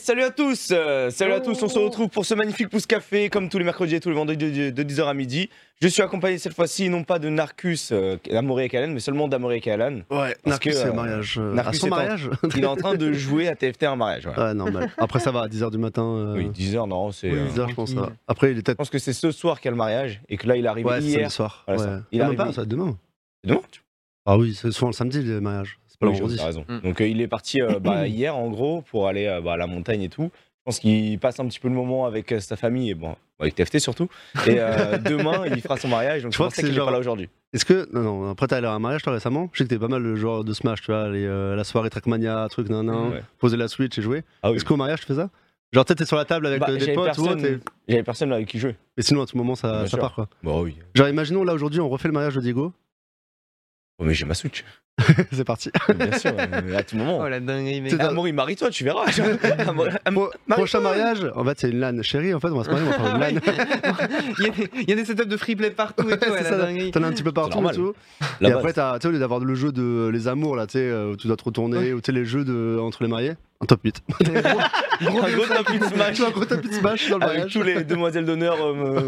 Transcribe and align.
salut 0.00 0.22
à 0.22 0.30
tous 0.30 0.70
euh, 0.72 1.10
Salut 1.10 1.32
à 1.32 1.40
tous, 1.40 1.62
on 1.62 1.68
se 1.68 1.78
retrouve 1.78 2.08
pour 2.08 2.24
ce 2.24 2.34
magnifique 2.34 2.68
pouce 2.68 2.86
café, 2.86 3.28
comme 3.28 3.48
tous 3.48 3.58
les 3.58 3.64
mercredis 3.64 3.94
et 3.96 4.00
tous 4.00 4.08
les 4.08 4.14
vendredis 4.14 4.50
de, 4.50 4.70
de 4.70 4.82
10h 4.82 5.04
à 5.06 5.14
midi. 5.14 5.48
Je 5.80 5.88
suis 5.88 6.02
accompagné 6.02 6.38
cette 6.38 6.54
fois-ci, 6.54 6.88
non 6.88 7.04
pas 7.04 7.18
de 7.18 7.28
Narcus, 7.28 7.90
euh, 7.92 8.16
d'Amoré 8.30 8.64
et 8.64 8.68
Kalan, 8.68 8.92
mais 8.92 9.00
seulement 9.00 9.28
d'Amoré 9.28 9.56
et 9.56 9.60
Kalan. 9.60 10.00
Ouais, 10.10 10.34
Parce 10.42 10.46
Narcus, 10.46 10.72
que, 10.72 10.78
c'est 10.78 10.84
euh, 10.84 10.90
le 10.90 10.92
mariage. 10.94 11.38
euh, 11.38 11.54
Narcus 11.54 11.76
à 11.76 11.80
son 11.80 11.86
est 11.86 11.92
en- 11.92 11.96
mariage 11.96 12.30
Il 12.56 12.62
est 12.64 12.66
en 12.66 12.76
train 12.76 12.94
de 12.96 13.12
jouer 13.12 13.48
à 13.48 13.54
TFT 13.56 13.84
un 13.84 13.96
mariage. 13.96 14.26
Ouais, 14.26 14.54
normal. 14.54 14.90
Après, 14.98 15.20
ça 15.20 15.30
va, 15.30 15.42
à 15.42 15.48
10h 15.48 15.70
du 15.70 15.78
matin. 15.78 16.02
euh, 16.04 16.34
Oui, 16.36 16.48
10h, 16.48 16.88
non, 16.88 17.12
c'est. 17.12 17.30
oui, 17.30 17.38
euh, 17.38 17.48
10h, 17.48 17.70
je 17.70 17.74
pense. 17.74 17.94
ça. 17.94 18.10
Après, 18.28 18.52
il 18.52 18.58
est 18.58 18.66
je 18.68 18.72
pense 18.74 18.90
que 18.90 18.98
c'est 18.98 19.12
ce 19.12 19.30
soir 19.30 19.58
qu'il 19.60 19.66
y 19.66 19.68
a 19.68 19.72
le 19.72 19.76
mariage 19.78 20.20
et 20.28 20.36
que 20.36 20.46
là, 20.46 20.56
il 20.56 20.66
arrive 20.66 20.86
Ouais, 20.86 21.00
c'est 21.00 21.06
hier. 21.08 21.30
soir. 21.30 21.64
Voilà, 21.66 21.80
ouais. 21.82 21.86
ça. 21.88 22.02
Il 22.12 22.20
Ah, 22.20 22.26
arrive 22.26 22.36
pas, 22.36 22.46
ça 22.46 22.52
va 22.52 22.62
être 22.62 22.68
demain? 22.68 22.96
Non 23.46 23.62
Ah 24.26 24.36
oui, 24.36 24.54
c'est 24.54 24.70
souvent 24.72 24.88
le 24.88 24.94
samedi, 24.94 25.22
les 25.22 25.40
mariages. 25.40 25.78
Oui, 26.02 26.12
vendredi. 26.12 26.40
raison. 26.42 26.64
Mm. 26.68 26.78
Donc 26.80 27.00
euh, 27.00 27.08
il 27.08 27.20
est 27.20 27.28
parti 27.28 27.60
euh, 27.60 27.78
bah, 27.78 28.06
hier 28.08 28.36
en 28.36 28.48
gros 28.50 28.82
pour 28.82 29.08
aller 29.08 29.26
euh, 29.26 29.40
bah, 29.40 29.54
à 29.54 29.56
la 29.56 29.66
montagne 29.66 30.02
et 30.02 30.08
tout. 30.08 30.30
Je 30.60 30.64
pense 30.64 30.78
qu'il 30.78 31.18
passe 31.18 31.40
un 31.40 31.46
petit 31.46 31.58
peu 31.58 31.68
le 31.68 31.74
moment 31.74 32.04
avec 32.06 32.30
euh, 32.32 32.40
sa 32.40 32.54
famille 32.54 32.90
et 32.90 32.94
bon, 32.94 33.16
avec 33.38 33.54
TFT 33.54 33.78
surtout. 33.78 34.08
Et 34.46 34.56
euh, 34.58 34.98
demain 35.04 35.44
il 35.46 35.60
fera 35.62 35.76
son 35.78 35.88
mariage 35.88 36.22
donc 36.22 36.32
Je 36.32 36.38
pense 36.38 36.54
que 36.54 36.60
qu'il 36.60 36.66
c'est 36.66 36.72
est 36.72 36.76
pas 36.78 36.82
genre- 36.84 36.90
là 36.90 36.98
aujourd'hui. 36.98 37.28
Est-ce 37.52 37.64
que. 37.64 37.88
Non, 37.92 38.02
non, 38.02 38.30
après, 38.30 38.46
t'as 38.46 38.58
allé 38.58 38.66
à 38.68 38.72
un 38.72 38.78
mariage, 38.78 39.02
toi, 39.02 39.12
récemment? 39.12 39.48
Je 39.52 39.58
sais 39.58 39.64
que 39.64 39.70
t'es 39.70 39.78
pas 39.78 39.88
mal 39.88 40.00
le 40.02 40.14
joueur 40.14 40.44
de 40.44 40.52
Smash, 40.52 40.82
tu 40.82 40.92
vois, 40.92 41.08
les, 41.08 41.24
euh, 41.26 41.56
la 41.56 41.64
soirée 41.64 41.90
Trackmania, 41.90 42.46
truc, 42.48 42.68
nan, 42.68 42.86
nan, 42.86 43.10
Ouais. 43.10 43.22
poser 43.38 43.56
la 43.56 43.66
Switch 43.66 43.98
et 43.98 44.02
jouer. 44.02 44.22
Ah 44.42 44.50
oui. 44.50 44.56
Est-ce 44.56 44.64
qu'au 44.64 44.76
mariage, 44.76 45.00
tu 45.00 45.06
fais 45.06 45.14
ça? 45.16 45.30
Genre, 45.72 45.84
peut-être 45.84 45.98
t'es 45.98 46.04
sur 46.04 46.16
la 46.16 46.24
table 46.24 46.46
avec 46.46 46.60
Bah, 46.60 46.66
des 46.72 46.78
potes 46.92 47.18
ou 47.18 47.22
autre, 47.22 47.34
personne, 47.34 47.44
et- 47.44 47.58
j'avais 47.88 48.02
personne 48.04 48.32
avec 48.32 48.46
qui 48.46 48.58
jouer. 48.60 48.76
mais 48.96 49.02
sinon, 49.02 49.22
à 49.22 49.26
tout 49.26 49.36
moment, 49.36 49.56
ça, 49.56 49.84
ça 49.88 49.96
part, 49.96 50.14
quoi. 50.14 50.28
Bah 50.44 50.52
oui. 50.60 50.76
Genre, 50.94 51.08
imaginons, 51.08 51.42
là, 51.42 51.52
aujourd'hui, 51.54 51.80
on 51.80 51.88
refait 51.88 52.06
le 52.08 52.14
mariage 52.14 52.34
de 52.36 52.40
Diego. 52.40 52.72
Oh, 54.00 54.04
mais 54.04 54.14
j'ai 54.14 54.24
ma 54.24 54.34
Switch. 54.34 54.64
c'est 55.32 55.44
parti. 55.44 55.70
Bien 55.94 56.18
sûr, 56.18 56.32
euh, 56.36 56.76
à 56.76 56.82
tout 56.82 56.96
moment. 56.96 57.20
Oh 57.22 57.28
la 57.28 57.38
dinguerie, 57.40 57.82
Ah, 57.92 57.96
ça. 57.96 58.08
Amaury, 58.08 58.32
marie-toi, 58.32 58.70
tu 58.70 58.84
verras. 58.84 59.04
Prochain 60.48 60.80
mariage, 60.80 61.30
en 61.34 61.44
fait, 61.44 61.60
c'est 61.60 61.70
une 61.70 61.80
LAN. 61.80 62.02
Chérie, 62.02 62.34
en 62.34 62.40
fait, 62.40 62.48
on 62.48 62.56
va 62.58 62.64
se 62.64 62.70
marier, 62.70 62.86
on 62.86 62.90
va 62.90 62.96
faire 62.96 63.14
une 63.14 63.20
LAN. 63.20 63.40
il, 64.38 64.44
y 64.44 64.48
a 64.48 64.50
des, 64.52 64.70
il 64.82 64.90
y 64.90 64.92
a 64.92 64.96
des 64.96 65.04
setups 65.04 65.26
de 65.26 65.36
free 65.36 65.54
play 65.56 65.70
partout 65.70 66.08
et 66.10 66.18
tout, 66.18 66.24
C'est 66.24 66.30
ouais, 66.30 66.42
ça, 66.42 66.50
la 66.56 66.64
dinguerie. 66.66 66.90
T'en 66.90 67.02
as 67.02 67.06
un 67.08 67.12
petit 67.12 67.22
peu 67.22 67.32
partout 67.32 67.66
et 67.68 67.74
tout. 67.74 67.94
La 68.40 68.48
et 68.48 68.52
base. 68.52 68.58
après, 68.60 68.72
t'as, 68.72 68.98
tu 68.98 69.02
sais, 69.02 69.08
au 69.08 69.12
lieu 69.12 69.18
d'avoir 69.18 69.40
le 69.40 69.54
jeu 69.54 69.70
de 69.72 70.08
les 70.12 70.28
amours, 70.28 70.56
là, 70.56 70.66
tu 70.66 70.72
sais, 70.72 70.84
euh, 70.90 71.12
où 71.12 71.16
tu 71.16 71.26
dois 71.26 71.36
te 71.36 71.44
retourner, 71.44 71.92
ou 71.92 72.00
tu 72.00 72.06
sais, 72.06 72.12
les 72.12 72.24
jeux 72.24 72.44
de, 72.44 72.78
entre 72.80 73.02
les 73.02 73.08
mariés, 73.08 73.34
un 73.62 73.66
top 73.66 73.80
8. 73.84 74.02
un 75.00 75.04
gros 75.10 75.46
tapis 75.46 75.78
de 75.78 75.84
smash. 75.84 76.14
tu 76.14 76.20
vois, 76.22 76.28
un 76.28 76.32
gros 76.32 76.44
tapis 76.46 76.68
de 76.68 76.74
smash 76.74 77.10
dans 77.10 77.18
le 77.18 77.24
Avec 77.24 77.36
mariage. 77.36 77.52
tous 77.52 77.62
les 77.62 77.84
demoiselles 77.84 78.24
d'honneur, 78.24 78.60
hommes, 78.60 79.06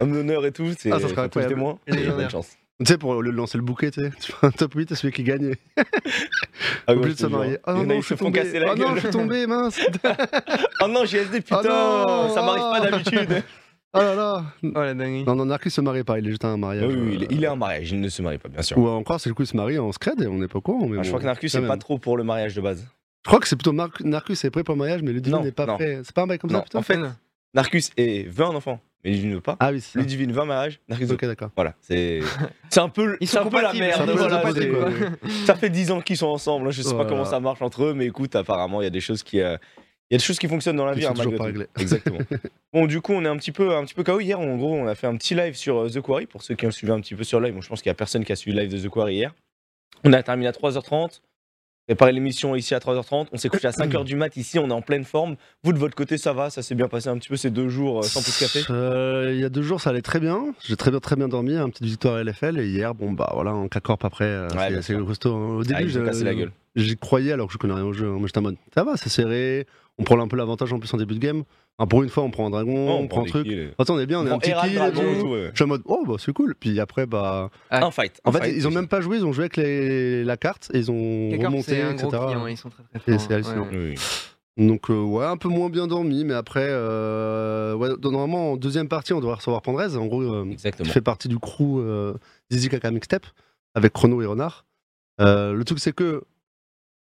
d'honneur 0.00 0.44
et 0.46 0.52
tout, 0.52 0.72
c'est 0.78 0.90
Ah, 0.92 0.98
ça 1.00 1.06
les 1.08 1.18
incroyable. 1.18 1.54
Légendaire. 1.86 2.16
bonne 2.16 2.30
chance. 2.30 2.48
Tu 2.78 2.92
sais, 2.92 2.98
pour 2.98 3.22
le 3.22 3.30
lancer 3.30 3.56
le 3.56 3.64
bouquet, 3.64 3.90
tu 3.90 4.02
sais, 4.02 4.10
tu 4.20 4.32
fais 4.32 4.46
un 4.46 4.50
top 4.50 4.74
8 4.74 4.92
et 4.92 4.94
celui 4.94 5.12
qui 5.12 5.22
gagne 5.22 5.54
Ah, 6.86 6.92
obligé 6.92 7.08
je 7.08 7.12
de 7.14 7.14
te 7.14 7.22
se 7.22 7.26
marier. 7.26 7.58
En 7.64 7.80
a, 7.80 7.84
non, 7.84 7.94
ils 7.94 8.02
je 8.02 8.06
suis 8.06 8.16
tombé. 8.16 8.58
la 8.58 8.72
Oh 8.72 8.76
non, 8.76 8.94
je 8.94 9.00
suis 9.00 9.10
tombé, 9.10 9.46
mince. 9.46 9.80
Oh 10.82 10.88
non, 10.88 11.04
GSD, 11.06 11.40
putain, 11.40 11.62
non, 11.62 12.28
ça 12.34 12.42
m'arrive 12.42 12.62
pas 12.62 12.80
oh. 12.80 12.90
d'habitude. 12.90 13.42
Oh 13.94 13.98
là 13.98 14.14
là. 14.14 14.44
Oh 14.62 14.68
la 14.74 14.92
dinguerie. 14.94 15.24
Non, 15.24 15.34
non, 15.36 15.46
Narcus 15.46 15.72
se 15.72 15.80
marie 15.80 16.04
pas, 16.04 16.18
il 16.18 16.26
est 16.26 16.30
juste 16.30 16.44
à 16.44 16.48
un 16.48 16.54
Oui, 16.54 16.60
mariage. 16.60 16.92
oui, 16.94 17.14
il 17.14 17.22
est, 17.22 17.26
il 17.30 17.42
est 17.44 17.46
un 17.46 17.56
mariage, 17.56 17.92
il 17.92 18.00
ne 18.00 18.08
se 18.10 18.20
marie 18.20 18.36
pas, 18.36 18.50
bien 18.50 18.60
sûr. 18.60 18.76
Ou 18.76 18.86
encore, 18.88 19.18
c'est 19.20 19.30
le 19.30 19.34
coup, 19.34 19.42
il 19.44 19.46
se 19.46 19.56
marie 19.56 19.78
en 19.78 19.90
scred 19.92 20.20
et 20.20 20.26
on 20.26 20.36
n'est 20.36 20.48
pas 20.48 20.58
au. 20.62 20.86
Mais 20.86 20.98
Ah, 20.98 21.02
je 21.02 21.08
crois 21.08 21.20
que 21.20 21.24
Narcus 21.24 21.52
c'est 21.52 21.66
pas 21.66 21.78
trop 21.78 21.98
pour 21.98 22.18
le 22.18 22.24
mariage 22.24 22.54
de 22.54 22.60
base. 22.60 22.86
Je 23.24 23.28
crois 23.30 23.40
que 23.40 23.48
c'est 23.48 23.56
plutôt 23.56 23.72
Mar- 23.72 23.88
Narcus 24.04 24.44
est 24.44 24.50
prêt 24.50 24.64
pour 24.64 24.74
le 24.74 24.78
mariage, 24.80 25.00
mais 25.02 25.12
Non, 25.14 25.42
n'est 25.42 25.50
pas 25.50 25.64
non. 25.66 25.76
prêt. 25.76 26.00
C'est 26.04 26.14
pas 26.14 26.22
un 26.22 26.26
bail 26.26 26.38
comme 26.38 26.50
ça, 26.50 26.58
Non, 26.58 26.62
putain 26.62 26.78
en 26.78 26.82
fait, 26.82 26.98
Narcus 27.54 27.90
est, 27.96 28.28
veut 28.28 28.44
un 28.44 28.54
enfant, 28.54 28.80
Ludivine 29.06 29.30
ne 29.30 29.34
veut 29.36 29.40
pas. 29.40 29.56
Ah 29.60 29.70
oui, 29.72 29.80
c'est 29.80 29.92
ça. 29.92 29.98
Ludivine 30.00 30.38
un 30.38 30.44
mariage, 30.44 30.80
Narcus 30.88 31.08
veut 31.08 31.14
Ok, 31.14 31.24
d'accord. 31.24 31.50
Voilà, 31.56 31.74
c'est 31.80 32.20
c'est 32.68 32.80
un 32.80 32.88
peu, 32.88 33.16
Ils 33.20 33.26
c'est 33.28 33.38
sont 33.38 33.46
un 33.46 33.50
peu 33.50 33.56
la 33.62 33.72
compatibles, 33.72 33.84
merde. 33.86 33.96
c'est 33.96 34.02
un 34.02 34.06
peu 34.06 34.18
voilà, 34.18 34.42
les 34.42 34.48
opposés, 34.50 35.00
c'est- 35.00 35.20
quoi. 35.20 35.30
ça 35.46 35.54
fait 35.54 35.70
10 35.70 35.90
ans 35.92 36.00
qu'ils 36.00 36.16
sont 36.16 36.26
ensemble. 36.26 36.66
hein, 36.66 36.70
Je 36.70 36.82
sais 36.82 36.88
pas 36.90 36.94
Voilà. 36.96 37.10
comment 37.10 37.24
ça 37.24 37.40
marche 37.40 37.62
entre 37.62 37.84
eux, 37.84 37.94
mais 37.94 38.06
écoute, 38.06 38.34
apparemment, 38.36 38.80
il 38.80 38.84
y 38.84 38.88
a 38.88 38.90
des 38.90 39.00
choses 39.00 39.22
qui, 39.22 39.40
euh, 39.40 39.56
il 40.10 40.14
y 40.14 40.16
a 40.16 40.18
des 40.18 40.24
choses 40.24 40.38
qui 40.38 40.46
fonctionnent 40.48 40.76
dans 40.76 40.84
la 40.86 40.92
Qui 40.94 41.00
vie. 41.00 41.04
sont 41.06 41.12
hein, 41.12 41.14
toujours 41.24 41.40
malgré 41.40 41.64
pas 41.64 41.70
tout. 41.74 41.80
Exactement. 41.82 42.18
bon, 42.72 42.86
du 42.86 43.00
coup, 43.00 43.12
on 43.12 43.24
est 43.24 43.28
un 43.28 43.36
petit 43.36 43.52
peu, 43.52 43.74
un 43.74 43.84
petit 43.84 43.94
peu 43.94 44.04
KO 44.04 44.20
hier. 44.20 44.38
En 44.38 44.56
gros, 44.56 44.74
on 44.74 44.86
a 44.86 44.94
fait 44.94 45.06
un 45.06 45.16
petit 45.16 45.34
live 45.34 45.54
sur 45.54 45.78
euh, 45.78 45.88
The 45.88 46.00
Quarry 46.00 46.26
pour 46.26 46.42
ceux 46.42 46.54
qui 46.54 46.66
ont 46.66 46.70
suivi 46.70 46.92
un 46.92 47.00
petit 47.00 47.14
peu 47.14 47.24
sur 47.24 47.40
live. 47.40 47.54
Bon, 47.54 47.60
je 47.60 47.68
pense 47.68 47.82
qu'il 47.82 47.90
y 47.90 47.92
a 47.92 47.94
personne 47.94 48.24
qui 48.24 48.32
a 48.32 48.36
suivi 48.36 48.56
le 48.56 48.62
live 48.62 48.72
de 48.72 48.86
The 48.86 48.90
Quarry 48.90 49.14
hier. 49.16 49.34
On 50.04 50.12
a 50.12 50.22
terminé 50.22 50.48
à 50.48 50.52
3h30. 50.52 51.20
Préparé 51.86 52.10
l'émission 52.12 52.56
ici 52.56 52.74
à 52.74 52.78
3h30. 52.80 53.28
On 53.32 53.36
s'est 53.36 53.48
couché 53.48 53.68
à 53.68 53.70
5h 53.72 54.04
du 54.04 54.16
mat. 54.16 54.36
Ici, 54.36 54.58
on 54.58 54.68
est 54.68 54.72
en 54.72 54.82
pleine 54.82 55.04
forme. 55.04 55.36
Vous, 55.62 55.72
de 55.72 55.78
votre 55.78 55.94
côté, 55.94 56.18
ça 56.18 56.32
va? 56.32 56.50
Ça 56.50 56.62
s'est 56.62 56.74
bien 56.74 56.88
passé 56.88 57.08
un 57.08 57.16
petit 57.16 57.28
peu 57.28 57.36
ces 57.36 57.50
deux 57.50 57.68
jours 57.68 58.00
euh, 58.00 58.02
sans 58.02 58.22
pouce 58.22 58.38
café? 58.40 58.62
Euh, 58.70 59.30
Il 59.32 59.40
y 59.40 59.44
a 59.44 59.48
deux 59.48 59.62
jours, 59.62 59.80
ça 59.80 59.90
allait 59.90 60.02
très 60.02 60.18
bien. 60.18 60.52
J'ai 60.66 60.76
très 60.76 60.90
bien, 60.90 60.98
très 60.98 61.14
bien 61.14 61.28
dormi. 61.28 61.54
Une 61.56 61.70
petite 61.70 61.84
victoire 61.86 62.16
à 62.16 62.24
LFL. 62.24 62.58
Et 62.58 62.66
hier, 62.68 62.94
bon, 62.94 63.12
bah 63.12 63.30
voilà, 63.34 63.54
en 63.54 63.68
K-Corp 63.68 64.04
après, 64.04 64.24
euh, 64.24 64.48
Ouais, 64.56 64.82
c'est- 64.82 64.96
costaud. 64.98 65.34
hein. 65.36 65.56
Au 65.58 65.60
Ah, 65.60 65.78
début, 65.80 65.92
cassé 66.04 66.24
la 66.24 66.34
gueule. 66.34 66.50
j'y 66.74 66.96
croyais 66.96 67.30
alors 67.32 67.46
que 67.46 67.52
je 67.52 67.58
connais 67.58 67.74
rien 67.74 67.84
au 67.84 67.92
jeu. 67.92 68.08
hein. 68.08 68.16
Mais 68.20 68.26
j'étais 68.26 68.38
en 68.38 68.42
mode, 68.42 68.56
ça 68.74 68.82
va, 68.82 68.96
c'est 68.96 69.08
serré. 69.08 69.66
On 69.98 70.02
prend 70.04 70.20
un 70.20 70.28
peu 70.28 70.36
l'avantage 70.36 70.72
en 70.72 70.80
plus 70.80 70.92
en 70.92 70.96
début 70.98 71.14
de 71.14 71.20
game. 71.20 71.44
Enfin, 71.78 71.86
pour 71.88 72.02
une 72.02 72.08
fois, 72.08 72.22
on 72.22 72.30
prend 72.30 72.46
un 72.46 72.50
dragon, 72.50 72.88
Oh, 72.88 72.98
on, 73.02 73.06
prend 73.06 73.22
un 73.22 73.26
truc. 73.26 73.46
Attends, 73.78 73.96
on 73.96 73.98
est 73.98 74.06
bien, 74.06 74.20
on 74.20 74.26
est 74.26 74.30
un 74.30 74.38
petit 74.38 74.52
kill 74.52 74.76
et 74.80 74.92
tout. 74.92 75.00
et 75.02 75.18
tout, 75.20 75.26
ouais. 75.28 75.48
Je 75.50 75.56
suis 75.56 75.64
en 75.64 75.68
mode, 75.68 75.82
oh, 75.84 76.04
bah 76.06 76.14
c'est 76.18 76.32
cool. 76.32 76.54
Puis 76.58 76.80
après, 76.80 77.04
bah. 77.06 77.50
Un 77.70 77.90
fight. 77.90 78.18
En 78.24 78.30
un 78.30 78.32
fait, 78.32 78.38
fight, 78.44 78.54
ils 78.56 78.66
ont 78.66 78.70
même 78.70 78.88
pas 78.88 79.00
joué, 79.02 79.18
ils 79.18 79.26
ont 79.26 79.32
joué 79.32 79.42
avec 79.44 79.56
les- 79.58 80.24
la 80.24 80.36
carte 80.38 80.70
et 80.72 80.78
ils 80.78 80.90
ont 80.90 81.28
Kakar, 81.30 81.50
remonté, 81.50 81.82
un 81.82 81.92
etc. 81.92 82.08
gros 82.10 82.26
client, 82.26 82.46
ils 82.46 82.56
sont 82.56 82.70
très 82.70 82.82
très 82.98 83.18
c'est 83.18 83.34
hallucinant. 83.34 83.66
ouais. 83.70 83.94
Oui. 84.58 84.66
Donc, 84.66 84.88
euh, 84.88 85.02
ouais, 85.02 85.26
un 85.26 85.36
peu 85.36 85.48
moins 85.50 85.68
bien 85.68 85.86
dormi, 85.86 86.24
mais 86.24 86.32
après, 86.32 86.64
euh, 86.66 87.74
ouais, 87.74 87.90
normalement, 88.02 88.52
en 88.52 88.56
deuxième 88.56 88.88
partie, 88.88 89.12
on 89.12 89.20
devrait 89.20 89.34
recevoir 89.34 89.60
Pandrez. 89.60 89.96
En 89.96 90.06
gros, 90.06 90.22
euh, 90.22 90.46
qui 90.54 90.84
fait 90.86 91.02
partie 91.02 91.28
du 91.28 91.38
crew 91.38 91.78
euh, 91.80 92.14
Zizi 92.50 92.70
Kaka 92.70 92.90
Mixtape 92.90 93.26
avec 93.74 93.92
Chrono 93.92 94.22
et 94.22 94.26
Renard. 94.26 94.64
Euh, 95.20 95.52
le 95.52 95.62
truc, 95.64 95.78
c'est 95.78 95.92
que 95.94 96.22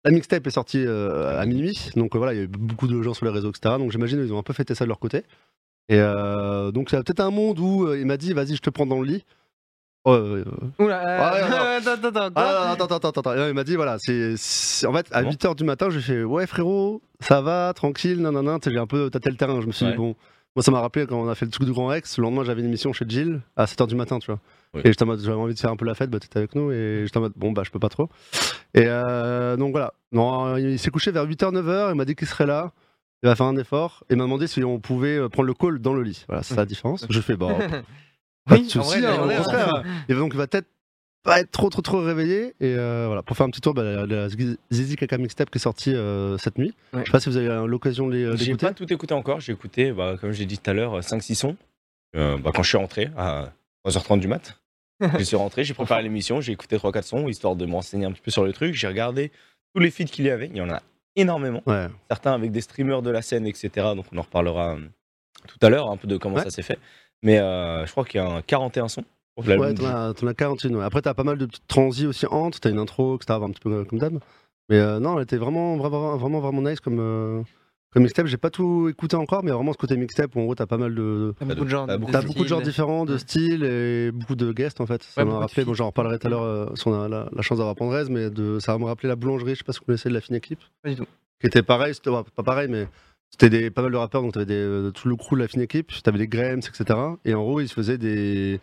la 0.05 0.11
mixtape 0.11 0.45
est 0.47 0.51
sortie 0.51 0.83
euh, 0.85 1.39
à 1.39 1.45
minuit, 1.45 1.89
donc 1.95 2.15
euh, 2.15 2.17
voilà, 2.17 2.33
il 2.33 2.37
y 2.37 2.39
a 2.39 2.43
eu 2.43 2.47
beaucoup 2.47 2.87
de 2.87 3.01
gens 3.01 3.13
sur 3.13 3.25
les 3.25 3.31
réseaux, 3.31 3.49
etc. 3.49 3.75
Donc 3.77 3.91
j'imagine 3.91 4.19
qu'ils 4.21 4.33
ont 4.33 4.39
un 4.39 4.43
peu 4.43 4.53
fêté 4.53 4.73
ça 4.75 4.85
de 4.85 4.89
leur 4.89 4.99
côté. 4.99 5.23
Et 5.89 5.99
euh, 5.99 6.71
donc, 6.71 6.93
a 6.93 7.01
peut-être 7.03 7.19
un 7.19 7.31
monde 7.31 7.59
où 7.59 7.85
euh, 7.87 7.99
il 7.99 8.05
m'a 8.05 8.15
dit, 8.17 8.33
vas-y, 8.33 8.55
je 8.55 8.61
te 8.61 8.69
prends 8.69 8.85
dans 8.85 9.01
le 9.01 9.07
lit. 9.07 9.25
Euh, 10.07 10.43
Oula, 10.77 10.99
attends, 11.79 11.91
attends, 11.93 12.07
attends. 12.07 12.31
attends, 12.35 12.85
attends, 12.85 12.95
attends, 13.09 13.09
attends. 13.21 13.33
Et 13.33 13.37
là, 13.37 13.47
il 13.49 13.53
m'a 13.55 13.63
dit, 13.63 13.75
voilà, 13.75 13.97
c'est. 13.99 14.35
c'est- 14.37 14.85
En 14.87 14.93
fait, 14.93 15.07
à 15.11 15.23
Bon. 15.23 15.29
8h 15.31 15.55
du 15.55 15.63
matin, 15.63 15.89
j'ai 15.89 15.99
fait, 15.99 16.23
ouais, 16.23 16.45
frérot, 16.47 17.01
ça 17.19 17.41
va, 17.41 17.73
tranquille, 17.75 18.21
nanana. 18.21 18.59
Tu 18.59 18.69
sais, 18.69 18.73
j'ai 18.73 18.79
un 18.79 18.87
peu 18.87 19.09
tâté 19.09 19.29
le 19.31 19.35
terrain. 19.35 19.59
Je 19.61 19.67
me 19.67 19.71
suis 19.71 19.85
Ouais. 19.85 19.91
dit, 19.91 19.97
bon. 19.97 20.15
Moi, 20.55 20.63
ça 20.63 20.71
m'a 20.71 20.79
rappelé 20.79 21.05
quand 21.05 21.19
on 21.19 21.27
a 21.27 21.35
fait 21.35 21.45
le 21.45 21.51
truc 21.51 21.65
du 21.67 21.73
Grand 21.73 21.87
Rex. 21.87 22.17
Le 22.17 22.23
lendemain, 22.23 22.43
j'avais 22.43 22.61
une 22.61 22.67
émission 22.67 22.93
chez 22.93 23.05
Jill 23.07 23.41
à 23.55 23.65
7h 23.65 23.87
du 23.87 23.95
matin, 23.95 24.19
tu 24.19 24.27
vois. 24.27 24.39
Oui. 24.75 24.81
Et 24.85 24.89
j'étais 24.89 25.03
en 25.03 25.07
mode, 25.07 25.19
j'avais 25.21 25.35
envie 25.37 25.53
de 25.55 25.59
faire 25.59 25.71
un 25.71 25.75
peu 25.75 25.85
la 25.85 25.95
fête, 25.95 26.09
bah, 26.11 26.19
t'étais 26.19 26.37
avec 26.37 26.53
nous. 26.55 26.71
Et 26.71 27.01
j'étais 27.05 27.17
en 27.17 27.21
mode, 27.21 27.33
bon, 27.35 27.51
bah, 27.51 27.63
je 27.65 27.71
peux 27.71 27.79
pas 27.79 27.89
trop. 27.89 28.07
Et 28.75 28.83
euh, 28.85 29.57
donc, 29.57 29.71
voilà. 29.71 29.93
Non, 30.11 30.57
il 30.57 30.77
s'est 30.77 30.91
couché 30.91 31.11
vers 31.11 31.25
8h, 31.25 31.51
9h. 31.53 31.91
Il 31.91 31.95
m'a 31.95 32.05
dit 32.05 32.15
qu'il 32.15 32.27
serait 32.27 32.45
là. 32.45 32.71
Il 33.23 33.27
va 33.27 33.35
faire 33.35 33.47
un 33.47 33.57
effort. 33.57 34.03
Et 34.09 34.15
m'a 34.15 34.23
demandé 34.25 34.47
si 34.47 34.63
on 34.63 34.79
pouvait 34.79 35.17
euh, 35.17 35.27
prendre 35.29 35.47
le 35.47 35.53
call 35.53 35.79
dans 35.79 35.93
le 35.93 36.03
lit. 36.03 36.23
Voilà, 36.27 36.43
c'est 36.43 36.55
la 36.55 36.65
différence. 36.65 37.05
Je 37.09 37.19
fais, 37.19 37.35
bah, 37.35 37.47
pas 38.45 38.57
de 38.57 38.61
Oui, 38.61 38.65
en 38.67 38.69
souci, 38.83 39.01
vrai, 39.01 39.07
hein, 39.07 39.21
au 39.23 39.27
légendaire. 39.27 39.43
contraire. 39.43 39.83
Et 40.07 40.13
donc, 40.13 40.31
il 40.33 40.37
va 40.37 40.47
peut-être 40.47 40.67
pas 41.23 41.39
être 41.41 41.51
trop, 41.51 41.69
trop, 41.69 41.81
trop 41.81 41.99
réveillé. 42.01 42.53
Et 42.61 42.75
euh, 42.77 43.05
voilà, 43.07 43.23
pour 43.23 43.35
faire 43.35 43.45
un 43.47 43.49
petit 43.49 43.61
tour, 43.61 43.73
bah, 43.73 43.83
la, 43.83 44.05
la 44.05 44.27
Zizi 44.71 44.95
Kaka 44.95 45.17
Mixtape 45.17 45.49
qui 45.49 45.57
est 45.57 45.61
sortie 45.61 45.93
euh, 45.95 46.37
cette 46.37 46.57
nuit. 46.59 46.73
Ouais. 46.93 47.01
Je 47.01 47.05
sais 47.05 47.11
pas 47.11 47.19
si 47.19 47.29
vous 47.29 47.37
avez 47.37 47.67
l'occasion 47.67 48.07
de 48.07 48.13
les- 48.13 48.23
euh, 48.23 48.35
J'ai 48.37 48.55
pas 48.55 48.71
tout 48.73 48.91
écouté 48.93 49.13
encore. 49.15 49.39
J'ai 49.39 49.51
écouté, 49.51 49.91
bah, 49.91 50.15
comme 50.21 50.31
j'ai 50.31 50.45
dit 50.45 50.59
tout 50.59 50.69
à 50.69 50.73
l'heure, 50.73 50.99
5-6 51.01 51.33
sons. 51.35 51.57
Euh, 52.15 52.37
bah, 52.37 52.51
quand 52.55 52.63
je 52.63 52.69
suis 52.69 52.77
rentré 52.77 53.09
à 53.17 53.51
3h30 53.85 54.19
du 54.19 54.27
mat, 54.27 54.59
je 55.17 55.23
suis 55.23 55.35
rentré, 55.35 55.63
j'ai 55.63 55.73
préparé 55.73 56.03
l'émission, 56.03 56.41
j'ai 56.41 56.51
écouté 56.51 56.77
3-4 56.77 57.01
sons 57.03 57.27
histoire 57.27 57.55
de 57.55 57.65
me 57.65 57.73
renseigner 57.73 58.05
un 58.05 58.11
petit 58.11 58.21
peu 58.21 58.31
sur 58.31 58.43
le 58.43 58.53
truc. 58.53 58.73
J'ai 58.75 58.87
regardé 58.87 59.31
tous 59.73 59.79
les 59.81 59.91
feeds 59.91 60.09
qu'il 60.11 60.25
y 60.25 60.29
avait. 60.29 60.47
Il 60.47 60.57
y 60.57 60.61
en 60.61 60.69
a 60.69 60.81
énormément. 61.15 61.61
Ouais. 61.65 61.87
Certains 62.09 62.33
avec 62.33 62.51
des 62.51 62.61
streamers 62.61 63.01
de 63.01 63.09
la 63.09 63.21
scène, 63.21 63.45
etc. 63.47 63.69
Donc 63.95 64.05
on 64.11 64.17
en 64.17 64.21
reparlera 64.23 64.75
euh, 64.75 64.79
tout 65.47 65.57
à 65.65 65.69
l'heure, 65.69 65.89
un 65.89 65.97
peu 65.97 66.07
de 66.07 66.17
comment 66.17 66.35
Ouais. 66.35 66.43
ça 66.43 66.49
s'est 66.49 66.61
fait. 66.63 66.79
Mais 67.23 67.39
euh, 67.39 67.85
je 67.85 67.91
crois 67.91 68.05
qu'il 68.05 68.19
y 68.21 68.23
a 68.23 68.27
un 68.29 68.41
41 68.41 68.87
sons. 68.87 69.03
Ouais, 69.37 69.73
t'en 69.73 69.85
as, 69.85 70.09
as 70.27 70.33
41. 70.33 70.73
ouais. 70.75 70.83
Après, 70.83 71.01
t'as 71.01 71.13
pas 71.13 71.23
mal 71.23 71.37
de 71.37 71.45
petites 71.45 71.67
transis 71.67 72.05
aussi 72.05 72.25
entre. 72.25 72.59
T'as 72.59 72.69
une 72.71 72.79
intro, 72.79 73.15
etc. 73.15 73.39
Un 73.41 73.51
petit 73.51 73.61
peu 73.61 73.85
comme 73.85 73.99
d'hab. 73.99 74.19
Mais 74.69 74.77
euh, 74.77 74.99
non, 74.99 75.17
elle 75.17 75.23
était 75.23 75.37
vraiment, 75.37 75.77
vraiment, 75.77 76.17
vraiment, 76.17 76.39
vraiment 76.41 76.61
nice 76.69 76.79
comme, 76.81 76.99
euh, 76.99 77.41
comme 77.91 78.03
mixtape. 78.03 78.27
J'ai 78.27 78.37
pas 78.37 78.49
tout 78.49 78.87
écouté 78.89 79.15
encore, 79.15 79.43
mais 79.43 79.51
vraiment 79.51 79.73
ce 79.73 79.77
côté 79.77 79.97
mixtape 79.97 80.35
où 80.35 80.39
en 80.39 80.43
gros, 80.43 80.55
t'as 80.55 80.65
pas 80.65 80.77
mal 80.77 80.93
de. 80.95 81.33
T'as 81.39 81.45
beaucoup 81.45 81.63
de 81.65 81.69
genres. 81.69 81.87
T'as 81.87 81.97
beaucoup 81.97 82.43
de 82.43 82.47
genres 82.47 82.59
styles. 82.59 82.69
différents, 82.71 83.05
de 83.05 83.17
styles 83.17 83.63
et 83.63 84.11
beaucoup 84.11 84.35
de 84.35 84.51
guests 84.51 84.81
en 84.81 84.85
fait. 84.85 85.03
Ça 85.03 85.23
Ouais, 85.23 85.29
m'a 85.31 85.39
rappelé, 85.39 85.65
bon, 85.65 85.73
j'en 85.73 85.87
reparlerai 85.87 86.19
tout 86.19 86.27
à 86.27 86.29
l'heure 86.29 86.43
euh, 86.43 86.67
si 86.75 86.87
on 86.87 86.93
a 87.01 87.07
la, 87.07 87.29
la 87.33 87.41
chance 87.41 87.57
d'avoir 87.57 87.75
Pandrez, 87.75 88.05
mais 88.09 88.29
de, 88.29 88.59
ça 88.59 88.73
va 88.73 88.77
me 88.77 88.85
rappeler 88.85 89.09
la 89.09 89.15
boulangerie, 89.15 89.53
je 89.53 89.59
sais 89.59 89.63
pas 89.63 89.73
si 89.73 89.79
vous 89.79 89.85
connaissez 89.85 90.09
de 90.09 90.13
la 90.13 90.21
fine 90.21 90.35
équipe. 90.35 90.59
Pas 90.83 90.89
du 90.89 90.95
tout. 90.95 91.05
Qui 91.41 91.47
était 91.47 91.63
pareil, 91.63 91.93
c'était 91.93 92.09
ouais, 92.09 92.21
pas 92.35 92.43
pareil, 92.43 92.67
mais 92.69 92.87
c'était 93.31 93.49
des, 93.49 93.71
pas 93.71 93.81
mal 93.81 93.91
de 93.91 93.97
rappeurs, 93.97 94.21
donc 94.21 94.33
t'avais 94.33 94.45
des, 94.45 94.53
euh, 94.55 94.91
tout 94.91 95.07
le 95.07 95.15
crew 95.15 95.35
de 95.35 95.39
la 95.41 95.47
fine 95.47 95.61
équipe, 95.61 95.91
t'avais 96.03 96.17
des 96.17 96.27
Grahams, 96.27 96.59
etc. 96.59 96.99
Et 97.25 97.33
en 97.33 97.41
gros, 97.43 97.59
ils 97.61 97.67
se 97.69 97.73
faisaient 97.73 97.97
des. 97.97 98.59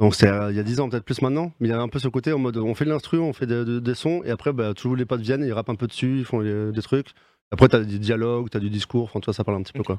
Donc 0.00 0.14
c'était 0.14 0.30
euh, 0.32 0.50
il 0.50 0.56
y 0.56 0.60
a 0.60 0.64
10 0.64 0.80
ans, 0.80 0.88
peut-être 0.88 1.04
plus 1.04 1.22
maintenant, 1.22 1.52
mais 1.60 1.68
il 1.68 1.70
y 1.70 1.74
avait 1.74 1.82
un 1.82 1.88
peu 1.88 1.98
ce 2.00 2.08
côté 2.08 2.32
en 2.32 2.38
mode 2.38 2.56
on 2.56 2.74
fait 2.74 2.84
de 2.84 2.90
l'instru, 2.90 3.18
on 3.18 3.32
fait 3.32 3.46
de- 3.46 3.62
de- 3.64 3.78
des 3.78 3.94
sons, 3.94 4.22
et 4.24 4.30
après, 4.30 4.52
bah, 4.52 4.72
tous 4.74 4.94
les 4.94 5.04
potes 5.04 5.20
viennent, 5.20 5.44
ils 5.44 5.52
rappent 5.52 5.70
un 5.70 5.74
peu 5.76 5.86
dessus, 5.86 6.18
ils 6.18 6.24
font 6.24 6.40
les- 6.40 6.72
des 6.72 6.82
trucs. 6.82 7.08
Après, 7.52 7.68
t'as 7.68 7.80
des 7.80 7.98
dialogues, 7.98 8.48
t'as 8.50 8.58
du 8.58 8.70
discours, 8.70 9.04
enfin, 9.04 9.20
toi, 9.20 9.32
ça 9.32 9.44
parle 9.44 9.58
un 9.58 9.62
petit 9.62 9.72
peu 9.74 9.82
quoi. 9.82 9.98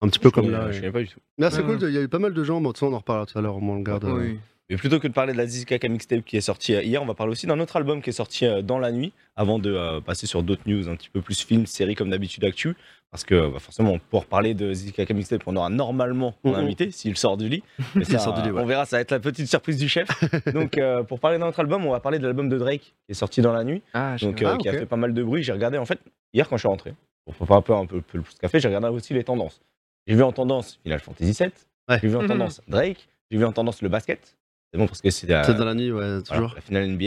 Un 0.00 0.08
petit 0.08 0.18
peu 0.18 0.28
Je 0.28 0.34
comme 0.34 0.50
là. 0.50 0.70
Je 0.72 0.88
pas 0.90 1.00
du 1.00 1.08
tout. 1.08 1.20
Là, 1.38 1.50
c'est 1.50 1.62
cool, 1.64 1.78
il 1.82 1.90
y 1.92 1.98
a 1.98 2.02
eu 2.02 2.08
pas 2.08 2.18
mal 2.18 2.32
de 2.34 2.44
gens, 2.44 2.60
bon, 2.60 2.68
de 2.68 2.72
toute 2.72 2.78
façon, 2.78 2.92
on 2.92 2.94
en 2.94 2.98
reparlera 2.98 3.26
tout 3.26 3.38
à 3.38 3.42
l'heure, 3.42 3.56
on 3.56 3.76
le 3.76 3.82
garde. 3.82 4.04
euh, 4.04 4.16
Oui. 4.16 4.38
Mais 4.70 4.76
plutôt 4.76 4.98
que 4.98 5.06
de 5.06 5.12
parler 5.12 5.34
de 5.34 5.38
la 5.38 5.46
Zizkaka 5.46 5.88
mixtape 5.88 6.24
qui 6.24 6.38
est 6.38 6.40
sortie 6.40 6.74
euh, 6.74 6.82
hier, 6.82 7.02
on 7.02 7.06
va 7.06 7.12
parler 7.12 7.32
aussi 7.32 7.46
d'un 7.46 7.60
autre 7.60 7.76
album 7.76 8.00
qui 8.00 8.08
est 8.10 8.14
sorti 8.14 8.46
euh, 8.46 8.62
dans 8.62 8.78
la 8.78 8.92
nuit, 8.92 9.12
avant 9.36 9.58
de 9.58 9.70
euh, 9.70 10.00
passer 10.00 10.26
sur 10.26 10.42
d'autres 10.42 10.62
news 10.66 10.88
un 10.88 10.96
petit 10.96 11.10
peu 11.10 11.20
plus 11.20 11.42
films, 11.42 11.66
séries 11.66 11.94
comme 11.94 12.08
d'habitude 12.08 12.44
actu. 12.44 12.74
Parce 13.10 13.24
que 13.24 13.48
bah, 13.48 13.58
forcément, 13.58 13.98
pour 14.10 14.24
parler 14.24 14.54
de 14.54 14.72
Zizkaka 14.72 15.12
mixtape, 15.12 15.42
on 15.46 15.54
aura 15.56 15.68
normalement 15.68 16.34
un 16.44 16.48
Mhm. 16.50 16.54
invité 16.56 16.90
s'il 16.90 17.16
sort 17.18 17.36
du 17.36 17.48
lit. 17.50 17.62
Mais 17.94 18.04
ça, 18.04 18.18
sort 18.18 18.32
du 18.32 18.40
lit, 18.42 18.50
ouais. 18.50 18.62
On 18.62 18.64
verra, 18.64 18.86
ça 18.86 18.96
va 18.96 19.02
être 19.02 19.10
la 19.10 19.20
petite 19.20 19.48
surprise 19.48 19.76
du 19.76 19.88
chef. 19.88 20.08
Donc 20.54 20.78
euh, 20.78 21.02
pour 21.02 21.20
parler 21.20 21.38
d'un 21.38 21.46
autre 21.48 21.60
album, 21.60 21.84
on 21.84 21.90
va 21.90 22.00
parler 22.00 22.18
de 22.18 22.24
l'album 22.24 22.48
de 22.48 22.56
Drake 22.56 22.80
qui 22.80 23.10
est 23.10 23.14
sorti 23.14 23.42
dans 23.42 23.52
la 23.52 23.64
nuit, 23.64 23.82
Ah, 23.92 24.16
donc 24.18 24.40
euh, 24.40 24.52
Ah, 24.54 24.56
qui 24.56 24.68
a 24.70 24.72
fait 24.72 24.86
pas 24.86 24.96
mal 24.96 25.12
de 25.12 25.22
bruit. 25.22 25.42
J'ai 25.42 25.52
regardé 25.52 25.76
en 25.76 25.84
fait 25.84 26.00
hier 26.32 26.48
quand 26.48 26.56
je 26.56 26.60
suis 26.62 26.68
rentré, 26.68 26.94
pour 27.26 27.34
préparer 27.34 27.58
un 27.58 27.62
peu, 27.62 27.74
un 27.74 27.86
peu, 27.86 28.00
plus 28.00 28.22
café, 28.40 28.60
j'ai 28.60 28.68
regardé 28.68 28.88
aussi 28.88 29.12
les 29.12 29.24
tendances. 29.24 29.60
J'ai 30.06 30.14
vu 30.16 30.22
en 30.22 30.32
tendance 30.32 30.80
Final 30.82 31.00
Fantasy 31.00 31.32
VII, 31.38 31.50
Ouais. 31.90 31.98
j'ai 32.02 32.08
vu 32.08 32.16
en 32.16 32.22
Mhm. 32.22 32.28
tendance 32.28 32.62
Drake, 32.66 33.06
j'ai 33.30 33.36
vu 33.38 33.44
en 33.44 33.52
tendance 33.52 33.82
le 33.82 33.90
basket. 33.90 34.36
C'est 34.74 34.78
bon 34.78 34.88
parce 34.88 35.00
que 35.00 35.10
c'est 35.10 35.28
la, 35.28 35.44
dans 35.52 35.64
la 35.64 35.74
nuit, 35.74 35.92
ouais, 35.92 36.00
voilà, 36.04 36.22
toujours. 36.22 36.52
la 36.56 36.60
finale 36.60 36.88
NBA. 36.88 37.04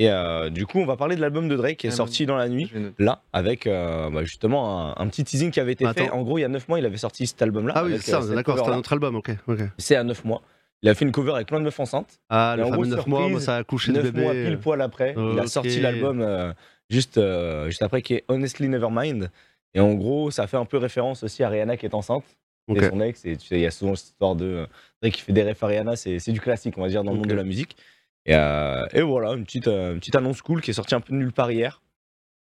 Et 0.00 0.08
euh, 0.08 0.50
du 0.50 0.66
coup, 0.66 0.78
on 0.78 0.86
va 0.86 0.96
parler 0.96 1.16
de 1.16 1.20
l'album 1.20 1.48
de 1.48 1.56
Drake 1.56 1.78
qui 1.78 1.88
est 1.88 1.90
Ah, 1.90 1.96
sorti 1.96 2.26
dans 2.26 2.36
la 2.36 2.48
nuit, 2.48 2.70
là, 3.00 3.22
avec 3.32 3.66
euh, 3.66 4.08
bah, 4.08 4.22
justement 4.22 4.92
un, 4.96 5.02
un 5.02 5.08
petit 5.08 5.24
teasing 5.24 5.50
qui 5.50 5.58
avait 5.58 5.72
été 5.72 5.84
fait. 5.84 6.02
Attends. 6.04 6.16
En 6.16 6.22
gros, 6.22 6.38
il 6.38 6.42
y 6.42 6.44
a 6.44 6.48
9 6.48 6.68
mois, 6.68 6.78
il 6.78 6.86
avait 6.86 6.96
sorti 6.96 7.26
cet 7.26 7.42
album-là. 7.42 7.72
Ah 7.76 7.82
oui, 7.84 7.94
c'est 7.96 8.12
ça, 8.12 8.22
euh, 8.22 8.34
d'accord, 8.36 8.56
c'était 8.58 8.70
un 8.70 8.78
autre 8.78 8.92
album, 8.92 9.16
ok. 9.16 9.32
C'est 9.78 9.96
à 9.96 10.04
9 10.04 10.24
mois. 10.24 10.42
Il 10.82 10.88
a 10.88 10.94
fait 10.94 11.04
une 11.04 11.10
cover 11.10 11.32
avec 11.34 11.48
plein 11.48 11.58
de 11.58 11.64
meufs 11.64 11.80
enceintes. 11.80 12.20
Ah, 12.28 12.54
Et 12.56 12.60
le 12.60 12.66
en 12.66 12.70
gros, 12.70 12.86
9 12.86 13.04
mois, 13.08 13.28
moi, 13.28 13.40
ça 13.40 13.56
a 13.56 13.58
accouché 13.58 13.90
de 13.90 13.96
9 13.96 14.04
bébé. 14.12 14.20
mois 14.22 14.32
pile 14.34 14.58
poil 14.60 14.80
après. 14.80 15.16
Il 15.18 15.40
a 15.40 15.48
sorti 15.48 15.80
l'album 15.80 16.20
euh, 16.20 16.52
juste, 16.88 17.18
euh, 17.18 17.66
juste 17.66 17.82
après 17.82 18.00
qui 18.00 18.14
est 18.14 18.24
Honestly 18.28 18.68
Nevermind. 18.68 19.28
Et 19.74 19.80
en 19.80 19.94
gros, 19.94 20.30
ça 20.30 20.46
fait 20.46 20.56
un 20.56 20.64
peu 20.64 20.76
référence 20.78 21.24
aussi 21.24 21.42
à 21.42 21.48
Rihanna 21.48 21.76
qui 21.76 21.86
est 21.86 21.94
enceinte. 21.94 22.22
Ok. 22.68 22.76
Et 22.82 22.88
son 22.88 23.00
ex, 23.00 23.24
et 23.24 23.36
tu 23.36 23.46
sais, 23.48 23.56
il 23.56 23.62
y 23.62 23.66
a 23.66 23.70
souvent 23.72 23.96
cette 23.96 24.10
histoire 24.10 24.36
de 24.36 24.66
euh, 24.98 25.02
Drake 25.02 25.14
qui 25.14 25.22
fait 25.22 25.32
des 25.32 25.42
refs 25.42 25.62
à 25.62 25.66
Rihanna, 25.66 25.96
c'est 25.96 26.32
du 26.32 26.40
classique, 26.40 26.74
on 26.78 26.82
va 26.82 26.88
dire, 26.88 27.04
dans 27.04 27.12
le 27.12 27.18
monde 27.18 27.26
de 27.28 27.34
la 27.34 27.44
musique. 27.44 27.76
Et, 28.26 28.34
euh, 28.34 28.84
et 28.92 29.00
voilà, 29.02 29.32
une 29.32 29.44
petite, 29.44 29.68
euh, 29.68 29.92
une 29.94 30.00
petite 30.00 30.16
annonce 30.16 30.42
cool 30.42 30.60
qui 30.60 30.70
est 30.70 30.74
sortie 30.74 30.94
un 30.94 31.00
peu 31.00 31.12
de 31.12 31.18
nulle 31.18 31.32
part 31.32 31.50
hier. 31.50 31.80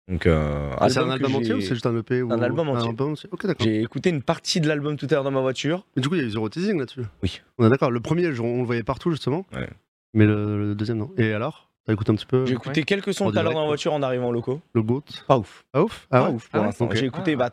Donc, 0.09 0.27
euh, 0.27 0.71
Ah, 0.79 0.89
c'est 0.89 1.01
un 1.01 1.11
album 1.11 1.35
entier 1.35 1.55
ou 1.55 1.61
c'est 1.61 1.75
juste 1.75 1.87
un 1.87 1.97
EP 1.97 2.23
ou... 2.23 2.33
Un 2.33 2.41
album 2.41 2.69
entier. 2.69 2.91
Ok, 3.33 3.47
d'accord. 3.47 3.65
J'ai 3.67 3.83
écouté 3.83 4.11
une 4.11 4.23
partie 4.23 4.61
de 4.61 4.69
l'album 4.69 4.97
tout 4.97 5.07
à 5.11 5.15
l'heure 5.15 5.25
dans 5.25 5.31
ma 5.33 5.41
voiture. 5.41 5.85
Mais 5.97 6.03
du 6.03 6.09
coup, 6.09 6.15
il 6.15 6.21
y 6.21 6.25
a 6.25 6.27
eu 6.27 6.31
zéro 6.31 6.49
teasing 6.49 6.79
là-dessus. 6.79 7.03
Oui. 7.23 7.41
On 7.59 7.67
est 7.67 7.71
d'accord. 7.71 7.91
Le 7.91 8.01
premier, 8.01 8.27
on 8.39 8.59
le 8.61 8.65
voyait 8.65 8.85
partout 8.85 9.11
justement. 9.11 9.45
Ouais. 9.55 9.69
Mais 10.15 10.25
le, 10.25 10.59
le 10.69 10.75
deuxième, 10.77 10.99
non. 10.99 11.11
Et 11.19 11.33
alors? 11.33 11.71
T'as 11.85 11.93
écouté 11.93 12.11
un 12.13 12.15
petit 12.15 12.27
peu? 12.27 12.47
J'ai 12.47 12.55
écouté 12.55 12.83
quelques 12.85 13.15
sons 13.15 13.31
tout 13.31 13.39
à 13.39 13.43
l'heure 13.43 13.53
dans 13.53 13.61
la 13.61 13.67
voiture 13.67 13.93
en 13.93 14.03
arrivant 14.03 14.29
en 14.29 14.33
locaux. 14.33 14.61
le 14.75 14.83
GOAT? 14.83 15.03
Pas 15.27 15.39
ouf. 15.39 15.65
Ah 15.73 15.83
ouf? 15.83 16.07
Pas 16.09 16.19
Ah 16.27 16.31
ouf 16.31 16.49
pour 16.51 16.61
Ah 16.63 16.67
l'instant. 16.67 16.89
J'ai 16.93 17.07
écouté, 17.07 17.33
Ah. 17.35 17.37
bah, 17.37 17.51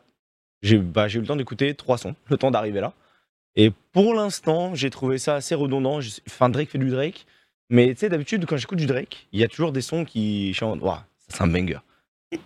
j'ai 0.61 0.77
bah, 0.77 1.07
j'ai 1.07 1.17
eu 1.17 1.21
le 1.21 1.27
temps 1.27 1.35
d'écouter 1.35 1.73
trois 1.75 1.97
sons, 1.97 2.15
le 2.29 2.37
temps 2.37 2.49
d'arriver 2.51 2.81
là. 2.81 2.93
Et 3.55 3.71
pour 3.91 4.13
l'instant, 4.13 4.73
j'ai 4.75 4.89
trouvé 4.89 5.17
ça 5.17 5.35
assez 5.35 5.55
redondant. 5.55 5.99
Enfin, 6.27 6.49
Drake 6.49 6.69
fait 6.69 6.77
du 6.79 6.89
Drake. 6.89 7.25
Mais 7.69 7.93
tu 7.93 8.01
sais, 8.01 8.09
d'habitude, 8.09 8.45
quand 8.45 8.57
j'écoute 8.57 8.77
du 8.77 8.85
Drake, 8.85 9.27
il 9.31 9.39
y 9.39 9.43
a 9.43 9.47
toujours 9.47 9.71
des 9.71 9.81
sons 9.81 10.05
qui. 10.05 10.49
Je 10.49 10.57
suis 10.57 10.65
en 10.65 10.79
ça 10.79 11.05
c'est 11.27 11.41
un 11.41 11.47
banger. 11.47 11.79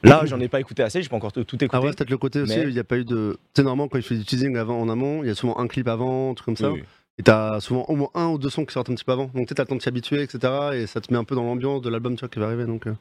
Là, 0.03 0.25
j'en 0.25 0.39
ai 0.39 0.47
pas 0.47 0.59
écouté 0.59 0.83
assez, 0.83 1.01
j'ai 1.01 1.09
pas 1.09 1.15
encore 1.15 1.31
tout 1.31 1.41
écouté. 1.41 1.67
Ah 1.71 1.81
ouais, 1.81 1.89
c'est 1.89 1.97
peut-être 1.97 2.09
le 2.09 2.17
côté 2.17 2.41
aussi, 2.41 2.57
Mais- 2.57 2.63
il 2.63 2.73
n'y 2.73 2.79
a 2.79 2.83
pas 2.83 2.97
eu 2.97 3.05
de. 3.05 3.37
Tu 3.53 3.61
sais, 3.61 3.63
normalement, 3.63 3.87
quand 3.87 3.97
il 3.97 4.03
fait 4.03 4.15
du 4.15 4.25
teasing 4.25 4.57
avant, 4.57 4.79
en 4.79 4.89
amont, 4.89 5.23
il 5.23 5.27
y 5.27 5.29
a 5.29 5.35
souvent 5.35 5.57
un 5.59 5.67
clip 5.67 5.87
avant, 5.87 6.31
un 6.31 6.33
truc 6.33 6.45
comme 6.45 6.57
ça. 6.57 6.71
Oui, 6.71 6.81
oui. 6.81 6.85
Et 7.19 7.23
t'as 7.23 7.59
souvent 7.61 7.83
au 7.87 7.95
moins 7.95 8.09
un 8.13 8.27
ou 8.27 8.37
deux 8.37 8.49
sons 8.49 8.65
qui 8.65 8.73
sortent 8.73 8.89
un 8.89 8.95
petit 8.95 9.03
peu 9.03 9.11
avant. 9.13 9.25
Donc 9.33 9.47
tu 9.47 9.49
sais, 9.49 9.55
t'as 9.55 9.63
le 9.63 9.67
temps 9.67 9.75
de 9.75 9.81
t'y 9.81 9.89
habituer, 9.89 10.21
etc. 10.21 10.53
Et 10.73 10.87
ça 10.87 11.01
te 11.01 11.11
met 11.11 11.17
un 11.17 11.23
peu 11.23 11.35
dans 11.35 11.43
l'ambiance 11.43 11.81
de 11.81 11.89
l'album 11.89 12.15
tu 12.15 12.19
vois, 12.19 12.29
qui 12.29 12.39
va 12.39 12.45
arriver. 12.45 12.65
Donc, 12.65 12.85
euh. 12.85 12.93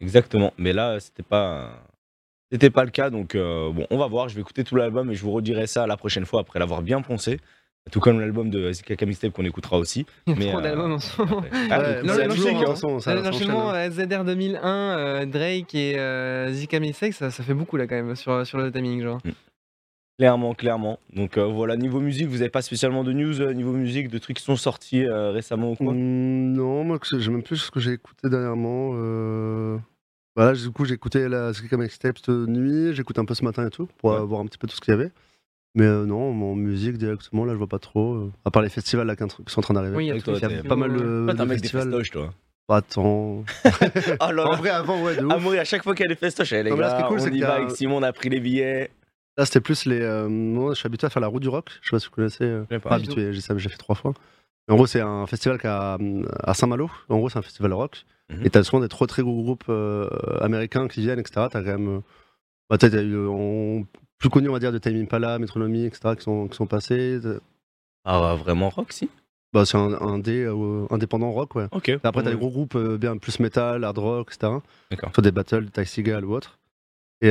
Exactement. 0.00 0.52
Mais 0.58 0.72
là, 0.72 1.00
c'était 1.00 1.22
pas. 1.22 1.82
C'était 2.52 2.70
pas 2.70 2.84
le 2.84 2.90
cas, 2.90 3.10
donc 3.10 3.34
euh, 3.34 3.70
bon, 3.72 3.86
on 3.90 3.98
va 3.98 4.06
voir. 4.06 4.28
Je 4.28 4.34
vais 4.34 4.40
écouter 4.40 4.64
tout 4.64 4.76
l'album 4.76 5.10
et 5.10 5.14
je 5.14 5.22
vous 5.22 5.32
redirai 5.32 5.66
ça 5.66 5.86
la 5.86 5.96
prochaine 5.96 6.26
fois 6.26 6.40
après 6.40 6.58
l'avoir 6.58 6.82
bien 6.82 7.02
poncé. 7.02 7.40
Tout 7.90 8.00
comme 8.00 8.18
l'album 8.18 8.48
de 8.48 8.72
Zika 8.72 9.04
Mixtape 9.04 9.32
qu'on 9.32 9.44
écoutera 9.44 9.76
aussi. 9.76 10.06
Il 10.26 10.32
y 10.32 10.36
a 10.36 10.38
Mais, 10.38 10.48
trop 10.48 10.58
euh, 10.58 10.62
d'albums 10.62 10.92
en 10.92 10.98
ce 10.98 11.20
moment. 11.20 11.42
Ah, 11.70 11.80
hein. 11.80 12.02
L'enchaînement 12.02 13.74
euh, 13.74 13.90
ZR 13.90 14.24
2001, 14.24 14.98
euh, 14.98 15.26
Drake 15.26 15.74
et 15.74 15.98
euh, 15.98 16.50
Zika 16.50 16.80
Mixtape, 16.80 17.12
ça, 17.12 17.30
ça 17.30 17.42
fait 17.42 17.52
beaucoup 17.52 17.76
là 17.76 17.86
quand 17.86 17.96
même 17.96 18.16
sur, 18.16 18.46
sur 18.46 18.58
le 18.58 18.72
timing 18.72 19.02
genre. 19.02 19.20
Clairement, 20.18 20.54
clairement. 20.54 21.00
Donc 21.12 21.36
euh, 21.36 21.44
voilà, 21.44 21.76
niveau 21.76 22.00
musique, 22.00 22.28
vous 22.28 22.38
n'avez 22.38 22.48
pas 22.48 22.62
spécialement 22.62 23.02
de 23.02 23.12
news 23.12 23.40
euh, 23.40 23.52
niveau 23.52 23.72
musique, 23.72 24.08
de 24.08 24.18
trucs 24.18 24.36
qui 24.36 24.44
sont 24.44 24.56
sortis 24.56 25.04
euh, 25.04 25.32
récemment 25.32 25.72
ou 25.72 25.74
quoi? 25.74 25.92
Mm, 25.92 26.52
non, 26.52 26.84
moi, 26.84 26.98
j'ai 27.18 27.30
même 27.30 27.42
plus 27.42 27.56
ce 27.56 27.70
que 27.70 27.80
j'ai 27.80 27.94
écouté 27.94 28.28
dernièrement. 28.30 28.92
Voilà, 30.36 30.52
du 30.54 30.70
coup, 30.70 30.84
j'ai 30.84 30.94
écouté 30.94 31.28
la 31.28 31.52
Skrika 31.52 31.76
Mixtape 31.76 32.18
cette 32.18 32.28
nuit, 32.28 32.92
j'ai 32.94 33.00
écouté 33.02 33.20
un 33.20 33.24
peu 33.24 33.34
ce 33.34 33.44
matin 33.44 33.66
et 33.66 33.70
tout, 33.70 33.86
pour 33.98 34.10
Ouais. 34.12 34.20
voir 34.24 34.40
un 34.40 34.46
petit 34.46 34.58
peu 34.58 34.66
tout 34.66 34.74
ce 34.74 34.80
qu'il 34.80 34.92
y 34.92 34.94
avait. 34.96 35.10
Mais 35.76 35.84
euh, 35.86 36.04
non, 36.06 36.30
en 36.30 36.54
musique 36.54 36.98
directement, 36.98 37.44
là, 37.44 37.52
je 37.52 37.58
vois 37.58 37.66
pas 37.68 37.78
trop. 37.80 38.14
euh, 38.14 38.32
à 38.44 38.50
part 38.50 38.62
les 38.62 38.68
festivals 38.68 39.06
là, 39.06 39.16
qui 39.16 39.24
qui 39.26 39.34
sont 39.52 39.60
en 39.60 39.62
train 39.62 39.74
d'arriver. 39.74 39.96
Oui, 39.96 40.04
il 40.06 40.08
y 40.08 40.10
a 40.18 40.20
toi, 40.20 40.34
arrive. 40.42 40.62
pas 40.64 40.76
mal 40.76 40.92
de, 40.92 41.24
t'es 41.26 41.32
un 41.32 41.34
de 41.34 41.48
mec 41.48 41.60
des 41.60 41.62
festivals. 41.68 41.84
festoches, 41.90 42.10
toi. 42.10 42.34
Pas 42.66 42.80
tant. 42.82 43.44
Oh 44.20 44.30
là 44.32 44.46
En 44.48 44.56
vrai, 44.56 44.70
avant, 44.70 45.02
ouais, 45.04 45.16
de 45.16 45.24
ouf. 45.24 45.32
Amour, 45.32 45.52
à 45.54 45.64
chaque 45.64 45.82
fois 45.82 45.94
qu'il 45.94 46.04
y 46.04 46.06
a 46.06 46.14
des 46.14 46.18
festoches, 46.18 46.52
eh, 46.52 46.62
les 46.62 46.70
Non, 46.70 46.76
mais 46.76 46.82
là, 46.82 46.90
ce 46.90 46.94
qui 46.96 47.00
gars, 47.02 47.06
est 47.06 47.08
cool, 47.08 47.18
on 47.20 47.22
c'est 47.22 47.28
y 47.28 47.32
qu'il 47.32 47.40
y 47.40 47.42
va 47.42 47.52
a- 47.52 47.56
avec 47.56 47.70
Simon, 47.72 47.96
on 47.98 48.02
a 48.02 48.12
pris 48.12 48.28
les 48.28 48.40
billets. 48.40 48.90
Là, 49.36 49.44
c'était 49.46 49.60
plus 49.60 49.84
les. 49.84 50.00
euh, 50.00 50.28
moi, 50.28 50.74
je 50.74 50.78
suis 50.78 50.86
habitué 50.86 51.06
à 51.06 51.10
faire 51.10 51.20
la 51.20 51.26
route 51.26 51.42
du 51.42 51.48
rock. 51.48 51.70
Je 51.82 51.88
sais 51.88 51.90
pas 51.90 51.98
si 52.00 52.06
vous 52.06 52.12
connaissez. 52.14 52.44
euh, 52.44 52.64
pas. 52.64 52.78
Pas 52.80 52.94
habitué, 52.94 53.32
j'ai 53.32 53.40
fait 53.68 53.76
trois 53.76 53.96
fois. 53.96 54.14
En 54.68 54.76
gros, 54.76 54.86
c'est 54.86 55.00
un 55.00 55.26
festival 55.26 55.60
qui 55.60 55.66
a, 55.66 55.98
à 56.42 56.54
Saint-Malo. 56.54 56.90
En 57.08 57.18
gros, 57.18 57.28
c'est 57.28 57.38
un 57.38 57.42
festival 57.42 57.72
rock. 57.74 58.04
Mhm. 58.30 58.46
Et 58.46 58.50
t'as 58.50 58.62
souvent 58.62 58.80
des 58.80 58.88
trop 58.88 59.06
très 59.06 59.22
gros 59.22 59.42
groupes 59.42 59.64
euh, 59.68 60.08
américains 60.40 60.88
qui 60.88 61.00
viennent, 61.02 61.18
etc. 61.18 61.48
T'as 61.50 61.60
quand 61.62 61.78
même. 61.78 61.88
euh, 61.96 62.00
Bah, 62.70 62.78
t'as 62.78 62.88
eu. 62.88 63.14
euh, 63.14 63.82
plus 64.18 64.30
connu, 64.30 64.48
on 64.48 64.52
va 64.54 64.58
dire, 64.60 64.72
de 64.72 64.78
Time 64.78 64.96
Impala, 65.02 65.38
Metronomy, 65.38 65.84
etc. 65.84 66.14
qui 66.16 66.22
sont, 66.22 66.48
qui 66.48 66.56
sont 66.56 66.66
passés. 66.66 67.20
Ah, 68.06 68.34
vraiment 68.36 68.70
rock, 68.70 68.92
si 68.92 69.10
Bah, 69.52 69.66
c'est 69.66 69.76
un, 69.76 69.92
un 70.00 70.18
dé, 70.18 70.44
euh, 70.44 70.86
indépendant 70.90 71.30
rock, 71.32 71.54
ouais. 71.56 71.66
Ok. 71.72 71.90
Et 71.90 71.98
après, 72.02 72.22
t'as 72.22 72.30
des 72.30 72.36
gros 72.36 72.48
groupes 72.50 72.76
euh, 72.76 72.96
bien 72.96 73.18
plus 73.18 73.40
metal, 73.40 73.84
hard 73.84 73.98
rock, 73.98 74.32
etc. 74.34 74.52
D'accord. 74.90 75.10
Soit 75.14 75.22
des 75.22 75.30
battles, 75.32 75.66
Ty 75.70 75.84
Seagal 75.84 76.24
ou 76.24 76.32
autre. 76.34 76.58
Et 77.20 77.30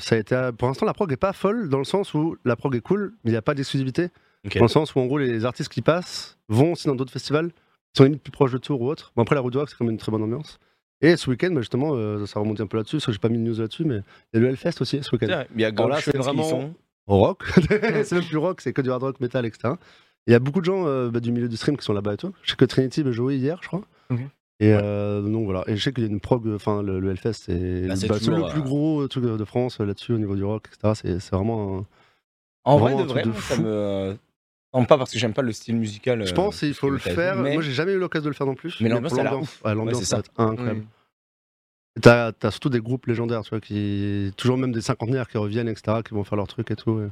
ça 0.00 0.14
a 0.14 0.18
été. 0.18 0.50
Pour 0.58 0.68
l'instant, 0.68 0.86
la 0.86 0.94
prog 0.94 1.12
est 1.12 1.16
pas 1.16 1.32
folle 1.32 1.68
dans 1.68 1.78
le 1.78 1.84
sens 1.84 2.14
où 2.14 2.36
la 2.44 2.56
prog 2.56 2.74
est 2.74 2.80
cool, 2.80 3.14
mais 3.24 3.30
il 3.30 3.32
n'y 3.34 3.38
a 3.38 3.42
pas 3.42 3.54
d'exclusivité. 3.54 4.08
Ok. 4.46 4.56
Dans 4.58 4.64
le 4.64 4.68
sens 4.68 4.94
où, 4.94 4.98
en 5.00 5.06
gros, 5.06 5.18
les 5.18 5.44
artistes 5.44 5.70
qui 5.72 5.82
passent 5.82 6.36
vont 6.48 6.72
aussi 6.72 6.86
dans 6.88 6.94
d'autres 6.96 7.12
festivals 7.12 7.50
qui 7.50 7.98
sont 7.98 8.04
limite 8.04 8.22
plus 8.22 8.32
proches 8.32 8.52
de 8.52 8.58
Tours 8.58 8.80
ou 8.80 8.88
autre. 8.88 9.12
Bon, 9.14 9.22
après, 9.22 9.34
la 9.34 9.40
Route 9.40 9.52
du 9.52 9.58
Rock, 9.58 9.68
c'est 9.70 9.76
quand 9.76 9.84
même 9.84 9.92
une 9.92 9.98
très 9.98 10.10
bonne 10.10 10.22
ambiance. 10.22 10.58
Et 11.00 11.16
ce 11.16 11.28
week-end, 11.30 11.50
bah, 11.52 11.60
justement, 11.60 11.92
euh, 11.94 12.26
ça 12.26 12.40
remonte 12.40 12.60
un 12.60 12.66
peu 12.66 12.76
là-dessus, 12.76 12.96
parce 12.96 13.06
que 13.06 13.12
j'ai 13.12 13.18
pas 13.18 13.28
mis 13.28 13.38
de 13.38 13.42
news 13.42 13.58
là-dessus, 13.60 13.84
mais 13.84 14.00
il 14.32 14.36
y 14.36 14.36
a 14.38 14.40
le 14.40 14.48
Hellfest 14.48 14.80
aussi 14.80 15.02
ce 15.02 15.10
week-end. 15.14 15.44
Il 15.54 15.60
y 15.60 15.64
a 15.64 15.70
Gauchons 15.70 16.10
c'est 16.12 16.16
vraiment- 16.16 16.48
sont. 16.48 16.74
Rock, 17.08 17.42
c'est 17.68 18.12
même 18.12 18.22
plus 18.24 18.36
rock, 18.36 18.60
c'est 18.60 18.72
que 18.72 18.80
du 18.80 18.90
hard 18.90 19.02
rock, 19.02 19.18
metal, 19.20 19.44
etc. 19.44 19.74
Il 20.28 20.32
y 20.32 20.34
a 20.36 20.38
beaucoup 20.38 20.60
de 20.60 20.64
gens 20.64 20.86
euh, 20.86 21.10
bah, 21.10 21.18
du 21.18 21.32
milieu 21.32 21.48
du 21.48 21.56
stream 21.56 21.76
qui 21.76 21.84
sont 21.84 21.92
là-bas 21.92 22.14
et 22.14 22.16
tout. 22.16 22.32
Je 22.44 22.50
sais 22.50 22.56
que 22.56 22.64
Trinity 22.64 23.02
va 23.02 23.10
jouer 23.10 23.36
hier, 23.36 23.58
je 23.60 23.66
crois. 23.66 23.82
Et 24.60 24.72
euh, 24.72 25.20
donc 25.22 25.44
voilà. 25.46 25.64
Et 25.66 25.76
je 25.76 25.82
sais 25.82 25.92
qu'il 25.92 26.04
y 26.04 26.06
a 26.06 26.10
une 26.10 26.20
prog, 26.20 26.46
enfin 26.54 26.80
le, 26.80 27.00
le 27.00 27.10
Hellfest, 27.10 27.32
c'est 27.32 27.88
Bah, 27.88 27.94
bah, 28.08 28.14
le 28.20 28.48
plus 28.52 28.60
euh, 28.60 28.62
gros 28.62 29.08
truc 29.08 29.24
de 29.24 29.44
France 29.44 29.80
là-dessus 29.80 30.12
au 30.12 30.18
niveau 30.18 30.36
du 30.36 30.44
rock, 30.44 30.68
etc. 30.72 31.18
C'est 31.20 31.34
vraiment. 31.34 31.78
un- 31.80 31.86
En 32.62 32.78
vrai, 32.78 32.94
de 32.94 33.02
vrai, 33.02 33.22
de 33.24 33.32
ça 33.32 33.56
fou. 33.56 33.62
me. 33.62 34.16
Non, 34.74 34.84
pas 34.86 34.96
parce 34.98 35.10
que 35.12 35.18
j'aime 35.18 35.34
pas 35.34 35.42
le 35.42 35.52
style 35.52 35.76
musical. 35.76 36.24
Je 36.24 36.32
euh, 36.32 36.34
pense 36.34 36.60
qu'il 36.60 36.72
faut 36.74 36.88
le 36.88 36.98
faire. 36.98 37.36
mais- 37.36 37.52
Moi, 37.54 37.62
j'ai 37.62 37.72
jamais 37.72 37.92
eu 37.92 37.98
l'occasion 37.98 38.24
de 38.24 38.30
le 38.30 38.34
faire 38.34 38.46
non 38.46 38.54
plus. 38.54 38.80
Mais 38.80 38.88
l'air 38.88 39.00
l'ambiance, 39.02 39.42
ouf. 39.42 39.62
ouais, 39.64 39.74
l'ambiance, 39.74 39.98
c'est 40.00 40.04
ça 40.06 40.22
incroyable. 40.38 40.80
Oui. 40.80 40.86
Et 41.96 42.00
T'as 42.00 42.32
as 42.42 42.50
surtout 42.50 42.70
des 42.70 42.80
groupes 42.80 43.06
légendaires, 43.06 43.42
tu 43.42 43.50
vois, 43.50 43.60
qui 43.60 44.32
toujours 44.38 44.56
même 44.56 44.72
des 44.72 44.80
cinquantenaires 44.80 45.28
qui 45.28 45.36
reviennent, 45.36 45.68
etc., 45.68 45.98
qui 46.06 46.14
vont 46.14 46.24
faire 46.24 46.36
leur 46.36 46.46
truc 46.46 46.70
et 46.70 46.76
tout. 46.76 47.00
et- 47.00 47.08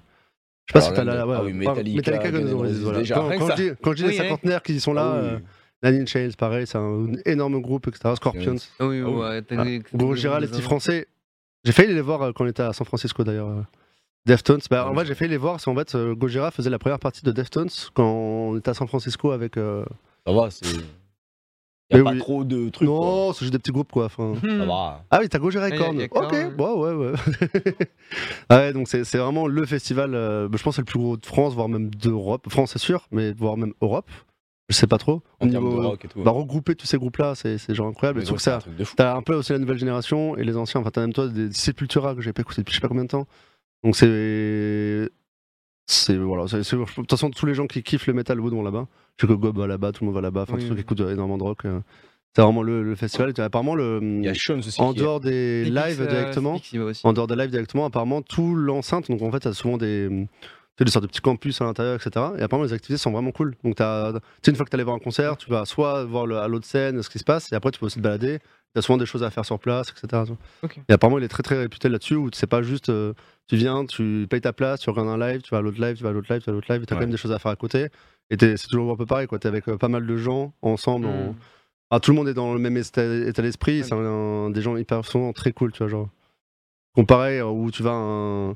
Je 0.66 0.72
sais 0.72 0.72
pas 0.72 0.78
Alors 0.78 0.88
si 0.90 0.94
t'as 0.94 1.04
la. 1.04 1.22
ah 1.22 1.26
ouais, 1.26 1.52
oui, 1.52 1.64
pas- 1.64 1.74
Metallica, 1.74 2.30
Guns 2.30 2.44
voilà. 2.80 3.02
Quand, 3.38 3.46
ça. 3.48 3.56
je 3.56 3.62
dis, 3.62 3.70
quand 3.82 3.90
je 3.90 3.96
dis 3.96 4.02
Oui, 4.04 4.10
les 4.12 4.18
ouais. 4.18 4.24
cinquantenaires 4.24 4.62
qui 4.62 4.80
sont 4.80 4.92
là, 4.94 5.12
Ah 5.14 5.20
oui. 5.22 5.28
euh, 5.84 5.90
Nine 5.90 6.02
Inch 6.02 6.14
Nails, 6.14 6.36
pareil, 6.36 6.66
c'est 6.66 6.78
un 6.78 7.08
énorme 7.26 7.60
groupe, 7.60 7.88
etc. 7.88 8.14
Scorpions. 8.16 8.56
Ah 8.78 8.86
oui, 8.86 9.00
Ah 9.04 9.08
oui. 9.08 9.20
ouais, 9.20 9.42
Ah, 9.50 9.64
les 9.64 9.80
petits 10.46 10.62
français. 10.62 11.08
J'ai 11.64 11.72
failli 11.72 11.92
les 11.92 12.00
voir 12.00 12.22
euh, 12.22 12.32
quand 12.32 12.44
on 12.44 12.48
était 12.48 12.62
à 12.62 12.72
San 12.72 12.86
Francisco 12.86 13.22
d'ailleurs. 13.22 13.64
Euh, 14.28 14.32
Deftones. 14.32 14.60
Bah, 14.70 14.84
en 14.86 14.88
Ouais. 14.90 14.94
vrai, 14.96 15.06
j'ai 15.06 15.14
failli 15.14 15.30
les 15.30 15.36
voir. 15.36 15.60
C'est 15.60 15.70
en 15.70 15.74
fait 15.74 15.94
euh, 15.94 16.14
Gojira 16.14 16.50
faisait 16.50 16.70
la 16.70 16.78
première 16.78 16.98
partie 16.98 17.22
de 17.22 17.32
Deftones 17.32 17.68
quand 17.94 18.04
on 18.10 18.58
était 18.58 18.70
à 18.70 18.74
San 18.74 18.88
Francisco 18.88 19.30
avec. 19.32 19.56
euh, 19.56 19.84
Ça 20.26 20.32
va, 20.32 20.50
c'est. 20.50 20.66
Y 21.92 21.94
a 21.94 21.98
Mais 21.98 22.04
pas 22.04 22.12
oui. 22.12 22.18
trop 22.18 22.44
de 22.44 22.68
trucs. 22.68 22.86
quoi. 22.88 22.96
Non, 22.98 23.32
c'est 23.32 23.40
juste 23.40 23.52
des 23.52 23.58
petits 23.58 23.72
groupes 23.72 23.90
quoi. 23.90 24.04
Enfin. 24.04 24.34
Ça 24.40 24.46
Hmm. 24.46 24.64
va. 24.64 25.02
Ah 25.10 25.18
oui, 25.20 25.28
t'as 25.28 25.40
Gojira 25.40 25.68
et 25.68 25.72
Ah, 25.72 25.74
y 25.74 25.78
a- 25.78 25.82
Korn. 25.82 25.98
y 25.98 26.02
a 26.02 26.04
Ok, 26.04 26.56
Korn, 26.56 26.84
ouais, 26.86 26.94
ouais, 26.94 27.06
ouais. 27.10 27.12
Ah 28.48 28.56
ouais, 28.58 28.72
donc 28.72 28.86
c'est 28.88 29.02
c'est 29.04 29.18
vraiment 29.18 29.46
le 29.48 29.66
festival. 29.66 30.14
euh, 30.14 30.48
bah, 30.48 30.56
je 30.56 30.62
pense 30.62 30.74
que 30.74 30.76
c'est 30.76 30.82
le 30.82 30.86
plus 30.86 31.00
gros 31.00 31.16
de 31.16 31.26
France, 31.26 31.54
voire 31.54 31.68
même 31.68 31.90
d'Europe. 31.94 32.48
France, 32.48 32.72
c'est 32.72 32.78
sûr, 32.78 33.08
mais 33.10 33.32
voire 33.32 33.56
même 33.56 33.72
Europe. 33.80 34.08
Je 34.68 34.76
sais 34.76 34.86
pas 34.86 34.98
trop. 34.98 35.20
En 35.40 35.48
Au 35.48 35.50
termes 35.50 35.64
de 35.64 35.68
niveau- 35.70 35.88
rock 35.88 36.04
et 36.04 36.08
tout. 36.08 36.22
bah, 36.22 36.30
regrouper 36.30 36.76
tous 36.76 36.86
ces 36.86 36.96
groupes-là, 36.96 37.34
c'est 37.34 37.58
c'est 37.58 37.74
genre 37.74 37.88
incroyable. 37.88 38.18
Mais 38.18 38.22
Et 38.22 38.26
surtout 38.26 38.34
gros, 38.34 38.36
que 38.36 38.42
c'est 38.44 38.50
ça, 38.50 38.56
un 38.56 38.60
truc 38.60 38.76
de 38.76 38.84
fou. 38.84 38.94
T'as 38.96 39.16
un 39.16 39.22
peu 39.22 39.34
aussi 39.34 39.50
la 39.52 39.58
nouvelle 39.58 39.78
génération 39.78 40.36
et 40.36 40.44
les 40.44 40.56
anciens. 40.56 40.80
Enfin, 40.80 40.90
t'as 40.92 41.00
même 41.00 41.12
toi 41.12 41.26
des 41.26 41.50
Sepultura 41.52 42.14
que 42.14 42.20
j'ai 42.20 42.32
pas 42.32 42.42
écouté 42.42 42.60
depuis 42.62 42.70
je 42.72 42.76
sais 42.76 42.80
pas 42.80 42.86
combien 42.86 43.02
de 43.02 43.08
temps. 43.08 43.26
Donc 43.84 43.96
c'est. 43.96 45.08
C'est. 45.86 46.16
Voilà. 46.16 46.46
c'est- 46.46 46.62
c'est- 46.62 46.76
De 46.76 46.84
toute 46.84 47.10
façon, 47.10 47.30
tous 47.30 47.46
les 47.46 47.54
gens 47.54 47.66
qui 47.66 47.82
kiffent 47.82 48.06
le 48.06 48.12
metal 48.14 48.38
vont 48.38 48.62
là-bas. 48.62 48.86
Je 49.16 49.26
sais 49.26 49.32
que 49.32 49.36
Gob 49.36 49.58
va 49.58 49.66
là-bas, 49.66 49.92
tout 49.92 50.04
le 50.04 50.06
monde 50.06 50.14
va 50.14 50.20
là-bas. 50.20 50.42
Enfin, 50.42 50.54
Oui, 50.54 50.60
tous 50.60 50.68
ceux 50.68 50.74
qui 50.74 50.74
oui. 50.76 50.80
écoutent 50.82 51.00
énormément 51.00 51.38
de 51.38 51.42
rock. 51.42 51.64
euh, 51.64 51.80
C'est 52.36 52.42
vraiment 52.42 52.62
le, 52.62 52.84
le 52.84 52.94
festival. 52.94 53.32
Et 53.36 53.40
apparemment, 53.40 53.74
le. 53.74 53.98
Il 54.02 54.24
y 54.24 54.28
a 54.28 54.34
Sean 54.34 54.58
aussi. 54.58 54.80
En 54.80 54.92
qui 54.92 55.00
est- 55.00 55.02
dehors 55.02 55.18
des 55.20 55.64
Styx, 55.64 55.76
lives 55.84 56.00
euh, 56.02 56.06
directement. 56.06 56.56
Styx, 56.58 56.72
il 56.74 56.78
va 56.80 56.84
aussi. 56.86 57.00
En 57.04 57.12
dehors 57.12 57.26
des 57.26 57.34
lives 57.36 57.50
directement, 57.50 57.86
apparemment, 57.86 58.22
tout 58.22 58.54
l'enceinte. 58.54 59.10
Donc 59.10 59.20
en 59.22 59.32
fait, 59.32 59.40
t'as 59.40 59.52
souvent 59.52 59.78
des. 59.78 60.08
sais, 60.78 60.84
des 60.84 60.90
sortes 60.92 61.02
de 61.02 61.08
petits 61.08 61.20
campus 61.20 61.60
à 61.60 61.64
l'intérieur, 61.64 61.96
etc. 61.96 62.26
Et 62.38 62.42
apparemment, 62.42 62.64
les 62.66 62.72
activités 62.72 62.96
sont 62.98 63.10
vraiment 63.10 63.32
cool. 63.32 63.56
Donc, 63.64 63.74
t'as- 63.74 64.12
tu 64.12 64.18
sais, 64.42 64.50
une 64.52 64.56
fois 64.56 64.64
que 64.64 64.70
tu 64.70 64.76
allé 64.76 64.84
voir 64.84 64.94
un 64.96 65.00
concert, 65.00 65.36
tu 65.36 65.50
vas 65.50 65.64
soit 65.66 66.04
voir 66.04 66.24
le- 66.26 66.38
à 66.38 66.46
l'autre 66.48 66.66
scène 66.66 67.02
ce 67.02 67.10
qui 67.10 67.18
se 67.18 67.24
passe, 67.24 67.50
et 67.52 67.56
après, 67.56 67.70
tu 67.72 67.80
peux 67.80 67.86
aussi 67.86 67.96
te 67.98 68.02
balader. 68.02 68.38
Tu 68.74 68.78
as 68.78 68.82
souvent 68.82 68.98
des 68.98 69.06
choses 69.06 69.22
à 69.24 69.30
faire 69.30 69.44
sur 69.44 69.58
place, 69.58 69.90
etc. 69.90 70.22
Et 70.88 70.92
apparemment, 70.92 71.18
il 71.18 71.24
est 71.24 71.28
très 71.28 71.42
très 71.42 71.58
réputé 71.58 71.88
là-dessus, 71.88 72.14
où 72.14 72.28
c'est 72.32 72.46
pas 72.46 72.62
juste 72.62 72.88
euh, 72.88 73.14
tu 73.48 73.56
viens, 73.56 73.84
tu 73.84 74.26
payes 74.30 74.40
ta 74.40 74.52
place, 74.52 74.80
tu 74.80 74.90
regardes 74.90 75.08
un 75.08 75.18
live, 75.18 75.42
tu 75.42 75.50
vas 75.50 75.58
à 75.58 75.60
l'autre 75.60 75.80
live, 75.80 75.96
tu 75.96 76.04
vas 76.04 76.10
à 76.10 76.12
l'autre 76.12 76.32
live, 76.32 76.40
tu 76.42 76.46
vas 76.46 76.52
à 76.52 76.54
l'autre 76.54 76.72
live, 76.72 76.82
et 76.82 76.86
tu 76.86 76.92
as 76.92 76.96
Ouais. 76.96 77.00
quand 77.00 77.06
même 77.06 77.10
des 77.10 77.16
choses 77.16 77.32
à 77.32 77.38
faire 77.40 77.50
à 77.50 77.56
côté. 77.56 77.88
Et 78.30 78.36
t'es- 78.36 78.56
c'est 78.56 78.68
toujours 78.68 78.92
un 78.92 78.96
peu 78.96 79.06
pareil, 79.06 79.26
quoi. 79.26 79.40
Tu 79.40 79.46
es 79.46 79.48
avec 79.48 79.68
euh, 79.68 79.76
pas 79.76 79.88
mal 79.88 80.06
de 80.06 80.16
gens 80.16 80.52
ensemble. 80.62 81.06
en- 81.06 81.32
Mm. 81.32 81.36
ah, 81.90 81.98
tout 81.98 82.12
le 82.12 82.16
monde 82.16 82.28
est 82.28 82.34
dans 82.34 82.52
le 82.54 82.60
même 82.60 82.76
état, 82.76 83.02
d'esprit, 83.42 83.78
Ouais. 83.78 83.82
c'est 83.82 84.52
des 84.52 84.62
gens 84.62 84.76
hyper 84.76 85.04
souvent 85.04 85.32
très 85.32 85.50
cool, 85.52 85.72
tu 85.72 85.78
vois, 85.78 85.88
genre. 85.88 86.08
Comparé 86.94 87.38
euh, 87.40 87.46
où 87.46 87.70
tu 87.72 87.82
vas 87.82 87.90
à 87.90 87.94
un, 87.94 88.50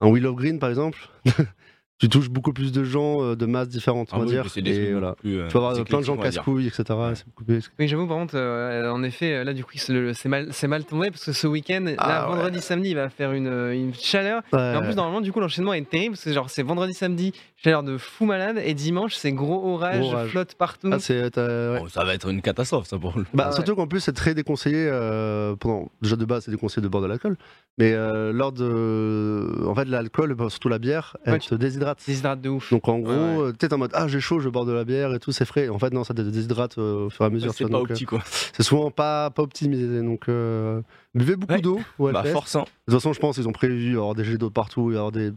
un 0.00 0.06
Wheel 0.08 0.26
of 0.26 0.34
Green 0.36 0.58
par 0.58 0.68
exemple, 0.70 0.98
tu 1.98 2.08
touches 2.08 2.30
beaucoup 2.30 2.52
plus 2.52 2.70
de 2.72 2.84
gens 2.84 3.22
euh, 3.24 3.34
de 3.36 3.44
masses 3.46 3.68
différentes, 3.68 4.10
on 4.12 4.16
Ah 4.16 4.18
va 4.20 4.24
oui, 4.24 4.30
dire. 4.30 4.44
et 4.64 4.92
voilà. 4.92 5.14
plus, 5.14 5.38
euh, 5.40 5.48
Tu 5.48 5.58
vas 5.58 5.68
avoir 5.70 5.84
plein 5.84 5.98
de 5.98 6.04
gens 6.04 6.16
casse-couilles, 6.16 6.66
etc. 6.68 6.84
C'est 7.14 7.26
beaucoup 7.26 7.44
plus- 7.44 7.70
Oui, 7.78 7.88
j'avoue, 7.88 8.06
par 8.06 8.16
contre, 8.18 8.34
euh, 8.36 8.90
en 8.90 9.02
effet, 9.02 9.42
là, 9.44 9.52
du 9.52 9.64
coup, 9.64 9.72
c'est 9.74 10.26
mal, 10.26 10.48
c'est 10.52 10.68
mal 10.68 10.84
tombé 10.84 11.10
parce 11.10 11.24
que 11.24 11.32
ce 11.32 11.46
week-end, 11.46 11.84
là, 11.86 11.94
Ah 11.98 12.28
ouais. 12.30 12.36
vendredi, 12.36 12.60
samedi, 12.60 12.90
il 12.90 12.94
va 12.96 13.08
faire 13.08 13.32
une, 13.32 13.48
une 13.72 13.92
chaleur. 13.94 14.42
Et 14.52 14.56
en 14.56 14.82
plus, 14.82 14.94
normalement, 14.94 15.20
du 15.20 15.32
coup, 15.32 15.40
l'enchaînement 15.40 15.74
est 15.74 15.88
terrible 15.88 16.12
parce 16.14 16.24
que, 16.24 16.32
genre, 16.32 16.48
c'est 16.50 16.62
vendredi, 16.62 16.94
samedi, 16.94 17.32
chaleur 17.56 17.82
de 17.82 17.98
fou 17.98 18.24
malade, 18.26 18.60
et 18.64 18.74
dimanche, 18.74 19.14
c'est 19.16 19.32
gros 19.32 19.74
orage, 19.74 19.98
Gros 20.00 20.12
orage. 20.12 20.30
flotte 20.30 20.54
partout. 20.54 20.90
Ah, 20.92 20.96
ouais. 20.96 21.80
Oh, 21.82 21.88
ça 21.88 22.04
va 22.04 22.14
être 22.14 22.28
une 22.28 22.42
catastrophe, 22.42 22.86
ça 22.86 22.98
pour 22.98 23.18
le. 23.18 23.24
Bah, 23.34 23.44
Ah 23.46 23.48
ouais. 23.48 23.54
Surtout 23.56 23.74
qu'en 23.74 23.86
plus, 23.88 24.00
c'est 24.00 24.12
très 24.12 24.34
déconseillé. 24.34 24.88
euh, 24.90 25.56
pendant... 25.56 25.90
Déjà 26.00 26.14
de 26.16 26.24
base, 26.24 26.44
c'est 26.44 26.50
déconseillé 26.52 26.82
de 26.82 26.88
boire 26.88 27.02
de 27.02 27.08
l'alcool. 27.08 27.36
Mais 27.78 27.92
euh, 27.92 28.32
lors 28.32 28.52
de. 28.52 29.64
En 29.66 29.74
fait, 29.74 29.84
l'alcool, 29.86 30.34
bah, 30.34 30.46
surtout 30.48 30.68
la 30.68 30.78
bière, 30.78 31.16
elle 31.24 31.34
Ouais, 31.34 31.38
te 31.40 31.54
déshydrate. 31.54 31.87
Déshydrate 32.06 32.40
de 32.40 32.48
ouf. 32.48 32.70
Donc 32.70 32.88
en 32.88 32.98
gros, 32.98 33.46
ouais. 33.46 33.52
t'es 33.52 33.72
en 33.72 33.78
mode 33.78 33.90
Ah, 33.94 34.08
j'ai 34.08 34.20
chaud, 34.20 34.40
je 34.40 34.48
boire 34.48 34.64
de 34.64 34.72
la 34.72 34.84
bière 34.84 35.14
et 35.14 35.18
tout, 35.18 35.32
c'est 35.32 35.44
frais. 35.44 35.68
En 35.68 35.78
fait, 35.78 35.92
non, 35.92 36.04
ça 36.04 36.14
te 36.14 36.22
déshydrate 36.22 36.78
euh, 36.78 37.06
au 37.06 37.10
fur 37.10 37.24
et 37.24 37.28
à 37.28 37.30
mesure. 37.30 37.52
C'est 37.54 37.64
pas 37.64 37.70
donc, 37.70 37.90
euh, 37.90 37.96
quoi. 38.06 38.22
c'est 38.26 38.62
souvent 38.62 38.90
pas, 38.90 39.30
pas 39.30 39.42
optimisé. 39.42 40.00
Donc 40.02 40.28
euh, 40.28 40.80
buvez 41.14 41.36
beaucoup 41.36 41.60
d'eau. 41.60 41.80
au 41.98 42.10
Bah 42.10 42.22
hein. 42.24 42.28
De 42.28 42.30
toute 42.32 42.64
façon, 42.92 43.12
je 43.12 43.20
pense 43.20 43.36
qu'ils 43.36 43.48
ont 43.48 43.52
prévu 43.52 43.96
avoir 43.96 44.14
des 44.14 44.24
jets 44.24 44.38
d'eau 44.38 44.50
partout, 44.50 44.90
avoir 44.90 45.12
des. 45.12 45.32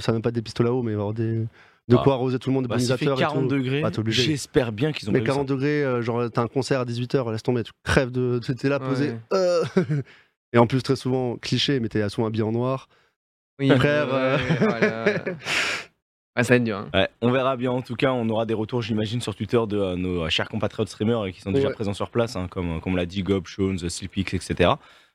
Ça 0.00 0.12
même 0.12 0.22
pas 0.22 0.30
des 0.30 0.42
pistolets 0.42 0.70
à 0.70 0.72
eau, 0.72 0.82
mais 0.82 0.92
avoir 0.92 1.12
des. 1.12 1.46
De 1.88 1.94
Ah. 1.96 2.00
quoi 2.02 2.14
arroser 2.14 2.40
tout 2.40 2.50
le 2.50 2.54
monde, 2.54 2.66
Bah, 2.66 2.80
s'il 2.80 2.88
fait 2.88 3.04
pollinisateurs 3.04 3.18
et 3.30 3.32
40 3.34 3.48
tout. 3.48 3.54
degrés, 3.54 3.80
Bah, 3.80 3.90
j'espère 4.08 4.72
bien 4.72 4.90
qu'ils 4.90 5.08
ont 5.08 5.12
Mais 5.12 5.20
prévu 5.20 5.28
ça. 5.30 5.34
40 5.34 5.48
degrés, 5.48 5.84
euh, 5.84 6.02
genre 6.02 6.28
t'as 6.32 6.42
un 6.42 6.48
concert 6.48 6.80
à 6.80 6.84
18h, 6.84 7.30
laisse 7.30 7.44
tomber, 7.44 7.62
tu 7.62 7.70
crèves 7.84 8.10
de. 8.10 8.40
T'es 8.40 8.68
là 8.68 8.80
posé. 8.80 9.12
Euh, 9.32 9.62
Et 10.52 10.58
en 10.58 10.66
plus, 10.66 10.82
très 10.82 10.96
souvent, 10.96 11.36
cliché, 11.36 11.78
mais 11.78 11.88
t'es 11.88 12.08
souvent 12.08 12.26
habillé 12.26 12.42
en 12.42 12.50
noir. 12.50 12.88
Oui, 13.60 13.68
Frère, 13.70 14.08
ouais, 14.08 14.14
euh. 14.14 14.38
voilà. 14.58 15.04
Ouais, 16.36 16.44
ça 16.44 16.54
va 16.54 16.56
être 16.56 16.64
dur. 16.64 16.76
hein. 16.76 16.88
Ouais, 16.92 17.08
on 17.22 17.30
verra 17.30 17.56
bien 17.56 17.70
en 17.70 17.80
tout 17.82 17.94
cas, 17.96 18.12
on 18.12 18.28
aura 18.28 18.44
des 18.46 18.54
retours 18.54 18.82
j'imagine 18.82 19.20
sur 19.20 19.34
Twitter 19.34 19.60
de 19.68 19.78
euh, 19.78 19.96
nos 19.96 20.24
euh, 20.24 20.28
chers 20.28 20.48
compatriotes 20.48 20.88
streamers 20.88 21.24
euh, 21.26 21.30
qui 21.30 21.40
sont 21.40 21.50
déjà 21.52 21.68
Ouais. 21.68 21.74
présents 21.74 21.94
sur 21.94 22.10
place, 22.10 22.36
hein, 22.36 22.46
comme, 22.50 22.80
comme 22.80 22.96
l'a 22.96 23.06
dit 23.06 23.22
Gob, 23.22 23.46
Shones, 23.46 23.78
Sleepix, 23.88 24.34
etc. 24.34 24.70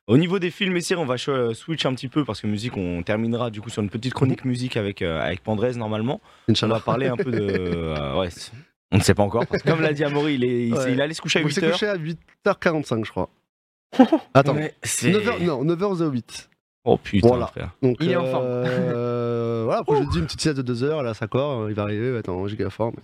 Au 0.07 0.17
niveau 0.17 0.39
des 0.39 0.49
films 0.49 0.75
et 0.77 0.81
séries, 0.81 0.99
on 0.99 1.05
va 1.05 1.17
switch 1.17 1.85
un 1.85 1.93
petit 1.93 2.07
peu 2.07 2.25
parce 2.25 2.41
que 2.41 2.47
musique, 2.47 2.75
on 2.75 3.03
terminera 3.03 3.51
du 3.51 3.61
coup 3.61 3.69
sur 3.69 3.83
une 3.83 3.89
petite 3.91 4.13
chronique 4.15 4.45
musique 4.45 4.75
avec, 4.75 5.03
euh, 5.03 5.21
avec 5.21 5.43
Pandrez 5.43 5.73
normalement. 5.75 6.19
On 6.49 6.67
va 6.67 6.79
parler 6.79 7.07
un 7.07 7.15
peu 7.15 7.31
de... 7.31 7.39
euh, 7.39 8.19
ouais, 8.19 8.29
on 8.91 8.97
ne 8.97 9.01
sait 9.03 9.13
pas 9.13 9.23
encore, 9.23 9.45
parce 9.45 9.61
que 9.61 9.69
comme 9.69 9.79
l'a 9.81 9.93
dit 9.93 10.03
Amaury, 10.03 10.33
il, 10.33 10.43
est, 10.43 10.67
il, 10.67 10.75
s'est- 10.75 10.81
Ouais. 10.85 10.93
il 10.93 11.01
allait 11.01 11.13
se 11.13 11.21
coucher 11.21 11.39
à 11.39 11.43
On 11.45 11.49
s'est 11.49 11.61
8h. 11.61 11.71
couché 11.71 11.87
à 11.87 11.95
8h45, 11.97 13.05
je 13.05 13.11
crois. 13.11 13.29
Attends, 14.33 14.55
Ouais, 14.55 14.73
c'est- 14.83 15.11
9h, 15.11 15.43
non, 15.45 15.63
9h08. 15.63 16.47
Oh 16.83 16.97
putain, 16.97 17.27
Voilà. 17.27 17.47
frère. 17.47 17.69
Donc, 17.81 17.97
Il 17.99 18.09
est 18.11 18.15
en 18.15 18.25
forme. 18.25 18.43
euh, 18.45 19.61
voilà, 19.65 19.81
après, 19.81 19.97
je 19.97 20.01
lui 20.01 20.07
dis 20.09 20.19
une 20.19 20.25
petite 20.25 20.41
sieste 20.41 20.57
de 20.57 20.61
2 20.63 20.83
heures, 20.83 21.01
elle 21.01 21.07
a 21.07 21.13
sa 21.13 21.27
corps, 21.27 21.69
il 21.69 21.75
va 21.75 21.83
arriver, 21.83 22.07
il 22.07 22.13
va 22.13 22.19
être 22.19 22.29
en 22.29 22.47
giga 22.47 22.69
forme. 22.69 22.95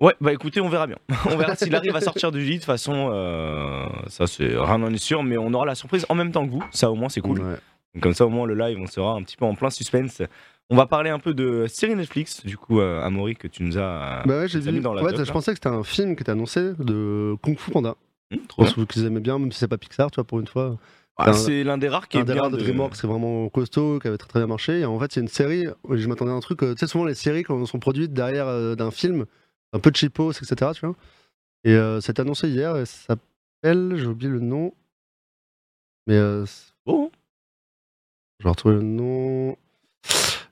Ouais, 0.00 0.14
bah 0.20 0.32
écoutez, 0.32 0.60
on 0.60 0.68
verra 0.68 0.86
bien. 0.86 0.96
on 1.30 1.36
verra 1.36 1.54
s'il 1.54 1.74
arrive 1.76 1.94
à 1.94 2.00
sortir 2.00 2.32
du 2.32 2.40
lit. 2.40 2.54
De 2.54 2.56
toute 2.56 2.64
façon, 2.64 3.10
euh, 3.12 3.86
ça 4.08 4.26
c'est 4.26 4.48
rien 4.48 4.78
n'en 4.78 4.92
est 4.92 4.98
sûr, 4.98 5.22
mais 5.22 5.38
on 5.38 5.52
aura 5.54 5.64
la 5.64 5.74
surprise 5.76 6.04
en 6.08 6.14
même 6.14 6.32
temps 6.32 6.44
que 6.44 6.50
vous. 6.50 6.64
Ça 6.72 6.90
au 6.90 6.94
moins 6.96 7.08
c'est 7.08 7.20
cool. 7.20 7.40
Ouais. 7.40 7.56
Donc, 7.94 8.02
Comme 8.02 8.14
ça, 8.14 8.24
au 8.26 8.30
moins, 8.30 8.46
le 8.46 8.54
live, 8.54 8.78
on 8.80 8.86
sera 8.86 9.12
un 9.12 9.22
petit 9.22 9.36
peu 9.36 9.44
en 9.44 9.54
plein 9.54 9.68
suspense. 9.70 10.22
On 10.70 10.76
va 10.76 10.86
parler 10.86 11.10
un 11.10 11.18
peu 11.18 11.34
de 11.34 11.66
série 11.68 11.94
Netflix, 11.94 12.44
du 12.44 12.56
coup, 12.56 12.80
euh, 12.80 13.02
Amaury, 13.04 13.36
que 13.36 13.46
tu 13.48 13.62
nous 13.62 13.76
as. 13.78 14.22
Bah 14.24 14.38
ouais, 14.38 14.48
j'ai 14.48 14.60
tu 14.60 14.64
vu. 14.66 14.72
mis 14.72 14.80
dans 14.80 14.94
la 14.94 15.02
Ouais, 15.02 15.10
doc, 15.12 15.20
je 15.20 15.26
là. 15.26 15.32
pensais 15.32 15.52
que 15.52 15.56
c'était 15.58 15.68
un 15.68 15.82
film 15.84 16.16
qui 16.16 16.22
était 16.22 16.32
annoncé 16.32 16.72
de 16.78 17.36
Kung 17.42 17.58
Fu 17.58 17.70
Panda. 17.70 17.94
Je 18.30 18.38
trop 18.48 18.64
pense 18.64 18.74
qu'ils 18.86 19.04
aimaient 19.04 19.20
bien, 19.20 19.38
même 19.38 19.52
si 19.52 19.58
c'est 19.58 19.68
pas 19.68 19.76
Pixar, 19.76 20.10
tu 20.10 20.14
vois, 20.16 20.24
pour 20.24 20.40
une 20.40 20.46
fois. 20.46 20.78
Ah, 21.18 21.32
c'est 21.34 21.62
l'un 21.64 21.78
des 21.78 21.88
rares 21.88 22.08
qui 22.08 22.16
est 22.16 22.20
bien. 22.34 22.42
rares 22.42 22.50
de 22.50 22.56
DreamWorks, 22.64 22.96
c'est 22.96 23.06
vraiment 23.06 23.48
costaud, 23.50 23.98
qui 24.00 24.08
avait 24.08 24.18
très 24.18 24.28
très 24.28 24.40
bien 24.40 24.46
marché. 24.46 24.80
Et 24.80 24.84
en 24.84 24.98
fait, 24.98 25.14
il 25.14 25.16
y 25.16 25.20
a 25.20 25.22
une 25.22 25.28
série, 25.28 25.66
je 25.90 26.08
m'attendais 26.08 26.30
à 26.32 26.34
un 26.34 26.40
truc, 26.40 26.62
euh, 26.62 26.74
tu 26.74 26.80
sais, 26.80 26.86
souvent 26.86 27.04
les 27.04 27.14
séries, 27.14 27.42
quand 27.42 27.60
elles 27.60 27.66
sont 27.66 27.78
produites 27.78 28.12
derrière 28.12 28.46
euh, 28.48 28.74
d'un 28.74 28.90
film, 28.90 29.26
un 29.72 29.78
peu 29.78 29.90
de 29.90 29.96
cheapos, 29.96 30.32
etc., 30.32 30.70
tu 30.74 30.86
vois. 30.86 30.96
Et 31.64 31.74
euh, 31.74 32.00
c'est 32.00 32.18
annoncé 32.18 32.48
hier, 32.48 32.76
et 32.76 32.86
ça 32.86 33.16
s'appelle, 33.62 33.94
j'ai 33.96 34.06
oublié 34.06 34.30
le 34.30 34.40
nom, 34.40 34.72
mais 36.06 36.14
euh, 36.16 36.44
c'est- 36.46 36.72
Oh, 36.86 37.12
je 38.40 38.44
vais 38.44 38.50
retrouver 38.50 38.74
le 38.76 38.82
nom. 38.82 39.56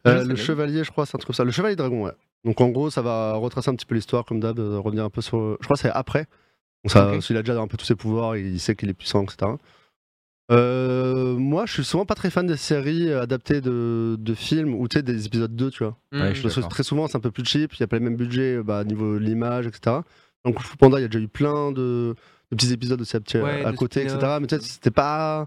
Euh, 0.07 0.25
le. 0.25 0.37
Chevalier, 0.37 0.85
je 0.85 0.91
crois, 0.93 1.07
c'est 1.07 1.17
un 1.17 1.19
truc 1.19 1.27
comme 1.27 1.35
ça. 1.35 1.45
Le 1.45 1.51
Chevalier 1.51 1.75
Dragon, 1.77 2.05
ouais. 2.05 2.13
Donc 2.45 2.61
en 2.61 2.69
gros, 2.69 2.89
ça 2.89 3.03
va 3.03 3.35
retracer 3.35 3.69
un 3.71 3.75
petit 3.75 3.85
peu 3.87 3.95
l'histoire, 3.97 4.25
comme 4.25 4.39
d'hab, 4.41 4.59
euh, 4.61 4.79
revenir 4.79 5.05
un 5.05 5.11
peu 5.11 5.21
sur. 5.21 5.57
Je 5.61 5.65
crois 5.65 5.75
que 5.75 5.83
c'est 5.83 5.91
après. 5.91 6.27
Donc 6.85 6.93
ça, 6.93 7.21
s'il 7.21 7.37
a 7.37 7.43
déjà 7.43 7.61
un 7.61 7.67
peu 7.67 7.77
tous 7.77 7.85
ses 7.85 7.97
pouvoirs, 7.97 8.37
il 8.37 8.61
sait 8.61 8.77
qu'il 8.77 8.89
est 8.89 8.95
puissant, 8.95 9.25
etc. 9.25 9.51
Euh, 10.51 11.35
moi, 11.37 11.65
je 11.67 11.73
suis 11.75 11.85
souvent 11.85 12.05
pas 12.05 12.15
très 12.15 12.31
fan 12.31 12.47
des 12.47 12.57
séries 12.57 13.09
euh, 13.09 13.23
adaptées 13.23 13.61
de, 13.61 14.17
de 14.19 14.35
films 14.35 14.75
ou 14.75 14.89
tu 14.89 14.99
sais, 14.99 15.03
des 15.03 15.27
épisodes 15.27 15.55
2, 15.55 15.71
tu 15.71 15.85
vois. 15.85 15.97
Ouais, 16.13 16.19
Mm. 16.31 16.43
Parce 16.43 16.55
que 16.57 16.61
très 16.71 16.83
souvent, 16.83 17.07
c'est 17.07 17.17
un 17.17 17.21
peu 17.21 17.31
plus 17.31 17.45
cheap, 17.45 17.73
il 17.75 17.83
n'y 17.83 17.85
a 17.85 17.87
pas 17.87 17.97
le 17.99 18.05
même 18.05 18.17
budget 18.17 18.57
euh, 18.57 18.63
bah, 18.63 18.83
niveau 18.85 19.15
de 19.15 19.19
l'image, 19.25 19.67
etc. 19.67 19.97
Donc, 20.45 20.55
Kung 20.57 20.65
Fu 20.65 20.77
Panda, 20.77 20.99
il 20.99 21.03
y 21.03 21.05
a 21.05 21.09
déjà 21.09 21.23
eu 21.23 21.29
plein 21.29 21.71
de, 21.71 22.15
de 22.51 22.57
petits 22.57 22.73
épisodes 22.73 23.01
aussi 23.01 23.17
à, 23.17 23.21
petit- 23.21 23.39
Ouais, 23.39 23.65
à 23.65 23.73
côté, 23.73 24.01
etc. 24.03 24.39
Mais 24.41 24.47
tu 24.47 24.57
sais, 24.57 24.63
c'était 24.63 24.91
pas. 24.91 25.47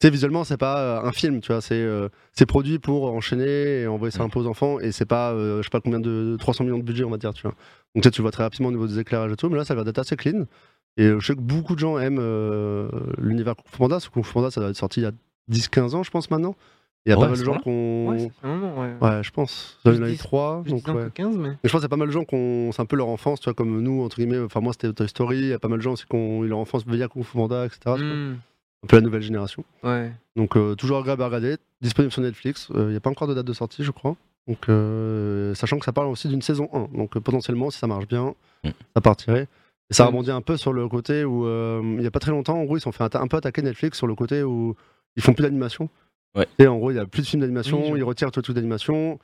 Tu 0.00 0.08
sais, 0.08 0.10
visuellement, 0.10 0.42
c'est 0.42 0.56
pas 0.56 0.80
euh, 1.00 1.06
un 1.08 1.12
film, 1.12 1.40
tu 1.40 1.52
vois. 1.52 1.60
C'est 1.60 1.74
euh, 1.80 2.08
produit 2.48 2.78
pour 2.80 3.12
enchaîner 3.12 3.82
et 3.82 3.86
envoyer 3.86 4.10
ça 4.10 4.22
un 4.24 4.28
peu 4.28 4.40
aux 4.40 4.46
enfants. 4.48 4.80
Et 4.80 4.90
c'est 4.90 5.04
pas, 5.06 5.30
euh, 5.32 5.58
je 5.58 5.62
sais 5.62 5.70
pas 5.70 5.80
combien 5.80 6.00
de 6.00 6.36
300 6.40 6.64
millions 6.64 6.78
de 6.78 6.82
budget, 6.82 7.04
on 7.04 7.10
va 7.10 7.18
dire, 7.18 7.32
tu 7.32 7.42
vois. 7.42 7.54
Donc, 7.94 8.10
tu 8.10 8.20
vois 8.20 8.32
très 8.32 8.42
rapidement 8.42 8.68
au 8.68 8.72
niveau 8.72 8.86
des 8.88 8.98
éclairages 8.98 9.30
et 9.32 9.36
tout. 9.36 9.48
Mais 9.48 9.56
là, 9.56 9.64
ça 9.64 9.74
a 9.74 9.76
l'air 9.76 9.84
d'être 9.84 9.98
assez 10.00 10.16
clean. 10.16 10.46
Et 10.96 11.04
euh, 11.06 11.20
je 11.20 11.26
sais 11.28 11.34
que 11.34 11.40
beaucoup 11.40 11.74
de 11.74 11.80
gens 11.80 11.98
aiment 11.98 12.18
euh, 12.20 12.88
l'univers 13.18 13.54
Kung 13.56 13.66
Fu 13.66 13.78
Panda. 13.78 13.94
Parce 13.96 14.08
que 14.08 14.14
Kung 14.14 14.24
Fu 14.24 14.32
Panda, 14.34 14.50
ça 14.50 14.60
doit 14.60 14.70
être 14.70 14.76
sorti 14.76 15.00
il 15.00 15.04
y 15.04 15.06
a 15.06 15.12
10-15 15.50 15.94
ans, 15.96 16.02
je 16.02 16.10
pense, 16.10 16.30
maintenant. 16.30 16.54
Il 17.04 17.10
y 17.10 17.12
a 17.12 17.16
Ouais, 17.18 17.22
pas 17.24 17.30
mal 17.30 17.38
de 17.40 17.44
gens 17.44 17.58
ont. 17.66 18.10
Ouais, 18.10 18.30
ouais. 18.44 18.94
Ouais, 19.00 19.22
je 19.24 19.30
pense. 19.32 19.78
Plus 19.84 19.98
eu 19.98 20.04
10, 20.12 20.18
3. 20.18 20.62
Plus 20.62 20.70
Donc, 20.70 20.84
10 20.84 20.90
ans 20.90 20.94
ouais. 20.94 21.04
que 21.04 21.08
15, 21.08 21.36
mais. 21.36 21.48
Mais 21.48 21.56
je 21.64 21.70
pense 21.72 21.80
qu'il 21.80 21.82
y 21.82 21.86
a 21.86 21.88
pas 21.88 21.96
mal 21.96 22.06
de 22.06 22.12
gens 22.12 22.24
qui 22.24 22.34
ont. 22.36 22.70
C'est 22.72 22.80
un 22.82 22.84
peu 22.86 22.94
leur 22.96 23.08
enfance, 23.08 23.40
tu 23.40 23.44
vois, 23.44 23.54
comme 23.54 23.80
nous, 23.82 24.02
entre 24.04 24.16
guillemets. 24.18 24.38
Enfin, 24.38 24.60
moi, 24.60 24.72
c'était 24.72 24.92
Toy 24.92 25.08
Story. 25.08 25.38
Il 25.38 25.46
y 25.48 25.52
a 25.52 25.58
pas 25.58 25.66
mal 25.68 25.78
de 25.78 25.82
gens 25.82 25.92
aussi 25.92 26.04
qui 26.08 26.14
ont 26.14 26.44
eu 26.44 26.48
leur 26.48 26.58
enfance 26.58 26.84
via 26.86 27.08
Kung 27.08 27.24
Fu 27.24 27.36
Panda, 27.36 27.66
etc. 27.66 27.96
Mm. 27.98 28.34
Un 28.84 28.86
peu 28.86 28.96
la 28.96 29.02
nouvelle 29.02 29.22
génération. 29.22 29.64
Ouais. 29.82 30.12
Donc, 30.36 30.56
euh, 30.56 30.74
toujours 30.76 30.98
agréable 30.98 31.22
à 31.22 31.26
regarder. 31.26 31.56
Disponible 31.80 32.12
sur 32.12 32.22
Netflix. 32.22 32.68
Euh, 32.74 32.84
Il 32.86 32.90
n'y 32.90 32.96
a 32.96 33.00
pas 33.00 33.10
encore 33.10 33.26
de 33.26 33.34
date 33.34 33.46
de 33.46 33.52
sortie, 33.52 33.82
je 33.82 33.90
crois. 33.90 34.14
Donc, 34.46 34.68
euh, 34.68 35.54
sachant 35.54 35.78
que 35.80 35.84
ça 35.84 35.92
parle 35.92 36.06
aussi 36.08 36.28
d'une 36.28 36.42
saison 36.42 36.68
1. 36.72 36.96
Donc, 36.96 37.16
euh, 37.16 37.20
potentiellement, 37.20 37.70
si 37.70 37.78
ça 37.78 37.86
marche 37.88 38.06
bien, 38.06 38.34
Mm. 38.64 38.68
ça 38.94 39.00
partirait. 39.00 39.48
Ça 39.92 40.06
rebondit 40.06 40.30
un 40.30 40.40
peu 40.40 40.56
sur 40.56 40.72
le 40.72 40.88
côté 40.88 41.24
où, 41.24 41.46
euh, 41.46 41.80
il 41.82 41.98
n'y 42.00 42.06
a 42.06 42.10
pas 42.10 42.18
très 42.20 42.30
longtemps, 42.30 42.58
en 42.58 42.64
gros, 42.64 42.76
ils 42.76 42.80
se 42.80 42.84
sont 42.84 42.92
fait 42.92 43.14
un 43.16 43.26
peu 43.28 43.36
attaquer 43.36 43.62
Netflix 43.62 43.98
sur 43.98 44.06
le 44.06 44.14
côté 44.14 44.42
où 44.42 44.74
ils 45.16 45.22
font 45.22 45.32
plus 45.34 45.42
d'animation. 45.42 45.88
Ouais. 46.34 46.46
Et 46.58 46.66
en 46.66 46.78
gros, 46.78 46.90
il 46.90 46.94
n'y 46.94 47.00
a 47.00 47.06
plus 47.06 47.22
de 47.22 47.26
films 47.26 47.42
d'animation, 47.42 47.90
Oui, 47.92 47.98
ils 48.00 48.04
retirent 48.04 48.30
tout 48.30 48.40
le 48.40 48.44
truc 48.44 48.56
d'animation. 48.56 49.18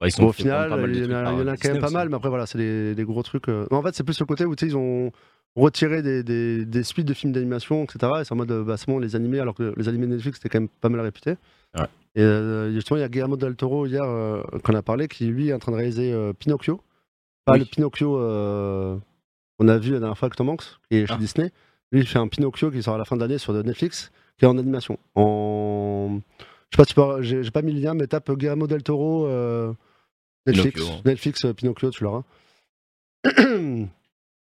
Bah, 0.00 0.08
ils 0.08 0.10
sont 0.12 0.22
Bon, 0.22 0.28
au 0.30 0.32
final, 0.32 0.70
il 0.88 1.02
y 1.02 1.06
en 1.06 1.10
a, 1.12 1.32
euh, 1.32 1.56
quand 1.60 1.68
même 1.72 1.80
pas 1.80 1.90
mal, 1.90 2.08
mais 2.08 2.16
après, 2.16 2.28
voilà, 2.28 2.46
c'est 2.46 2.58
des, 2.58 2.94
des 2.94 3.04
gros 3.04 3.22
trucs. 3.22 3.48
euh. 3.48 3.66
Non, 3.70 3.78
en 3.78 3.82
fait, 3.82 3.94
c'est 3.94 4.02
plus 4.04 4.18
le 4.18 4.26
côté 4.26 4.44
où 4.44 4.54
ils 4.60 4.76
ont 4.76 5.12
retiré 5.56 6.02
des, 6.02 6.22
des- 6.24 6.64
des 6.64 6.82
suites 6.82 7.06
de 7.06 7.14
films 7.14 7.32
d'animation, 7.32 7.84
etc. 7.84 8.12
Et 8.20 8.24
c'est 8.24 8.32
en 8.32 8.36
mode, 8.36 8.50
bah, 8.64 8.76
c'est 8.76 8.86
bon, 8.88 8.98
les 8.98 9.14
animés, 9.14 9.38
alors 9.40 9.54
que 9.54 9.72
les 9.76 9.88
animés 9.88 10.06
Netflix, 10.06 10.38
c'était 10.38 10.48
quand 10.48 10.60
même 10.60 10.68
pas 10.80 10.88
mal 10.88 11.00
réputé. 11.00 11.36
Ouais. 11.78 11.86
Et 12.16 12.22
euh, 12.22 12.72
justement, 12.72 12.96
il 12.98 13.00
y 13.00 13.04
a 13.04 13.08
Guillermo 13.08 13.36
del 13.36 13.54
Toro 13.56 13.86
hier, 13.86 14.02
euh, 14.04 14.42
qu'on 14.64 14.74
a 14.74 14.82
parlé, 14.82 15.06
qui 15.06 15.26
lui 15.26 15.48
est 15.50 15.52
en 15.52 15.58
train 15.58 15.72
de 15.72 15.76
réaliser 15.76 16.12
euh, 16.12 16.32
Pinocchio. 16.32 16.80
Pas 17.44 17.52
Oui. 17.52 17.58
le 17.60 17.64
Pinocchio 17.66 18.16
qu'on 19.58 19.68
a 19.68 19.78
vu 19.78 19.92
la 19.92 20.00
dernière 20.00 20.18
fois 20.18 20.26
avec 20.26 20.36
Tom 20.36 20.48
Hanks, 20.48 20.64
qui 20.90 20.96
est 20.98 21.06
chez 21.06 21.12
Ah. 21.14 21.18
Disney. 21.18 21.52
Lui, 21.92 22.00
il 22.00 22.06
fait 22.06 22.18
un 22.18 22.28
Pinocchio 22.28 22.70
qui 22.70 22.82
sort 22.82 22.94
à 22.94 22.98
la 22.98 23.04
fin 23.04 23.16
de 23.16 23.20
l'année 23.20 23.38
sur 23.38 23.52
Netflix, 23.52 24.10
qui 24.38 24.44
est 24.44 24.48
en 24.48 24.58
animation. 24.58 24.98
En. 25.14 26.18
Je 26.70 26.76
sais 26.76 26.78
pas, 26.78 26.84
si 26.84 26.88
tu 26.88 26.94
peux- 26.94 27.22
j'ai 27.44 27.50
pas 27.52 27.62
mis 27.62 27.72
le 27.72 27.80
lien, 27.80 27.94
mais 27.94 28.06
tape 28.08 28.30
Guillermo 28.32 28.66
del 28.66 28.82
Toro. 28.82 29.26
euh, 29.26 29.72
Netflix, 30.46 30.74
Pinocchio, 30.74 30.94
hein. 30.96 31.00
Netflix, 31.04 31.44
euh, 31.44 31.52
Pinocchio, 31.54 31.90
tu 31.90 32.04
l'auras. 32.04 32.22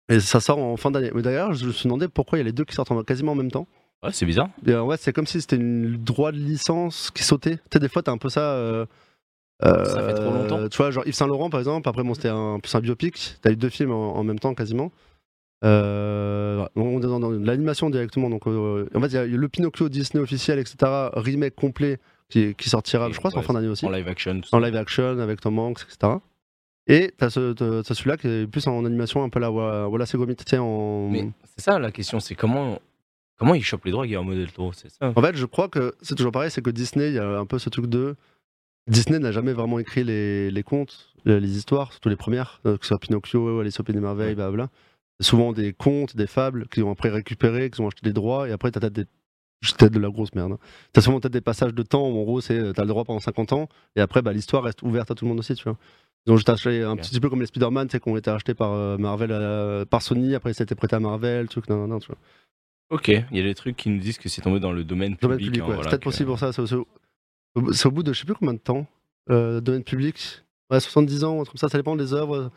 Et 0.09 0.19
ça 0.19 0.39
sort 0.39 0.59
en 0.59 0.77
fin 0.77 0.91
d'année. 0.91 1.11
Mais 1.15 1.21
d'ailleurs, 1.21 1.53
je 1.53 1.65
me 1.65 1.71
suis 1.71 1.83
demandé 1.85 2.07
pourquoi 2.07 2.37
il 2.37 2.41
y 2.41 2.43
a 2.43 2.45
les 2.45 2.51
deux 2.51 2.65
qui 2.65 2.75
sortent 2.75 2.91
en- 2.91 3.03
quasiment 3.03 3.31
en 3.31 3.35
même 3.35 3.51
temps. 3.51 3.67
Ouais, 4.03 4.11
c'est 4.11 4.25
bizarre. 4.25 4.49
Et, 4.65 4.71
euh, 4.71 4.81
ouais, 4.83 4.97
c'est 4.97 5.13
comme 5.13 5.27
si 5.27 5.39
c'était 5.41 5.55
une 5.57 5.95
droit 6.03 6.31
de 6.31 6.37
licence 6.37 7.11
qui 7.11 7.23
sautait. 7.23 7.57
Tu 7.57 7.61
sais, 7.73 7.79
des 7.79 7.87
fois, 7.89 8.01
t'as 8.03 8.11
un 8.11 8.17
peu 8.17 8.29
ça. 8.29 8.53
euh, 8.55 8.85
Ça 9.61 10.03
fait 10.07 10.13
trop 10.13 10.31
longtemps. 10.31 10.67
Tu 10.69 10.77
vois, 10.77 10.91
genre 10.91 11.05
Yves 11.05 11.13
Saint 11.13 11.27
Laurent, 11.27 11.49
par 11.49 11.59
exemple. 11.59 11.87
Après, 11.87 12.03
bon, 12.03 12.13
c'était 12.13 12.29
un, 12.29 12.59
plus 12.59 12.73
un 12.75 12.79
biopic. 12.79 13.35
T'as 13.41 13.51
eu 13.51 13.55
deux 13.55 13.69
films 13.69 13.91
en, 13.91 14.17
en 14.17 14.23
même 14.23 14.39
temps, 14.39 14.53
quasiment. 14.53 14.91
Euh, 15.63 16.65
on 16.75 16.97
est 16.99 17.01
dans, 17.01 17.19
dans 17.19 17.29
l'animation 17.29 17.89
directement. 17.89 18.29
Donc, 18.29 18.47
euh, 18.47 18.87
en 18.95 19.01
fait, 19.01 19.07
il 19.07 19.13
y 19.13 19.17
a 19.17 19.25
le 19.25 19.49
Pinocchio 19.49 19.89
Disney 19.89 20.21
officiel, 20.21 20.59
etc. 20.59 20.75
Remake 21.13 21.55
complet 21.55 21.99
qui, 22.29 22.55
qui 22.55 22.69
sortira, 22.69 23.11
je 23.11 23.19
crois, 23.19 23.35
en 23.37 23.41
fin 23.41 23.53
d'année 23.53 23.67
aussi. 23.67 23.85
En 23.85 23.91
live 23.91 24.07
action. 24.07 24.41
En 24.51 24.59
live 24.59 24.75
action 24.75 25.19
avec 25.19 25.41
Tom 25.41 25.59
Hanks, 25.59 25.81
etc. 25.83 26.13
Et 26.87 27.13
t'as 27.17 27.29
ce, 27.29 27.53
celui-là 27.83 28.17
qui 28.17 28.27
est 28.27 28.47
plus 28.47 28.65
en 28.67 28.85
animation 28.85 29.23
un 29.23 29.29
peu 29.29 29.39
la 29.39 29.49
tu 29.49 30.43
sais, 30.47 30.57
en... 30.57 31.09
Mais 31.09 31.29
c'est 31.55 31.65
ça 31.65 31.79
la 31.79 31.91
question, 31.91 32.19
c'est 32.19 32.33
comment, 32.33 32.79
comment 33.37 33.53
ils 33.53 33.63
chopent 33.63 33.85
les 33.85 33.91
droits 33.91 34.05
Guillermo 34.05 34.33
del 34.33 34.51
Toro, 34.51 34.73
c'est 34.73 34.89
ça 34.89 35.13
En 35.15 35.21
fait, 35.21 35.35
je 35.35 35.45
crois 35.45 35.69
que 35.69 35.93
c'est 36.01 36.15
toujours 36.15 36.31
pareil, 36.31 36.49
c'est 36.49 36.63
que 36.63 36.71
Disney, 36.71 37.09
il 37.09 37.13
y 37.13 37.19
a 37.19 37.37
un 37.37 37.45
peu 37.45 37.59
ce 37.59 37.69
truc 37.69 37.85
de. 37.85 38.15
Disney 38.87 39.19
n'a 39.19 39.31
jamais 39.31 39.53
vraiment 39.53 39.79
écrit 39.79 40.03
les, 40.03 40.49
les 40.51 40.63
contes, 40.63 41.13
les, 41.25 41.39
les 41.39 41.57
histoires, 41.57 41.91
surtout 41.91 42.09
les 42.09 42.15
premières, 42.15 42.59
euh, 42.65 42.77
que 42.77 42.83
ce 42.85 42.89
soit 42.89 42.99
Pinocchio, 42.99 43.59
Alice 43.59 43.79
au 43.79 43.83
Pays 43.83 43.93
des 43.93 44.01
Merveilles, 44.01 44.35
blablabla. 44.35 44.69
C'est 45.19 45.27
souvent 45.27 45.53
des 45.53 45.71
contes, 45.73 46.15
des 46.15 46.27
fables 46.27 46.67
qu'ils 46.67 46.83
ont 46.83 46.91
après 46.91 47.09
récupérés, 47.09 47.69
qu'ils 47.69 47.81
ont 47.83 47.87
acheté 47.87 48.01
des 48.03 48.13
droits, 48.13 48.49
et 48.49 48.51
après, 48.51 48.71
t'as 48.71 48.79
peut-être 48.79 48.93
des. 48.93 49.05
peut-être 49.05 49.93
de 49.93 49.99
la 49.99 50.09
grosse 50.09 50.33
merde. 50.33 50.53
hein. 50.53 50.57
T'as 50.93 51.01
souvent 51.01 51.19
peut-être 51.19 51.33
des 51.33 51.41
passages 51.41 51.73
de 51.75 51.83
temps 51.83 52.09
où 52.09 52.19
en 52.19 52.23
gros, 52.23 52.41
c'est 52.41 52.57
euh, 52.57 52.73
t'as 52.73 52.81
le 52.81 52.87
droit 52.87 53.03
pendant 53.03 53.19
50 53.19 53.53
ans, 53.53 53.69
et 53.95 54.01
après, 54.01 54.21
bah, 54.23 54.33
l'histoire 54.33 54.63
reste 54.63 54.81
ouverte 54.81 55.11
à 55.11 55.15
tout 55.15 55.25
le 55.25 55.29
monde 55.29 55.39
aussi, 55.39 55.53
tu 55.53 55.63
vois. 55.63 55.77
Ont 56.27 56.35
juste 56.37 56.49
acheté 56.49 56.83
un 56.83 56.95
petit 56.97 57.19
peu 57.19 57.29
comme 57.29 57.39
les 57.41 57.47
Spider-Man, 57.47 57.87
qui 57.87 57.97
ont 58.05 58.17
été 58.17 58.29
achetés 58.31 58.53
par 58.55 58.73
euh, 58.73 58.97
Marvel, 58.97 59.29
euh, 59.31 59.85
par 59.85 60.01
Sony, 60.01 60.33
après, 60.35 60.51
été 60.51 60.73
prêté 60.75 60.95
à 60.95 60.99
Marvel, 60.99 61.47
truc, 61.49 61.67
nan, 61.69 61.79
nan, 61.79 61.89
nan, 61.89 61.99
tu 61.99 62.07
vois. 62.07 62.17
Ok, 62.91 63.07
il 63.07 63.37
y 63.37 63.39
a 63.39 63.43
des 63.43 63.55
trucs 63.55 63.75
qui 63.77 63.89
nous 63.89 63.99
disent 63.99 64.17
que 64.17 64.27
c'est 64.27 64.41
tombé 64.41 64.59
dans 64.59 64.71
le 64.73 64.83
domaine 64.83 65.15
public. 65.17 65.39
Public, 65.39 65.61
hein, 65.61 65.65
ouais. 65.67 65.75
voilà, 65.75 65.83
c'est 65.83 65.89
peut-être 65.91 65.99
que- 66.01 66.03
possible 66.05 66.27
pour 66.29 66.39
ça. 66.39 66.51
C'est 66.51 66.61
c'est 67.73 67.85
au 67.87 67.91
bout 67.91 68.03
de 68.03 68.13
je 68.13 68.19
sais 68.19 68.25
plus 68.25 68.33
combien 68.35 68.53
de 68.53 68.59
temps. 68.59 68.85
Euh, 69.29 69.61
domaine 69.61 69.83
public. 69.83 70.43
Ouais, 70.69 70.79
70 70.79 71.23
ans, 71.23 71.43
comme 71.43 71.57
ça, 71.57 71.69
ça 71.69 71.77
dépend 71.77 71.95
des 71.95 72.13
œuvres. 72.13 72.51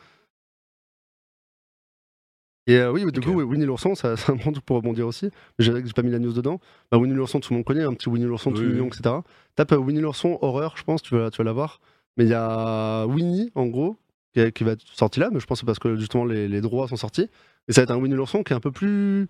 Et 2.66 2.76
euh, 2.78 2.90
oui, 2.90 3.04
du 3.12 3.20
coup, 3.20 3.42
Winnie 3.42 3.66
l'ourson, 3.66 3.94
ça- 3.94 4.16
c'est 4.16 4.32
un 4.32 4.36
bon 4.36 4.52
truc 4.52 4.64
pour 4.64 4.76
rebondir 4.76 5.06
aussi. 5.06 5.26
Mais 5.58 5.64
j'ai 5.64 5.82
pas 5.94 6.02
mis 6.02 6.10
la 6.10 6.18
news 6.18 6.32
dedans. 6.32 6.60
Bah, 6.90 6.96
Winnie 6.98 7.14
l'ourson, 7.14 7.40
tout 7.40 7.52
le 7.52 7.58
monde 7.58 7.66
connaît, 7.66 7.82
un 7.84 7.92
petit 7.92 8.08
Winnie 8.08 8.24
l'ourson 8.24 8.52
tout 8.52 8.60
Oui, 8.60 8.68
mignon, 8.68 8.84
oui. 8.84 8.90
etc. 8.98 9.16
Tape 9.54 9.72
euh, 9.72 9.76
Winnie 9.76 10.00
l'ourson 10.00 10.38
horreur, 10.40 10.76
je 10.76 10.84
pense, 10.84 11.02
tu 11.02 11.14
vas, 11.14 11.30
tu 11.30 11.42
vas. 11.42 11.78
Mais 12.16 12.24
il 12.24 12.30
y 12.30 12.34
a 12.34 13.04
Winnie, 13.06 13.50
en 13.54 13.66
gros, 13.66 13.98
qui, 14.32 14.64
va 14.64 14.72
être 14.72 14.86
sorti 14.86 15.20
là, 15.20 15.28
mais 15.32 15.40
je 15.40 15.46
pense 15.46 15.58
que 15.58 15.60
c'est 15.60 15.66
parce 15.66 15.78
que 15.78 15.96
justement 15.96 16.24
les, 16.24 16.48
les 16.48 16.60
droits 16.60 16.88
sont 16.88 16.96
sortis. 16.96 17.28
Et 17.68 17.72
ça 17.72 17.80
va 17.80 17.84
être 17.84 17.90
un 17.90 17.96
Winnie 17.96 18.14
l'ourson 18.14 18.42
qui 18.42 18.52
est 18.52 18.56
un 18.56 18.60
peu 18.60 18.72
plus. 18.72 19.28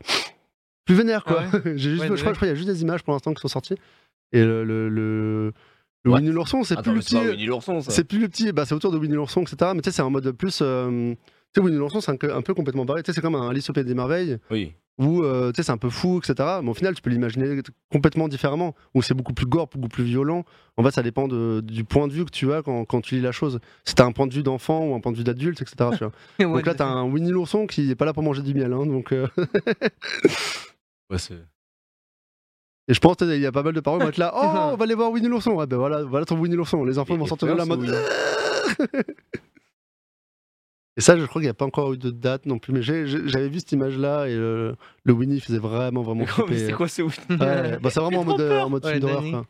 plus 0.84 0.94
vénère, 0.94 1.24
quoi. 1.24 1.44
Ah 1.52 1.58
J'ai 1.74 1.90
juste, 1.90 2.02
Ouais, 2.02 2.08
je, 2.08 2.14
crois, 2.14 2.16
je 2.16 2.22
crois 2.22 2.34
qu'il 2.34 2.48
y 2.48 2.50
a 2.50 2.54
juste 2.54 2.68
des 2.68 2.82
images 2.82 3.02
pour 3.02 3.14
l'instant 3.14 3.34
qui 3.34 3.40
sont 3.40 3.48
sorties. 3.48 3.76
Et 4.34 4.44
le, 4.44 4.64
le, 4.64 4.88
le, 4.90 5.52
le 6.04 6.10
Ouais. 6.10 6.16
Winnie 6.18 6.32
l'ourson, 6.32 6.62
c'est 6.64 6.76
plus 6.82 6.92
le 6.92 6.98
petit. 7.00 7.16
C'est 7.88 8.04
plus 8.04 8.18
le 8.18 8.28
petit, 8.28 8.52
bah, 8.52 8.66
c'est 8.66 8.74
autour 8.74 8.92
de 8.92 8.98
Winnie 8.98 9.14
l'ourson, 9.14 9.40
etc. 9.40 9.70
Mais 9.74 9.80
tu 9.80 9.88
sais, 9.90 9.96
c'est 9.96 10.02
un 10.02 10.10
mode 10.10 10.30
plus. 10.32 10.58
euh, 10.60 11.14
tu 11.14 11.18
sais, 11.54 11.60
Winnie 11.64 11.78
l'ourson, 11.78 12.02
c'est 12.02 12.10
un, 12.12 12.16
peu- 12.16 12.34
un 12.34 12.42
peu 12.42 12.52
complètement 12.52 12.84
barré. 12.84 13.02
Tu 13.02 13.06
sais, 13.10 13.14
c'est 13.14 13.20
comme 13.22 13.36
un 13.36 13.48
Alice 13.48 13.70
au 13.70 13.72
Pays 13.72 13.84
des 13.84 13.94
Merveilles, 13.94 14.36
Oui. 14.50 14.74
où 14.98 15.22
euh, 15.22 15.50
tu 15.52 15.56
sais, 15.56 15.62
c'est 15.62 15.72
un 15.72 15.78
peu 15.78 15.88
fou, 15.88 16.18
etc. 16.22 16.58
Mais 16.62 16.68
au 16.68 16.74
final, 16.74 16.94
tu 16.94 17.00
peux 17.00 17.08
l'imaginer 17.08 17.62
complètement 17.90 18.28
différemment, 18.28 18.74
où 18.92 19.00
c'est 19.00 19.14
beaucoup 19.14 19.32
plus 19.32 19.46
gore, 19.46 19.68
beaucoup 19.72 19.88
plus 19.88 20.04
violent. 20.04 20.44
En 20.76 20.82
fait, 20.82 20.90
ça 20.90 21.02
dépend 21.02 21.26
de- 21.26 21.62
du 21.64 21.84
point 21.84 22.06
de 22.06 22.12
vue 22.12 22.24
que 22.26 22.30
tu 22.30 22.52
as 22.52 22.60
quand, 22.62 22.84
quand 22.84 23.00
tu 23.00 23.14
lis 23.14 23.20
la 23.22 23.32
chose. 23.32 23.60
Si 23.86 23.94
t'as 23.94 24.04
un 24.04 24.12
point 24.12 24.26
de 24.26 24.34
vue 24.34 24.42
d'enfant 24.42 24.84
ou 24.84 24.94
un 24.94 25.00
point 25.00 25.12
de 25.12 25.16
vue 25.16 25.24
d'adulte, 25.24 25.62
etc. 25.62 25.90
tu 25.92 25.98
vois. 26.04 26.12
Ouais, 26.40 26.44
donc 26.58 26.66
là, 26.66 26.74
t'as 26.74 26.86
un 26.86 27.04
Winnie 27.04 27.30
l'ourson 27.30 27.66
qui 27.66 27.90
est 27.90 27.94
pas 27.94 28.04
là 28.04 28.12
pour 28.12 28.22
manger 28.24 28.42
du 28.42 28.52
miel. 28.52 28.72
hein, 28.74 28.84
donc, 28.84 29.12
euh, 29.12 29.26
Ouais, 31.10 31.18
c'est- 31.18 31.34
Et 32.88 32.94
je 32.94 33.00
pense 33.00 33.16
qu'il 33.16 33.40
y 33.40 33.46
a 33.46 33.52
pas 33.52 33.62
mal 33.62 33.72
de 33.72 33.80
parents 33.80 33.96
qui 33.98 34.04
vont 34.04 34.10
être 34.10 34.18
là. 34.18 34.32
Oh, 34.36 34.72
on 34.72 34.76
va 34.76 34.84
aller 34.84 34.94
voir 34.94 35.10
Winnie 35.10 35.28
l'ourson. 35.28 35.52
Ouais, 35.52 35.66
ben 35.66 35.76
voilà, 35.78 36.02
voilà 36.04 36.26
ton 36.26 36.36
Winnie 36.38 36.54
l'ourson. 36.56 36.84
Les 36.84 36.98
enfants 36.98 37.16
vont 37.16 37.26
sortir 37.26 37.54
de 37.54 37.60
ce 37.60 37.66
mode. 37.66 37.94
Et 40.96 41.00
ça, 41.00 41.18
je 41.18 41.24
crois 41.26 41.40
qu'il 41.40 41.46
n'y 41.46 41.50
a 41.50 41.54
pas 41.54 41.64
encore 41.64 41.92
eu 41.92 41.98
de 41.98 42.10
date 42.10 42.46
non 42.46 42.58
plus. 42.58 42.72
Mais 42.72 42.82
j'avais 42.82 43.48
vu 43.48 43.58
cette 43.58 43.72
image-là 43.72 44.28
et 44.28 44.36
le, 44.36 44.76
le 45.02 45.12
Winnie 45.12 45.40
faisait 45.40 45.58
vraiment, 45.58 46.02
vraiment 46.02 46.24
Mais 46.48 46.58
c'est 46.58 46.72
quoi 46.72 46.86
ce 46.86 47.02
Winnie 47.02 47.14
Ouais, 47.40 47.78
bah, 47.78 47.90
c'est 47.90 48.00
vraiment 48.00 48.20
en 48.20 48.24
mode, 48.24 48.40
en 48.40 48.70
mode 48.70 48.84
Ouais, 48.84 48.92
film 48.92 49.00
d'horreur. 49.00 49.44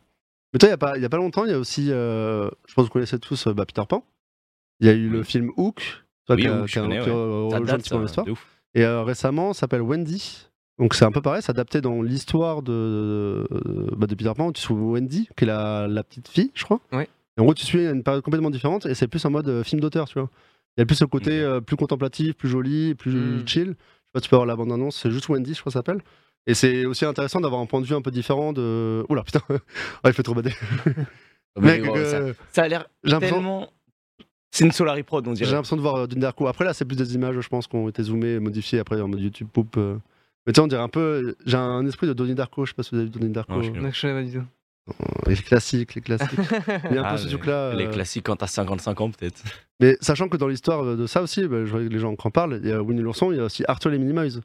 Mais 0.53 0.59
toi, 0.59 0.69
il 0.69 0.71
n'y 0.71 0.75
a, 0.75 0.79
pas- 0.79 0.99
y 0.99 1.05
a 1.05 1.09
pas 1.09 1.17
longtemps, 1.17 1.45
il 1.45 1.51
y 1.51 1.55
a 1.55 1.59
aussi. 1.59 1.89
euh, 1.91 2.49
je 2.67 2.75
pense 2.75 2.85
que 2.85 2.89
vous 2.89 2.93
connaissez 2.93 3.19
tous 3.19 3.49
euh, 3.49 3.53
bah, 3.53 3.67
Peter 3.67 3.83
Pan. 3.89 4.07
Il 4.81 4.87
y 4.87 4.91
a 4.91 4.93
eu 4.95 5.09
le 5.09 5.23
film 5.23 5.51
Hook. 5.57 5.83
Toi, 6.27 6.37
Oui, 6.37 6.43
qui 6.43 6.49
a- 6.49 6.65
je 6.67 6.79
a- 6.81 6.83
ouais. 6.87 7.55
a- 7.55 7.61
date, 7.61 7.87
ça, 7.87 8.23
ouf. 8.23 8.47
Et 8.75 8.85
euh, 8.85 9.03
récemment, 9.03 9.53
s'appelle 9.53 9.83
Wendy. 9.83 10.47
Donc 10.79 10.95
c'est 10.95 11.05
un 11.05 11.13
peu 11.13 11.23
pareil, 11.23 11.41
c'est 11.43 11.51
adapté 11.51 11.81
dans 11.81 12.03
l'histoire 12.03 12.63
de, 12.63 13.47
bah, 13.97 14.07
de 14.07 14.15
Peter 14.15 14.33
Pan. 14.37 14.51
Tu 14.53 14.61
suis 14.61 14.75
Wendy, 14.75 15.29
qui 15.37 15.45
est 15.45 15.47
la, 15.47 15.87
la 15.89 16.03
petite 16.03 16.29
fille, 16.29 16.51
je 16.55 16.65
crois. 16.65 16.81
Ouais. 16.93 17.09
Et 17.37 17.41
en 17.41 17.45
gros, 17.45 17.55
tu 17.55 17.65
suis 17.65 17.87
une 17.87 18.03
période 18.03 18.23
complètement 18.23 18.51
différente 18.51 18.87
et 18.87 18.95
c'est 18.95 19.07
plus 19.09 19.25
en 19.25 19.31
mode 19.31 19.49
euh, 19.49 19.63
film 19.65 19.81
d'auteur, 19.81 20.09
tu 20.09 20.19
vois. 20.19 20.29
Il 20.77 20.81
y 20.81 20.83
a 20.83 20.87
plus 20.87 20.97
ce 20.97 21.05
côté 21.05 21.41
euh, 21.41 21.61
plus 21.61 21.77
contemplatif, 21.77 22.35
plus 22.35 22.49
joli, 22.49 22.95
plus 22.95 23.13
Mm. 23.15 23.47
chill. 23.47 23.65
Je 23.67 23.71
sais 23.71 23.77
pas, 24.13 24.21
tu 24.21 24.29
peux 24.29 24.37
avoir 24.37 24.47
la 24.47 24.57
bande-annonce, 24.57 24.97
c'est 25.01 25.11
juste 25.11 25.29
Wendy, 25.29 25.55
je 25.55 25.61
crois 25.61 25.71
ça 25.73 25.79
s'appelle. 25.81 26.01
Et 26.47 26.55
c'est 26.55 26.85
aussi 26.85 27.05
intéressant 27.05 27.41
d'avoir 27.41 27.61
un 27.61 27.67
point 27.67 27.81
de 27.81 27.87
vue 27.87 27.95
un 27.95 28.03
peu 28.03 28.11
différent 28.11 28.53
de. 28.53 29.05
Oula, 29.09 29.23
putain, 29.23 29.41
ah, 29.49 29.57
il 30.09 30.13
fait 30.13 30.23
trop 30.25 30.35
bader. 30.35 30.53
Mec, 31.61 31.83
gros, 31.83 31.95
ça, 31.97 32.01
euh, 32.17 32.35
ça 32.53 32.63
a 32.65 32.69
l'air 32.69 32.87
j'ai 33.05 33.17
tellement. 33.19 33.69
C'est 34.51 34.65
une 34.65 34.73
Solari 34.73 35.03
Prod, 35.05 35.27
on 35.27 35.35
j'ai 35.35 35.45
dirait. 35.45 35.53
l'impression 35.53 35.77
de 35.77 35.81
voir 35.83 35.97
euh, 35.97 36.07
Darko. 36.07 36.47
Après, 36.49 36.65
là, 36.65 36.73
c'est 36.75 36.85
plus 36.85 36.97
des 36.97 37.15
images, 37.15 37.39
je 37.41 37.49
pense, 37.49 37.67
qui 37.69 37.75
ont 37.77 37.89
été 37.89 38.03
zoomées, 38.05 38.39
modifiées 38.41 38.79
après 38.81 39.01
en 39.01 39.09
mode 39.09 39.21
YouTube 39.21 39.49
Poop. 39.53 39.77
euh. 39.77 39.97
Mais 40.47 40.53
tu 40.53 40.59
sais, 40.59 40.63
on 40.63 40.67
dirait 40.67 40.83
un 40.83 40.89
peu. 40.89 41.37
J'ai 41.47 41.57
un 41.57 41.87
esprit 41.87 42.07
de 42.07 42.13
Donnie 42.13 42.35
Darko, 42.35 42.65
je 42.65 42.71
sais 42.71 42.75
pas 42.75 42.83
si 42.83 42.91
vous 42.91 42.97
avez 42.97 43.05
vu 43.07 43.11
Donnie 43.11 43.33
Darko. 43.33 43.53
Non, 43.55 43.63
je 43.63 43.71
connais 44.01 44.15
pas 44.15 44.23
du 44.23 44.33
tout. 44.39 44.45
Les 45.27 45.37
classiques, 45.37 45.95
les 45.95 46.03
classiques. 46.03 46.29
Il 46.91 46.95
y 46.95 46.99
a 46.99 47.03
un 47.03 47.05
Ah, 47.07 47.13
peu 47.13 47.17
ce 47.19 47.25
les- 47.25 47.31
truc-là. 47.31 47.75
Les 47.75 47.87
euh, 47.87 47.91
classiques 47.91 48.25
quand 48.27 48.37
t'as 48.37 48.47
55 48.47 49.01
ans, 49.01 49.11
peut-être. 49.11 49.43
Mais 49.81 49.97
sachant 50.03 50.29
que 50.29 50.37
dans 50.37 50.47
l'histoire 50.49 50.85
de 50.97 51.07
ça 51.07 51.23
aussi, 51.23 51.47
bah, 51.49 51.65
je 51.65 51.71
vois 51.71 51.81
que 51.81 51.89
les 51.89 51.99
gens 51.99 52.15
en 52.19 52.31
parlent, 52.31 52.61
il 52.63 52.69
y 52.69 52.73
a 52.73 52.83
Winnie 52.83 53.01
l'ourson, 53.01 53.33
il 53.33 53.39
y 53.39 53.41
a 53.41 53.45
aussi 53.45 53.65
Arthur 53.67 53.91
les 53.91 53.99
Minimoys. 53.99 54.41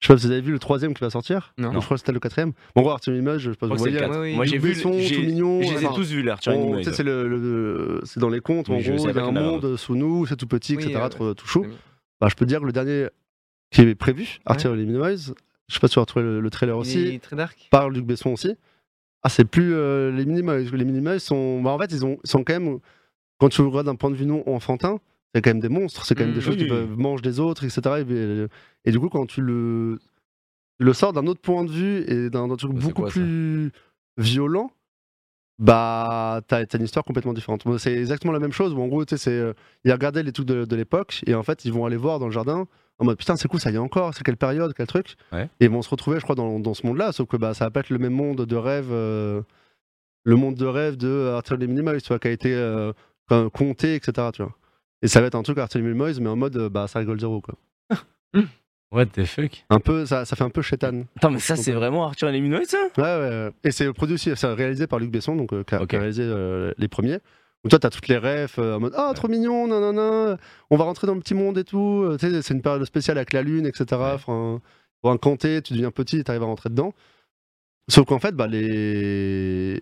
Je 0.00 0.06
sais 0.06 0.12
pas 0.12 0.18
si 0.18 0.26
vous 0.26 0.32
avez 0.32 0.40
vu 0.40 0.50
le 0.52 0.58
troisième 0.58 0.94
qui 0.94 1.00
va 1.00 1.10
sortir. 1.10 1.52
Non. 1.58 1.72
Je 1.72 1.78
crois 1.78 1.96
que 1.96 2.00
c'était 2.00 2.10
le 2.12 2.18
quatrième. 2.20 2.50
Bon, 2.74 2.80
en 2.80 2.82
gros, 2.82 2.90
Arthur 2.90 3.12
les 3.12 3.18
Minimoys, 3.18 3.38
je 3.38 3.50
sais 3.52 3.56
pas 3.56 3.66
si 3.66 3.72
vous 3.72 3.78
voyez. 3.78 3.94
ouais, 3.96 4.00
4. 4.00 4.20
oui. 4.20 4.34
Moi, 4.34 4.44
j'ai 4.46 4.58
vu. 4.58 4.70
Besson, 4.70 4.92
j'ai- 4.98 5.14
tout 5.14 5.22
mignon, 5.22 5.62
Je 5.62 5.74
les 5.74 5.82
ai 5.82 5.86
enfin, 5.86 5.94
tous 5.94 6.10
vus, 6.10 6.22
là, 6.24 6.32
Arthur 6.32 6.52
Minimoys. 6.54 6.78
tu 6.78 6.84
sais, 6.84 6.92
c'est 6.96 7.02
le, 7.04 7.28
le- 7.28 8.00
c'est 8.04 8.18
dans 8.18 8.28
les 8.30 8.40
contes, 8.40 8.68
Oui, 8.68 8.76
en 8.76 8.78
gros, 8.80 9.08
il 9.08 9.14
y 9.14 9.18
a 9.18 9.24
un 9.24 9.30
monde 9.30 9.76
sous 9.76 9.94
nous, 9.94 10.26
c'est 10.26 10.36
tout 10.36 10.46
petit, 10.48 10.74
etc., 10.74 10.92
euh, 10.96 11.08
trop- 11.08 11.34
tout 11.34 11.60
bien. 11.60 11.70
Bah, 12.20 12.26
je 12.28 12.34
peux 12.34 12.46
dire 12.46 12.60
que 12.60 12.66
le 12.66 12.72
dernier 12.72 13.06
qui 13.70 13.82
est 13.82 13.94
prévu, 13.94 14.38
Arthur 14.46 14.74
les 14.74 14.84
Minimoys, 14.84 15.32
je 15.68 15.74
sais 15.74 15.80
pas 15.80 15.88
si 15.88 15.92
tu 15.94 15.98
as 15.98 16.02
retrouvé 16.02 16.24
le, 16.24 16.40
le 16.40 16.50
trailer 16.50 16.76
Il 16.76 16.80
aussi, 16.80 16.98
est 17.00 17.22
très 17.22 17.36
dark. 17.36 17.68
par 17.70 17.90
Luc 17.90 18.04
Besson 18.06 18.30
aussi. 18.30 18.54
Ah, 19.22 19.28
c'est 19.28 19.44
plus 19.44 19.74
euh, 19.74 20.10
les 20.12 20.24
Minimoys. 20.24 20.70
Les 20.72 20.84
Minimoys 20.84 21.18
sont. 21.18 21.60
Bah, 21.60 21.70
en 21.70 21.78
fait, 21.78 21.90
ils 21.92 22.06
ont, 22.06 22.18
sont 22.24 22.44
quand 22.44 22.52
même. 22.58 22.78
Quand 23.38 23.48
tu 23.48 23.62
le 23.62 23.68
regardes 23.68 23.86
d'un 23.86 23.96
point 23.96 24.10
de 24.10 24.16
vue 24.16 24.26
non 24.26 24.42
enfantin, 24.48 24.98
c'est 25.34 25.42
quand 25.42 25.50
même 25.50 25.60
des 25.60 25.68
monstres, 25.68 26.06
c'est 26.06 26.14
quand 26.14 26.22
même 26.24 26.32
Mm, 26.32 26.34
des 26.34 26.40
choses 26.40 26.54
oui. 26.56 26.62
qui 26.62 26.68
peuvent 26.68 26.96
manger 26.96 27.22
des 27.22 27.40
autres, 27.40 27.64
etc. 27.64 28.04
Et, 28.08 28.88
et 28.88 28.92
du 28.92 28.98
coup, 28.98 29.08
quand 29.08 29.26
tu 29.26 29.40
le, 29.42 29.98
le 30.78 30.92
sors 30.92 31.12
d'un 31.12 31.26
autre 31.26 31.40
point 31.40 31.64
de 31.64 31.70
vue 31.70 32.04
et 32.10 32.30
d'un 32.30 32.48
truc 32.56 32.72
c'est 32.74 32.80
beaucoup 32.88 33.02
quoi, 33.02 33.10
plus 33.10 33.70
violent, 34.16 34.70
bah, 35.58 36.40
t'as 36.46 36.64
une 36.74 36.84
histoire 36.84 37.04
complètement 37.04 37.32
différente. 37.32 37.64
C'est 37.78 37.94
exactement 37.94 38.32
la 38.32 38.38
même 38.38 38.52
chose 38.52 38.72
où 38.72 38.80
en 38.80 38.86
gros, 38.86 39.04
tu 39.04 39.16
sais, 39.18 39.30
euh, 39.30 39.52
Ils 39.84 39.92
regardaient 39.92 40.22
les 40.22 40.32
trucs 40.32 40.46
de, 40.46 40.64
de 40.64 40.76
l'époque 40.76 41.22
et 41.26 41.34
en 41.34 41.42
fait, 41.42 41.64
ils 41.64 41.72
vont 41.72 41.84
aller 41.84 41.96
voir 41.96 42.18
dans 42.20 42.26
le 42.26 42.32
jardin 42.32 42.66
en 42.98 43.04
mode 43.04 43.16
putain, 43.16 43.36
c'est 43.36 43.48
cool, 43.48 43.60
ça 43.60 43.70
y 43.70 43.74
est 43.74 43.78
encore, 43.78 44.14
c'est 44.14 44.24
quelle 44.24 44.36
période, 44.36 44.74
quel 44.76 44.86
truc. 44.86 45.16
Ouais. 45.32 45.48
Et 45.60 45.66
ils 45.66 45.70
vont 45.70 45.82
se 45.82 45.90
retrouver, 45.90 46.18
je 46.18 46.24
crois, 46.24 46.34
dans, 46.34 46.58
dans 46.58 46.74
ce 46.74 46.86
monde-là, 46.86 47.12
sauf 47.12 47.28
que 47.28 47.36
bah, 47.36 47.54
ça 47.54 47.64
va 47.66 47.70
pas 47.70 47.80
être 47.80 47.90
le 47.90 47.98
même 47.98 48.12
monde 48.12 48.44
de 48.44 48.56
rêve. 48.56 48.88
euh, 48.90 49.42
le 50.24 50.36
monde 50.36 50.56
de 50.56 50.66
rêve 50.66 50.96
de 50.96 51.32
Arthur 51.34 51.56
les 51.56 51.66
Minimoys, 51.66 52.00
tu 52.00 52.08
vois, 52.08 52.18
qui 52.18 52.28
a 52.28 52.30
été 52.30 52.54
euh, 52.54 52.92
compté, 53.52 53.94
etc. 53.94 54.28
Tu 54.34 54.42
vois. 54.42 54.54
Et 55.00 55.08
ça 55.08 55.20
va 55.20 55.28
être 55.28 55.34
un 55.34 55.42
truc 55.42 55.58
Arthur 55.58 55.80
les 55.80 55.86
Minimoys, 55.86 56.20
mais 56.20 56.28
en 56.28 56.36
mode 56.36 56.56
euh, 56.56 56.68
bah 56.68 56.86
ça 56.86 56.98
rigole 56.98 57.18
zéro 57.18 57.40
quoi. 57.40 57.54
What 58.90 59.06
the 59.06 59.24
fuck 59.24 59.64
Un 59.68 59.80
peu, 59.80 60.06
ça, 60.06 60.24
ça 60.24 60.34
fait 60.34 60.44
un 60.44 60.50
peu 60.50 60.62
chétan. 60.62 61.02
Attends, 61.16 61.30
mais 61.30 61.40
ça, 61.40 61.56
c'est 61.56 61.72
vraiment 61.72 62.06
Arthur 62.06 62.30
et 62.30 62.32
les 62.32 62.40
Minimoys, 62.40 62.64
ça? 62.64 62.78
Ouais, 62.96 63.02
ouais. 63.02 63.50
Et 63.62 63.70
c'est 63.70 63.92
produit 63.92 64.14
aussi, 64.14 64.30
c'est 64.34 64.46
réalisé 64.46 64.86
par 64.86 64.98
Luc 64.98 65.10
Besson, 65.10 65.36
donc 65.36 65.52
euh, 65.52 65.62
qui, 65.62 65.74
a, 65.74 65.98
réalisé 65.98 66.22
euh, 66.24 66.72
les 66.78 66.88
premiers. 66.88 67.18
Donc 67.64 67.70
toi, 67.70 67.78
t'as 67.78 67.90
toutes 67.90 68.08
les 68.08 68.18
refs 68.18 68.58
euh, 68.58 68.76
en 68.76 68.80
mode 68.80 68.94
ah 68.96 69.12
trop 69.14 69.28
mignon, 69.28 69.66
nanana, 69.66 70.38
on 70.70 70.76
va 70.76 70.84
rentrer 70.84 71.06
dans 71.06 71.14
le 71.14 71.20
petit 71.20 71.34
monde 71.34 71.58
et 71.58 71.64
tout. 71.64 72.02
Euh, 72.04 72.16
Tu 72.16 72.30
sais, 72.30 72.42
c'est 72.42 72.54
une 72.54 72.62
période 72.62 72.84
spéciale 72.84 73.18
avec 73.18 73.32
la 73.32 73.42
lune, 73.42 73.66
etc. 73.66 73.84
Enfin, 74.14 74.60
pour 75.02 75.10
incanter, 75.10 75.62
tu 75.62 75.72
deviens 75.74 75.90
petit, 75.90 76.22
t'arrives 76.24 76.42
à 76.42 76.46
rentrer 76.46 76.70
dedans. 76.70 76.94
Sauf 77.90 78.06
qu'en 78.06 78.18
fait, 78.18 78.32
bah, 78.32 78.46
les 78.46 79.78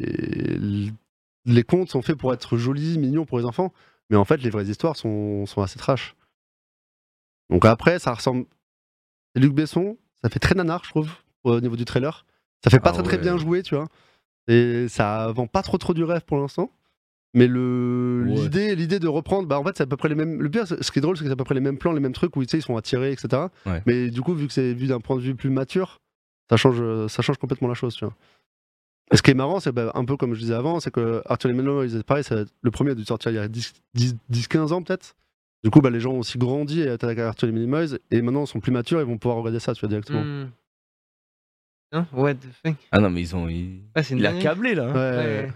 les 1.47 1.63
contes 1.63 1.91
sont 1.91 2.03
faits 2.03 2.17
pour 2.17 2.33
être 2.35 2.57
jolis, 2.57 2.99
mignons 2.99 3.25
pour 3.25 3.39
les 3.39 3.45
enfants, 3.45 3.73
mais 4.11 4.17
en 4.17 4.25
fait, 4.25 4.39
les 4.39 4.51
vraies 4.51 4.67
histoires 4.67 4.97
sont, 4.97 5.47
sont 5.47 5.63
assez 5.63 5.79
trash. 5.79 6.17
Donc 7.51 7.65
après, 7.65 7.99
ça 7.99 8.13
ressemble. 8.13 8.47
C'est 9.35 9.43
Luc 9.43 9.53
Besson, 9.53 9.97
ça 10.23 10.29
fait 10.29 10.39
très 10.41 10.55
nanar, 10.55 10.83
je 10.85 10.91
trouve, 10.91 11.11
au 11.45 11.61
niveau 11.61 11.77
du 11.77 11.85
trailer. 11.85 12.25
Ça 12.65 12.71
fait 12.71 12.81
pas 12.81 12.91
Ah 12.91 12.95
très 12.95 13.03
très 13.03 13.19
bien 13.19 13.37
joué, 13.37 13.63
tu 13.63 13.77
vois. 13.77 13.87
Et 14.49 14.89
ça 14.89 15.31
vend 15.33 15.47
pas 15.47 15.63
trop 15.63 15.79
trop 15.79 15.95
du 15.95 16.03
rêve 16.05 16.25
pour 16.25 16.39
l'instant. 16.39 16.71
Mais 17.37 17.47
le 17.47 18.25
Ouais. 18.27 18.35
l'idée 18.35 18.75
l'idée 18.75 18.99
de 18.99 19.07
reprendre, 19.09 19.47
bah 19.47 19.61
en 19.61 19.65
fait 19.65 19.77
c'est 19.77 19.83
à 19.83 19.87
peu 19.87 19.97
près 19.97 20.09
les 20.09 20.15
mêmes. 20.15 20.41
Le 20.41 20.49
pire, 20.51 20.67
ce 20.67 20.91
qui 20.91 20.99
est 20.99 21.03
drôle, 21.03 21.17
c'est 21.17 21.23
que 21.23 21.29
c'est 21.29 21.33
à 21.33 21.37
peu 21.37 21.45
près 21.45 21.55
les 21.55 21.61
mêmes 21.61 21.77
plans, 21.79 21.93
les 21.93 22.01
mêmes 22.01 22.13
trucs 22.15 22.35
où 22.37 22.43
tu 22.43 22.49
sais 22.49 22.59
ils 22.59 22.63
sont 22.63 22.77
attirés, 22.77 23.13
etc. 23.13 23.45
Ouais. 23.67 23.83
Mais 23.87 24.09
du 24.11 24.23
coup, 24.23 24.33
vu 24.35 24.47
que 24.47 24.53
c'est 24.53 24.73
vu 24.73 24.87
d'un 24.89 25.01
point 25.01 25.17
de 25.17 25.21
vue 25.21 25.35
plus 25.35 25.51
mature, 25.51 26.01
ça 26.51 26.57
change, 26.57 26.83
ça 27.09 27.23
change 27.23 27.37
complètement 27.39 27.69
la 27.69 27.75
chose, 27.75 27.95
tu 27.95 28.05
vois. 28.07 28.15
Et 29.13 29.17
ce 29.17 29.23
qui 29.23 29.31
est 29.31 29.35
marrant, 29.35 29.61
c'est 29.61 29.71
bah, 29.71 29.93
un 29.95 30.05
peu 30.05 30.17
comme 30.17 30.35
je 30.35 30.41
disais 30.41 30.55
avant, 30.55 30.81
c'est 30.81 30.91
que 30.91 31.23
Arthur 31.27 31.49
les 31.49 31.55
Minimoys, 31.55 32.03
pareil, 32.05 32.25
le 32.63 32.71
premier 32.73 32.91
a 32.93 32.95
dû 32.95 33.05
sortir 33.05 33.31
il 33.31 33.35
y 33.35 33.39
a 33.39 33.47
10-15 33.47 34.73
ans 34.73 34.83
peut-être. 34.83 35.15
Du 35.63 35.71
coup, 35.71 35.81
bah, 35.81 35.91
les 35.91 36.01
gens 36.01 36.13
ont 36.13 36.21
aussi 36.21 36.39
grandi 36.39 36.81
et 36.81 36.89
attaqué 36.89 37.21
à 37.21 37.29
Arthur 37.29 37.53
Minimoys, 37.53 37.99
et 38.11 38.23
maintenant 38.23 38.45
ils 38.45 38.49
sont 38.49 38.61
plus 38.61 38.73
matures, 38.73 39.01
ils 39.01 39.07
vont 39.07 39.19
pouvoir 39.19 39.39
regarder 39.39 39.61
ça, 39.61 39.75
tu 39.75 39.81
vois, 39.81 39.89
directement. 39.91 40.23
Hein? 41.93 42.07
What 42.13 42.35
the 42.35 42.47
fuck 42.65 42.77
Ah 42.93 42.99
non, 43.01 43.11
mais 43.11 43.21
ils 43.21 43.37
ont. 43.37 43.49
Il, 43.49 43.83
Ah, 43.95 44.03
c'est 44.03 44.15
une 44.15 44.21
il 44.21 44.27
a 44.27 44.33
câblé, 44.35 44.75
là. 44.75 44.85
hein. 44.89 44.93
Ouais. 44.95 45.17
Ouais. 45.45 45.53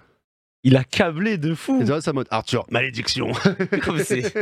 Il 0.65 0.77
a 0.77 0.85
câblé 0.85 1.39
de 1.39 1.55
fou. 1.55 1.79
C'est 1.81 1.91
vrai, 1.91 2.01
ça 2.01 2.13
mode 2.13 2.27
Arthur, 2.31 2.67
malédiction 2.71 3.33
Comme 3.83 3.99
c'est- 3.99 4.35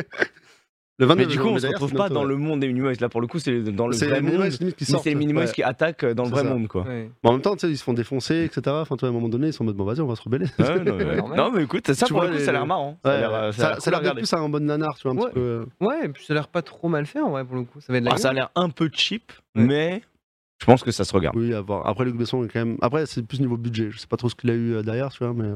Le 1.01 1.07
29 1.07 1.17
Mais 1.29 1.33
du 1.33 1.39
coup, 1.39 1.47
on 1.47 1.59
se 1.61 1.67
retrouve 1.69 1.93
pas 1.93 2.09
dans 2.09 2.25
le 2.25 2.37
monde 2.37 2.59
des 2.59 2.67
Minimoys. 2.67 2.95
Là, 3.01 3.09
pour 3.09 3.21
le 3.21 3.29
coup, 3.29 3.39
c'est 3.39 3.63
dans 3.63 3.87
le 3.87 3.93
C'est 3.93 4.09
vrai 4.09 4.21
monde. 4.21 4.51
C'est 4.51 5.05
les 5.11 5.15
Minimoys 5.15 5.45
ouais. 5.47 5.53
qui 5.53 5.63
attaquent 5.63 6.05
dans 6.07 6.25
le 6.25 6.31
vrai 6.31 6.43
ça. 6.43 6.49
monde, 6.49 6.67
quoi. 6.67 6.83
Ouais. 6.83 7.09
Mais 7.23 7.31
en 7.31 7.35
même 7.35 7.41
temps, 7.41 7.55
tu 7.55 7.61
sais, 7.61 7.71
ils 7.71 7.79
se 7.79 7.85
font 7.85 7.93
défoncer, 7.93 8.43
etc. 8.43 8.63
Enfin, 8.81 8.97
toi, 8.97 9.07
à 9.07 9.11
un 9.11 9.15
moment 9.15 9.29
donné, 9.29 9.47
ils 9.47 9.53
sont 9.53 9.63
en 9.63 9.67
mode 9.67 9.77
bon, 9.77 9.85
vas-y, 9.85 10.01
on 10.01 10.09
va 10.09 10.17
se 10.17 10.23
rebeller. 10.23 10.47
Ouais, 10.59 10.81
non, 10.81 10.97
mais, 10.97 11.05
Normal. 11.17 11.37
non, 11.39 11.53
mais 11.53 11.63
écoute, 11.63 11.87
ça 11.93 12.05
Tu 12.05 12.13
pour 12.13 12.19
vois 12.23 12.27
le 12.27 12.33
coup, 12.33 12.39
les- 12.41 12.45
ça 12.45 12.51
a 12.51 12.55
l'air 12.55 12.67
marrant. 12.67 12.99
Ça 13.05 13.13
a 13.13 13.17
l'air, 13.21 13.33
euh, 13.33 13.53
ça, 13.53 13.59
ça 13.59 13.65
a 13.69 13.73
l'air 13.73 13.81
ça 13.81 13.99
cool 14.01 14.07
à 14.09 14.15
plus 14.17 14.33
un 14.35 14.49
bon 14.49 14.65
nanar, 14.67 14.97
tu 14.97 15.03
vois, 15.09 15.13
un 15.13 15.17
Ouais. 15.19 15.25
petit 15.27 15.35
peu. 15.35 15.67
Ouais, 15.81 16.05
et 16.07 16.09
puis 16.09 16.25
ça 16.25 16.33
a 16.33 16.35
l'air 16.35 16.49
pas 16.49 16.63
trop 16.63 16.89
mal 16.89 17.07
fait 17.07 17.21
en 17.21 17.31
vrai 17.31 17.45
pour 17.45 17.55
le 17.55 17.63
coup. 17.63 17.81
Ça 17.81 17.93
va 17.93 17.99
être 17.99 18.03
de 18.05 18.09
la 18.09 18.15
Ah, 18.17 18.19
ça 18.19 18.31
a 18.31 18.33
l'air 18.33 18.51
un 18.57 18.69
peu 18.71 18.91
cheap, 18.93 19.31
mais 19.55 20.03
je 20.61 20.67
pense 20.67 20.83
que 20.83 20.91
ça 20.91 21.05
se 21.05 21.13
regarde. 21.13 21.37
Oui, 21.37 21.55
à 21.55 21.61
voir. 21.61 21.87
Après, 21.87 22.05
Luc 22.07 22.17
Besson 22.17 22.43
est 22.45 22.49
quand 22.49 22.59
même. 22.59 22.77
Après, 22.83 23.07
c'est 23.07 23.25
plus 23.25 23.39
niveau 23.39 23.57
budget. 23.57 23.93
Je 23.93 23.99
sais 23.99 24.09
pas 24.09 24.17
trop 24.17 24.29
ce 24.29 24.35
qu'il 24.35 24.51
a 24.51 24.55
eu 24.55 24.75
euh, 24.75 24.83
derrière, 24.83 25.11
tu 25.11 25.23
vois, 25.23 25.33
mais. 25.33 25.49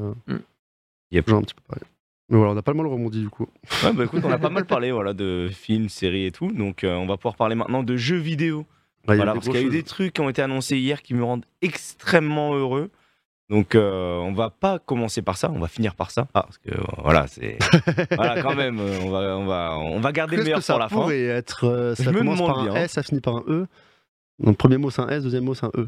Yep. 1.13 1.29
Genre 1.29 1.39
un 1.39 1.41
petit 1.43 1.55
peu 1.55 1.61
pareil. 1.67 1.83
Mais 2.29 2.37
voilà, 2.37 2.53
on 2.53 2.57
a 2.57 2.61
pas 2.61 2.73
mal 2.73 2.87
rebondi 2.87 3.21
du 3.21 3.29
coup. 3.29 3.47
Ouais, 3.83 3.93
bah 3.93 4.03
écoute, 4.05 4.21
on 4.23 4.31
a 4.31 4.37
pas 4.37 4.49
mal 4.49 4.65
parlé 4.65 4.91
voilà, 4.91 5.13
de 5.13 5.49
films, 5.51 5.89
séries 5.89 6.25
et 6.25 6.31
tout. 6.31 6.51
Donc, 6.51 6.83
euh, 6.83 6.95
on 6.95 7.05
va 7.05 7.17
pouvoir 7.17 7.35
parler 7.35 7.55
maintenant 7.55 7.83
de 7.83 7.95
jeux 7.95 8.17
vidéo. 8.17 8.65
Bah, 9.05 9.15
il 9.15 9.19
y 9.19 9.21
a 9.21 9.25
Voilà, 9.25 9.33
parce 9.33 9.47
qu'il 9.47 9.55
y 9.55 9.63
a 9.63 9.67
eu 9.67 9.69
des 9.69 9.83
trucs 9.83 10.13
qui 10.13 10.21
ont 10.21 10.29
été 10.29 10.41
annoncés 10.41 10.77
hier 10.77 11.01
qui 11.01 11.13
me 11.13 11.23
rendent 11.23 11.45
extrêmement 11.61 12.55
heureux. 12.55 12.89
Donc, 13.49 13.75
euh, 13.75 14.17
on 14.17 14.33
va 14.33 14.49
pas 14.49 14.79
commencer 14.79 15.21
par 15.21 15.37
ça, 15.37 15.51
on 15.51 15.59
va 15.59 15.67
finir 15.67 15.95
par 15.95 16.11
ça. 16.11 16.25
Parce 16.33 16.57
que 16.57 16.71
euh, 16.71 16.83
voilà, 16.97 17.27
c'est. 17.27 17.57
voilà, 18.15 18.41
quand 18.41 18.55
même, 18.55 18.79
euh, 18.79 18.99
on 19.03 19.09
va, 19.09 19.37
on 19.37 19.45
va, 19.45 19.77
on 19.77 19.99
va 19.99 20.11
garder 20.11 20.37
le 20.37 20.43
meilleur 20.43 20.59
que 20.59 20.65
ça 20.65 20.73
pour 20.73 20.79
la 20.79 20.89
fin. 20.89 21.09
être 21.09 21.67
euh, 21.67 21.93
Ça 21.95 22.03
Je 22.03 22.09
me 22.09 22.19
commence 22.19 22.39
par 22.39 22.59
un 22.59 22.63
bien. 22.63 22.75
S, 22.75 22.93
ça 22.93 23.03
finit 23.03 23.21
par 23.21 23.35
un 23.35 23.43
E. 23.47 23.67
Donc, 24.39 24.57
premier 24.57 24.77
mot, 24.77 24.89
c'est 24.89 25.01
un 25.01 25.09
S, 25.09 25.23
deuxième 25.23 25.43
mot, 25.43 25.53
c'est 25.53 25.65
un 25.65 25.71
E. 25.75 25.87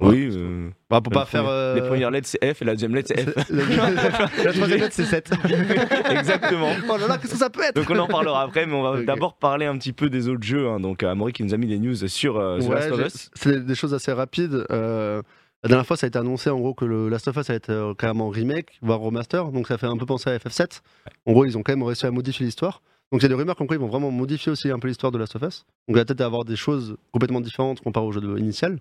Oui, 0.00 0.28
euh, 0.32 0.70
Bah, 0.88 1.00
pour 1.00 1.12
pas 1.12 1.26
faire. 1.26 1.46
euh, 1.46 1.74
Les 1.74 1.82
premières 1.82 2.10
lettres, 2.10 2.26
c'est 2.28 2.54
F 2.54 2.62
et 2.62 2.64
la 2.64 2.72
deuxième 2.72 2.94
lettre, 2.94 3.12
c'est 3.14 3.22
F. 3.30 3.50
la 4.44 4.52
troisième 4.52 4.80
lettre, 4.80 4.94
c'est 4.94 5.04
7. 5.04 5.30
Exactement. 6.10 6.70
Oh 6.88 6.96
là 6.96 7.06
là, 7.06 7.18
qu'est-ce 7.18 7.32
que 7.32 7.38
ça 7.38 7.50
peut 7.50 7.62
être? 7.62 7.74
Donc 7.76 7.88
on 7.90 7.98
en 7.98 8.06
parlera 8.06 8.42
après, 8.42 8.66
mais 8.66 8.74
on 8.74 8.82
va 8.82 9.02
d'abord 9.02 9.34
parler 9.34 9.66
un 9.66 9.76
petit 9.78 9.92
peu 9.92 10.08
des 10.10 10.28
autres 10.28 10.42
jeux. 10.42 10.68
hein. 10.68 10.80
Donc 10.80 11.02
Amaury 11.02 11.32
qui 11.32 11.44
nous 11.44 11.54
a 11.54 11.56
mis 11.56 11.66
des 11.66 11.78
news 11.78 11.94
sur 12.08 12.38
euh, 12.38 12.58
The 12.58 12.62
Ouais, 12.64 12.74
Last 12.76 12.92
of 12.92 13.06
Us. 13.06 13.30
C'est 13.34 13.64
des- 13.66 13.74
choses 13.74 13.94
assez 13.94 14.12
rapides. 14.12 14.64
Euh, 14.70 15.22
la 15.62 15.68
dernière 15.68 15.86
fois, 15.86 15.96
ça 15.96 16.06
a 16.06 16.08
été 16.08 16.18
annoncé 16.18 16.48
en 16.50 16.58
gros 16.58 16.74
que 16.74 16.84
le 16.84 17.08
Last 17.08 17.28
of 17.28 17.36
Us 17.36 17.50
a 17.50 17.54
été 17.54 17.72
euh, 17.72 17.94
carrément 17.94 18.28
remake, 18.30 18.78
voire 18.82 19.00
remaster. 19.00 19.50
Donc 19.52 19.68
ça 19.68 19.78
fait 19.78 19.86
un 19.86 19.96
peu 19.96 20.06
penser 20.06 20.30
à 20.30 20.36
FF7. 20.38 20.80
En 21.26 21.32
gros, 21.32 21.44
ils 21.44 21.56
ont 21.58 21.62
quand 21.62 21.72
même 21.72 21.82
réussi 21.82 22.06
à 22.06 22.10
modifier 22.10 22.44
l'histoire. 22.46 22.82
Donc 23.12 23.20
il 23.20 23.24
y 23.24 23.26
a 23.26 23.28
des 23.28 23.34
rumeurs 23.34 23.56
comme 23.56 23.66
quoi 23.66 23.76
ils 23.76 23.80
vont 23.80 23.88
vraiment 23.88 24.10
modifier 24.10 24.52
aussi 24.52 24.70
un 24.70 24.78
peu 24.78 24.86
l'histoire 24.88 25.10
de 25.12 25.18
Last 25.18 25.34
of 25.36 25.42
Us. 25.42 25.64
Donc 25.88 25.90
il 25.90 25.94
va 25.96 26.04
peut-être 26.04 26.20
avoir 26.20 26.44
des 26.44 26.56
choses 26.56 26.96
complètement 27.12 27.40
différentes 27.40 27.80
comparé 27.80 28.06
au 28.06 28.12
jeu 28.12 28.20
de- 28.20 28.38
initial. 28.38 28.78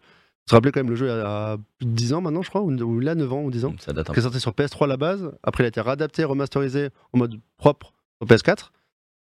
Vous 0.49 0.55
vous 0.55 0.57
rappelez 0.57 0.71
quand 0.71 0.79
même 0.79 0.89
le 0.89 0.95
jeu 0.95 1.11
a 1.11 1.57
plus 1.77 1.85
de 1.85 1.91
10 1.91 2.13
ans 2.13 2.21
maintenant, 2.21 2.41
je 2.41 2.49
crois, 2.49 2.61
ou, 2.61 2.71
a 2.71 3.15
9 3.15 3.33
ans 3.33 3.43
ou 3.43 3.51
10 3.51 3.65
ans. 3.65 3.75
Ça 3.77 3.93
date 3.93 4.09
un 4.09 4.13
qui 4.13 4.19
est 4.19 4.23
sorti 4.23 4.39
sur 4.39 4.51
PS3 4.53 4.85
à 4.85 4.87
la 4.87 4.97
base. 4.97 5.31
Après, 5.43 5.63
il 5.63 5.65
a 5.65 5.67
été 5.67 5.79
réadapté, 5.79 6.23
remasterisé 6.23 6.89
en 7.13 7.19
mode 7.19 7.39
propre 7.57 7.93
au 8.19 8.25
PS4. 8.25 8.71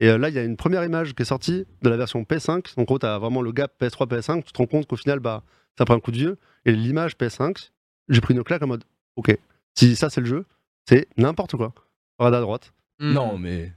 Et 0.01 0.09
euh, 0.09 0.17
là, 0.17 0.31
il 0.31 0.35
y 0.35 0.39
a 0.39 0.43
une 0.43 0.57
première 0.57 0.85
image 0.85 1.15
qui 1.15 1.21
est 1.21 1.27
sortie 1.27 1.67
de 1.83 1.89
la 1.91 1.99
version 1.99 2.23
PS5. 2.23 2.55
Donc, 2.55 2.79
en 2.79 2.83
gros, 2.85 2.99
tu 2.99 3.05
as 3.05 3.19
vraiment 3.19 3.43
le 3.43 3.53
gap 3.53 3.73
PS3, 3.79 4.09
PS5. 4.09 4.43
Tu 4.43 4.53
te 4.53 4.59
rends 4.59 4.67
compte 4.67 4.87
qu'au 4.87 4.97
final, 4.97 5.21
bah, 5.21 5.43
ça 5.77 5.85
prend 5.85 5.95
un 5.95 6.01
coup 6.01 6.13
de 6.13 6.17
vieux. 6.17 6.39
Et 6.65 6.73
l'image 6.73 7.17
PS5, 7.17 7.73
j'ai 8.09 8.21
pris 8.23 8.33
une 8.33 8.43
claque 8.43 8.63
en 8.63 8.69
mode 8.69 8.85
Ok, 9.17 9.37
si 9.75 9.97
ça 9.97 10.09
c'est 10.09 10.21
le 10.21 10.27
jeu, 10.27 10.47
c'est 10.89 11.09
n'importe 11.19 11.57
quoi. 11.57 11.75
Regarde 12.19 12.37
à 12.37 12.41
droite. 12.41 12.73
Hmm. 13.01 13.13
Non, 13.13 13.37
mais. 13.37 13.73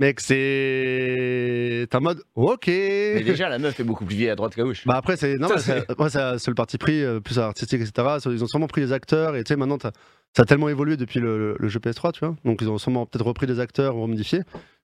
Mec, 0.00 0.18
c'est. 0.20 1.86
T'es 1.90 1.96
en 1.96 2.00
mode 2.00 2.22
Ok. 2.34 2.66
Mais 2.66 3.22
déjà, 3.22 3.48
la 3.48 3.58
meuf 3.58 3.78
est 3.78 3.84
beaucoup 3.84 4.04
plus 4.04 4.16
vieille 4.16 4.30
à 4.30 4.34
droite 4.34 4.54
qu'à 4.54 4.62
gauche. 4.62 4.84
Bah 4.86 4.96
après 4.96 5.16
c'est 5.16 5.34
non 5.38 5.48
Ça, 5.48 5.54
mais 5.54 5.60
c'est 5.60 5.90
après, 5.90 6.10
c'est- 6.10 6.38
c'est 6.38 6.50
le 6.50 6.54
parti 6.54 6.78
pris 6.78 7.02
euh, 7.02 7.20
plus 7.20 7.38
artistique 7.38 7.80
etc. 7.80 8.18
Ils 8.26 8.42
ont 8.42 8.46
sûrement 8.46 8.66
pris 8.66 8.80
les 8.80 8.92
acteurs 8.92 9.36
et 9.36 9.44
tu 9.44 9.48
sais 9.48 9.56
maintenant 9.56 9.78
t'as- 9.78 9.92
ça 10.36 10.42
a 10.42 10.44
tellement 10.46 10.68
évolué 10.68 10.96
depuis 10.96 11.20
le, 11.20 11.38
le- 11.38 11.56
le 11.58 11.68
jeu 11.68 11.78
PS3 11.78 12.12
tu 12.12 12.20
vois. 12.20 12.34
Donc 12.44 12.60
ils 12.60 12.68
ont 12.68 12.78
sûrement 12.78 13.06
peut-être 13.06 13.24
repris 13.24 13.46
des 13.46 13.60
acteurs 13.60 13.96
ou 13.96 14.02
remodifié. 14.02 14.40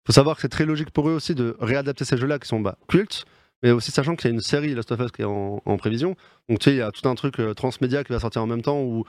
Faut 0.06 0.12
savoir 0.12 0.36
que 0.36 0.42
c'est 0.42 0.48
très 0.48 0.64
logique 0.64 0.90
pour 0.92 1.08
eux 1.08 1.12
aussi 1.12 1.34
de 1.34 1.56
réadapter 1.60 2.04
ces 2.04 2.16
jeux-là 2.16 2.38
qui 2.38 2.48
sont 2.48 2.60
bah, 2.60 2.78
cultes, 2.88 3.24
mais 3.62 3.70
aussi 3.72 3.90
sachant 3.90 4.14
qu'il 4.16 4.30
y 4.30 4.32
a 4.32 4.34
une 4.34 4.40
série 4.40 4.74
Last 4.74 4.92
of 4.92 5.00
Us 5.00 5.10
qui 5.10 5.22
est 5.22 5.26
en, 5.26 5.60
en 5.64 5.76
prévision. 5.76 6.14
Donc 6.48 6.60
tu 6.60 6.70
sais 6.70 6.76
il 6.76 6.78
y 6.78 6.82
a 6.82 6.90
tout 6.92 7.08
un 7.08 7.14
truc 7.16 7.40
euh, 7.40 7.52
transmédia 7.54 8.04
qui 8.04 8.12
va 8.12 8.20
sortir 8.20 8.42
en 8.42 8.46
même 8.46 8.62
temps 8.62 8.80
où 8.80 9.04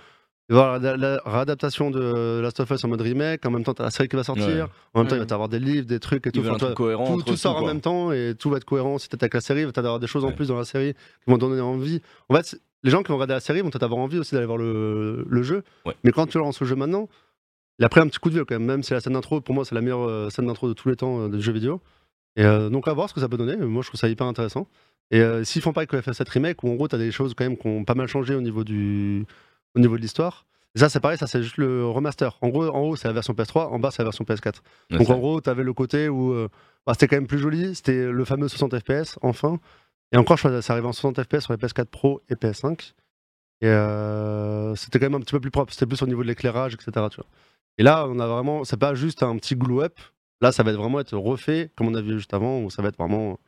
avoir 0.52 0.80
la, 0.80 0.98
la 0.98 1.22
réadaptation 1.26 1.92
de 1.92 2.40
Last 2.42 2.60
of 2.60 2.70
Us 2.72 2.84
en 2.84 2.88
mode 2.88 3.02
remake, 3.02 3.46
en 3.46 3.52
même 3.52 3.64
temps 3.64 3.74
t'as 3.74 3.84
la 3.86 3.92
série 3.92 4.10
qui 4.10 4.16
va 4.16 4.24
sortir, 4.24 4.48
Ouais. 4.48 4.62
en 4.94 5.00
même 5.00 5.08
temps 5.08 5.16
il 5.16 5.20
va 5.22 5.26
y 5.30 5.34
avoir 5.34 5.50
des 5.50 5.60
livres, 5.60 5.86
des 5.88 6.00
trucs 6.00 6.28
et 6.28 6.32
tout. 6.32 6.42
Enfin, 6.42 6.58
truc 6.58 6.74
cohérent. 6.76 7.18
tout, 7.20 7.36
sort 7.38 7.58
en 7.58 7.66
même 7.66 7.82
temps 7.82 8.12
et 8.12 8.34
tout 8.38 8.50
va 8.50 8.58
être 8.58 8.66
cohérent. 8.66 8.98
Si 8.98 9.10
t'attaques 9.10 9.34
la 9.34 9.42
série, 9.42 9.64
avoir 9.64 10.00
des 10.00 10.08
choses 10.08 10.26
en 10.26 10.32
plus 10.32 10.48
dans 10.50 10.58
la 10.58 10.66
série 10.66 10.94
qui 10.94 11.32
vont 11.32 11.38
donner 11.38 11.62
envie. 11.62 12.02
En 12.30 12.36
fait, 12.36 12.60
les 12.84 12.90
gens 12.92 13.04
qui 13.04 13.10
vont 13.10 13.16
regarder 13.16 13.34
la 13.36 13.40
série 13.40 13.62
vont 13.62 13.70
peut-être 13.70 13.84
avoir 13.84 14.00
envie 14.02 14.18
aussi 14.18 14.34
d'aller 14.34 14.48
voir 14.48 14.58
le, 14.58 15.26
le 15.30 15.44
jeu. 15.44 15.64
Ouais. 15.86 15.94
Mais 16.04 16.12
quand 16.12 16.28
tu 16.28 16.38
lances 16.38 16.60
le 16.60 16.68
jeu 16.68 16.76
maintenant, 16.76 17.08
il 17.80 17.86
a 17.86 17.90
pris 17.90 18.00
un 18.02 18.08
petit 18.08 18.20
coup 18.20 18.30
de 18.30 18.36
vieux 18.36 18.46
quand 18.46 18.56
même. 18.56 18.66
Même 18.66 18.84
si 18.84 18.94
la 18.94 19.00
scène 19.02 19.14
d'intro, 19.14 19.42
pour 19.42 19.54
moi, 19.56 19.66
c'est 19.66 19.76
la 19.76 19.82
meilleure 19.82 20.08
euh, 20.08 20.30
scène 20.30 20.48
d'intro 20.48 20.68
de 20.68 20.74
tous 20.74 20.90
les 20.90 20.96
temps 20.96 21.22
euh, 21.22 21.28
des 21.30 21.40
jeux 21.42 21.54
vidéo. 21.54 21.82
Et 22.36 22.44
euh, 22.46 22.70
donc 22.70 22.88
à 22.88 22.94
voir 22.94 23.10
ce 23.10 23.14
que 23.14 23.20
ça 23.20 23.28
peut 23.30 23.38
donner. 23.38 23.56
Moi, 23.58 23.82
je 23.84 23.88
trouve 23.90 24.00
ça 24.00 24.08
hyper 24.10 24.26
intéressant. 24.28 24.68
Et 25.12 25.20
euh, 25.20 25.44
s'ils 25.44 25.62
font 25.62 25.74
pas 25.74 25.82
avec 25.82 25.92
le 25.94 26.00
FF7 26.02 26.30
remake, 26.30 26.64
où 26.64 26.70
en 26.70 26.76
gros, 26.76 26.88
t'as 26.88 26.98
des 26.98 27.12
choses 27.12 27.34
quand 27.36 27.44
même 27.44 27.58
qui 27.58 27.68
ont 27.68 27.84
pas 27.84 27.96
mal 27.96 28.08
changé 28.08 28.34
au 28.34 28.42
niveau 28.42 28.64
du, 28.64 29.26
au 29.76 29.80
niveau 29.80 29.98
de 29.98 30.02
l'histoire. 30.02 30.46
Ça, 30.76 30.88
c'est 30.88 31.02
pareil, 31.02 31.18
ça 31.18 31.28
c'est 31.28 31.44
juste 31.44 31.58
le 31.58 31.86
remaster. 31.86 32.38
En 32.42 32.50
gros, 32.50 32.68
en 32.70 32.80
haut, 32.80 32.96
c'est 32.96 33.08
la 33.08 33.14
version 33.14 33.34
PS3, 33.34 33.68
en 33.68 33.80
bas, 33.80 33.92
c'est 33.92 34.02
la 34.02 34.06
version 34.06 34.24
PS4. 34.24 34.62
Ouais, 34.92 34.98
Donc 34.98 35.10
en 35.10 35.18
gros, 35.18 35.42
tu 35.42 35.50
avais 35.50 35.64
le 35.64 35.74
côté 35.74 36.08
où 36.08 36.32
euh, 36.32 36.48
bah, 36.86 36.94
c'était 36.94 37.10
quand 37.10 37.18
même 37.18 37.28
plus 37.28 37.40
joli, 37.40 37.76
c'était 37.76 38.10
le 38.10 38.26
fameux 38.26 38.48
60 38.48 38.80
FPS, 38.80 39.20
enfin. 39.22 39.60
Et 40.14 40.18
encore, 40.18 40.38
je 40.38 40.42
crois 40.44 40.52
que 40.52 40.62
ça 40.62 40.74
arrivait 40.74 40.88
en 40.88 40.94
60 40.94 41.24
FPS 41.24 41.42
sur 41.42 41.54
les 41.54 41.60
PS4 41.60 41.86
Pro 41.86 42.22
et 42.30 42.36
PS5. 42.36 42.94
Et 43.62 43.68
euh, 43.68 44.74
c'était 44.76 45.00
quand 45.00 45.06
même 45.06 45.16
un 45.16 45.20
petit 45.20 45.34
peu 45.34 45.40
plus 45.42 45.52
propre, 45.52 45.74
c'était 45.74 45.86
plus 45.86 46.02
au 46.02 46.08
niveau 46.08 46.24
de 46.24 46.28
l'éclairage, 46.28 46.74
etc. 46.74 47.08
Tu 47.12 47.18
vois. 47.18 47.28
Et 47.78 47.84
là, 47.84 48.08
on 48.08 48.20
a 48.20 48.28
vraiment, 48.28 48.64
c'est 48.64 48.78
pas 48.78 48.96
juste 48.96 49.24
un 49.24 49.36
petit 49.38 49.56
glue 49.56 49.82
up, 49.82 50.00
là, 50.42 50.52
ça 50.52 50.64
va 50.64 50.72
être 50.72 50.78
vraiment 50.78 51.00
être 51.00 51.18
refait, 51.18 51.70
comme 51.76 51.88
on 51.88 51.96
a 51.96 52.02
vu 52.02 52.14
juste 52.14 52.34
avant, 52.34 52.62
où 52.62 52.70
ça 52.70 52.82
va 52.82 52.90
être 52.90 52.98
vraiment 52.98 53.40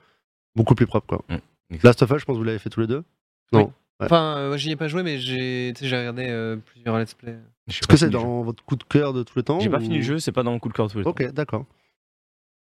beaucoup 0.56 0.76
plus 0.76 0.88
propre. 0.88 1.08
Quoi. 1.08 1.26
Mm. 1.30 1.78
Last 1.84 2.02
of 2.04 2.12
Us, 2.12 2.20
je 2.20 2.26
pense 2.26 2.36
que 2.36 2.38
vous 2.38 2.44
l'avez 2.44 2.60
fait 2.60 2.70
tous 2.70 2.82
les 2.82 2.88
deux. 2.88 3.04
Non. 3.52 3.72
Enfin, 4.02 4.38
euh, 4.38 4.48
moi 4.50 4.58
j'y 4.58 4.72
ai 4.72 4.76
pas 4.76 4.88
joué, 4.88 5.04
mais 5.04 5.18
j'ai 5.20 5.72
tu 5.76 5.84
sais, 5.84 5.90
j'ai 5.90 5.98
regardé 5.98 6.26
euh, 6.28 6.58
plusieurs 6.58 6.98
let's 7.00 7.14
play. 7.14 7.38
Est-ce 7.70 7.88
que 7.88 7.96
c'est 7.96 8.06
le 8.08 8.12
dans 8.12 8.42
votre 8.42 8.64
coup 8.66 8.76
de 8.76 8.84
cœur 8.84 9.14
de 9.14 9.24
tous 9.24 9.38
les 9.38 9.44
temps 9.44 9.60
J'ai 9.60 9.70
pas 9.70 9.78
ou- 9.78 9.82
fini 9.82 9.98
le 9.98 10.02
jeu, 10.04 10.20
c'est 10.20 10.32
pas 10.34 10.44
dans 10.44 10.54
le 10.54 10.60
coup 10.60 10.68
de 10.68 10.74
cœur 10.74 10.88
de 10.88 10.92
tous 10.92 10.98
les 10.98 11.04
temps. 11.06 11.12
Ok, 11.12 11.32
d'accord. 11.32 11.66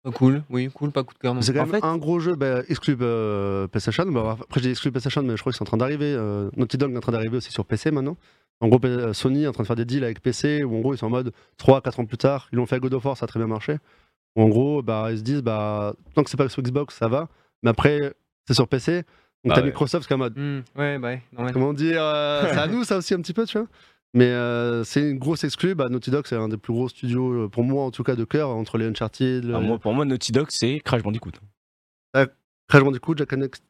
Ah, 0.05 0.11
cool, 0.11 0.43
oui, 0.49 0.69
cool, 0.73 0.91
pas 0.91 1.03
coup 1.03 1.13
de 1.13 1.19
cœur 1.19 1.33
non 1.33 1.41
C'est 1.41 1.53
quand 1.53 1.59
En 1.63 1.65
même 1.67 1.81
fait- 1.81 1.85
un 1.85 1.97
gros 1.97 2.19
jeu 2.19 2.35
bah, 2.35 2.61
exclu 2.69 2.95
euh, 3.01 3.67
PlayStation. 3.67 4.05
Bah, 4.05 4.37
après, 4.41 4.61
j'ai 4.61 4.69
exclu 4.71 4.89
PlayStation, 4.91 5.21
mais 5.21 5.35
je 5.35 5.41
crois 5.41 5.51
que 5.51 5.57
c'est 5.57 5.63
en 5.63 5.65
train 5.65 5.77
d'arriver. 5.77 6.13
euh, 6.17 6.49
Naughty 6.55 6.77
Dog 6.77 6.93
est 6.93 6.97
en 6.97 7.01
train 7.01 7.11
d'arriver 7.11 7.37
aussi 7.37 7.51
sur 7.51 7.65
PC 7.65 7.91
maintenant. 7.91 8.15
En 8.61 8.69
gros, 8.69 8.79
euh, 8.85 9.13
Sony 9.13 9.43
est 9.43 9.47
en 9.47 9.51
train 9.51 9.63
de 9.63 9.67
faire 9.67 9.75
des 9.75 9.85
deals 9.85 10.03
avec 10.03 10.21
PC 10.21 10.63
où 10.63 10.75
en 10.77 10.79
gros 10.79 10.93
ils 10.93 10.97
sont 10.97 11.07
en 11.07 11.11
mode 11.11 11.31
3-4 11.57 11.99
ans 11.99 12.05
plus 12.05 12.17
tard, 12.17 12.47
ils 12.51 12.55
l'ont 12.55 12.65
fait 12.65 12.75
à 12.77 12.79
God 12.79 12.93
of 12.93 13.05
War, 13.05 13.17
ça 13.17 13.25
a 13.25 13.27
très 13.27 13.39
bien 13.39 13.47
marché. 13.47 13.77
Où, 14.35 14.41
en 14.43 14.47
gros, 14.49 14.81
bah, 14.81 15.09
ils 15.11 15.17
se 15.17 15.23
disent 15.23 15.41
bah, 15.43 15.93
tant 16.15 16.23
que 16.23 16.29
c'est 16.29 16.37
pas 16.37 16.47
sur 16.49 16.63
Xbox, 16.63 16.95
ça 16.95 17.07
va. 17.07 17.27
Mais 17.61 17.69
après, 17.69 18.13
c'est 18.47 18.53
sur 18.53 18.67
PC. 18.67 19.03
Donc 19.43 19.49
Bah 19.51 19.55
t'as 19.55 19.61
ouais. 19.61 19.67
Microsoft 19.67 20.07
qui 20.07 20.13
est 20.13 20.15
en 20.15 20.19
mode 20.19 20.37
Hmm, 20.37 20.59
ouais, 20.75 20.97
bah 20.99 21.09
ouais, 21.37 21.51
comment 21.53 21.73
dire, 21.73 22.01
euh, 22.01 22.41
c'est 22.53 22.59
à 22.59 22.67
nous 22.67 22.83
ça 22.83 22.97
aussi 22.97 23.13
un 23.13 23.21
petit 23.21 23.33
peu, 23.33 23.45
tu 23.45 23.57
vois. 23.57 23.67
Mais 24.13 24.25
euh, 24.25 24.83
c'est 24.83 25.01
une 25.11 25.19
grosse 25.19 25.43
exclue. 25.43 25.75
Bah, 25.75 25.89
Naughty 25.89 26.09
Dog, 26.11 26.25
c'est 26.27 26.35
un 26.35 26.47
des 26.49 26.57
plus 26.57 26.73
gros 26.73 26.89
studios, 26.89 27.43
euh, 27.45 27.49
pour 27.49 27.63
moi 27.63 27.83
en 27.83 27.91
tout 27.91 28.03
cas, 28.03 28.15
de 28.15 28.23
cœur, 28.23 28.49
entre 28.49 28.77
les 28.77 28.85
Uncharted, 28.87 29.43
le- 29.45 29.55
Ah, 29.55 29.59
moi, 29.59 29.77
pour 29.77 29.93
moi, 29.93 30.05
Naughty 30.05 30.31
Dog, 30.31 30.47
c'est 30.49 30.79
Crash 30.79 31.03
Bandicoot. 31.03 31.31
Crash 32.67 32.83
Bandicoot, 32.83 33.15
Jack 33.17 33.33
and 33.33 33.37
Dexter? 33.37 33.63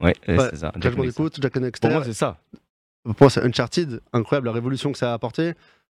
Ouais, 0.00 0.14
Ouais, 0.28 0.36
c'est 0.50 0.56
ça. 0.56 0.70
Crash 0.70 0.82
Jack 0.82 0.94
Bandicoot, 0.96 1.30
Jack 1.40 1.56
and 1.56 1.60
Pour 1.60 1.66
Dexter. 1.66 1.88
moi, 1.90 2.04
c'est 2.04 2.12
ça. 2.12 2.38
Pour 3.04 3.14
moi, 3.20 3.30
c'est 3.30 3.42
Uncharted, 3.42 4.00
incroyable, 4.12 4.46
la 4.46 4.52
révolution 4.52 4.92
que 4.92 4.98
ça 4.98 5.10
a 5.10 5.14
apporté. 5.14 5.54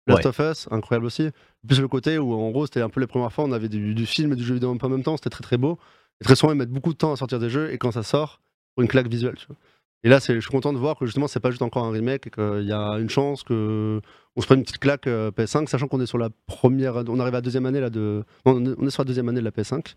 Last 0.08 0.26
of 0.26 0.38
Us, 0.38 0.68
incroyable 0.70 1.06
aussi. 1.06 1.30
Plus 1.66 1.80
le 1.80 1.88
côté 1.88 2.16
où, 2.18 2.32
en 2.32 2.50
gros, 2.50 2.66
c'était 2.66 2.80
un 2.80 2.88
peu 2.88 3.00
les 3.00 3.08
premières 3.08 3.32
fois, 3.32 3.44
on 3.44 3.52
avait 3.52 3.68
du, 3.68 3.94
du 3.94 4.06
film 4.06 4.32
et 4.32 4.36
du 4.36 4.44
jeu 4.44 4.54
vidéo 4.54 4.76
en 4.80 4.88
même 4.88 5.02
temps, 5.02 5.16
c'était 5.16 5.30
très 5.30 5.42
très 5.42 5.56
beau. 5.56 5.78
Et 6.20 6.24
très 6.24 6.36
souvent, 6.36 6.52
ils 6.52 6.56
mettent 6.58 6.70
beaucoup 6.70 6.92
de 6.92 6.98
temps 6.98 7.12
à 7.12 7.16
sortir 7.16 7.38
des 7.40 7.50
jeux, 7.50 7.72
et 7.72 7.78
quand 7.78 7.90
ça 7.90 8.04
sort, 8.04 8.40
pour 8.76 8.82
une 8.82 8.88
claque 8.88 9.08
visuelle. 9.08 9.34
tu 9.36 9.46
vois. 9.48 9.56
Et 10.04 10.08
là, 10.08 10.18
je 10.20 10.38
suis 10.38 10.50
content 10.50 10.72
de 10.72 10.78
voir 10.78 10.96
que 10.96 11.04
justement, 11.06 11.26
c'est 11.26 11.40
pas 11.40 11.50
juste 11.50 11.62
encore 11.62 11.84
un 11.84 11.90
remake, 11.90 12.28
et 12.28 12.30
qu'il 12.30 12.62
y 12.68 12.72
a 12.72 12.92
une 12.98 13.10
chance 13.10 13.42
que 13.42 14.00
on 14.36 14.40
se 14.40 14.46
prenne 14.46 14.58
une 14.60 14.64
petite 14.64 14.78
claque 14.78 15.08
euh, 15.08 15.32
PS5, 15.32 15.66
sachant 15.66 15.88
qu'on 15.88 16.00
est 16.00 16.06
sur 16.06 16.18
la 16.18 16.28
première, 16.46 16.96
on 17.08 17.18
arrive 17.18 17.34
à 17.34 17.38
la 17.38 17.40
deuxième 17.40 17.66
année 17.66 17.80
là 17.80 17.90
de, 17.90 18.22
non, 18.44 18.62
on 18.78 18.86
est- 18.86 18.90
sur 18.90 19.00
la 19.02 19.06
deuxième 19.06 19.28
année 19.28 19.40
de 19.40 19.44
la 19.44 19.50
PS5. 19.50 19.94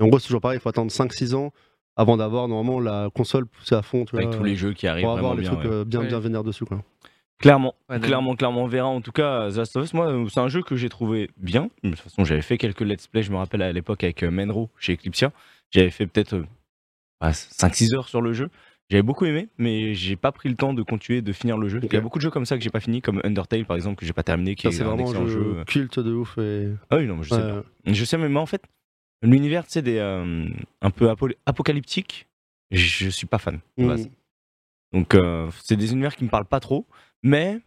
Et 0.00 0.02
en 0.04 0.08
gros, 0.08 0.18
c'est 0.20 0.28
toujours 0.28 0.40
pareil, 0.40 0.56
il 0.58 0.60
faut 0.62 0.68
attendre 0.70 0.90
5-6 0.90 1.34
ans 1.34 1.52
avant 1.96 2.16
d'avoir 2.16 2.48
normalement 2.48 2.80
la 2.80 3.10
console 3.14 3.44
poussée 3.44 3.74
à 3.74 3.82
fond, 3.82 4.06
tu 4.06 4.16
Avec 4.16 4.28
vois, 4.28 4.36
tous 4.38 4.44
les 4.44 4.54
jeux 4.56 4.72
qui 4.72 4.86
arrivent 4.86 5.04
pour 5.04 5.18
avoir 5.18 5.34
les 5.34 5.42
bien. 5.42 5.50
trucs 5.50 5.64
ouais. 5.64 5.70
euh, 5.70 5.84
bien 5.84 6.00
Ouais. 6.00 6.06
bien 6.06 6.20
vénères 6.20 6.44
dessus 6.44 6.64
quoi. 6.64 6.82
Clairement, 7.38 7.74
Ouais, 7.90 7.98
clairement, 7.98 8.36
clairement, 8.36 8.62
on 8.62 8.68
verra. 8.68 8.86
En 8.86 9.00
tout 9.00 9.10
cas, 9.10 9.50
The 9.50 9.56
Last 9.56 9.76
of 9.76 9.84
Us, 9.84 9.94
moi, 9.94 10.14
c'est 10.32 10.38
un 10.40 10.46
jeu 10.48 10.62
que 10.62 10.76
j'ai 10.76 10.88
trouvé 10.88 11.28
bien. 11.36 11.68
De 11.82 11.90
toute 11.90 11.98
façon, 11.98 12.22
j'avais 12.24 12.40
fait 12.40 12.56
quelques 12.56 12.82
let's 12.82 13.08
play, 13.08 13.24
je 13.24 13.32
me 13.32 13.36
rappelle 13.36 13.62
à 13.62 13.72
l'époque 13.72 14.04
avec 14.04 14.22
euh, 14.22 14.30
Menro 14.30 14.70
chez 14.78 14.92
Eclipsia. 14.94 15.32
J'avais 15.70 15.90
fait 15.90 16.06
peut-être 16.06 16.44
5-6 17.30 17.94
heures 17.94 18.08
sur 18.08 18.20
le 18.20 18.32
jeu. 18.32 18.50
J'avais 18.90 19.02
beaucoup 19.02 19.24
aimé, 19.24 19.48
mais 19.56 19.94
j'ai 19.94 20.16
pas 20.16 20.32
pris 20.32 20.48
le 20.50 20.54
temps 20.56 20.74
de 20.74 20.82
continuer 20.82 21.22
de 21.22 21.32
finir 21.32 21.56
le 21.56 21.68
jeu. 21.68 21.80
Il 21.82 21.92
y 21.92 21.96
a 21.96 22.00
beaucoup 22.00 22.18
de 22.18 22.22
jeux 22.22 22.30
comme 22.30 22.44
ça 22.44 22.58
que 22.58 22.62
j'ai 22.64 22.68
pas 22.70 22.80
fini, 22.80 23.00
comme 23.00 23.20
Undertale 23.24 23.64
par 23.64 23.76
exemple, 23.76 23.96
que 23.96 24.04
j'ai 24.04 24.12
pas 24.12 24.22
terminé, 24.22 24.54
qui 24.54 24.70
Ça, 24.70 24.82
est, 24.82 24.86
vraiment 24.86 25.04
un 25.04 25.08
excellent 25.08 25.26
jeu, 25.26 25.54
jeu. 25.58 25.64
culte 25.66 25.98
de 25.98 26.12
ouf 26.12 26.36
et 26.38 26.68
Ah 26.90 26.96
oui, 26.96 27.06
non, 27.06 27.16
mais 27.16 27.22
je 27.22 27.30
sais 27.30 27.40
pas. 27.40 27.64
Je 27.86 28.04
sais, 28.04 28.18
mais 28.18 28.38
en 28.38 28.46
fait, 28.46 28.62
l'univers, 29.22 29.64
tu 29.64 29.72
sais, 29.72 29.82
des, 29.82 29.96
euh, 29.98 30.46
un 30.82 30.90
peu 30.90 31.08
apo- 31.10 31.34
apocalyptique, 31.46 32.26
je 32.70 33.08
suis 33.08 33.26
pas 33.26 33.38
fan. 33.38 33.60
Mm. 33.78 33.86
base. 33.86 34.10
Donc, 34.92 35.14
euh, 35.14 35.50
c'est 35.62 35.76
des 35.76 35.92
univers 35.92 36.14
qui 36.14 36.24
me 36.24 36.28
parlent 36.28 36.44
pas 36.44 36.60
trop, 36.60 36.86
mais 37.22 37.60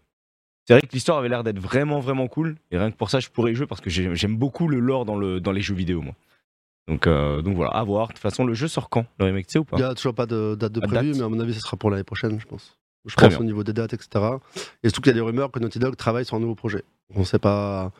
c'est 0.65 0.73
vrai 0.73 0.81
que 0.81 0.91
l'histoire 0.93 1.17
avait 1.17 1.29
l'air 1.29 1.43
d'être 1.43 1.59
vraiment, 1.59 1.99
vraiment 1.99 2.27
cool. 2.27 2.55
Et 2.71 2.77
rien 2.77 2.91
que 2.91 2.97
pour 2.97 3.09
ça, 3.09 3.19
je 3.19 3.29
pourrais 3.29 3.51
y 3.53 3.55
jouer 3.55 3.65
parce 3.67 3.81
que 3.81 3.89
j'ai- 3.89 4.13
j'aime 4.15 4.37
beaucoup 4.37 4.67
le 4.67 4.79
lore 4.79 5.05
dans, 5.05 5.15
le, 5.17 5.39
dans 5.39 5.51
les 5.51 5.61
jeux 5.61 5.73
vidéo, 5.75 6.01
moi. 6.01 6.13
Donc, 6.87 7.07
euh, 7.07 7.41
donc 7.41 7.55
voilà, 7.55 7.71
à 7.71 7.83
voir. 7.83 8.07
De 8.07 8.13
toute 8.13 8.21
façon, 8.21 8.45
le 8.45 8.53
jeu 8.53 8.67
sort 8.67 8.89
quand? 8.89 9.05
Le 9.19 9.25
remake, 9.25 9.47
tu 9.47 9.53
sais 9.53 9.59
ou 9.59 9.63
pas? 9.65 9.77
Il 9.77 9.83
n'y 9.83 9.89
a 9.89 9.93
toujours 9.95 10.13
pas 10.13 10.25
de 10.27 10.55
date 10.59 10.71
de 10.71 10.79
prévu, 10.81 11.11
date 11.11 11.17
mais 11.19 11.23
à 11.25 11.29
mon 11.29 11.39
avis, 11.39 11.53
ce 11.53 11.59
sera 11.59 11.77
pour 11.77 11.89
l'année 11.89 12.03
prochaine, 12.03 12.39
je 12.39 12.45
pense. 12.45 12.77
Je 13.05 13.15
Très 13.15 13.27
pense 13.27 13.33
bien. 13.35 13.39
au 13.41 13.43
niveau 13.43 13.63
des 13.63 13.73
dates, 13.73 13.93
etc. 13.93 14.25
Et 14.83 14.89
surtout 14.89 15.01
qu'il 15.01 15.09
y 15.11 15.11
a 15.11 15.13
des 15.15 15.21
rumeurs 15.21 15.51
que 15.51 15.59
Naughty 15.59 15.79
Dog 15.79 15.95
travaille 15.95 16.25
sur 16.25 16.37
un 16.37 16.39
nouveau 16.39 16.55
projet. 16.55 16.83
On 17.15 17.19
ne 17.21 17.25
sait 17.25 17.39
pas. 17.39 17.91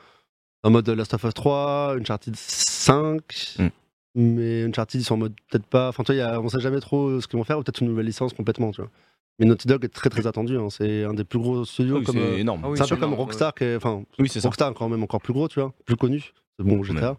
En 0.64 0.72
mode 0.72 0.88
Last 0.90 1.14
of 1.14 1.24
Us 1.24 1.34
3, 1.34 1.96
Uncharted 2.00 2.36
5, 2.36 3.56
Mm. 3.60 3.68
mais 4.16 4.64
Uncharted, 4.64 5.00
ils 5.02 5.04
sont 5.04 5.14
en 5.16 5.18
mode 5.18 5.34
peut-être 5.50 5.66
pas. 5.68 5.90
Enfin, 5.90 6.04
y 6.14 6.22
a- 6.22 6.40
on 6.40 6.48
sait 6.50 6.60
jamais 6.60 6.80
trop 6.80 7.20
ce 7.22 7.28
qu'ils 7.28 7.38
vont 7.38 7.44
faire, 7.44 7.60
ou 7.60 7.64
peut-être 7.64 7.82
une 7.82 7.88
nouvelle 7.90 8.06
licence 8.06 8.34
complètement, 8.34 8.72
tu 8.72 8.82
vois. 8.82 8.90
Mais 9.38 9.46
Naughty 9.46 9.68
Dog 9.68 9.84
est 9.84 9.90
très 9.90 10.10
très 10.10 10.26
attendu, 10.28 10.58
hein. 10.58 10.70
c'est 10.70 11.04
un 11.04 11.14
des 11.14 11.24
plus 11.26 11.38
gros 11.40 11.66
studios. 11.66 11.98
Oui, 11.98 12.04
comme, 12.04 12.16
c'est 12.16 12.22
euh, 12.22 12.38
énorme. 12.38 12.62
Ah 12.64 12.70
oui, 12.70 12.78
c'est 12.78 12.84
un 12.84 12.88
peu 12.88 12.96
comme 12.98 13.14
Rockstar, 13.14 13.54
qui 13.54 13.64
est- 13.66 13.76
enfin, 13.76 14.04
Oui, 14.18 14.30
c'est 14.30 14.40
ça. 14.40 14.48
Rockstar 14.48 14.74
quand 14.74 14.88
même 14.90 15.04
encore 15.04 15.22
plus 15.22 15.34
gros, 15.34 15.48
tu 15.48 15.60
vois, 15.60 15.74
plus 15.86 15.98
connu. 15.98 16.32
C'est 16.58 16.66
bon, 16.66 16.82
GTA. 16.84 17.18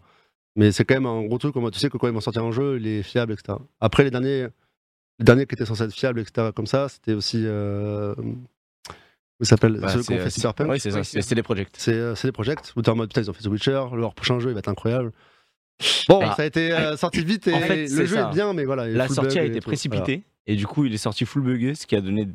Mais 0.57 0.71
c'est 0.73 0.83
quand 0.83 0.95
même 0.95 1.05
un 1.05 1.23
gros 1.23 1.37
truc. 1.37 1.53
Comme, 1.53 1.69
tu 1.71 1.79
sais 1.79 1.89
que 1.89 1.97
quand 1.97 2.07
ils 2.07 2.13
vont 2.13 2.19
sortir 2.19 2.43
un 2.43 2.51
jeu, 2.51 2.77
il 2.79 2.87
est 2.87 3.03
fiable, 3.03 3.31
etc. 3.31 3.57
Après, 3.79 4.03
les 4.03 4.11
derniers, 4.11 4.47
les 5.19 5.25
derniers 5.25 5.45
qui 5.45 5.55
étaient 5.55 5.65
censés 5.65 5.83
être 5.83 5.93
fiables, 5.93 6.19
etc. 6.19 6.49
Comme 6.53 6.67
ça, 6.67 6.89
c'était 6.89 7.13
aussi. 7.13 7.43
Euh... 7.45 8.13
Comment 8.15 8.35
il 9.41 9.45
s'appelle? 9.45 9.79
Bah, 9.79 9.89
Ceux 9.89 9.99
ont 9.99 10.03
fait 10.17 10.29
Cyberpunk. 10.31 10.69
Oui, 10.71 10.79
c'est 10.79 10.91
ça. 10.91 11.03
C'est 11.03 11.35
des 11.35 11.43
projects. 11.43 11.69
C'est 11.77 11.93
euh, 11.93 12.15
des 12.23 12.31
projects 12.31 12.73
où 12.75 12.81
t'es 12.81 12.89
en 12.89 12.95
mode 12.95 13.09
putain, 13.09 13.21
ils 13.21 13.29
ont 13.29 13.33
fait 13.33 13.43
The 13.43 13.47
Witcher, 13.47 13.83
leur 13.95 14.13
prochain 14.15 14.39
jeu 14.39 14.49
il 14.49 14.53
va 14.53 14.59
être 14.59 14.67
incroyable. 14.67 15.11
Bon, 16.09 16.19
Bah, 16.21 16.33
ça 16.35 16.41
a 16.41 16.45
été 16.45 16.71
euh, 16.71 16.97
sorti 16.97 17.23
vite 17.23 17.47
et 17.47 17.53
en 17.53 17.59
fait, 17.59 17.83
le 17.87 18.05
jeu 18.05 18.15
ça. 18.15 18.29
est 18.29 18.33
bien, 18.33 18.53
mais 18.53 18.65
voilà. 18.65 18.87
La 18.87 19.07
sortie 19.07 19.37
a 19.37 19.43
été 19.43 19.61
précipitée 19.61 20.23
et 20.47 20.55
du 20.55 20.65
coup, 20.65 20.85
il 20.85 20.93
est 20.93 20.97
sorti 20.97 21.23
full 21.25 21.43
buggé, 21.43 21.75
ce 21.75 21.85
qui 21.85 21.95
a 21.95 22.01
donné 22.01 22.27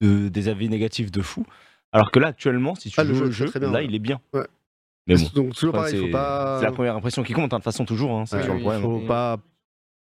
de- 0.00 0.28
des 0.28 0.46
avis 0.48 0.68
négatifs 0.68 1.10
de 1.10 1.22
fou. 1.22 1.44
Alors 1.90 2.12
que 2.12 2.20
là, 2.20 2.28
actuellement, 2.28 2.76
si 2.76 2.88
tu 2.90 3.00
Ah, 3.00 3.04
le 3.04 3.14
joues 3.14 3.24
jeu 3.24 3.28
est 3.28 3.32
jeu, 3.32 3.44
très, 3.46 3.58
très 3.58 3.60
bien, 3.60 3.70
là, 3.72 3.78
ouais. 3.80 3.86
il 3.86 3.94
est 3.96 3.98
bien. 4.00 4.20
Ouais. 4.32 4.46
Mais 5.06 5.16
bon, 5.16 5.22
Donc, 5.34 5.54
toujours 5.54 5.74
pareil, 5.74 6.00
faut 6.00 6.08
pas. 6.10 6.58
c'est 6.60 6.64
la 6.66 6.72
première 6.72 6.96
impression 6.96 7.22
qui 7.22 7.32
compte, 7.32 7.52
hein, 7.52 7.58
de 7.58 7.62
toute 7.62 7.64
façon, 7.64 7.84
toujours. 7.84 8.12
hein, 8.18 8.24
c'est 8.26 8.36
Ouais, 8.36 8.40
toujours 8.42 8.54
le 8.54 8.60
oui, 8.60 8.64
problème. 8.64 8.82
faut 8.82 9.00
Et- 9.04 9.06
pas 9.06 9.38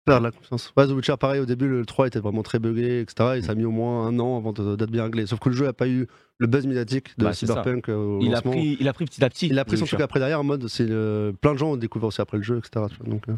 perdre 0.06 0.24
la 0.24 0.32
confiance. 0.32 0.74
Ouais, 0.78 0.88
The 0.88 0.92
Witcher, 0.92 1.16
pareil, 1.20 1.40
au 1.42 1.46
début, 1.46 1.68
le 1.68 1.86
3 1.86 2.08
était 2.08 2.20
vraiment 2.20 2.44
très 2.44 2.60
buggé, 2.60 3.02
etc. 3.02 3.34
Et 3.38 3.42
ça 3.42 3.52
a 3.52 3.56
mis 3.56 3.66
au 3.66 3.72
moins 3.72 4.06
un 4.08 4.20
an 4.20 4.38
avant 4.38 4.52
d'être 4.54 4.90
bien 4.92 5.04
réglé. 5.04 5.26
Sauf 5.28 5.40
que 5.40 5.50
le 5.50 5.56
jeu 5.56 5.66
n'a 5.66 5.74
pas 5.74 5.88
eu 5.88 6.08
le 6.40 6.48
buzz 6.48 6.66
médiatique 6.68 7.18
de 7.18 7.26
Bah. 7.26 7.34
Cyberpunk 7.34 7.88
euh, 7.90 7.96
au 7.96 8.20
Il 8.22 8.34
a, 8.36 8.42
pris, 8.42 8.78
il 8.80 8.88
a 8.88 8.94
pris 8.94 9.06
petit 9.06 9.24
à 9.24 9.30
petit. 9.30 9.48
Il 9.48 9.58
a 9.60 9.66
pris 9.66 9.78
son 9.78 9.86
truc 9.86 10.02
après 10.02 10.20
derrière 10.20 10.40
en 10.40 10.44
mode 10.44 10.68
c'est 10.68 10.88
euh, 10.90 11.32
plein 11.34 11.54
de 11.54 11.58
gens 11.60 11.72
ont 11.74 11.78
découvert 11.78 12.08
aussi 12.08 12.20
après 12.22 12.38
le 12.38 12.44
jeu 12.44 12.58
etc. 12.58 12.86
tu 12.90 12.98
vois, 12.98 13.08
donc, 13.14 13.30
euh, 13.30 13.34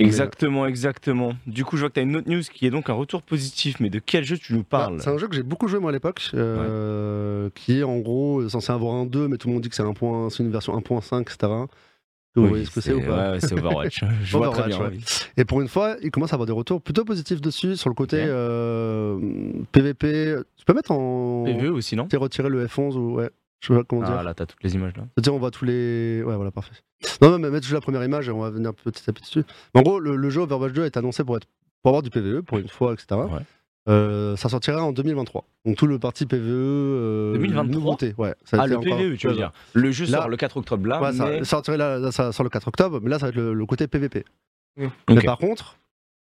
Exactement, 0.00 0.66
exactement. 0.66 1.34
Du 1.46 1.64
coup, 1.64 1.76
je 1.76 1.82
vois 1.82 1.88
que 1.90 1.94
tu 1.94 2.00
as 2.00 2.02
une 2.04 2.16
autre 2.16 2.28
news 2.28 2.42
qui 2.52 2.66
est 2.66 2.70
donc 2.70 2.88
un 2.90 2.94
retour 2.94 3.22
positif, 3.22 3.80
mais 3.80 3.90
de 3.90 3.98
quel 3.98 4.24
jeu 4.24 4.38
tu 4.38 4.52
nous 4.54 4.60
bah, 4.60 4.66
parles? 4.70 5.00
c'est 5.00 5.10
un 5.10 5.18
jeu 5.18 5.28
que 5.28 5.34
j'ai 5.34 5.42
beaucoup 5.42 5.68
joué 5.68 5.78
moi 5.78 5.90
à 5.90 5.92
l'époque 5.92 6.22
euh, 6.34 7.50
qui 7.54 7.78
est 7.78 7.82
en 7.82 7.98
gros 7.98 8.48
censé 8.48 8.72
avoir 8.72 8.94
un 8.94 9.06
2 9.06 9.28
mais 9.28 9.36
tout 9.36 9.48
le 9.48 9.54
monde 9.54 9.62
dit 9.62 9.68
que 9.68 9.74
c'est 9.74 9.82
un 9.82 9.92
point 9.92 10.30
c'est 10.30 10.42
une 10.42 10.50
version 10.50 10.76
1.5 10.78 11.20
etc. 11.22 11.36
Vous 12.36 12.42
Oui, 12.42 12.48
voyez 12.48 12.64
ce 12.64 12.70
que 12.70 12.80
c'est 12.80 12.92
ou 12.94 13.00
pas 13.00 13.32
Ouais, 13.32 13.40
c'est 13.40 13.52
Overwatch. 13.54 14.04
je 14.22 14.36
vois 14.36 14.50
très 14.50 14.68
bien. 14.68 14.80
ouais. 14.80 14.98
Et 15.36 15.44
pour 15.44 15.60
une 15.60 15.68
fois 15.68 15.96
il 16.02 16.10
commence 16.10 16.32
à 16.32 16.34
avoir 16.36 16.46
des 16.46 16.52
retours 16.52 16.80
plutôt 16.80 17.04
positifs 17.04 17.40
dessus 17.40 17.76
sur 17.76 17.90
le 17.90 17.94
côté 17.94 18.22
Ok. 18.22 18.28
euh, 18.28 19.18
PVP. 19.72 20.36
Tu 20.56 20.64
peux 20.64 20.74
mettre 20.74 20.92
en 20.92 21.44
PvE 21.44 21.70
aussi, 21.70 21.96
non? 21.96 22.04
Tu 22.04 22.10
sais, 22.10 22.16
retirer 22.16 22.48
le 22.48 22.66
F11 22.66 22.94
ou 22.96 23.14
ouais 23.16 23.30
je 23.60 23.68
sais 23.68 23.74
pas 23.78 23.84
comment 23.84 24.02
dire. 24.02 24.16
Ah 24.18 24.22
là, 24.22 24.34
t'as 24.34 24.46
toutes 24.46 24.62
les 24.62 24.74
images 24.74 24.92
là. 24.96 25.04
C'est-à-dire, 25.14 25.34
on 25.34 25.38
voit 25.38 25.50
tous 25.50 25.64
les. 25.64 26.22
Ouais, 26.24 26.34
voilà, 26.36 26.50
parfait. 26.50 26.72
Non, 27.22 27.30
non, 27.30 27.38
mais 27.38 27.50
mettre 27.50 27.64
juste 27.64 27.74
la 27.74 27.80
première 27.80 28.04
image 28.04 28.28
et 28.28 28.30
on 28.32 28.40
va 28.40 28.50
venir 28.50 28.72
petit 28.74 29.08
à 29.08 29.12
petit 29.12 29.22
dessus. 29.24 29.44
Mais 29.74 29.80
en 29.80 29.82
gros, 29.82 29.98
le, 30.00 30.16
le 30.16 30.30
jeu 30.30 30.40
Overwatch 30.42 30.72
2 30.72 30.84
est 30.84 30.96
annoncé 30.96 31.24
pour, 31.24 31.36
être... 31.36 31.46
pour 31.82 31.90
avoir 31.90 32.02
du 32.02 32.10
PVE, 32.10 32.40
pour 32.42 32.58
une 32.58 32.68
fois, 32.68 32.92
etc. 32.92 33.06
Ouais. 33.12 33.40
Euh, 33.88 34.36
ça 34.36 34.48
sortira 34.50 34.82
en 34.84 34.92
2023. 34.92 35.44
Donc 35.64 35.76
tout 35.76 35.86
le 35.86 35.98
parti 35.98 36.26
PVE. 36.26 36.44
Euh, 36.46 37.32
2023? 37.32 37.64
nouveauté, 37.74 38.14
ouais. 38.18 38.34
Ça 38.44 38.58
Ah, 38.60 38.66
le 38.66 38.76
encore- 38.76 38.96
PvE, 38.98 39.16
tu 39.16 39.26
veux 39.28 39.34
dire. 39.34 39.52
Le 39.72 39.90
jeu 39.90 40.04
Là- 40.06 40.18
sort 40.18 40.28
le 40.28 40.36
4 40.36 40.56
octobre 40.58 40.86
là, 40.86 41.00
Ouais, 41.02 41.12
ça 41.12 41.26
mais... 41.26 41.44
sortirait 41.44 41.78
là, 41.78 41.98
là, 41.98 42.12
ça 42.12 42.30
sort 42.32 42.44
le 42.44 42.50
4 42.50 42.68
octobre, 42.68 43.00
mais 43.02 43.08
là, 43.10 43.18
ça 43.18 43.26
va 43.26 43.30
être 43.30 43.36
le, 43.36 43.54
le 43.54 43.66
côté 43.66 43.86
PVP. 43.88 44.24
Oui. 44.76 44.88
Mais 45.08 45.22
par 45.22 45.38
contre, 45.38 45.76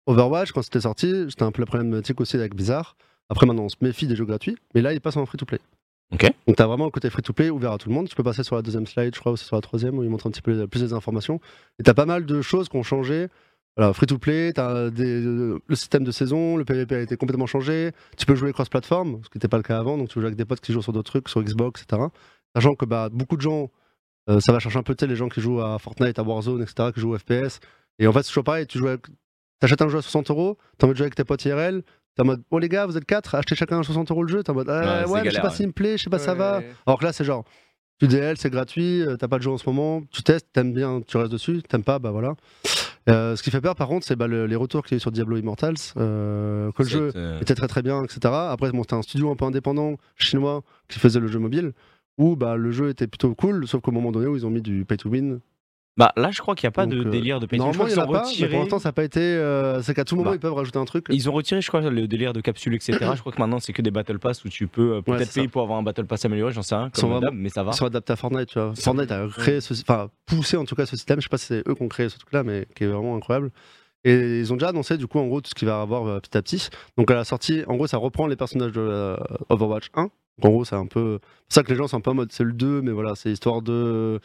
Overwatch, 0.07 0.53
quand 0.53 0.63
c'était 0.63 0.81
sorti, 0.81 1.27
c'était 1.31 1.45
un 1.45 1.53
peu 1.53 1.63
la 1.63 1.67
problématique 1.67 2.21
aussi 2.21 2.37
avec 2.37 2.55
Blizzard. 2.55 2.97
Après, 3.31 3.47
maintenant, 3.47 3.63
on 3.65 3.69
se 3.71 3.77
méfie 3.81 4.07
des 4.07 4.17
jeux 4.17 4.27
gratuits, 4.27 4.57
mais 4.75 4.83
là, 4.83 4.93
il 4.93 5.01
passe 5.01 5.17
en 5.17 5.25
free-to-play. 5.25 5.61
Donc, 6.47 6.57
t'as 6.57 6.67
vraiment 6.67 6.85
le 6.85 6.91
côté 6.91 7.11
free-to-play 7.11 7.51
ouvert 7.51 7.73
à 7.73 7.79
tout 7.79 7.89
le 7.89 7.95
monde. 7.95 8.09
Tu 8.09 8.15
peux 8.15 8.23
passer 8.23 8.43
sur 8.43 8.57
la 8.57 8.63
deuxième 8.63 8.87
slide, 8.87 9.15
je 9.15 9.21
crois, 9.21 9.33
ou 9.33 9.37
sur 9.37 9.57
la 9.57 9.63
troisième, 9.63 9.99
où 9.99 10.03
il 10.03 10.11
montre 10.11 10.27
un 10.27 10.31
petit 10.31 10.43
peu 10.43 10.53
les- 10.53 10.67
plus 10.67 10.81
des 10.81 10.93
informations. 10.93 11.41
Et 11.79 11.83
t'as 11.83 11.95
pas 11.95 12.07
mal 12.07 12.27
de 12.27 12.43
choses 12.43 12.69
qui 12.69 12.77
ont 12.77 12.83
changé. 12.83 13.29
Voilà, 13.77 13.93
free-to-play, 13.93 14.53
t'as 14.53 14.91
des- 14.91 15.21
le 15.21 15.75
système 15.75 16.05
de 16.05 16.13
saison, 16.13 16.57
le 16.57 16.65
PvP 16.65 16.95
a 16.95 17.01
été 17.01 17.17
complètement 17.17 17.47
changé. 17.47 17.91
Tu 18.17 18.27
peux 18.27 18.35
jouer 18.37 18.53
cross-platform, 18.53 19.21
ce 19.25 19.29
qui 19.31 19.39
n'était 19.39 19.49
pas 19.49 19.57
le 19.57 19.63
cas 19.65 19.79
avant. 19.79 19.99
Donc, 19.99 20.09
tu 20.09 20.21
joues 20.21 20.27
avec 20.27 20.37
des 20.37 20.45
potes 20.45 20.61
qui 20.61 20.73
jouent 20.73 20.83
sur 20.83 20.93
d'autres 20.93 21.11
trucs, 21.11 21.29
sur 21.29 21.43
Xbox, 21.43 21.83
etc. 21.83 22.03
Sachant 22.55 22.75
que 22.77 22.85
bah, 22.85 23.09
beaucoup 23.11 23.37
de 23.37 23.43
gens, 23.43 23.71
euh, 24.31 24.39
ça 24.41 24.53
va 24.53 24.61
chercher 24.61 24.79
un 24.79 24.83
peu, 24.85 24.95
tu 24.95 25.07
les 25.07 25.17
gens 25.17 25.29
qui 25.29 25.41
jouent 25.41 25.61
à 25.61 25.79
Fortnite, 25.79 26.19
à 26.19 26.23
Warzone, 26.23 26.63
etc., 26.63 26.91
qui 26.95 27.01
jouent 27.01 27.15
au 27.15 27.19
FPS. 27.19 27.59
Et 27.99 28.07
en 28.07 28.13
fait, 28.13 28.23
c'est 28.23 28.29
toujours 28.29 28.45
pareil, 28.45 28.67
tu 28.67 28.79
joues 28.79 28.89
avec... 28.89 29.07
T'achètes 29.61 29.83
un 29.83 29.89
jeu 29.89 29.99
à 29.99 30.03
60 30.03 30.31
euros, 30.31 30.59
t'as 30.79 30.87
envie 30.87 30.93
de 30.95 30.99
jouer 30.99 31.05
avec 31.07 31.15
tes 31.15 31.25
potes 31.25 31.45
IRL, 31.45 31.83
t'es 32.15 32.23
en 32.23 32.27
mode, 32.27 32.43
oh 32.51 32.59
les 32.59 32.69
gars, 32.69 32.87
vous 32.87 32.97
êtes 32.97 33.05
4, 33.05 33.35
achetez 33.35 33.55
chacun 33.55 33.81
à 33.81 33.83
60 33.83 34.11
euros 34.11 34.23
le 34.23 34.29
jeu, 34.29 34.43
t'es 34.43 34.51
en 34.51 34.55
mode, 34.55 34.69
ah, 34.71 34.81
Ouais, 34.81 34.87
ouais, 34.87 35.19
c'est 35.19 35.25
mais 35.25 35.31
je 35.31 35.35
sais 35.37 35.41
pas 35.43 35.49
ouais. 35.49 35.55
s'il 35.55 35.67
me 35.69 35.73
plaît, 35.73 35.97
je 35.99 36.05
sais 36.05 36.11
pas, 36.11 36.19
ça 36.19 36.35
va. 36.35 36.59
Ouais. 36.59 36.71
Alors 36.87 36.99
que 36.99 37.05
là, 37.05 37.13
c'est 37.13 37.25
genre, 37.25 37.45
tu 38.01 38.09
DL, 38.09 38.37
c'est 38.37 38.51
gratuit, 38.51 39.03
euh, 39.03 39.17
t'as 39.17 39.29
pas 39.29 39.39
de 39.39 39.43
jeu 39.43 39.51
en 39.51 39.59
ce 39.59 39.69
moment, 39.69 40.03
tu 40.11 40.23
testes, 40.23 40.49
t'aimes 40.53 40.73
bien, 40.73 41.01
tu 41.07 41.17
restes 41.17 41.33
dessus, 41.33 41.63
t'aimes 41.69 41.85
pas, 41.85 41.99
bah 41.99 42.11
voilà. 42.11 42.35
Euh, 43.11 43.37
ce 43.37 43.43
qui 43.43 43.51
fait 43.51 43.61
peur, 43.61 43.75
par 43.77 43.87
contre, 43.89 44.07
c'est 44.07 44.17
bah, 44.17 44.27
le- 44.27 44.47
les 44.47 44.57
retours 44.57 44.83
qu'il 44.83 44.93
y 44.93 44.95
a 44.95 44.99
eu 44.99 45.01
sur 45.01 45.13
Diablo 45.13 45.37
Immortals, 45.37 45.75
euh, 45.99 46.73
que 46.73 46.83
le 46.83 46.89
jeu 46.89 47.13
euh, 47.15 47.39
était 47.41 47.55
très 47.55 47.69
très 47.69 47.83
bien, 47.83 48.03
etc. 48.03 48.19
Après, 48.33 48.71
bon, 48.73 48.83
c'était 48.83 48.95
un 48.95 49.03
studio 49.03 49.31
un 49.31 49.37
peu 49.37 49.45
indépendant 49.45 49.97
chinois 50.17 50.63
qui 50.89 50.99
faisait 50.99 51.21
le 51.21 51.27
jeu 51.29 51.39
mobile, 51.39 51.73
où 52.17 52.35
bah, 52.37 52.57
le 52.57 52.71
jeu 52.73 52.89
était 52.89 53.07
plutôt 53.07 53.35
cool, 53.35 53.69
sauf 53.69 53.83
qu'au 53.83 53.91
moment 53.91 54.11
donné 54.11 54.27
où 54.27 54.37
ils 54.37 54.47
ont 54.47 54.51
mis 54.51 54.63
du 54.63 54.85
pay 54.87 54.97
to 54.97 55.09
win. 55.11 55.41
Bah 55.97 56.13
là, 56.17 56.31
je 56.33 56.41
crois 56.41 56.57
qu'il 56.57 56.67
n'y 56.67 56.71
a 56.71 56.73
pas 56.73 56.87
de 56.87 56.97
Donc, 56.97 57.07
euh, 57.07 57.11
délire 57.11 57.39
de. 57.39 57.47
Je 57.49 57.57
Normalement, 57.57 57.85
crois 57.85 57.91
il 57.91 57.97
y 57.97 58.01
en 58.01 58.03
a 58.03 58.07
pas, 58.07 58.13
mais 58.13 58.19
retiré. 58.29 58.51
pour 58.51 58.59
l'instant, 58.61 58.79
ça 58.81 58.89
n'a 58.89 58.93
pas 58.95 59.05
été. 59.05 59.21
euh, 59.21 59.81
c'est 59.81 59.95
qu'à 59.95 60.05
tout 60.05 60.17
moment, 60.17 60.31
Bah. 60.31 60.37
ils 60.37 60.41
peuvent 60.41 60.53
rajouter 60.55 60.79
un 60.79 60.85
truc. 60.87 61.07
Ils 61.11 61.31
ont 61.31 61.33
retiré, 61.33 61.61
je 61.61 61.69
crois, 61.69 61.83
le 61.83 62.09
délire 62.09 62.33
de 62.33 62.41
capsule, 62.41 62.75
etc. 62.75 62.99
je 63.15 63.21
crois 63.21 63.31
que 63.31 63.39
maintenant, 63.41 63.61
c'est 63.61 63.73
que 63.73 63.81
des 63.81 63.93
Battle 63.93 64.19
Pass 64.19 64.45
où 64.45 64.49
tu 64.49 64.67
peux 64.67 64.95
euh, 64.97 65.03
peut-être 65.03 65.27
ça. 65.29 65.35
payer 65.35 65.47
pour 65.49 65.63
avoir 65.63 65.79
un 65.79 65.85
Battle 65.85 66.07
Pass 66.07 66.25
amélioré, 66.25 66.53
j'en 66.53 66.63
sais 66.63 66.75
rien, 66.75 66.91
comme 66.91 67.21
d'hab, 67.21 67.33
mais 67.35 67.49
ça 67.49 67.63
va. 67.63 67.71
Ils 67.71 67.77
sont 67.77 67.87
adaptés 67.87 68.13
à 68.13 68.17
Fortnite, 68.17 68.49
tu 68.49 68.59
vois. 68.59 68.73
Fortnite 68.75 69.13
a 69.13 69.27
créé 69.29 69.61
ce, 69.61 69.73
enfin, 69.83 70.09
poussé 70.27 70.57
en 70.57 70.65
tout 70.65 70.75
cas 70.75 70.85
ce 70.87 70.97
système. 70.97 71.21
Je 71.21 71.25
sais 71.27 71.29
pas 71.29 71.39
si 71.39 71.47
c'est 71.47 71.63
eux 71.69 71.75
qui 71.77 71.83
ont 71.83 71.89
créé 71.89 72.09
ce 72.09 72.19
truc-là, 72.19 72.43
mais 72.43 72.67
qui 72.75 72.83
est 72.85 72.89
vraiment 72.89 73.15
incroyable. 73.15 73.53
Et 74.03 74.41
ils 74.41 74.53
ont 74.53 74.57
déjà 74.57 74.69
annoncé 74.71 74.99
du 74.99 75.07
coup 75.07 75.19
en 75.21 75.27
gros 75.29 75.41
tout 75.41 75.49
ce 75.51 75.55
qu'il 75.55 75.67
va 75.69 75.81
avoir 75.81 76.07
euh, 76.07 76.19
petit 76.19 76.37
à 76.37 76.43
petit. 76.43 76.69
Donc 76.99 77.11
à 77.11 77.15
la 77.15 77.25
sortie, 77.25 77.63
en 77.69 77.77
gros, 77.77 77.87
ça 77.87 77.99
reprend 77.99 78.27
les 78.27 78.37
personnages 78.37 78.73
de 78.73 78.81
euh, 78.81 79.17
Overwatch 79.49 79.91
1. 79.95 80.03
Donc, 80.03 80.11
en 80.43 80.49
gros, 80.51 80.65
c'est 80.65 80.75
un 80.75 80.87
peu 80.87 81.21
c'est 81.49 81.55
ça 81.61 81.63
que 81.63 81.71
les 81.71 81.77
gens 81.77 81.87
sont 81.87 81.99
un 81.99 82.01
peu 82.01 82.11
en 82.11 82.15
mode 82.15 82.33
c'est 82.33 82.43
le 82.43 82.53
2, 82.53 82.83
mais 82.83 82.91
voilà, 82.91 83.15
c'est 83.15 83.31
histoire 83.31 83.63
de. 83.63 84.19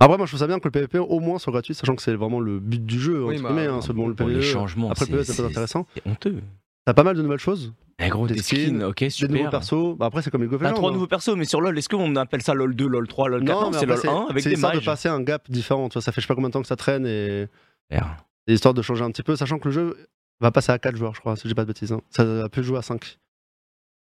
Après, 0.00 0.16
moi, 0.16 0.26
je 0.26 0.30
trouve 0.32 0.40
ça 0.40 0.46
bien 0.48 0.58
que 0.58 0.64
le 0.64 0.70
PvP 0.72 0.98
au 0.98 1.20
moins 1.20 1.38
soit 1.38 1.52
gratuit, 1.52 1.74
sachant 1.74 1.94
que 1.94 2.02
c'est 2.02 2.14
vraiment 2.14 2.40
le 2.40 2.58
but 2.58 2.84
du 2.84 2.98
jeu. 3.00 3.22
Oui, 3.24 3.34
entre 3.34 3.42
bah, 3.44 3.48
guillemets, 3.50 3.66
hein, 3.68 3.80
c'est 3.80 3.92
bon, 3.92 4.08
le 4.08 4.14
les 4.18 4.24
PvE. 4.34 4.40
changements, 4.40 4.90
Après, 4.90 5.04
le 5.06 5.12
PvE, 5.12 5.22
c'est 5.22 5.32
c'est 5.34 5.42
pas 5.42 5.48
intéressant. 5.48 5.86
c'est 5.94 6.06
honteux. 6.06 6.42
T'as 6.84 6.94
pas 6.94 7.04
mal 7.04 7.16
de 7.16 7.22
nouvelles 7.22 7.38
choses, 7.38 7.72
Eh 8.00 8.08
gros, 8.08 8.26
Des 8.26 8.34
des 8.34 8.42
skins, 8.42 8.58
skins, 8.80 8.82
ok, 8.82 8.98
des 8.98 9.08
nouveaux 9.28 9.36
super. 9.36 9.50
persos. 9.50 9.96
Bah, 9.96 10.06
après, 10.06 10.22
c'est 10.22 10.30
comme 10.30 10.42
of 10.42 10.60
T'as 10.60 10.72
trois 10.72 10.90
hein. 10.90 10.92
nouveaux 10.94 11.06
persos, 11.06 11.36
mais 11.36 11.44
sur 11.44 11.60
LoL, 11.60 11.76
est-ce 11.78 11.88
qu'on 11.88 12.16
appelle 12.16 12.42
ça 12.42 12.54
LoL 12.54 12.74
2, 12.74 12.86
LoL 12.88 13.06
3, 13.06 13.28
LoL 13.28 13.44
4 13.44 13.54
Non, 13.54 13.60
Non, 13.66 13.70
mais 13.70 13.78
c'est 13.78 13.86
LoL 13.86 13.98
1 14.04 14.26
avec 14.30 14.42
c'est 14.42 14.48
des 14.48 14.54
histoire 14.56 14.72
de 14.72 14.76
mages. 14.78 14.84
passer 14.86 15.08
un 15.08 15.20
gap 15.20 15.48
différent. 15.50 15.88
Tu 15.88 15.94
vois, 15.94 16.02
ça 16.02 16.10
fait 16.12 16.20
je 16.20 16.26
sais 16.26 16.28
pas 16.28 16.34
combien 16.34 16.48
de 16.48 16.54
temps 16.54 16.62
que 16.62 16.66
ça 16.68 16.76
traîne 16.76 17.06
et. 17.06 17.46
C'est 17.90 18.54
histoire 18.54 18.74
de 18.74 18.82
changer 18.82 19.04
un 19.04 19.10
petit 19.10 19.22
peu, 19.22 19.36
sachant 19.36 19.58
que 19.58 19.68
le 19.68 19.72
jeu 19.72 19.96
va 20.40 20.50
passer 20.50 20.72
à 20.72 20.78
4 20.78 20.96
joueurs, 20.96 21.14
je 21.14 21.20
crois, 21.20 21.36
si 21.36 21.46
j'ai 21.46 21.54
pas 21.54 21.62
de 21.62 21.68
bêtises. 21.68 21.92
hein. 21.92 22.00
Ça 22.10 22.24
va 22.24 22.48
plus 22.48 22.64
jouer 22.64 22.78
à 22.78 22.82
5. 22.82 23.18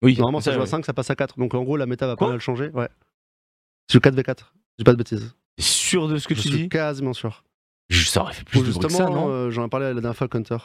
Oui, 0.03 0.16
Normalement, 0.18 0.40
ça, 0.40 0.46
ça, 0.50 0.53
joue 0.53 0.61
à 0.61 0.64
ouais. 0.64 0.68
5, 0.68 0.85
ça 0.85 0.92
passe 0.92 1.09
à 1.11 1.14
4. 1.16 1.38
Donc 1.38 1.55
en 1.55 1.62
gros, 1.62 1.77
la 1.79 1.87
méta 1.87 2.07
va 2.07 2.16
Quoi? 2.16 2.27
pas 2.27 2.33
mal 2.33 2.40
changer. 2.40 2.68
Ouais. 2.74 2.88
C'est 3.90 4.03
4v4. 4.03 4.53
J'ai 4.79 4.85
pas 4.85 4.92
de 4.92 4.96
bêtises. 4.98 5.35
Sûr 5.95 6.09
de 6.09 6.17
ce 6.19 6.27
que 6.29 6.35
je 6.35 6.43
tu 6.43 6.49
suis 6.49 6.59
dis 6.63 6.69
quasiment 6.69 7.13
sûr. 7.13 7.45
Je- 7.91 8.05
Ça 8.07 8.23
aurait 8.23 8.33
fait 8.35 8.45
plus 8.45 8.61
Ou 8.61 8.63
de 8.65 8.71
bruit 8.71 8.81
que 8.81 8.89
justement, 8.89 9.07
ça, 9.09 9.13
non 9.15 9.29
euh, 9.29 9.51
j'en 9.51 9.67
ai 9.67 9.69
parlé 9.69 9.87
la 9.87 9.95
dernière 9.95 10.17
fois, 10.17 10.29
Counter. 10.29 10.57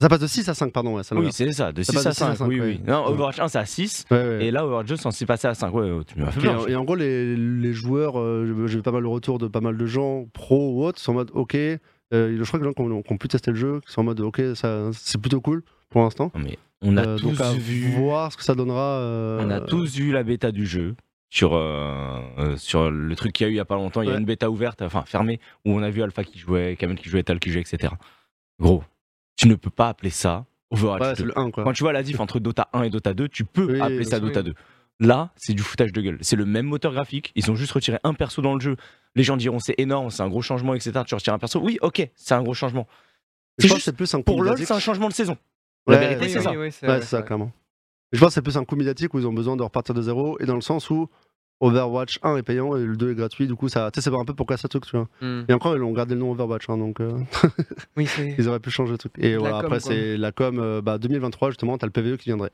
Ça 0.00 0.08
passe 0.08 0.18
de 0.20 0.26
6 0.26 0.48
à 0.48 0.54
5, 0.54 0.72
pardon. 0.72 0.96
Ouais, 0.96 1.04
ça 1.04 1.14
Oui, 1.14 1.28
c'est 1.30 1.52
ça, 1.52 1.70
de 1.70 1.82
6 1.82 1.92
passe 1.92 2.06
à 2.06 2.10
de 2.10 2.14
6 2.14 2.22
à 2.22 2.26
5. 2.30 2.36
5, 2.38 2.48
Oui, 2.48 2.58
ouais. 2.60 2.66
oui. 2.66 2.80
Non. 2.84 3.06
Overwatch 3.06 3.38
1, 3.38 3.48
c'est 3.48 3.58
à 3.58 3.66
6. 3.66 4.04
Ouais. 4.10 4.46
Et 4.46 4.50
là, 4.50 4.64
Overwatch 4.64 4.88
2, 4.88 4.96
c'est 4.96 5.02
censé 5.02 5.26
passer 5.26 5.46
à 5.46 5.54
5. 5.54 5.72
Ouais, 5.72 5.88
tu 6.06 6.14
fait 6.14 6.44
Et, 6.44 6.48
en- 6.48 6.66
et 6.66 6.74
en 6.74 6.82
gros, 6.84 6.96
les, 6.96 7.36
les 7.36 7.72
joueurs, 7.72 8.18
euh, 8.18 8.66
j'ai 8.66 8.78
eu 8.78 8.82
pas 8.82 8.90
mal 8.90 9.02
de 9.02 9.06
retours 9.08 9.38
de 9.38 9.46
pas 9.46 9.60
mal 9.60 9.76
de 9.76 9.86
gens, 9.86 10.26
pro 10.32 10.72
ou 10.72 10.84
autres, 10.84 10.98
sont 10.98 11.12
en 11.12 11.16
mode 11.16 11.30
ok. 11.34 11.54
euh, 11.54 11.78
je 12.12 12.42
crois 12.44 12.58
que 12.58 12.64
les 12.64 12.70
gens 12.70 12.74
qui 12.74 12.82
ont, 12.82 13.02
qui 13.02 13.12
ont 13.12 13.16
pu 13.16 13.28
tester 13.28 13.52
le 13.52 13.56
jeu, 13.56 13.80
sont 13.86 14.00
en 14.00 14.04
mode 14.04 14.20
ok, 14.20 14.42
c'est 14.92 15.18
plutôt 15.20 15.40
cool 15.40 15.62
pour 15.90 16.02
l'instant. 16.02 16.32
Mais 16.34 16.58
on 16.80 16.96
a 16.96 17.06
Euh, 17.06 17.16
tous 17.18 17.26
donc 17.28 17.40
à 17.40 17.52
vu. 17.52 17.92
voir 17.92 18.32
ce 18.32 18.36
que 18.36 18.42
ça 18.42 18.54
donnera. 18.56 18.98
euh, 18.98 19.40
On 19.46 19.50
a 19.50 19.60
tous 19.60 19.94
vu 19.94 20.10
la 20.10 20.24
bêta 20.24 20.50
du 20.50 20.66
jeu 20.66 20.96
sur, 21.34 21.54
euh, 21.54 22.56
sur 22.58 22.90
le 22.90 23.16
truc 23.16 23.32
qu'il 23.32 23.46
y 23.46 23.48
a 23.48 23.50
eu 23.50 23.54
il 23.54 23.56
y 23.56 23.60
a 23.60 23.64
pas 23.64 23.76
longtemps. 23.76 24.02
Il 24.02 24.08
y 24.10 24.12
a 24.12 24.18
une 24.18 24.26
bêta 24.26 24.50
ouverte, 24.50 24.82
enfin 24.82 25.02
fermée, 25.06 25.40
où 25.64 25.72
on 25.72 25.82
a 25.82 25.88
vu 25.88 26.02
Alpha 26.02 26.24
qui 26.24 26.38
jouait, 26.38 26.76
Kamel 26.78 26.98
qui 26.98 27.08
jouait, 27.08 27.22
Tal 27.22 27.40
qui 27.40 27.50
jouait, 27.50 27.62
etc. 27.62 27.94
Gros, 28.60 28.84
tu 29.36 29.48
ne 29.48 29.54
peux 29.54 29.70
pas 29.70 29.88
appeler 29.88 30.10
ça 30.10 30.44
Overwatch 30.70 31.00
Ouais, 31.00 31.08
2. 31.12 31.14
c'est 31.16 31.24
le 31.24 31.38
1 31.38 31.50
quoi. 31.50 31.64
Quand 31.64 31.72
tu 31.72 31.84
vois 31.84 31.94
la 31.94 32.02
diff 32.02 32.20
entre 32.20 32.38
Dota 32.38 32.68
1 32.74 32.82
et 32.82 32.90
Dota 32.90 33.14
2, 33.14 33.28
tu 33.28 33.44
peux 33.46 33.72
Oui, 33.72 33.80
appeler 33.80 34.04
ça. 34.04 34.20
Dota 34.20 34.42
2. 34.42 34.52
Là, 35.00 35.30
c'est 35.36 35.54
du 35.54 35.62
foutage 35.62 35.90
de 35.94 36.02
gueule. 36.02 36.18
C'est 36.20 36.36
le 36.36 36.44
même 36.44 36.66
moteur 36.66 36.92
graphique. 36.92 37.32
Ils 37.34 37.50
ont 37.50 37.54
juste 37.54 37.72
retiré 37.72 37.98
un 38.04 38.12
perso 38.12 38.42
dans 38.42 38.54
le 38.54 38.60
jeu. 38.60 38.76
Les 39.14 39.22
gens 39.22 39.38
diront 39.38 39.58
c'est 39.58 39.74
énorme, 39.78 40.10
c'est 40.10 40.22
un 40.22 40.28
gros 40.28 40.42
changement, 40.42 40.74
etc. 40.74 41.00
Tu 41.06 41.14
retires 41.14 41.32
un 41.32 41.38
perso. 41.38 41.60
Oui, 41.60 41.78
ok, 41.80 42.06
c'est 42.14 42.34
un 42.34 42.42
gros 42.42 42.52
changement. 42.52 42.86
Je 43.58 43.62
c'est 43.62 43.68
pense 43.68 43.76
juste- 43.78 43.86
que 43.86 43.90
c'est 43.92 43.96
plus 43.96 44.14
un 44.14 44.20
Pour 44.20 44.42
LoL, 44.42 44.58
c'est 44.58 44.70
un 44.72 44.78
changement 44.78 45.08
de 45.08 45.14
saison. 45.14 45.36
La 45.86 45.96
vérité, 45.96 46.20
Oui, 46.24 46.30
c'est 46.30 46.38
oui, 46.38 46.44
ça. 46.44 46.50
oui, 46.52 46.72
c'est 46.72 46.86
Ouais, 46.86 46.92
vrai, 46.92 47.00
c'est 47.00 47.06
ça, 47.16 47.22
clairement. 47.22 47.50
Je 48.12 48.18
pense 48.20 48.28
que 48.28 48.34
c'est 48.34 48.42
plus 48.42 48.56
un 48.56 48.64
coup 48.64 48.76
médiatique 48.76 49.12
où 49.14 49.18
ils 49.18 49.26
ont 49.26 49.32
besoin 49.32 49.56
de 49.56 49.62
repartir 49.62 49.94
de 49.94 50.02
zéro 50.02 50.36
et 50.40 50.44
dans 50.46 50.54
le 50.54 50.60
sens 50.60 50.90
où 50.90 51.08
Overwatch 51.60 52.18
1 52.22 52.36
est 52.38 52.42
payant 52.42 52.76
et 52.76 52.84
le 52.84 52.96
2 52.96 53.12
est 53.12 53.14
gratuit. 53.14 53.46
Du 53.46 53.54
coup, 53.54 53.68
ça, 53.68 53.90
tu 53.92 54.00
sais, 54.00 54.10
c'est 54.10 54.16
un 54.16 54.24
peu 54.24 54.34
pour 54.34 54.46
casser 54.46 54.62
le 54.64 54.68
truc, 54.68 54.84
tu 54.86 54.96
vois. 54.96 55.08
Hmm. 55.20 55.44
Et 55.48 55.52
encore, 55.54 55.76
ils 55.76 55.82
ont 55.82 55.92
gardé 55.92 56.14
le 56.14 56.20
nom 56.20 56.32
Overwatch, 56.32 56.68
hein, 56.68 56.76
donc 56.76 57.00
euh, 57.00 57.12
Oui, 57.96 58.08
ils 58.38 58.48
auraient 58.48 58.58
pu 58.60 58.70
changer 58.70 58.92
le 58.92 58.98
truc. 58.98 59.12
Et 59.18 59.36
voilà, 59.36 59.58
après, 59.66 59.78
c'est 59.80 60.16
la 60.16 60.32
com 60.32 60.58
euh, 60.58 60.82
bah, 60.82 60.98
2023, 60.98 61.50
justement, 61.50 61.78
t'as 61.78 61.86
le 61.86 61.92
PVE 61.92 62.16
qui 62.16 62.30
viendrait. 62.30 62.50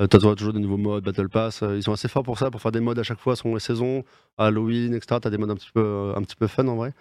Euh, 0.00 0.06
t'as 0.06 0.18
toujours 0.18 0.52
des 0.52 0.58
nouveaux 0.60 0.76
modes, 0.76 1.04
Battle 1.04 1.28
Pass. 1.28 1.62
euh, 1.62 1.76
ils 1.76 1.82
sont 1.82 1.92
assez 1.92 2.08
forts 2.08 2.22
pour 2.22 2.38
ça, 2.38 2.50
pour 2.50 2.60
faire 2.60 2.72
des 2.72 2.80
modes 2.80 2.98
à 2.98 3.02
chaque 3.02 3.18
fois 3.20 3.34
selon 3.36 3.54
les 3.54 3.60
saisons, 3.60 4.04
Halloween, 4.38 4.94
etc. 4.94 5.18
T'as 5.20 5.30
des 5.30 5.38
modes 5.38 5.50
un 5.50 5.56
petit 5.56 5.70
peu, 5.72 6.12
un 6.16 6.22
petit 6.22 6.36
peu 6.36 6.46
fun 6.46 6.66
en 6.68 6.76
vrai. 6.76 6.92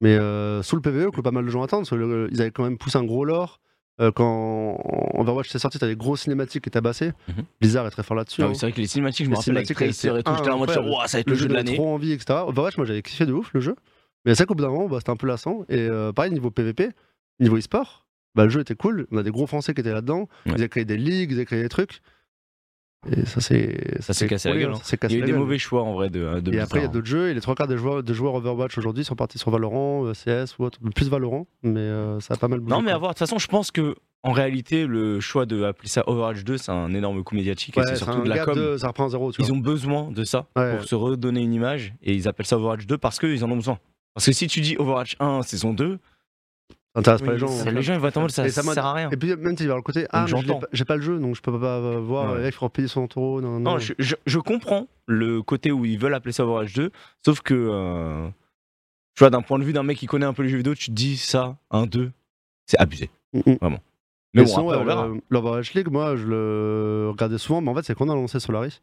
Mais 0.00 0.16
sous 0.62 0.76
le 0.76 0.82
PVE, 0.82 1.10
que 1.10 1.20
pas 1.20 1.30
mal 1.32 1.44
de 1.44 1.50
gens 1.50 1.62
attendent, 1.62 1.80
parce 1.82 1.90
que 1.90 1.94
le- 1.96 2.28
ils 2.32 2.40
avaient 2.40 2.50
quand 2.50 2.64
même 2.64 2.78
poussé 2.78 2.98
un 2.98 3.04
gros 3.04 3.24
lore. 3.24 3.60
Euh, 4.00 4.10
quand 4.10 4.80
Overwatch 5.14 5.50
s'est 5.50 5.58
sorti, 5.58 5.78
t'as 5.78 5.86
des 5.86 5.96
grosses 5.96 6.22
cinématiques 6.22 6.64
qui 6.64 6.70
tabassé. 6.70 7.12
Mhm. 7.28 7.44
Blizzard 7.60 7.86
est 7.86 7.90
très 7.90 8.02
fort 8.02 8.16
là-dessus. 8.16 8.42
Ah 8.42 8.46
hein. 8.46 8.48
oui, 8.48 8.56
c'est 8.56 8.66
vrai 8.66 8.72
que 8.72 8.80
les 8.80 8.86
cinématiques, 8.86 9.26
je 9.26 9.30
me 9.30 9.36
rappelle 9.36 9.56
avec 9.56 9.66
cinématiques, 9.66 10.00
Tracer 10.00 10.20
et 10.20 10.22
tout, 10.22 10.32
j'étais 10.36 10.50
en 10.50 10.58
mode 10.58 10.72
genre, 10.72 11.08
ça 11.08 11.18
va 11.18 11.20
être 11.20 11.30
le 11.30 11.36
jeu 11.36 11.46
de 11.46 11.54
l'année. 11.54 11.74
trop 11.74 11.92
envie, 11.94 12.12
etc. 12.12 12.40
Overwatch, 12.46 12.76
moi 12.78 12.86
j'avais 12.86 13.02
kiffé 13.02 13.26
de 13.26 13.32
ouf 13.32 13.52
le 13.52 13.60
jeu. 13.60 13.76
Mais 14.24 14.34
c'est 14.34 14.42
vrai 14.42 14.46
qu'au 14.46 14.54
bout 14.54 14.62
d'un 14.62 14.70
moment, 14.70 14.88
bah, 14.88 14.98
c'était 14.98 15.10
un 15.10 15.16
peu 15.16 15.26
lassant. 15.26 15.64
Et 15.68 15.80
euh, 15.80 16.12
pareil, 16.12 16.32
niveau 16.32 16.50
PVP, 16.50 16.90
niveau 17.40 17.58
e-sport, 17.58 18.06
bah, 18.34 18.44
le 18.44 18.50
jeu 18.50 18.60
était 18.60 18.74
cool. 18.74 19.06
On 19.10 19.18
a 19.18 19.22
des 19.22 19.30
gros 19.30 19.46
Français 19.46 19.74
qui 19.74 19.80
étaient 19.80 19.92
là-dedans. 19.92 20.20
Ouais. 20.20 20.28
Ils 20.46 20.54
avaient 20.54 20.68
créé 20.68 20.84
des 20.84 20.96
ligues, 20.96 21.32
ils 21.32 21.36
avaient 21.36 21.44
créé 21.44 21.62
des 21.62 21.68
trucs. 21.68 22.00
Et 23.10 23.26
ça 23.26 23.40
c'est. 23.40 24.00
Ça 24.00 24.12
s'est 24.12 24.28
cassé 24.28 24.48
la 24.48 24.56
gueule, 24.56 24.70
hein. 24.70 24.74
hein. 24.76 24.80
Ça 24.84 24.96
Il 25.08 25.12
y 25.12 25.14
a 25.14 25.18
eu 25.18 25.20
des 25.22 25.28
gueule. 25.32 25.38
mauvais 25.40 25.58
choix 25.58 25.82
en 25.82 25.92
vrai 25.94 26.08
de, 26.08 26.40
de 26.40 26.52
Et 26.52 26.60
après, 26.60 26.78
il 26.80 26.82
y 26.82 26.84
a 26.84 26.88
d'autres 26.88 27.06
jeux. 27.06 27.30
Et 27.30 27.34
les 27.34 27.40
trois 27.40 27.54
quarts 27.56 27.66
des 27.66 27.76
joueurs, 27.76 28.02
des 28.02 28.14
joueurs 28.14 28.34
Overwatch 28.34 28.78
aujourd'hui 28.78 29.04
sont 29.04 29.16
partis 29.16 29.38
sur 29.38 29.50
Valorant, 29.50 30.06
euh, 30.06 30.12
CS 30.12 30.56
ou 30.58 30.64
autre. 30.64 30.78
Plus 30.94 31.08
Valorant, 31.10 31.46
mais 31.64 31.80
euh, 31.80 32.20
ça 32.20 32.34
a 32.34 32.36
pas 32.36 32.46
mal 32.48 32.60
bougé. 32.60 32.74
Non, 32.74 32.80
mais 32.82 32.92
à 32.92 32.98
voir. 32.98 33.10
De 33.10 33.14
toute 33.14 33.26
façon, 33.26 33.38
je 33.38 33.48
pense 33.48 33.70
que 33.72 33.96
en 34.22 34.30
réalité, 34.30 34.86
le 34.86 35.18
choix 35.18 35.46
de 35.46 35.64
appeler 35.64 35.88
ça 35.88 36.04
Overwatch 36.06 36.44
2, 36.44 36.56
c'est 36.58 36.70
un 36.70 36.94
énorme 36.94 37.24
coup 37.24 37.34
médiatique 37.34 37.76
Ouais, 37.76 37.82
et 37.82 37.86
c'est 37.88 37.96
surtout 37.96 38.22
de 38.22 38.28
la 38.28 38.44
com. 38.44 38.54
de- 38.54 38.76
ça 38.76 38.86
reprend 38.86 39.06
à 39.06 39.08
zéro. 39.08 39.32
Tu 39.32 39.42
Ils 39.42 39.48
vois. 39.48 39.56
ont 39.56 39.60
besoin 39.60 40.10
de 40.12 40.22
ça 40.22 40.46
Ouais. 40.56 40.76
pour 40.76 40.84
se 40.86 40.94
redonner 40.94 41.40
une 41.42 41.52
image 41.54 41.94
et 42.04 42.14
ils 42.14 42.28
appellent 42.28 42.46
ça 42.46 42.56
Overwatch 42.56 42.86
2 42.86 42.98
parce 42.98 43.18
qu'ils 43.18 43.44
en 43.44 43.50
ont 43.50 43.56
besoin. 43.56 43.78
Parce 44.14 44.26
que 44.26 44.32
si 44.32 44.46
tu 44.46 44.60
dis 44.60 44.76
Overwatch 44.78 45.16
1 45.18 45.42
saison 45.42 45.72
2, 45.74 45.98
Ça 46.94 47.00
intéresse 47.00 47.20
pas 47.22 47.26
Oui, 47.28 47.32
les 47.32 47.38
gens. 47.38 47.48
ça- 47.48 47.68
hein. 47.68 47.72
les 47.72 47.82
gens 47.82 47.94
ils 47.94 48.00
vont 48.00 48.08
être 48.08 48.16
en 48.18 48.20
mode 48.22 48.30
ça, 48.32 48.46
ça 48.48 48.62
sert 48.62 48.84
à 48.84 48.92
rien. 48.92 49.10
Et 49.10 49.16
puis 49.16 49.34
même 49.36 49.56
s'il 49.56 49.66
va 49.68 49.76
le 49.76 49.82
côté, 49.82 50.06
ah, 50.10 50.26
pas- 50.30 50.66
j'ai 50.72 50.84
pas 50.84 50.96
le 50.96 51.02
jeu, 51.02 51.18
donc 51.18 51.34
je 51.36 51.40
peux 51.40 51.58
pas 51.58 51.78
euh, 51.78 51.98
voir. 52.00 52.32
Ouais. 52.34 52.40
euh, 52.40 52.46
Il 52.46 52.52
faut 52.52 52.68
payer 52.68 52.86
100 52.88 53.08
euros. 53.16 53.40
Non, 53.40 53.52
non. 53.58 53.60
Non, 53.72 53.78
je, 53.78 53.94
je- 53.98 54.14
je 54.26 54.38
comprends 54.38 54.88
le 55.06 55.40
côté 55.42 55.72
où 55.72 55.84
ils 55.86 55.98
veulent 55.98 56.12
appeler 56.14 56.32
ça 56.32 56.44
Overwatch 56.44 56.74
2, 56.74 56.90
sauf 57.24 57.40
que, 57.40 57.54
euh, 57.54 58.28
tu 59.14 59.20
vois, 59.20 59.30
d'un 59.30 59.40
point 59.42 59.58
de 59.58 59.64
vue 59.64 59.72
d'un 59.72 59.82
mec 59.82 59.96
qui 59.98 60.06
connaît 60.06 60.26
un 60.26 60.34
peu 60.34 60.42
les 60.42 60.48
jeux 60.50 60.58
vidéo, 60.58 60.74
tu 60.74 60.86
te 60.86 60.90
dis 60.94 61.16
ça, 61.16 61.56
un 61.70 61.86
2, 61.86 62.12
c'est 62.66 62.78
abusé. 62.78 63.08
Mm, 63.32 63.38
mm. 63.38 63.56
Mais 64.34 64.42
Mais 64.42 64.44
bon, 64.44 64.70
le- 64.70 65.20
l'Overwatch 65.30 65.74
League, 65.74 65.88
moi, 65.90 66.16
je 66.16 66.26
le 66.26 67.08
regardais 67.10 67.38
souvent, 67.38 67.60
mais 67.62 67.70
en 67.70 67.74
fait, 67.74 67.84
c'est 67.84 67.94
quand 67.94 68.06
on 68.08 68.12
a 68.12 68.14
lancé 68.14 68.38
Solaris. 68.40 68.80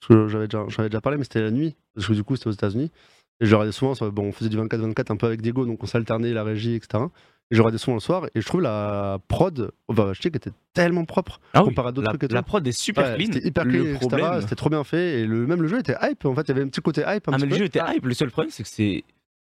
Parce 0.00 0.08
que 0.08 0.28
j'avais 0.28 0.48
déjà, 0.48 0.64
j'en 0.68 0.80
avais 0.80 0.88
déjà 0.88 1.00
parlé, 1.00 1.16
mais 1.18 1.24
c'était 1.24 1.40
la 1.42 1.50
nuit. 1.50 1.76
Parce 1.94 2.06
que 2.08 2.12
du 2.14 2.24
coup, 2.24 2.36
c'était 2.36 2.48
aux 2.48 2.52
États-Unis. 2.52 2.90
Et 3.40 3.46
je 3.46 3.50
le 3.50 3.56
regardais 3.56 3.72
souvent. 3.72 3.92
Bon, 4.10 4.24
on 4.24 4.32
faisait 4.32 4.50
du 4.50 4.56
24-24 4.58 5.10
un 5.10 5.16
peu 5.16 5.26
avec 5.26 5.40
Diego, 5.42 5.64
donc 5.64 5.82
on 5.82 5.86
s'alternait 5.86 6.32
la 6.32 6.42
régie, 6.44 6.74
etc. 6.74 7.04
Et 7.52 7.54
je 7.54 7.60
regardais 7.60 7.76
souvent 7.78 7.94
le 7.96 8.00
soir. 8.00 8.24
Et 8.34 8.40
je 8.40 8.46
trouve 8.46 8.62
la 8.62 9.18
prod 9.28 9.70
Overwatch 9.86 10.22
League 10.24 10.36
était 10.36 10.50
tellement 10.72 11.04
propre. 11.04 11.38
Ah 11.52 11.60
oui, 11.62 11.68
comparé 11.68 11.88
à 11.88 11.92
d'autres 11.92 12.08
trucs 12.08 12.26
tout. 12.28 12.34
la 12.34 12.42
prod 12.42 12.66
est 12.66 12.72
super 12.72 13.04
Ouais, 13.04 13.16
clean. 13.16 13.26
C'était 13.32 13.46
hyper 13.46 13.64
le 13.66 13.94
clean, 13.98 14.40
C'était 14.40 14.54
trop 14.56 14.70
bien 14.70 14.82
fait. 14.84 15.20
Et 15.20 15.26
le, 15.26 15.46
même 15.46 15.60
le 15.60 15.68
jeu 15.68 15.78
était 15.78 15.94
hype. 16.00 16.24
En 16.24 16.34
fait, 16.34 16.42
il 16.42 16.48
y 16.48 16.50
avait 16.52 16.62
un 16.62 16.68
petit 16.68 16.80
côté 16.80 17.02
hype. 17.06 17.28
Un 17.28 17.32
ah, 17.32 17.36
petit 17.36 17.42
mais 17.42 17.46
le 17.46 17.48
peu. 17.50 17.56
jeu 17.58 17.64
était 17.66 17.80
hype. 17.86 18.06
Le 18.06 18.14
seul 18.14 18.30
problème, 18.30 18.50
c'est 18.50 18.62
que 18.62 18.68
c'est 18.70 19.04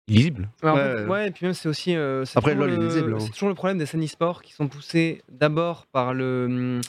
illisible. 0.10 0.50
Ouais, 0.62 1.28
et 1.28 1.32
puis 1.32 1.46
même 1.46 1.54
c'est 1.54 1.70
aussi. 1.70 1.96
euh, 1.96 2.26
Après, 2.36 2.56
LoL 2.56 2.72
est 2.72 2.76
le- 2.76 2.86
lisible, 2.88 3.14
hein. 3.14 3.20
C'est 3.22 3.32
toujours 3.32 3.48
le 3.50 3.56
problème 3.56 3.78
des 3.78 3.86
scènes 3.86 4.04
e-sport 4.04 4.42
qui 4.42 4.52
sont 4.52 4.68
poussées 4.68 5.22
d'abord 5.32 5.86
par 5.88 6.14
le, 6.14 6.82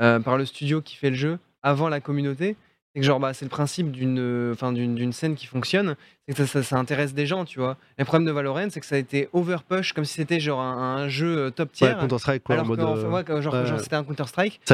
euh, 0.00 0.20
par 0.20 0.38
le 0.38 0.46
studio 0.46 0.80
qui 0.80 0.96
fait 0.96 1.10
le 1.10 1.16
jeu 1.16 1.38
avant 1.62 1.90
la 1.90 2.00
communauté. 2.00 2.56
C'est 2.94 3.00
que 3.00 3.06
genre, 3.06 3.20
bah, 3.20 3.32
c'est 3.32 3.44
le 3.46 3.50
principe 3.50 3.90
d'une 3.90 4.18
euh, 4.18 4.52
enfin, 4.52 4.70
d'une 4.72 4.94
d'une 4.94 5.12
scène 5.12 5.34
qui 5.34 5.46
fonctionne, 5.46 5.96
c'est 6.28 6.34
que 6.36 6.44
ça, 6.44 6.46
ça- 6.46 6.62
ça 6.62 6.76
intéresse 6.78 7.14
des 7.14 7.24
gens, 7.26 7.44
tu 7.46 7.58
vois. 7.58 7.78
Le 7.98 8.04
problème 8.04 8.26
de 8.26 8.32
Valorant, 8.32 8.68
c'est 8.70 8.80
que 8.80 8.86
ça 8.86 8.96
a 8.96 8.98
été 8.98 9.28
overpush 9.32 9.92
comme 9.94 10.04
si 10.04 10.14
c'était 10.14 10.40
genre 10.40 10.60
un, 10.60 10.96
un 10.96 11.08
jeu 11.08 11.38
euh, 11.38 11.50
top 11.50 11.72
tier. 11.72 11.88
Ouais, 11.88 11.94
Counter-Strike, 12.00 12.42
quoi. 12.44 12.54
alors 12.54 12.66
en 12.66 12.68
mode, 12.68 12.80
euh, 12.80 13.08
ouais, 13.08 13.24
genre, 13.26 13.40
genre 13.40 13.54
ouais. 13.76 13.78
c'était 13.82 13.96
un 13.96 14.04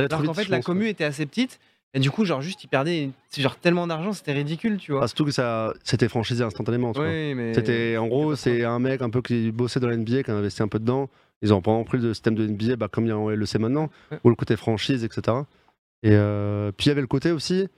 allait 0.00 0.08
trop 0.08 0.16
Alors 0.20 0.26
qu'en 0.26 0.34
fait, 0.34 0.48
la 0.48 0.56
pense, 0.58 0.66
commu 0.66 0.88
était 0.88 1.04
assez 1.04 1.26
petite. 1.26 1.60
Et 1.94 2.00
du 2.00 2.10
coup, 2.10 2.24
genre, 2.26 2.42
juste, 2.42 2.62
ils 2.64 2.68
perdaient 2.68 3.08
genre, 3.36 3.56
tellement 3.56 3.86
d'argent, 3.86 4.12
c'était 4.12 4.32
ridicule, 4.32 4.76
tu 4.76 4.92
vois. 4.92 5.04
Ah, 5.04 5.08
surtout 5.08 5.24
que 5.24 5.30
ça, 5.30 5.72
c'était 5.84 6.08
franchisé 6.08 6.44
instantanément. 6.44 6.92
tu 6.92 6.98
vois. 7.00 7.08
mais. 7.08 7.54
C'était 7.54 7.96
en 7.96 8.08
gros, 8.08 8.34
c'est 8.34 8.62
un 8.64 8.78
mec 8.78 9.00
un 9.00 9.08
peu 9.10 9.22
qui 9.22 9.52
bossait 9.52 9.80
dans 9.80 9.88
la 9.88 9.96
NBA, 9.96 10.24
qui 10.24 10.30
a 10.30 10.34
investi 10.34 10.62
un 10.62 10.68
peu 10.68 10.78
dedans. 10.80 11.08
Ils 11.40 11.54
ont 11.54 11.60
vraiment 11.60 11.84
pris 11.84 11.98
le 11.98 12.12
système 12.14 12.34
de 12.34 12.46
NBA, 12.46 12.76
bah, 12.76 12.88
comme 12.90 13.04
il 13.06 13.08
y 13.08 13.12
a 13.12 13.16
en 13.16 13.30
LEC 13.30 13.54
maintenant, 13.60 13.88
ou 14.24 14.28
le 14.28 14.34
côté 14.34 14.56
franchise, 14.56 15.02
etc. 15.04 15.36
Et 16.02 16.10
euh, 16.12 16.72
puis 16.76 16.86
il 16.86 16.88
y 16.88 16.92
avait 16.92 17.00
le 17.00 17.06
côté 17.06 17.30
aussi. 17.32 17.68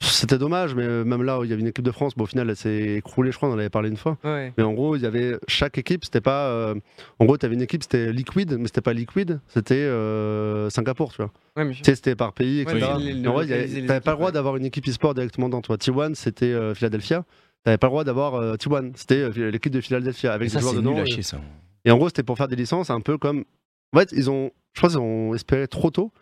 C'était 0.00 0.38
dommage, 0.38 0.76
mais 0.76 0.84
euh, 0.84 1.04
même 1.04 1.24
là 1.24 1.40
où 1.40 1.44
il 1.44 1.50
y 1.50 1.52
avait 1.52 1.60
une 1.60 1.66
équipe 1.68 1.84
de 1.84 1.90
France, 1.90 2.14
bon, 2.16 2.22
au 2.24 2.26
final 2.26 2.48
elle 2.48 2.56
s'est 2.56 2.94
écroulée, 2.98 3.32
je 3.32 3.36
crois, 3.36 3.48
on 3.48 3.52
en 3.54 3.58
avait 3.58 3.68
parlé 3.68 3.88
une 3.88 3.96
fois. 3.96 4.16
Ouais. 4.22 4.52
Mais 4.56 4.62
en 4.62 4.72
gros, 4.72 4.94
il 4.94 5.02
y 5.02 5.06
avait 5.06 5.36
chaque 5.48 5.76
équipe, 5.76 6.04
c'était 6.04 6.20
pas. 6.20 6.46
euh, 6.50 6.74
En 7.18 7.24
gros, 7.24 7.36
tu 7.36 7.44
avais 7.44 7.56
une 7.56 7.62
équipe, 7.62 7.82
c'était 7.82 8.12
Liquid, 8.12 8.56
mais 8.58 8.66
c'était 8.66 8.80
pas 8.80 8.92
Liquid, 8.92 9.40
c'était 9.48 9.74
euh, 9.74 10.70
Singapour, 10.70 11.10
tu 11.10 11.16
vois. 11.16 11.32
Ouais, 11.56 11.64
mais 11.64 11.74
Tu 11.74 11.82
sais, 11.84 11.96
c'était 11.96 12.14
par 12.14 12.32
pays, 12.32 12.64
Ouais, 12.64 12.72
etc. 12.76 12.92
les- 12.98 13.12
les- 13.12 13.20
Mais 13.22 13.28
en 13.28 13.32
vrai, 13.32 13.46
il 13.46 13.50
y 13.50 13.52
avait- 13.52 13.60
localiser 13.62 13.80
les 13.82 13.86
t'avais 13.88 14.00
pas 14.00 14.12
le 14.12 14.16
droit 14.16 14.28
ouais. 14.28 14.32
d'avoir 14.32 14.56
une 14.56 14.64
équipe 14.66 14.86
e-sport 14.88 15.14
directement 15.14 15.48
dans 15.48 15.60
toi. 15.62 15.76
T1, 15.76 16.14
c'était 16.14 16.46
euh, 16.46 16.74
Philadelphia. 16.74 17.24
T'avais 17.64 17.78
pas 17.78 17.88
le 17.88 17.90
droit 17.90 18.04
d'avoir 18.04 18.34
euh, 18.36 18.54
T1, 18.54 18.92
c'était 18.94 19.16
euh, 19.16 19.50
l'équipe 19.50 19.72
de 19.72 19.80
Philadelphia 19.80 20.32
avec 20.32 20.46
des 20.48 20.54
ça, 20.54 20.60
joueurs 20.60 20.74
c'est 20.74 20.78
dedans. 20.78 20.92
nul 20.92 21.00
à 21.00 21.04
et- 21.04 21.10
chier, 21.10 21.22
ça. 21.22 21.40
et 21.84 21.90
en 21.90 21.96
gros, 21.96 22.08
c'était 22.08 22.22
pour 22.22 22.36
faire 22.36 22.48
des 22.48 22.56
licences 22.56 22.90
un 22.90 23.00
peu 23.00 23.18
comme. 23.18 23.44
En 23.92 23.98
fait, 23.98 24.10
ils 24.12 24.30
ont. 24.30 24.52
Je 24.74 24.80
pense 24.80 24.92
qu'ils 24.92 25.00
ont 25.00 25.34
espéré 25.34 25.66
trop 25.66 25.90
tôt. 25.90 26.12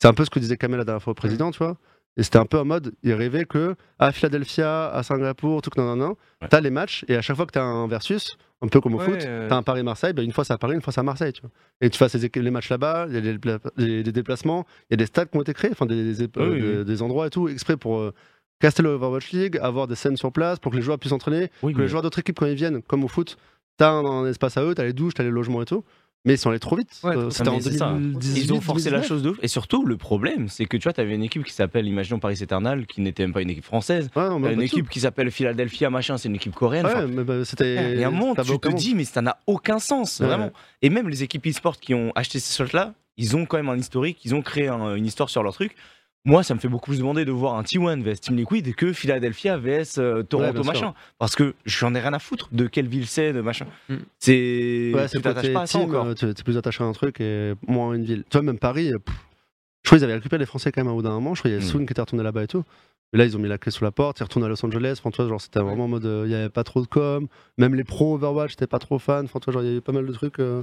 C'est 0.00 0.08
un 0.08 0.14
peu 0.14 0.24
ce 0.24 0.30
que 0.30 0.38
disait 0.38 0.56
Kamel 0.56 0.78
la 0.78 0.84
dernière 0.84 1.02
fois 1.02 1.10
au 1.10 1.14
président, 1.14 1.50
tu 1.50 1.58
vois. 1.58 1.76
Et 2.18 2.22
c'était 2.24 2.38
un 2.38 2.44
peu 2.46 2.58
en 2.58 2.64
mode, 2.64 2.92
ils 3.04 3.14
rêvaient 3.14 3.44
que 3.46 3.76
à 3.98 4.12
Philadelphia, 4.12 4.88
à 4.90 5.02
Singapour, 5.02 5.62
tout 5.62 5.70
que 5.70 5.80
non, 5.80 5.86
non, 5.86 5.96
non, 5.96 6.16
Ouais. 6.42 6.48
t'as 6.50 6.60
les 6.60 6.70
matchs 6.70 7.04
et 7.08 7.16
à 7.16 7.22
chaque 7.22 7.36
fois 7.36 7.46
que 7.46 7.52
t'as 7.52 7.62
un 7.62 7.86
versus, 7.86 8.36
un 8.60 8.66
peu 8.68 8.80
comme 8.80 8.94
au 8.94 8.98
Ouais, 8.98 9.04
foot, 9.04 9.22
euh. 9.24 9.48
t'as 9.48 9.56
un 9.56 9.62
Paris-Marseille, 9.62 10.12
bah, 10.12 10.22
une 10.22 10.32
fois 10.32 10.44
c'est 10.44 10.52
à 10.52 10.58
Paris, 10.58 10.74
une 10.74 10.82
fois 10.82 10.92
c'est 10.92 11.00
à 11.00 11.04
Marseille, 11.04 11.32
tu 11.32 11.40
vois. 11.42 11.50
Et 11.80 11.88
tu 11.90 11.96
fasses 11.96 12.14
les, 12.16 12.50
matchs 12.50 12.68
là-bas, 12.70 13.06
il 13.08 13.14
y 13.14 13.18
a 13.18 13.20
des, 13.20 13.38
dépla- 13.38 13.60
des- 13.76 14.02
des 14.02 14.12
déplacements, 14.12 14.66
il 14.90 14.92
y 14.92 14.94
a 14.94 14.96
des 14.96 15.06
stades 15.06 15.30
qui 15.30 15.36
ont 15.38 15.42
été 15.42 15.54
créés, 15.54 15.70
enfin 15.72 15.86
des, 15.86 16.12
des, 16.14 16.24
Oui, 16.24 16.30
oui, 16.50 16.60
des- 16.60 16.78
oui. 16.78 16.84
des 16.84 17.02
endroits 17.02 17.28
et 17.28 17.30
tout, 17.30 17.48
exprès 17.48 17.76
pour 17.76 17.98
euh, 17.98 18.12
caster 18.60 18.82
le 18.82 18.88
Overwatch 18.90 19.30
League, 19.30 19.58
avoir 19.62 19.86
des 19.86 19.94
scènes 19.94 20.16
sur 20.16 20.32
place 20.32 20.58
pour 20.58 20.72
que 20.72 20.76
les 20.76 20.82
joueurs 20.82 20.98
puissent 20.98 21.10
s'entraîner, 21.10 21.50
Oui, 21.62 21.72
que 21.72 21.78
mais- 21.78 21.84
les 21.84 21.88
joueurs 21.88 22.02
d'autres 22.02 22.18
équipes, 22.18 22.38
quand 22.40 22.46
ils 22.46 22.54
viennent, 22.56 22.82
comme 22.82 23.04
au 23.04 23.08
foot, 23.08 23.36
t'as 23.76 23.90
un, 23.90 24.04
un 24.04 24.26
espace 24.26 24.56
à 24.56 24.64
eux, 24.64 24.74
t'as 24.74 24.82
les 24.84 24.92
douches, 24.92 25.14
t'as 25.14 25.22
les 25.22 25.30
logements 25.30 25.62
et 25.62 25.66
tout. 25.66 25.84
Mais 26.28 26.34
ils 26.34 26.38
sont 26.38 26.50
allés 26.50 26.58
trop 26.60 26.76
vite. 26.76 26.90
Ouais, 27.02 27.16
Euh, 27.16 27.22
trop 27.22 27.30
C'était 27.30 27.48
en 27.48 27.56
mais 27.56 27.60
c'est 27.62 27.78
ça. 27.78 27.88
2018. 27.92 28.44
Ils 28.44 28.52
ont 28.52 28.60
forcé 28.60 28.90
la 28.90 28.98
2019. 28.98 29.08
chose 29.08 29.22
de 29.22 29.30
ouf. 29.30 29.38
Et 29.42 29.48
surtout, 29.48 29.84
le 29.84 29.96
problème, 29.96 30.48
c'est 30.48 30.66
que 30.66 30.76
tu 30.76 30.84
vois, 30.84 30.92
t'avais 30.92 31.14
une 31.14 31.22
équipe 31.22 31.42
qui 31.42 31.52
s'appelle, 31.52 31.86
imaginons 31.88 32.18
Paris 32.20 32.38
Eternal, 32.42 32.86
qui 32.86 33.00
n'était 33.00 33.24
même 33.24 33.32
pas 33.32 33.42
une 33.42 33.50
équipe 33.50 33.64
française. 33.64 34.10
Ouais, 34.14 34.28
non, 34.28 34.38
mais 34.38 34.48
T'as 34.48 34.52
une 34.52 34.58
tout. 34.60 34.64
équipe 34.66 34.88
qui 34.90 35.00
s'appelle 35.00 35.30
Philadelphia, 35.30 35.90
machin, 35.90 36.18
c'est 36.18 36.28
une 36.28 36.36
équipe 36.36 36.54
coréenne. 36.54 36.86
Ouais, 36.86 37.06
mais 37.08 37.24
bah, 37.24 37.44
c'était. 37.44 37.98
Et 37.98 38.04
à 38.04 38.08
un 38.08 38.10
moment, 38.10 38.34
ça 38.34 38.42
avait 38.42 38.50
tu 38.52 38.58
te 38.60 38.68
dis, 38.76 38.94
mais 38.94 39.04
ça 39.04 39.22
n'a 39.22 39.38
aucun 39.46 39.78
sens, 39.78 40.20
Ouais. 40.20 40.26
vraiment. 40.26 40.50
Et 40.82 40.90
même 40.90 41.08
les 41.08 41.22
équipes 41.22 41.46
e-sport 41.46 41.78
qui 41.80 41.94
ont 41.94 42.12
acheté 42.14 42.38
ces 42.38 42.52
slots-là, 42.52 42.94
ils 43.16 43.34
ont 43.34 43.46
quand 43.46 43.56
même 43.56 43.68
un 43.70 43.78
historique, 43.78 44.18
ils 44.24 44.34
ont 44.34 44.42
créé 44.42 44.68
un- 44.68 44.94
une 44.94 45.06
histoire 45.06 45.30
sur 45.30 45.42
leur 45.42 45.52
truc. 45.54 45.74
Moi, 46.28 46.42
ça 46.42 46.54
me 46.54 46.60
fait 46.60 46.68
beaucoup 46.68 46.90
plus 46.90 46.98
demander 46.98 47.24
de 47.24 47.32
voir 47.32 47.54
un 47.56 47.62
T1 47.62 48.02
vs 48.02 48.20
Team 48.20 48.36
Liquid 48.36 48.74
que 48.74 48.92
Philadelphia 48.92 49.56
vs 49.56 49.98
euh, 49.98 50.22
Toronto, 50.22 50.62
machin. 50.62 50.94
Parce 51.18 51.34
que 51.34 51.54
j'en 51.64 51.94
ai 51.94 52.00
rien 52.00 52.12
à 52.12 52.18
foutre 52.18 52.48
de 52.52 52.66
quelle 52.66 52.86
ville 52.86 53.06
c'est, 53.06 53.32
de 53.32 53.40
machin. 53.40 53.66
Mm. 53.88 53.94
C'est. 54.18 54.92
Ouais, 54.94 55.02
tu 55.04 55.08
c'est 55.08 55.16
le 55.16 55.22
t'attaches 55.22 55.42
côté 55.42 55.52
pas 55.54 55.62
à 55.62 55.66
ça 55.66 55.78
team, 55.78 55.88
encore. 55.88 56.14
tu 56.14 56.26
es 56.26 56.34
plus 56.34 56.56
attaché 56.58 56.84
à 56.84 56.86
un 56.86 56.92
truc 56.92 57.20
et 57.20 57.54
moins 57.66 57.92
à 57.92 57.96
une 57.96 58.04
ville. 58.04 58.24
Tu 58.30 58.36
vois, 58.36 58.42
même 58.42 58.58
Paris, 58.58 58.92
euh, 58.92 58.98
pff, 58.98 59.14
je 59.84 59.88
crois 59.88 59.98
qu'ils 59.98 60.04
avaient 60.04 60.14
récupéré 60.14 60.38
les 60.40 60.46
Français 60.46 60.70
quand 60.70 60.82
même 60.84 60.92
au 60.92 60.96
bout 60.96 61.02
d'un 61.02 61.10
moment. 61.10 61.34
Je 61.34 61.40
crois 61.40 61.50
qu'il 61.50 61.58
y 61.58 61.62
a 61.62 61.64
Mm. 61.64 61.68
Soon 61.70 61.86
qui 61.86 61.92
était 61.92 62.00
retourné 62.02 62.22
là-bas 62.22 62.42
et 62.44 62.46
tout. 62.46 62.62
Mais 63.12 63.18
là, 63.20 63.24
ils 63.24 63.34
ont 63.36 63.40
mis 63.40 63.48
la 63.48 63.56
clé 63.56 63.72
sous 63.72 63.84
la 63.84 63.90
porte, 63.90 64.20
ils 64.20 64.22
retournent 64.24 64.44
à 64.44 64.48
Los 64.48 64.62
Angeles. 64.66 65.00
Enfin, 65.02 65.08
vois, 65.16 65.28
genre, 65.30 65.40
c'était 65.40 65.60
vraiment 65.60 65.84
en 65.84 65.88
mode. 65.88 66.04
euh, 66.04 66.24
Il 66.26 66.28
n'y 66.28 66.34
avait 66.34 66.50
pas 66.50 66.62
trop 66.64 66.82
de 66.82 66.86
com. 66.86 67.26
Même 67.56 67.74
les 67.74 67.84
pros 67.84 68.16
Overwatch, 68.16 68.50
j'étais 68.50 68.66
pas 68.66 68.78
trop 68.78 68.98
fan. 68.98 69.24
Enfin, 69.24 69.38
vois, 69.42 69.52
genre, 69.54 69.62
il 69.62 69.68
y 69.68 69.70
avait 69.72 69.80
pas 69.80 69.92
mal 69.92 70.04
de 70.06 70.12
trucs. 70.12 70.38
euh. 70.40 70.62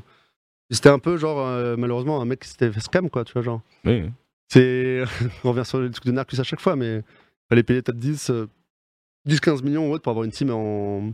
C'était 0.70 0.90
un 0.90 1.00
peu, 1.00 1.18
genre, 1.18 1.48
malheureusement, 1.78 2.22
un 2.22 2.26
mec 2.26 2.40
qui 2.42 2.50
s'était 2.50 2.72
fait 2.72 2.80
scam, 2.82 3.10
quoi, 3.10 3.24
tu 3.24 3.34
vois, 3.34 3.42
genre. 3.42 3.62
Oui. 3.84 4.04
C'est. 4.50 5.04
On 5.44 5.52
revient 5.52 5.66
sur 5.66 5.80
le 5.80 5.90
truc 5.90 6.06
de 6.06 6.12
Narcus 6.12 6.40
à 6.40 6.44
chaque 6.44 6.62
fois, 6.62 6.76
mais 6.76 7.04
fallait 7.50 7.64
payer 7.64 7.82
peut-être 7.82 7.98
10, 8.00 8.30
euh, 8.30 8.48
10-15 9.28 9.64
millions 9.64 9.90
ou 9.90 9.94
autre 9.94 10.04
pour 10.04 10.12
avoir 10.12 10.26
une 10.26 10.32
team 10.32 10.52
en. 10.52 11.12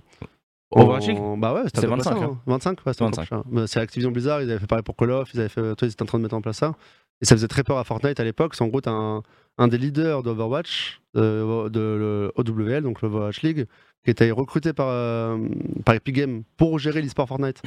Overwatch 0.73 1.09
en- 1.09 1.37
Bah 1.37 1.53
ouais, 1.53 1.61
c'était 1.65 1.81
C'est 1.81 1.87
à 1.87 1.89
peu 1.89 1.97
près 1.97 2.09
25, 2.11 2.19
ça, 2.19 2.25
hein. 2.25 2.29
hein. 2.33 2.41
25, 2.47 2.77
ouais, 2.85 2.93
25. 2.97 3.67
C'est 3.67 3.79
Activision 3.81 4.11
Blizzard, 4.11 4.41
ils 4.41 4.49
avaient 4.49 4.59
fait 4.59 4.67
pareil 4.67 4.83
pour 4.83 4.95
Call 4.95 5.11
of, 5.11 5.29
ils 5.33 5.39
avaient 5.41 5.49
fait, 5.49 5.61
toi, 5.75 5.85
ils 5.87 5.91
étaient 5.91 6.01
en 6.03 6.05
train 6.05 6.17
de 6.17 6.23
mettre 6.23 6.35
en 6.35 6.41
place 6.41 6.57
ça. 6.57 6.75
Et 7.21 7.25
ça 7.25 7.35
faisait 7.35 7.49
très 7.49 7.63
peur 7.63 7.77
à 7.77 7.83
Fortnite 7.83 8.19
à 8.19 8.23
l'époque. 8.23 8.55
C'est 8.55 8.63
en 8.63 8.67
gros, 8.67 8.79
t'as 8.81 8.91
un, 8.91 9.21
un 9.57 9.67
des 9.67 9.77
leaders 9.77 10.23
d'Overwatch, 10.23 11.01
de, 11.13 11.67
de, 11.69 12.31
OWL, 12.35 12.83
donc 12.83 13.01
l'Overwatch 13.01 13.41
League, 13.41 13.67
qui 14.05 14.11
était 14.11 14.31
recruté 14.31 14.71
par, 14.73 14.87
euh, 14.89 15.37
par 15.85 15.93
Epic 15.95 16.15
Games 16.15 16.43
pour 16.57 16.79
gérer 16.79 17.01
l'e-sport 17.01 17.27
Fortnite. 17.27 17.61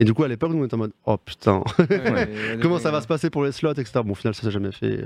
Et 0.00 0.04
du 0.04 0.14
coup, 0.14 0.24
à 0.24 0.28
l'époque, 0.28 0.50
nous, 0.52 0.62
on 0.62 0.64
était 0.64 0.74
en 0.74 0.78
mode, 0.78 0.92
oh 1.04 1.16
putain, 1.18 1.62
comment 2.62 2.78
ça 2.78 2.90
va 2.90 3.00
se 3.02 3.06
passer 3.06 3.30
pour 3.30 3.44
les 3.44 3.52
slots, 3.52 3.74
etc. 3.74 4.00
Bon, 4.04 4.12
au 4.12 4.14
final, 4.14 4.34
ça 4.34 4.42
s'est 4.42 4.50
jamais 4.50 4.72
fait. 4.72 5.04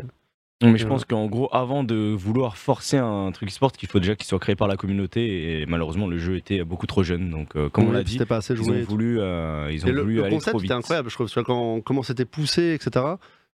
Non, 0.62 0.70
mais 0.70 0.78
je 0.78 0.86
pense 0.86 1.04
qu'en 1.04 1.26
gros, 1.26 1.48
avant 1.52 1.82
de 1.84 2.14
vouloir 2.14 2.56
forcer 2.56 2.96
un 2.96 3.30
truc 3.32 3.50
e-sport, 3.50 3.72
il 3.82 3.88
faut 3.88 3.98
déjà 3.98 4.14
qu'il 4.14 4.24
soit 4.24 4.38
créé 4.38 4.54
par 4.54 4.68
la 4.68 4.76
communauté. 4.76 5.60
Et 5.60 5.66
malheureusement, 5.66 6.06
le 6.06 6.16
jeu 6.16 6.36
était 6.36 6.62
beaucoup 6.64 6.86
trop 6.86 7.02
jeune. 7.02 7.28
Donc, 7.28 7.56
euh, 7.56 7.68
comme 7.68 7.88
on 7.88 7.92
l'a 7.92 8.04
dit, 8.04 8.18
pas 8.24 8.36
assez 8.36 8.54
ils 8.54 8.58
joué. 8.62 8.70
ont 8.70 8.74
et 8.78 8.84
tout. 8.84 8.90
voulu, 8.90 9.20
euh, 9.20 9.68
ils 9.72 9.84
ont 9.84 9.88
Et 9.88 9.92
le, 9.92 10.02
voulu 10.02 10.14
le 10.14 10.22
aller 10.24 10.34
concept 10.36 10.50
trop 10.50 10.58
vite. 10.58 10.70
était 10.70 10.78
incroyable, 10.78 11.10
je 11.10 11.14
trouve. 11.16 11.28
Tu 11.28 11.34
vois, 11.34 11.44
quand, 11.44 11.80
comment 11.80 12.02
c'était 12.04 12.24
poussé, 12.24 12.72
etc. 12.72 13.04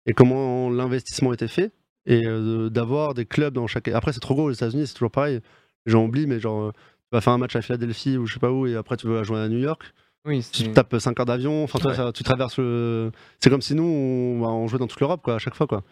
Et 0.06 0.12
comment 0.14 0.70
l'investissement 0.70 1.32
était 1.32 1.48
fait. 1.48 1.72
Et 2.06 2.24
euh, 2.26 2.70
d'avoir 2.70 3.12
des 3.14 3.26
clubs 3.26 3.52
dans 3.52 3.66
chaque. 3.66 3.88
Après, 3.88 4.12
c'est 4.12 4.20
trop 4.20 4.34
gros 4.34 4.44
aux 4.44 4.52
États-Unis, 4.52 4.86
c'est 4.86 4.94
toujours 4.94 5.10
pareil. 5.10 5.40
les 5.86 5.92
gens 5.92 6.04
oublient, 6.04 6.26
mais 6.28 6.38
genre, 6.38 6.62
euh, 6.66 6.70
tu 6.72 7.08
vas 7.16 7.20
faire 7.20 7.32
un 7.32 7.38
match 7.38 7.56
à 7.56 7.60
Philadelphie 7.62 8.16
ou 8.18 8.26
je 8.26 8.34
sais 8.34 8.40
pas 8.40 8.52
où, 8.52 8.66
et 8.66 8.76
après 8.76 8.96
tu 8.96 9.08
vas 9.08 9.22
jouer 9.24 9.40
à 9.40 9.48
New 9.48 9.58
York. 9.58 9.82
Oui, 10.26 10.44
Tu 10.52 10.70
tapes 10.72 10.96
5 10.98 11.18
heures 11.20 11.26
d'avion, 11.26 11.64
enfin, 11.64 11.78
Ouais. 11.86 12.12
tu 12.12 12.22
traverses 12.24 12.58
le. 12.58 13.10
C'est 13.40 13.50
comme 13.50 13.60
si 13.62 13.74
nous, 13.74 13.82
on, 13.84 14.40
bah, 14.40 14.48
on 14.48 14.66
jouait 14.68 14.78
dans 14.78 14.86
toute 14.86 15.00
l'Europe, 15.00 15.20
quoi, 15.22 15.34
à 15.34 15.38
chaque 15.38 15.54
fois, 15.54 15.66
quoi. 15.66 15.82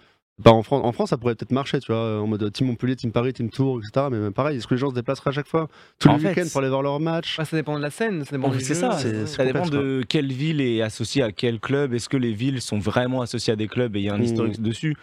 Bah, 0.43 0.51
en, 0.53 0.63
France, 0.63 0.81
en 0.85 0.93
France, 0.93 1.11
ça 1.11 1.19
pourrait 1.19 1.35
peut-être 1.35 1.53
marcher, 1.53 1.79
tu 1.81 1.93
vois, 1.93 2.19
en 2.21 2.27
mode 2.27 2.51
Team 2.51 2.67
Montpellier, 2.69 2.97
Team 2.97 3.13
Paris, 3.13 3.35
Team 3.35 3.51
Tours, 3.51 3.81
etc. 3.81 4.07
Mais 4.11 4.19
même 4.19 4.33
pareil, 4.33 4.57
est-ce 4.57 4.67
que 4.67 4.73
les 4.75 4.81
gens 4.81 4.89
se 4.89 4.95
déplaceraient 4.95 5.29
à 5.29 5.33
chaque 5.35 5.47
fois, 5.47 5.69
tous 5.99 6.09
les 6.09 6.15
week-ends 6.27 6.47
pour 6.51 6.61
aller 6.63 6.71
voir 6.71 6.81
leur 6.83 6.99
match? 6.99 7.39
Ouais, 7.39 7.45
ça 7.45 7.55
dépend 7.57 7.77
de 7.77 7.83
la 7.83 7.91
scène, 7.91 8.25
ça 8.25 8.35
dépend 8.35 8.49
Bon, 8.49 8.55
du 8.57 8.61
c'est 8.65 8.75
jeu, 8.75 8.81
ça, 8.81 8.97
ouais. 8.97 9.27
ça 9.27 9.45
dépend 9.45 9.67
de 9.69 10.03
quelle 10.09 10.33
ville 10.33 10.63
est 10.63 10.81
associée 10.81 11.23
à 11.23 11.31
quel 11.31 11.61
club. 11.61 11.93
Est-ce 11.93 12.09
que 12.09 12.17
les 12.17 12.33
villes 12.33 12.63
sont 12.63 12.79
vraiment 12.79 13.21
associées 13.21 13.53
à 13.53 13.57
des 13.57 13.69
clubs 13.69 13.95
et 13.97 14.01
il 14.01 14.05
y 14.05 14.09
a 14.09 14.15
un 14.15 14.19
Mm. 14.19 14.23
historique 14.23 14.63
dessus? 14.63 14.97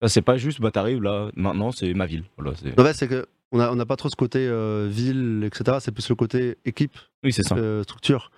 Ça, 0.00 0.08
C'est 0.08 0.22
pas 0.22 0.36
juste, 0.36 0.60
bah 0.60 0.70
t'arrives 0.70 1.02
là, 1.02 1.30
maintenant 1.34 1.72
c'est 1.72 1.92
ma 1.94 2.06
ville. 2.06 2.22
Voilà, 2.38 2.54
c'est- 2.56 2.78
En 2.78 2.84
fait, 2.84 2.92
c'est 2.92 3.08
que 3.08 3.26
on 3.50 3.58
n'a 3.58 3.72
on 3.72 3.78
a 3.80 3.86
pas 3.86 3.96
trop 3.96 4.08
ce 4.08 4.16
côté 4.16 4.46
euh, 4.46 4.86
ville, 4.90 5.42
etc. 5.44 5.78
C'est 5.80 5.90
plus 5.92 6.08
le 6.08 6.14
côté 6.14 6.56
équipe, 6.64 6.96
Oui, 7.24 7.32
c'est 7.32 7.42
ça. 7.42 7.56
euh, 7.56 7.82
structure. 7.82 8.30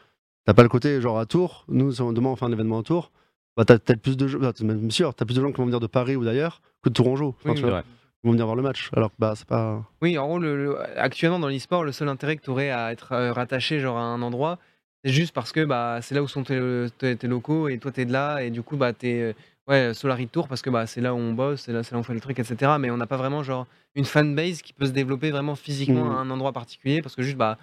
T'as 0.49 0.55
pas 0.55 0.63
le 0.63 0.71
côté 0.71 0.99
genre 1.03 1.19
à 1.19 1.27
Tours. 1.27 1.67
Nous, 1.69 1.93
si 1.93 2.01
on- 2.01 2.11
demain 2.15 2.31
on 2.31 2.37
fait 2.37 2.47
un 2.47 2.53
événement 2.53 2.79
à 2.79 2.83
Tours, 2.83 3.13
bah, 3.55 3.67
t'as 3.67 3.79
peut-être 3.79 4.01
plus 4.01 4.17
de 4.17 4.27
gens, 4.27 4.39
bah, 4.39 4.55
t'es 4.55 4.65
même 4.65 4.91
sûr, 4.91 5.13
t'as 5.13 5.27
plus 5.27 5.35
de 5.35 5.43
gens 5.43 5.51
qui 5.51 5.59
vont 5.59 5.67
venir 5.67 5.79
de 5.79 5.87
Paris 5.87 6.17
ou 6.17 6.25
d'ailleurs 6.25 6.63
que 6.83 6.89
de 6.89 6.95
Tourangeau. 6.95 7.35
Enfin, 7.39 7.51
Oui, 7.51 7.55
tu 7.57 7.65
oui. 7.65 7.69
vois, 7.69 7.79
Ouais. 7.81 7.85
Ils 8.25 8.29
vont 8.29 8.33
venir 8.33 8.47
voir 8.47 8.57
le 8.57 8.63
match. 8.63 8.89
Alors 8.97 9.11
que 9.11 9.17
bah, 9.19 9.35
c'est 9.37 9.47
pas. 9.47 9.83
Oui, 10.01 10.17
en 10.17 10.27
gros, 10.27 10.39
le- 10.39 10.57
le- 10.57 10.99
actuellement 10.99 11.39
dans 11.39 11.49
l'e-sport, 11.49 11.85
le 11.85 11.93
seul 11.93 12.09
intérêt 12.09 12.37
que 12.37 12.43
tu 12.45 12.49
aurais 12.49 12.71
à 12.71 12.93
être 12.93 13.13
euh, 13.13 13.31
rattaché 13.31 13.79
genre, 13.79 13.99
à 13.99 14.01
un 14.05 14.23
endroit, 14.23 14.59
c'est 15.05 15.13
juste 15.13 15.35
parce 15.35 15.53
que 15.53 15.67
bah, 15.67 15.99
c'est 16.01 16.15
là 16.15 16.23
où 16.23 16.29
sont 16.29 16.45
tes, 16.45 16.87
tes- 16.97 17.15
tes 17.17 17.27
locaux 17.29 17.69
et 17.69 17.77
toi 17.77 17.93
tu 17.93 18.01
es 18.01 18.05
de 18.07 18.13
là 18.15 18.41
et 18.43 18.49
du 18.51 18.63
coup 18.63 18.79
bah, 18.79 18.95
tu 18.95 19.07
es 19.07 19.35
ouais, 19.69 19.93
Solari 19.93 20.29
Tour 20.29 20.49
parce 20.49 20.63
que 20.63 20.71
bah, 20.71 20.87
c'est 20.87 21.03
là 21.03 21.13
où 21.13 21.19
on 21.19 21.35
bosse, 21.35 21.61
c'est 21.61 21.75
là, 21.75 21.83
c'est 21.83 21.93
là 21.93 21.99
où 21.99 22.01
on 22.01 22.05
fait 22.05 22.15
le 22.15 22.21
truc, 22.21 22.39
etc. 22.39 22.73
Mais 22.81 22.91
on 22.91 22.97
n'a 22.97 23.07
pas 23.07 23.19
vraiment 23.19 23.43
genre, 23.43 23.67
une 23.95 24.07
fanbase 24.07 24.63
qui 24.63 24.73
peut 24.73 24.87
se 24.87 24.93
développer 24.93 25.31
vraiment 25.31 25.57
physiquement 25.57 26.07
Mhm. 26.07 26.11
à 26.11 26.15
un 26.15 26.31
endroit 26.31 26.53
particulier 26.55 27.03
parce 27.03 27.15
que 27.15 27.21
juste 27.23 27.37
bah, 27.37 27.59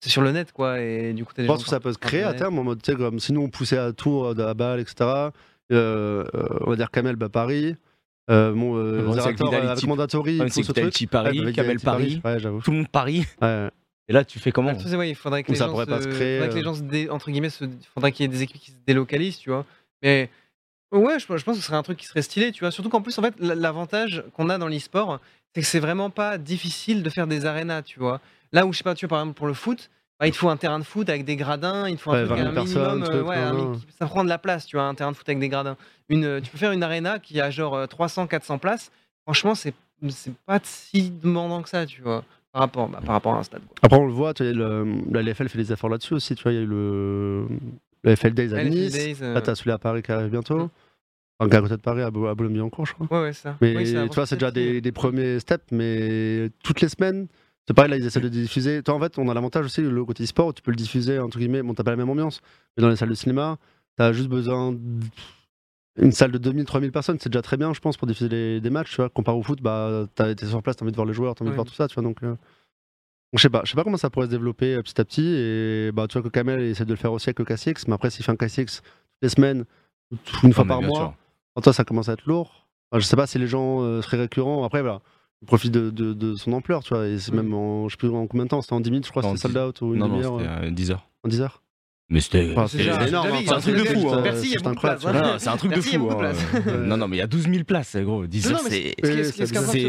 c'est 0.00 0.10
sur 0.10 0.22
le 0.22 0.32
net 0.32 0.52
quoi 0.52 0.80
et 0.80 1.12
du 1.12 1.24
coup 1.24 1.32
Je 1.36 1.44
pense 1.46 1.62
que 1.64 1.70
ça 1.70 1.80
peut 1.80 1.92
se 1.92 1.98
créer 1.98 2.22
à 2.22 2.34
terme 2.34 2.58
en 2.58 2.64
mode, 2.64 2.82
tu 2.82 2.92
sais, 2.92 2.96
comme 2.96 3.18
si 3.20 3.32
nous 3.32 3.42
on 3.42 3.48
poussait 3.48 3.78
à 3.78 3.92
Tours, 3.92 4.38
à 4.38 4.54
Bâle, 4.54 4.80
etc. 4.80 4.94
Euh, 5.00 5.30
euh, 5.72 6.24
on 6.60 6.70
va 6.70 6.76
dire 6.76 6.90
Kamel, 6.90 7.16
bah, 7.16 7.28
Paris. 7.28 7.76
Euh, 8.28 8.52
mon 8.54 8.76
euh, 8.76 9.06
avec 9.12 9.38
Zerator, 9.38 9.54
euh, 9.54 10.40
avec 10.40 10.52
c'est 10.52 10.62
ce 10.64 10.72
truc. 10.72 10.84
Ouais, 11.00 11.06
Paris, 11.06 11.52
Kamel 11.54 11.78
Paris, 11.80 12.20
Ouais, 12.24 12.40
tout 12.40 12.70
le 12.72 12.76
monde 12.78 12.88
Paris. 12.88 13.24
Ouais. 13.40 13.68
Et 14.08 14.12
là, 14.12 14.24
tu 14.24 14.38
fais 14.38 14.52
comment 14.52 14.72
truc, 14.74 14.86
c'est, 14.88 14.96
ouais, 14.96 15.10
il 15.10 15.14
faudrait 15.16 15.42
que 15.42 15.48
Ou 15.48 15.52
les 15.52 15.58
ça 15.58 15.66
gens 15.66 15.72
pourrait 15.72 15.86
pas 15.86 16.00
se 16.00 16.06
créer, 16.08 16.38
faudrait 16.38 16.50
que 16.50 16.54
les 16.54 16.60
euh. 16.60 16.64
gens 16.64 16.74
se 16.74 16.82
dé- 16.82 17.08
entre 17.10 17.30
guillemets, 17.30 17.50
se- 17.50 17.64
faudrait 17.94 18.12
qu'il 18.12 18.24
y 18.24 18.26
ait 18.26 18.28
des 18.32 18.42
équipes 18.42 18.60
qui 18.60 18.70
se 18.70 18.76
délocalisent, 18.86 19.38
tu 19.38 19.50
vois. 19.50 19.64
Mais 20.02 20.30
ouais, 20.92 21.18
je, 21.18 21.24
je 21.36 21.44
pense 21.44 21.56
que 21.56 21.60
ce 21.60 21.66
serait 21.66 21.76
un 21.76 21.82
truc 21.82 21.98
qui 21.98 22.06
serait 22.06 22.22
stylé, 22.22 22.52
tu 22.52 22.60
vois. 22.60 22.70
Surtout 22.70 22.88
qu'en 22.88 23.00
plus, 23.02 23.18
en 23.18 23.22
fait, 23.22 23.34
l'avantage 23.40 24.22
qu'on 24.34 24.48
a 24.48 24.58
dans 24.58 24.68
l'e-sport, 24.68 25.20
c'est 25.54 25.60
que 25.62 25.66
c'est 25.66 25.80
vraiment 25.80 26.10
pas 26.10 26.38
difficile 26.38 27.02
de 27.02 27.10
faire 27.10 27.26
des 27.26 27.46
arénas, 27.46 27.82
tu 27.82 27.98
vois. 27.98 28.20
Là 28.52 28.66
où, 28.66 28.72
je 28.72 28.78
sais 28.78 28.84
pas, 28.84 28.94
tu 28.94 29.06
vois, 29.06 29.10
par 29.16 29.20
exemple, 29.20 29.36
pour 29.36 29.46
le 29.46 29.54
foot, 29.54 29.90
bah, 30.20 30.26
il 30.26 30.32
te 30.32 30.36
faut 30.36 30.48
un 30.48 30.56
terrain 30.56 30.78
de 30.78 30.84
foot 30.84 31.08
avec 31.08 31.24
des 31.24 31.36
gradins, 31.36 31.88
il 31.88 31.96
te 31.96 32.02
faut 32.02 32.10
un 32.10 32.14
Ouais, 32.14 32.24
truc 32.26 32.38
20 32.38 32.44
000 32.44 32.48
un 32.58 32.62
minimum, 32.64 33.02
euh, 33.04 33.22
ouais, 33.22 33.36
un 33.36 33.52
mi- 33.52 33.78
ça 33.98 34.06
prend 34.06 34.24
de 34.24 34.28
la 34.28 34.38
place, 34.38 34.66
tu 34.66 34.76
vois, 34.76 34.84
un 34.86 34.94
terrain 34.94 35.12
de 35.12 35.16
foot 35.16 35.28
avec 35.28 35.38
des 35.38 35.48
gradins. 35.48 35.76
Une, 36.08 36.24
euh, 36.24 36.40
tu 36.40 36.50
peux 36.50 36.58
faire 36.58 36.72
une 36.72 36.82
aréna 36.82 37.18
qui 37.18 37.40
a 37.40 37.50
genre 37.50 37.74
euh, 37.74 37.86
300, 37.86 38.26
400 38.26 38.58
places. 38.58 38.90
Franchement, 39.24 39.54
c'est 39.54 39.74
c'est 40.10 40.34
pas 40.44 40.60
si 40.62 41.10
demandant 41.10 41.62
que 41.62 41.70
ça, 41.70 41.86
tu 41.86 42.02
vois, 42.02 42.22
par 42.52 42.60
rapport, 42.62 42.88
bah, 42.88 43.00
par 43.04 43.14
rapport 43.14 43.34
à 43.34 43.38
un 43.38 43.42
stade. 43.42 43.62
quoi. 43.66 43.76
Après, 43.82 43.98
on 43.98 44.06
le 44.06 44.12
voit, 44.12 44.34
tu 44.34 44.42
vois, 44.44 44.52
le- 44.52 44.86
la 45.10 45.20
LFL 45.22 45.48
fait 45.48 45.58
des 45.58 45.72
efforts 45.72 45.88
là-dessus 45.90 46.14
aussi. 46.14 46.34
Tu 46.34 46.42
vois, 46.42 46.52
il 46.52 46.56
y 46.56 46.58
a 46.58 46.62
eu 46.62 46.66
le, 46.66 47.46
le 48.04 48.14
FL 48.16 48.34
Days 48.34 48.54
à 48.54 48.62
Nice. 48.62 48.92
Days, 48.92 49.16
euh, 49.22 49.34
Là, 49.34 49.40
t'as 49.40 49.54
celui 49.54 49.70
à 49.70 49.78
Paris 49.78 50.02
qui 50.02 50.12
arrive 50.12 50.28
bientôt. 50.30 50.64
Mm. 50.64 50.68
Enfin, 51.38 51.50
à 51.56 51.60
côté 51.60 51.76
de 51.76 51.80
Paris, 51.82 52.02
à, 52.02 52.06
à 52.06 52.10
Boulogne-Billancourt, 52.10 52.86
je 52.86 52.94
crois. 52.94 53.06
Ouais, 53.10 53.22
ouais, 53.26 53.32
ça. 53.32 53.56
Mais 53.60 53.74
Oui, 53.76 53.86
ça 53.92 54.08
tu 54.08 54.14
vois, 54.14 54.26
c'est 54.26 54.36
déjà 54.36 54.50
des, 54.50 54.80
des 54.80 54.92
premiers 54.92 55.38
steps, 55.40 55.66
mais 55.70 56.50
toutes 56.62 56.80
les 56.80 56.88
semaines, 56.88 57.26
c'est 57.68 57.74
pareil, 57.74 57.90
là, 57.90 57.96
ils 57.98 58.06
essaient 58.06 58.20
de 58.20 58.28
diffuser. 58.28 58.82
Toi, 58.82 58.94
en 58.94 59.00
fait, 59.00 59.18
on 59.18 59.28
a 59.28 59.34
l'avantage 59.34 59.66
aussi, 59.66 59.82
le 59.82 60.04
côté 60.04 60.24
e-sport, 60.24 60.54
tu 60.54 60.62
peux 60.62 60.70
le 60.70 60.76
diffuser, 60.76 61.18
entre 61.18 61.38
guillemets. 61.38 61.62
Bon, 61.62 61.74
t'as 61.74 61.82
pas 61.84 61.90
la 61.90 61.96
même 61.98 62.08
ambiance, 62.10 62.40
mais 62.76 62.80
dans 62.82 62.88
les 62.88 62.96
salles 62.96 63.10
de 63.10 63.14
cinéma, 63.14 63.58
t'as 63.96 64.12
juste 64.12 64.28
besoin 64.28 64.74
d'une 65.98 66.12
salle 66.12 66.30
de 66.30 66.38
2000, 66.38 66.64
3000 66.64 66.92
personnes, 66.92 67.18
c'est 67.20 67.28
déjà 67.30 67.42
très 67.42 67.56
bien, 67.56 67.72
je 67.72 67.80
pense, 67.80 67.96
pour 67.96 68.06
diffuser 68.06 68.28
les- 68.28 68.60
des 68.60 68.70
matchs, 68.70 68.90
tu 68.90 68.96
vois. 68.96 69.08
Comparé 69.08 69.36
au 69.36 69.42
foot, 69.42 69.60
bah, 69.62 70.06
t'as 70.14 70.30
été 70.30 70.46
sur 70.46 70.62
place, 70.62 70.76
t'as 70.76 70.84
envie 70.84 70.92
de 70.92 70.96
voir 70.96 71.06
les 71.06 71.14
joueurs, 71.14 71.34
t'as 71.34 71.42
envie 71.44 71.50
de 71.50 71.54
voir 71.56 71.66
tout 71.66 71.74
ça, 71.74 71.88
tu 71.88 71.94
vois. 71.94 72.02
Donc, 72.02 72.22
euh, 72.22 72.28
donc, 72.30 72.38
je 73.34 73.40
sais 73.42 73.50
pas, 73.50 73.62
je 73.64 73.70
sais 73.70 73.76
pas 73.76 73.84
comment 73.84 73.96
ça 73.96 74.08
pourrait 74.10 74.26
se 74.26 74.30
développer 74.30 74.74
euh, 74.76 74.82
petit 74.82 75.00
à 75.00 75.04
petit. 75.04 75.26
Et 75.26 75.90
bah, 75.92 76.06
tu 76.08 76.14
vois 76.18 76.22
que 76.22 76.28
Kamel 76.32 76.60
essaie 76.62 76.84
de 76.84 76.90
le 76.90 76.96
faire 76.96 77.12
aussi 77.12 77.28
avec 77.28 77.38
le 77.38 77.44
KCX, 77.44 77.88
mais 77.88 77.94
après, 77.94 78.10
s'il 78.10 78.24
fait 78.24 78.32
un 78.32 78.36
KCX 78.36 78.80
toutes 78.82 78.84
les 79.22 79.28
semaines, 79.30 79.64
une 80.44 80.52
fois 80.52 80.64
Non, 80.64 80.68
mais 80.68 80.74
par 80.74 80.82
mois, 80.82 80.98
sûr. 81.00 81.14
Pour 81.56 81.62
toi, 81.64 81.72
ça 81.72 81.84
commence 81.84 82.08
à 82.08 82.12
être 82.12 82.26
lourd. 82.26 82.66
Enfin, 82.92 83.00
je 83.00 83.06
sais 83.06 83.16
pas 83.16 83.26
si 83.26 83.38
les 83.38 83.46
gens 83.48 83.80
euh, 83.82 84.02
seraient 84.02 84.18
récurrents. 84.18 84.62
Après, 84.64 84.82
voilà, 84.82 85.00
il 85.42 85.46
profite 85.46 85.72
de, 85.72 85.90
de- 85.90 86.12
de 86.12 86.34
son 86.36 86.52
ampleur, 86.52 86.84
tu 86.84 86.94
vois. 86.94 87.06
Et 87.08 87.18
c'est 87.18 87.32
même 87.32 87.52
en, 87.54 87.88
je 87.88 87.94
sais 87.94 87.96
plus 87.98 88.08
en 88.10 88.26
combien 88.26 88.44
de 88.44 88.50
temps, 88.50 88.60
c'était 88.62 88.74
en 88.74 88.80
10 88.80 88.90
minutes, 88.90 89.06
je 89.06 89.10
crois, 89.10 89.24
En 89.24 89.30
c'était 89.34 89.52
sold 89.52 89.54
10. 89.54 89.60
out 89.60 89.80
ou 89.80 89.94
une 89.94 90.00
Non, 90.00 90.08
non, 90.08 90.14
demi-heure, 90.16 90.38
c'était 90.38 90.50
euh, 90.50 90.68
euh, 90.68 90.70
10 90.70 90.90
heures. 90.92 91.08
en 91.24 91.28
10 91.28 91.40
heures? 91.40 91.62
Mais 92.08 92.20
c'était. 92.20 92.52
Enfin, 92.54 92.68
C'est 92.68 92.84
énorme, 92.84 93.28
c'est 93.44 93.50
un 93.52 93.58
truc 93.58 93.74
de 93.74 93.84
fou, 93.84 94.08
hein. 94.10 94.20
Merci, 94.22 94.46
il 94.46 94.52
y 94.52 94.54
a 94.54 94.58
C'est 94.58 94.62
beaucoup 94.62 94.64
de 94.64 94.68
incroyable, 94.68 95.00
place. 95.00 95.12
tu 95.12 95.18
vois. 95.18 95.32
Non, 95.32 95.38
c'est 95.40 95.48
un 95.48 95.56
truc 95.56 95.72
de 95.72 95.80
fou. 95.80 96.10
hein. 96.10 96.78
non, 96.84 96.96
non, 96.98 97.08
mais 97.08 97.16
il 97.16 97.18
y 97.18 97.22
a 97.22 97.26
12 97.26 97.48
000 97.50 97.64
places, 97.64 97.96
gros. 97.96 98.26
10 98.26 98.44
Non, 98.46 98.50
heures, 98.52 98.58
non, 98.58 98.64
mais 98.70 98.70
c'est 98.70 98.94
en 99.58 99.62
c'est 99.72 99.80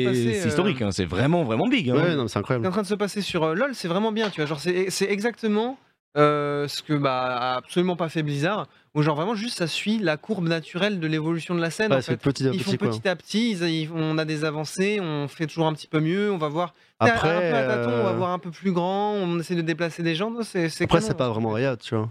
euh, 0.43 0.47
historique. 0.47 0.81
hein, 0.81 0.89
C'est 0.91 1.05
vraiment, 1.05 1.43
vraiment 1.43 1.67
big. 1.67 1.91
hein. 1.91 1.95
Ouais, 1.95 2.15
non, 2.15 2.27
c'est 2.27 2.29
Ce 2.29 2.33
qui 2.33 2.37
est 2.37 2.39
incroyable. 2.39 2.67
en 2.67 2.71
train 2.71 2.81
de 2.81 2.87
se 2.87 2.95
passer 2.95 3.21
sur 3.21 3.43
euh, 3.43 3.53
LoL, 3.53 3.75
c'est 3.75 3.87
vraiment 3.89 4.11
bien, 4.11 4.31
tu 4.31 4.41
vois. 4.41 4.47
Genre, 4.47 4.59
c'est 4.59 4.89
c'est 4.89 5.05
exactement 5.11 5.77
euh, 6.17 6.67
ce 6.67 6.81
que 6.81 6.93
bah, 6.93 7.37
a 7.37 7.55
absolument 7.57 7.95
pas 7.95 8.09
fait 8.09 8.23
Blizzard, 8.23 8.67
où 8.95 9.01
genre 9.03 9.15
vraiment 9.15 9.35
juste 9.35 9.57
ça 9.59 9.67
suit 9.67 9.99
la 9.99 10.17
courbe 10.17 10.47
naturelle 10.47 10.99
de 10.99 11.07
l'évolution 11.07 11.53
de 11.55 11.61
la 11.61 11.69
scène. 11.69 11.91
Ouais, 11.91 11.99
en 11.99 12.01
fait. 12.01 12.17
petit 12.17 12.47
à 12.47 12.51
Ils 12.51 12.59
font 12.63 12.71
petit, 12.71 12.77
quoi. 12.77 12.89
petit 12.89 13.07
à 13.07 13.15
petit, 13.15 13.51
ils- 13.51 13.63
ils- 13.63 13.91
on 13.93 14.17
a 14.17 14.25
des 14.25 14.43
avancées, 14.43 14.99
on 15.01 15.27
fait 15.27 15.45
toujours 15.47 15.67
un 15.67 15.73
petit 15.73 15.87
peu 15.87 15.99
mieux, 15.99 16.31
on 16.31 16.37
va 16.37 16.47
voir. 16.49 16.73
C'est 17.01 17.09
un 17.09 17.13
Après, 17.13 17.51
peu 17.51 17.55
à 17.55 17.61
on 17.99 18.03
va 18.03 18.09
euh, 18.09 18.13
voir 18.13 18.31
un 18.31 18.39
peu 18.39 18.49
plus 18.51 18.71
grand, 18.71 19.11
on 19.13 19.39
essaie 19.39 19.55
de 19.55 19.61
déplacer 19.61 20.01
des 20.03 20.15
gens. 20.15 20.33
C'est 20.43 20.69
c'est 20.69 20.85
après, 20.85 21.01
c'est 21.01 21.15
pas 21.17 21.29
vraiment 21.29 21.51
Riot, 21.51 21.75
tu 21.77 21.95
vois. 21.95 22.09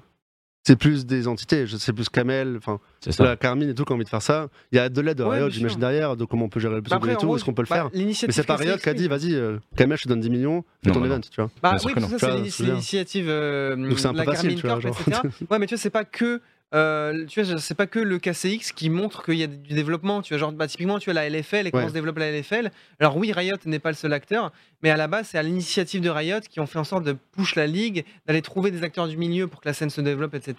C'est 0.67 0.75
plus 0.75 1.07
des 1.07 1.29
entités, 1.29 1.65
je 1.65 1.77
sais 1.77 1.93
plus 1.93 2.09
Kamel, 2.09 2.57
enfin, 2.57 2.81
la 3.21 3.37
Carmine 3.37 3.69
et 3.69 3.75
tout 3.75 3.85
qui 3.85 3.93
ont 3.93 3.95
envie 3.95 4.05
de 4.05 4.09
faire 4.09 4.21
ça. 4.21 4.49
Il 4.73 4.77
y 4.77 4.81
a 4.81 4.89
de 4.89 5.01
l'aide 5.01 5.17
de 5.17 5.23
Ouais, 5.23 5.37
Riot, 5.37 5.49
j'imagine 5.49 5.79
derrière, 5.79 6.17
de 6.17 6.25
comment 6.25 6.47
on 6.47 6.49
peut 6.49 6.59
gérer 6.59 6.75
le 6.75 6.81
Bah 6.81 6.97
après, 6.97 7.13
et 7.13 7.17
tout, 7.17 7.37
est-ce 7.37 7.45
qu'on 7.45 7.55
peut 7.55 7.63
le 7.63 7.69
bah, 7.69 7.89
faire? 7.89 7.91
Mais 7.95 8.13
c'est 8.13 8.43
pas 8.43 8.57
Riot 8.57 8.77
qui 8.77 8.89
a 8.89 8.95
dit, 8.95 9.07
vas-y, 9.07 9.37
euh, 9.37 9.59
Kamel, 9.77 9.97
je 9.97 10.03
te 10.03 10.09
donne 10.09 10.19
10 10.19 10.29
millions, 10.29 10.65
fais 10.85 10.91
ton 10.91 11.05
event, 11.05 11.21
tu 11.21 11.41
vois. 11.41 11.51
Bah 11.63 11.77
oui, 11.85 11.93
ça, 12.19 12.37
Tu 12.43 12.51
c'est 12.51 12.65
l'initiative 12.65 13.27
euh, 13.29 13.77
Donc 13.77 14.01
c'est 14.01 14.09
un 14.09 14.13
peu 14.13 14.19
la 14.19 14.25
facile, 14.25 14.61
Carmine 14.61 14.61
tu 14.61 14.67
vois, 14.67 14.81
Corp, 14.81 15.09
genre. 15.09 15.29
etc. 15.29 15.45
Ouais, 15.53 15.59
mais 15.61 15.67
tu 15.67 15.77
vois, 15.77 15.81
c'est 15.81 15.91
pas 15.91 16.05
que 16.05 16.41
euh, 16.75 17.25
tu 17.27 17.43
vois, 17.43 17.59
c'est 17.59 17.75
pas 17.77 17.87
que 17.87 17.99
le 18.01 18.19
KCX 18.19 18.73
qui 18.75 18.91
montre 18.91 19.23
qu'il 19.25 19.35
y 19.37 19.43
a 19.43 19.47
du 19.47 19.75
développement. 19.75 20.21
Tu 20.21 20.35
vois, 20.35 20.39
genre 20.39 20.53
bah, 20.53 20.67
typiquement, 20.67 20.99
tu 20.99 21.11
as 21.11 21.13
la 21.13 21.29
LFL 21.29 21.67
et 21.67 21.71
comment 21.71 21.85
Ouais. 21.85 21.89
se 21.89 21.95
développe 21.95 22.19
la 22.19 22.31
LFL. 22.33 22.71
Alors 22.99 23.17
oui, 23.17 23.33
Riot 23.33 23.57
n'est 23.67 23.79
pas 23.79 23.91
le 23.91 23.95
seul 23.97 24.13
acteur, 24.13 24.53
mais 24.83 24.91
à 24.91 24.97
la 24.97 25.07
base, 25.07 25.29
c'est 25.29 25.39
à 25.39 25.43
l'initiative 25.43 26.01
de 26.01 26.11
Riot 26.11 26.41
qui 26.51 26.59
ont 26.61 26.67
fait 26.67 26.79
en 26.79 26.85
sorte 26.85 27.05
de 27.05 27.17
push 27.33 27.55
la 27.55 27.67
ligue, 27.67 28.05
d'aller 28.27 28.43
trouver 28.43 28.71
des 28.71 28.83
acteurs 28.83 29.07
du 29.09 29.17
milieu 29.17 29.47
pour 29.47 29.61
que 29.61 29.69
la 29.69 29.75
scène 29.75 29.91
se 29.91 30.01
développe, 30.01 30.35
etc. 30.35 30.55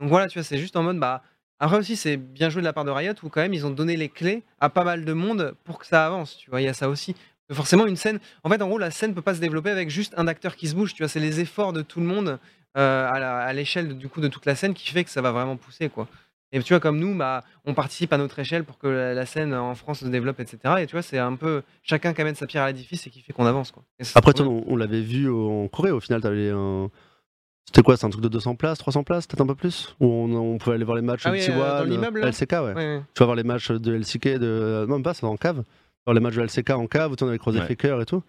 Donc 0.00 0.08
voilà, 0.08 0.26
tu 0.28 0.38
vois, 0.38 0.44
c'est 0.44 0.58
juste 0.58 0.76
en 0.76 0.82
mode 0.82 0.98
bah. 0.98 1.22
Après 1.60 1.76
aussi, 1.78 1.94
c'est 1.94 2.16
bien 2.16 2.48
joué 2.50 2.62
de 2.62 2.66
la 2.66 2.72
part 2.72 2.84
de 2.84 2.90
Riot 2.90 3.14
où 3.22 3.28
quand 3.28 3.40
même 3.40 3.54
ils 3.54 3.64
ont 3.64 3.70
donné 3.70 3.96
les 3.96 4.08
clés 4.08 4.42
à 4.60 4.68
pas 4.70 4.82
mal 4.82 5.04
de 5.04 5.12
monde 5.12 5.54
pour 5.64 5.78
que 5.78 5.86
ça 5.86 6.04
avance. 6.06 6.36
Tu 6.36 6.50
vois, 6.50 6.60
il 6.60 6.64
y 6.64 6.68
a 6.68 6.74
ça 6.74 6.88
aussi. 6.88 7.14
Forcément, 7.52 7.86
une 7.86 7.96
scène. 7.96 8.18
En 8.42 8.48
fait, 8.50 8.60
en 8.62 8.66
gros, 8.68 8.78
la 8.78 8.90
scène 8.90 9.14
peut 9.14 9.22
pas 9.22 9.34
se 9.34 9.40
développer 9.40 9.70
avec 9.70 9.90
juste 9.90 10.14
un 10.16 10.26
acteur 10.26 10.56
qui 10.56 10.66
se 10.66 10.74
bouge. 10.74 10.94
Tu 10.94 11.02
vois, 11.02 11.08
c'est 11.08 11.20
les 11.20 11.40
efforts 11.40 11.72
de 11.74 11.82
tout 11.82 12.00
le 12.00 12.06
monde 12.06 12.38
euh, 12.76 13.08
à 13.10 13.52
l'échelle 13.52 13.88
de- 13.88 13.92
du 13.94 14.08
coup 14.08 14.20
de 14.20 14.28
toute 14.28 14.46
la 14.46 14.54
scène 14.54 14.74
qui 14.74 14.90
fait 14.90 15.04
que 15.04 15.10
ça 15.10 15.22
va 15.22 15.32
vraiment 15.32 15.56
pousser, 15.56 15.88
quoi. 15.88 16.08
Et 16.52 16.62
tu 16.62 16.72
vois, 16.72 16.78
comme 16.80 16.98
nous, 17.00 17.16
bah, 17.16 17.42
on 17.64 17.74
participe 17.74 18.12
à 18.12 18.16
notre 18.18 18.38
échelle 18.38 18.62
pour 18.62 18.78
que 18.78 18.86
la, 18.86 19.12
la 19.12 19.26
scène 19.26 19.52
en 19.54 19.74
France 19.74 20.00
se 20.00 20.06
développe, 20.06 20.38
etc. 20.38 20.58
Et 20.80 20.86
tu 20.86 20.92
vois, 20.92 21.02
c'est 21.02 21.18
un 21.18 21.34
peu 21.34 21.62
chacun 21.82 22.14
qui 22.14 22.20
amène 22.20 22.36
sa 22.36 22.46
pierre 22.46 22.62
à 22.62 22.68
l'édifice 22.68 23.04
et 23.06 23.10
qui 23.10 23.20
fait 23.22 23.32
qu'on 23.32 23.46
avance, 23.46 23.72
quoi. 23.72 23.82
Et 23.98 24.04
Après, 24.14 24.32
toi, 24.32 24.46
on, 24.46 24.62
on 24.68 24.76
l'avait 24.76 25.00
vu 25.00 25.28
en 25.28 25.66
Corée, 25.66 25.90
au 25.90 25.98
final, 26.00 26.20
t'avais 26.20 26.50
un. 26.50 26.90
C'était 27.66 27.82
quoi 27.82 27.96
C'est 27.96 28.06
un 28.06 28.10
truc 28.10 28.22
de 28.22 28.28
200 28.28 28.54
places, 28.56 28.78
300 28.78 29.02
places, 29.04 29.26
peut-être 29.26 29.40
un 29.40 29.46
peu 29.46 29.54
plus 29.54 29.96
Où 29.98 30.06
on, 30.06 30.32
on 30.54 30.58
pouvait 30.58 30.76
aller 30.76 30.84
voir 30.84 30.96
les 30.96 31.02
matchs 31.02 31.22
Ah 31.24 31.30
de 31.30 31.34
oui, 31.34 31.40
T1, 31.40 31.50
euh, 31.50 32.28
LCK, 32.30 32.52
ouais. 32.52 32.58
Ouais, 32.60 32.74
ouais. 32.74 33.02
Tu 33.14 33.18
vas 33.20 33.24
voir 33.24 33.36
les 33.36 33.42
matchs 33.42 33.70
de 33.72 33.92
LCK, 33.94 34.38
de. 34.38 34.84
Non, 34.88 34.96
même 34.96 35.02
pas, 35.02 35.14
c'est 35.14 35.24
en 35.24 35.36
cave. 35.36 35.64
Voir 36.06 36.14
les 36.14 36.20
matchs 36.20 36.34
de 36.36 36.42
LCK 36.42 36.70
en 36.70 36.86
cave, 36.86 37.10
où 37.12 37.16
tu 37.16 37.24
avait 37.24 37.38
croisé 37.38 37.58
Ouais. 37.60 37.66
Faker 37.66 38.00
et 38.00 38.04
tout. 38.06 38.22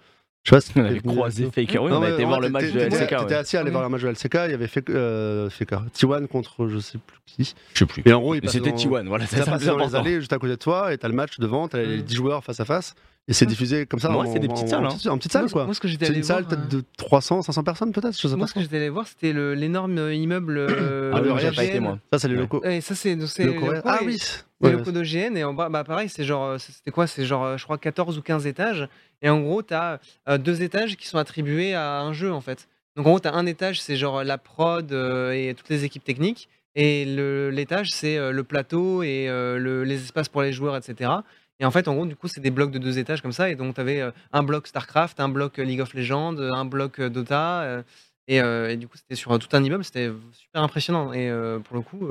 Je 0.45 0.49
sais 0.51 0.55
pas 0.57 0.61
si 0.61 0.71
On 0.75 0.85
avait 0.85 0.99
croisé. 0.99 1.49
Faker. 1.51 1.83
Oui, 1.83 1.89
Non, 1.89 1.97
on 1.97 2.01
a 2.03 2.07
mais 2.07 2.13
été 2.13 2.23
voir 2.23 2.39
le 2.39 2.49
match 2.49 2.71
de 2.71 2.79
LCK. 2.79 3.17
T'étais 3.19 3.33
assis 3.35 3.57
à 3.57 3.61
aller 3.61 3.71
voir 3.71 3.81
le 3.83 3.89
match 3.89 4.01
de 4.03 4.07
LCK, 4.09 4.35
il 4.45 4.51
y 4.51 4.53
avait 4.53 4.67
Faker, 4.67 4.93
euh, 4.95 5.49
Faker. 5.49 5.81
T1 5.93 6.27
contre 6.27 6.67
je 6.67 6.77
sais 6.79 6.99
plus 6.99 7.17
qui. 7.25 7.55
Je 7.73 7.79
sais 7.79 7.85
plus. 7.87 8.03
Et 8.05 8.13
en 8.13 8.21
gros, 8.21 8.35
Mais 8.35 8.47
c'était 8.47 8.69
dans- 8.69 8.75
T1, 8.77 9.07
voilà, 9.07 9.25
c'est 9.25 9.37
Ça 9.43 9.57
plus 9.57 9.65
dans 9.65 9.77
les 9.77 9.95
allées 9.95 10.19
juste 10.19 10.33
à 10.33 10.37
côté 10.37 10.51
de 10.51 10.59
toi 10.59 10.93
et 10.93 10.97
t'as 10.99 11.07
le 11.07 11.15
match 11.15 11.39
devant, 11.39 11.67
t'as 11.67 11.79
les 11.81 11.97
Mm. 11.97 12.01
10 12.03 12.15
joueurs 12.15 12.43
face 12.43 12.59
à 12.59 12.65
face 12.65 12.93
et 13.27 13.33
c'est 13.33 13.47
diffusé 13.47 13.87
comme 13.87 13.99
ça. 13.99 14.15
Ouais, 14.15 14.27
c'est 14.31 14.37
des 14.39 14.47
petites 14.47 14.67
salles, 14.67 14.85
En, 14.85 14.89
hein. 14.89 14.93
petite- 14.95 15.07
en 15.07 15.17
petite 15.17 15.31
salle 15.31 15.49
quoi. 15.49 15.65
Moi, 15.65 15.73
ce 15.73 15.79
que 15.79 15.87
j'étais 15.87 16.05
allé 16.05 16.17
une 16.17 16.23
salle 16.23 16.45
peut-être 16.45 16.61
euh, 16.75 16.77
de 16.77 16.83
300, 16.97 17.41
500 17.41 17.63
personnes 17.63 17.91
peut-être, 17.91 18.13
je 18.15 18.27
sais 18.27 18.35
Moi, 18.35 18.45
pas. 18.45 18.47
ce 18.47 18.53
que 18.53 18.59
j'étais 18.61 18.77
allé 18.77 18.89
voir, 18.89 19.07
c'était 19.07 19.33
l'énorme 19.33 19.97
immeuble. 20.13 20.59
euh, 20.59 21.11
Ah, 21.15 21.21
le 21.21 21.29
moi, 21.29 21.39
j'ai 21.39 21.51
pas 21.51 21.63
été, 21.63 21.79
moi. 21.79 21.97
Ça 22.13 22.19
c'est 22.19 22.27
les 22.27 22.35
locaux. 22.35 22.61
Ça, 22.81 22.93
c'est 22.93 23.15
les 23.15 23.57
Ah 23.83 23.97
oui. 24.05 24.19
C'est 24.19 24.43
Ouais, 24.61 24.71
le 24.71 24.77
locaux 24.77 24.91
d'OGN 24.93 25.35
et 25.35 25.43
en 25.43 25.53
bas, 25.53 25.67
bah 25.67 25.83
pareil, 25.83 26.07
c'est 26.07 26.23
genre, 26.23 26.55
c'était 26.59 26.89
quoi 26.89 27.07
C'est 27.07 27.25
genre, 27.25 27.57
je 27.57 27.63
crois, 27.65 27.77
14 27.77 28.17
ou 28.17 28.21
15 28.21 28.47
étages. 28.47 28.87
Et 29.25 29.29
en 29.29 29.39
gros, 29.41 29.63
tu 29.63 29.73
as 29.73 29.99
deux 30.37 30.61
étages 30.61 30.95
qui 30.97 31.07
sont 31.07 31.17
attribués 31.17 31.73
à 31.73 31.99
un 31.99 32.13
jeu, 32.13 32.31
en 32.31 32.41
fait. 32.41 32.67
Donc 32.95 33.07
en 33.07 33.09
gros, 33.09 33.19
tu 33.19 33.27
as 33.27 33.33
un 33.33 33.47
étage, 33.47 33.81
c'est 33.81 33.95
genre 33.95 34.23
la 34.23 34.37
prod 34.37 34.91
euh, 34.93 35.31
et 35.31 35.53
toutes 35.55 35.67
les 35.69 35.83
équipes 35.83 36.03
techniques. 36.03 36.47
Et 36.75 37.05
l'étage, 37.51 37.89
c'est 37.91 38.17
euh, 38.17 38.31
le 38.31 38.43
plateau 38.43 39.01
et 39.01 39.27
euh, 39.27 39.57
le- 39.57 39.83
les 39.83 39.95
espaces 40.03 40.29
pour 40.29 40.43
les 40.43 40.53
joueurs, 40.53 40.75
etc. 40.77 41.11
Et 41.59 41.65
en 41.65 41.71
fait, 41.71 41.87
en 41.87 41.95
gros, 41.95 42.05
du 42.05 42.15
coup, 42.15 42.27
c'est 42.27 42.39
des 42.39 42.51
blocs 42.51 42.69
de 42.71 42.77
deux 42.77 42.99
étages 42.99 43.21
comme 43.23 43.31
ça. 43.31 43.49
Et 43.49 43.55
donc, 43.55 43.73
tu 43.75 43.81
avais 43.81 44.03
un 44.31 44.43
bloc 44.43 44.67
StarCraft, 44.67 45.19
un 45.19 45.29
bloc 45.29 45.57
League 45.57 45.81
of 45.81 45.93
Legends, 45.95 46.37
un 46.37 46.65
bloc 46.65 47.01
Dota. 47.01 47.83
et, 48.27 48.37
et 48.37 48.77
du 48.77 48.87
coup, 48.87 48.97
c'était 48.97 49.15
sur 49.15 49.37
tout 49.39 49.47
un 49.53 49.63
immeuble. 49.63 49.83
C'était 49.83 50.11
super 50.33 50.61
impressionnant. 50.61 51.13
Et 51.13 51.31
pour 51.63 51.75
le 51.77 51.81
coup, 51.81 52.07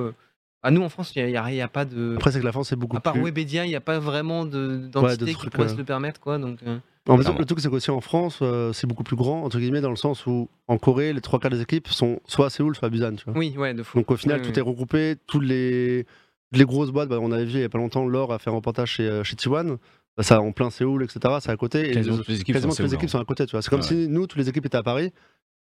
à 0.62 0.70
nous 0.70 0.82
en 0.82 0.88
France, 0.88 1.12
il 1.14 1.26
n'y 1.26 1.36
a, 1.36 1.52
y 1.52 1.60
a, 1.60 1.68
pas 1.68 1.84
de. 1.84 2.14
Après, 2.16 2.32
c'est 2.32 2.40
que 2.40 2.44
la 2.46 2.52
France, 2.52 2.68
c'est 2.70 2.76
beaucoup 2.76 2.96
À 2.96 3.00
part 3.00 3.12
plus. 3.12 3.22
Webedia, 3.22 3.66
il 3.66 3.68
n'y 3.68 3.76
a 3.76 3.82
pas 3.82 3.98
vraiment 3.98 4.46
de- 4.46 4.78
d'entité 4.78 5.34
qui 5.34 5.50
pourrait 5.50 5.66
euh. 5.66 5.72
se 5.74 5.76
le 5.76 5.84
permettre. 5.84 6.20
Quoi, 6.20 6.38
donc, 6.38 6.60
euh, 6.66 6.78
En 7.06 7.18
fait, 7.18 7.38
le 7.38 7.44
truc, 7.44 7.60
c'est 7.60 7.68
qu'aussi 7.68 7.90
en 7.90 8.00
France, 8.00 8.38
euh, 8.40 8.72
c'est 8.72 8.86
beaucoup 8.86 9.04
plus 9.04 9.16
grand, 9.16 9.42
entre 9.44 9.58
guillemets, 9.58 9.82
dans 9.82 9.90
le 9.90 9.96
sens 9.96 10.26
où 10.26 10.48
en 10.68 10.78
Corée, 10.78 11.12
les 11.12 11.20
trois 11.20 11.38
quarts 11.38 11.50
des 11.50 11.60
équipes 11.60 11.88
sont 11.88 12.20
soit 12.26 12.46
à 12.46 12.50
Séoul, 12.50 12.74
soit 12.74 12.86
à 12.86 12.90
Busan. 12.90 13.16
Tu 13.16 13.24
vois. 13.26 13.36
Oui, 13.36 13.54
ouais, 13.58 13.74
de 13.74 13.82
fou. 13.82 13.98
Donc 13.98 14.10
au 14.10 14.16
final, 14.16 14.40
tout 14.40 14.58
est 14.58 14.62
regroupé, 14.62 15.16
toutes 15.26 15.44
les, 15.44 16.06
les 16.52 16.64
grosses 16.64 16.90
boîtes, 16.90 17.10
bah, 17.10 17.18
on 17.20 17.30
avait 17.30 17.44
vu 17.44 17.52
il 17.54 17.60
y 17.60 17.64
a 17.64 17.68
pas 17.68 17.78
longtemps, 17.78 18.06
Laure 18.06 18.32
a 18.32 18.38
fait 18.38 18.48
un 18.48 18.54
reportage 18.54 18.92
chez, 18.92 19.06
euh, 19.06 19.22
chez 19.22 19.36
T1, 19.36 19.76
bah, 20.16 20.22
ça 20.22 20.40
en 20.40 20.52
plein 20.52 20.70
Séoul, 20.70 21.04
etc. 21.04 21.34
C'est 21.40 21.50
à 21.50 21.56
côté. 21.56 21.90
Et 21.90 21.92
Quasiment 21.92 22.16
toutes 22.16 22.28
les 22.28 22.40
équipes 22.40 22.56
sont 22.56 22.68
toutes 22.68 22.78
les 22.80 22.94
équipes 22.94 23.04
hein. 23.04 23.08
sont 23.08 23.20
à 23.20 23.24
côté. 23.24 23.44
tu 23.44 23.52
vois. 23.52 23.60
C'est 23.60 23.70
comme 23.70 23.82
si 23.82 24.08
nous, 24.08 24.26
toutes 24.26 24.38
les 24.38 24.48
équipes 24.48 24.64
étaient 24.64 24.78
à 24.78 24.82
Paris. 24.82 25.12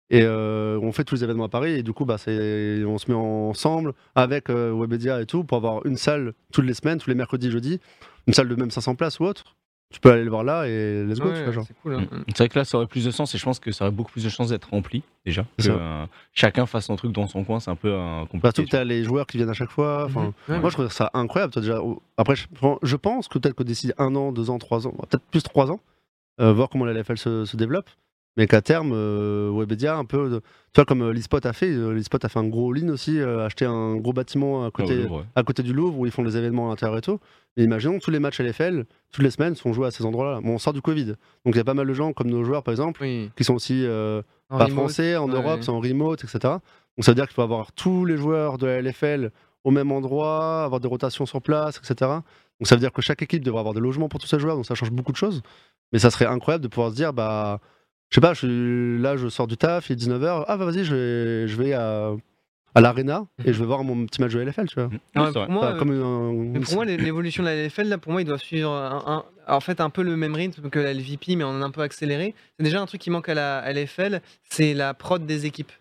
Et 0.10 0.22
euh, 0.22 0.78
on 0.82 0.92
fait 0.92 1.06
tous 1.06 1.16
les 1.16 1.24
événements 1.24 1.46
à 1.46 1.50
Paris 1.50 1.72
et 1.72 1.82
du 1.82 1.94
coup 1.94 2.06
bah, 2.06 2.18
on 2.18 2.98
se 2.98 3.10
met 3.10 3.16
ensemble 3.18 3.94
avec 4.16 4.50
euh, 4.50 4.72
Webedia 4.72 5.22
et 5.22 5.26
tout 5.26 5.44
pour 5.44 5.58
avoir 5.58 5.86
une 5.86 5.96
salle 5.96 6.34
toutes 6.52 6.66
les 6.66 6.74
semaines, 6.74 7.00
tous 7.00 7.10
les 7.10 7.16
mercredis, 7.16 7.50
jeudis, 7.50 7.80
une 8.28 8.34
salle 8.34 8.50
de 8.50 8.56
même 8.56 8.70
500 8.70 8.96
places 8.96 9.20
ou 9.20 9.24
autre. 9.24 9.56
Tu 9.94 10.00
peux 10.02 10.12
aller 10.12 10.24
le 10.26 10.30
voir 10.30 10.44
là 10.44 10.68
et 10.68 11.06
let's 11.06 11.20
go. 11.20 11.28
Ouais, 11.30 11.34
tu 11.38 11.44
vois, 11.44 11.54
genre. 11.54 11.64
c'est 11.66 11.76
cool. 11.82 11.94
hein. 11.94 12.02
Mm. 12.12 12.24
C'est 12.30 12.38
vrai 12.40 12.50
que 12.50 12.60
là, 12.60 12.66
ça 12.66 12.78
aurait 12.78 12.88
plus 12.88 13.06
de 13.06 13.12
sens 13.12 13.34
et 13.34 13.38
je 13.38 13.44
pense 13.46 13.60
que 13.60 13.72
ça 13.72 13.86
aurait 13.86 13.94
beaucoup 13.94 14.12
plus 14.12 14.24
de 14.26 14.30
chances 14.30 14.50
d'être 14.50 14.70
rempli 14.72 15.04
déjà. 15.26 15.46
Que, 15.58 15.70
euh, 15.70 16.06
chacun 16.34 16.66
fasse 16.66 16.86
son 16.88 16.96
truc 16.96 17.12
dans 17.14 17.28
son 17.28 17.44
coin, 17.46 17.60
c'est 17.62 17.72
un 17.72 17.76
peu 17.76 17.90
euh, 17.94 18.18
Surtout 18.22 18.32
compliqué. 18.40 18.64
que 18.66 18.70
tu 18.72 18.76
as 18.76 18.84
les 18.84 19.04
joueurs 19.04 19.28
qui 19.28 19.38
viennent 19.38 19.50
à 19.52 19.54
chaque 19.54 19.70
fois. 19.70 20.06
enfin. 20.06 20.34
Ouais, 20.50 20.60
Moi, 20.60 20.70
je 20.72 20.76
trouve 20.76 20.92
ça 20.92 21.12
incroyable. 21.14 21.54
toi, 21.54 21.62
déjà, 21.62 21.80
après, 22.18 22.36
je, 22.36 22.48
je 22.82 22.96
pense 22.98 23.28
que 23.28 23.38
peut-être 23.38 23.56
que 23.56 23.64
d'ici 23.64 23.94
un 23.98 24.14
an, 24.16 24.32
deux 24.32 24.50
ans, 24.50 24.58
trois 24.58 24.88
ans, 24.88 24.92
peut-être 25.10 25.24
plus 25.32 25.44
trois 25.44 25.72
ans, 25.72 25.80
euh, 26.42 26.52
voir 26.52 26.68
comment 26.70 26.86
la 26.86 26.94
LFL 26.94 27.18
se, 27.18 27.46
se 27.46 27.56
développe. 27.56 27.88
Mais 28.36 28.48
qu'à 28.48 28.62
terme, 28.62 28.92
euh, 28.94 29.52
Webedia, 29.54 29.96
un 29.96 30.06
peu, 30.06 30.28
de- 30.30 30.40
tu 30.40 30.46
vois, 30.78 30.86
comme 30.86 31.04
euh, 31.04 31.14
l'eSpot 31.14 31.46
a 31.46 31.54
fait, 31.54 31.70
euh, 31.70 31.92
l'eSpot 31.92 32.18
a 32.24 32.30
fait 32.30 32.40
un 32.40 32.48
gros 32.48 32.72
all-in 32.74 32.90
aussi, 32.90 33.20
euh, 33.20 33.46
acheté 33.46 33.66
un 33.66 33.96
gros 33.98 34.12
bâtiment 34.14 34.64
à 34.64 34.68
Ah, 34.68 34.72
côté, 34.72 35.04
ouais, 35.04 35.10
ouais. 35.10 35.24
à 35.36 35.44
côté 35.44 35.62
du 35.62 35.72
Louvre 35.72 36.00
où 36.00 36.06
ils 36.08 36.12
font 36.12 36.24
les 36.24 36.36
événements 36.36 36.66
à 36.68 36.70
l'intérieur 36.70 36.98
et 36.98 37.02
tout. 37.02 37.20
Et 37.58 37.64
imaginons 37.64 38.00
que 38.00 38.04
tous 38.04 38.10
les 38.10 38.18
matchs 38.20 38.40
LFL, 38.40 38.86
toutes 39.12 39.24
les 39.24 39.30
semaines, 39.30 39.54
sont 39.54 39.72
joués 39.72 39.86
à 39.88 39.92
ces 39.92 40.04
endroits-là. 40.04 40.42
Bon, 40.42 40.56
on 40.56 40.58
sort 40.58 40.74
du 40.74 40.82
Covid. 40.82 41.06
Donc 41.46 41.54
il 41.54 41.58
y 41.58 41.60
a 41.60 41.64
pas 41.64 41.76
mal 41.76 41.86
de 41.88 41.94
gens, 41.94 42.12
comme 42.14 42.28
nos 42.32 42.44
joueurs 42.44 42.64
par 42.64 42.72
exemple, 42.72 43.02
Oui. 43.04 43.30
qui 43.38 43.44
sont 43.44 43.54
aussi 43.54 43.86
euh, 43.86 44.24
pas 44.50 44.56
remote, 44.66 44.72
français, 44.72 45.16
en 45.16 45.30
ouais. 45.30 45.36
Europe, 45.36 45.60
c'est 45.62 45.70
en 45.70 45.80
remote, 45.80 46.24
etc. 46.24 46.40
Donc 46.98 47.06
ça 47.06 47.12
veut 47.12 47.16
dire 47.16 47.26
qu'il 47.28 47.36
faut 47.36 47.44
avoir 47.44 47.72
tous 47.74 48.06
les 48.06 48.18
joueurs 48.18 48.58
de 48.58 48.66
la 48.66 48.82
LFL 48.82 49.30
au 49.64 49.70
même 49.70 49.92
endroit, 49.92 50.64
avoir 50.64 50.82
des 50.82 50.88
rotations 50.88 51.28
sur 51.28 51.40
place, 51.42 51.78
etc. 51.78 52.10
Donc 52.60 52.68
ça 52.68 52.74
veut 52.76 52.80
dire 52.82 52.92
que 52.92 53.02
chaque 53.04 53.22
équipe 53.22 53.44
devrait 53.44 53.60
avoir 53.60 53.76
des 53.76 53.80
logements 53.80 54.10
pour 54.10 54.20
tous 54.20 54.28
ses 54.28 54.40
joueurs, 54.40 54.56
donc 54.56 54.66
ça 54.66 54.74
change 54.74 54.92
beaucoup 54.92 55.12
de 55.12 55.18
choses. 55.18 55.44
Mais 55.92 56.00
ça 56.00 56.10
serait 56.10 56.26
incroyable 56.26 56.64
de 56.64 56.68
pouvoir 56.68 56.90
se 56.90 56.96
dire, 56.96 57.14
bah, 57.14 57.60
je 58.14 58.16
sais 58.16 58.22
pas, 58.22 58.34
je 58.36 58.40
suis- 58.46 59.02
là 59.02 59.18
je 59.18 59.28
sors 59.28 59.48
du 59.48 59.58
taf, 59.58 59.90
il 59.90 59.94
est 59.94 59.96
19h, 59.96 60.46
ah 60.48 60.56
bah 60.58 60.66
vas-y, 60.66 60.84
je 60.86 60.94
vais, 60.96 61.48
je 61.48 61.56
vais 61.58 61.74
à, 61.74 62.12
à 62.76 62.82
l'arena 62.82 63.26
et 63.44 63.54
je 63.54 63.60
vais 63.60 63.66
voir 63.66 63.84
mon 63.84 64.06
petit 64.06 64.22
match 64.22 64.34
de 64.34 64.40
LFL, 64.42 64.68
tu 64.68 64.76
vois. 64.76 64.86
Mm. 64.90 65.00
Ah, 65.16 65.32
pour 65.34 65.50
moi, 65.50 65.64
Enfin, 65.66 65.76
euh, 65.76 65.80
comme 65.80 65.92
un- 65.92 66.34
Mais 66.54 66.60
pour 66.60 66.76
moi, 66.76 66.86
l'é- 66.86 66.98
l'évolution 66.98 67.42
de 67.42 67.48
la 67.50 67.56
LFL, 67.56 67.88
là, 67.90 67.98
pour 67.98 68.12
moi, 68.12 68.22
il 68.22 68.26
doit 68.26 68.38
suivre 68.38 68.70
un, 68.72 69.04
un- 69.48 69.54
en 69.56 69.60
fait 69.60 69.82
un 69.82 69.90
peu 69.90 70.04
le 70.04 70.16
même 70.16 70.36
rythme 70.36 70.70
que 70.70 70.78
la 70.80 70.92
LVP, 70.94 71.36
mais 71.36 71.44
en 71.44 71.60
un 71.64 71.72
peu 71.72 71.82
accéléré. 71.82 72.36
C'est 72.60 72.64
déjà 72.64 72.80
un 72.82 72.86
truc 72.86 73.02
qui 73.02 73.10
manque 73.10 73.30
à 73.30 73.34
la 73.34 73.58
à 73.60 73.72
LFL, 73.72 74.22
c'est 74.48 74.76
la 74.76 74.94
prod 74.94 75.26
des 75.26 75.48
équipes. 75.48 75.72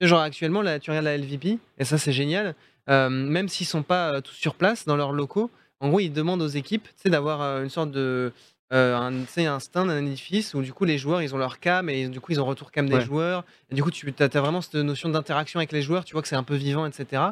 Genre 0.00 0.20
actuellement, 0.20 0.62
là, 0.62 0.78
tu 0.78 0.90
regardes 0.90 1.06
la 1.06 1.16
LVP, 1.18 1.58
et 1.78 1.84
ça 1.84 1.98
c'est 1.98 2.12
génial. 2.12 2.54
euh, 2.88 3.08
même 3.10 3.48
s'ils 3.48 3.66
sont 3.66 3.82
pas 3.82 4.14
euh, 4.14 4.20
tous 4.20 4.32
sur 4.34 4.54
place 4.54 4.86
dans 4.86 4.96
leurs 4.96 5.12
locaux, 5.12 5.50
en 5.80 5.88
gros, 5.90 6.00
ils 6.00 6.12
demandent 6.12 6.42
aux 6.42 6.46
équipes, 6.48 6.88
d'avoir 7.04 7.40
euh, 7.42 7.62
une 7.62 7.68
sorte 7.70 7.90
de 7.92 8.32
euh, 8.72 8.96
un, 8.96 9.10
tu 9.12 9.26
sais, 9.28 9.46
un 9.46 9.58
stand, 9.60 9.90
un 9.90 10.04
édifice 10.06 10.54
où 10.54 10.62
du 10.62 10.72
coup 10.72 10.84
les 10.84 10.96
joueurs 10.98 11.22
ils 11.22 11.34
ont 11.34 11.38
leur 11.38 11.58
cam 11.58 11.88
et 11.88 12.08
du 12.08 12.20
coup 12.20 12.32
ils 12.32 12.40
ont 12.40 12.44
retour 12.44 12.70
cam 12.70 12.86
des 12.88 12.96
Ouais. 12.96 13.00
joueurs. 13.00 13.44
Et 13.70 13.74
du 13.74 13.82
coup, 13.82 13.90
tu 13.90 14.12
as, 14.18 14.28
vraiment 14.40 14.60
cette 14.60 14.74
notion 14.76 15.08
d'interaction 15.08 15.58
avec 15.58 15.72
les 15.72 15.82
joueurs, 15.82 16.04
tu 16.04 16.12
vois 16.12 16.22
que 16.22 16.28
c'est 16.28 16.36
un 16.36 16.42
peu 16.44 16.54
vivant, 16.54 16.86
etc. 16.86 17.22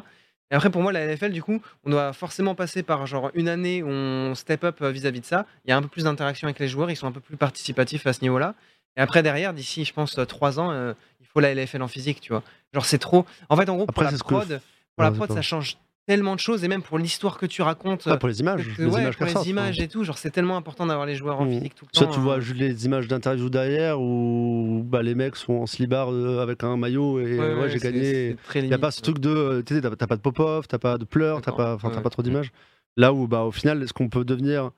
Et 0.51 0.55
après, 0.55 0.69
pour 0.71 0.81
moi, 0.81 0.91
la 0.91 1.05
LFL, 1.05 1.31
du 1.31 1.43
coup, 1.43 1.61
on 1.85 1.91
doit 1.91 2.11
forcément 2.11 2.55
passer 2.55 2.81
par 2.83 3.05
genre 3.05 3.29
une 3.35 3.47
année 3.47 3.83
où 3.83 3.87
on 3.89 4.33
step 4.35 4.63
up 4.63 4.81
euh, 4.81 4.89
vis-à-vis 4.91 5.21
de 5.21 5.25
ça. 5.25 5.45
Il 5.65 5.69
y 5.69 5.71
a 5.71 5.77
un 5.77 5.81
peu 5.81 5.87
plus 5.87 6.05
d'interaction 6.05 6.47
avec 6.47 6.57
les 6.59 6.67
joueurs, 6.67 6.89
ils 6.89 6.95
sont 6.95 7.05
un 7.07 7.11
peu 7.11 7.19
plus 7.19 7.37
participatifs 7.37 8.07
à 8.07 8.13
ce 8.13 8.21
niveau-là. 8.21 8.55
Et 8.97 9.01
après, 9.01 9.21
derrière, 9.21 9.53
d'ici, 9.53 9.85
je 9.85 9.93
pense, 9.93 10.17
euh, 10.17 10.25
trois 10.25 10.59
ans, 10.59 10.71
euh, 10.71 10.93
il 11.21 11.27
faut 11.27 11.39
la 11.39 11.51
LFL 11.53 11.81
en 11.83 11.87
physique, 11.87 12.19
tu 12.19 12.33
vois. 12.33 12.41
Genre, 12.73 12.83
c'est 12.85 12.97
trop. 12.97 13.25
En 13.49 13.55
fait, 13.55 13.69
en 13.69 13.75
gros, 13.75 13.85
pour 13.85 14.01
la 14.03 14.11
que- 14.11 14.17
prod, 14.17 14.61
pour 14.95 15.03
la 15.03 15.11
prod, 15.11 15.31
ça 15.31 15.41
change 15.43 15.77
tellement 16.09 16.33
de 16.33 16.39
choses, 16.39 16.63
et 16.63 16.67
même 16.67 16.81
pour 16.81 16.97
l'histoire 16.97 17.37
que 17.37 17.45
tu 17.45 17.61
racontes. 17.61 18.07
Ah, 18.07 18.17
pour 18.17 18.27
les 18.29 18.39
images, 18.39 18.65
que- 18.75 18.81
les 18.81 18.87
ouais, 18.89 19.01
images 19.01 19.15
pour 19.17 19.27
les 19.27 19.47
images 19.49 19.79
et 19.79 19.87
tout, 19.87 20.03
genre 20.03 20.17
c'est 20.17 20.31
tellement 20.31 20.57
important 20.57 20.87
d'avoir 20.87 21.05
les 21.05 21.13
joueurs 21.15 21.39
en 21.39 21.45
Mm. 21.45 21.51
physique 21.51 21.75
tout 21.75 21.85
le 21.85 21.95
Soit 21.95 22.07
temps. 22.07 22.13
tu 22.13 22.19
vois 22.19 22.37
hein. 22.37 22.39
juste 22.39 22.59
les 22.59 22.85
images 22.87 23.07
d'interview 23.07 23.47
derrière 23.51 24.01
où 24.01 24.81
bah, 24.83 25.03
les 25.03 25.13
mecs 25.13 25.35
sont 25.35 25.53
en 25.53 25.67
slibard 25.67 26.11
euh, 26.11 26.41
avec 26.41 26.63
un 26.63 26.77
maillot 26.77 27.19
et 27.19 27.37
Ouais, 27.37 27.39
euh, 27.45 27.61
ouais, 27.61 27.69
j'ai 27.69 27.77
gagné. 27.77 28.35
Il 28.55 28.63
n'y 28.65 28.73
a 28.73 28.79
pas 28.79 28.89
ce 28.89 29.01
truc 29.01 29.19
de. 29.19 29.29
euh, 29.29 29.61
Tu 29.63 29.79
t'as 29.81 30.07
pas 30.07 30.15
de 30.15 30.21
pop-off, 30.21 30.67
t'as 30.67 30.79
pas 30.79 30.97
de 30.97 31.05
pleurs, 31.05 31.41
t'as 31.43 31.51
pas, 31.51 31.77
pas 31.77 32.09
trop 32.09 32.23
d'images. 32.23 32.51
Là 32.97 33.13
où, 33.13 33.27
bah, 33.27 33.43
au 33.43 33.51
final, 33.51 33.83
est-ce 33.83 33.93
qu'on 33.93 34.09
peut 34.09 34.25
devenir. 34.25 34.71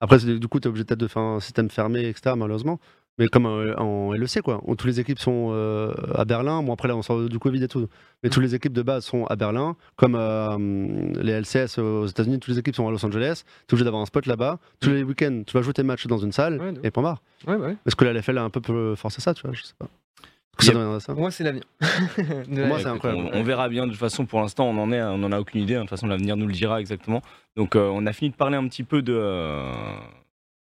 Après, 0.00 0.18
du 0.18 0.46
coup, 0.46 0.60
t'es 0.60 0.68
obligé 0.68 0.84
peut-être 0.84 1.00
de 1.00 1.08
faire 1.08 1.22
un 1.22 1.40
système 1.40 1.68
fermé, 1.68 2.06
etc., 2.06 2.36
malheureusement. 2.36 2.78
Mais 3.18 3.28
comme 3.28 3.46
euh, 3.46 3.74
en 3.76 4.12
LEC, 4.12 4.42
quoi, 4.42 4.60
où 4.64 4.76
toutes 4.76 4.86
les 4.88 5.00
équipes 5.00 5.18
sont 5.18 5.48
euh, 5.52 5.94
à 6.14 6.24
Berlin. 6.26 6.62
Bon, 6.62 6.74
après, 6.74 6.86
là, 6.86 6.94
on 6.96 7.02
sort 7.02 7.28
du 7.28 7.38
Covid 7.38 7.62
et 7.62 7.68
tout. 7.68 7.88
Mais 8.22 8.28
toutes 8.28 8.42
les 8.42 8.54
équipes 8.54 8.74
de 8.74 8.82
base 8.82 9.04
sont 9.06 9.24
à 9.26 9.36
Berlin. 9.36 9.74
Comme 9.96 10.14
euh, 10.16 11.12
les 11.22 11.32
LCS 11.40 11.78
aux 11.78 12.06
États-Unis, 12.06 12.38
toutes 12.40 12.52
les 12.52 12.58
équipes 12.58 12.76
sont 12.76 12.86
à 12.86 12.90
Los 12.90 13.04
Angeles. 13.06 13.42
T'es 13.66 13.74
obligé 13.74 13.84
d'avoir 13.84 14.02
un 14.02 14.06
spot 14.06 14.26
là-bas. 14.26 14.58
Tous 14.80 14.90
les 14.90 15.02
week-ends, 15.02 15.42
tu 15.46 15.54
vas 15.56 15.62
jouer 15.62 15.72
tes 15.72 15.82
matchs 15.82 16.06
dans 16.06 16.18
une 16.18 16.32
salle. 16.32 16.60
Ouais, 16.60 16.74
et 16.82 16.90
point 16.90 17.02
barre. 17.02 17.22
Ouais, 17.46 17.56
bah 17.56 17.66
ouais. 17.68 17.76
Est-ce 17.86 17.96
que 17.96 18.04
la 18.04 18.12
LFL 18.12 18.36
a 18.36 18.42
un 18.42 18.50
peu 18.50 18.94
forcé 18.96 19.22
ça, 19.22 19.32
tu 19.32 19.42
vois? 19.42 19.52
Je 19.54 19.62
sais 19.62 19.74
pas. 19.78 19.86
Est-ce 20.58 20.58
que 20.58 20.64
Yep. 20.66 20.72
ça 20.72 20.78
deviendrait 20.78 21.00
ça? 21.00 21.12
Pour 21.12 21.20
moi, 21.22 21.30
c'est 21.30 21.44
l'avenir. 21.44 21.64
Moi, 22.48 22.78
c'est 22.80 22.86
incroyable. 22.86 23.30
On, 23.32 23.38
on 23.38 23.42
verra 23.42 23.68
bien. 23.70 23.86
De 23.86 23.92
toute 23.92 24.00
façon, 24.00 24.26
pour 24.26 24.40
l'instant, 24.40 24.66
on 24.68 24.78
en 24.78 24.92
est, 24.92 25.02
on 25.02 25.22
en 25.22 25.32
a 25.32 25.40
aucune 25.40 25.62
idée. 25.62 25.74
De 25.74 25.80
toute 25.80 25.90
façon, 25.90 26.06
l'avenir 26.06 26.36
nous 26.36 26.46
le 26.46 26.52
dira 26.52 26.80
exactement. 26.80 27.22
Donc, 27.56 27.76
euh, 27.76 27.88
on 27.92 28.04
a 28.06 28.12
fini 28.12 28.30
de 28.30 28.36
parler 28.36 28.56
un 28.56 28.66
petit 28.68 28.82
peu 28.82 29.00
de 29.00 29.62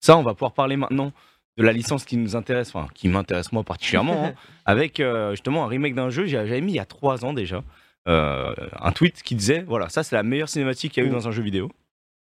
ça. 0.01 0.17
On 0.17 0.23
va 0.23 0.35
pouvoir 0.35 0.53
parler 0.53 0.77
maintenant 0.77 1.13
de 1.57 1.63
la 1.63 1.73
licence 1.73 2.05
qui 2.05 2.17
nous 2.17 2.37
intéresse, 2.37 2.75
enfin 2.75 2.89
qui 2.95 3.09
m'intéresse 3.09 3.53
moi 3.53 3.63
particulièrement, 3.63 4.27
hein, 4.27 4.35
avec 4.65 5.01
euh, 5.01 5.31
justement 5.33 5.65
un 5.65 5.69
remake 5.69 5.95
d'un 5.95 6.11
jeu. 6.11 6.27
J'avais 6.27 6.61
mis 6.61 6.73
il 6.73 6.77
y 6.77 6.81
a 6.81 6.85
trois 6.85 7.25
ans 7.25 7.33
déjà 7.33 7.63
euh, 8.09 8.55
un 8.81 8.93
tweet 8.93 9.23
qui 9.23 9.35
disait 9.35 9.65
voilà, 9.67 9.89
ça 9.89 10.03
c'est 10.03 10.17
la 10.17 10.23
meilleure 10.23 10.49
cinématique 10.49 10.93
qu'il 10.93 11.03
y 11.03 11.07
a 11.07 11.09
eu 11.09 11.13
dans 11.13 11.29
un 11.29 11.31
jeu 11.31 11.43
vidéo. 11.43 11.71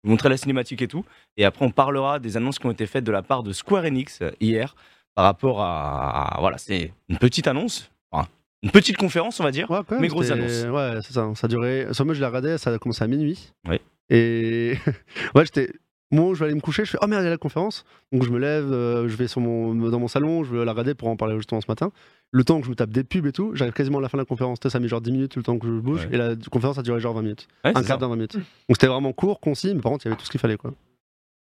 Je 0.03 0.09
vous 0.09 0.13
montrerai 0.13 0.31
la 0.31 0.37
cinématique 0.37 0.81
et 0.81 0.89
tout. 0.89 1.05
Et 1.37 1.45
après, 1.45 1.65
on 1.65 1.71
parlera 1.71 2.21
des 2.21 2.37
annonces 2.37 2.59
qui 2.59 2.67
ont 2.67 2.71
été 2.71 2.87
faites 2.87 3.05
de 3.05 3.11
la 3.11 3.23
part 3.23 3.43
de 3.43 3.53
Square 3.53 3.85
Enix 3.85 4.21
euh, 4.23 4.31
hier 4.41 4.77
par 5.15 5.25
rapport 5.25 5.61
à, 5.61 6.37
voilà, 6.39 6.59
c'est 6.59 6.93
une 7.09 7.19
petite 7.19 7.49
annonce, 7.49 7.91
enfin, 8.13 8.29
une 8.63 8.71
petite 8.71 8.97
conférence, 8.97 9.41
on 9.41 9.43
va 9.43 9.51
dire. 9.51 9.69
Ouais, 9.69 9.81
quand 9.85 9.97
même, 9.97 10.03
Mais 10.03 10.07
grosse 10.07 10.31
annonce. 10.31 10.65
Ouais, 10.67 11.01
c'est 11.03 11.13
ça. 11.13 11.29
Ça 11.35 11.47
a 11.47 11.49
duré. 11.49 11.89
Sur 11.91 12.05
moi, 12.05 12.15
je 12.15 12.21
l'ai 12.21 12.27
regardé, 12.27 12.57
ça 12.57 12.73
a 12.73 12.79
commencé 12.79 13.03
à 13.03 13.09
minuit. 13.09 13.53
Oui. 13.69 13.81
Et 14.11 14.75
ouais, 15.35 15.45
j'étais. 15.45 15.73
Moi, 16.11 16.33
je 16.35 16.39
vais 16.39 16.47
aller 16.47 16.55
me 16.55 16.61
coucher, 16.61 16.85
je 16.85 16.91
fais 16.91 16.99
Oh 17.03 17.07
merde, 17.07 17.23
il 17.23 17.27
y 17.27 17.29
a 17.29 17.31
la 17.31 17.37
conférence. 17.37 17.85
Donc 18.13 18.23
je 18.23 18.31
me 18.31 18.39
lève, 18.39 18.73
euh, 18.73 19.09
je 19.09 19.17
vais 19.17 19.29
sur 19.29 19.41
mon, 19.43 19.75
dans 19.75 20.01
mon 20.01 20.09
salon, 20.09 20.43
je 20.43 20.55
vais 20.57 20.65
la 20.65 20.73
regarder 20.73 20.95
pour 20.95 21.09
en 21.09 21.17
parler 21.17 21.37
justement 21.37 21.61
ce 21.61 21.67
matin. 21.69 21.93
Le 22.31 22.45
temps 22.45 22.61
que 22.61 22.65
je 22.65 22.71
me 22.71 22.75
tape 22.75 22.91
des 22.91 23.05
pubs 23.05 23.27
et 23.27 23.33
tout, 23.33 23.53
j'arrive 23.55 23.75
quasiment 23.75 23.99
à 23.99 24.01
la 24.03 24.09
fin 24.09 24.17
de 24.17 24.23
la 24.23 24.27
conférence. 24.27 24.59
Ça 24.67 24.81
mis 24.81 24.89
genre 24.89 25.03
10 25.03 25.13
minutes 25.13 25.37
le 25.37 25.43
temps 25.43 25.59
que 25.59 25.67
je 25.67 25.73
bouge. 25.73 26.07
Ouais. 26.07 26.15
Et 26.15 26.17
la 26.17 26.35
conférence 26.51 26.79
a 26.79 26.83
duré 26.83 26.99
genre 27.01 27.15
20 27.15 27.23
minutes. 27.23 27.49
Ouais, 27.65 27.73
un 27.75 27.83
quart 27.83 27.99
d'heure, 27.99 28.09
20 28.09 28.17
minutes. 28.17 28.37
Donc 28.37 28.45
c'était 28.71 28.87
vraiment 28.87 29.13
court, 29.13 29.41
concis, 29.41 29.75
mais 29.75 29.81
par 29.81 29.93
contre, 29.93 30.07
il 30.07 30.09
y 30.09 30.13
avait 30.13 30.19
tout 30.19 30.25
ce 30.25 30.31
qu'il 30.31 30.41
fallait. 30.41 30.57
quoi. 30.57 30.73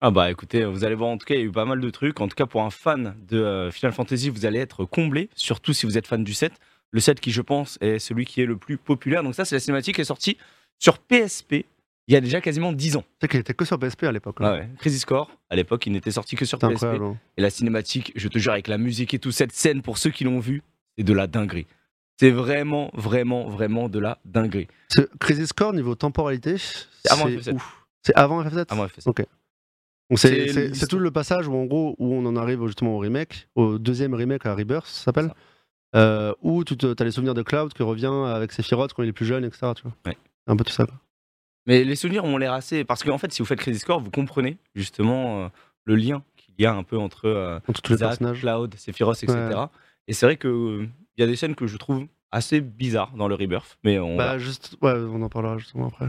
Ah 0.01 0.11
bah 0.11 0.29
écoutez, 0.29 0.63
vous 0.63 0.83
allez 0.83 0.93
voir 0.93 1.09
en 1.09 1.17
tout 1.17 1.25
cas, 1.25 1.33
il 1.33 1.39
y 1.39 1.43
a 1.43 1.45
eu 1.45 1.51
pas 1.51 1.65
mal 1.65 1.81
de 1.81 1.89
trucs. 1.89 2.19
En 2.21 2.27
tout 2.27 2.35
cas, 2.35 2.45
pour 2.45 2.61
un 2.63 2.69
fan 2.69 3.15
de 3.27 3.37
euh, 3.37 3.71
Final 3.71 3.93
Fantasy, 3.93 4.29
vous 4.29 4.45
allez 4.45 4.59
être 4.59 4.85
comblé, 4.85 5.29
surtout 5.35 5.73
si 5.73 5.87
vous 5.87 5.97
êtes 5.97 6.05
fan 6.05 6.23
du 6.23 6.33
set. 6.33 6.53
Le 6.91 6.99
set 6.99 7.19
qui, 7.19 7.31
je 7.31 7.41
pense, 7.41 7.77
est 7.81 7.99
celui 7.99 8.25
qui 8.25 8.41
est 8.41 8.45
le 8.45 8.57
plus 8.57 8.77
populaire. 8.77 9.23
Donc 9.23 9.35
ça, 9.35 9.45
c'est 9.45 9.55
la 9.55 9.59
cinématique 9.59 9.95
qui 9.95 10.01
est 10.01 10.05
sortie 10.05 10.37
sur 10.79 10.99
PSP 10.99 11.65
il 12.07 12.13
y 12.13 12.17
a 12.17 12.21
déjà 12.21 12.39
quasiment 12.41 12.71
10 12.73 12.95
ans. 12.97 13.03
Sais 13.21 13.27
qu'il 13.27 13.39
était 13.39 13.53
que 13.53 13.65
sur 13.65 13.77
PSP 13.79 14.03
à 14.03 14.11
l'époque. 14.11 14.37
Ah 14.39 14.43
là. 14.43 14.51
ouais. 14.59 14.69
Crisis 14.79 15.03
Core, 15.05 15.29
à 15.49 15.55
l'époque, 15.55 15.85
il 15.87 15.91
n'était 15.93 16.11
sorti 16.11 16.35
que 16.35 16.45
sur 16.45 16.57
PSP. 16.59 16.71
incroyable. 16.73 17.05
hein. 17.05 17.17
Et 17.37 17.41
la 17.41 17.49
cinématique, 17.49 18.13
je 18.15 18.27
te 18.27 18.37
jure, 18.39 18.53
avec 18.53 18.67
la 18.67 18.77
musique 18.77 19.13
et 19.13 19.19
tout, 19.19 19.31
cette 19.31 19.51
scène, 19.53 19.81
pour 19.81 19.97
ceux 19.97 20.09
qui 20.11 20.23
l'ont 20.23 20.39
vu, 20.39 20.63
c'est 20.97 21.03
de 21.03 21.13
la 21.13 21.27
dinguerie. 21.27 21.67
C'est 22.19 22.31
vraiment, 22.31 22.89
vraiment, 22.93 23.47
vraiment 23.47 23.89
de 23.89 23.99
la 23.99 24.17
dinguerie. 24.25 24.67
C'est- 24.89 25.07
Crisis 25.19 25.53
Core, 25.53 25.73
niveau 25.73 25.95
temporalité, 25.95 26.57
c'est 26.57 27.11
avant 27.11 27.27
FF7. 27.27 27.53
ouf. 27.53 27.85
C'est 28.03 28.15
avant 28.15 28.41
FF7 28.43 28.65
Ah, 28.69 28.75
moi, 28.75 28.87
fait 28.87 29.01
ça. 29.01 29.09
Ok. 29.09 29.23
Donc 30.09 30.19
c'est- 30.19 30.47
C'est 30.47 30.53
c'est 30.53 30.73
c'est 30.75 30.87
tout 30.87 30.99
le 30.99 31.11
passage 31.11 31.47
où 31.49 31.53
en 31.55 31.65
gros 31.65 31.93
où 31.99 32.13
on 32.13 32.25
en 32.25 32.37
arrive 32.37 32.65
justement 32.65 32.95
au 32.95 32.99
remake, 32.99 33.49
au 33.55 33.77
deuxième 33.77 34.13
remake 34.13 34.45
à 34.45 34.55
Rebirth, 34.55 34.85
ça 34.87 35.03
s'appelle, 35.03 35.33
euh, 35.95 36.33
où 36.41 36.63
tu 36.63 36.75
as 36.97 37.03
les 37.03 37.11
souvenirs 37.11 37.33
de 37.33 37.41
Cloud 37.41 37.73
qui 37.73 37.83
revient 37.83 38.13
avec 38.33 38.53
Sephiroth 38.53 38.93
quand 38.93 39.03
il 39.03 39.09
est 39.09 39.13
plus 39.13 39.25
jeune, 39.25 39.43
etc. 39.43 39.73
Tu 39.75 39.83
vois. 39.83 39.91
Ouais. 40.05 40.17
Un 40.47 40.55
peu 40.55 40.63
tout 40.63 40.71
ça. 40.71 40.85
quoi. 40.85 40.95
Mais 41.67 41.83
les 41.83 41.95
souvenirs 41.95 42.23
ont 42.25 42.37
l'air 42.37 42.53
assez. 42.53 42.83
Parce 42.83 43.03
qu'en 43.03 43.17
fait, 43.17 43.31
si 43.31 43.41
vous 43.41 43.45
faites 43.45 43.59
Crisis 43.59 43.83
Core, 43.85 43.99
vous 43.99 44.09
comprenez 44.11 44.57
justement 44.73 45.43
euh, 45.43 45.47
le 45.85 45.95
lien 45.95 46.23
qu'il 46.37 46.55
y 46.57 46.65
a 46.65 46.73
un 46.73 46.83
peu 46.83 46.97
entre 46.97 47.25
euh, 47.25 47.59
Entre 47.67 47.81
tous 47.81 47.91
les 47.91 47.97
Zack, 47.99 48.09
personnages. 48.09 48.39
Cloud, 48.39 48.73
Sephiroth, 48.77 49.21
etc. 49.21 49.37
Ouais. 49.37 49.65
Et 50.07 50.13
c'est 50.13 50.25
vrai 50.25 50.37
qu'il 50.37 50.89
y 51.17 51.23
a 51.23 51.27
des 51.27 51.35
scènes 51.35 51.55
que 51.55 51.67
je 51.67 51.77
trouve 51.77 52.07
assez 52.31 52.61
bizarres 52.61 53.11
dans 53.15 53.27
le 53.27 53.35
Rebirth. 53.35 53.77
Mais 53.83 53.99
on, 53.99 54.15
Bah 54.17 54.37
juste, 54.37 54.77
ouais, 54.81 54.93
on 54.93 55.21
en 55.21 55.29
parlera 55.29 55.57
justement 55.57 55.87
après. 55.87 56.07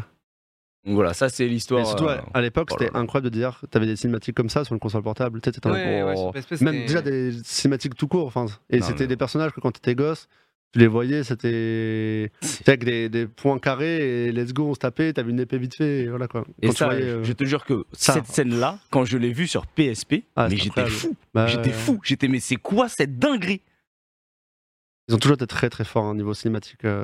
Donc 0.85 0.95
voilà, 0.95 1.13
ça 1.13 1.29
c'est 1.29 1.47
l'histoire. 1.47 1.81
Mais 1.81 1.87
surtout, 1.87 2.07
euh, 2.07 2.19
à 2.33 2.41
l'époque, 2.41 2.69
oh 2.71 2.77
là 2.79 2.87
c'était 2.87 2.97
incroyable 2.97 3.29
de 3.31 3.37
dire 3.37 3.61
t'avais 3.71 3.85
des 3.87 3.97
cinématiques 3.97 4.37
comme 4.37 4.49
ça 4.49 4.65
sur 4.65 4.73
une 4.75 4.81
console 4.81 5.03
portable. 5.03 5.41
T'étais 5.41 5.67
un- 5.67 5.73
Ouais, 5.73 6.03
ouais, 6.03 6.15
oh, 6.17 6.33
Même 6.61 6.87
déjà 6.87 7.03
des 7.03 7.33
cinématiques 7.45 7.95
tout 7.97 8.07
court. 8.09 8.27
Enfin, 8.27 8.47
et 8.71 8.81
c'était 8.81 9.01
mais- 9.01 9.07
des 9.09 9.17
personnages 9.17 9.53
que 9.53 9.61
quand 9.61 9.73
t'étais 9.73 9.95
gosse, 9.97 10.29
tu 10.73 10.79
les 10.81 10.87
voyais, 10.87 11.25
c'était. 11.25 12.31
C'était 12.43 12.73
avec 12.73 12.85
des, 12.85 13.09
des 13.09 13.27
points 13.27 13.59
carrés 13.59 14.27
et 14.27 14.33
let's 14.33 14.53
go, 14.53 14.69
on 14.69 14.75
se 14.75 14.79
tapait, 14.81 15.13
t'avais 15.13 15.31
une 15.31 15.41
épée 15.41 15.57
vite 15.59 15.75
fait, 15.77 16.01
et 16.03 16.09
voilà 16.09 16.29
quoi. 16.29 16.45
Et 16.61 16.71
ça, 16.73 16.87
voyais, 16.87 17.03
euh, 17.05 17.25
je 17.25 17.33
te 17.33 17.45
jure 17.45 17.65
que 17.65 17.85
ça. 17.93 18.13
cette 18.15 18.27
scène-là, 18.27 18.79
quand 18.91 19.05
je 19.05 19.17
l'ai 19.17 19.33
vue 19.33 19.47
sur 19.47 19.67
PSP, 19.67 20.25
Ah, 20.37 20.49
mais 20.51 20.57
j'étais 20.57 20.87
fou. 20.87 21.17
bah, 21.33 21.47
J'étais 21.47 21.71
euh, 21.71 21.73
fou. 21.73 22.01
J'étais, 22.05 22.29
mais 22.29 22.41
c'est 22.41 22.57
quoi 22.57 22.89
cette 22.89 23.19
dinguerie? 23.19 23.63
Ils 25.09 25.15
ont 25.15 25.19
toujours 25.19 25.37
été 25.37 25.47
très 25.47 25.71
très 25.71 25.85
forts 25.85 26.05
au 26.05 26.15
niveau 26.15 26.35
cinématique. 26.35 26.85
euh. 26.85 27.03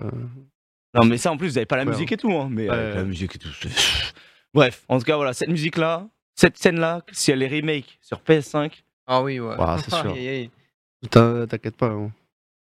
Non, 0.93 1.05
mais 1.07 1.17
ça 1.17 1.33
en 1.33 1.37
plus, 1.39 1.49
vous 1.49 1.57
avez 1.59 1.65
pas 1.67 1.77
la 1.77 1.85
Ouais, 1.85 1.91
musique 1.91 2.13
et 2.13 2.17
tout, 2.19 2.33
hein, 2.33 2.49
mais 2.51 2.67
la 2.67 3.03
musique 3.03 3.35
et 3.35 3.39
tout. 3.39 3.49
Bref, 4.53 4.85
en 4.89 4.99
tout 4.99 5.05
cas, 5.05 5.17
voilà, 5.17 5.33
cette 5.33 5.49
musique-là, 5.49 6.07
cette 6.37 6.57
scène-là, 6.59 7.03
si 7.13 7.31
elle 7.33 7.43
est 7.43 7.49
remake 7.49 7.99
sur 8.03 8.19
PS5, 8.21 8.71
Ah 9.07 9.23
oui, 9.23 9.41
ouais. 9.41 9.57
Ouais, 9.57 9.77
c'est 9.79 9.91
sûr. 11.11 11.49
T'inquiète 11.49 11.77
pas, 11.77 11.87
hein. 11.89 12.13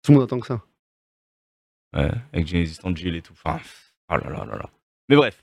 tout 0.04 0.12
le 0.12 0.18
monde 0.18 0.24
attend 0.26 0.38
que 0.38 0.46
ça. 0.46 0.60
Ouais, 1.96 2.10
avec 2.32 2.46
Genesis 2.46 2.78
Angel 2.84 3.14
et 3.16 3.22
tout. 3.22 3.32
Enfin, 3.44 3.60
oh 4.10 4.16
là 4.16 4.30
là 4.30 4.44
là 4.44 4.56
là. 4.58 4.70
Mais 5.08 5.16
bref, 5.16 5.42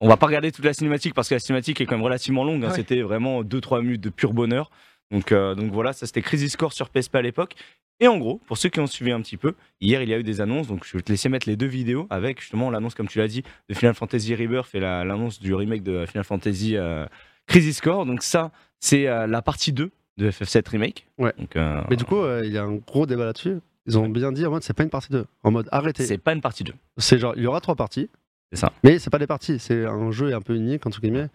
on 0.00 0.08
va 0.08 0.16
pas 0.16 0.26
regarder 0.26 0.52
toute 0.52 0.64
la 0.64 0.72
cinématique 0.72 1.14
parce 1.14 1.28
que 1.28 1.34
la 1.34 1.40
cinématique 1.40 1.80
est 1.80 1.86
quand 1.86 1.96
même 1.96 2.04
relativement 2.04 2.44
longue. 2.44 2.64
hein, 2.64 2.68
Ouais. 2.68 2.74
C'était 2.76 3.02
vraiment 3.02 3.42
2-3 3.42 3.82
minutes 3.82 4.00
de 4.00 4.10
pur 4.10 4.32
bonheur. 4.32 4.70
Donc, 5.10 5.32
euh, 5.32 5.54
donc 5.54 5.72
voilà, 5.72 5.92
ça 5.92 6.06
c'était 6.06 6.22
Crisis 6.22 6.56
Core 6.56 6.72
sur 6.72 6.88
PSP 6.90 7.16
à 7.16 7.22
l'époque. 7.22 7.54
Et 8.02 8.08
en 8.08 8.16
gros, 8.16 8.40
pour 8.46 8.56
ceux 8.56 8.70
qui 8.70 8.80
ont 8.80 8.86
suivi 8.86 9.10
un 9.12 9.20
petit 9.20 9.36
peu, 9.36 9.54
hier 9.80 10.00
il 10.02 10.08
y 10.08 10.14
a 10.14 10.18
eu 10.18 10.22
des 10.22 10.40
annonces, 10.40 10.68
donc 10.68 10.86
je 10.86 10.96
vais 10.96 11.02
te 11.02 11.10
laisser 11.12 11.28
mettre 11.28 11.46
les 11.48 11.56
deux 11.56 11.66
vidéos 11.66 12.06
avec 12.08 12.40
justement 12.40 12.70
l'annonce, 12.70 12.94
comme 12.94 13.08
tu 13.08 13.18
l'as 13.18 13.28
dit, 13.28 13.42
de 13.68 13.74
Final 13.74 13.94
Fantasy 13.94 14.34
Rebirth 14.34 14.74
et 14.74 14.80
la- 14.80 15.04
l'annonce 15.04 15.38
du 15.40 15.52
remake 15.52 15.82
de 15.82 16.06
Final 16.06 16.24
Fantasy 16.24 16.76
euh, 16.76 17.04
Crisis 17.46 17.80
Core. 17.82 18.06
Donc 18.06 18.22
ça, 18.22 18.52
c'est 18.78 19.06
euh, 19.06 19.26
la 19.26 19.42
partie 19.42 19.72
2 19.72 19.90
de 20.16 20.30
FF7 20.30 20.66
Remake. 20.70 21.06
Ouais. 21.18 21.34
Donc, 21.36 21.56
Mais 21.90 21.96
du 21.96 22.04
coup, 22.04 22.24
il 22.42 22.50
y 22.52 22.56
a 22.58 22.62
un 22.62 22.76
gros 22.76 23.04
débat 23.06 23.24
là-dessus. 23.26 23.58
Ils 23.90 23.98
ont 23.98 24.08
bien 24.08 24.32
dit 24.32 24.46
en 24.46 24.50
mode 24.50 24.62
c'est 24.62 24.72
pas 24.74 24.82
une 24.84 24.90
partie 24.90 25.10
2. 25.12 25.24
En 25.42 25.50
mode 25.50 25.68
arrêtez. 25.72 26.04
c'est 26.04 26.18
pas 26.18 26.32
une 26.32 26.40
partie 26.40 26.64
2. 26.64 26.72
C'est 26.98 27.18
genre, 27.18 27.34
il 27.36 27.42
y 27.42 27.46
aura 27.46 27.60
trois 27.60 27.74
parties. 27.74 28.08
C'est 28.52 28.58
ça. 28.58 28.72
Mais 28.84 28.98
c'est 28.98 29.10
pas 29.10 29.18
des 29.18 29.26
parties, 29.26 29.58
c'est 29.58 29.84
un 29.86 30.10
jeu 30.10 30.34
un 30.34 30.40
peu 30.40 30.54
unique, 30.56 30.84
entre 30.86 31.00
guillemets, 31.00 31.28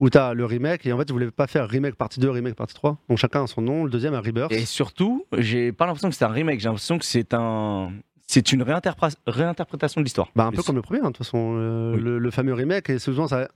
où 0.00 0.08
t'as 0.10 0.32
le 0.34 0.44
remake, 0.46 0.86
et 0.86 0.92
en 0.92 0.98
fait, 0.98 1.04
ils 1.08 1.12
voulaient 1.12 1.30
pas 1.30 1.46
faire 1.46 1.68
remake 1.68 1.94
partie 1.96 2.18
2, 2.20 2.30
remake 2.30 2.54
partie 2.54 2.74
3. 2.74 2.96
Donc 3.08 3.18
chacun 3.18 3.44
a 3.44 3.46
son 3.46 3.60
nom, 3.62 3.84
le 3.84 3.90
deuxième 3.90 4.14
a 4.14 4.20
Rebirth. 4.20 4.52
Et 4.52 4.64
surtout, 4.64 5.26
j'ai 5.36 5.72
pas 5.72 5.86
l'impression 5.86 6.08
que 6.08 6.14
c'est 6.14 6.24
un 6.24 6.28
remake, 6.28 6.60
j'ai 6.60 6.68
l'impression 6.68 6.98
que 6.98 7.04
c'est 7.04 7.34
un. 7.34 7.92
C'est 8.26 8.52
une 8.52 8.62
réinterprétation 8.62 10.00
de 10.00 10.04
l'histoire. 10.04 10.28
Bah, 10.34 10.46
un 10.46 10.52
peu 10.52 10.62
comme 10.62 10.76
le 10.76 10.82
premier, 10.82 11.00
hein, 11.00 11.04
de 11.04 11.08
toute 11.08 11.18
façon, 11.18 11.54
euh, 11.58 11.94
Oui. 11.94 12.00
le, 12.00 12.18
le 12.18 12.30
fameux 12.30 12.54
remake, 12.54 12.88
et 12.88 12.98
souvent, 12.98 13.28
ça, 13.28 13.48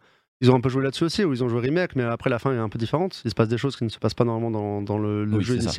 ils 0.42 0.50
ont 0.50 0.54
un 0.54 0.60
peu 0.60 0.68
joué 0.68 0.82
là-dessus 0.82 1.04
aussi, 1.04 1.24
où 1.24 1.32
ils 1.32 1.42
ont 1.42 1.48
joué 1.48 1.60
remake, 1.60 1.96
mais 1.96 2.02
après 2.02 2.28
la 2.28 2.38
fin 2.38 2.52
est 2.52 2.58
un 2.58 2.68
peu 2.68 2.78
différente. 2.78 3.22
Il 3.24 3.30
se 3.30 3.34
passe 3.34 3.48
des 3.48 3.56
choses 3.56 3.76
qui 3.76 3.84
ne 3.84 3.88
se 3.88 3.98
passent 3.98 4.12
pas 4.14 4.24
normalement 4.24 4.50
dans, 4.50 4.82
dans 4.82 4.98
le, 4.98 5.24
le 5.24 5.38
Oui, 5.38 5.44
jeu 5.44 5.58
ça. 5.60 5.70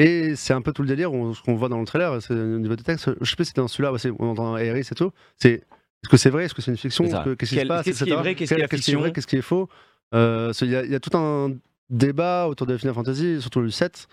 Et 0.00 0.36
c'est 0.36 0.52
un 0.54 0.62
peu 0.62 0.72
tout 0.72 0.82
le 0.82 0.88
délire, 0.88 1.12
on- 1.12 1.34
ce 1.34 1.42
qu'on 1.42 1.56
voit 1.56 1.68
dans 1.68 1.80
le 1.80 1.84
trailer, 1.84 2.22
c'est 2.22 2.32
au 2.32 2.58
niveau 2.58 2.76
des 2.76 2.84
textes. 2.84 3.10
Je 3.20 3.28
sais 3.28 3.34
pas 3.36 3.42
si 3.42 3.48
c'était 3.48 3.60
dans 3.60 3.66
celui-là, 3.68 3.90
aussi, 3.92 4.08
on 4.18 4.28
entend 4.28 4.56
Aeris 4.56 4.86
et 4.90 4.94
tout. 4.94 5.10
C'est 5.36 5.54
est-ce 5.54 6.08
que 6.08 6.16
c'est 6.16 6.30
vrai, 6.30 6.44
est-ce 6.44 6.54
que 6.54 6.62
c'est 6.62 6.70
une 6.70 6.76
fiction, 6.76 7.04
C'est 7.06 7.22
que- 7.24 7.34
qu'est-ce 7.34 7.54
qui 7.54 7.60
se 7.60 7.66
passe, 7.66 7.84
qu'est-ce 7.84 8.04
qui 8.04 8.10
est 8.10 8.14
vrai, 8.14 8.34
qu'est-ce 8.36 8.54
qui 8.54 8.60
est 8.60 8.66
Quel- 8.68 8.78
fiction? 8.78 9.00
vrai, 9.00 9.12
qu'est-ce 9.12 9.26
qui 9.26 9.36
est 9.36 9.42
faux? 9.42 9.68
Euh, 10.14 10.52
c'est- 10.52 10.66
Il 10.66 10.70
y, 10.70 10.76
a- 10.76 10.84
il 10.84 10.90
y 10.90 10.94
a 10.94 11.00
tout 11.00 11.16
un 11.18 11.52
débat 11.90 12.46
autour 12.46 12.66
de 12.68 12.76
Final 12.76 12.94
Fantasy, 12.94 13.40
surtout 13.40 13.60
le 13.60 13.70
7, 13.70 14.06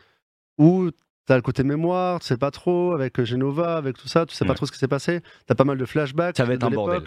où 0.57 0.89
t'as 1.27 1.36
le 1.36 1.43
côté 1.43 1.63
mémoire, 1.63 2.19
tu 2.19 2.25
sais 2.27 2.38
pas 2.38 2.49
trop, 2.51 2.93
avec 2.93 3.23
Genova, 3.23 3.77
avec 3.77 3.95
tout 3.97 4.07
ça, 4.07 4.25
tu 4.25 4.33
sais 4.36 4.43
pas 4.45 4.51
Ouais. 4.51 4.55
trop 4.55 4.65
ce 4.65 4.71
qui 4.71 4.79
s'est 4.79 4.88
passé, 4.88 5.21
t'as 5.45 5.53
pas 5.55 5.63
mal 5.65 5.77
de 5.77 5.86
flashbacks. 5.86 6.36
Ça 6.38 6.45
va 6.45 6.53
être 6.55 6.61
de 6.61 6.65
un 6.65 6.69
bordel. 6.71 7.03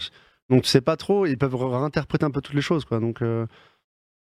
Donc 0.50 0.62
tu 0.62 0.68
sais 0.68 0.80
pas 0.80 0.96
trop, 0.96 1.26
ils 1.26 1.36
peuvent 1.36 1.54
réinterpréter 1.56 2.24
un 2.24 2.30
peu 2.30 2.40
toutes 2.40 2.54
les 2.54 2.60
choses, 2.62 2.84
quoi. 2.84 3.00
Donc 3.00 3.22
euh, 3.22 3.46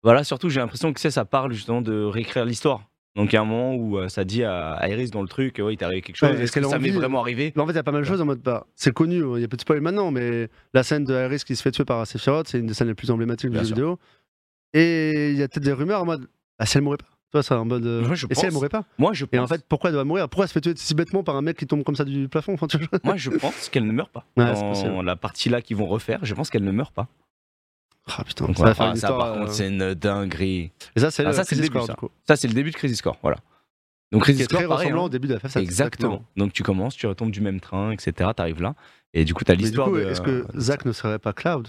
Voilà, 0.02 0.24
surtout, 0.24 0.48
j'ai 0.48 0.58
l'impression 0.58 0.92
que 0.92 0.98
c'est- 0.98 1.12
ça 1.12 1.24
parle 1.24 1.52
justement 1.52 1.80
de 1.80 2.02
réécrire 2.02 2.44
l'histoire. 2.44 2.82
Donc 3.14 3.30
il 3.32 3.36
y 3.36 3.38
a 3.38 3.42
un 3.42 3.44
moment 3.44 3.74
où 3.74 3.98
euh, 3.98 4.08
ça 4.08 4.24
dit 4.24 4.42
à 4.42 4.72
à 4.72 4.88
Iris 4.88 5.10
dans 5.10 5.20
le 5.22 5.28
truc, 5.28 5.58
ouais, 5.58 5.74
il 5.74 5.76
t'est 5.76 5.84
arrivé 5.84 6.00
quelque 6.00 6.16
chose, 6.16 6.30
Ouais, 6.30 6.42
est-ce 6.42 6.52
que 6.52 6.62
ça 6.62 6.78
m'est 6.78 6.90
vraiment 6.90 7.20
arrivé? 7.20 7.52
en 7.56 7.66
fait, 7.66 7.72
il 7.72 7.76
y 7.76 7.78
a 7.78 7.82
pas 7.82 7.92
mal 7.92 8.02
de 8.02 8.06
choses 8.06 8.20
en 8.22 8.24
mode, 8.24 8.40
bah, 8.40 8.66
c'est 8.74 8.92
connu, 8.94 9.22
il 9.36 9.40
y 9.40 9.44
a 9.44 9.48
peu 9.48 9.56
de 9.56 9.60
spoil 9.60 9.80
maintenant, 9.82 10.10
mais 10.10 10.48
la 10.72 10.82
scène 10.82 11.04
de 11.04 11.12
Harris 11.14 11.42
qui 11.46 11.54
se 11.54 11.62
fait 11.62 11.70
tuer 11.72 11.84
par 11.84 12.06
Sephiroth, 12.06 12.48
c'est 12.48 12.58
une 12.58 12.66
des 12.66 12.74
scènes 12.74 12.88
les 12.88 12.94
plus 12.94 13.10
emblématiques 13.10 13.50
du 13.50 13.54
Bien 13.54 13.62
jeu 13.62 13.66
sûr. 13.68 13.76
vidéo. 13.76 13.98
Et 14.74 15.30
il 15.30 15.36
y 15.36 15.42
a 15.42 15.48
peut-être 15.48 15.62
des 15.64 15.72
rumeurs 15.72 16.00
en 16.02 16.06
mode, 16.06 16.26
ah, 16.58 16.64
si 16.64 16.78
elle 16.78 16.84
mourrait 16.84 16.96
pas. 16.96 17.06
Toi, 17.32 17.42
c'est 17.42 17.54
en 17.54 17.64
mode, 17.64 17.84
euh, 17.86 18.02
Moi, 18.06 18.14
je 18.14 18.26
et 18.28 18.34
si 18.34 18.40
elle 18.40 18.46
pense. 18.48 18.54
mourrait 18.54 18.68
pas? 18.68 18.84
Moi, 18.98 19.12
je 19.14 19.24
pense, 19.24 19.34
Et 19.34 19.38
en 19.38 19.46
fait, 19.46 19.64
pourquoi 19.66 19.88
elle 19.90 19.94
doit 19.94 20.04
mourir? 20.04 20.28
Pourquoi 20.28 20.44
elle 20.44 20.48
se 20.48 20.52
fait 20.54 20.60
tuer 20.60 20.74
si 20.76 20.94
bêtement 20.94 21.22
par 21.22 21.34
un 21.36 21.40
mec 21.42 21.56
qui 21.56 21.66
tombe 21.66 21.82
comme 21.82 21.96
ça 21.96 22.04
du 22.04 22.28
plafond? 22.28 22.52
Enfin, 22.54 22.66
tu 22.66 22.76
vois? 22.78 22.98
Moi, 23.04 23.16
je 23.16 23.30
pense 23.30 23.68
qu'elle 23.70 23.86
ne 23.86 23.92
meurt 23.92 24.10
pas. 24.10 24.24
Dans 24.36 25.02
la 25.02 25.16
partie 25.16 25.48
là 25.50 25.60
qu'ils 25.62 25.76
vont 25.76 25.86
refaire, 25.86 26.20
je 26.24 26.34
pense 26.34 26.48
qu'elle 26.50 26.64
ne 26.64 26.72
meurt 26.72 26.94
pas. 26.94 27.08
Ah 28.06 28.24
putain, 28.24 28.46
Donc, 28.46 28.56
ça 28.58 28.64
va 28.64 28.72
voilà. 28.72 28.74
faire 28.74 28.86
Ah, 28.86 28.90
une 28.90 28.96
ça, 28.96 29.06
histoire. 29.08 29.18
par 29.18 29.32
euh, 29.36 29.38
contre, 29.40 29.52
c'est 29.52 29.68
une 29.68 29.94
dinguerie. 29.94 30.72
Et 30.96 31.00
ça, 31.00 31.10
c'est 31.10 31.24
Ah, 31.24 31.28
le 31.28 31.34
ça, 31.34 31.44
c'est 31.44 31.54
le 31.54 31.60
Crisis 31.60 31.70
début, 31.70 31.78
Core, 31.78 31.86
ça. 31.86 31.92
du 31.92 31.98
coup. 31.98 32.08
Ça, 32.26 32.36
c'est 32.36 32.48
le 32.48 32.54
début 32.54 32.70
de 32.70 32.76
Crisis 32.76 33.00
Core, 33.02 33.18
voilà. 33.22 33.38
Donc 34.10 34.22
Crisis 34.24 34.42
est 34.42 34.46
très 34.48 34.58
Core, 34.64 34.68
pareil, 34.68 34.86
ressemblant 34.88 35.02
hein. 35.04 35.06
au 35.06 35.08
début 35.08 35.28
de 35.28 35.36
FF7. 35.38 35.60
Exactement. 35.60 36.24
Donc 36.36 36.52
tu 36.52 36.62
commences, 36.62 36.94
tu 36.96 37.06
retombes 37.06 37.30
du 37.30 37.40
même 37.40 37.60
train, 37.60 37.92
etc. 37.92 38.30
T'arrives 38.36 38.60
là, 38.60 38.74
et 39.14 39.24
du 39.24 39.32
coup 39.34 39.42
t'as 39.44 39.54
Mais 39.54 39.58
du 39.58 39.64
l'histoire 39.64 39.88
coup, 39.88 39.96
de. 39.96 40.02
est-ce 40.02 40.20
que 40.20 40.30
euh, 40.30 40.46
Zack 40.58 40.84
ne 40.84 40.92
serait 40.92 41.18
pas 41.18 41.32
Cloud 41.32 41.68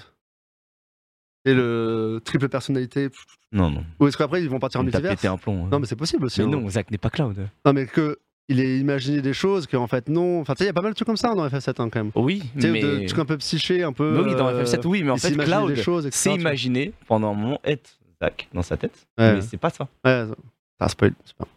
Et 1.46 1.54
le 1.54 2.20
triple 2.26 2.50
personnalité? 2.50 3.10
Non, 3.54 3.70
non. 3.70 3.86
Ou 4.00 4.08
est-ce 4.08 4.18
qu'après 4.18 4.42
ils 4.44 4.50
vont 4.50 4.60
partir 4.60 4.82
en 4.82 4.84
multivers? 4.84 5.12
pété 5.12 5.28
un 5.28 5.38
plomb. 5.38 5.66
hein. 5.66 5.70
Non, 5.72 5.80
mais 5.80 5.86
c'est 5.86 5.96
possible 5.96 6.26
aussi. 6.26 6.42
Mais 6.42 6.48
hein. 6.48 6.60
non, 6.60 6.70
Zach 6.70 6.90
n'est 6.92 6.98
pas 6.98 7.10
Cloud. 7.10 7.48
Non, 7.66 7.72
mais 7.74 7.86
que 7.86 8.20
il 8.50 8.60
ait 8.60 8.78
imaginé 8.78 9.22
des 9.22 9.34
choses 9.34 9.68
qu'en 9.68 9.88
fait 9.88 10.10
non. 10.10 10.42
Enfin, 10.42 10.54
tu 10.54 10.60
sais, 10.60 10.64
il 10.66 10.68
y 10.68 10.70
a 10.70 10.74
pas 10.74 10.82
mal 10.82 10.92
de 10.92 10.96
trucs 10.96 11.06
comme 11.08 11.18
ça 11.18 11.32
hein, 11.32 11.36
dans 11.36 11.48
FF7 11.48 11.70
hein, 11.82 11.90
quand 11.90 11.96
même. 11.96 12.12
Oui, 12.16 12.44
mais. 12.56 12.82
de 12.82 13.06
trucs 13.08 13.20
un 13.20 13.26
peu 13.26 13.38
psychés, 13.38 13.84
un 13.84 13.94
peu. 13.94 14.22
Oui, 14.24 14.36
dans 14.36 14.48
euh, 14.48 14.64
FF7, 14.64 14.86
oui, 14.86 15.04
mais 15.04 15.12
en 15.12 15.16
il 15.16 15.20
fait, 15.22 15.32
Cloud, 15.36 15.74
des 15.74 15.82
choses, 15.82 16.06
etc., 16.06 16.20
c'est 16.22 16.30
tu 16.32 16.36
vois. 16.42 16.50
imaginé 16.50 16.94
pendant 17.08 17.32
un 17.32 17.36
moment 17.36 17.60
être 17.64 17.98
Zach 18.22 18.48
dans 18.54 18.62
sa 18.64 18.78
tête, 18.78 19.08
Ouais. 19.18 19.36
mais 19.36 19.42
c'est 19.42 19.58
pas 19.58 19.70
ça. 19.70 19.88
Ouais, 20.06 20.26
ça- 20.28 20.36
ça 20.82 20.88
spoil. 20.90 21.14
c'est 21.26 21.36
pas- 21.38 21.48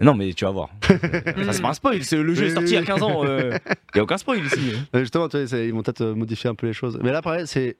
Non, 0.00 0.14
mais 0.14 0.32
tu 0.32 0.44
vas 0.44 0.50
voir. 0.50 0.70
ça, 0.82 1.52
c'est 1.52 1.62
pas 1.62 1.68
un 1.70 1.74
spoil, 1.74 1.98
le 2.12 2.34
jeu 2.34 2.46
est 2.46 2.50
sorti 2.54 2.70
il 2.70 2.74
y 2.74 2.76
a 2.76 2.80
oui. 2.80 2.86
15 2.86 3.02
ans. 3.02 3.24
Il 3.24 3.60
y 3.94 3.98
a 4.00 4.02
aucun 4.02 4.18
spoil 4.18 4.44
ici. 4.44 4.72
Mais 4.92 5.00
Justement, 5.00 5.28
tu 5.28 5.42
vois, 5.44 5.58
ils 5.60 5.72
vont 5.72 5.82
peut-être 5.82 6.00
euh, 6.00 6.14
modifier 6.14 6.50
un 6.50 6.54
peu 6.56 6.66
les 6.66 6.72
choses. 6.72 6.98
Mais 7.02 7.12
là, 7.12 7.22
pareil, 7.22 7.46
c'est. 7.46 7.76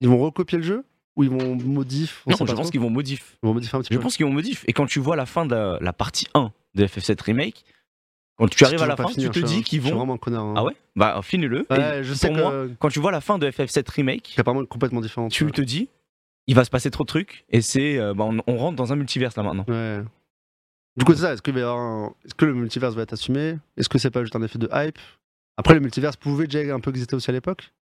Ils 0.00 0.08
vont 0.08 0.18
recopier 0.18 0.58
le 0.58 0.64
jeu 0.64 0.84
ou 1.16 1.24
ils 1.24 1.30
vont 1.30 1.56
modifier 1.56 2.14
on 2.26 2.30
Non, 2.30 2.46
je 2.46 2.52
pense 2.52 2.70
qu'ils 2.70 2.80
vont 2.80 2.90
modifier. 2.90 3.24
Ils 3.42 3.46
vont 3.46 3.54
modifier 3.54 3.76
un 3.76 3.80
petit 3.80 3.92
Je 3.94 3.98
peu. 3.98 4.02
pense 4.02 4.16
qu'ils 4.16 4.26
vont 4.26 4.32
modifier. 4.32 4.68
Et 4.68 4.72
quand 4.72 4.86
tu 4.86 5.00
vois 5.00 5.16
la 5.16 5.24
fin 5.26 5.46
de 5.46 5.54
la, 5.54 5.78
la 5.80 5.92
partie 5.92 6.26
1 6.34 6.52
de 6.76 6.86
FF7 6.86 7.20
Remake, 7.22 7.64
quand 8.38 8.48
tu 8.48 8.64
arrives 8.64 8.82
à 8.82 8.86
la 8.86 8.96
fin, 8.96 9.06
tu 9.06 9.28
te 9.30 9.38
dis 9.40 9.62
qu'ils 9.62 9.80
vont. 9.80 9.96
vraiment 9.96 10.16
connard. 10.18 10.44
hein. 10.44 10.54
Ah 10.56 10.64
ouais? 10.64 10.76
Bah, 10.94 11.18
finis-le. 11.22 11.66
Ouais, 11.70 12.02
je 12.04 12.14
sais 12.14 12.28
pour 12.28 12.36
que. 12.36 12.42
moi, 12.42 12.66
quand 12.78 12.88
tu 12.90 13.00
vois 13.00 13.10
la 13.12 13.20
fin 13.20 13.38
de 13.38 13.50
FF7 13.50 13.90
Remake, 13.90 14.32
C'est 14.34 14.40
apparemment 14.40 14.64
complètement 14.66 15.00
différent. 15.00 15.28
tu 15.28 15.50
te 15.50 15.62
dis, 15.62 15.88
il 16.46 16.54
va 16.54 16.64
se 16.64 16.70
passer 16.70 16.90
trop 16.90 17.04
de 17.04 17.08
trucs 17.08 17.44
et 17.50 17.60
c'est, 17.62 17.98
euh, 17.98 18.14
bah, 18.14 18.24
on, 18.24 18.38
on 18.46 18.56
rentre 18.58 18.76
dans 18.76 18.92
un 18.92 18.96
multiverse 18.96 19.36
là 19.36 19.42
maintenant. 19.42 19.64
Ouais. 19.68 20.02
Du 20.96 21.04
coup, 21.04 21.12
c'est 21.14 21.22
ça. 21.22 21.32
Est-ce 21.34 21.42
un- 21.60 22.14
que 22.38 22.44
le 22.44 22.54
multiverse 22.54 22.94
va 22.94 23.02
être 23.02 23.12
assumé? 23.12 23.56
Est-ce 23.76 23.88
que 23.88 23.98
c'est 23.98 24.10
pas 24.10 24.22
juste 24.22 24.36
un 24.36 24.42
effet 24.42 24.58
de 24.58 24.68
hype? 24.72 24.98
Après, 25.58 25.74
le 25.74 25.80
multiverse 25.80 26.16
pouvait 26.16 26.46
déjà 26.46 26.74
un 26.74 26.80
peu 26.80 26.90
exister 26.90 27.16
aussi 27.16 27.30
à 27.30 27.32
l'époque. 27.32 27.72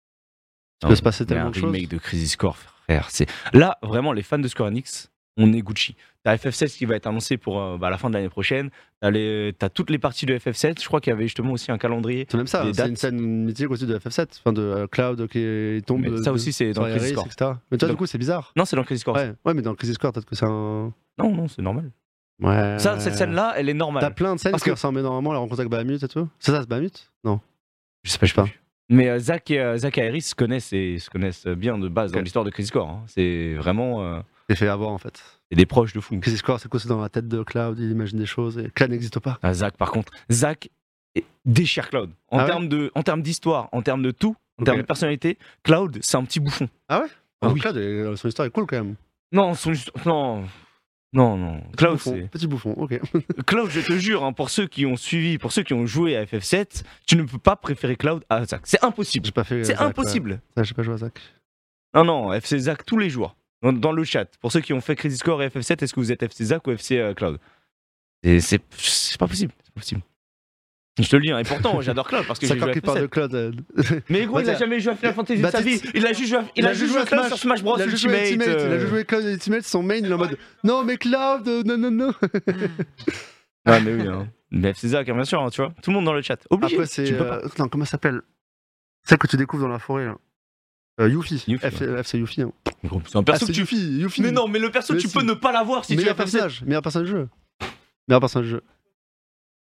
Il 0.83 0.89
peut 0.89 0.97
se 0.97 1.03
passer 1.03 1.25
tellement 1.25 1.51
de 1.51 1.55
choses. 1.55 1.65
remake 1.73 1.89
de 1.89 1.99
Crisis 1.99 2.37
Core, 2.37 2.57
frère. 2.57 3.09
C'est 3.11 3.27
là 3.53 3.79
vraiment 3.83 4.13
les 4.13 4.23
fans 4.23 4.39
de 4.39 4.49
Square 4.49 4.69
Enix, 4.69 5.11
on 5.37 5.53
est 5.53 5.61
Gucci. 5.63 5.97
T'as 6.23 6.37
FF7 6.37 6.77
qui 6.79 6.85
va 6.87 6.97
être 6.97 7.07
annoncé 7.07 7.37
pour 7.37 7.61
euh, 7.61 7.77
bah, 7.77 7.91
la 7.91 7.99
fin 7.99 8.09
de 8.09 8.15
l'année 8.15 8.29
prochaine. 8.31 8.71
T'as 9.01 9.11
les... 9.11 9.55
t'as 9.59 9.69
toutes 9.69 9.91
les 9.91 9.99
parties 9.99 10.25
de 10.27 10.39
FF7. 10.39 10.81
Je 10.81 10.87
crois 10.87 11.01
qu'il 11.01 11.11
y 11.11 11.15
avait 11.15 11.25
justement 11.25 11.53
aussi 11.53 11.71
un 11.71 11.77
calendrier. 11.79 12.27
C'est 12.31 12.37
même 12.39 12.47
ça. 12.47 12.65
C'est 12.73 12.89
une 12.89 12.97
scène 12.97 13.21
mythique 13.21 13.71
aussi 13.71 13.85
de 13.87 13.99
FF7. 13.99 14.29
Enfin, 14.41 14.53
de 14.55 14.63
euh, 14.63 14.87
Cloud 14.87 15.27
qui 15.29 15.83
tombe. 15.87 16.01
Mais 16.01 16.11
de- 16.11 16.17
ça 16.23 16.33
aussi 16.33 16.53
c'est 16.53 16.73
dans 16.73 16.85
Crisis 16.85 17.13
Core. 17.13 17.27
etc. 17.27 17.51
Mais 17.71 17.77
toi, 17.79 17.89
Donc- 17.89 17.97
du 17.97 17.99
coup, 17.99 18.07
c'est 18.07 18.17
bizarre. 18.19 18.53
Non, 18.57 18.65
c'est 18.65 18.77
dans 18.77 18.85
Crisis 18.85 19.05
Core. 19.05 19.17
Ouais. 19.17 19.33
ouais, 19.45 19.53
mais 19.55 19.63
dans 19.63 19.75
Crisis 19.75 19.99
Core, 19.99 20.13
peut-être 20.13 20.27
que 20.27 20.35
c'est 20.35 20.47
un. 20.47 20.93
Non, 21.19 21.35
non, 21.35 21.47
c'est 21.49 21.61
normal. 21.63 21.91
Ouais. 22.43 22.79
Ça, 22.79 22.99
cette 22.99 23.15
scène-là, 23.17 23.55
elle 23.57 23.69
est 23.69 23.73
T'as 23.73 23.79
normale. 23.79 24.15
plein 24.15 24.35
de 24.35 24.41
scènes 24.41 24.53
Parce 24.53 24.63
qui 24.63 24.71
que- 24.71 24.75
ressemblent 24.75 24.99
énormément 25.01 25.31
à 25.31 25.35
la 25.35 25.41
rencontre 25.41 25.61
avec 25.61 25.71
Bahamut 25.71 26.03
et 26.03 26.09
tout. 26.09 26.29
C'est 26.39 26.53
ça, 26.53 26.61
c'est 26.63 26.69
Bahamut? 26.69 27.13
Non. 27.23 27.41
Je 28.03 28.11
sais 28.11 28.19
pas, 28.19 28.27
je 28.27 28.33
sais 28.35 28.41
pas. 28.43 28.49
Mais 28.91 29.09
euh, 29.09 29.19
Zach, 29.19 29.51
et, 29.51 29.61
euh, 29.61 29.77
Zach 29.77 29.97
et 29.99 30.07
Iris 30.07 30.31
se 30.31 30.35
connaissent, 30.35 30.73
et, 30.73 30.99
se 30.99 31.09
connaissent 31.11 31.47
bien 31.47 31.79
de 31.79 31.89
base 31.89 32.13
dans 32.13 32.21
l'histoire 32.21 32.45
de 32.45 32.51
Crisis 32.51 32.71
Core. 32.71 32.89
hein. 32.89 33.03
C'est 33.07 33.55
vraiment 33.55 34.03
C'est 34.49 34.57
fait 34.57 34.69
avoir 34.69 34.91
en 34.91 34.99
fait. 34.99 35.23
c'est 35.51 35.57
des 35.57 35.67
proches 35.67 35.95
de 35.95 36.01
fou. 36.01 36.21
Core, 36.45 36.61
c'est 36.61 36.69
quoi 36.69 36.79
C'est 36.79 36.89
dans 36.89 37.01
la 37.01 37.09
tête 37.09 37.29
de 37.29 37.43
Cloud, 37.43 37.79
il 37.79 37.91
imagine 37.91 38.19
des 38.19 38.27
choses 38.27 38.59
et 38.59 38.71
Cloud 38.75 38.91
n'existe 38.91 39.19
pas. 39.19 39.39
Ah, 39.43 39.55
Zach, 39.55 39.77
par 39.77 39.91
contre, 39.91 40.13
Zach 40.31 40.69
déchire 41.45 41.89
Cloud. 41.91 42.11
En 42.31 42.39
Ah 42.39 42.43
ouais 42.59 43.03
termes 43.05 43.23
d'histoire, 43.23 43.69
en 43.73 43.83
termes 43.83 44.03
de 44.03 44.11
tout, 44.11 44.37
en 44.61 44.65
termes 44.65 44.79
de 44.79 44.83
personnalité, 44.83 45.39
Cloud, 45.63 45.99
c'est 46.03 46.17
un 46.17 46.25
petit 46.25 46.41
bouffon. 46.41 46.69
Ah 46.89 47.01
ouais 47.01 47.09
Ah 47.41 47.49
oui. 47.49 47.61
Cloud, 47.61 47.77
euh, 47.77 48.17
son 48.17 48.29
histoire 48.29 48.47
est 48.47 48.51
cool 48.51 48.67
quand 48.67 48.77
même. 48.77 48.97
Non, 49.33 49.55
son, 49.55 49.73
non, 50.05 50.45
non, 51.13 51.37
non. 51.37 51.61
Petit 51.61 51.77
Cloud, 51.77 51.99
c'est 51.99 52.31
Petit 52.31 52.47
bouffon, 52.47 52.73
ok. 52.73 53.01
Cloud. 53.47 53.71
Je 53.71 53.81
te 53.81 53.93
jure, 53.95 54.25
hein, 54.25 54.33
pour 54.33 54.51
ceux 54.51 54.67
qui 54.67 54.85
ont 54.85 54.97
suivi, 54.97 55.39
pour 55.39 55.53
ceux 55.53 55.63
qui 55.63 55.73
ont 55.73 55.87
joué 55.87 56.17
à 56.17 56.25
FF7, 56.25 56.83
tu 57.07 57.17
ne 57.17 57.23
peux 57.23 57.39
pas 57.39 57.57
préférer 57.57 57.97
Cloud 57.97 58.25
à 58.29 58.45
Zach. 58.45 58.63
C'est 58.65 58.85
impossible. 58.85 59.27
J'ai 59.27 59.33
pas 59.33 59.45
fait. 59.45 59.65
C'est 59.65 59.79
ouais. 59.79 59.83
impossible. 59.85 60.41
Ça, 60.57 60.65
J'ai 60.65 60.75
pas 60.75 60.83
joué 60.83 60.95
à 60.95 60.99
Zack. 60.99 61.21
Non, 61.95 62.05
non, 62.05 62.33
FC 62.33 62.59
Zach 62.59 62.85
tous 62.85 62.99
les 62.99 63.09
jours. 63.09 63.37
Dans, 63.65 63.73
dans 63.73 63.93
le 63.93 64.05
chat. 64.05 64.27
Pour 64.41 64.53
ceux 64.53 64.61
qui 64.61 64.73
ont 64.73 64.81
fait 64.81 64.95
Crisis 64.95 65.23
Core 65.23 65.43
et 65.43 65.49
FF7, 65.49 65.83
est-ce 65.83 65.93
que 65.95 65.99
vous 66.01 66.13
êtes 66.13 66.23
FC 66.23 66.45
Zach 66.45 66.65
ou 66.67 66.71
FC 66.71 66.99
euh, 66.99 67.15
Cloud? 67.15 67.39
C'est 68.23 68.41
c'est 68.41 69.19
pas 69.19 69.27
possible. 69.27 69.53
C'est 69.65 69.75
pas 69.75 69.81
possible. 69.81 70.01
Je 71.01 71.09
te 71.09 71.17
le 71.17 71.23
dis, 71.23 71.33
hein, 71.33 71.39
et 71.41 71.43
pourtant, 71.43 71.81
j'adore 71.81 72.07
Cloud 72.07 72.25
parce 72.27 72.39
que 72.39 72.47
j'ai 72.47 72.55
C'est 72.55 72.61
joué 72.61 72.71
à 72.71 72.81
parle 72.81 73.01
de 73.01 73.07
FF7. 73.07 73.09
Claude. 73.09 73.35
euh, 73.35 73.53
Mais 74.09 74.27
gros, 74.27 74.37
Bah, 74.37 74.43
il 74.43 74.51
a 74.51 74.53
tiens. 74.55 74.61
jamais 74.67 74.79
joué 74.81 74.93
à 74.93 74.97
Final 74.97 75.15
Fantasy 75.15 75.39
de 75.39 75.43
Bah, 75.43 75.51
sa 75.51 75.61
vie. 75.61 75.81
Il 75.93 76.07
a 76.07 76.13
juste 76.13 76.29
joué 76.31 76.39
à, 76.39 76.45
il 76.55 76.67
a 76.67 76.73
juste 76.73 76.93
joué 76.93 77.01
à 77.01 77.05
Cloud 77.05 77.27
sur 77.27 77.39
Smash 77.39 77.63
Bros 77.65 77.77
il 77.79 77.83
a 77.83 77.89
juste 77.89 78.03
joué 78.05 78.15
à 78.15 78.21
Ultimate. 78.23 78.47
Ultimate, 78.47 78.67
Il 78.69 78.73
a 78.73 78.75
euh. 78.77 78.87
joué 78.89 79.05
Cloud 79.05 79.25
Ultimate, 79.25 79.63
son 79.65 79.83
main, 79.83 79.97
il 79.97 80.07
est 80.07 80.13
en 80.13 80.19
mode 80.19 80.39
Non, 80.63 80.85
mais 80.85 80.97
Cloud, 80.97 81.49
euh, 81.49 81.63
non, 81.65 81.77
non, 81.79 81.91
non. 81.91 82.13
Ah, 83.67 83.81
mais 83.81 83.95
oui, 83.95 84.07
hein. 84.07 84.29
Mais 84.51 84.71
FC 84.71 84.89
Zach, 84.89 85.09
hein, 85.09 85.15
bien 85.15 85.25
sûr, 85.25 85.43
hein, 85.43 85.49
tu 85.51 85.63
vois. 85.63 85.73
Tout 85.83 85.91
le 85.91 85.95
monde 85.97 86.05
dans 86.05 86.13
le 86.13 86.21
chat. 86.23 86.39
Obligé. 86.51 86.75
Après, 86.77 86.87
c'est. 86.87 87.13
euh, 87.13 87.41
comment 87.71 87.85
ça 87.87 87.93
s'appelle? 87.93 88.21
Celle 89.05 89.19
que 89.19 89.27
tu 89.27 89.37
découvres 89.39 89.63
dans 89.65 89.69
la 89.73 89.79
forêt, 89.79 90.05
là. 90.05 90.17
Euh, 91.01 91.09
Yuffie. 91.09 91.43
Yuffie, 91.49 91.67
F, 91.71 91.83
F, 92.03 92.07
c'est 92.07 92.19
Yuffie. 92.19 92.43
hein. 92.43 92.53
C'est 93.07 93.17
un 93.17 93.21
Ah, 93.21 93.23
perso 93.23 93.47
c'est 93.47 93.53
que 93.53 93.57
tu. 93.57 93.61
Yuffie, 93.63 93.99
Yuffie. 93.99 94.23
Mais 94.23 94.31
non, 94.31 94.47
mais 94.47 94.59
le 94.59 94.71
perso, 94.71 94.93
Mais 94.95 95.01
tu 95.01 95.09
si. 95.09 95.15
peux 95.15 95.23
ne 95.25 95.35
pas 95.35 95.51
l'avoir 95.53 95.85
si 95.85 95.93
tu 95.93 95.97
meilleur 95.97 96.13
as 96.13 96.15
fait 96.15 96.23
personnage, 96.23 96.63
meilleur 96.63 96.83
personnage 96.83 97.09
du 97.09 97.13
jeu. 97.17 97.29
Meilleur 98.09 98.21
personnage 98.21 98.47
du 98.47 98.53
jeu. 98.53 98.63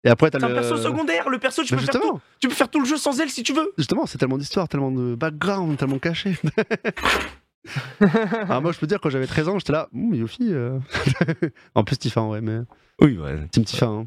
Et 0.04 0.08
après, 0.08 0.30
t'as 0.30 0.40
C'est 0.40 0.46
le. 0.48 0.52
un 0.56 0.60
perso 0.60 0.76
secondaire. 0.78 1.28
Le 1.28 1.38
perso, 1.38 1.62
tu 1.62 1.74
Bah, 1.74 1.80
peux, 1.80 1.84
faire 1.84 1.92
tout, 1.92 1.98
justement, 2.00 2.20
tu 2.40 2.48
peux 2.48 2.54
faire 2.54 2.68
tout 2.70 2.80
le 2.80 2.86
jeu 2.86 2.96
sans 2.96 3.20
elle 3.20 3.28
si 3.28 3.42
tu 3.42 3.52
veux. 3.52 3.70
justement, 3.76 4.06
c'est 4.06 4.16
tellement 4.16 4.38
d'histoire, 4.38 4.66
tellement 4.66 4.90
de 4.92 5.14
background, 5.14 5.76
tellement 5.76 5.98
caché. 5.98 6.38
ah, 8.48 8.60
moi, 8.60 8.72
je 8.72 8.78
peux 8.78 8.86
dire, 8.86 8.98
quand 9.00 9.10
j'avais 9.10 9.26
13 9.26 9.48
ans, 9.48 9.58
j'étais 9.58 9.72
là, 9.72 9.88
Hum, 9.94 10.14
Yuffie. 10.14 10.48
euh. 10.54 10.78
en 11.74 11.84
plus, 11.84 11.98
Tifa, 11.98 12.22
ouais, 12.22 12.40
mais. 12.40 12.60
Oui, 13.02 13.18
ouais. 13.18 13.46
Team 13.50 13.64
Tifa. 13.64 13.86
Hein. 13.86 14.06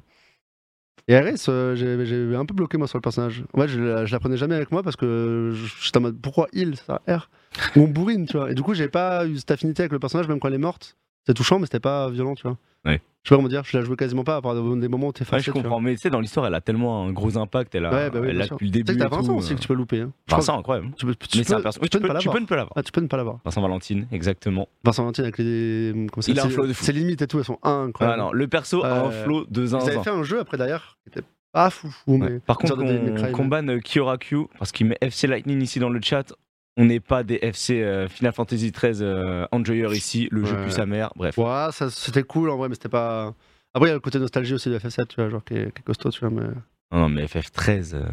Et 1.07 1.15
Ares, 1.15 1.49
euh, 1.49 1.75
j'ai 1.75 2.35
un 2.35 2.45
peu 2.45 2.53
bloqué 2.53 2.77
moi 2.77 2.87
sur 2.87 2.97
le 2.97 3.01
personnage. 3.01 3.43
En 3.53 3.61
fait, 3.61 3.67
je, 3.67 3.79
la- 3.81 4.05
je 4.05 4.15
prenais 4.17 4.37
jamais 4.37 4.55
avec 4.55 4.71
moi 4.71 4.83
parce 4.83 4.95
que 4.95 5.53
j'étais 5.83 5.97
en 5.97 6.01
mode 6.01 6.21
pourquoi 6.21 6.47
il, 6.53 6.77
ça 6.77 7.01
R? 7.07 7.29
Ou 7.75 7.81
on 7.81 7.87
bourrine, 7.87 8.25
tu 8.25 8.37
vois. 8.37 8.51
Et 8.51 8.55
du 8.55 8.61
coup, 8.63 8.73
j'ai 8.73 8.87
pas 8.87 9.25
eu 9.27 9.37
cette 9.37 9.51
affinité 9.51 9.81
avec 9.83 9.91
le 9.91 9.99
personnage, 9.99 10.27
même 10.27 10.39
quand 10.39 10.47
elle 10.47 10.53
est 10.55 10.57
morte. 10.57 10.95
C'était 11.25 11.37
touchant, 11.37 11.59
mais 11.59 11.65
c'était 11.65 11.79
pas 11.79 12.09
violent, 12.09 12.35
tu 12.35 12.43
vois. 12.43 12.57
Ouais. 12.85 13.01
Je 13.23 13.29
sais 13.29 13.35
pas 13.35 13.37
comment 13.37 13.47
dire, 13.47 13.63
je 13.63 13.77
la 13.77 13.85
jouais 13.85 13.95
quasiment 13.95 14.25
pas 14.25 14.35
à 14.35 14.41
part 14.41 14.53
des 14.55 14.89
moments 14.89 15.07
où 15.07 15.11
t'es 15.13 15.21
Ouais, 15.21 15.25
fâché. 15.25 15.43
je 15.43 15.45
tu 15.45 15.51
vois. 15.53 15.61
comprends. 15.63 15.79
Mais 15.79 15.95
tu 15.95 16.01
sais, 16.01 16.09
dans 16.09 16.19
l'histoire, 16.19 16.45
elle 16.47 16.53
a 16.53 16.59
tellement 16.59 17.05
un 17.05 17.13
gros 17.13 17.37
impact. 17.37 17.73
Elle 17.75 17.85
a, 17.85 17.91
Ouais, 17.93 18.09
bah 18.09 18.19
oui, 18.21 18.27
elle 18.31 18.43
sûr. 18.43 18.55
depuis 18.57 18.65
le 18.67 18.71
Tu 18.73 18.77
sais 18.79 18.83
début. 18.83 18.97
que 18.99 19.03
t'as 19.03 19.15
Vincent 19.15 19.35
aussi 19.37 19.53
euh. 19.53 19.55
que 19.55 19.61
tu 19.61 19.67
peux 19.69 19.73
louper. 19.73 20.01
Hein. 20.01 20.11
Je 20.27 20.35
Vincent, 20.35 20.59
incroyable. 20.59 20.89
tu 20.97 21.05
peux, 21.05 21.15
tu 21.15 21.37
Mais 21.37 21.43
c'est 21.45 21.53
peux- 21.53 21.59
un 21.59 21.63
perso. 21.63 21.79
tu 21.79 21.87
peux 21.89 21.97
ne 21.99 22.01
peux, 22.01 22.07
pas 22.09 22.19
tu 22.19 22.25
l'avoir. 22.27 22.33
peux 22.35 22.41
ne 22.41 22.45
pas 22.47 22.55
l'avoir. 22.57 22.73
Ah, 22.75 22.83
tu 22.83 22.91
peux 22.91 22.99
ne 22.99 23.07
pas 23.07 23.15
l'avoir. 23.15 23.39
Vincent 23.45 23.61
Valentine, 23.61 24.07
exactement. 24.11 24.67
Vincent 24.83 25.03
Valentine 25.03 25.23
avec 25.23 25.37
les. 25.37 25.93
Comment 26.11 26.21
ça 26.21 26.31
Il 26.33 26.39
a 26.39 26.43
un 26.43 26.47
c'est- 26.49 26.53
flow 26.53 26.67
de 26.67 26.73
fou. 26.73 26.83
Ses 26.83 26.91
limites 26.91 27.21
et 27.21 27.27
tout, 27.27 27.37
elles 27.39 27.45
sont 27.45 27.59
Ah 27.63 27.69
incroyables. 27.69 28.19
non, 28.19 28.33
le 28.33 28.47
perso 28.49 28.83
a 28.83 28.91
un 28.91 29.05
Euh, 29.05 29.23
flow 29.23 29.45
de 29.49 29.61
Ils 29.61 29.67
zinzin. 29.69 29.87
avaient 29.87 30.03
fait 30.03 30.09
un 30.09 30.23
jeu 30.23 30.41
après 30.41 30.57
derrière 30.57 30.97
qui 31.03 31.09
était 31.17 31.25
pas 31.53 31.69
fou 31.69 31.89
fou, 31.89 32.17
Ouais. 32.17 32.17
mais. 32.19 32.39
Par 32.39 32.57
contre, 32.57 32.75
on 32.77 33.15
Cry, 33.15 33.31
qu'on 33.31 33.45
banne 33.45 33.79
Kyorakyu 33.79 34.47
parce 34.59 34.73
qu'il 34.73 34.87
met 34.87 34.97
FC 34.99 35.27
Lightning 35.27 35.61
ici 35.61 35.79
dans 35.79 35.89
le 35.89 36.01
chat. 36.03 36.33
On 36.77 36.85
n'est 36.85 36.99
pas 36.99 37.23
des 37.23 37.39
FC 37.41 37.81
euh, 37.81 38.07
Final 38.07 38.33
Fantasy 38.33 38.71
XIII 38.71 39.03
euh, 39.03 39.45
Enjoyer 39.51 39.87
ici, 39.91 40.27
le 40.31 40.43
jeu 40.43 40.55
Ouais. 40.55 40.63
pue 40.65 40.71
sa 40.71 40.85
mère, 40.87 41.11
bref. 41.15 41.37
Ouais, 41.37 41.67
c'était 41.89 42.23
cool 42.23 42.49
en 42.49 42.57
vrai, 42.57 42.67
mais 42.69 42.75
c'était 42.75 42.89
pas. 42.89 43.33
Après, 43.75 43.87
il 43.87 43.91
y 43.91 43.91
a 43.91 43.95
le 43.95 43.99
côté 43.99 44.17
nostalgie 44.19 44.53
aussi 44.55 44.69
de 44.69 44.77
FF7, 44.79 45.07
tu 45.07 45.15
vois, 45.17 45.29
genre 45.29 45.43
qui 45.43 45.53
est, 45.55 45.71
qui 45.73 45.79
est 45.81 45.83
costaud, 45.83 46.09
tu 46.09 46.19
vois. 46.25 46.29
Mais... 46.29 46.47
Non, 46.91 47.09
mais 47.09 47.25
FF13. 47.25 47.95
euh, 47.95 48.03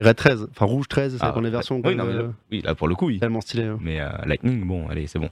Red 0.00 0.14
13, 0.16 0.48
enfin 0.50 0.66
Rouge 0.66 0.86
13, 0.88 1.16
c'est 1.18 1.24
ah, 1.24 1.32
pour 1.32 1.42
les 1.42 1.50
versions 1.50 1.80
Oui, 1.84 1.96
non, 1.96 2.04
mais 2.04 2.12
là, 2.14 2.22
oui, 2.52 2.60
là 2.62 2.74
pour 2.76 2.86
le 2.86 2.94
coup, 2.94 3.06
oui. 3.06 3.16
euh, 3.16 3.20
tellement 3.20 3.40
stylé. 3.40 3.64
hein. 3.64 3.78
Mais 3.80 4.00
euh, 4.00 4.08
Lightning, 4.26 4.64
bon, 4.64 4.86
allez, 4.88 5.08
c'est 5.08 5.18
bon. 5.18 5.30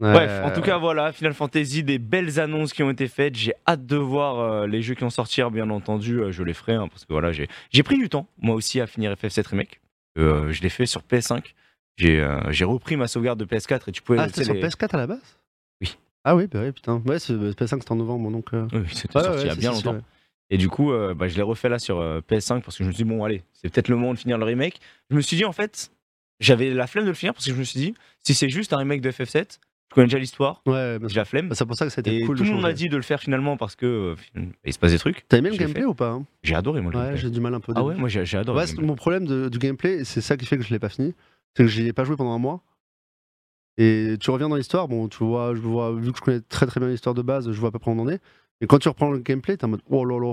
Ouais. 0.00 0.12
Bref, 0.12 0.40
en 0.44 0.50
tout 0.52 0.62
cas, 0.62 0.78
voilà, 0.78 1.12
Final 1.12 1.34
Fantasy, 1.34 1.82
des 1.82 1.98
belles 1.98 2.38
annonces 2.40 2.72
qui 2.72 2.82
ont 2.82 2.90
été 2.90 3.08
faites. 3.08 3.34
J'ai 3.34 3.52
hâte 3.66 3.84
de 3.84 3.96
voir 3.96 4.38
euh, 4.38 4.66
les 4.66 4.80
jeux 4.80 4.94
qui 4.94 5.02
vont 5.02 5.10
sortir, 5.10 5.50
bien 5.50 5.68
entendu. 5.68 6.20
euh, 6.20 6.30
je 6.32 6.42
les 6.42 6.54
ferai, 6.54 6.74
hein, 6.74 6.88
parce 6.88 7.04
que 7.04 7.12
voilà, 7.12 7.32
j'ai 7.32 7.48
j'ai 7.70 7.82
pris 7.82 7.98
du 7.98 8.08
temps, 8.08 8.26
moi 8.38 8.54
aussi, 8.54 8.80
à 8.80 8.86
finir 8.86 9.12
FF7 9.12 9.46
Remake. 9.48 9.80
Euh, 10.18 10.50
je 10.52 10.62
l'ai 10.62 10.68
fait 10.68 10.86
sur 10.86 11.02
PS5. 11.02 11.54
J'ai 11.96 12.20
euh, 12.20 12.40
j'ai 12.50 12.64
repris 12.64 12.96
ma 12.96 13.08
sauvegarde 13.08 13.38
de 13.40 13.44
PS4 13.44 13.88
et 13.88 13.92
tu 13.92 14.02
pouvais. 14.02 14.18
Ah, 14.20 14.26
c'était 14.28 14.44
sur 14.44 14.54
les- 14.54 14.60
PS4 14.62 14.94
à 14.94 14.98
la 14.98 15.06
base? 15.06 15.38
Oui. 15.80 15.96
Ah 16.24 16.36
oui, 16.36 16.46
bah 16.46 16.60
oui, 16.64 16.72
putain. 16.72 17.02
Ouais, 17.06 17.18
c'est- 17.18 17.32
PS5 17.34 17.80
c'était 17.80 17.92
en 17.92 17.96
novembre, 17.96 18.30
donc. 18.30 18.52
euh, 18.54 18.66
Oui, 18.72 18.80
c'était 18.92 19.12
sorti 19.12 19.28
ouais, 19.30 19.42
il 19.42 19.46
y 19.46 19.50
a 19.50 19.54
bien 19.54 19.70
longtemps. 19.72 19.98
Et 20.50 20.56
du 20.56 20.68
coup, 20.68 20.92
euh, 20.92 21.12
bah, 21.14 21.28
je 21.28 21.36
l'ai 21.36 21.42
refait 21.42 21.68
là 21.68 21.78
sur 21.78 22.00
euh, 22.00 22.20
PS5 22.20 22.62
parce 22.62 22.78
que 22.78 22.84
je 22.84 22.88
me 22.88 22.92
suis 22.94 23.04
dit, 23.04 23.08
bon, 23.10 23.22
allez, 23.22 23.42
c'est 23.52 23.68
peut-être 23.72 23.88
le 23.88 23.96
moment 23.96 24.14
de 24.14 24.18
finir 24.18 24.38
le 24.38 24.44
remake. 24.44 24.80
Je 25.10 25.16
me 25.16 25.20
suis 25.20 25.36
dit, 25.36 25.44
en 25.44 25.52
fait, 25.52 25.90
j'avais 26.40 26.70
la 26.70 26.86
flemme 26.86 27.04
de 27.04 27.10
le 27.10 27.14
finir 27.14 27.34
parce 27.34 27.44
que 27.44 27.52
je 27.52 27.56
me 27.58 27.64
suis 27.64 27.78
dit, 27.78 27.94
si 28.24 28.32
c'est 28.34 28.48
juste 28.48 28.72
un 28.72 28.78
remake 28.78 29.00
de 29.02 29.10
FF7, 29.10 29.58
je 29.90 29.94
connais 29.94 30.06
déjà 30.06 30.18
l'histoire, 30.18 30.62
Ouais, 30.66 30.98
la 30.98 31.24
flemme. 31.24 31.48
Bah, 31.48 31.54
C'est 31.54 31.64
pour 31.66 31.76
ça 31.76 31.86
que 31.86 31.90
ça 31.92 32.00
a 32.00 32.02
été 32.02 32.20
cool 32.26 32.36
tout 32.36 32.44
le 32.44 32.50
monde 32.50 32.62
m'a 32.62 32.72
dit 32.72 32.88
de 32.88 32.96
le 32.96 33.02
faire 33.02 33.20
finalement 33.20 33.56
parce 33.56 33.74
que 33.76 34.14
euh, 34.36 34.42
il 34.64 34.72
se 34.72 34.78
passe 34.78 34.92
des 34.92 34.98
trucs. 34.98 35.26
T'as 35.28 35.38
aimé 35.38 35.50
le 35.50 35.56
gameplay 35.56 35.84
ou 35.84 35.94
pas 35.94 36.10
hein? 36.10 36.26
J'ai 36.42 36.54
adoré 36.54 36.80
moi 36.80 36.92
le 36.92 36.98
Ouais, 36.98 37.16
j'ai 37.16 37.30
du 37.30 37.40
mal 37.40 37.54
un 37.54 37.60
peu. 37.60 37.72
Ah 37.74 37.82
ouais, 37.82 37.94
moi 37.96 38.08
j'ai 38.08 38.36
adoré. 38.36 38.64
Ouais, 38.64 38.72
mon 38.82 38.94
problème 38.96 39.26
de- 39.26 39.48
du 39.48 39.58
gameplay, 39.58 40.04
c'est 40.04 40.20
ça 40.20 40.36
qui 40.36 40.46
fait 40.46 40.58
que 40.58 40.64
je 40.64 40.70
l'ai 40.70 40.78
pas 40.78 40.88
fini, 40.90 41.14
c'est 41.56 41.62
que 41.64 41.68
j'y 41.68 41.86
ai 41.86 41.92
pas 41.92 42.04
joué 42.04 42.16
pendant 42.16 42.32
un 42.32 42.38
mois. 42.38 42.62
Et 43.80 44.16
tu 44.20 44.30
reviens 44.30 44.48
dans 44.48 44.56
l'histoire, 44.56 44.88
bon, 44.88 45.08
tu 45.08 45.22
vois, 45.24 45.54
je 45.54 45.60
vois, 45.60 45.92
vu 45.94 46.10
que 46.12 46.18
je 46.18 46.22
connais 46.22 46.40
très 46.40 46.66
très 46.66 46.80
bien 46.80 46.88
l'histoire 46.88 47.14
de 47.14 47.22
base, 47.22 47.50
je 47.50 47.58
vois 47.60 47.68
à 47.68 47.72
peu 47.72 47.78
près 47.78 47.90
où 47.90 47.94
on 47.94 47.98
en 48.00 48.08
est. 48.08 48.20
Et 48.60 48.66
quand 48.66 48.78
tu 48.80 48.88
reprends 48.88 49.10
le 49.10 49.20
gameplay, 49.20 49.56
t'es 49.56 49.64
en 49.64 49.68
mode 49.68 49.82
oh 49.88 50.04
là 50.04 50.18
là. 50.18 50.32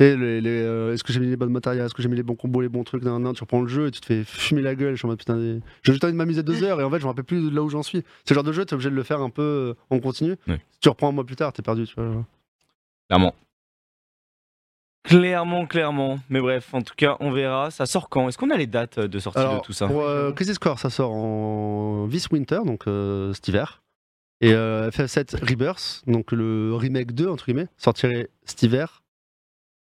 Euh, 0.00 0.92
est-ce 0.92 1.04
que 1.04 1.12
j'ai 1.12 1.20
mis 1.20 1.26
les 1.28 1.36
bonnes 1.36 1.52
matériels, 1.52 1.84
est-ce 1.86 1.94
que 1.94 2.02
j'ai 2.02 2.08
mis 2.08 2.16
les 2.16 2.22
bons 2.22 2.34
combos, 2.34 2.60
les 2.60 2.68
bons 2.68 2.82
trucs, 2.84 3.02
nan, 3.04 3.22
nan, 3.22 3.32
tu 3.34 3.42
reprends 3.42 3.60
le 3.62 3.68
jeu 3.68 3.86
et 3.86 3.90
tu 3.90 4.00
te 4.00 4.06
fais 4.06 4.24
fumer 4.24 4.62
la 4.62 4.74
gueule. 4.74 4.92
Je 4.94 4.98
suis 4.98 5.06
en 5.06 5.10
mode 5.10 5.18
putain, 5.18 5.36
des- 5.36 5.60
j'ai 5.82 5.92
juste 5.92 6.02
envie 6.04 6.12
de 6.12 6.18
m'amuser 6.18 6.42
deux 6.42 6.62
heures 6.64 6.80
et 6.80 6.84
en 6.84 6.90
fait, 6.90 6.98
je 6.98 7.04
me 7.04 7.08
rappelle 7.08 7.24
plus 7.24 7.50
de 7.50 7.54
là 7.54 7.62
où 7.62 7.68
j'en 7.68 7.82
suis. 7.82 8.02
C'est 8.24 8.30
le 8.30 8.34
genre 8.36 8.44
de 8.44 8.52
jeu, 8.52 8.64
t'es 8.64 8.74
obligé 8.74 8.90
de 8.90 8.94
le 8.96 9.02
faire 9.04 9.20
un 9.20 9.30
peu 9.30 9.42
euh, 9.42 9.74
en 9.90 10.00
continu. 10.00 10.36
Si 10.48 10.80
tu 10.80 10.88
reprends 10.88 11.08
un 11.08 11.12
mois 11.12 11.24
plus 11.24 11.36
tard, 11.36 11.52
t'es 11.52 11.62
perdu, 11.62 11.86
tu 11.86 11.94
vois. 11.96 12.04
genre. 12.12 12.24
Clairement. 13.08 13.34
Clairement, 15.04 15.66
clairement. 15.66 16.18
Mais 16.30 16.40
bref, 16.40 16.72
en 16.72 16.80
tout 16.80 16.94
cas, 16.96 17.16
on 17.20 17.30
verra. 17.30 17.70
Ça 17.70 17.84
sort 17.84 18.08
quand? 18.08 18.28
Est-ce 18.28 18.38
qu'on 18.38 18.50
a 18.50 18.56
les 18.56 18.66
dates 18.66 18.98
de 18.98 19.18
sortie 19.18 19.38
Alors, 19.38 19.60
de 19.60 19.66
tout 19.66 19.74
ça? 19.74 19.86
Pour 19.86 20.00
euh, 20.02 20.32
Crisis 20.32 20.58
Core, 20.58 20.78
ça 20.78 20.88
sort 20.88 21.12
en 21.12 22.08
This 22.10 22.28
Winter, 22.30 22.60
donc 22.64 22.86
euh, 22.88 23.32
cet 23.34 23.46
hiver. 23.48 23.82
Et 24.40 24.52
euh, 24.54 24.90
FF7 24.90 25.36
Rebirth, 25.48 26.02
donc 26.06 26.32
le 26.32 26.74
remake 26.74 27.12
2, 27.12 27.28
entre 27.28 27.44
guillemets, 27.44 27.68
sortirait 27.76 28.28
cet 28.44 28.62
hiver 28.62 29.02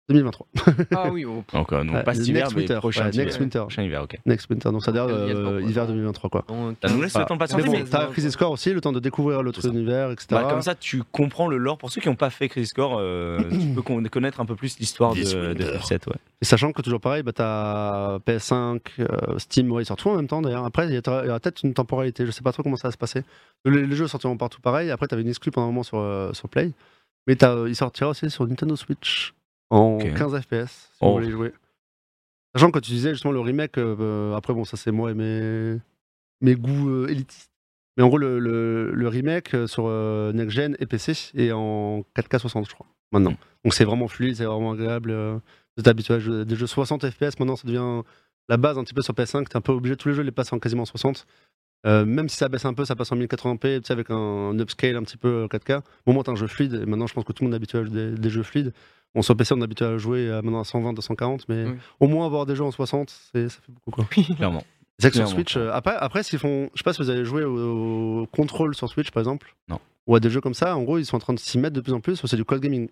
2023. 0.09 0.47
Ah 0.95 1.09
oui, 1.11 1.23
oh, 1.23 1.43
Donc, 1.53 1.71
euh, 1.71 1.83
non, 1.83 1.93
Ouais, 1.93 2.03
pas 2.03 2.13
cet 2.13 2.27
hiver, 2.27 2.43
next 2.43 2.55
mais 2.55 2.61
winter, 2.63 2.77
prochain 2.79 3.09
hiver. 3.09 3.25
next 3.25 3.39
winter. 3.39 3.59
Prochain 3.59 3.83
hiver, 3.83 4.03
ok. 4.03 4.17
Next 4.25 4.49
Winter, 4.49 4.71
donc 4.71 4.83
ça 4.83 4.91
veut 4.91 4.97
dire 4.99 5.07
euh, 5.07 5.61
hiver 5.61 5.87
2023, 5.87 6.29
quoi. 6.29 6.43
bon, 6.47 6.75
Ça 6.83 6.93
nous 6.93 7.01
laisse 7.01 7.17
le 7.17 7.23
temps 7.23 7.35
de 7.35 7.39
Mais 7.39 7.39
patienter, 7.39 7.65
bon, 7.67 7.71
mais. 7.71 7.83
t'as 7.85 8.07
Crisis 8.07 8.35
Core 8.35 8.51
aussi, 8.51 8.73
le 8.73 8.81
temps 8.81 8.91
de 8.91 8.99
découvrir 8.99 9.41
l'autre 9.41 9.65
univers, 9.65 10.11
etc. 10.11 10.27
Bah, 10.31 10.47
comme 10.49 10.61
ça, 10.61 10.75
tu 10.75 11.03
comprends 11.13 11.47
le 11.47 11.55
lore. 11.57 11.77
Pour 11.77 11.89
ceux 11.89 12.01
qui 12.01 12.09
n'ont 12.09 12.15
pas 12.15 12.29
fait 12.29 12.49
Crisis 12.49 12.73
Core, 12.73 12.97
euh, 12.99 13.37
tu 13.49 13.67
peux 13.73 13.81
con- 13.81 14.03
connaître 14.11 14.41
un 14.41 14.45
peu 14.45 14.55
plus 14.57 14.77
l'histoire 14.79 15.13
de, 15.15 15.21
de 15.23 15.47
winter. 15.49 15.77
FF7. 15.77 16.07
Ouais. 16.09 16.15
Et 16.41 16.45
sachant 16.45 16.73
que 16.73 16.81
toujours 16.81 16.99
pareil, 16.99 17.23
bah, 17.23 17.31
t'as 17.33 18.17
PS5, 18.27 18.79
euh, 18.99 19.05
Steam, 19.37 19.71
ouais, 19.71 19.83
ils 19.83 19.85
sortent 19.85 20.01
tout 20.01 20.09
en 20.09 20.17
même 20.17 20.27
temps 20.27 20.41
d'ailleurs. 20.41 20.65
Après, 20.65 20.85
il 20.87 20.93
y 20.93 20.97
aura 21.07 21.39
peut-être 21.39 21.63
une 21.63 21.73
temporalité, 21.73 22.25
je 22.25 22.31
sais 22.31 22.41
pas 22.43 22.51
trop 22.51 22.61
comment 22.61 22.75
ça 22.75 22.89
va 22.89 22.91
se 22.91 22.97
passer. 22.97 23.23
Les, 23.63 23.85
les 23.87 23.95
jeux 23.95 24.07
sortiront 24.07 24.35
partout 24.35 24.59
pareil. 24.59 24.91
Après, 24.91 25.07
t'avais 25.07 25.21
une 25.21 25.29
exclu 25.29 25.49
pendant 25.51 25.67
un 25.67 25.69
moment 25.69 25.83
sur, 25.83 25.99
euh, 25.99 26.33
sur 26.33 26.49
Play. 26.49 26.71
Mais 27.25 27.37
t'as- 27.37 27.67
il 27.67 27.75
sortira 27.75 28.09
aussi 28.09 28.29
sur 28.29 28.45
Nintendo 28.45 28.75
Switch 28.75 29.33
en 29.73 29.95
Ok. 29.97 30.13
15 30.13 30.39
FPS 30.41 30.67
si 30.69 30.89
Oh. 31.01 31.07
vous 31.07 31.13
voulez 31.13 31.31
jouer. 31.31 31.53
Sachant 32.55 32.71
que 32.71 32.79
tu 32.79 32.91
disais 32.91 33.11
justement 33.13 33.31
le 33.33 33.39
remake, 33.39 33.77
euh, 33.77 33.95
euh, 33.99 34.35
après, 34.35 34.53
bon, 34.53 34.63
ça 34.63 34.77
c'est 34.77 34.91
moi 34.91 35.11
et 35.11 35.13
mes, 35.15 35.77
mes 36.41 36.55
goûts 36.55 36.89
euh, 36.89 37.07
élitistes. 37.07 37.49
Mais 37.97 38.03
en 38.03 38.07
gros, 38.07 38.17
le, 38.17 38.39
le- 38.39 38.91
le 38.91 39.07
remake 39.07 39.53
euh, 39.53 39.67
sur 39.67 39.85
euh, 39.87 40.31
Next 40.33 40.51
Gen 40.55 40.75
et 40.79 40.85
PC 40.85 41.13
est 41.35 41.51
en 41.51 42.01
4K 42.15 42.39
60, 42.39 42.67
je 42.69 42.73
crois, 42.73 42.87
maintenant. 43.11 43.35
Donc 43.63 43.73
c'est 43.73 43.85
vraiment 43.85 44.07
fluide, 44.07 44.35
c'est 44.35 44.45
vraiment 44.45 44.71
agréable. 44.73 45.11
de 45.11 45.81
t'habituer 45.81 46.13
à 46.15 46.43
des 46.45 46.55
jeux 46.55 46.67
60 46.67 47.09
FPS, 47.09 47.39
maintenant 47.39 47.55
ça 47.55 47.67
devient 47.67 48.01
la 48.49 48.57
base 48.57 48.77
un 48.77 48.83
petit 48.83 48.93
peu 48.93 49.01
sur 49.01 49.13
PS5. 49.15 49.47
T'es 49.47 49.57
un 49.57 49.61
peu 49.61 49.71
obligé, 49.71 49.95
tous 49.95 50.09
les 50.09 50.15
jeux 50.15 50.21
les 50.23 50.31
passent 50.31 50.53
en 50.53 50.59
quasiment 50.59 50.85
60. 50.85 51.25
Euh, 51.85 52.05
même 52.05 52.29
si 52.29 52.37
ça 52.37 52.47
baisse 52.49 52.65
un 52.65 52.73
peu, 52.75 52.85
ça 52.85 52.95
passe 52.95 53.11
en 53.11 53.15
1080p, 53.17 53.81
tu 53.81 53.87
sais, 53.87 53.91
avec 53.93 54.09
un, 54.11 54.15
un 54.15 54.59
upscale 54.59 54.95
un 54.95 55.03
petit 55.03 55.17
peu 55.17 55.27
euh, 55.27 55.47
4K. 55.47 55.81
Au 56.05 56.13
moins, 56.13 56.23
t'as 56.23 56.31
un 56.31 56.35
jeu 56.35 56.47
fluide. 56.47 56.75
Et 56.75 56.85
maintenant, 56.85 57.07
je 57.07 57.13
pense 57.13 57.23
que 57.25 57.33
tout 57.33 57.43
le 57.43 57.47
monde 57.49 57.53
est 57.53 57.57
habitué 57.57 57.79
à 57.79 57.83
des, 57.83 58.11
des 58.11 58.29
jeux 58.29 58.43
fluides. 58.43 58.73
Bon, 59.15 59.21
sur 59.21 59.35
PC, 59.37 59.53
on 59.53 59.61
est 59.61 59.63
habitué 59.63 59.85
à 59.85 59.97
jouer 59.97 60.29
à, 60.31 60.41
maintenant 60.41 60.61
à 60.61 60.63
120, 60.63 60.93
240, 60.93 61.47
mais 61.49 61.65
Oui. 61.65 61.75
au 61.99 62.07
moins 62.07 62.25
avoir 62.25 62.45
des 62.45 62.55
jeux 62.55 62.63
en 62.63 62.71
60, 62.71 63.09
c'est- 63.31 63.49
ça 63.49 63.59
fait 63.61 63.71
beaucoup. 63.85 63.91
Quoi. 63.91 64.05
Clairement. 64.37 64.63
C'est 64.99 65.09
que 65.09 65.15
sur 65.15 65.23
Clairement. 65.25 65.35
Switch, 65.35 65.57
euh, 65.57 65.71
après, 65.73 65.95
après 65.95 66.23
s'ils 66.23 66.39
font, 66.39 66.69
je 66.73 66.79
sais 66.79 66.83
pas 66.83 66.93
si 66.93 67.01
vous 67.01 67.09
avez 67.09 67.25
joué 67.25 67.43
au, 67.43 68.21
au 68.21 68.25
contrôle 68.27 68.75
sur 68.75 68.87
Switch 68.89 69.11
par 69.11 69.21
exemple, 69.21 69.55
Non. 69.67 69.79
ou 70.07 70.15
à 70.15 70.19
des 70.19 70.29
jeux 70.29 70.41
comme 70.41 70.53
ça, 70.53 70.75
en 70.77 70.83
gros 70.83 70.97
ils 70.97 71.05
sont 71.05 71.15
en 71.17 71.19
train 71.19 71.33
de 71.33 71.39
s'y 71.39 71.57
mettre 71.59 71.75
de 71.75 71.81
plus 71.81 71.93
en 71.93 71.99
plus, 71.99 72.15
c'est 72.25 72.35
du 72.35 72.45
cloud 72.45 72.61
gaming. 72.61 72.89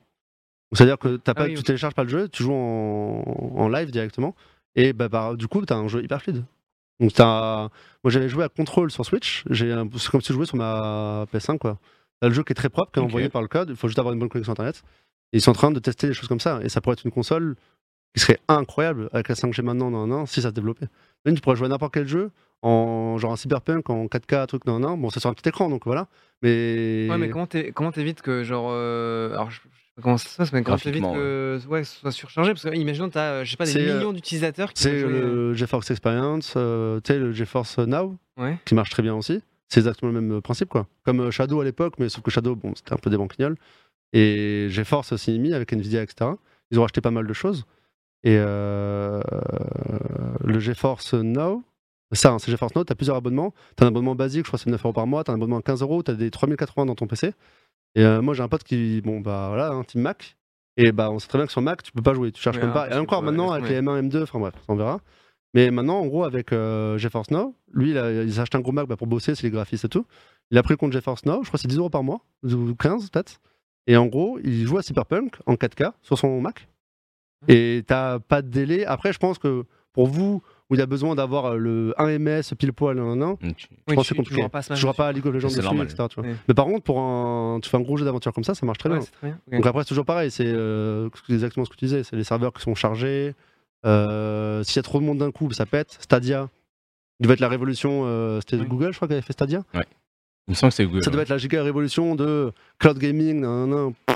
C'est-à-dire 0.73 0.97
que 0.97 1.17
t'as 1.17 1.33
pas, 1.33 1.45
oui, 1.45 1.53
tu 1.53 1.59
ok. 1.59 1.65
télécharges 1.65 1.93
pas 1.95 2.03
le 2.03 2.09
jeu, 2.09 2.29
tu 2.29 2.43
joues 2.43 2.53
en, 2.53 3.53
en 3.57 3.67
live 3.69 3.91
directement, 3.91 4.35
et 4.75 4.93
bah, 4.93 5.09
bah, 5.09 5.33
du 5.35 5.47
coup 5.47 5.63
t'as 5.65 5.75
un 5.75 5.87
jeu 5.87 6.03
hyper 6.03 6.21
fluide. 6.21 6.43
Donc 6.99 7.13
t'as, 7.13 7.69
moi 8.03 8.11
j'avais 8.11 8.29
joué 8.29 8.43
à 8.43 8.49
contrôle 8.49 8.89
sur 8.91 9.05
Switch, 9.05 9.43
j'ai 9.49 9.71
un- 9.71 9.87
c'est 9.97 10.09
comme 10.11 10.21
si 10.21 10.29
je 10.29 10.33
jouais 10.33 10.45
sur 10.45 10.57
ma 10.57 11.25
PS5 11.33 11.57
quoi. 11.59 11.77
T'as 12.19 12.27
le 12.27 12.33
jeu 12.33 12.43
qui 12.43 12.51
est 12.51 12.55
très 12.55 12.69
propre, 12.69 12.91
qui 12.91 12.99
est 12.99 13.01
Ok. 13.03 13.09
envoyé 13.09 13.29
par 13.29 13.41
le 13.41 13.47
code, 13.47 13.69
il 13.71 13.75
faut 13.75 13.87
juste 13.87 13.97
avoir 13.99 14.13
une 14.13 14.19
bonne 14.19 14.29
connexion 14.29 14.51
internet. 14.53 14.83
Et 15.33 15.37
ils 15.37 15.41
sont 15.41 15.51
en 15.51 15.55
train 15.55 15.71
de 15.71 15.79
tester 15.79 16.07
des 16.07 16.13
choses 16.13 16.27
comme 16.27 16.39
ça, 16.39 16.59
et 16.63 16.69
ça 16.69 16.81
pourrait 16.81 16.93
être 16.93 17.05
une 17.05 17.11
console 17.11 17.55
qui 18.13 18.21
serait 18.21 18.39
incroyable 18.49 19.09
avec 19.13 19.29
la 19.29 19.35
5G 19.35 19.61
maintenant, 19.61 19.89
non, 19.89 20.05
non, 20.07 20.25
si 20.25 20.41
ça 20.41 20.49
se 20.49 20.53
développait. 20.53 20.87
Même 21.25 21.35
tu 21.35 21.41
pourrais 21.41 21.55
jouer 21.55 21.67
à 21.67 21.69
n'importe 21.69 21.93
quel 21.93 22.07
jeu, 22.07 22.31
en 22.61 23.17
genre 23.17 23.31
un 23.31 23.37
cyberpunk, 23.37 23.89
en 23.89 24.05
4K, 24.07 24.47
truc, 24.47 24.65
non, 24.65 24.79
non. 24.79 24.97
Bon, 24.97 25.09
c'est 25.09 25.19
sur 25.21 25.29
un 25.29 25.33
petit 25.33 25.47
écran, 25.49 25.69
donc 25.69 25.85
voilà. 25.85 26.07
Mais. 26.41 27.07
Ouais, 27.09 27.17
mais 27.17 27.29
comment 27.29 27.47
t'é- 27.47 27.71
comment 27.71 27.91
t'évites 27.91 28.21
que, 28.21 28.43
genre. 28.43 28.67
euh, 28.71 29.31
alors, 29.33 29.49
je, 29.49 29.55
je 29.61 29.61
sais 29.61 29.91
pas 29.95 30.01
comment 30.01 30.17
ça 30.17 30.29
se 30.29 30.35
passe, 30.37 30.51
mais 30.53 30.61
comment 30.63 30.77
t'évites 30.77 31.01
Graphiquement, 31.01 31.13
que 31.19 31.59
ouais, 31.69 31.83
ce 31.85 31.99
soit 31.99 32.11
surchargé? 32.11 32.51
Parce 32.51 32.63
que, 32.63 32.75
imaginons, 32.75 33.09
t'as, 33.09 33.31
euh, 33.31 33.45
je 33.45 33.51
sais 33.51 33.57
pas, 33.57 33.65
des 33.65 33.77
euh, 33.77 33.95
millions 33.97 34.11
d'utilisateurs 34.13 34.73
qui. 34.73 34.83
C'est 34.83 35.01
le 35.03 35.53
GeForce 35.53 35.89
Experience, 35.91 36.53
euh, 36.57 36.99
tu 37.03 37.13
sais, 37.13 37.19
le 37.19 37.31
GeForce 37.31 37.77
Now, 37.79 38.17
Ouais. 38.37 38.57
qui 38.65 38.75
marche 38.75 38.89
très 38.89 39.03
bien 39.03 39.15
aussi. 39.15 39.41
C'est 39.69 39.79
exactement 39.79 40.11
le 40.11 40.19
même 40.21 40.41
principe, 40.41 40.67
quoi. 40.67 40.85
Comme 41.05 41.31
Shadow 41.31 41.61
à 41.61 41.63
l'époque, 41.63 41.93
mais 41.97 42.09
sauf 42.09 42.21
que 42.23 42.29
Shadow, 42.31 42.55
bon, 42.55 42.73
c'était 42.75 42.93
un 42.93 42.97
peu 42.97 43.09
des 43.09 43.15
banquignoles. 43.17 43.55
Et 44.13 44.67
GeForce 44.69 45.13
aussi 45.13 45.39
mis 45.39 45.53
avec 45.53 45.71
Nvidia, 45.71 46.01
etc. 46.03 46.31
Ils 46.71 46.79
ont 46.79 46.81
racheté 46.81 47.01
pas 47.01 47.11
mal 47.11 47.27
de 47.27 47.33
choses. 47.33 47.65
Et 48.23 48.37
euh, 48.37 49.21
le 50.43 50.59
GeForce 50.59 51.13
Now, 51.13 51.63
ça, 52.13 52.31
hein, 52.31 52.39
c'est 52.39 52.51
GeForce 52.51 52.75
Now, 52.75 52.83
tu 52.83 52.91
as 52.91 52.95
plusieurs 52.95 53.15
abonnements. 53.15 53.53
Tu 53.77 53.83
as 53.83 53.87
un 53.87 53.89
abonnement 53.89 54.15
basique, 54.15 54.45
je 54.45 54.49
crois 54.49 54.57
que 54.57 54.63
c'est 54.63 54.69
9 54.69 54.83
euros 54.83 54.93
par 54.93 55.07
mois. 55.07 55.23
Tu 55.23 55.31
as 55.31 55.33
un 55.33 55.37
abonnement 55.37 55.57
à 55.57 55.61
15 55.61 55.81
euros, 55.81 56.03
tu 56.03 56.11
as 56.11 56.15
des 56.15 56.29
3080 56.29 56.85
dans 56.85 56.95
ton 56.95 57.07
PC. 57.07 57.33
Et 57.95 58.03
euh, 58.03 58.21
moi, 58.21 58.33
j'ai 58.33 58.43
un 58.43 58.47
pote 58.47 58.63
qui, 58.63 59.01
bon, 59.01 59.21
bah 59.21 59.47
voilà, 59.49 59.69
un 59.69 59.83
Team 59.83 60.01
Mac. 60.01 60.37
Et 60.77 60.91
bah, 60.91 61.09
on 61.11 61.19
sait 61.19 61.27
très 61.27 61.37
bien 61.37 61.45
que 61.45 61.51
sur 61.51 61.61
Mac, 61.61 61.83
tu 61.83 61.91
peux 61.91 62.01
pas 62.01 62.13
jouer, 62.13 62.31
tu 62.31 62.41
cherches 62.41 62.57
Ouais, 62.57 62.63
même 62.63 62.73
pas. 62.73 62.83
Et 62.83 62.93
impossible, 62.93 63.03
encore 63.03 63.23
maintenant, 63.23 63.51
avec 63.51 63.69
les 63.69 63.81
M1, 63.81 64.09
M2, 64.09 64.23
enfin 64.23 64.39
bref, 64.39 64.53
on 64.67 64.75
verra. 64.75 64.99
Mais 65.53 65.69
maintenant, 65.69 65.99
en 65.99 66.07
gros, 66.07 66.23
avec 66.23 66.53
euh, 66.53 66.97
GeForce 66.97 67.29
Now, 67.31 67.55
lui, 67.73 67.91
il, 67.91 67.97
a, 67.97 68.23
il 68.23 68.33
s'est 68.33 68.39
acheté 68.39 68.57
un 68.57 68.61
gros 68.61 68.71
Mac 68.71 68.87
bah, 68.87 68.95
pour 68.95 69.07
bosser, 69.07 69.35
c'est 69.35 69.43
les 69.43 69.51
graphistes 69.51 69.85
et 69.85 69.89
tout. 69.89 70.05
Il 70.49 70.57
a 70.57 70.63
pris 70.63 70.73
le 70.73 70.77
compte 70.77 70.93
GeForce 70.93 71.25
Now, 71.25 71.43
je 71.43 71.49
crois 71.49 71.57
que 71.57 71.61
c'est 71.61 71.67
10 71.67 71.77
euros 71.77 71.89
par 71.89 72.03
mois, 72.03 72.21
ou 72.43 72.73
15 72.75 73.09
peut-être. 73.09 73.41
Et 73.91 73.97
en 73.97 74.05
gros, 74.05 74.39
il 74.43 74.65
joue 74.65 74.77
à 74.77 74.83
Cyberpunk 74.83 75.35
en 75.45 75.55
4K 75.55 75.91
sur 76.01 76.17
son 76.17 76.39
Mac. 76.39 76.67
Et 77.47 77.83
t'as 77.85 78.19
pas 78.19 78.41
de 78.41 78.47
délai. 78.49 78.85
Après, 78.85 79.11
je 79.11 79.17
pense 79.19 79.37
que 79.37 79.65
pour 79.93 80.07
vous, 80.07 80.41
où 80.69 80.75
il 80.75 80.77
y 80.77 80.81
a 80.81 80.85
besoin 80.85 81.15
d'avoir 81.15 81.45
euh, 81.47 81.57
le 81.57 81.93
1 81.97 82.17
ms 82.19 82.53
pile 82.57 82.71
poil, 82.71 82.95
nan, 82.95 83.17
nan, 83.19 83.35
tu- 83.37 83.47
je 83.57 83.67
Oui, 83.89 83.95
pense 83.95 84.03
que 84.03 84.09
c'est 84.09 84.15
compliqué. 84.15 84.47
pas 84.47 84.59
à 84.59 84.61
Tu 84.63 84.75
joueras 84.77 84.93
pas 84.93 85.07
à 85.07 85.11
League 85.11 85.25
of 85.27 85.33
Legends 85.33 85.49
C'est 85.49 85.57
dessus, 85.57 85.65
normal. 85.65 85.87
etc. 85.87 86.05
tu 86.09 86.21
vois. 86.21 86.29
Ouais. 86.29 86.35
Mais 86.47 86.53
par 86.53 86.65
contre, 86.65 86.83
pour 86.83 86.99
un... 87.01 87.59
tu 87.61 87.69
fais 87.69 87.75
un 87.75 87.81
gros 87.81 87.97
jeu 87.97 88.05
d'aventure 88.05 88.31
comme 88.31 88.45
ça, 88.45 88.55
ça 88.55 88.65
marche 88.65 88.77
très 88.77 88.89
Ouais, 88.89 88.99
bien. 88.99 89.07
très. 89.49 89.57
Donc 89.57 89.65
après, 89.65 89.81
c'est 89.83 89.89
toujours 89.89 90.05
pareil, 90.05 90.31
c'est 90.31 90.45
euh, 90.47 91.09
exactement 91.27 91.65
ce 91.65 91.71
que 91.71 91.75
tu 91.75 91.83
disais, 91.85 92.03
c'est 92.03 92.15
les 92.15 92.23
serveurs 92.23 92.53
qui 92.53 92.61
sont 92.61 92.75
chargés. 92.75 93.33
Euh, 93.85 94.63
S'il 94.63 94.77
y 94.77 94.79
a 94.79 94.83
trop 94.83 94.99
de 95.01 95.05
monde 95.05 95.17
d'un 95.17 95.31
coup, 95.31 95.51
ça 95.51 95.65
pète. 95.65 95.97
Stadia, 95.99 96.47
il 97.19 97.23
devait 97.23 97.33
être 97.33 97.39
la 97.41 97.49
révolution, 97.49 98.03
euh, 98.05 98.39
c'était 98.39 98.61
Oui. 98.61 98.67
Google, 98.69 98.91
je 98.91 98.95
crois, 98.97 99.07
qui 99.09 99.13
avait 99.15 99.21
fait 99.23 99.33
Stadia. 99.33 99.63
Il 100.47 100.51
me 100.51 100.55
semble 100.55 100.71
que 100.71 100.75
c'est 100.75 100.85
Google. 100.85 101.03
Ça 101.03 101.11
devait 101.11 101.23
être 101.23 101.29
la 101.29 101.37
giga 101.37 101.63
révolution 101.63 102.15
de 102.15 102.51
cloud 102.79 102.97
gaming, 102.97 103.39
nan, 103.41 103.69
nan, 103.69 103.93
nan. 104.07 104.15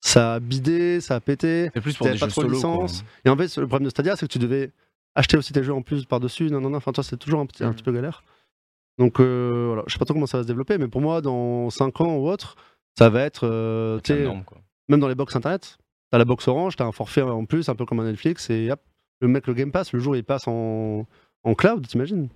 ça 0.00 0.34
a 0.34 0.40
bidé, 0.40 1.00
ça 1.00 1.16
a 1.16 1.20
pété. 1.20 1.70
C'est 1.74 1.80
plus 1.80 1.94
pour 1.96 2.06
T'avais 2.06 2.16
des 2.16 2.20
pas 2.20 2.26
jeux 2.26 2.32
trop 2.32 2.44
de 2.44 2.54
solo. 2.54 2.60
quoi. 2.76 2.84
licence. 2.86 3.04
Et 3.24 3.28
en 3.30 3.36
fait, 3.36 3.56
le 3.56 3.66
problème 3.66 3.84
de 3.84 3.90
Stadia, 3.90 4.16
c'est 4.16 4.26
que 4.26 4.32
tu 4.32 4.38
devais 4.38 4.70
acheter 5.14 5.36
aussi 5.36 5.52
tes 5.52 5.62
jeux 5.62 5.72
en 5.74 5.82
plus 5.82 6.04
par-dessus. 6.06 6.50
Non, 6.50 6.60
non, 6.60 6.70
non. 6.70 6.78
Enfin, 6.78 6.92
toi, 6.92 7.04
c'est 7.04 7.16
toujours 7.16 7.40
un 7.40 7.46
petit, 7.46 7.62
un 7.64 7.72
petit 7.72 7.82
peu 7.82 7.92
galère. 7.92 8.22
Donc, 8.98 9.20
euh, 9.20 9.64
voilà. 9.68 9.82
Je 9.86 9.92
sais 9.92 9.98
pas 9.98 10.04
trop 10.06 10.14
comment 10.14 10.26
ça 10.26 10.38
va 10.38 10.42
se 10.42 10.48
développer, 10.48 10.78
mais 10.78 10.88
pour 10.88 11.00
moi, 11.02 11.20
dans 11.20 11.68
5 11.70 12.00
ans 12.00 12.16
ou 12.16 12.28
autre, 12.28 12.56
ça 12.98 13.10
va 13.10 13.22
être. 13.22 13.46
euh, 13.46 13.98
tu 13.98 14.12
C'est 14.12 14.14
sais, 14.18 14.22
énorme, 14.22 14.44
quoi. 14.44 14.58
même 14.88 15.00
dans 15.00 15.08
les 15.08 15.14
box 15.14 15.36
internet, 15.36 15.76
t'as 16.10 16.18
la 16.18 16.24
box 16.24 16.48
orange, 16.48 16.76
t'as 16.76 16.86
un 16.86 16.92
forfait 16.92 17.20
en 17.22 17.44
plus, 17.44 17.68
un 17.68 17.74
peu 17.74 17.84
comme 17.84 18.00
un 18.00 18.04
Netflix, 18.04 18.48
et 18.48 18.70
hop, 18.70 18.80
le 19.20 19.28
mec, 19.28 19.46
le 19.46 19.52
Game 19.54 19.70
Pass, 19.72 19.92
le 19.92 19.98
jour 19.98 20.16
il 20.16 20.24
passe 20.24 20.48
en, 20.48 21.06
en 21.44 21.54
cloud, 21.54 21.86
t'imagines? 21.86 22.28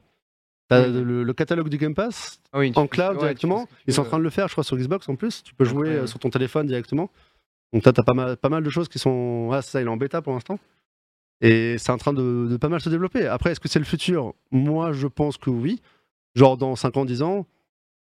T'as 0.71 0.87
Oui. 0.89 1.03
le, 1.03 1.23
le 1.25 1.33
catalogue 1.35 1.69
du 1.69 1.77
Game 1.77 1.95
Pass 1.95 2.41
Ah 2.53 2.61
oui, 2.61 2.73
en 2.77 2.87
cloud 2.87 3.15
ouais, 3.17 3.19
directement. 3.21 3.69
Ils 3.87 3.93
sont 3.93 4.03
en 4.03 4.05
train 4.07 4.19
de 4.19 4.23
le 4.23 4.31
faire, 4.31 4.47
je 4.49 4.53
crois, 4.55 4.65
sur 4.65 4.77
Xbox 4.77 5.09
en 5.09 5.17
plus. 5.17 5.43
Tu 5.43 5.53
peux 5.55 5.65
jouer 5.65 5.89
euh, 5.91 6.01
ouais. 6.03 6.07
sur 6.07 6.19
ton 6.21 6.31
téléphone 6.31 6.67
directement. 6.69 7.11
Donc 7.73 7.83
t'as 7.83 7.93
t'as 7.93 8.03
pas 8.05 8.15
mal, 8.15 8.37
pas 8.37 8.49
mal 8.49 8.63
de 8.63 8.71
choses 8.71 8.89
qui 8.89 8.99
sont. 8.99 9.51
Ah, 9.53 9.61
ça, 9.63 9.81
il 9.81 9.87
est 9.87 9.91
en 9.91 9.97
bêta 9.97 10.23
pour 10.23 10.33
l'instant. 10.33 10.59
Et 11.43 11.77
c'est 11.79 11.91
en 11.91 11.99
train 11.99 12.13
de, 12.13 12.47
de 12.51 12.57
pas 12.57 12.69
mal 12.69 12.81
se 12.81 12.89
développer. 12.89 13.27
Après, 13.27 13.51
est-ce 13.53 13.61
que 13.61 13.69
c'est 13.69 13.79
le 13.79 13.85
futur? 13.85 14.35
Moi, 14.51 14.93
je 14.93 15.07
pense 15.09 15.37
que 15.39 15.51
oui. 15.51 15.81
Genre 16.37 16.57
dans 16.57 16.77
5 16.77 16.97
ans, 16.99 17.05
10 17.05 17.23
ans, 17.23 17.47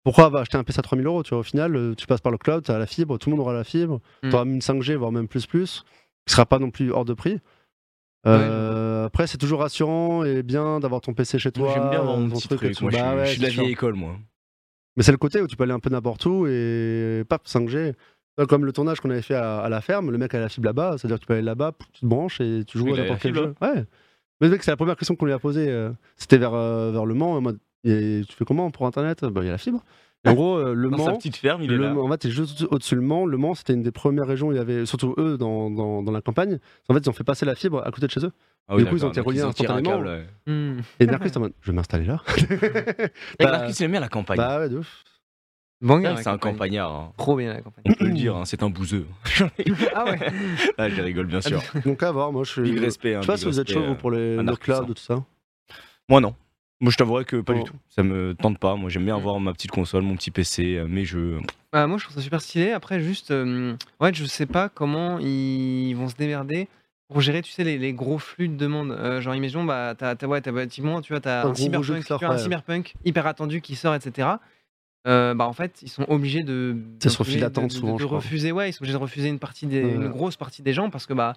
pourquoi 0.03 0.29
va 0.29 0.39
acheter 0.39 0.57
un 0.57 0.63
PC 0.63 0.79
à 0.79 0.81
3000 0.81 1.05
euros? 1.05 1.23
Tu 1.23 1.29
vois, 1.29 1.39
au 1.39 1.43
final, 1.43 1.75
euh, 1.75 1.95
tu 1.95 2.07
passes 2.07 2.21
par 2.21 2.31
le 2.31 2.37
cloud, 2.37 2.63
tu 2.65 2.71
as 2.71 2.77
la 2.79 2.87
fibre, 2.87 3.17
tout 3.17 3.29
le 3.29 3.35
monde 3.35 3.41
aura 3.45 3.53
la 3.53 3.63
fibre. 3.63 4.01
Mm. 4.23 4.29
Tu 4.29 4.35
auras 4.35 4.45
une 4.45 4.59
5G, 4.59 4.95
voire 4.95 5.11
même 5.11 5.27
plus 5.27 5.45
plus, 5.45 5.83
qui 6.25 6.33
sera 6.33 6.45
pas 6.45 6.59
non 6.59 6.71
plus 6.71 6.91
hors 6.91 7.05
de 7.05 7.13
prix. 7.13 7.39
Euh, 8.27 9.05
Après, 9.05 9.27
c'est 9.27 9.37
toujours 9.37 9.61
rassurant 9.61 10.23
et 10.23 10.43
bien 10.43 10.79
d'avoir 10.79 11.01
ton 11.01 11.13
PC 11.13 11.39
chez 11.39 11.51
toi. 11.51 11.71
J'aime 11.73 11.89
bien 11.89 11.99
avoir 12.01 12.17
mon 12.17 12.29
ton 12.29 12.35
petit 12.35 12.47
truc 12.47 12.61
et 12.63 12.65
truc. 12.71 12.77
tout. 12.77 12.83
Moi, 12.83 12.91
je 12.91 12.97
Bah 12.97 13.09
suis- 13.11 13.17
ouais, 13.19 13.25
je 13.25 13.29
suis 13.31 13.39
de 13.39 13.43
la 13.45 13.49
vieille 13.49 13.71
école, 13.71 13.93
moi. 13.95 14.15
Mais 14.97 15.03
c'est 15.03 15.11
le 15.11 15.17
côté 15.17 15.41
où 15.41 15.47
tu 15.47 15.55
peux 15.55 15.63
aller 15.63 15.73
un 15.73 15.79
peu 15.79 15.89
n'importe 15.89 16.25
où 16.25 16.45
et 16.47 17.23
paf, 17.29 17.41
5G. 17.45 17.93
Euh, 18.39 18.45
Comme 18.45 18.65
le 18.65 18.71
tournage 18.73 18.99
qu'on 18.99 19.09
avait 19.09 19.21
fait 19.21 19.35
à, 19.35 19.59
à 19.59 19.69
la 19.69 19.81
ferme, 19.81 20.11
le 20.11 20.17
mec 20.17 20.33
a 20.33 20.39
la 20.39 20.49
fibre 20.49 20.65
là-bas, 20.65 20.95
c'est-à-dire 20.97 21.17
que 21.17 21.21
tu 21.21 21.27
peux 21.27 21.33
aller 21.33 21.41
là-bas, 21.43 21.73
tu 21.93 22.01
te 22.01 22.05
branches 22.05 22.39
et 22.41 22.63
tu 22.65 22.77
joues 22.77 22.85
Oui, 22.85 22.93
à 22.93 23.03
n'importe 23.03 23.09
la 23.23 23.31
quel 23.31 23.33
fibre, 23.35 23.47
jeu. 23.47 23.55
Ouais. 23.61 23.85
Mais 24.41 24.47
le 24.47 24.49
mec, 24.49 24.63
c'est 24.63 24.71
la 24.71 24.77
première 24.77 24.95
question 24.95 25.15
qu'on 25.15 25.25
lui 25.25 25.33
a 25.33 25.39
posée. 25.39 25.69
euh, 25.69 25.91
C'était 26.15 26.37
vers, 26.37 26.53
euh, 26.53 26.91
vers 26.91 27.05
Le 27.05 27.13
Mans. 27.13 27.33
en 27.33 27.41
mode, 27.41 27.59
Et 27.85 28.21
tu 28.27 28.35
fais 28.35 28.45
comment 28.45 28.69
pour 28.71 28.85
Internet? 28.87 29.23
Bah, 29.25 29.41
il 29.41 29.45
y 29.45 29.49
a 29.49 29.53
la 29.53 29.57
fibre. 29.57 29.83
En 30.27 30.33
gros, 30.33 30.57
euh, 30.57 30.73
Le 30.73 30.89
Dans 30.89 30.97
sa 30.97 31.11
Mans. 31.11 31.17
petite 31.17 31.37
ferme, 31.37 31.61
il 31.63 31.71
est 31.71 31.75
Le 31.77 31.83
là. 31.83 31.93
Mans- 31.93 32.03
en 32.03 32.09
fait, 32.11 32.23
c'est 32.23 32.31
juste 32.31 32.65
au-dessus 32.69 32.95
le 32.95 33.01
Mans. 33.01 33.25
Le 33.25 33.37
Mans, 33.37 33.55
c'était 33.55 33.73
une 33.73 33.83
des 33.83 33.91
premières 33.91 34.27
régions 34.27 34.47
où 34.47 34.51
il 34.51 34.57
y 34.57 34.59
avait, 34.59 34.85
surtout 34.85 35.13
eux, 35.17 35.37
dans, 35.37 35.69
dans, 35.71 36.03
dans 36.03 36.11
la 36.11 36.21
campagne. 36.21 36.59
En 36.89 36.93
fait, 36.93 36.99
ils 36.99 37.09
ont 37.09 37.13
fait 37.13 37.23
passer 37.23 37.45
la 37.45 37.55
fibre 37.55 37.81
à 37.85 37.91
côté 37.91 38.05
de 38.07 38.11
chez 38.11 38.25
eux. 38.25 38.31
Ah 38.67 38.75
oui, 38.75 38.83
du 38.83 38.89
coup, 38.89 38.97
ils 38.97 39.05
ont 39.05 39.09
été 39.09 39.21
reliés 39.21 39.41
un 39.41 39.47
instantanément. 39.47 39.89
câble, 39.91 40.07
ouais. 40.07 40.25
Hmm. 40.45 40.81
Et 40.99 41.05
Narcus, 41.05 41.35
en 41.37 41.39
mode, 41.39 41.53
je 41.61 41.71
vais 41.71 41.75
m'installer 41.75 42.05
là. 42.05 42.21
Et 43.39 43.43
Bah, 43.45 43.51
Marcus, 43.51 43.79
il 43.79 43.83
aime 43.85 43.91
bien 43.91 43.99
la 44.01 44.09
campagne. 44.09 44.37
bah 44.37 44.59
ouais, 44.59 44.69
de 44.69 44.77
ouf. 44.79 45.03
Bon, 45.81 46.01
c'est 46.01 46.07
un 46.07 46.13
campagne. 46.37 46.39
campagnard. 46.53 46.91
hein. 46.91 47.13
Trop 47.17 47.37
bien 47.37 47.53
la 47.53 47.61
campagne. 47.61 47.83
On 47.87 47.93
peut 47.93 48.05
le 48.05 48.11
dire, 48.13 48.35
hein, 48.35 48.43
c'est 48.43 48.61
un 48.61 48.69
bouseux. 48.69 49.05
ah 49.95 50.03
ouais. 50.03 50.19
Ah, 50.77 50.89
je 50.89 51.01
rigole, 51.01 51.27
bien 51.27 51.39
sûr. 51.39 51.61
Donc 51.85 52.03
à 52.03 52.11
voir, 52.11 52.33
moi 52.33 52.43
je 52.43 52.51
suis. 52.51 52.61
Big 52.63 52.79
respect. 52.79 53.15
hein, 53.15 53.21
Je 53.21 53.25
sais 53.25 53.27
pas 53.27 53.33
big 53.35 53.39
si 53.39 53.45
vous 53.45 53.59
êtes 53.61 53.67
respect, 53.69 53.79
chaud 53.81 53.85
vous, 53.87 53.93
euh. 53.93 53.97
pour 53.97 54.11
les, 54.11 54.35
le 54.35 54.43
Narcus, 54.43 54.65
cloud 54.65 54.79
hein. 54.81 54.91
et 54.91 54.93
tout 54.93 55.01
ça. 55.01 55.23
Moi, 56.09 56.19
non. 56.19 56.35
Moi, 56.81 56.91
je 56.91 56.97
t'avouerais 56.97 57.25
que 57.25 57.37
pas 57.41 57.53
Oh. 57.55 57.59
du 57.59 57.63
tout. 57.65 57.75
Ça 57.89 58.03
me 58.03 58.33
tente 58.35 58.57
pas. 58.57 58.75
Moi, 58.75 58.89
j'aime 58.89 59.03
bien 59.05 59.15
Mm. 59.15 59.19
avoir 59.19 59.39
ma 59.39 59.51
petite 59.53 59.71
console, 59.71 60.03
mon 60.03 60.15
petit 60.15 60.31
PC, 60.31 60.75
euh, 60.77 60.87
mes 60.87 61.03
jeux. 61.03 61.39
Bah, 61.73 61.85
moi, 61.87 61.97
je 61.97 62.05
trouve 62.05 62.15
ça 62.15 62.21
super 62.21 62.41
stylé. 62.41 62.71
Après, 62.71 63.01
juste, 63.01 63.31
euh, 63.31 63.75
ouais, 63.99 64.13
je 64.13 64.23
sais 64.25 64.45
pas 64.45 64.69
comment 64.69 65.19
ils 65.19 65.93
vont 65.93 66.07
se 66.07 66.15
démerder 66.15 66.67
pour 67.09 67.19
gérer, 67.21 67.41
tu 67.41 67.51
sais, 67.51 67.63
les, 67.65 67.77
les 67.77 67.91
gros 67.91 68.17
flux 68.17 68.47
de 68.47 68.55
demandes. 68.55 68.91
Euh, 68.91 69.19
genre, 69.19 69.35
imaginons, 69.35 69.65
bah, 69.65 69.93
t'as, 69.97 70.15
t'as, 70.15 70.27
ouais, 70.27 70.39
t'as, 70.41 70.51
bah, 70.53 70.65
typiquement, 70.67 71.01
tu 71.01 71.11
vois, 71.11 71.19
t'as 71.19 71.43
Un 71.45 71.49
un 71.49 71.55
cyberpunk, 71.55 72.03
sort, 72.05 72.19
tu 72.19 72.25
as 72.25 72.29
un 72.29 72.35
ouais. 72.35 72.37
cyberpunk 72.41 72.93
hyper 73.03 73.27
attendu 73.27 73.59
qui 73.61 73.75
sort, 73.75 73.93
etc. 73.95 74.29
Euh, 75.07 75.33
bah, 75.33 75.47
en 75.47 75.53
fait, 75.53 75.81
ils 75.81 75.89
sont 75.89 76.05
obligés 76.07 76.43
de. 76.43 76.77
File 77.23 77.39
d'attente 77.41 77.65
de- 77.65 77.69
de- 77.69 77.73
souvent, 77.73 77.95
de 77.95 77.99
je 78.01 78.05
crois. 78.05 78.19
refuser, 78.19 78.51
ouais, 78.53 78.69
ils 78.69 78.73
sont 78.73 78.83
obligés 78.83 78.97
de 78.97 79.01
refuser 79.01 79.27
une 79.27 79.39
partie 79.39 79.65
des, 79.67 79.83
Ouais. 79.83 79.95
une 79.95 80.07
grosse 80.07 80.35
partie 80.37 80.61
des 80.61 80.71
gens 80.73 80.89
parce 80.89 81.05
que, 81.05 81.13
bah, 81.13 81.33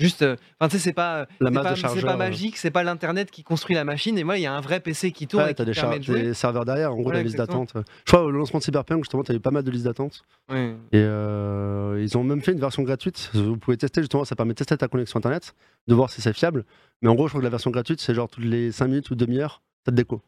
juste, 0.00 0.22
euh, 0.22 0.34
enfin, 0.58 0.68
tu 0.68 0.76
sais, 0.78 0.82
c'est 0.82 0.92
pas, 0.92 1.26
La 1.38 1.48
c'est 1.48 1.50
masse 1.54 1.62
pas, 1.62 1.70
de 1.70 1.74
c'est 1.76 1.80
chargeurs. 1.82 2.04
pas 2.06 2.14
euh, 2.14 2.16
magique, 2.16 2.56
c'est 2.56 2.70
pas 2.72 2.82
l'internet 2.82 3.30
qui 3.30 3.42
construit 3.44 3.76
la 3.76 3.84
machine. 3.84 4.18
Et 4.18 4.24
moi, 4.24 4.36
il 4.38 4.42
y 4.42 4.46
a 4.46 4.52
un 4.52 4.60
vrai 4.60 4.80
PC 4.80 5.12
qui 5.12 5.26
tourne 5.28 5.44
Ouais, 5.44 5.52
et 5.52 5.54
t'as 5.54 5.64
des, 5.64 5.72
char- 5.74 5.90
de 5.90 5.98
des 6.12 6.34
serveurs 6.34 6.64
derrière, 6.64 6.92
en 6.92 6.96
gros, 6.96 7.12
la 7.12 7.22
liste 7.22 7.36
d'attente. 7.36 7.72
Je 7.74 8.12
crois 8.12 8.22
au 8.24 8.30
lancement 8.30 8.58
de 8.58 8.64
Cyberpunk, 8.64 9.04
justement, 9.04 9.22
t'as 9.22 9.34
eu 9.34 9.40
pas 9.40 9.50
mal 9.52 9.62
de 9.62 9.70
listes 9.70 9.84
d'attente. 9.84 10.22
Ouais. 10.50 10.74
Et 10.92 10.98
euh, 10.98 11.98
ils 12.02 12.16
ont 12.18 12.24
même 12.24 12.40
fait 12.42 12.52
une 12.52 12.60
version 12.60 12.82
gratuite. 12.82 13.30
Vous 13.34 13.56
pouvez 13.56 13.76
tester, 13.76 14.00
justement, 14.00 14.24
ça 14.24 14.34
permet 14.34 14.52
de 14.54 14.58
tester 14.58 14.76
ta 14.76 14.88
connexion 14.88 15.18
internet, 15.18 15.54
de 15.86 15.94
voir 15.94 16.10
si 16.10 16.20
c'est 16.20 16.32
fiable. 16.32 16.64
Mais 17.02 17.08
en 17.08 17.14
gros, 17.14 17.26
je 17.26 17.32
crois 17.32 17.40
que 17.40 17.44
la 17.46 17.50
version 17.50 17.70
gratuite, 17.70 18.00
c'est 18.00 18.14
genre 18.14 18.28
toutes 18.28 18.44
les 18.44 18.72
5 18.72 18.86
minutes 18.88 19.10
ou 19.10 19.14
demi-heure, 19.14 19.62
ça 19.84 19.92
te 19.92 19.96
déco. 19.96 20.20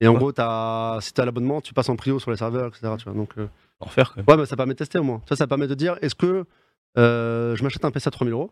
Et 0.00 0.06
en 0.06 0.12
Ouais. 0.12 0.18
gros, 0.18 0.32
as, 0.38 0.98
si 1.00 1.12
t'as 1.12 1.24
l'abonnement, 1.24 1.60
tu 1.60 1.74
passes 1.74 1.88
en 1.88 1.96
prio 1.96 2.20
sur 2.20 2.30
les 2.30 2.36
serveurs, 2.36 2.68
etc. 2.68 2.92
Tu 2.98 3.04
vois, 3.04 3.14
donc, 3.14 3.32
euh, 3.36 3.48
Enfer, 3.80 4.10
quand 4.10 4.16
même. 4.18 4.26
ouais, 4.28 4.36
mais 4.36 4.46
ça 4.46 4.56
permet 4.56 4.74
de 4.74 4.78
tester 4.78 4.98
au 4.98 5.02
moins. 5.02 5.22
Ça, 5.28 5.34
ça 5.34 5.46
permet 5.48 5.66
de 5.66 5.74
dire 5.74 5.96
est-ce 6.02 6.14
que 6.14 6.44
euh, 6.96 7.56
je 7.56 7.62
m'achète 7.64 7.84
un 7.84 7.90
PC 7.90 8.06
à 8.08 8.10
3000 8.12 8.32
euros 8.32 8.50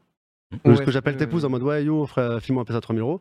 Ou 0.65 0.71
est-ce 0.73 0.83
que 0.83 0.91
j'appelle 0.91 1.17
tes 1.17 1.25
épouses 1.25 1.45
en 1.45 1.49
mode 1.51 1.63
ouais, 1.63 1.85
yo, 1.85 2.07
frère, 2.07 2.41
file-moi 2.41 2.63
un 2.63 2.65
PC 2.65 2.77
à 2.77 2.81
3000 2.81 3.03
euros 3.03 3.21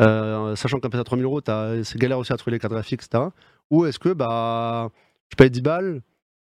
Euh, 0.00 0.56
Sachant 0.56 0.80
qu'un 0.80 0.88
PC 0.88 1.00
à 1.00 1.04
3000 1.04 1.24
euros, 1.24 1.40
t'as- 1.40 1.84
c'est 1.84 1.98
galère 1.98 2.18
aussi 2.18 2.32
à 2.32 2.36
trouver 2.36 2.52
les 2.52 2.58
cartes 2.58 2.72
graphiques, 2.72 3.02
etc. 3.04 3.24
Ou 3.70 3.84
est-ce 3.86 3.98
que 3.98 4.08
bah, 4.12 4.90
je 5.30 5.36
paye 5.36 5.50
10 5.50 5.60
balles, 5.62 6.00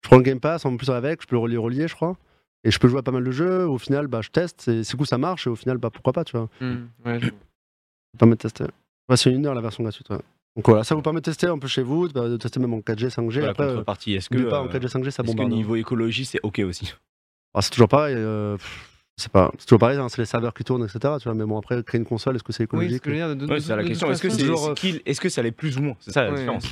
je 0.04 0.08
prends 0.10 0.18
le 0.18 0.24
Game 0.24 0.40
Pass 0.40 0.66
en 0.66 0.76
plus 0.76 0.90
avec, 0.90 1.22
je 1.22 1.28
peux 1.28 1.36
le 1.36 1.40
relier, 1.42 1.58
relier, 1.58 1.88
je 1.88 1.96
crois. 1.96 2.18
Et 2.66 2.72
je 2.72 2.80
peux 2.80 2.90
jouer 2.90 3.00
à 3.00 3.04
pas 3.04 3.12
mal 3.12 3.24
de 3.24 3.32
jeux. 3.32 3.66
Au 3.66 3.78
final, 3.78 4.08
bah, 4.08 4.20
je 4.22 4.30
teste. 4.30 4.68
Et 4.68 4.84
si 4.84 4.98
coup 4.98 5.06
ça 5.06 5.18
marche, 5.18 5.48
et 5.48 5.50
au 5.50 5.56
final, 5.56 5.78
bah, 5.78 5.90
pourquoi 5.90 6.12
pas, 6.12 6.26
tu 6.26 6.36
vois. 6.36 6.50
Hmm, 6.60 6.88
ouais, 7.06 7.20
je- 7.22 7.28
Ça 7.28 8.18
permet 8.18 8.34
de 8.36 8.40
tester. 8.42 8.66
Ouais, 9.08 9.16
c'est 9.16 9.32
une 9.32 9.46
heure 9.46 9.56
la 9.56 9.62
version 9.62 9.84
gratuite. 9.84 10.10
ouais. 10.10 10.20
Donc 10.58 10.66
voilà, 10.68 10.84
ça 10.84 10.94
vous 10.96 11.02
permet 11.02 11.22
de 11.22 11.26
tester 11.26 11.48
un 11.48 11.58
peu 11.58 11.68
chez 11.70 11.84
vous, 11.84 12.10
de, 12.10 12.36
tester 12.36 12.60
même 12.60 12.74
en 12.74 12.82
4G, 12.82 13.10
5G. 13.10 13.40
La 13.42 13.50
Après, 13.52 13.64
euh, 13.64 13.68
contrepartie, 13.70 14.14
est-ce 14.16 14.30
que, 14.30 14.50
pas, 14.50 14.60
en 14.62 14.66
euh, 14.66 14.68
4G, 14.68 14.88
5G, 14.90 15.04
ça 15.12 15.24
est-ce 15.24 15.32
que 15.32 15.38
bombarde. 15.38 15.54
hein. 15.54 15.56
niveau 15.56 15.76
écologie, 15.78 16.26
c'est 16.26 16.40
OK 16.44 16.60
aussi? 16.60 16.94
Ah, 17.54 17.62
c'est 17.62 17.70
toujours 17.70 17.88
pareil. 17.88 18.16
euh, 18.18 18.58
pff, 18.58 18.99
c'est 19.20 19.32
pas, 19.32 19.52
c'est 19.58 19.66
toujours 19.68 19.80
pareil. 19.80 19.98
hein, 19.98 20.08
c'est 20.10 20.20
les 20.22 20.26
serveurs 20.26 20.54
qui 20.54 20.64
tournent, 20.64 20.84
etc. 20.84 21.00
Tu 21.20 21.26
vois. 21.26 21.34
Mais 21.36 21.46
bon, 21.46 21.58
après, 21.60 21.84
créer 21.84 22.00
une 22.00 22.06
console, 22.06 22.36
est-ce 22.36 22.44
que 22.44 22.52
c'est 22.54 22.64
Oui, 22.64 22.66
écologique 22.86 22.94
ce 22.98 23.02
que 23.02 23.10
je 23.10 23.16
veux 23.16 23.20
dire, 23.20 23.30
de, 23.30 23.34
de- 23.36 23.46
Ouais, 23.52 23.56
de- 23.58 23.62
c'est 23.62 23.76
la 23.76 23.84
de 23.84 23.88
question. 23.88 24.10
Est-ce 24.12 24.22
que 24.22 24.30
c'est 24.30 24.38
toujours, 24.40 24.70
euh, 24.70 24.74
est-ce 25.06 25.22
que 25.22 25.30
ça 25.30 25.42
l'est 25.42 25.52
plus 25.52 25.78
ou 25.78 25.82
moins 25.82 25.96
C'est 26.00 26.12
ça 26.12 26.24
la 26.24 26.32
Ouais. 26.32 26.38
différence. 26.40 26.66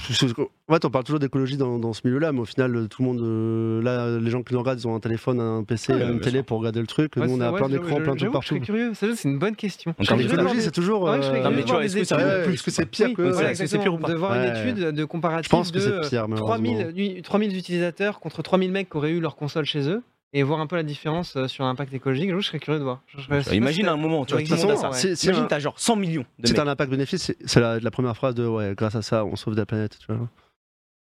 En 0.69 0.73
fait, 0.73 0.85
on 0.85 0.89
parle 0.89 1.03
toujours 1.03 1.19
d'écologie 1.19 1.57
dans, 1.57 1.77
dans 1.79 1.93
ce 1.93 2.01
milieu-là, 2.05 2.31
mais 2.31 2.39
au 2.39 2.45
final, 2.45 2.75
euh, 2.75 2.87
tout 2.87 3.01
le 3.01 3.07
monde, 3.07 3.21
euh, 3.21 3.81
là, 3.81 4.19
les 4.19 4.29
gens 4.31 4.41
qui 4.43 4.53
nous 4.53 4.59
regardent, 4.59 4.79
ils 4.79 4.87
ont 4.87 4.95
un 4.95 4.99
téléphone, 4.99 5.39
un 5.39 5.63
PC, 5.63 5.93
Ouais, 5.93 6.01
une 6.11 6.19
télé 6.19 6.39
sûr. 6.39 6.45
pour 6.45 6.59
regarder 6.59 6.79
le 6.81 6.87
truc. 6.87 7.15
Ouais, 7.15 7.27
Nous, 7.27 7.35
on 7.37 7.41
a 7.41 7.51
ouais, 7.51 7.57
plein 7.57 7.69
d'écrans, 7.69 7.95
plein 8.01 8.13
de 8.13 8.17
trucs 8.17 8.29
Je 8.29 8.33
partout. 8.33 8.47
serais 8.49 8.59
curieux, 8.59 8.93
ça, 8.93 9.07
c'est 9.15 9.29
une 9.29 9.39
bonne 9.39 9.55
question. 9.55 9.93
Je 9.99 10.05
curieux 10.07 10.27
L'écologie, 10.27 10.61
c'est 10.61 10.71
toujours. 10.71 11.07
Je 11.13 11.19
curieux 11.63 11.81
est-ce 11.83 11.93
des 11.95 12.01
que 12.01 12.71
c'est 12.71 12.85
pire 12.85 13.13
que 13.13 13.65
c'est 13.67 13.77
pire 13.79 13.93
ou 13.93 13.97
pas 13.97 14.09
de 14.09 14.15
voir 14.15 14.35
une 14.35 14.55
étude 14.55 14.83
de 14.91 15.05
comparatif 15.05 15.45
Je 15.45 15.49
pense 15.49 15.71
que 15.71 15.77
de 15.77 16.01
c'est 16.03 16.09
pire, 16.09 16.27
malheureusement. 16.27 16.55
3000, 16.73 17.21
3000 17.23 17.57
utilisateurs 17.57 18.19
contre 18.19 18.41
3000 18.41 18.71
mecs 18.71 18.89
qui 18.89 18.97
auraient 18.97 19.11
eu 19.11 19.19
leur 19.19 19.35
console 19.35 19.65
chez 19.65 19.87
eux 19.89 20.01
et 20.38 20.43
voir 20.43 20.59
un 20.59 20.67
peu 20.67 20.75
la 20.75 20.83
différence 20.83 21.35
euh, 21.35 21.47
sur 21.47 21.63
l'impact 21.65 21.93
écologique. 21.93 22.29
Je 22.31 22.39
serais 22.41 22.59
curieux 22.59 22.79
de 22.79 22.83
voir. 22.83 23.01
Je- 23.17 23.53
Imagine 23.55 23.88
un 23.88 23.97
moment, 23.97 24.25
tu 24.25 24.33
vois, 24.33 24.41
a 24.41 24.45
ça. 24.77 24.91
si 24.93 25.07
Imagine, 25.25 25.43
un- 25.43 25.47
t'as 25.47 25.59
genre 25.59 25.79
100 25.79 25.95
millions 25.95 26.25
de 26.39 26.51
t'as 26.51 26.63
un 26.63 26.67
impact 26.67 26.91
bénéfice, 26.91 27.23
c'est- 27.23 27.38
c'est 27.45 27.59
la, 27.59 27.79
la 27.79 27.91
première 27.91 28.15
phrase 28.15 28.35
de 28.35 28.45
ouais, 28.45 28.73
grâce 28.75 28.95
à 28.95 29.01
ça, 29.01 29.25
on 29.25 29.35
sauve 29.35 29.55
la 29.55 29.65
planète. 29.65 29.97
Tu 29.99 30.05
vois. 30.13 30.29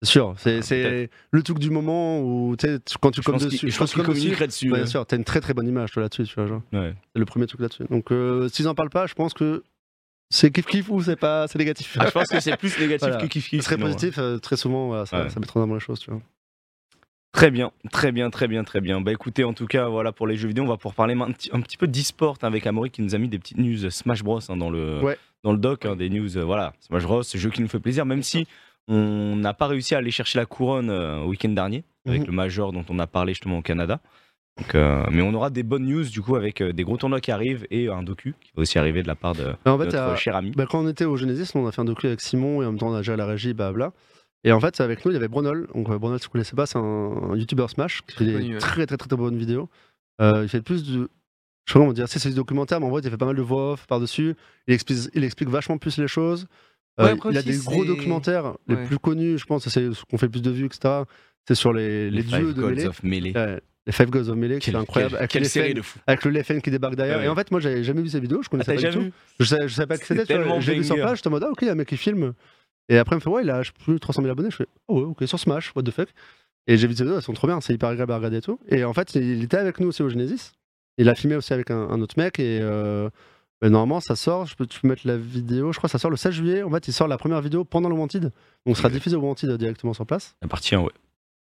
C'est 0.02 0.10
sûr, 0.12 0.36
c'est 0.38 0.58
Ah, 0.58 0.62
c'est 0.62 1.10
le 1.32 1.42
truc 1.44 1.58
du 1.58 1.72
moment 1.72 2.20
où 2.22 2.56
quand 3.02 3.10
tu 3.12 3.22
qu'il- 3.22 3.34
dessus, 3.50 3.72
je 3.72 3.78
pense 3.78 3.92
quand 3.96 4.04
tu 4.04 4.20
qu'il 4.20 4.36
commes 4.36 4.48
dessus, 4.48 4.70
bien 4.70 4.86
sûr, 4.86 5.06
t'as 5.06 5.16
une 5.18 5.24
très 5.24 5.42
très 5.42 5.54
bonne 5.54 5.68
image 5.68 5.96
là-dessus, 5.96 6.26
tu 6.26 6.36
vois. 6.36 6.46
genre. 6.48 6.62
Ouais. 6.74 6.94
C'est 7.14 7.20
le 7.20 7.26
premier 7.26 7.48
truc 7.48 7.62
là-dessus. 7.62 7.86
Donc 7.90 8.12
euh, 8.12 8.48
s'ils 8.50 8.68
en 8.68 8.76
parlent 8.76 8.90
pas, 8.92 9.08
je 9.08 9.14
pense 9.16 9.34
que 9.34 9.64
c'est 10.30 10.52
kiff 10.52 10.66
kiff 10.68 10.90
ou 10.90 11.02
c'est 11.02 11.16
pas, 11.16 11.48
c'est 11.48 11.58
négatif. 11.58 11.98
Ah, 12.00 12.06
je 12.08 12.12
pense 12.12 12.28
que 12.28 12.40
c'est 12.40 12.58
plus 12.58 12.78
négatif 12.78 13.08
Voilà. 13.08 13.22
que 13.24 13.28
kiff 13.28 13.48
kiff. 13.50 13.64
Très 13.64 13.78
positif, 13.78 14.18
euh, 14.20 14.38
très 14.38 14.58
souvent, 14.58 14.88
voilà, 14.88 15.06
ça, 15.06 15.24
Ouais. 15.24 15.30
ça 15.30 15.40
met 15.40 15.46
trop 15.48 15.66
dans 15.66 15.74
les 15.74 15.80
choses, 15.80 16.00
tu 16.00 16.12
vois. 16.12 16.22
Très 17.36 17.52
bien, 17.52 17.72
très 17.92 18.14
bien, 18.14 18.30
très 18.30 18.48
bien, 18.48 18.64
très 18.64 18.80
bien. 18.80 19.02
Bah 19.02 19.12
écoutez, 19.12 19.44
en 19.44 19.52
tout 19.54 19.66
cas, 19.68 19.90
voilà 19.90 20.14
pour 20.14 20.26
les 20.26 20.38
jeux 20.38 20.48
vidéo, 20.48 20.64
on 20.64 20.68
va 20.68 20.78
pouvoir 20.78 20.96
parler 20.96 21.16
un 21.20 21.32
petit, 21.32 21.50
un 21.52 21.60
petit 21.60 21.76
peu 21.76 21.86
d'e-sport 21.86 22.38
avec 22.42 22.66
Amaury 22.66 22.90
qui 22.92 23.02
nous 23.02 23.14
a 23.14 23.18
mis 23.18 23.28
des 23.28 23.38
petites 23.40 23.58
news 23.58 23.90
Smash 23.90 24.24
Bros 24.24 24.40
hein, 24.50 24.56
dans, 24.56 24.70
le, 24.70 25.02
Ouais. 25.02 25.18
dans 25.44 25.52
le 25.52 25.58
doc, 25.58 25.86
hein, 25.86 25.98
des 25.98 26.10
news, 26.10 26.38
euh, 26.38 26.44
voilà, 26.46 26.72
Smash 26.80 27.04
Bros, 27.04 27.24
jeu 27.24 27.50
qui 27.50 27.62
nous 27.62 27.68
fait 27.68 27.80
plaisir, 27.82 28.06
même 28.06 28.24
si 28.24 28.48
on 28.88 29.36
n'a 29.36 29.54
pas 29.54 29.68
réussi 29.68 29.96
à 29.96 29.98
aller 29.98 30.12
chercher 30.12 30.40
la 30.40 30.46
couronne 30.46 30.90
euh, 30.90 31.20
au 31.20 31.28
week-end 31.28 31.50
dernier, 31.50 31.84
avec 32.08 32.22
Mhm. 32.22 32.28
le 32.28 32.32
Major 32.34 32.72
dont 32.72 32.86
on 32.90 33.00
a 33.00 33.08
parlé 33.08 33.34
justement 33.34 33.58
au 33.58 33.62
Canada. 33.62 34.00
Donc, 34.58 34.74
euh, 34.76 35.04
mais 35.12 35.22
on 35.22 35.34
aura 35.34 35.50
des 35.50 35.64
bonnes 35.64 35.86
news 35.86 36.06
du 36.06 36.22
coup 36.22 36.38
avec 36.38 36.62
euh, 36.62 36.72
des 36.72 36.84
gros 36.86 36.96
tournois 36.96 37.20
qui 37.20 37.32
arrivent 37.32 37.68
et 37.70 37.90
un 37.90 38.02
docu 38.04 38.34
qui 38.40 38.52
va 38.56 38.62
aussi 38.62 38.80
arriver 38.80 39.04
de 39.04 39.08
la 39.10 39.16
part 39.16 39.34
de, 39.36 39.54
Mais 39.66 39.72
en 39.72 39.78
de 39.78 39.84
fait, 39.84 39.92
notre 39.98 40.16
cher 40.18 40.38
ami. 40.38 40.52
bah, 40.56 40.66
quand 40.70 40.80
on 40.80 40.88
était 40.88 41.04
au 41.04 41.18
Genesis, 41.18 41.52
on 41.56 41.68
a 41.68 41.74
fait 41.74 41.82
un 41.82 41.86
docu 41.86 42.08
avec 42.08 42.22
Simon 42.22 42.62
et 42.62 42.66
en 42.66 42.72
même 42.72 42.80
temps 42.80 42.88
on 42.88 42.94
a 42.96 43.02
géré 43.02 43.18
la 43.18 43.26
régie, 43.26 43.54
blabla. 43.54 43.92
Et 44.46 44.52
en 44.52 44.60
fait, 44.62 44.80
avec 44.80 45.04
nous, 45.04 45.12
il 45.12 45.16
y 45.16 45.18
avait 45.18 45.28
Brunol. 45.28 45.68
Donc, 45.76 45.90
euh, 45.90 45.98
Brunol, 45.98 46.20
si 46.20 46.26
vous 46.26 46.30
ne 46.30 46.32
connaissez 46.34 46.56
pas, 46.56 46.66
c'est 46.66 46.78
un, 46.78 46.82
un 46.82 47.36
YouTuber 47.36 47.66
Smash 47.68 48.02
qui 48.08 48.16
fait 48.16 48.26
des 48.26 48.34
connu, 48.34 48.54
ouais. 48.54 48.60
très, 48.60 48.86
très, 48.86 48.96
très, 48.98 49.08
très 49.08 49.18
bonnes 49.18 49.38
vidéos. 49.38 49.68
Euh, 50.22 50.42
il 50.44 50.50
fait 50.50 50.62
plus 50.62 50.84
de. 50.84 51.10
Je 51.68 51.74
sais 51.74 51.74
pas 51.74 51.80
comment 51.80 51.94
dire, 51.94 52.08
c'est 52.08 52.30
du 52.30 52.36
documentaire, 52.36 52.80
mais 52.80 52.86
en 52.86 52.90
vrai, 52.92 53.02
il 53.04 53.10
fait 53.10 53.18
pas 53.18 53.26
mal 53.26 53.36
de 53.36 53.42
voix 53.42 53.74
off 53.74 53.88
par-dessus. 53.88 54.36
Il 54.68 54.74
explique, 54.76 55.00
il 55.16 55.24
explique 55.24 55.50
vachement 55.50 55.78
plus 55.80 55.98
les 55.98 56.08
choses. 56.08 56.46
Euh, 57.00 57.06
Ouais, 57.06 57.12
après 57.12 57.32
il 57.32 57.38
a 57.38 57.42
des 57.42 57.58
gros 57.58 57.84
documentaires, 57.84 58.54
les 58.68 58.78
plus 58.78 59.00
connus, 59.00 59.38
je 59.40 59.46
pense, 59.46 59.68
c'est 59.68 59.92
ce 59.94 60.04
qu'on 60.10 60.18
fait 60.18 60.28
le 60.28 60.32
plus 60.32 60.42
de 60.44 60.52
vues, 60.52 60.66
etc. 60.68 61.02
C'est 61.48 61.56
sur 61.56 61.74
les, 61.74 62.10
les, 62.12 62.22
Five 62.22 62.38
dieux 62.40 62.54
de 62.54 62.64
Melee. 62.64 62.86
of 62.88 63.04
Melee. 63.04 63.34
Ouais, 63.36 63.60
les 63.88 63.92
Five 63.92 64.10
Gods 64.12 64.30
of 64.30 64.38
Melee, 64.38 64.60
qui 64.60 64.70
est 64.70 64.76
incroyable. 64.76 65.12
quelle- 65.14 65.18
avec, 65.20 65.32
quelle 65.32 65.42
le 65.44 65.50
série 65.50 65.74
de 65.74 65.82
fou. 65.82 66.00
avec 66.08 66.24
le 66.24 66.32
Leffen 66.32 66.62
qui 66.62 66.72
débarque 66.72 66.96
derrière. 66.96 67.18
Ouais, 67.18 67.26
Et 67.26 67.28
en 67.28 67.36
fait, 67.36 67.52
moi, 67.52 67.60
j'avais 67.60 67.84
jamais 67.84 68.02
vu 68.02 68.10
ces 68.10 68.20
vidéos, 68.22 68.42
je 68.44 68.48
Ah, 68.48 68.52
connaissais 68.52 68.76
t'as 68.78 68.82
pas 68.84 68.98
du 68.98 69.10
tout. 69.10 69.16
Je 69.40 69.46
savais, 69.46 69.68
je 69.68 69.74
savais 69.74 69.88
pas 69.88 69.98
que 69.98 70.06
c'était, 70.06 70.62
J'ai 70.62 70.76
vu 70.76 70.84
sur 70.84 70.96
page, 70.96 71.18
j'étais 71.18 71.28
en 71.28 71.32
mode, 71.32 71.44
ah, 71.46 71.50
ok, 71.52 71.58
il 71.64 71.66
y 71.66 71.70
a 71.70 71.74
un 71.74 71.76
mec 71.76 71.88
qui 71.90 71.98
filme. 71.98 72.34
Et 72.90 72.98
après, 72.98 73.16
il 73.16 73.18
me 73.18 73.22
fait, 73.22 73.30
ouais, 73.30 73.44
il 73.44 73.50
a 73.50 73.62
plus 73.84 74.00
300 74.00 74.22
000 74.22 74.32
abonnés. 74.32 74.52
Je 74.52 74.58
fais, 74.58 74.68
oh, 74.88 75.00
ouais, 75.00 75.06
ok, 75.06 75.28
sur 75.28 75.40
Smash, 75.40 75.74
what 75.76 75.84
the 75.84 75.92
fuck. 75.92 76.10
Et 76.68 76.78
j'ai 76.78 76.88
vu 76.88 76.96
ces 76.96 77.04
vidéos, 77.04 77.18
elles 77.18 77.24
sont 77.24 77.34
trop 77.34 77.48
bien, 77.48 77.62
c'est 77.62 77.74
hyper 77.74 77.90
agréable 77.90 78.12
à 78.12 78.18
regarder 78.18 78.38
et 78.38 78.42
tout. 78.42 78.60
Et 78.68 78.84
en 78.84 78.94
fait, 78.94 79.14
il 79.16 79.44
était 79.44 79.58
avec 79.58 79.80
nous 79.80 79.88
aussi 79.88 80.02
au 80.02 80.10
Genesis. 80.10 80.54
Il 80.98 81.10
a 81.10 81.16
filmé 81.16 81.36
aussi 81.36 81.54
avec 81.54 81.70
un, 81.72 81.78
un 81.90 82.02
autre 82.02 82.16
mec. 82.18 82.40
Et 82.40 82.60
euh, 82.62 83.10
normalement, 83.62 84.00
ça 84.00 84.16
sort, 84.16 84.46
je 84.46 84.56
peux, 84.56 84.66
tu 84.66 84.80
peux 84.80 84.88
mettre 84.88 85.06
la 85.06 85.18
vidéo, 85.18 85.72
je 85.72 85.78
crois 85.78 85.88
que 85.88 85.92
ça 85.92 86.00
sort 86.00 86.12
le 86.12 86.18
16 86.18 86.34
juillet. 86.34 86.64
En 86.64 86.70
fait, 86.72 86.88
il 86.88 86.94
sort 86.94 87.08
la 87.08 87.18
première 87.18 87.42
vidéo 87.42 87.64
pendant 87.64 87.90
le 87.90 87.96
Wanted. 87.96 88.32
Donc, 88.66 88.76
ça 88.76 88.84
sera 88.84 88.90
diffusé 88.90 89.16
au 89.16 89.22
Wanted 89.22 89.52
directement 89.58 89.94
sur 89.94 90.06
place 90.06 90.36
La 90.42 90.48
partie 90.48 90.76
1, 90.76 90.82
ouais. 90.82 90.92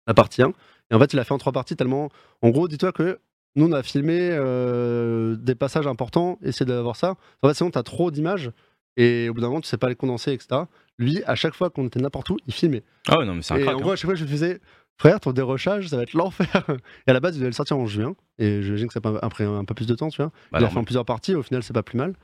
la 0.07 0.13
partie 0.13 0.41
1. 0.41 0.53
Et 0.91 0.95
en 0.95 0.99
fait, 0.99 1.13
il 1.13 1.19
a 1.19 1.23
fait 1.23 1.33
en 1.33 1.37
trois 1.37 1.53
parties 1.53 1.75
tellement. 1.75 2.09
En 2.41 2.49
gros, 2.49 2.67
dis-toi 2.67 2.91
que 2.91 3.19
nous, 3.55 3.67
on 3.67 3.71
a 3.71 3.83
filmé 3.83 4.29
euh, 4.31 5.35
des 5.37 5.55
passages 5.55 5.87
importants, 5.87 6.37
essayer 6.43 6.65
d'avoir 6.65 6.95
ça. 6.95 7.15
En 7.41 7.47
fait, 7.47 7.53
sinon, 7.53 7.71
tu 7.71 7.79
as 7.79 7.83
trop 7.83 8.11
d'images 8.11 8.51
et 8.97 9.29
au 9.29 9.33
bout 9.33 9.41
d'un 9.41 9.47
moment, 9.47 9.61
tu 9.61 9.67
sais 9.67 9.77
pas 9.77 9.89
les 9.89 9.95
condenser, 9.95 10.31
etc. 10.33 10.61
Lui, 10.97 11.21
à 11.25 11.35
chaque 11.35 11.53
fois 11.53 11.69
qu'on 11.69 11.87
était 11.87 11.99
n'importe 11.99 12.29
où, 12.29 12.37
il 12.47 12.53
filmait. 12.53 12.83
Ah 13.07 13.17
ouais, 13.17 13.25
non, 13.25 13.35
mais 13.35 13.41
c'est 13.41 13.53
un 13.53 13.57
Et 13.57 13.61
crack. 13.63 13.75
en 13.75 13.77
hein. 13.77 13.81
gros, 13.81 13.91
à 13.91 13.95
chaque 13.95 14.05
fois, 14.05 14.15
je 14.15 14.23
lui 14.23 14.31
faisais 14.31 14.59
Frère, 14.97 15.19
ton 15.19 15.33
dérochage, 15.33 15.89
ça 15.89 15.97
va 15.97 16.03
être 16.03 16.13
l'enfer. 16.13 16.47
Et 17.07 17.11
à 17.11 17.13
la 17.13 17.19
base, 17.19 17.35
il 17.35 17.39
devait 17.39 17.49
le 17.49 17.53
sortir 17.55 17.77
en 17.77 17.85
juin. 17.85 18.15
Et 18.39 18.61
j'imagine 18.61 18.87
que 18.87 18.93
ça 18.93 19.01
a 19.03 19.29
pris 19.29 19.43
un 19.43 19.65
peu 19.65 19.73
plus 19.73 19.87
de 19.87 19.93
temps, 19.95 20.07
tu 20.07 20.21
vois. 20.21 20.31
Bah, 20.51 20.59
il 20.59 20.61
l'a 20.61 20.69
fait 20.69 20.77
en 20.77 20.85
plusieurs 20.85 21.03
parties, 21.05 21.35
au 21.35 21.43
final, 21.43 21.63
c'est 21.63 21.73
pas 21.73 21.83
plus 21.83 21.97
mal. 21.97 22.15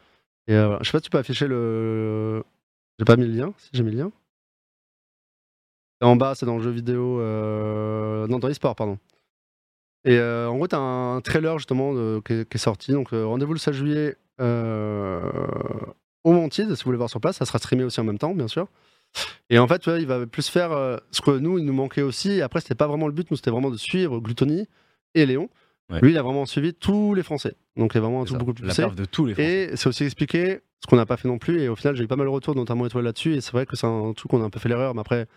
Et 0.47 0.53
euh, 0.53 0.77
je 0.79 0.85
sais 0.85 0.91
pas 0.93 0.99
si 0.99 1.03
tu 1.03 1.09
peux 1.09 1.17
afficher 1.17 1.47
le. 1.47 2.43
J'ai 2.97 3.05
pas 3.05 3.17
mis 3.17 3.27
le 3.27 3.33
lien, 3.33 3.53
si 3.57 3.69
j'ai 3.73 3.83
mis 3.83 3.91
le 3.91 3.97
lien. 3.97 4.11
Et 6.01 6.05
en 6.05 6.15
bas, 6.15 6.33
c'est 6.33 6.45
dans 6.45 6.55
le 6.57 6.63
jeu 6.63 6.71
vidéo. 6.71 7.19
euh, 7.19 8.25
Non, 8.27 8.39
dans 8.39 8.47
l'e-sport, 8.47 8.75
pardon. 8.75 8.97
Et 10.05 10.17
euh, 10.17 10.47
en 10.49 10.55
gros, 10.55 10.67
t'as 10.67 10.79
un 10.79 11.19
trailer 11.21 11.57
justement 11.59 11.93
de- 11.93 12.21
qui, 12.25 12.33
est, 12.33 12.57
sorti. 12.57 12.93
Donc, 12.93 13.11
euh, 13.13 13.25
rendez-vous 13.25 13.53
le 13.53 13.59
16 13.59 13.75
juillet 13.75 14.15
au 16.23 16.33
Montide, 16.33 16.73
si 16.75 16.83
vous 16.83 16.87
voulez 16.87 16.97
voir 16.97 17.09
sur 17.09 17.19
place. 17.19 17.37
Ça 17.37 17.45
sera 17.45 17.59
streamé 17.59 17.83
aussi 17.83 17.99
en 17.99 18.03
même 18.03 18.17
temps, 18.17 18.33
bien 18.33 18.47
sûr. 18.47 18.67
Et 19.49 19.59
en 19.59 19.67
fait, 19.67 19.87
il 19.87 20.05
va 20.05 20.25
plus 20.25 20.47
faire 20.47 20.71
euh, 20.71 20.97
ce 21.11 21.21
que 21.21 21.31
nous, 21.31 21.57
il 21.57 21.65
nous 21.65 21.73
manquait 21.73 22.01
aussi. 22.01 22.31
Et 22.31 22.41
après, 22.41 22.61
c'était 22.61 22.75
pas 22.75 22.87
vraiment 22.87 23.07
le 23.07 23.13
but. 23.13 23.29
Nous, 23.29 23.37
c'était 23.37 23.51
vraiment 23.51 23.69
de 23.69 23.77
suivre 23.77 24.19
Gluttony 24.19 24.67
et 25.15 25.25
Léon. 25.25 25.49
Ouais. 25.89 25.99
Lui, 26.01 26.11
il 26.11 26.17
a 26.17 26.21
vraiment 26.21 26.45
suivi 26.45 26.73
tous 26.73 27.13
les 27.13 27.23
Français. 27.23 27.55
Donc, 27.75 27.93
il 27.93 27.97
est 27.97 28.01
vraiment 28.01 28.21
un 28.21 28.25
truc 28.25 28.37
beaucoup 28.37 28.53
plus 28.53 28.65
poussé. 28.65 28.85
de 28.95 29.05
tous 29.05 29.25
les 29.25 29.33
Français. 29.33 29.73
Et 29.73 29.75
c'est 29.75 29.87
aussi 29.87 30.05
expliqué 30.05 30.61
ce 30.79 30.87
qu'on 30.87 30.95
n'a 30.95 31.05
pas 31.05 31.17
fait 31.17 31.27
non 31.27 31.37
plus. 31.37 31.61
Et 31.61 31.67
au 31.67 31.75
final, 31.75 31.95
j'ai 31.95 32.03
eu 32.03 32.07
pas 32.07 32.15
mal 32.15 32.27
de 32.27 32.31
retours, 32.31 32.55
notamment 32.55 32.85
étoile 32.85 33.03
là-dessus. 33.03 33.35
Et 33.35 33.41
c'est 33.41 33.51
vrai 33.51 33.65
que 33.65 33.75
c'est 33.75 33.87
un 33.87 34.13
truc 34.13 34.31
qu'on 34.31 34.41
a 34.41 34.45
un 34.45 34.49
peu 34.49 34.59
fait 34.59 34.69
l'erreur. 34.69 34.95
Mais 34.95 35.01
après, 35.01 35.27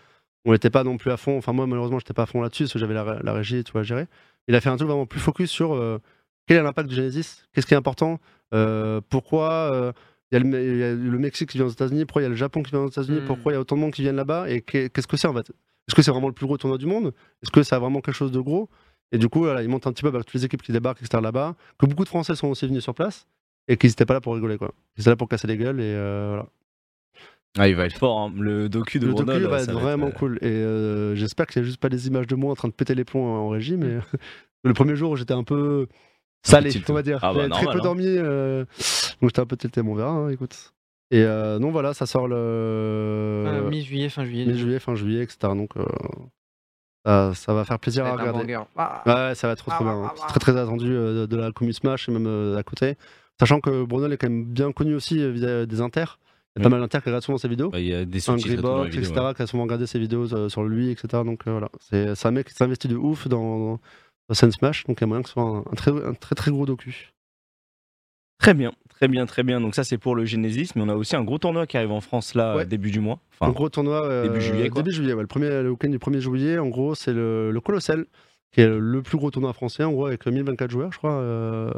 on 0.45 0.53
n'était 0.53 0.71
pas 0.71 0.85
non 0.85 0.97
plus 0.97 1.11
à 1.11 1.17
fond. 1.17 1.37
Enfin, 1.37 1.53
moi, 1.53 1.67
malheureusement, 1.67 1.99
j'étais 1.99 2.15
pas 2.15 2.23
à 2.23 2.27
fond 2.27 2.43
là-dessus 2.43 2.65
parce 2.65 2.75
que 2.75 2.79
j'avais 2.79 2.95
la, 2.95 3.19
la 3.23 3.33
régie, 3.33 3.65
tu 3.65 3.73
vois, 3.73 3.81
à 3.81 3.85
gérer. 3.85 4.07
Il 4.47 4.55
a 4.55 4.61
fait 4.61 4.69
un 4.69 4.77
truc 4.77 4.89
vraiment 4.89 5.07
plus 5.07 5.21
focus 5.21 5.51
sur 5.51 5.75
euh, 5.75 5.99
quel 6.47 6.59
est 6.59 6.63
l'impact 6.63 6.89
du 6.89 6.95
Genesis, 6.95 7.43
qu'est-ce 7.53 7.67
qui 7.67 7.75
est 7.75 7.77
important, 7.79 8.21
euh, 8.53 9.01
pourquoi 9.09 9.93
y, 10.35 10.37
a 10.37 10.39
le 10.41 10.77
y 10.79 10.83
a 10.85 10.93
le 10.95 11.19
Mexique 11.19 11.51
qui 11.51 11.59
vient 11.59 11.67
aux 11.67 11.71
États-Unis, 11.71 12.05
pourquoi 12.05 12.23
il 12.23 12.25
y 12.25 12.27
a 12.27 12.31
le 12.31 12.35
Japon 12.37 12.63
qui 12.63 12.71
vient 12.71 12.81
aux 12.81 12.89
États-Unis, 12.89 13.21
Mm. 13.21 13.27
pourquoi 13.27 13.53
il 13.53 13.55
y 13.55 13.59
a 13.59 13.61
autant 13.61 13.77
de 13.77 13.81
monde 13.81 13.93
qui 13.93 14.03
viennent 14.03 14.17
là-bas 14.17 14.49
et 14.51 14.61
qu'est- 14.63 14.91
qu'est-ce 14.93 15.07
que 15.07 15.17
c'est 15.17 15.29
en 15.29 15.35
fait? 15.35 15.49
Est-ce 15.87 15.95
que 15.95 16.03
c'est 16.03 16.11
vraiment 16.11 16.29
le 16.29 16.35
plus 16.35 16.47
gros 16.47 16.57
tournoi 16.57 16.79
du 16.79 16.87
monde? 16.87 17.13
Est-ce 17.43 17.51
que 17.51 17.63
ça 17.63 17.77
a 17.77 17.79
vraiment 17.79 18.01
quelque 18.01 18.15
chose 18.17 18.33
de 18.33 18.41
gros? 18.41 18.69
Et 19.13 19.19
du 19.19 19.29
coup, 19.29 19.41
voilà, 19.41 19.63
il 19.63 19.69
monte 19.69 19.87
un 19.87 19.93
petit 19.93 20.03
peu 20.03 20.09
avec 20.09 20.25
toutes 20.25 20.35
les 20.35 20.45
équipes 20.45 20.63
qui 20.63 20.73
débarquent, 20.73 21.03
etc. 21.03 21.23
là-bas, 21.23 21.55
que 21.79 21.87
beaucoup 21.87 22.05
de 22.05 22.09
Français 22.09 22.35
sont 22.35 22.49
aussi 22.49 22.67
venus 22.67 22.83
sur 22.83 22.95
place 22.95 23.27
et 23.69 23.77
qu'ils 23.77 23.91
n'étaient 23.91 24.07
pas 24.07 24.15
là 24.15 24.21
pour 24.21 24.35
rigoler, 24.35 24.57
quoi. 24.59 24.73
Ils 24.97 25.03
étaient 25.03 25.11
là 25.11 25.17
pour 25.17 25.29
casser 25.29 25.47
les 25.47 25.57
gueules 25.57 25.81
et 25.81 25.85
euh, 25.95 26.27
voilà. 26.31 26.47
Ah, 27.57 27.69
il 27.69 27.77
va 27.77 27.87
être 27.87 27.97
fort, 27.97 28.19
hein. 28.19 28.33
le 28.37 28.69
docu 28.69 28.99
de 28.99 29.07
Le 29.07 29.15
docu 29.15 29.39
va 29.43 29.63
être 29.63 29.71
vraiment 29.73 30.09
euh, 30.09 30.11
cool. 30.11 30.39
Et 30.43 30.47
euh, 30.47 31.15
j'espère 31.15 31.47
qu'il 31.47 31.63
n'y 31.63 31.67
a 31.67 31.69
juste 31.69 31.81
pas 31.81 31.89
des 31.89 32.09
images 32.09 32.27
de 32.27 32.35
moi 32.35 32.51
en 32.51 32.57
train 32.57 32.67
de 32.67 32.73
péter 32.73 32.97
les 32.97 33.05
plombs 33.05 33.25
en 33.25 33.49
régie, 33.51 33.77
mais 33.77 33.99
le 34.65 34.73
premier 34.75 34.97
jour, 34.97 35.17
j'étais 35.17 35.35
un 35.35 35.45
peu 35.45 35.87
salé, 36.45 36.71
on 36.89 36.93
va 36.93 37.03
dire. 37.03 37.19
Ah 37.23 37.33
bah, 37.33 37.41
J'avais 37.41 37.49
très 37.51 37.65
normal, 37.65 37.75
peu 37.75 37.81
hein. 37.81 37.83
dormi, 37.83 38.05
euh, 38.07 38.65
donc 39.21 39.31
j'étais 39.31 39.41
un 39.41 39.47
peu 39.47 39.57
tilté, 39.57 39.83
mais 39.83 39.91
on 39.91 39.95
verra, 39.95 40.11
hein, 40.11 40.31
écoute. 40.31 40.73
Et 41.11 41.23
euh, 41.23 41.59
non, 41.59 41.71
voilà, 41.71 41.95
ça 41.95 42.07
sort 42.07 42.27
le 42.29 42.37
Euh, 42.37 43.69
Mi-juillet, 43.69 44.09
fin 44.09 44.25
juillet. 44.25 44.47
mi-juillet, 44.47 44.79
fin 44.79 44.95
juillet, 44.95 45.23
etc. 45.23 45.39
Donc 45.55 45.77
euh, 45.77 45.85
ça, 47.05 47.33
ça 47.35 47.53
va 47.55 47.65
faire 47.65 47.79
plaisir 47.79 48.07
à 48.07 48.13
regarder. 48.17 48.57
Ah, 48.77 49.03
Ouais, 49.07 49.35
ça 49.35 49.47
va 49.47 49.53
être 49.53 49.59
trop 49.61 49.71
trop 49.71 49.85
Ah, 49.87 49.93
bien. 49.93 50.03
ah, 50.07 50.13
C'est 50.17 50.23
ah. 50.25 50.29
très 50.29 50.41
très 50.41 50.57
attendu 50.57 50.91
euh, 50.95 51.23
de, 51.23 51.27
de 51.27 51.37
la 51.37 51.53
commu 51.53 51.73
Smash 51.73 52.09
et 52.09 52.13
même 52.13 52.27
euh, 52.27 52.57
à 52.57 52.63
côté. 52.63 52.97
Sachant 53.39 53.61
que 53.61 53.85
Brunel 53.85 54.13
est 54.13 54.17
quand 54.17 54.29
même 54.31 54.45
bien 54.45 54.73
connu 54.73 54.95
aussi 54.95 55.21
euh, 55.21 55.31
vis-à-vis 55.31 55.67
des 55.67 55.81
inters. 55.81 56.19
Il 56.57 56.61
y 56.61 56.63
a 56.63 56.67
Oui. 56.67 56.71
pas 56.71 56.77
mal 56.77 56.81
d'inter 56.81 56.99
qui 57.03 57.07
regardent 57.09 57.25
souvent 57.25 57.37
ses 57.39 57.49
vidéos. 57.49 57.69
bah, 57.71 57.81
il 57.81 57.87
y 57.87 57.95
a 57.95 58.05
des 58.05 58.19
Greybox, 58.21 58.45
vidéos, 58.45 58.85
etc., 58.85 59.13
ouais. 59.21 59.35
qui 59.35 59.43
a 59.43 59.47
souvent 59.47 59.65
regardé 59.65 59.87
ses 59.87 59.99
vidéos 59.99 60.33
euh, 60.35 60.49
sur 60.49 60.63
lui, 60.65 60.91
etc. 60.91 61.23
Donc 61.25 61.47
euh, 61.47 61.51
voilà, 61.51 61.69
c'est 61.81 62.15
c'est 62.15 62.29
un 62.29 62.31
mec 62.31 62.47
qui 62.49 62.55
s'investit 62.55 62.89
de 62.89 62.97
ouf 62.97 63.29
dans, 63.29 63.81
scène 64.33 64.53
Smash, 64.53 64.85
donc 64.85 64.99
il 64.99 65.03
y 65.03 65.05
a 65.05 65.07
moyen 65.07 65.23
que 65.23 65.29
ce 65.29 65.35
soit 65.35 65.43
un, 65.43 65.59
un 65.59 65.75
très, 65.77 65.91
un 65.91 66.15
très 66.15 66.35
très 66.35 66.51
gros 66.51 66.65
docu. 66.67 67.11
Très 68.39 68.55
bien, 68.55 68.73
très 68.89 69.09
bien, 69.09 69.27
très 69.27 69.43
bien. 69.43 69.61
Donc 69.61 69.75
ça 69.75 69.85
c'est 69.85 69.99
pour 69.99 70.15
le 70.17 70.25
Genesis, 70.25 70.71
mais 70.75 70.83
on 70.83 70.89
a 70.89 70.95
aussi 70.95 71.15
un 71.17 71.23
gros 71.25 71.39
tournoi 71.39 71.67
qui 71.67 71.77
arrive 71.77 71.93
en 71.93 72.01
France 72.01 72.35
là, 72.35 72.57
Ouais. 72.57 72.67
début 72.67 72.91
du 72.91 73.01
mois. 73.01 73.21
un 73.41 73.51
gros 73.51 73.69
tournoi 73.69 74.05
euh, 74.05 74.23
début 74.25 74.41
juillet, 74.41 74.69
quoi. 74.71 74.83
début 74.83 74.95
juillet, 74.95 75.13
ouais, 75.13 75.23
le, 75.23 75.27
premier, 75.29 75.49
le 75.63 75.71
week-end 75.71 75.89
du 75.91 75.99
1er 75.99 76.21
juillet, 76.21 76.59
en 76.59 76.69
gros, 76.69 76.95
c'est 76.95 77.13
le, 77.13 77.51
le 77.51 77.61
Colossal, 77.61 78.07
qui 78.55 78.61
est 78.61 78.69
le 78.69 79.03
plus 79.03 79.19
gros 79.19 79.33
tournoi 79.33 79.53
français, 79.53 79.83
en 79.83 79.91
gros, 79.91 80.07
avec 80.07 80.25
1024 80.25 80.71
joueurs, 80.71 80.93
je 80.93 80.99
crois. 80.99 81.15
Euh, 81.15 81.73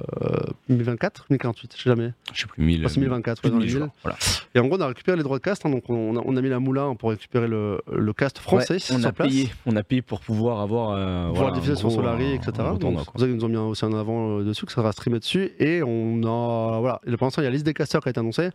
1024 0.68 1.26
1048, 1.30 1.72
je 1.74 1.82
sais 1.82 1.88
jamais. 1.90 2.12
je 2.34 2.40
sais 2.42 2.46
plus, 2.46 2.62
1000. 2.62 2.80
Enfin, 2.80 2.88
c'est 2.94 3.00
1024, 3.00 3.40
plus 3.40 3.48
ouais, 3.48 3.50
de 3.50 3.54
dans 3.54 3.58
1000 3.60 3.66
les 3.66 3.72
joueurs. 3.72 3.86
1000. 3.86 3.92
Voilà. 4.02 4.18
Et 4.54 4.58
en 4.58 4.66
gros, 4.66 4.76
on 4.76 4.80
a 4.82 4.86
récupéré 4.88 5.16
les 5.16 5.22
droits 5.22 5.38
de 5.38 5.42
cast, 5.42 5.64
hein, 5.64 5.70
donc 5.70 5.88
on 5.88 6.16
a, 6.16 6.22
on 6.22 6.36
a 6.36 6.42
mis 6.42 6.50
la 6.50 6.60
moulin 6.60 6.94
pour 6.94 7.10
récupérer 7.10 7.48
le, 7.48 7.80
le 7.90 8.12
cast 8.12 8.38
français 8.38 8.74
Ouais, 8.74 8.80
on 8.92 9.04
a 9.04 9.12
place. 9.12 9.28
payé, 9.28 9.48
on 9.64 9.74
a 9.74 9.82
payé 9.82 10.02
pour 10.02 10.20
pouvoir 10.20 10.60
avoir 10.60 10.90
euh, 10.90 11.28
pouvoir 11.28 11.44
voilà, 11.44 11.54
diffuser 11.54 11.76
sur 11.76 11.90
Solari, 11.90 12.34
etc. 12.34 12.52
Donc, 12.58 12.80
tournoi, 12.80 13.04
pour 13.04 13.20
ça 13.20 13.26
qu'ils 13.26 13.36
nous 13.36 13.44
ont 13.44 13.48
mis 13.48 13.56
aussi 13.56 13.84
en 13.86 13.94
avant 13.94 14.38
euh, 14.40 14.44
dessus, 14.44 14.66
que 14.66 14.72
ça 14.72 14.82
sera 14.82 14.92
streamé 14.92 15.18
dessus. 15.18 15.52
Et 15.58 15.82
on 15.82 16.22
a. 16.24 16.78
Voilà. 16.80 17.00
Et 17.06 17.16
pour 17.16 17.26
l'instant, 17.26 17.40
il 17.40 17.46
y 17.46 17.48
a 17.48 17.50
la 17.50 17.54
liste 17.54 17.64
des 17.66 17.74
casters 17.74 18.02
qui 18.02 18.08
a 18.08 18.10
été 18.10 18.20
annoncée. 18.20 18.50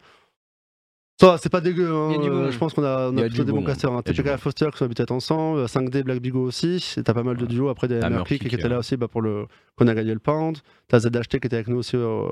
Ça, 1.22 1.28
va, 1.28 1.38
c'est 1.38 1.50
pas 1.52 1.62
dégueu. 1.62 1.88
hein. 1.94 2.12
Euh. 2.20 2.52
Je 2.52 2.58
pense 2.58 2.74
qu'on 2.74 2.84
a, 2.84 3.10
on 3.12 3.18
a 3.18 3.22
a 3.26 3.28
plutôt 3.28 3.44
des 3.44 3.52
bons 3.52 3.64
casters. 3.64 3.92
Hein. 3.92 4.02
TPK 4.02 4.20
et 4.26 4.30
monde. 4.32 4.40
Foster 4.40 4.68
qui 4.72 4.78
sont 4.80 4.86
habités 4.86 5.12
ensemble. 5.12 5.66
5D, 5.66 6.04
Black 6.04 6.20
Bigo 6.20 6.42
aussi. 6.44 6.96
Et 6.98 7.04
T'as 7.04 7.14
pas 7.14 7.24
mal 7.24 7.38
de 7.38 7.46
duos. 7.46 7.70
Après, 7.70 7.88
des 7.88 8.00
Hammerpick 8.02 8.40
Pick, 8.42 8.50
qui 8.50 8.56
étaient 8.56 8.66
euh. 8.66 8.70
là 8.70 8.80
aussi 8.80 8.98
bah, 8.98 9.08
pour 9.08 9.22
le. 9.22 9.46
qu'on 9.76 9.88
a 9.88 9.94
gagné 9.94 10.14
le 10.14 10.20
Pound. 10.20 10.58
T'as 10.88 11.00
ZHT 11.00 11.40
qui 11.40 11.48
était 11.48 11.56
avec 11.58 11.68
nous 11.68 11.78
aussi. 11.78 11.96
euh, 11.96 12.28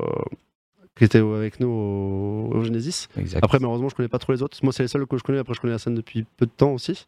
qui 0.96 1.04
était 1.06 1.20
avec 1.20 1.60
nous 1.60 1.70
au, 1.70 2.50
au 2.58 2.64
Genesis. 2.64 3.08
Exact. 3.16 3.44
Après, 3.44 3.60
malheureusement, 3.60 3.90
je 3.90 3.96
connais 3.96 4.10
pas 4.10 4.18
trop 4.20 4.34
les 4.34 4.42
autres. 4.42 4.58
Moi, 4.64 4.74
c'est 4.74 4.84
les 4.84 4.88
seuls 4.90 5.06
que 5.06 5.18
je 5.18 5.24
connais. 5.24 5.38
Après, 5.40 5.54
je 5.54 5.62
connais 5.62 5.74
la 5.74 5.80
scène 5.80 5.96
depuis 5.96 6.26
peu 6.38 6.46
de 6.46 6.52
temps 6.52 6.72
aussi. 6.74 7.06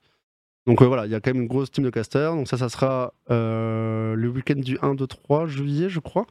Donc 0.68 0.82
euh, 0.84 0.86
voilà, 0.86 1.08
il 1.08 1.12
y 1.12 1.16
a 1.16 1.20
quand 1.20 1.34
même 1.34 1.42
une 1.42 1.48
grosse 1.50 1.72
team 1.72 1.84
de 1.84 1.90
casters. 1.90 2.36
Donc 2.36 2.48
ça, 2.48 2.58
ça 2.58 2.70
sera 2.70 3.14
euh, 3.32 4.14
le 4.16 4.30
week-end 4.30 4.60
du 4.60 4.78
1, 4.84 4.94
2, 4.94 5.08
3 5.08 5.48
juillet, 5.48 5.90
je 5.90 6.00
crois. 6.00 6.28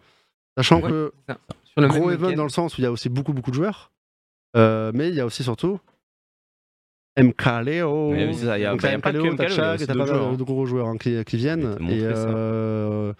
Sachant 0.56 0.80
Ouais. 0.80 0.88
que 0.90 1.12
ça. 1.28 1.38
Sur 1.64 1.80
le 1.82 1.88
gros 1.88 2.10
event 2.12 2.32
dans 2.32 2.44
le 2.44 2.48
sens 2.50 2.78
où 2.78 2.80
il 2.80 2.84
y 2.84 2.86
a 2.86 2.92
aussi 2.92 3.08
beaucoup, 3.08 3.32
beaucoup 3.32 3.50
de 3.50 3.56
joueurs. 3.56 3.90
Euh, 4.56 4.90
mais 4.94 5.08
il 5.10 5.14
y 5.14 5.20
a 5.20 5.26
aussi 5.26 5.42
surtout 5.42 5.78
MKLeo. 7.18 8.10
Ouais, 8.10 8.26
oui, 8.28 8.36
il 8.40 8.46
y 8.46 8.64
a- 8.64 8.70
Donc 8.70 8.82
bah, 8.82 8.88
il 8.88 8.92
y 8.92 8.94
a 8.94 8.98
pas 8.98 9.12
t'as 9.12 9.48
Chag, 9.48 9.86
t'as 9.86 9.94
mal 9.94 10.10
hein. 10.10 10.32
de 10.34 10.42
gros 10.42 10.64
joueurs 10.66 10.86
hein, 10.88 10.96
qui, 10.96 11.22
qui 11.24 11.36
viennent. 11.36 11.76
Et 11.88 12.00
euh, 12.02 13.12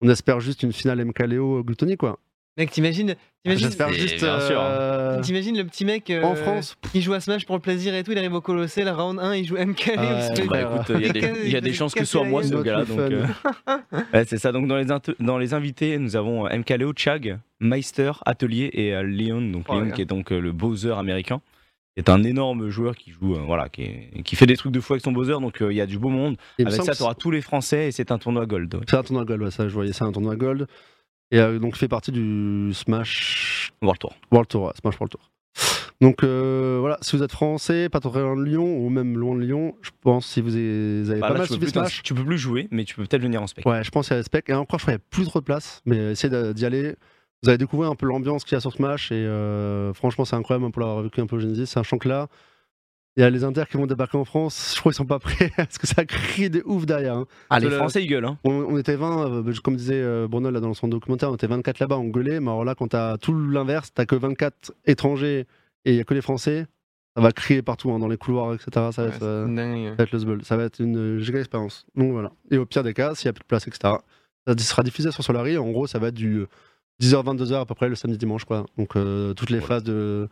on 0.00 0.08
espère 0.08 0.40
juste 0.40 0.62
une 0.62 0.72
finale 0.72 1.04
MKLeo 1.04 1.62
Gluttony, 1.64 1.96
quoi. 1.96 2.18
Mec, 2.58 2.70
t'imagines 2.70 3.10
Et 3.44 3.56
sûr. 4.40 4.60
euh, 4.60 5.20
T'imagines 5.22 5.56
le 5.56 5.64
petit 5.64 5.84
mec 5.84 6.10
euh, 6.10 6.22
En 6.24 6.34
France, 6.34 6.76
qui 6.92 7.00
joue 7.02 7.14
à 7.14 7.20
Smash 7.20 7.46
pour 7.46 7.54
le 7.56 7.62
plaisir 7.62 7.94
et 7.94 8.02
tout, 8.02 8.10
il 8.12 8.18
arrive 8.18 8.34
au 8.34 8.40
Colossal, 8.40 8.88
round 8.90 9.18
1, 9.20 9.36
il 9.36 9.46
joue 9.46 9.56
MK. 9.56 9.92
Ah, 9.96 10.28
il 10.36 10.48
Bah 10.48 10.62
écoute, 10.62 10.92
il 10.96 11.06
y 11.06 11.08
a 11.08 11.12
des, 11.12 11.32
il 11.44 11.50
y 11.52 11.56
a 11.56 11.60
des 11.60 11.72
chances 11.72 11.94
que 11.94 12.04
ce 12.04 12.10
soit 12.10 12.24
moi 12.24 12.42
ce 12.42 12.54
gars-là. 12.56 12.84
euh, 12.98 13.24
ouais, 14.12 14.24
c'est 14.26 14.38
ça. 14.38 14.50
Donc 14.52 14.66
dans 14.66 14.76
les, 14.76 14.86
dans 15.20 15.38
les 15.38 15.54
invités, 15.54 15.98
nous 15.98 16.16
avons 16.16 16.46
euh, 16.46 16.56
MKLeo, 16.58 16.92
Chag, 16.96 17.38
Meister, 17.60 18.12
Atelier 18.26 18.70
et 18.72 18.94
euh, 18.94 19.02
Leon, 19.02 19.40
donc 19.52 19.66
Oh, 19.68 19.78
Leon 19.80 19.90
qui 19.92 20.02
est 20.02 20.06
donc 20.06 20.32
euh, 20.32 20.40
le 20.40 20.50
Bowser 20.52 20.92
américain. 20.98 21.40
est 21.96 22.08
un 22.10 22.22
énorme 22.24 22.68
joueur 22.70 22.96
qui 22.96 23.12
joue, 23.12 23.34
euh, 23.36 23.40
voilà, 23.46 23.68
qui, 23.68 23.82
est- 23.82 24.22
qui 24.24 24.34
fait 24.36 24.46
des 24.46 24.56
trucs 24.56 24.72
de 24.72 24.80
fou 24.80 24.94
avec 24.94 25.04
son 25.04 25.12
buzzer. 25.12 25.40
Donc 25.40 25.62
euh, 25.62 25.72
il 25.72 25.76
y 25.76 25.80
a 25.80 25.86
du 25.86 25.98
beau 25.98 26.08
monde. 26.10 26.36
Il 26.58 26.64
me 26.66 26.70
avec 26.72 26.82
ça, 26.82 26.92
tu 26.94 27.02
auras 27.04 27.14
tous 27.14 27.30
les 27.30 27.40
Français 27.40 27.88
et 27.88 27.92
c'est 27.92 28.10
un 28.10 28.18
tournoi 28.18 28.46
gold. 28.46 28.74
ouais. 28.74 28.80
C'est 28.90 28.96
un 28.96 29.02
tournoi 29.04 29.24
gold, 29.24 29.42
ouais, 29.42 29.50
ça, 29.52 29.68
je 29.68 29.74
voyais 29.74 29.92
ça, 29.92 30.04
un 30.04 30.12
tournoi 30.12 30.34
gold. 30.36 30.66
Et 31.30 31.38
euh, 31.38 31.58
donc, 31.58 31.74
il 31.76 31.78
fait 31.78 31.88
partie 31.88 32.12
du 32.12 32.70
Smash 32.72 33.70
World 33.82 34.00
Tour. 34.00 34.14
World 34.32 34.48
Tour, 34.48 34.62
ouais, 34.64 34.72
Smash 34.80 34.94
World 34.98 35.12
Tour. 35.12 35.30
Donc 36.00 36.22
euh, 36.22 36.76
voilà, 36.78 36.96
si 37.00 37.16
vous 37.16 37.24
êtes 37.24 37.32
français, 37.32 37.88
pas 37.88 37.98
trop 37.98 38.16
loin 38.16 38.36
de 38.36 38.44
Lyon 38.44 38.78
ou 38.78 38.88
même 38.88 39.18
loin 39.18 39.34
de 39.34 39.40
Lyon, 39.40 39.74
je 39.82 39.90
pense 40.00 40.26
si 40.28 40.40
vous 40.40 40.54
avez, 40.54 41.02
Bah, 41.20 41.26
pas 41.26 41.32
là, 41.34 41.38
mal 41.40 41.48
tu, 41.48 41.54
peux 41.54 41.54
suivi 41.54 41.58
plus 41.66 41.72
t'ins- 41.72 41.80
Smash. 41.86 42.02
tu 42.04 42.14
peux 42.14 42.24
plus 42.24 42.38
jouer, 42.38 42.68
mais 42.70 42.84
tu 42.84 42.94
peux 42.94 43.02
peut-être 43.04 43.22
venir 43.22 43.42
en 43.42 43.48
spec. 43.48 43.66
Ouais, 43.66 43.82
je 43.82 43.90
pense 43.90 44.06
qu'il 44.06 44.16
y 44.16 44.20
a 44.20 44.22
Spec. 44.22 44.48
Et 44.48 44.54
encore, 44.54 44.78
je 44.78 44.84
crois 44.84 44.94
qu'il 44.94 45.00
n'y 45.00 45.04
a 45.04 45.10
plus 45.10 45.24
trop 45.26 45.40
de 45.40 45.44
place, 45.44 45.82
mais 45.86 46.12
essayez 46.12 46.54
d'y 46.54 46.64
aller. 46.64 46.94
Vous 47.42 47.48
allez 47.48 47.58
découvrir 47.58 47.90
un 47.90 47.96
peu 47.96 48.06
l'ambiance 48.06 48.44
qu'il 48.44 48.54
y 48.54 48.56
a 48.56 48.60
sur 48.60 48.72
Smash 48.72 49.10
et 49.10 49.16
euh, 49.16 49.92
franchement, 49.92 50.24
c'est 50.24 50.36
incroyable 50.36 50.66
hein, 50.66 50.70
pour 50.70 50.82
l'avoir 50.82 51.02
vécu 51.02 51.20
un 51.20 51.26
peu 51.26 51.34
au 51.34 51.40
Genesis. 51.40 51.66
Sachant 51.66 51.98
que 51.98 52.08
là, 52.08 52.28
il 53.18 53.22
y 53.22 53.24
a 53.24 53.30
les 53.30 53.42
Inters 53.44 53.68
qui 53.68 53.76
vont 53.76 53.86
débarquer 53.86 54.16
en 54.16 54.24
France. 54.24 54.72
Je 54.74 54.80
crois 54.80 54.92
qu'ils 54.92 54.96
sont 54.96 55.04
pas 55.04 55.18
prêts 55.18 55.50
parce 55.56 55.76
que 55.76 55.86
ça 55.86 56.04
crie 56.04 56.48
de 56.50 56.62
ouf 56.64 56.86
derrière. 56.86 57.16
hein. 57.16 57.26
Ah, 57.50 57.58
les 57.60 57.68
Le- 57.68 57.76
Français, 57.76 58.02
ils 58.02 58.06
gueulent. 58.06 58.24
Hein. 58.24 58.38
On, 58.44 58.52
on 58.52 58.78
était 58.78 58.94
20, 58.96 59.46
euh, 59.48 59.52
comme 59.62 59.76
disait 59.76 60.00
euh, 60.00 60.26
Bruno 60.28 60.50
là, 60.50 60.60
dans 60.60 60.72
son 60.72 60.88
documentaire, 60.88 61.30
on 61.30 61.34
était 61.34 61.46
24 61.48 61.80
là-bas, 61.80 61.98
on 61.98 62.04
gueulait. 62.08 62.40
Mais 62.40 62.48
alors 62.48 62.64
là, 62.64 62.74
quand 62.74 62.88
t'as 62.88 63.18
tout 63.18 63.34
l'inverse, 63.38 63.90
t'as 63.92 64.06
que 64.06 64.14
24 64.16 64.72
étrangers 64.86 65.46
et 65.84 65.90
il 65.92 65.96
y 65.96 66.00
a 66.00 66.04
que 66.04 66.14
les 66.14 66.22
Français, 66.22 66.66
ça 67.16 67.22
va 67.22 67.32
crier 67.32 67.60
partout 67.62 67.90
hein, 67.90 67.98
dans 67.98 68.06
les 68.08 68.16
couloirs, 68.16 68.54
etc. 68.54 68.70
Ça 68.92 69.02
va 69.02 69.08
Ouais, 69.08 69.14
être, 69.16 69.22
euh, 69.24 69.46
dingue. 69.46 69.88
ça 69.90 69.94
va 69.96 70.02
être 70.04 70.12
le 70.12 70.18
Zbeul. 70.20 70.44
Ça 70.44 70.56
va 70.56 70.62
être 70.64 70.78
une 70.80 71.18
giga 71.18 71.40
expérience. 71.40 71.84
Donc 71.96 72.12
voilà. 72.12 72.30
Et 72.52 72.58
au 72.58 72.66
pire 72.66 72.84
des 72.84 72.94
cas, 72.94 73.14
s'il 73.16 73.26
n'y 73.26 73.30
a 73.30 73.32
plus 73.32 73.42
de 73.42 73.46
place, 73.48 73.66
etc., 73.66 73.94
ça 74.46 74.56
sera 74.58 74.82
diffusé 74.84 75.10
sur 75.10 75.24
Solari. 75.24 75.58
En 75.58 75.68
gros, 75.70 75.86
ça 75.88 75.98
va 75.98 76.08
être 76.08 76.14
du 76.14 76.44
10h, 77.02 77.24
22h 77.24 77.54
à 77.60 77.66
peu 77.66 77.74
près 77.74 77.88
le 77.88 77.96
samedi, 77.96 78.16
dimanche. 78.16 78.44
Quoi. 78.44 78.64
Donc 78.78 78.94
euh, 78.96 79.34
toutes 79.34 79.50
les 79.50 79.58
Voilà. 79.58 79.74
phases 79.76 79.84
de. 79.84 80.28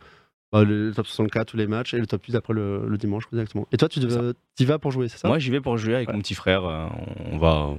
Bah, 0.51 0.63
le 0.63 0.91
top 0.93 1.07
64, 1.07 1.47
tous 1.49 1.57
les 1.57 1.67
matchs, 1.67 1.93
et 1.93 1.97
le 1.99 2.07
top 2.07 2.23
8 2.25 2.35
après 2.35 2.53
le, 2.53 2.87
le 2.87 2.97
dimanche, 2.97 3.23
directement. 3.31 3.67
Et 3.71 3.77
toi, 3.77 3.89
tu 3.89 3.99
y 3.99 4.65
vas 4.65 4.79
pour 4.79 4.91
jouer, 4.91 5.07
c'est 5.09 5.17
ça? 5.17 5.27
Moi, 5.27 5.39
j'y 5.39 5.51
vais 5.51 5.61
pour 5.61 5.77
jouer 5.77 5.95
avec 5.95 6.07
Ouais. 6.09 6.13
mon 6.15 6.21
petit 6.21 6.35
frère. 6.35 6.65
euh, 6.65 6.87
on 7.31 7.37
va 7.37 7.75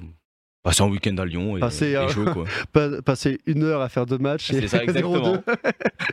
passer 0.63 0.83
un 0.83 0.89
week-end 0.89 1.17
à 1.19 1.25
Lyon 1.25 1.57
et, 1.57 1.61
Passer, 1.61 1.91
et 1.91 1.97
euh, 1.97 2.09
jouer. 2.09 2.31
Quoi. 2.33 2.45
Pas- 2.73 3.01
Passer 3.03 3.39
une 3.47 3.63
heure 3.63 3.81
à 3.81 3.89
faire 3.89 4.05
deux 4.07 4.19
matchs 4.19 4.49
C'est 4.53 4.69
ça, 4.69 4.79
0-2. 4.81 4.83
exactement. 4.83 5.43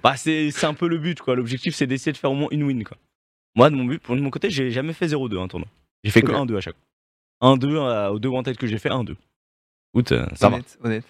bah, 0.04 0.16
c'est 0.16 0.50
c'est 0.52 0.66
un 0.66 0.74
peu 0.74 0.88
le 0.88 0.98
but. 0.98 1.20
quoi. 1.20 1.36
L'objectif, 1.36 1.76
c'est 1.76 1.88
d'essayer 1.88 2.14
de 2.14 2.18
faire 2.18 2.32
au 2.32 2.36
moins 2.36 2.48
une 2.52 2.64
win. 2.64 2.84
Quoi. 2.86 2.98
Moi, 3.56 3.70
de 3.70 3.76
mon, 3.76 3.84
but, 3.86 4.02
de 4.10 4.16
mon 4.22 4.30
côté, 4.30 4.50
j'ai 4.50 4.72
jamais 4.72 4.94
fait 4.94 5.08
0-2 5.08 5.38
un 5.40 5.48
tournoi. 5.48 5.68
J'ai 6.04 6.12
fait 6.12 6.22
que 6.22 6.32
Ok. 6.32 6.38
1-2 6.50 6.58
à 6.58 6.62
chaque 6.62 6.76
fois. 7.42 7.56
1-2 7.58 7.66
euh, 7.76 8.10
aux 8.12 8.20
deux 8.20 8.30
en 8.30 8.44
tête 8.44 8.58
que 8.58 8.68
j'ai 8.68 8.78
fait, 8.78 8.90
1-2. 8.90 9.16
Écoute, 9.94 10.12
euh, 10.14 10.26
ça 10.36 10.48
va. 10.50 10.56
honnête, 10.56 10.78
honnête. 10.84 11.06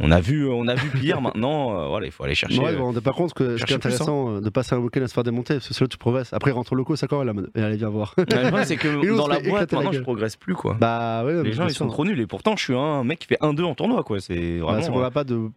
On 0.00 0.10
a 0.10 0.20
vu, 0.20 0.48
on 0.48 0.66
a 0.68 0.74
vu 0.74 0.88
pire 0.90 1.20
maintenant. 1.22 1.78
euh, 1.78 1.86
voilà, 1.88 2.06
il 2.06 2.12
faut 2.12 2.24
aller 2.24 2.34
chercher. 2.34 2.58
Ouais, 2.60 2.74
euh, 2.74 2.78
compte 3.12 3.34
que 3.34 3.58
ce 3.58 3.64
qui 3.64 3.72
est 3.72 3.74
hein. 3.74 3.76
intéressant 3.76 4.36
euh, 4.36 4.40
de 4.40 4.48
passer 4.48 4.74
un 4.74 4.78
week-end 4.78 5.02
à 5.02 5.08
se 5.08 5.12
faire 5.12 5.22
démonter, 5.22 5.54
parce 5.54 5.68
que 5.68 5.74
c'est 5.74 5.84
là 5.84 5.88
tu 5.88 5.98
progresses. 5.98 6.32
Après, 6.32 6.50
rentre 6.50 6.74
locaux, 6.74 6.96
ça 6.96 7.06
quand 7.08 7.18
la 7.26 7.34
mode. 7.34 7.50
Et 7.54 7.60
allez, 7.62 7.76
viens 7.76 7.90
voir. 7.90 8.14
Ouais, 8.16 8.24
le 8.28 8.40
problème, 8.48 8.64
c'est 8.64 8.76
que 8.76 8.88
dans 9.16 9.26
la 9.28 9.34
boîte, 9.36 9.44
éclater 9.46 9.76
la 9.76 9.82
maintenant, 9.82 9.92
je 9.92 10.02
progresse 10.02 10.36
plus. 10.36 10.54
quoi. 10.54 10.74
bah 10.80 11.24
ouais, 11.26 11.42
Les 11.42 11.52
gens, 11.52 11.66
ils 11.66 11.74
sont 11.74 11.88
ça. 11.88 11.92
trop 11.92 12.04
nuls. 12.06 12.20
Et 12.20 12.26
pourtant, 12.26 12.56
je 12.56 12.62
suis 12.64 12.74
un 12.74 13.04
mec 13.04 13.18
qui 13.18 13.26
fait 13.26 13.38
1-2 13.40 13.62
en 13.64 13.74
tournoi. 13.74 14.02
quoi. 14.02 14.18
C'est 14.20 14.58
Bah, 14.60 14.72
vraiment. 14.72 15.00
n'a 15.02 15.10
pas 15.10 15.24
de 15.24 15.50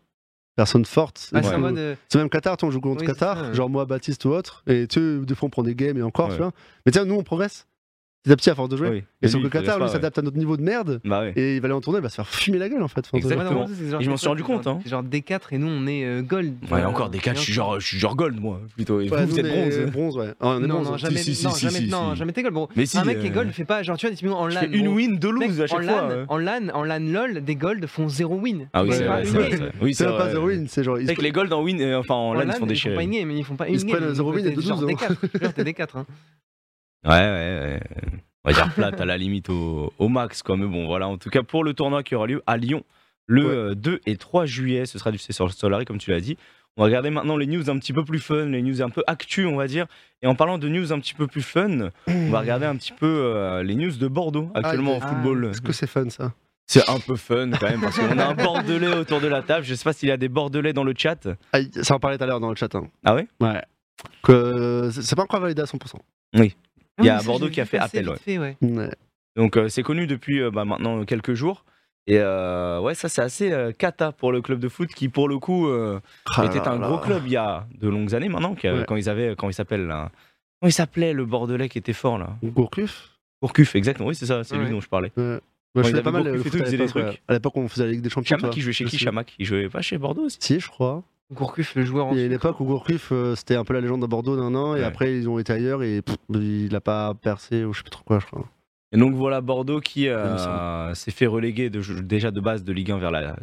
personnes 0.58 0.86
fortes. 0.86 1.30
Ah, 1.34 1.40
Et 1.40 1.44
c'est 1.44 1.54
euh, 1.54 1.58
même 2.20 2.30
Qatar, 2.30 2.58
sais, 2.62 2.66
on 2.68 2.72
joue 2.72 2.82
contre 2.82 3.02
Oui, 3.02 3.08
Qatar, 3.08 3.38
ça, 3.38 3.44
ouais. 3.50 3.54
genre 3.54 3.70
moi, 3.70 3.86
Baptiste 3.86 4.24
ou 4.26 4.30
autre, 4.30 4.64
et 4.68 4.88
tu 4.88 5.00
sais, 5.00 5.26
des 5.26 5.36
fois 5.36 5.48
on 5.48 5.50
prend 5.50 5.64
des 5.64 5.76
games 5.76 5.98
et 5.98 6.02
encore, 6.02 6.28
Ouais. 6.30 6.36
tu 6.36 6.42
vois. 6.42 6.52
Mais 6.86 6.92
tiens, 6.94 7.04
nous 7.06 7.16
on 7.16 7.24
progresse 7.24 7.68
petit 8.26 8.32
à 8.32 8.36
petit 8.36 8.49
à 8.49 8.55
force 8.55 8.69
de 8.69 8.78
jouer. 8.78 8.89
Oui. 8.89 8.97
Et 8.97 9.03
Mais 9.23 9.28
sauf 9.30 9.41
lui, 9.41 9.49
s'adapte 9.89 10.17
à 10.17 10.21
notre 10.21 10.38
niveau 10.38 10.57
de 10.57 10.61
merde, 10.61 10.99
Bah 11.05 11.21
ouais. 11.21 11.34
et 11.36 11.55
il 11.55 11.61
va 11.61 11.65
aller 11.67 11.73
en 11.73 11.82
tournée, 11.82 11.99
il 11.99 12.03
va 12.03 12.09
se 12.09 12.15
faire 12.15 12.28
fumer 12.28 12.57
la 12.57 12.67
gueule 12.69 12.84
en 12.84 12.88
fait. 12.88 13.05
Exactement. 13.13 13.65
ouais, 13.65 13.89
genre 13.89 14.01
Et 14.01 14.03
je 14.03 14.09
m'en 14.09 14.13
des 14.15 14.17
suis 14.19 14.28
rendu 14.28 14.43
compte, 14.43 14.63
c'est 14.63 14.69
hein. 14.69 14.73
genre- 14.73 14.82
C'est 14.84 14.89
genre 14.89 15.03
D4 15.03 15.53
et 15.53 15.57
nous 15.57 15.67
on 15.67 15.88
est 15.88 16.03
euh, 16.05 16.21
gold. 16.21 16.53
Ouais, 16.71 16.84
encore 16.84 17.09
des 17.09 17.19
cas, 17.19 17.34
je 17.34 17.39
suis 17.39 17.53
genre, 17.53 17.80
je 17.80 17.86
suis 17.88 17.97
genre 17.99 18.15
gold, 18.15 18.39
moi, 18.39 18.59
plutôt. 18.76 18.99
Et 19.01 19.09
Ouais, 19.09 19.26
vous, 19.26 19.32
vous 19.32 19.39
êtes 19.39 19.45
on 19.45 19.49
est 19.49 19.69
bronze. 19.86 19.91
bronze, 19.91 20.17
ouais. 20.17 20.34
Ah, 20.39 20.47
on 20.49 20.63
est 20.63 20.67
Non, 20.67 20.76
bronze. 20.76 20.88
non, 20.88 20.93
hein. 20.93 20.97
jamais, 20.97 21.17
Si, 21.17 21.36
si, 21.36 21.45
non, 21.45 21.51
si, 21.51 21.69
jamais, 21.69 21.88
non, 21.88 22.13
t'es 22.34 22.41
gold. 22.43 22.53
Bon, 22.53 22.67
Mais 22.76 22.86
si, 22.86 22.97
un 22.97 23.05
mec 23.05 23.19
qui 23.19 23.28
est 23.28 23.32
euh, 23.32 23.34
gold 23.34 23.51
fait 23.51 23.65
pas, 23.65 23.84
genre 23.84 23.97
tu 23.97 24.05
vois, 24.07 24.15
typiquement 24.15 24.39
en 24.39 24.47
LAN. 24.47 24.61
une 24.71 24.88
win, 24.89 25.17
deux 25.17 25.32
lose 25.32 25.61
à 25.61 25.67
chaque 25.67 25.80
en 25.80 25.84
fois. 25.84 26.01
LAN, 26.01 26.09
euh. 26.11 26.26
en 26.28 26.38
LAN, 26.38 26.69
en 26.73 26.84
LAN 26.84 26.99
LOL, 26.99 27.43
des 27.43 27.55
golds 27.55 27.86
font 27.88 28.09
0 28.09 28.36
win. 28.36 28.67
Ah 28.73 28.84
oui, 28.84 28.89
c'est 28.93 29.03
vrai, 29.05 29.23
c'est. 29.26 29.71
Oui, 29.82 29.93
pas 29.97 30.30
zéro 30.30 30.47
win, 30.47 30.65
c'est 30.67 30.84
genre. 30.84 30.97
les 30.97 31.32
golds 31.32 31.51
en 31.53 31.61
win, 31.63 31.80
euh, 31.82 31.99
enfin 31.99 32.13
en 32.15 32.34
LAN, 32.34 32.41
ils 32.47 32.53
font 32.53 32.65
ils 32.67 32.78
font 32.80 32.95
pas 32.95 33.03
une 33.03 33.11
game, 33.11 33.32
ils 33.32 33.43
font 33.45 33.55
pas 33.55 33.67
Ils 33.69 33.73
une 33.76 33.80
se 33.80 33.86
prennent 33.86 34.13
zéro 34.13 34.30
donc 34.32 34.38
win 34.38 34.45
et 34.45 34.49
t'es 34.49 34.55
deux 34.55 34.61
genre 34.61 34.80
douze, 34.80 34.89
hein. 35.01 35.63
D4. 35.63 36.05
Ouais, 37.06 37.12
ouais, 37.12 37.60
ouais. 37.62 37.80
On 38.43 38.49
va 38.51 38.53
dire 38.53 38.74
plate 38.74 38.99
à 39.01 39.06
la 39.06 39.18
limite 39.18 39.49
au, 39.49 39.91
au 39.97 40.08
max, 40.10 40.43
quoi. 40.43 40.58
Mais 40.58 40.66
bon, 40.68 40.86
voilà. 40.88 41.08
En 41.08 41.18
tout 41.18 41.30
cas, 41.30 41.43
pour 41.43 41.64
le 41.64 41.74
tournoi 41.74 42.03
qui 42.03 42.16
aura 42.16 42.28
lieu 42.28 42.43
à 42.45 42.58
Lyon 42.58 42.84
le 43.28 43.43
Ouais. 43.45 43.53
euh, 43.72 43.76
2 43.76 44.01
et 44.06 44.18
3 44.18 44.45
juillet, 44.45 44.86
ce 44.86 44.99
sera 44.99 45.12
du 45.12 45.18
sur 45.18 45.51
Solari, 45.51 45.86
comme 45.86 45.97
tu 45.97 46.12
l'as 46.12 46.20
dit. 46.22 46.38
On 46.78 46.82
va 46.82 46.86
regarder 46.88 47.10
maintenant 47.10 47.38
les 47.38 47.47
news 47.47 47.70
un 47.70 47.80
petit 47.80 47.93
peu 47.93 48.03
plus 48.03 48.20
fun, 48.20 48.45
les 48.47 48.62
news 48.62 48.82
un 48.82 48.89
peu 48.89 49.01
actu, 49.08 49.45
on 49.45 49.56
va 49.56 49.66
dire. 49.68 49.86
Et 50.22 50.28
en 50.28 50.36
parlant 50.36 50.58
de 50.58 50.68
news 50.68 50.91
un 50.93 50.99
petit 50.99 51.14
peu 51.14 51.26
plus 51.26 51.41
fun, 51.41 51.89
on 52.08 52.30
va 52.30 52.41
regarder 52.41 52.66
un 52.66 52.76
petit 52.76 52.91
peu 52.91 53.06
euh, 53.08 53.64
les 53.64 53.76
news 53.76 53.91
de 53.93 54.08
Bordeaux 54.08 54.51
actuellement 54.53 54.99
Ah, 55.01 55.06
en 55.06 55.10
football. 55.10 55.45
Est-ce 55.51 55.62
que 55.62 55.72
c'est 55.72 55.88
fun 55.88 56.10
ça? 56.10 56.34
C'est 56.68 56.88
un 56.89 56.99
peu 56.99 57.16
fun 57.16 57.49
quand 57.51 57.70
même 57.70 57.80
parce 57.82 57.97
qu'on 57.97 58.18
a 58.20 58.26
un 58.26 58.34
Bordelais 58.34 58.88
autour 58.89 59.22
de 59.22 59.28
la 59.28 59.41
table. 59.41 59.64
Je 59.66 59.74
sais 59.74 59.84
pas 59.84 59.93
s'il 59.93 60.10
y 60.10 60.12
a 60.12 60.18
des 60.18 60.28
Bordelais 60.30 60.74
dans 60.74 60.84
le 60.84 60.93
chat. 60.97 61.28
Ah, 61.53 61.60
Ça 61.82 61.95
en 61.95 61.99
parlait 61.99 62.18
tout 62.18 62.24
à 62.26 62.28
l'heure 62.28 62.39
dans 62.41 62.49
le 62.49 62.56
chat. 62.56 62.74
hein. 62.76 62.88
Ah 63.06 63.16
ouais? 63.16 63.28
Ouais. 63.39 63.62
Que 64.24 64.89
c'est 64.91 65.16
pas 65.16 65.24
encore 65.24 65.39
validé 65.39 65.62
à 65.62 65.66
100%. 65.66 65.95
Il 67.00 67.06
y 67.06 67.10
a 67.10 67.18
Ah 67.20 67.24
Bordeaux 67.24 67.50
qui 67.50 67.60
a 67.62 67.66
fait 67.66 67.78
appel, 67.78 68.06
vite 68.06 68.20
fait, 68.20 68.38
ouais. 68.38 68.56
Ouais. 68.62 68.89
Donc 69.36 69.58
euh, 69.58 69.68
c'est 69.68 69.84
connu 69.84 70.08
depuis 70.08 70.41
euh, 70.41 70.50
bah, 70.52 70.64
maintenant 70.66 71.04
quelques 71.06 71.34
jours. 71.34 71.66
Et 72.08 72.20
euh, 72.20 72.80
ouais, 72.80 72.93
ça 72.96 73.10
c'est 73.10 73.22
assez 73.22 73.52
euh, 73.52 73.72
cata 73.72 74.12
pour 74.12 74.32
le 74.32 74.41
club 74.41 74.60
de 74.60 74.70
foot 74.70 74.89
qui 74.93 75.10
pour 75.10 75.28
le 75.28 75.39
coup 75.39 75.68
euh, 75.68 76.00
Ah 76.38 76.46
était 76.46 76.60
là 76.60 76.72
un 76.72 76.80
là. 76.80 76.88
gros 76.88 77.00
club 77.00 77.24
il 77.26 77.32
y 77.32 77.36
a 77.38 77.66
de 77.82 77.89
longues 77.89 78.14
années 78.14 78.30
maintenant, 78.30 78.54
qui, 78.56 78.68
euh, 78.68 78.84
quand 78.84 78.96
ils 78.96 79.10
avaient, 79.10 79.36
quand 79.36 79.50
il 79.50 79.54
s'appelle 79.54 79.88
là, 79.88 80.12
comment 80.62 80.70
il 80.70 80.74
s'appelait 80.74 81.14
le 81.14 81.26
Bordelais 81.26 81.68
qui 81.68 81.80
était 81.80 81.93
fort 81.93 82.18
là? 82.20 82.38
Gourcuff 82.43 83.10
Gourcuff, 83.41 83.76
exactement. 83.76 84.08
Oui 84.10 84.16
c'est 84.16 84.28
ça, 84.28 84.43
c'est 84.43 84.56
lui 84.56 84.70
dont 84.70 84.80
je 84.82 84.88
parlais. 84.88 85.10
Quand 85.10 85.39
je 85.84 85.89
il 85.89 85.91
faisais 85.91 86.02
pas 86.04 86.12
mal 86.12 86.24
le 86.24 86.38
foot 86.41 86.54
à 86.54 86.58
il 86.60 86.64
faisait 86.64 86.78
des 86.78 86.84
l'époque, 86.84 87.02
trucs. 87.02 87.06
ouais. 87.16 87.22
À 87.28 87.34
l'époque, 87.34 87.58
on 87.58 87.68
faisait 87.68 87.86
la 87.86 87.91
Ligue 87.91 88.02
des 88.02 88.10
Champions. 88.10 88.38
Chamac, 88.38 88.56
il 88.56 88.62
jouait 88.62 88.72
chez 88.72 88.86
qui. 88.86 88.98
Chamac 88.98 89.36
Il 89.39 89.46
jouait 89.46 89.68
pas 89.68 89.82
chez 89.82 89.98
Bordeaux 89.98 90.22
aussi 90.26 90.38
Si, 90.39 90.60
je 90.62 90.70
crois. 90.70 91.04
Gourcuff, 91.34 91.73
le 91.76 91.84
joueur 91.86 92.07
en 92.07 92.11
Il 92.13 92.19
y 92.19 92.21
a 92.21 92.26
une 92.26 92.32
époque 92.34 92.59
où 92.59 92.65
Gourcuff, 92.65 93.09
euh, 93.11 93.36
c'était 93.36 93.55
un 93.55 93.63
peu 93.63 93.73
la 93.73 93.82
légende 93.82 94.01
de 94.01 94.05
Bordeaux 94.07 94.36
d'un 94.38 94.53
an, 94.53 94.76
et 94.76 94.80
Ouais. 94.80 94.86
après 94.86 95.15
ils 95.17 95.28
ont 95.28 95.39
été 95.39 95.53
ailleurs 95.53 95.82
et 95.82 96.01
pff, 96.01 96.15
il 96.30 96.76
a 96.76 96.82
pas 96.82 97.13
percé 97.15 97.63
ou 97.65 97.73
je 97.73 97.80
sais 97.80 97.84
plus 97.84 97.89
trop 97.89 98.03
quoi, 98.03 98.19
je 98.19 98.26
crois. 98.28 98.45
Et 98.91 98.97
donc 98.97 99.15
voilà 99.15 99.41
Bordeaux 99.41 99.80
qui 99.82 100.07
euh, 100.07 100.93
s'est 100.93 101.11
fait 101.11 101.26
reléguer 101.26 101.69
de- 101.71 101.82
déjà 102.01 102.30
de 102.32 102.39
base 102.39 102.63
de 102.63 102.71
Ligue 102.71 102.91
1 102.91 102.99
vers 102.99 103.09
la 103.11 103.36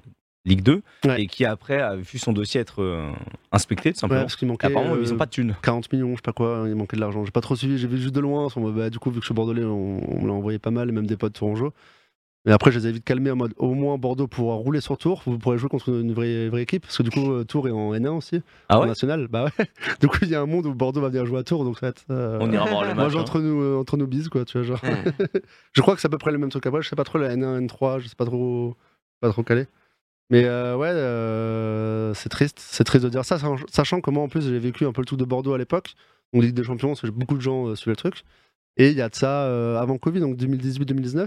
Ligue 0.45 0.63
2 0.63 0.83
Ouais. 1.05 1.23
et 1.23 1.27
qui 1.27 1.45
après 1.45 1.81
a 1.81 1.97
vu 1.97 2.19
son 2.19 2.33
dossier 2.33 2.61
être 2.61 2.83
euh, 2.83 3.11
inspecté 3.51 3.91
tout 3.91 3.97
Ouais, 3.97 4.01
simplement. 4.01 4.21
parce 4.23 4.37
qu'il 4.37 4.47
manquait 4.49 4.69
Apparemment 4.69 4.95
euh, 4.95 5.01
ils 5.03 5.13
ont 5.13 5.17
pas 5.17 5.27
de 5.27 5.31
thunes. 5.31 5.57
40 5.63 5.93
millions, 5.93 6.11
je 6.13 6.17
sais 6.17 6.23
pas 6.23 6.33
quoi, 6.33 6.65
il 6.69 6.75
manquait 6.77 6.97
de 6.97 7.01
l'argent. 7.01 7.25
J'ai 7.25 7.31
pas 7.33 7.41
trop 7.41 7.57
suivi, 7.57 7.79
j'ai 7.79 7.89
vu 7.89 7.99
juste 7.99 8.15
de 8.15 8.21
loin. 8.21 8.47
bah, 8.57 8.91
du 8.91 8.99
coup, 9.01 9.11
vu 9.11 9.17
que 9.17 9.23
je 9.23 9.27
suis 9.27 9.35
bordelais, 9.35 9.65
on, 9.65 10.01
on 10.17 10.23
me 10.23 10.27
l'a 10.29 10.33
envoyé 10.33 10.59
pas 10.61 10.71
mal, 10.71 10.89
et 10.89 10.93
même 10.93 11.07
des 11.07 11.17
potes 11.17 11.35
tourangeaux. 11.35 11.73
Mais 12.45 12.51
après, 12.53 12.73
je 12.73 12.79
les 12.81 12.89
ai 12.89 12.93
vite 12.93 13.05
calmés 13.05 13.31
en 13.31 13.37
mode 13.37 13.55
au 13.57 13.73
moins 13.75 13.99
Bordeaux 13.99 14.27
pourra 14.27 14.57
rouler 14.57 14.81
sur 14.81 14.99
Tours, 14.99 15.23
vous 15.27 15.39
pourrez 15.39 15.59
jouer 15.59 15.69
contre 15.69 15.91
une 15.91 16.13
vraie, 16.13 16.49
vraie 16.49 16.63
équipe, 16.63 16.83
parce 16.83 16.99
que 16.99 17.05
du 17.05 17.11
coup, 17.11 17.31
euh, 17.33 17.45
Tours 17.45 17.69
est 17.69 17.71
en 17.71 17.95
N1 17.95 18.09
aussi, 18.17 18.43
Ah 18.69 18.79
en 18.79 18.83
ouais? 18.83 18.89
National. 18.89 19.29
Bah 19.29 19.45
ouais. 19.45 19.67
Du 20.01 20.09
coup, 20.09 20.19
il 20.23 20.29
y 20.29 20.35
a 20.35 20.41
un 20.41 20.47
monde 20.47 20.67
où 20.67 20.75
Bordeaux 20.75 21.01
va 21.01 21.09
venir 21.09 21.25
jouer 21.25 21.39
à 21.39 21.45
Tours, 21.45 21.63
donc 21.65 21.79
ça 21.79 21.87
va 21.87 21.91
être. 21.91 22.03
euh, 22.11 22.39
On 22.41 22.51
ira 22.51 22.65
voir 22.69 22.83
le 22.83 22.89
Moi, 22.95 23.05
match. 23.05 23.13
j'ai 23.13 23.19
hein. 23.19 23.23
entre 23.23 23.41
nous, 23.41 23.63
euh, 23.63 23.79
entre 23.79 23.97
nous 23.97 24.09
bises, 24.09 24.29
quoi, 24.29 24.45
tu 24.45 24.59
vois, 24.59 24.67
genre. 24.67 24.81
Ouais. 24.83 25.13
je 25.73 25.81
crois 25.83 25.95
que 25.95 26.01
c'est 26.01 26.07
à 26.09 26.11
peu 26.11 26.19
près 26.19 26.33
le 26.33 26.39
même 26.39 26.51
truc 26.51 26.67
après. 26.67 26.83
Je 26.83 26.89
sais 26.89 26.97
pas 26.97 27.05
trop 27.05 27.19
la 27.19 27.37
N1, 27.37 27.65
N3, 27.67 28.01
je 28.01 28.09
sais 28.09 28.17
pas 28.17 28.25
trop, 28.27 28.75
pas 29.21 29.31
trop 29.31 29.45
calé. 29.45 29.67
Mais 30.31 30.45
euh, 30.45 30.77
ouais, 30.77 30.89
euh, 30.89 32.13
c'est 32.15 32.29
triste, 32.29 32.59
c'est 32.59 32.85
triste 32.85 33.05
de 33.05 33.11
dire 33.11 33.25
ça, 33.25 33.39
sach- 33.39 33.65
sachant 33.71 34.01
que 34.01 34.11
moi 34.11 34.23
en 34.25 34.29
plus 34.29 34.49
j'ai 34.49 34.59
vécu 34.59 34.87
un 34.87 34.93
peu 34.93 35.03
le 35.03 35.07
truc 35.07 35.19
de 35.19 35.25
Bordeaux 35.27 35.53
à 35.53 35.59
l'époque, 35.59 35.95
donc 36.33 36.43
Ligue 36.43 36.55
des 36.55 36.65
Champions, 36.65 36.89
parce 36.89 37.03
que 37.03 37.09
beaucoup 37.09 37.37
de 37.37 37.43
gens 37.43 37.75
suivaient 37.77 37.93
le 37.93 37.97
truc. 37.97 38.25
Et 38.79 38.89
il 38.91 38.97
y 38.97 39.03
a 39.03 39.09
de 39.11 39.15
ça 39.15 39.79
avant 39.79 39.99
Covid, 39.99 40.21
donc 40.21 40.37
2018-2019, 40.39 41.27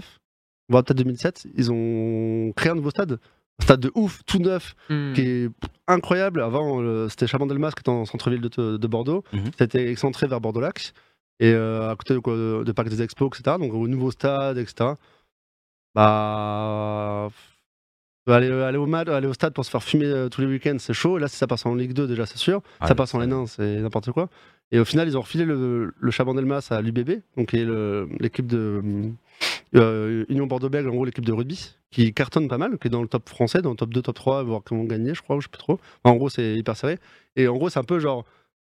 voire 0.68 0.82
peut-être 0.84 0.98
2007, 0.98 1.46
ils 1.56 1.70
ont 1.72 2.52
créé 2.56 2.70
un 2.72 2.74
nouveau 2.74 2.90
stade, 2.90 3.18
un 3.60 3.64
stade 3.64 3.80
de 3.80 3.90
ouf, 3.94 4.22
tout 4.26 4.38
neuf, 4.38 4.74
Hmm. 4.90 5.12
qui 5.14 5.20
est 5.22 5.50
incroyable. 5.88 6.42
Avant, 6.42 6.80
euh, 6.82 7.08
c'était 7.08 7.26
Chabandelmas 7.26 7.70
qui 7.72 7.80
était 7.80 7.88
en 7.90 8.04
centre-ville 8.04 8.40
de, 8.40 8.76
de 8.76 8.86
Bordeaux. 8.86 9.22
Mhm. 9.32 9.50
C'était 9.58 9.90
excentré 9.90 10.26
vers 10.26 10.40
Bordeaux-Lac. 10.40 10.92
Et 11.38 11.52
euh, 11.52 11.90
à 11.90 11.96
côté 11.96 12.14
de, 12.14 12.64
de 12.64 12.72
Parc 12.72 12.88
des 12.88 13.02
Expos, 13.02 13.28
etc. 13.38 13.56
Donc 13.60 13.72
au 13.74 13.86
nouveau 13.88 14.10
stade, 14.10 14.56
etc. 14.58 14.92
Bah. 15.94 17.28
Aller, 18.28 18.50
aller, 18.50 18.76
au 18.78 18.86
match, 18.86 19.06
aller 19.08 19.28
au 19.28 19.32
stade 19.34 19.52
pour 19.54 19.64
se 19.64 19.70
faire 19.70 19.84
fumer 19.84 20.06
euh, 20.06 20.28
tous 20.28 20.40
les 20.40 20.48
week-ends, 20.48 20.76
c'est 20.80 20.92
chaud. 20.92 21.16
Là, 21.16 21.28
si 21.28 21.36
ça 21.36 21.46
passe 21.46 21.64
en 21.64 21.74
Ligue 21.76 21.92
2, 21.92 22.08
déjà, 22.08 22.26
c'est 22.26 22.38
sûr. 22.38 22.60
Ah, 22.80 22.88
ça 22.88 22.96
passe 22.96 23.14
en 23.14 23.20
ça- 23.20 23.26
N1, 23.26 23.46
c'est 23.46 23.80
n'importe 23.80 24.10
quoi. 24.10 24.28
Et 24.72 24.78
au 24.80 24.84
final, 24.84 25.06
ils 25.08 25.16
ont 25.16 25.20
refilé 25.20 25.44
le, 25.44 25.92
le 25.98 26.10
Chabandelmas 26.10 26.66
à 26.70 26.80
l'UBB, 26.82 27.20
donc 27.36 27.50
qui 27.50 27.56
est 27.58 27.64
le- 27.64 28.08
l'équipe 28.18 28.46
de 28.46 28.82
euh, 29.74 30.24
Union 30.28 30.46
Bordeaux-Bègles, 30.46 30.88
en 30.88 30.92
gros, 30.94 31.04
l'équipe 31.04 31.24
de 31.24 31.32
rugby, 31.32 31.74
qui 31.90 32.12
cartonne 32.12 32.48
pas 32.48 32.58
mal, 32.58 32.78
qui 32.78 32.88
est 32.88 32.90
dans 32.90 33.02
le 33.02 33.08
top 33.08 33.28
français, 33.28 33.62
dans 33.62 33.70
le 33.70 33.76
top 33.76 33.90
2, 33.94 34.02
top 34.02 34.14
3, 34.16 34.42
voire 34.42 34.62
qui 34.64 34.74
vont 34.74 34.84
gagner, 34.84 35.14
je 35.14 35.22
crois, 35.22 35.36
ou 35.36 35.40
je 35.40 35.46
sais 35.46 35.50
plus 35.50 35.58
trop. 35.58 35.74
Enfin, 36.04 36.14
en 36.14 36.16
gros, 36.16 36.28
c'est 36.28 36.54
hyper 36.54 36.76
serré. 36.76 36.98
Et 37.36 37.46
en 37.48 37.54
gros, 37.56 37.68
c'est 37.68 37.78
un 37.78 37.84
peu 37.84 37.98
genre. 37.98 38.24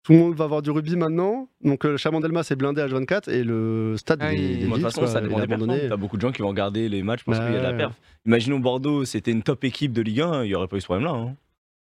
Tout 0.03 0.14
le 0.14 0.20
monde 0.20 0.34
va 0.34 0.45
avoir 0.45 0.61
du 0.61 0.72
rugby 0.72 0.95
maintenant. 0.95 1.49
Donc, 1.61 1.86
euh, 1.86 1.91
le 1.91 1.98
Chabandelmas 1.98 2.48
est 2.49 2.56
blindé 2.56 2.82
à 2.82 2.88
H24 2.88 3.30
et 3.30 3.44
le 3.44 3.95
stade 3.98 4.20
Ah, 4.22 4.34
est- 4.34 4.64
de 4.64 4.68
toute 4.70 4.82
façon, 4.82 5.02
quoi, 5.02 5.10
ça 5.10 5.20
dépend 5.20 5.40
des. 5.68 5.90
T'as 5.90 5.98
beaucoup 5.98 6.16
de 6.16 6.22
gens 6.22 6.32
qui 6.32 6.41
vont 6.41 6.48
regarder 6.48 6.88
les 6.88 7.03
matchs 7.03 7.24
parce 7.26 7.38
Bah 7.40 7.45
qu'il 7.45 7.53
y 7.56 7.57
a 7.57 7.60
de 7.60 7.66
la 7.66 7.72
ouais. 7.72 7.78
perf. 7.78 7.94
Imaginons 8.26 8.60
Bordeaux, 8.60 9.03
c'était 9.03 9.32
une 9.32 9.44
top 9.44 9.64
équipe 9.66 9.91
de 9.91 10.02
Ligue 10.02 10.22
1, 10.22 10.45
il 10.45 10.48
n'y 10.48 10.56
aurait 10.56 10.68
pas 10.70 10.78
eu 10.78 10.82
ce 10.82 10.86
problème-là. 10.86 11.11
hein. 11.14 11.36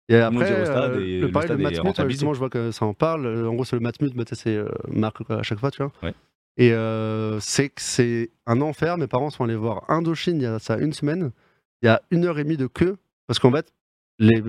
Et 0.09 0.15
après, 0.17 0.49
ira 0.49 0.61
au 0.61 0.65
stade 0.65 0.91
euh, 0.93 0.99
et 1.05 1.19
le, 1.19 1.31
pareil, 1.31 1.49
le 1.49 1.57
Matmut, 1.57 1.79
rentabilisé. 1.79 2.11
justement, 2.19 2.33
je 2.33 2.39
vois 2.39 2.49
que 2.49 2.71
ça 2.71 2.85
en 2.85 2.93
parle. 2.93 3.25
Euh, 3.25 3.47
En 3.47 3.53
gros, 3.53 3.63
c'est 3.65 3.75
le 3.75 3.81
Matmut, 3.81 4.13
mais 4.15 4.23
c'est 4.31 4.55
euh, 4.55 4.67
Marc 4.89 5.17
à 5.29 5.43
chaque 5.43 5.59
fois, 5.59 5.71
tu 5.71 5.81
vois. 5.81 5.91
Ouais. 6.03 6.13
Et 6.57 6.71
euh, 6.73 7.39
c'est 7.39 7.69
que 7.69 7.81
c'est 7.81 8.29
un 8.45 8.61
enfer. 8.61 8.97
Mes 8.97 9.07
parents 9.07 9.29
sont 9.29 9.43
allés 9.45 9.55
voir 9.55 9.83
Indochine 9.89 10.37
il 10.37 10.43
y 10.43 10.45
a 10.45 10.59
ça 10.59 10.77
une 10.77 10.93
semaine. 10.93 11.31
Il 11.81 11.85
y 11.87 11.89
a 11.89 12.01
une 12.11 12.25
heure 12.25 12.37
et 12.37 12.43
demie 12.43 12.57
de 12.57 12.67
queue. 12.67 12.97
Parce 13.27 13.39
qu'en 13.39 13.51
fait, 13.51 13.73
les, 14.19 14.43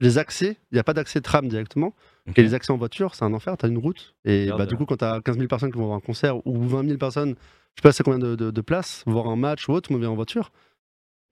les 0.00 0.18
accès, 0.18 0.56
il 0.70 0.74
n'y 0.74 0.78
a 0.78 0.84
pas 0.84 0.94
d'accès 0.94 1.20
tram 1.20 1.48
directement. 1.48 1.94
Et 2.36 2.42
les 2.42 2.54
accès 2.54 2.72
en 2.72 2.76
voiture, 2.76 3.14
c'est 3.16 3.24
un 3.24 3.34
enfer. 3.34 3.56
Tu 3.58 3.66
as 3.66 3.68
une 3.68 3.78
route. 3.78 4.14
Et 4.24 4.48
bah, 4.56 4.64
du 4.64 4.76
coup, 4.76 4.86
quand 4.86 4.98
tu 4.98 5.04
as 5.04 5.20
15 5.20 5.36
000 5.36 5.48
personnes 5.48 5.72
qui 5.72 5.78
vont 5.78 5.86
voir 5.86 5.96
un 5.96 6.00
concert 6.00 6.46
ou 6.46 6.62
20 6.62 6.86
000 6.86 6.96
personnes, 6.98 7.30
je 7.74 7.80
sais 7.80 7.82
pas 7.82 7.92
c'est 7.92 8.04
combien 8.04 8.20
de, 8.20 8.36
de, 8.36 8.50
de 8.52 8.60
places, 8.60 9.02
voir 9.06 9.26
un 9.26 9.36
match 9.36 9.68
ou 9.68 9.72
autre, 9.72 9.88
tout 9.88 9.92
le 9.92 9.96
monde 9.98 10.04
vient 10.04 10.12
en 10.12 10.14
voiture. 10.16 10.52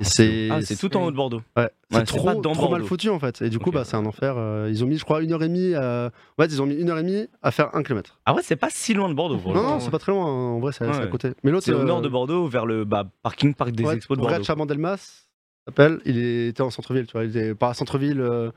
C'est 0.02 0.48
Ah, 0.50 0.62
c'est 0.62 0.76
tout 0.76 0.96
en 0.96 1.04
haut 1.04 1.10
de 1.10 1.16
Bordeaux. 1.16 1.42
Ouais, 1.56 1.70
c'est 1.90 2.04
trop, 2.04 2.40
trop 2.40 2.68
mal 2.70 2.82
foutu 2.84 3.10
en 3.10 3.18
fait. 3.18 3.42
Et 3.42 3.50
du 3.50 3.58
coup, 3.58 3.70
bah, 3.70 3.84
c'est 3.84 3.96
un 3.96 4.06
enfer. 4.06 4.34
euh, 4.38 4.68
ils 4.70 4.82
ont 4.82 4.86
mis, 4.86 4.96
je 4.98 5.04
crois, 5.04 5.22
une 5.22 5.32
heure 5.32 5.42
et 5.42 5.48
demie. 5.48 5.74
À... 5.74 6.10
Ouais, 6.38 6.46
ils 6.46 6.62
ont 6.62 6.66
mis 6.66 6.74
une 6.76 6.88
heure 6.90 6.98
et 6.98 7.02
demie 7.02 7.26
à 7.42 7.50
faire 7.50 7.74
un 7.74 7.82
kilomètre. 7.82 8.18
Ah 8.24 8.34
ouais, 8.34 8.42
c'est 8.42 8.56
pas 8.56 8.70
si 8.70 8.94
loin 8.94 9.08
de 9.08 9.14
Bordeaux. 9.14 9.38
pour 9.38 9.54
Non, 9.54 9.62
non, 9.62 9.80
c'est 9.80 9.90
pas 9.90 9.98
très 9.98 10.12
loin. 10.12 10.24
hein. 10.26 10.52
En 10.54 10.58
vrai, 10.60 10.72
c'est 10.72 10.84
à 10.84 11.06
côté. 11.06 11.32
Mais 11.44 11.50
l'autre, 11.50 11.66
C'est 11.66 11.72
au 11.72 11.80
euh, 11.80 11.84
nord 11.84 12.00
de 12.00 12.08
Bordeaux, 12.08 12.46
vers 12.46 12.64
le 12.66 12.84
bah, 12.84 13.04
parking 13.22 13.54
parc 13.54 13.72
des 13.72 13.86
expos 13.90 14.16
de 14.16 14.22
Bordeaux. 14.22 14.42
Chabandelmas 14.42 15.26
s'appelle. 15.66 16.00
Il 16.06 16.18
était 16.18 16.62
en 16.62 16.70
centre-ville. 16.70 17.06
Tu 17.06 17.12
vois, 17.12 17.24
il 17.24 17.30
était 17.36 17.54
pas 17.54 17.74
centre-ville, 17.74 18.20
euh, 18.20 18.50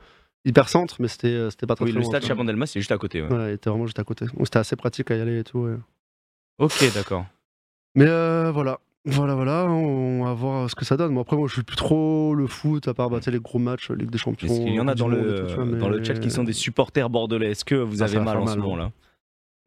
hyper 0.46 0.68
centre, 0.70 0.96
mais 1.00 1.08
c'était, 1.08 1.48
pas 1.68 1.74
très, 1.76 1.84
Oui, 1.84 1.92
le 1.92 2.02
stade. 2.04 2.24
Chabandelmas, 2.24 2.66
c'est 2.66 2.80
juste 2.80 2.92
à 2.92 2.98
côté. 2.98 3.20
ouais. 3.22 3.30
Ouais, 3.30 3.50
il 3.50 3.54
était 3.54 3.68
vraiment 3.68 3.86
juste 3.86 3.98
à 3.98 4.04
côté. 4.04 4.24
Donc 4.26 4.44
c'était 4.46 4.60
assez 4.60 4.76
pratique 4.76 5.10
à 5.10 5.16
y 5.16 5.20
aller 5.20 5.40
et 5.40 5.44
tout. 5.44 5.58
ouais. 5.58 5.76
Ok, 6.58 6.84
d'accord. 6.94 7.26
Mais 7.96 8.06
euh, 8.08 8.50
voilà. 8.52 8.78
Voilà, 9.06 9.34
voilà, 9.34 9.64
on 9.66 10.24
va 10.24 10.32
voir 10.32 10.70
ce 10.70 10.74
que 10.74 10.84
ça 10.86 10.96
donne. 10.96 11.12
Moi, 11.12 11.20
après, 11.22 11.36
moi, 11.36 11.46
je 11.46 11.52
suis 11.52 11.62
plus 11.62 11.76
trop 11.76 12.34
le 12.34 12.46
foot, 12.46 12.88
à 12.88 12.94
part 12.94 13.10
bah, 13.10 13.20
sais, 13.20 13.30
les 13.30 13.38
gros 13.38 13.58
matchs, 13.58 13.90
Ligue 13.90 14.08
des 14.08 14.16
Champions. 14.16 14.48
Est-ce 14.48 14.60
qu'il 14.60 14.72
y 14.74 14.80
en 14.80 14.88
a 14.88 14.94
dans 14.94 15.08
le, 15.08 15.46
tout, 15.54 15.76
dans 15.76 15.90
le 15.90 16.02
chat 16.02 16.14
qui 16.14 16.30
sont 16.30 16.42
des 16.44 16.54
supporters 16.54 17.10
bordelais? 17.10 17.50
Est-ce 17.50 17.66
que 17.66 17.74
vous 17.74 18.02
Ah, 18.02 18.06
avez 18.06 18.18
mal 18.20 18.38
en 18.38 18.46
ce 18.46 18.52
mal, 18.52 18.58
hein. 18.58 18.62
moment 18.62 18.76
là 18.76 18.90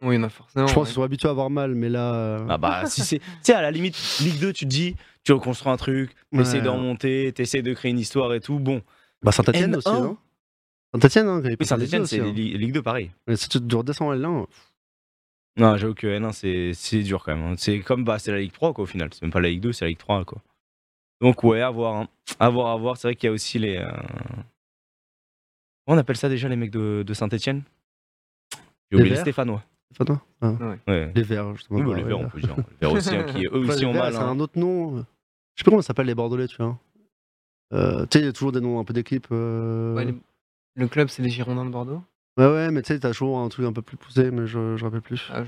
Oui, 0.01 0.15
il 0.15 0.17
y 0.17 0.21
en 0.21 0.23
a 0.23 0.29
forcément. 0.29 0.65
Je 0.65 0.73
pense 0.73 0.81
ouais. 0.81 0.87
qu'ils 0.87 0.95
sont 0.95 1.03
habitués 1.03 1.27
à 1.27 1.31
avoir 1.31 1.51
mal, 1.51 1.75
mais 1.75 1.89
là. 1.89 2.15
euh, 2.15 2.45
Ah 2.49 2.57
bah 2.57 2.85
si 2.87 3.01
c'est, 3.01 3.19
tu 3.19 3.25
sais 3.43 3.53
à 3.53 3.61
la 3.61 3.69
limite 3.69 3.95
Ligue 4.21 4.39
2 4.39 4.53
tu 4.53 4.65
te 4.65 4.69
dis 4.71 4.95
tu 5.23 5.33
reconstruis 5.33 5.71
un 5.71 5.77
truc, 5.77 6.15
Ouais. 6.31 6.39
t'essaies 6.39 6.61
de 6.61 6.69
remonter, 6.69 7.31
t'essaies 7.33 7.61
de 7.61 7.73
créer 7.73 7.91
une 7.91 7.99
histoire 7.99 8.33
et 8.33 8.39
tout. 8.39 8.57
Bon, 8.57 8.81
Bah 9.21 9.31
Saint-Etienne 9.31 9.75
aussi, 9.75 9.87
N1. 9.87 10.01
non 10.01 10.17
Saint-Etienne, 10.95 11.27
hein, 11.27 11.41
qui 11.41 11.47
avait 11.47 11.49
oui 11.51 11.57
pas 11.57 11.65
Saint 11.65 11.77
fait 11.77 11.83
Etienne 11.85 12.01
les 12.01 12.07
c'est 12.07 12.19
hein. 12.21 12.31
Ligue 12.33 12.55
Ligue 12.59 12.73
2 12.73 12.81
pareil. 12.81 13.11
Mais 13.27 13.35
si 13.35 13.49
tu 13.49 13.59
redescends 13.75 14.09
à 14.09 14.15
L1, 14.15 14.45
Non 15.57 15.75
j'avoue 15.77 15.93
que 15.95 16.07
N1 16.07 16.31
c'est, 16.33 16.71
c'est 16.73 17.01
dur 17.03 17.23
quand 17.23 17.35
même. 17.35 17.45
hein. 17.45 17.55
C'est 17.57 17.79
comme 17.81 18.03
bah 18.03 18.19
c'est 18.19 18.31
la 18.31 18.39
Ligue 18.39 18.51
3 18.53 18.73
quoi 18.73 18.83
au 18.83 18.87
final. 18.87 19.09
C'est 19.13 19.21
même 19.23 19.31
pas 19.31 19.39
la 19.41 19.49
Ligue 19.49 19.61
2 19.61 19.73
c'est 19.73 19.85
la 19.85 19.89
Ligue 19.89 19.97
3 19.97 20.23
quoi. 20.25 20.41
Donc 21.21 21.43
ouais 21.43 21.61
à 21.61 21.69
voir, 21.71 21.95
hein. 21.95 22.07
à 22.39 22.49
voir, 22.49 22.67
à 22.71 22.77
voir. 22.77 22.95
C'est 22.97 23.07
vrai 23.07 23.15
qu'il 23.15 23.27
y 23.27 23.29
a 23.31 23.33
aussi 23.33 23.57
les. 23.57 23.77
euh, 23.77 23.89
On 25.87 25.97
appelle 25.97 26.17
ça 26.17 26.29
déjà 26.29 26.47
les 26.49 26.55
mecs 26.55 26.71
de, 26.71 27.03
de 27.05 27.13
Saint 27.13 27.27
Etienne 27.27 27.63
J'ai 28.53 28.59
Les 28.91 28.97
oublié 28.97 29.15
les 29.15 29.21
Stéphanois. 29.21 29.63
Ah. 30.41 30.51
Ouais. 30.87 31.11
Les 31.15 31.23
Verts, 31.23 31.55
justement. 31.55 31.79
Oui, 31.79 31.85
bah, 31.85 31.95
les 31.95 32.03
Verts, 32.03 32.19
ouais. 32.19 32.25
on 32.25 32.29
peut 32.29 32.41
dire. 32.41 32.55
Les 32.57 32.63
Verts 32.81 32.91
aussi, 32.93 33.15
hein, 33.15 33.23
qui 33.23 33.45
eux 33.45 33.51
aussi 33.67 33.85
ont 33.85 33.93
mal. 33.93 34.13
C'est 34.13 34.19
hein. 34.19 34.27
un 34.29 34.39
autre 34.39 34.59
nom. 34.59 34.97
Je 34.97 35.03
sais 35.55 35.63
pas 35.63 35.71
comment 35.71 35.81
ça 35.81 35.87
s'appelle 35.87 36.05
les 36.07 36.13
Bordelais, 36.13 36.47
tu 36.47 36.57
vois. 36.57 36.77
Euh, 37.73 38.05
tu 38.05 38.17
sais, 38.19 38.23
il 38.23 38.25
y 38.25 38.29
a 38.29 38.33
toujours 38.33 38.51
des 38.51 38.61
noms 38.61 38.79
un 38.79 38.83
peu 38.83 38.93
d'équipes. 38.93 39.27
euh, 39.31 39.95
Ouais, 39.95 40.05
les- 40.05 40.15
Le 40.75 40.87
club, 40.87 41.07
c'est 41.07 41.23
les 41.23 41.29
Girondins 41.29 41.65
de 41.65 41.71
Bordeaux 41.71 42.03
Ouais, 42.37 42.45
ouais, 42.47 42.71
mais 42.71 42.81
tu 42.81 42.93
sais, 42.93 42.99
t'as 42.99 43.09
toujours 43.09 43.39
un 43.39 43.49
truc 43.49 43.65
un 43.65 43.73
peu 43.73 43.81
plus 43.81 43.97
poussé, 43.97 44.29
mais 44.31 44.45
je, 44.47 44.77
je 44.77 44.83
rappelle 44.85 45.01
plus. 45.01 45.27
ah, 45.33 45.43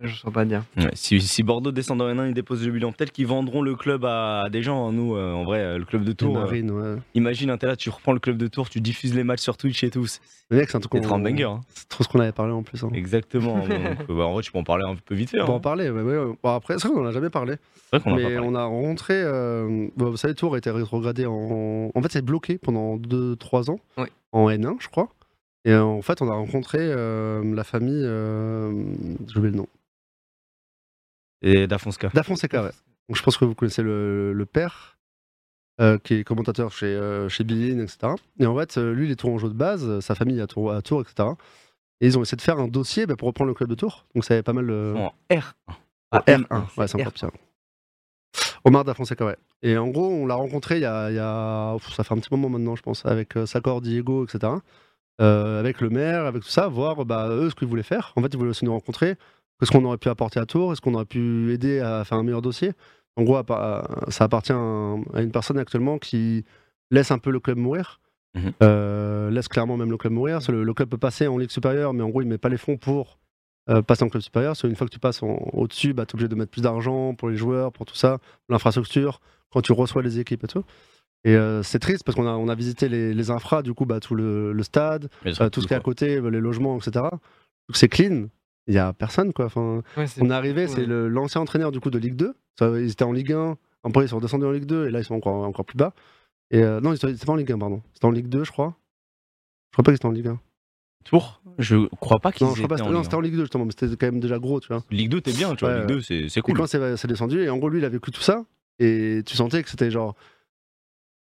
Je 0.00 0.06
ne 0.06 0.12
saurais 0.12 0.32
pas 0.34 0.44
dire. 0.44 0.62
Ouais, 0.76 0.90
si, 0.92 1.18
si 1.22 1.42
Bordeaux 1.42 1.72
descend 1.72 1.96
dans 1.98 2.06
N1, 2.12 2.28
ils 2.28 2.34
déposent 2.34 2.66
le 2.66 2.70
bilan. 2.72 2.92
Peut-être 2.92 3.10
qu'ils 3.12 3.26
vendront 3.26 3.62
le 3.62 3.74
club 3.74 4.04
à, 4.04 4.42
à 4.42 4.50
des 4.50 4.62
gens. 4.62 4.86
hein. 4.86 4.92
Nous, 4.92 5.16
euh, 5.16 5.32
en 5.32 5.44
vrai, 5.44 5.60
euh, 5.60 5.78
le 5.78 5.86
club 5.86 6.04
de 6.04 6.12
Tours. 6.12 6.36
euh, 6.36 6.46
ouais. 6.50 7.00
imagine, 7.14 7.48
hein, 7.48 7.56
t'es 7.56 7.66
là, 7.66 7.74
tu 7.76 7.88
reprends 7.88 8.12
le 8.12 8.18
club 8.20 8.36
de 8.36 8.46
Tours, 8.48 8.68
tu 8.68 8.82
diffuses 8.82 9.14
les 9.14 9.24
matchs 9.24 9.40
sur 9.40 9.56
Twitch 9.56 9.82
et 9.84 9.88
tout. 9.90 10.06
C'est 10.06 10.20
Mais 10.50 10.58
mec, 10.58 10.68
c'est 10.70 10.76
un 10.76 10.80
truc 10.80 10.92
c'est 11.02 11.08
banger. 11.08 11.44
hein. 11.44 11.60
C'est 11.74 11.88
trop 11.88 12.04
ce 12.04 12.08
qu'on 12.08 12.20
avait 12.20 12.32
parlé 12.32 12.52
en 12.52 12.62
plus. 12.62 12.84
hein. 12.84 12.90
Exactement. 12.92 13.58
Donc, 13.66 14.06
bah, 14.08 14.26
en 14.26 14.34
vrai, 14.34 14.42
tu 14.42 14.52
peux 14.52 14.58
en 14.58 14.64
parler 14.64 14.84
un 14.86 14.96
peu 14.96 15.14
vite 15.14 15.30
fait. 15.30 15.40
On 15.40 15.46
peut 15.46 15.52
hein. 15.52 15.54
en 15.54 15.60
parler, 15.60 15.88
ouais, 15.88 16.02
ouais, 16.02 16.18
ouais. 16.18 16.34
Bon, 16.42 16.50
après, 16.54 16.74
c'est 16.78 16.86
vrai 16.88 16.94
qu'on 16.98 17.04
en 17.04 17.08
a 17.08 17.12
jamais 17.12 17.30
parlé. 17.30 17.54
C'est 17.90 17.96
vrai 17.96 18.00
qu'on 18.04 18.10
en 18.10 18.18
a 18.18 18.20
pas 18.22 18.28
mais 18.28 18.34
parlé. 18.34 18.48
on 18.50 18.54
a 18.54 18.64
rencontré. 18.64 19.14
euh, 19.16 19.88
bon, 19.96 20.10
vous 20.10 20.16
savez, 20.18 20.34
Tours 20.34 20.54
a 20.54 20.58
été 20.58 20.70
rétrogradé 20.70 21.24
en. 21.24 21.90
En 21.94 22.02
fait, 22.02 22.12
c'est 22.12 22.22
bloqué 22.22 22.58
pendant 22.58 22.98
2-3 22.98 23.70
ans. 23.70 23.80
Ouais. 23.96 24.10
En 24.32 24.50
N1, 24.50 24.76
je 24.80 24.88
crois. 24.88 25.08
Et 25.66 25.72
euh, 25.72 25.82
en 25.82 26.00
fait, 26.00 26.22
on 26.22 26.30
a 26.30 26.34
rencontré 26.34 26.78
euh, 26.80 27.42
la 27.54 27.64
famille. 27.64 28.02
Euh... 28.04 28.70
J'ai 29.28 29.36
oublié 29.38 29.50
le 29.52 29.58
nom. 29.58 29.66
Et 31.42 31.66
Dafonska. 31.66 32.08
D'Afonseca, 32.14 32.62
ouais. 32.62 32.70
Donc, 33.08 33.16
je 33.16 33.22
pense 33.22 33.36
que 33.36 33.44
vous 33.44 33.54
connaissez 33.54 33.82
le, 33.82 34.32
le 34.32 34.46
père, 34.46 34.96
euh, 35.80 35.98
qui 35.98 36.14
est 36.14 36.24
commentateur 36.24 36.72
chez, 36.72 36.86
euh, 36.86 37.28
chez 37.28 37.44
Bein, 37.44 37.78
etc. 37.80 38.14
Et 38.38 38.46
en 38.46 38.56
fait, 38.56 38.76
lui, 38.78 39.06
il 39.06 39.10
est 39.12 39.16
tourangeau 39.16 39.48
de 39.48 39.54
base, 39.54 40.00
sa 40.00 40.14
famille 40.14 40.38
est 40.38 40.42
à 40.42 40.46
Tours, 40.46 40.72
à 40.72 40.82
Tours, 40.82 41.02
etc. 41.02 41.30
Et 42.00 42.06
ils 42.06 42.18
ont 42.18 42.22
essayé 42.22 42.36
de 42.36 42.42
faire 42.42 42.58
un 42.58 42.68
dossier 42.68 43.06
bah, 43.06 43.16
pour 43.16 43.26
reprendre 43.28 43.48
le 43.48 43.54
club 43.54 43.68
de 43.68 43.74
Tours. 43.74 44.06
Donc, 44.14 44.24
ça 44.24 44.34
avait 44.34 44.42
pas 44.42 44.52
mal 44.52 44.66
de. 44.66 44.94
En 44.96 45.12
R1. 45.30 45.42
Ah, 45.68 45.76
Ah, 46.12 46.20
R1, 46.26 46.78
ouais, 46.78 46.86
c'est 46.88 47.00
encore 47.00 47.12
pire. 47.12 47.30
Omar 48.64 48.84
Da 48.84 48.94
Fonseca, 48.94 49.24
ouais. 49.26 49.36
Et 49.62 49.76
en 49.76 49.88
gros, 49.88 50.06
on 50.08 50.26
l'a 50.26 50.34
rencontré 50.34 50.76
il 50.76 50.82
y 50.82 50.86
a, 50.86 51.10
il 51.10 51.16
y 51.16 51.20
a- 51.20 51.76
pff, 51.78 51.92
ça 51.94 52.04
fait 52.04 52.14
un 52.14 52.18
petit 52.18 52.28
moment 52.32 52.48
maintenant, 52.48 52.76
je 52.76 52.82
pense, 52.82 53.04
avec 53.06 53.36
euh, 53.36 53.46
Diego, 53.80 54.24
etc. 54.24 54.52
Euh, 55.22 55.58
avec 55.60 55.80
le 55.80 55.88
maire, 55.88 56.26
avec 56.26 56.42
tout 56.42 56.48
ça, 56.50 56.68
voir 56.68 57.04
bah, 57.06 57.28
eux 57.30 57.48
ce 57.48 57.54
qu'ils 57.54 57.68
voulaient 57.68 57.82
faire. 57.82 58.12
En 58.16 58.22
fait, 58.22 58.28
ils 58.32 58.36
voulaient 58.36 58.50
aussi 58.50 58.66
nous 58.66 58.72
rencontrer. 58.72 59.16
Qu'est-ce 59.58 59.70
qu'on 59.70 59.84
aurait 59.86 59.96
pu 59.96 60.10
apporter 60.10 60.38
à 60.38 60.44
Tours? 60.44 60.72
Est-ce 60.72 60.82
qu'on 60.82 60.92
aurait 60.92 61.06
pu 61.06 61.52
aider 61.54 61.80
à 61.80 62.04
faire 62.04 62.18
un 62.18 62.22
meilleur 62.22 62.42
dossier? 62.42 62.72
En 63.16 63.22
gros, 63.22 63.36
à- 63.36 63.88
ça 64.08 64.24
appartient 64.24 64.52
à, 64.52 64.56
un- 64.56 65.00
à 65.14 65.22
une 65.22 65.30
personne 65.30 65.58
actuellement 65.58 65.96
qui 65.98 66.44
laisse 66.90 67.10
un 67.10 67.18
peu 67.18 67.30
le 67.30 67.40
club 67.40 67.56
mourir. 67.56 68.00
Mhm. 68.34 68.52
Euh, 68.62 69.30
laisse 69.30 69.48
clairement 69.48 69.78
même 69.78 69.90
le 69.90 69.96
club 69.96 70.12
mourir. 70.12 70.40
Le, 70.50 70.62
le 70.62 70.74
club 70.74 70.90
peut 70.90 70.98
passer 70.98 71.26
en 71.26 71.38
Ligue 71.38 71.50
supérieure, 71.50 71.94
mais 71.94 72.02
en 72.02 72.10
gros, 72.10 72.20
il 72.20 72.28
met 72.28 72.36
pas 72.36 72.50
les 72.50 72.58
fonds 72.58 72.76
pour 72.76 73.18
euh, 73.70 73.80
passer 73.80 74.04
en 74.04 74.10
club 74.10 74.22
supérieur. 74.22 74.50
Parce 74.50 74.60
qu'une 74.60 74.76
fois 74.76 74.86
que 74.86 74.92
tu 74.92 74.98
passes 74.98 75.22
au-dessus, 75.22 75.94
bah, 75.94 76.04
tu 76.04 76.10
es 76.10 76.14
obligé 76.16 76.28
de 76.28 76.34
mettre 76.34 76.50
plus 76.50 76.60
d'argent 76.60 77.14
pour 77.14 77.30
les 77.30 77.36
joueurs, 77.38 77.72
pour 77.72 77.86
tout 77.86 77.96
ça, 77.96 78.18
l'infrastructure, 78.50 79.20
quand 79.50 79.62
tu 79.62 79.72
reçois 79.72 80.02
les 80.02 80.18
équipes 80.20 80.44
et 80.44 80.48
tout. 80.48 80.64
Et 81.26 81.34
euh, 81.34 81.62
c'est 81.62 81.78
triste 81.80 82.04
parce 82.04 82.14
qu'on 82.16 82.26
a, 82.26 82.30
on 82.32 82.48
a 82.48 82.54
visité 82.54 82.88
les, 82.88 83.12
les 83.12 83.30
infras, 83.30 83.62
du 83.62 83.74
coup, 83.74 83.84
bah, 83.84 84.00
tout 84.00 84.14
le, 84.14 84.52
le 84.52 84.62
stade, 84.62 85.08
euh, 85.26 85.50
tout 85.50 85.60
ce 85.60 85.66
qui 85.66 85.74
est 85.74 85.76
à 85.76 85.80
côté, 85.80 86.20
les 86.20 86.40
logements, 86.40 86.76
etc. 86.78 86.92
Donc 87.10 87.74
c'est 87.74 87.88
clean. 87.88 88.28
Il 88.68 88.74
y 88.74 88.78
a 88.78 88.92
personne, 88.92 89.32
quoi. 89.32 89.46
Enfin, 89.46 89.82
Ouais, 89.96 90.06
on 90.20 90.30
est 90.30 90.32
arrivé, 90.32 90.66
c'est 90.68 90.80
ouais. 90.80 90.86
le- 90.86 91.08
l'ancien 91.08 91.40
entraîneur 91.40 91.70
du 91.72 91.80
coup 91.80 91.90
de 91.90 91.98
Ligue 91.98 92.16
2. 92.16 92.34
Ça, 92.58 92.68
ils 92.78 92.90
étaient 92.90 93.04
en 93.04 93.12
Ligue 93.12 93.32
1. 93.32 93.56
Après, 93.84 94.04
ils 94.04 94.08
sont 94.08 94.16
redescendus 94.16 94.44
en 94.46 94.50
Ligue 94.52 94.64
2 94.66 94.86
et 94.86 94.90
là, 94.90 95.00
ils 95.00 95.04
sont 95.04 95.14
encore, 95.14 95.44
encore 95.44 95.64
plus 95.64 95.76
bas. 95.76 95.92
Et 96.52 96.62
euh, 96.62 96.80
non, 96.80 96.92
ils 96.92 96.96
étaient 96.96 97.08
ils 97.10 97.14
étaient 97.16 97.26
pas 97.26 97.32
en 97.32 97.36
Ligue 97.36 97.50
1, 97.52 97.58
pardon. 97.58 97.82
C'était 97.92 98.06
en 98.06 98.10
Ligue 98.12 98.28
2, 98.28 98.44
je 98.44 98.50
crois. 98.52 98.74
Je 99.70 99.76
crois 99.76 99.82
pas 99.84 99.90
qu'ils 99.92 99.96
étaient 99.96 100.06
en 100.06 100.10
Ligue 100.12 100.28
1. 100.28 100.40
Tours 101.04 101.40
Je 101.58 101.86
crois 102.00 102.18
pas 102.18 102.32
qu'ils 102.32 102.46
pas. 102.46 102.52
étaient 102.52 102.62
c'était- 102.62 102.82
en 102.82 102.86
Non, 102.86 102.92
Ligue 102.98 103.04
c'était 103.04 103.14
en 103.16 103.20
Ligue 103.20 103.34
2 103.34 103.40
justement, 103.42 103.64
mais 103.64 103.72
c'était 103.78 103.96
quand 103.96 104.06
même 104.12 104.20
déjà 104.20 104.38
gros, 104.38 104.60
tu 104.60 104.68
vois. 104.68 104.78
1. 104.78 104.84
Ligue 104.94 105.10
2, 105.10 105.20
t'es 105.20 105.32
bien, 105.32 105.54
tu 105.54 105.64
vois. 105.64 105.74
Ouais, 105.74 105.80
Ligue 105.80 105.88
2, 105.88 106.00
c'est 106.02 106.28
c'est 106.28 106.38
Et 106.40 106.42
cool. 106.42 106.56
quand 106.56 106.66
c'est 106.66 107.06
descendu, 107.06 107.42
et 107.42 107.50
en 107.50 107.58
gros, 107.58 107.68
lui, 107.68 107.78
il 107.80 107.84
a 107.84 107.88
vécu 107.88 108.10
tout 108.12 108.20
ça. 108.22 108.44
Et 108.78 109.22
tu 109.26 109.36
sentais 109.36 109.62
que 109.62 109.70
c'était 109.70 109.90
genre. 109.90 110.14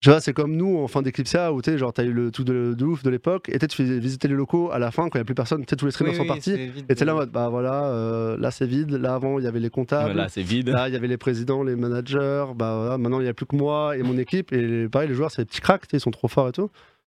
Tu 0.01 0.11
vois, 0.11 0.21
c'est 0.21 0.33
comme 0.33 0.55
nous 0.55 0.79
en 0.79 0.87
fin 0.87 1.03
d'Eclipsia 1.03 1.53
où 1.53 1.61
tu 1.61 1.77
genre, 1.77 1.93
t'as 1.93 2.05
eu 2.05 2.13
le 2.13 2.31
tout 2.31 2.45
de, 2.45 2.73
de 2.79 2.85
ouf 2.85 3.03
de 3.03 3.11
l'époque. 3.11 3.49
Et 3.49 3.59
tu 3.59 3.75
faisais 3.75 3.99
visiter 3.99 4.29
les 4.29 4.35
locaux 4.35 4.71
à 4.71 4.79
la 4.79 4.93
fin 4.93 5.05
quand 5.09 5.17
il 5.17 5.19
n'y 5.19 5.23
a 5.23 5.25
plus 5.25 5.35
personne. 5.35 5.65
Tu 5.67 5.75
tous 5.77 5.87
les 5.87 5.91
streamers 5.91 6.13
Oui, 6.13 6.17
sont 6.19 6.23
oui, 6.23 6.29
partis. 6.29 6.53
Et 6.89 6.95
t'es 6.95 7.05
là 7.05 7.15
en 7.15 7.17
de- 7.17 7.21
mode, 7.23 7.31
bah 7.33 7.49
voilà, 7.49 7.87
euh, 7.87 8.37
là 8.39 8.53
c'est 8.53 8.67
vide. 8.67 8.93
Là 8.93 9.15
avant, 9.15 9.41
il 9.41 9.45
y 9.45 9.49
avait 9.49 9.59
les 9.59 9.71
comptables. 9.71 10.13
Là, 10.15 10.29
c'est 10.29 10.43
vide. 10.43 10.69
Là, 10.69 10.89
il 10.89 10.95
y 10.95 10.97
avait 10.97 11.09
les 11.09 11.17
présidents, 11.17 11.65
les 11.65 11.75
managers. 11.75 12.45
Bah 12.55 12.77
voilà, 12.79 12.97
maintenant, 12.97 13.19
il 13.19 13.25
n'y 13.25 13.29
a 13.29 13.35
plus 13.35 13.47
que 13.47 13.57
moi 13.57 13.97
et 13.97 14.05
mon 14.05 14.17
équipe. 14.19 14.53
Et 14.53 14.89
pareil, 14.89 15.09
les 15.09 15.15
joueurs, 15.15 15.33
c'est 15.33 15.43
des 15.43 15.47
petits 15.47 15.61
cracks, 15.61 15.83
ils 15.93 15.99
sont 16.01 16.13
trop 16.13 16.29
forts 16.29 16.49
et 16.49 16.53
tout. 16.53 16.71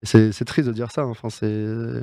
Et 0.01 0.05
c'est 0.05 0.31
c'est 0.31 0.45
triste 0.45 0.69
de 0.69 0.73
dire 0.73 0.89
ça. 0.91 1.01
hein. 1.01 1.09
Enfin, 1.09 1.29
c'est. 1.29 2.01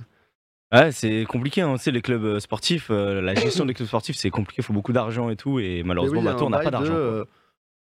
Ouais, 0.75 0.91
c'est 0.93 1.25
compliqué, 1.29 1.61
hein. 1.63 1.75
tu 1.77 1.85
sais, 1.85 1.91
les 1.93 2.03
clubs 2.03 2.25
euh, 2.25 2.41
sportifs, 2.41 2.89
euh, 2.91 3.23
la 3.23 3.35
gestion 3.37 3.65
des 3.65 3.73
clubs 3.73 3.87
sportifs, 3.87 4.17
c'est 4.17 4.31
compliqué, 4.31 4.63
il 4.63 4.65
faut 4.65 4.73
beaucoup 4.73 4.93
d'argent 4.93 5.31
et 5.31 5.37
tout, 5.37 5.61
et 5.61 5.85
malheureusement, 5.85 6.21
oui, 6.21 6.27
a 6.27 6.33
bah, 6.33 6.37
toi, 6.39 6.47
on 6.49 6.51
n'a 6.51 6.59
pas 6.59 6.71
d'argent. 6.73 6.93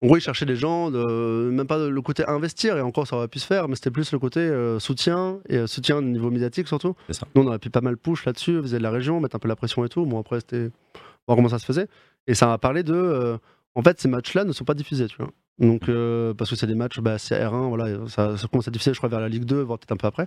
En 0.02 0.08
gros, 0.08 0.16
ils 0.18 0.22
cherchaient 0.22 0.46
des 0.46 0.56
gens, 0.56 0.90
de- 0.92 1.50
même 1.52 1.68
pas 1.68 1.78
le 1.90 2.02
côté 2.02 2.24
investir, 2.26 2.78
et 2.78 2.82
encore 2.82 3.06
ça 3.06 3.18
aurait 3.18 3.28
pu 3.28 3.40
se 3.40 3.46
faire, 3.46 3.68
mais 3.68 3.76
c'était 3.76 3.92
plus 3.92 4.12
le 4.14 4.20
côté 4.20 4.40
euh, 4.40 4.80
soutien, 4.80 5.40
et 5.50 5.58
euh, 5.58 5.68
soutien 5.68 5.98
au 5.98 6.02
niveau 6.02 6.30
médiatique 6.32 6.68
surtout. 6.70 6.96
Ça. 7.10 7.28
Nous, 7.36 7.42
on 7.44 7.48
aurait 7.48 7.60
pu 7.60 7.70
pas 7.70 7.82
mal 7.82 7.98
push 7.98 8.26
là-dessus, 8.26 8.54
vis-à-vis 8.62 8.78
de 8.78 8.84
la 8.84 8.92
région, 8.92 9.20
mettre 9.20 9.36
un 9.36 9.40
peu 9.40 9.48
la 9.50 9.56
pression 9.58 9.84
et 9.84 9.90
tout. 9.90 10.06
Bon, 10.06 10.20
après, 10.20 10.40
c'était 10.40 10.70
voir 11.28 11.36
comment 11.36 11.50
ça 11.50 11.60
se 11.60 11.66
faisait. 11.66 11.88
Et 12.28 12.34
ça 12.36 12.54
a 12.54 12.58
parlé 12.58 12.84
de. 12.84 12.94
euh, 12.94 13.38
En 13.76 13.82
fait, 13.84 14.00
ces 14.00 14.08
matchs-là 14.08 14.46
ne 14.46 14.52
sont 14.54 14.64
pas 14.66 14.74
diffusés, 14.74 15.08
tu 15.08 15.18
vois. 15.18 15.32
Donc, 15.60 15.90
parce 16.38 16.50
que 16.50 16.56
c'est 16.56 16.68
des 16.68 16.76
matchs, 16.76 17.00
bah, 17.02 17.18
c'est 17.18 17.36
R1, 17.38 17.68
voilà, 17.68 18.08
ça, 18.08 18.38
ça 18.38 18.48
commence 18.48 18.70
à 18.70 18.72
diffuser, 18.72 18.94
je 18.94 18.98
crois, 19.00 19.10
vers 19.10 19.20
la 19.20 19.28
Ligue 19.28 19.44
2, 19.44 19.60
voire 19.62 19.78
peut-être 19.78 19.92
un 19.92 19.98
peu 19.98 20.08
après. 20.08 20.24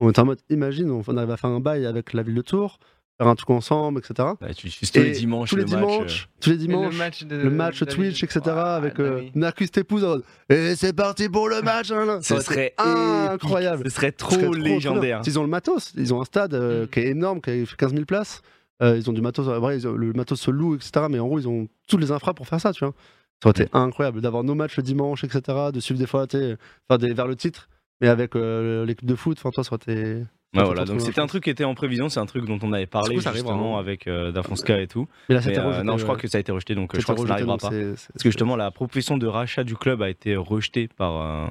On 0.00 0.10
était 0.10 0.20
en 0.20 0.26
mode, 0.26 0.40
imagine, 0.50 0.90
on 0.90 1.16
arrive 1.16 1.30
à 1.30 1.36
faire 1.38 1.48
un 1.50 1.60
bail 1.60 1.86
avec 1.86 2.12
la 2.12 2.22
ville 2.22 2.34
de 2.34 2.42
Tours, 2.42 2.78
faire 3.18 3.28
un 3.28 3.34
truc 3.34 3.50
ensemble, 3.50 4.00
etc. 4.00 4.28
Bah, 4.40 4.54
tu 4.54 4.66
diffuses 4.66 4.90
tous 4.90 5.00
les 5.00 5.10
dimanches 5.12 5.50
tous 5.50 5.56
les 5.56 5.62
le 5.64 5.68
match, 5.70 5.82
euh, 5.82 5.86
dimanches, 5.86 6.28
tous 6.40 6.50
les 6.50 6.56
Et 6.56 6.58
dimanches, 6.58 6.92
le 6.92 6.98
match, 6.98 7.24
de, 7.24 7.36
le 7.36 7.50
match 7.50 7.80
de 7.80 7.84
Twitch, 7.84 8.22
etc. 8.24 8.40
Avec 8.46 8.98
euh. 9.00 9.22
Narcus 9.34 9.70
Tépouse 9.70 10.22
et 10.48 10.74
c'est 10.76 10.92
parti 10.92 11.28
pour 11.28 11.48
le 11.48 11.62
match. 11.62 11.90
hein, 11.90 12.04
là. 12.04 12.18
Ce 12.22 12.40
serait 12.40 12.74
incroyable. 12.78 13.82
épique, 13.82 13.92
Ce 13.92 13.96
serait 13.96 14.12
Ce 14.14 14.24
serait 14.26 14.36
trop 14.36 14.36
trop, 14.36 14.40
trop 14.52 14.54
légendaire. 14.54 15.20
Ils 15.26 15.38
ont 15.38 15.42
le 15.42 15.48
matos, 15.48 15.92
ils 15.96 16.12
ont 16.12 16.20
un 16.20 16.24
stade 16.24 16.54
euh, 16.54 16.84
Mm. 16.84 16.88
qui 16.88 17.00
est 17.00 17.06
énorme, 17.08 17.40
qui 17.40 17.50
a 17.50 17.66
fait 17.66 17.76
15 17.76 17.92
000 17.92 18.04
places. 18.04 18.42
Euh, 18.82 18.96
ils 18.96 19.08
ont 19.08 19.12
du 19.12 19.20
matos, 19.20 19.46
euh, 19.48 19.60
ont- 19.60 19.92
le 19.96 20.12
matos 20.12 20.40
se 20.40 20.50
loue, 20.50 20.74
etc. 20.74 21.06
Mais 21.08 21.20
en 21.20 21.26
gros, 21.28 21.38
ils 21.38 21.46
ont 21.48 21.68
tous 21.88 21.96
les 21.98 22.10
infras 22.10 22.34
pour 22.34 22.48
faire 22.48 22.60
ça, 22.60 22.72
tu 22.72 22.84
vois. 22.84 22.94
Ça 23.42 23.48
aurait 23.50 23.62
été 23.62 23.70
incroyable 23.72 24.20
d'avoir 24.20 24.42
nos 24.42 24.54
matchs 24.54 24.76
le 24.76 24.82
dimanche, 24.82 25.22
etc. 25.22 25.40
De 25.72 25.78
suivre 25.80 26.00
des 26.00 26.06
fois, 26.06 26.26
tu 26.26 26.38
sais, 26.38 26.56
enfin, 26.88 26.98
des, 26.98 27.12
vers 27.14 27.26
le 27.28 27.36
titre. 27.36 27.68
Mais 28.00 28.08
avec 28.08 28.34
euh, 28.34 28.84
l'équipe 28.84 29.06
de 29.06 29.14
foot, 29.14 29.38
enfin, 29.38 29.50
toi, 29.50 29.62
ça 29.62 29.74
aurait 29.74 29.92
été. 29.94 30.24
Voilà, 30.54 30.84
donc 30.84 31.00
c'était 31.00 31.20
un 31.20 31.26
truc 31.26 31.44
qui 31.44 31.50
était 31.50 31.64
en 31.64 31.74
prévision, 31.74 32.08
c'est 32.08 32.20
un 32.20 32.26
truc 32.26 32.44
dont 32.46 32.58
on 32.62 32.72
avait 32.72 32.86
parlé 32.86 33.16
coup, 33.16 33.20
justement 33.20 33.76
hein. 33.76 33.80
avec 33.80 34.06
euh, 34.06 34.30
Dafonska 34.32 34.80
et 34.80 34.86
tout. 34.86 35.08
Mais 35.28 35.34
là, 35.34 35.40
Mais, 35.44 35.58
euh, 35.58 35.66
rejeté, 35.68 35.82
non, 35.84 35.98
je 35.98 36.02
crois 36.04 36.14
ouais. 36.14 36.20
que 36.20 36.28
ça 36.28 36.38
a 36.38 36.40
été 36.40 36.52
rejeté, 36.52 36.74
donc 36.74 36.94
euh, 36.94 36.98
je 36.98 37.02
crois 37.02 37.14
que 37.16 37.20
ça 37.26 37.34
rejeté, 37.34 37.46
n'arrivera 37.46 37.56
pas. 37.58 37.70
Parce 37.70 38.22
que 38.22 38.28
justement, 38.30 38.56
la 38.56 38.70
proposition 38.70 39.18
de 39.18 39.26
rachat 39.26 39.64
du 39.64 39.74
club 39.76 40.02
a 40.02 40.08
été 40.10 40.36
rejetée 40.36 40.88
par. 40.88 41.20
euh, 41.20 41.46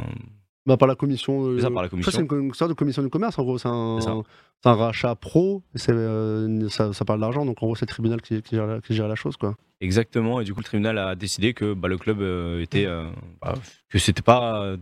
Bah, 0.65 0.77
par 0.77 0.87
la 0.87 0.95
commission. 0.95 1.45
euh, 1.45 1.59
ça, 1.59 1.69
par 1.69 1.83
la 1.83 1.89
commission. 1.89 2.11
C'est 2.11 2.21
une, 2.21 2.53
sorte 2.53 2.69
de 2.69 2.75
commission 2.75 3.03
du 3.03 3.09
commerce, 3.09 3.37
en 3.37 3.43
gros. 3.43 3.57
C'est 3.57 3.67
un, 3.67 4.23
rachat 4.63 5.15
pro. 5.15 5.61
euh, 5.89 6.69
ça, 6.69 6.93
ça 6.93 7.03
parle 7.03 7.19
d'argent, 7.19 7.45
donc 7.45 7.61
en 7.61 7.65
gros, 7.65 7.75
c'est 7.75 7.85
le 7.85 7.91
tribunal 7.93 8.21
qui, 8.21 8.41
qui 8.41 8.55
gère, 8.55 8.65
la- 8.67 8.79
qui 8.79 8.93
gère 8.95 9.09
la 9.09 9.15
chose, 9.15 9.35
quoi. 9.35 9.55
Exactement, 9.81 10.39
et 10.39 10.45
du 10.45 10.53
coup, 10.53 10.61
le 10.61 10.65
tribunal 10.65 10.97
a 10.97 11.15
décidé 11.15 11.53
que 11.53 11.73
bah, 11.73 11.89
le 11.89 11.97
club 11.97 12.21
euh, 12.21 12.61
était. 12.61 12.85
euh, 12.85 13.09
bah, 13.41 13.55
que 13.89 13.99
c'était 13.99 14.21
pas 14.21 14.63
euh, 14.63 14.77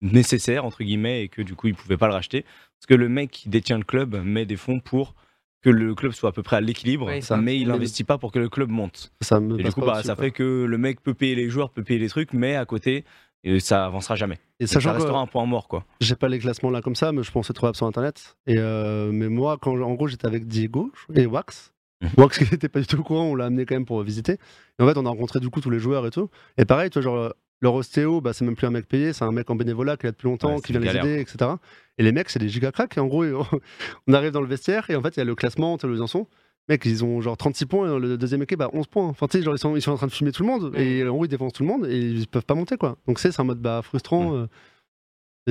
nécessaire, 0.00 0.64
entre 0.64 0.82
guillemets, 0.82 1.24
et 1.24 1.28
que 1.28 1.42
du 1.42 1.54
coup, 1.54 1.66
il 1.66 1.74
pouvait 1.74 1.98
pas 1.98 2.06
le 2.06 2.14
racheter. 2.14 2.44
Parce 2.80 2.86
que 2.88 2.94
le 2.94 3.08
mec 3.08 3.30
qui 3.30 3.48
détient 3.48 3.76
le 3.78 3.84
club 3.84 4.16
met 4.24 4.46
des 4.46 4.56
fonds 4.56 4.80
pour 4.80 5.14
que 5.62 5.68
le 5.68 5.94
club 5.94 6.12
soit 6.12 6.30
à 6.30 6.32
peu 6.32 6.42
près 6.42 6.56
à 6.56 6.60
l'équilibre, 6.62 7.06
Oui, 7.12 7.20
mais 7.42 7.58
il 7.58 7.68
Mais- 7.68 7.74
investit 7.74 8.04
pas 8.04 8.16
pour 8.16 8.32
que 8.32 8.38
le 8.38 8.48
club 8.48 8.70
monte. 8.70 9.12
Ça 9.20 9.38
me 9.40 9.60
Et 9.60 9.62
du 9.62 9.70
coup, 9.72 9.82
bah, 9.82 10.02
ça 10.02 10.16
fait 10.16 10.30
que 10.30 10.64
le 10.64 10.78
mec 10.78 11.02
peut 11.02 11.12
payer 11.12 11.34
les 11.34 11.50
joueurs, 11.50 11.70
peut 11.70 11.84
payer 11.84 12.00
les 12.00 12.08
trucs, 12.08 12.32
mais 12.32 12.56
à 12.56 12.64
côté, 12.64 13.04
euh, 13.46 13.58
ça 13.60 13.84
avancera 13.84 14.16
jamais. 14.16 14.38
Et 14.58 14.64
Et 14.64 14.66
ça 14.66 14.78
restera 14.92 15.20
un 15.20 15.26
point 15.26 15.44
mort, 15.44 15.68
quoi. 15.68 15.84
j'ai 16.00 16.16
pas 16.16 16.28
les 16.28 16.38
classements 16.38 16.70
là 16.70 16.80
comme 16.80 16.96
ça, 16.96 17.12
mais 17.12 17.22
je 17.22 17.30
pensais 17.30 17.52
trouver 17.52 17.74
sur 17.74 17.86
internet. 17.86 18.36
Et 18.46 18.56
euh, 18.56 19.10
mais 19.12 19.28
moi, 19.28 19.58
quand 19.60 19.78
en 19.78 19.92
gros, 19.94 20.08
j'étais 20.08 20.26
avec 20.26 20.46
Diego 20.46 20.90
et 21.14 21.26
Wax. 21.26 21.74
Mhm. 22.00 22.08
Wax 22.16 22.38
qui 22.38 22.44
n'était 22.50 22.70
pas 22.70 22.80
du 22.80 22.86
tout 22.86 22.98
au 22.98 23.02
courant, 23.02 23.24
on 23.26 23.34
l'a 23.34 23.44
amené 23.44 23.66
quand 23.66 23.74
même 23.74 23.84
pour 23.84 24.02
visiter. 24.02 24.38
Et 24.78 24.82
en 24.82 24.86
fait, 24.88 24.96
on 24.96 25.04
a 25.04 25.10
rencontré 25.10 25.40
du 25.40 25.50
coup 25.50 25.60
tous 25.60 25.68
les 25.68 25.78
joueurs 25.80 26.06
et 26.06 26.10
tout. 26.10 26.30
Et 26.56 26.64
pareil, 26.64 26.88
tu 26.88 26.98
vois, 27.00 27.02
genre, 27.02 27.34
leur 27.60 27.74
ostéo, 27.74 28.20
bah, 28.20 28.32
c'est 28.32 28.44
même 28.44 28.56
plus 28.56 28.66
un 28.66 28.70
mec 28.70 28.86
payé, 28.86 29.12
c'est 29.12 29.24
un 29.24 29.32
mec 29.32 29.48
en 29.50 29.54
bénévolat 29.54 29.96
qui 29.96 30.06
est 30.06 30.08
là 30.08 30.12
depuis 30.12 30.28
longtemps, 30.28 30.56
Ouais, 30.56 30.60
qui 30.62 30.72
vient 30.72 30.80
les 30.80 30.86
aider, 31.08 31.20
etc. 31.20 31.50
Et 31.98 32.02
les 32.02 32.12
mecs, 32.12 32.30
c'est 32.30 32.38
des 32.38 32.48
giga 32.48 32.72
cracks. 32.72 32.96
Et 32.96 33.00
en 33.00 33.06
gros, 33.06 33.24
on 34.06 34.12
arrive 34.12 34.30
dans 34.32 34.40
le 34.40 34.46
vestiaire 34.46 34.88
et 34.88 34.96
en 34.96 35.02
fait, 35.02 35.16
il 35.16 35.18
y 35.18 35.20
a 35.20 35.24
le 35.24 35.34
classement, 35.34 35.76
tu 35.78 35.86
sais, 35.86 35.92
les 36.00 36.06
sont. 36.06 36.26
Mec, 36.68 36.84
ils 36.84 37.04
ont 37.04 37.20
genre 37.20 37.36
36 37.36 37.66
points 37.66 37.96
et 37.96 38.00
le 38.00 38.16
deuxième 38.16 38.42
équipe, 38.42 38.58
bah 38.58 38.70
11 38.72 38.86
points. 38.86 39.06
Enfin, 39.08 39.26
tu 39.26 39.38
sais, 39.38 39.44
genre, 39.44 39.54
ils 39.54 39.58
sont, 39.58 39.76
ils 39.76 39.82
sont 39.82 39.90
en 39.92 39.96
train 39.96 40.06
de 40.06 40.12
fumer 40.12 40.30
tout 40.32 40.42
le 40.42 40.48
monde 40.48 40.72
et 40.76 41.04
en 41.06 41.12
gros, 41.12 41.24
ils 41.24 41.28
défoncent 41.28 41.52
tout 41.54 41.62
le 41.64 41.68
monde 41.68 41.86
et 41.86 41.98
ils 41.98 42.26
peuvent 42.28 42.44
pas 42.46 42.54
monter, 42.54 42.76
quoi. 42.76 42.96
Donc, 43.06 43.18
c'est 43.18 43.38
un 43.40 43.44
mode 43.44 43.58
bah, 43.60 43.80
frustrant. 43.82 44.36
euh, 44.36 44.46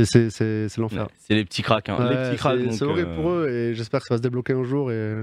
c'est- 0.06 0.78
l'enfer. 0.78 1.04
Ouais, 1.04 1.10
c'est 1.18 1.36
les 1.36 1.44
petits 1.46 1.62
cracks. 1.62 1.90
hein. 1.90 1.98
Ouais, 1.98 2.38
c'est- 2.72 2.84
horrible 2.84 3.10
euh, 3.10 3.16
pour 3.16 3.30
eux 3.32 3.50
et 3.50 3.74
j'espère 3.76 4.00
que 4.02 4.08
ça 4.08 4.14
va 4.14 4.18
se 4.18 4.22
débloquer 4.22 4.54
un 4.54 4.64
jour. 4.64 4.92
Et... 4.92 5.16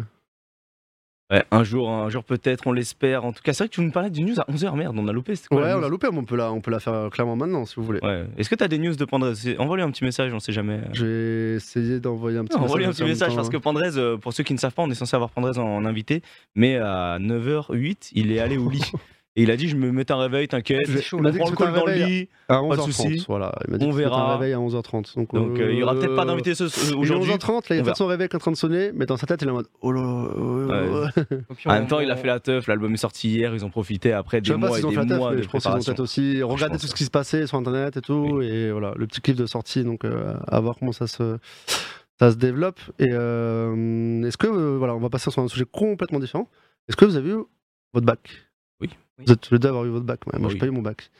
ouais, 1.30 1.44
un 1.50 1.64
jour, 1.64 1.90
un 1.90 2.08
jour 2.08 2.24
peut-être, 2.24 2.66
on 2.66 2.72
l'espère. 2.72 3.24
En 3.24 3.32
tout 3.32 3.42
cas, 3.42 3.52
c'est 3.52 3.64
vrai 3.64 3.68
que 3.68 3.74
tu 3.74 3.80
nous 3.80 3.90
parlais 3.90 4.10
d'une 4.10 4.26
news 4.26 4.40
à 4.40 4.44
11h. 4.50 4.74
Merde, 4.76 4.96
on 4.98 5.06
a 5.08 5.12
loupé. 5.12 5.34
quoi, 5.48 5.60
Ouais, 5.60 5.68
la 5.68 5.78
on 5.78 5.80
l'a 5.80 5.88
loupé, 5.88 6.08
mais 6.12 6.18
on 6.18 6.24
peut 6.24 6.36
la, 6.36 6.52
on 6.52 6.60
peut 6.60 6.70
la 6.70 6.80
faire 6.80 6.94
euh, 6.94 7.08
clairement 7.10 7.36
maintenant 7.36 7.64
si 7.64 7.76
vous 7.76 7.84
voulez. 7.84 8.00
Ouais. 8.02 8.24
Est-ce 8.38 8.48
que 8.50 8.54
tu 8.54 8.64
as 8.64 8.68
des 8.68 8.78
news 8.78 8.94
de 8.94 9.04
Pandrez? 9.04 9.56
Envoie-lui 9.58 9.82
un 9.84 9.90
petit 9.90 10.04
message, 10.04 10.32
on 10.32 10.40
sait 10.40 10.52
jamais. 10.52 10.80
Je 10.92 11.04
vais 11.06 11.54
essayer 11.56 12.00
d'envoyer 12.00 12.38
un 12.38 12.44
petit 12.44 12.56
Non, 12.56 12.62
message. 12.62 12.70
Envoie-lui 12.70 12.86
un 12.86 12.90
petit 12.90 13.04
message 13.04 13.30
temps, 13.30 13.36
parce 13.36 13.48
que. 13.50 13.56
Pandrez, 13.56 13.96
euh, 13.96 14.16
pour 14.16 14.32
ceux 14.32 14.44
qui 14.44 14.52
ne 14.54 14.58
savent 14.58 14.74
pas, 14.74 14.82
on 14.82 14.90
est 14.90 14.94
censé 14.94 15.14
avoir 15.16 15.30
Pandrez 15.30 15.58
en, 15.58 15.64
en 15.66 15.84
invité, 15.84 16.22
mais 16.54 16.76
à 16.76 17.18
9h08, 17.20 18.10
il 18.12 18.30
est 18.32 18.38
allé 18.40 18.56
au 18.58 18.70
lit. 18.70 18.82
Et 19.38 19.42
il 19.42 19.50
a 19.50 19.56
dit 19.56 19.68
Je 19.68 19.76
me 19.76 19.92
mets 19.92 20.10
un 20.10 20.16
réveil, 20.16 20.48
t'inquiète, 20.48 20.88
Je- 20.88 20.96
je 20.98 21.14
il 21.16 21.20
m'a 21.22 21.30
dit 21.30 21.36
que 21.38 21.42
prends 21.42 21.50
le 21.50 21.56
col 21.56 21.68
un 21.68 21.72
dans 21.72 21.84
le 21.86 21.92
lit. 21.92 22.28
À 22.48 22.54
Pas 22.54 22.76
de 22.76 22.80
11h30, 22.80 22.92
souci. 22.92 23.24
voilà. 23.28 23.52
Il 23.66 23.72
m'a 23.72 23.78
dit 23.78 23.84
On 23.84 23.90
que 23.90 23.94
verra. 23.96 24.32
un 24.32 24.36
réveil 24.38 24.54
à 24.54 24.58
11h30. 24.58 25.14
Donc, 25.16 25.34
Donc 25.34 25.58
euh, 25.60 25.72
il 25.72 25.78
y 25.78 25.82
aura 25.82 25.94
peut-être 25.94 26.16
pas 26.16 26.24
d'invité 26.24 26.54
ce- 26.54 26.68
ce- 26.68 26.86
il 26.86 26.92
est 26.92 26.96
aujourd'hui. 26.96 27.30
11h30, 27.32 27.68
là, 27.68 27.76
il 27.76 27.80
a 27.80 27.84
fait 27.84 27.94
son 27.94 28.06
réveil 28.06 28.28
qui 28.28 28.32
est 28.32 28.36
en 28.36 28.40
train 28.40 28.50
de 28.52 28.56
sonner, 28.56 28.92
mais 28.94 29.04
dans 29.04 29.16
sa 29.18 29.26
tête, 29.26 29.42
il 29.42 29.48
est 29.48 29.50
en 29.50 29.54
mode 29.54 29.68
Oh 29.82 29.92
là 29.92 30.00
là, 30.02 31.10
puis, 31.54 31.66
En 31.68 31.72
même 31.74 31.86
temps, 31.86 32.00
il 32.00 32.10
a 32.10 32.16
fait 32.16 32.26
la 32.28 32.40
teuf, 32.40 32.66
l'album 32.66 32.94
est 32.94 32.96
sorti 32.96 33.28
hier, 33.28 33.54
ils 33.54 33.64
ont 33.64 33.70
profité 33.70 34.12
après 34.12 34.40
des 34.40 34.54
mois 34.54 34.78
et 34.78 34.82
des 34.82 34.88
fait 34.88 34.94
la 34.96 35.04
taf, 35.06 35.18
mois 35.18 35.34
de 35.34 35.42
je 35.42 35.48
pense 35.48 35.50
qu'ils 35.50 35.56
ont 35.56 35.60
préparation. 35.60 35.92
peut-être 35.92 36.00
aussi 36.00 36.42
regardé 36.42 36.78
tout 36.78 36.86
ce 36.86 36.94
qui 36.94 37.04
se 37.04 37.10
passait 37.10 37.46
sur 37.46 37.58
internet 37.58 37.96
et 37.98 38.00
tout, 38.00 38.40
et 38.40 38.70
voilà, 38.70 38.92
le 38.96 39.06
petit 39.06 39.20
kiff 39.20 39.36
de 39.36 39.44
sortie, 39.46 39.84
donc 39.84 40.04
euh, 40.06 40.34
à 40.48 40.60
voir 40.60 40.76
comment 40.78 40.92
ça 40.92 41.06
se, 41.06 41.36
ça 42.18 42.30
se 42.30 42.36
développe. 42.36 42.80
Et 42.98 43.08
euh, 43.10 44.22
est-ce 44.26 44.38
que, 44.38 44.46
euh, 44.46 44.76
voilà, 44.78 44.94
on 44.94 45.00
va 45.00 45.10
passer 45.10 45.30
sur 45.30 45.42
un 45.42 45.48
sujet 45.48 45.66
complètement 45.70 46.20
différent. 46.20 46.48
Est-ce 46.88 46.96
que 46.96 47.04
vous 47.04 47.16
avez 47.16 47.30
eu 47.30 47.38
votre 47.92 48.06
bac? 48.06 48.45
Vous 49.18 49.32
êtes 49.32 49.40
tous 49.40 49.54
les 49.54 49.58
deux 49.58 49.68
à 49.68 49.70
avoir 49.70 49.84
eu 49.86 49.90
votre 49.90 50.04
bac, 50.04 50.20
ouais, 50.26 50.38
moi 50.38 50.48
Oui. 50.48 50.52
j'ai 50.54 50.58
pas 50.58 50.66
eu 50.66 50.70
mon 50.70 50.82
bac. 50.82 51.10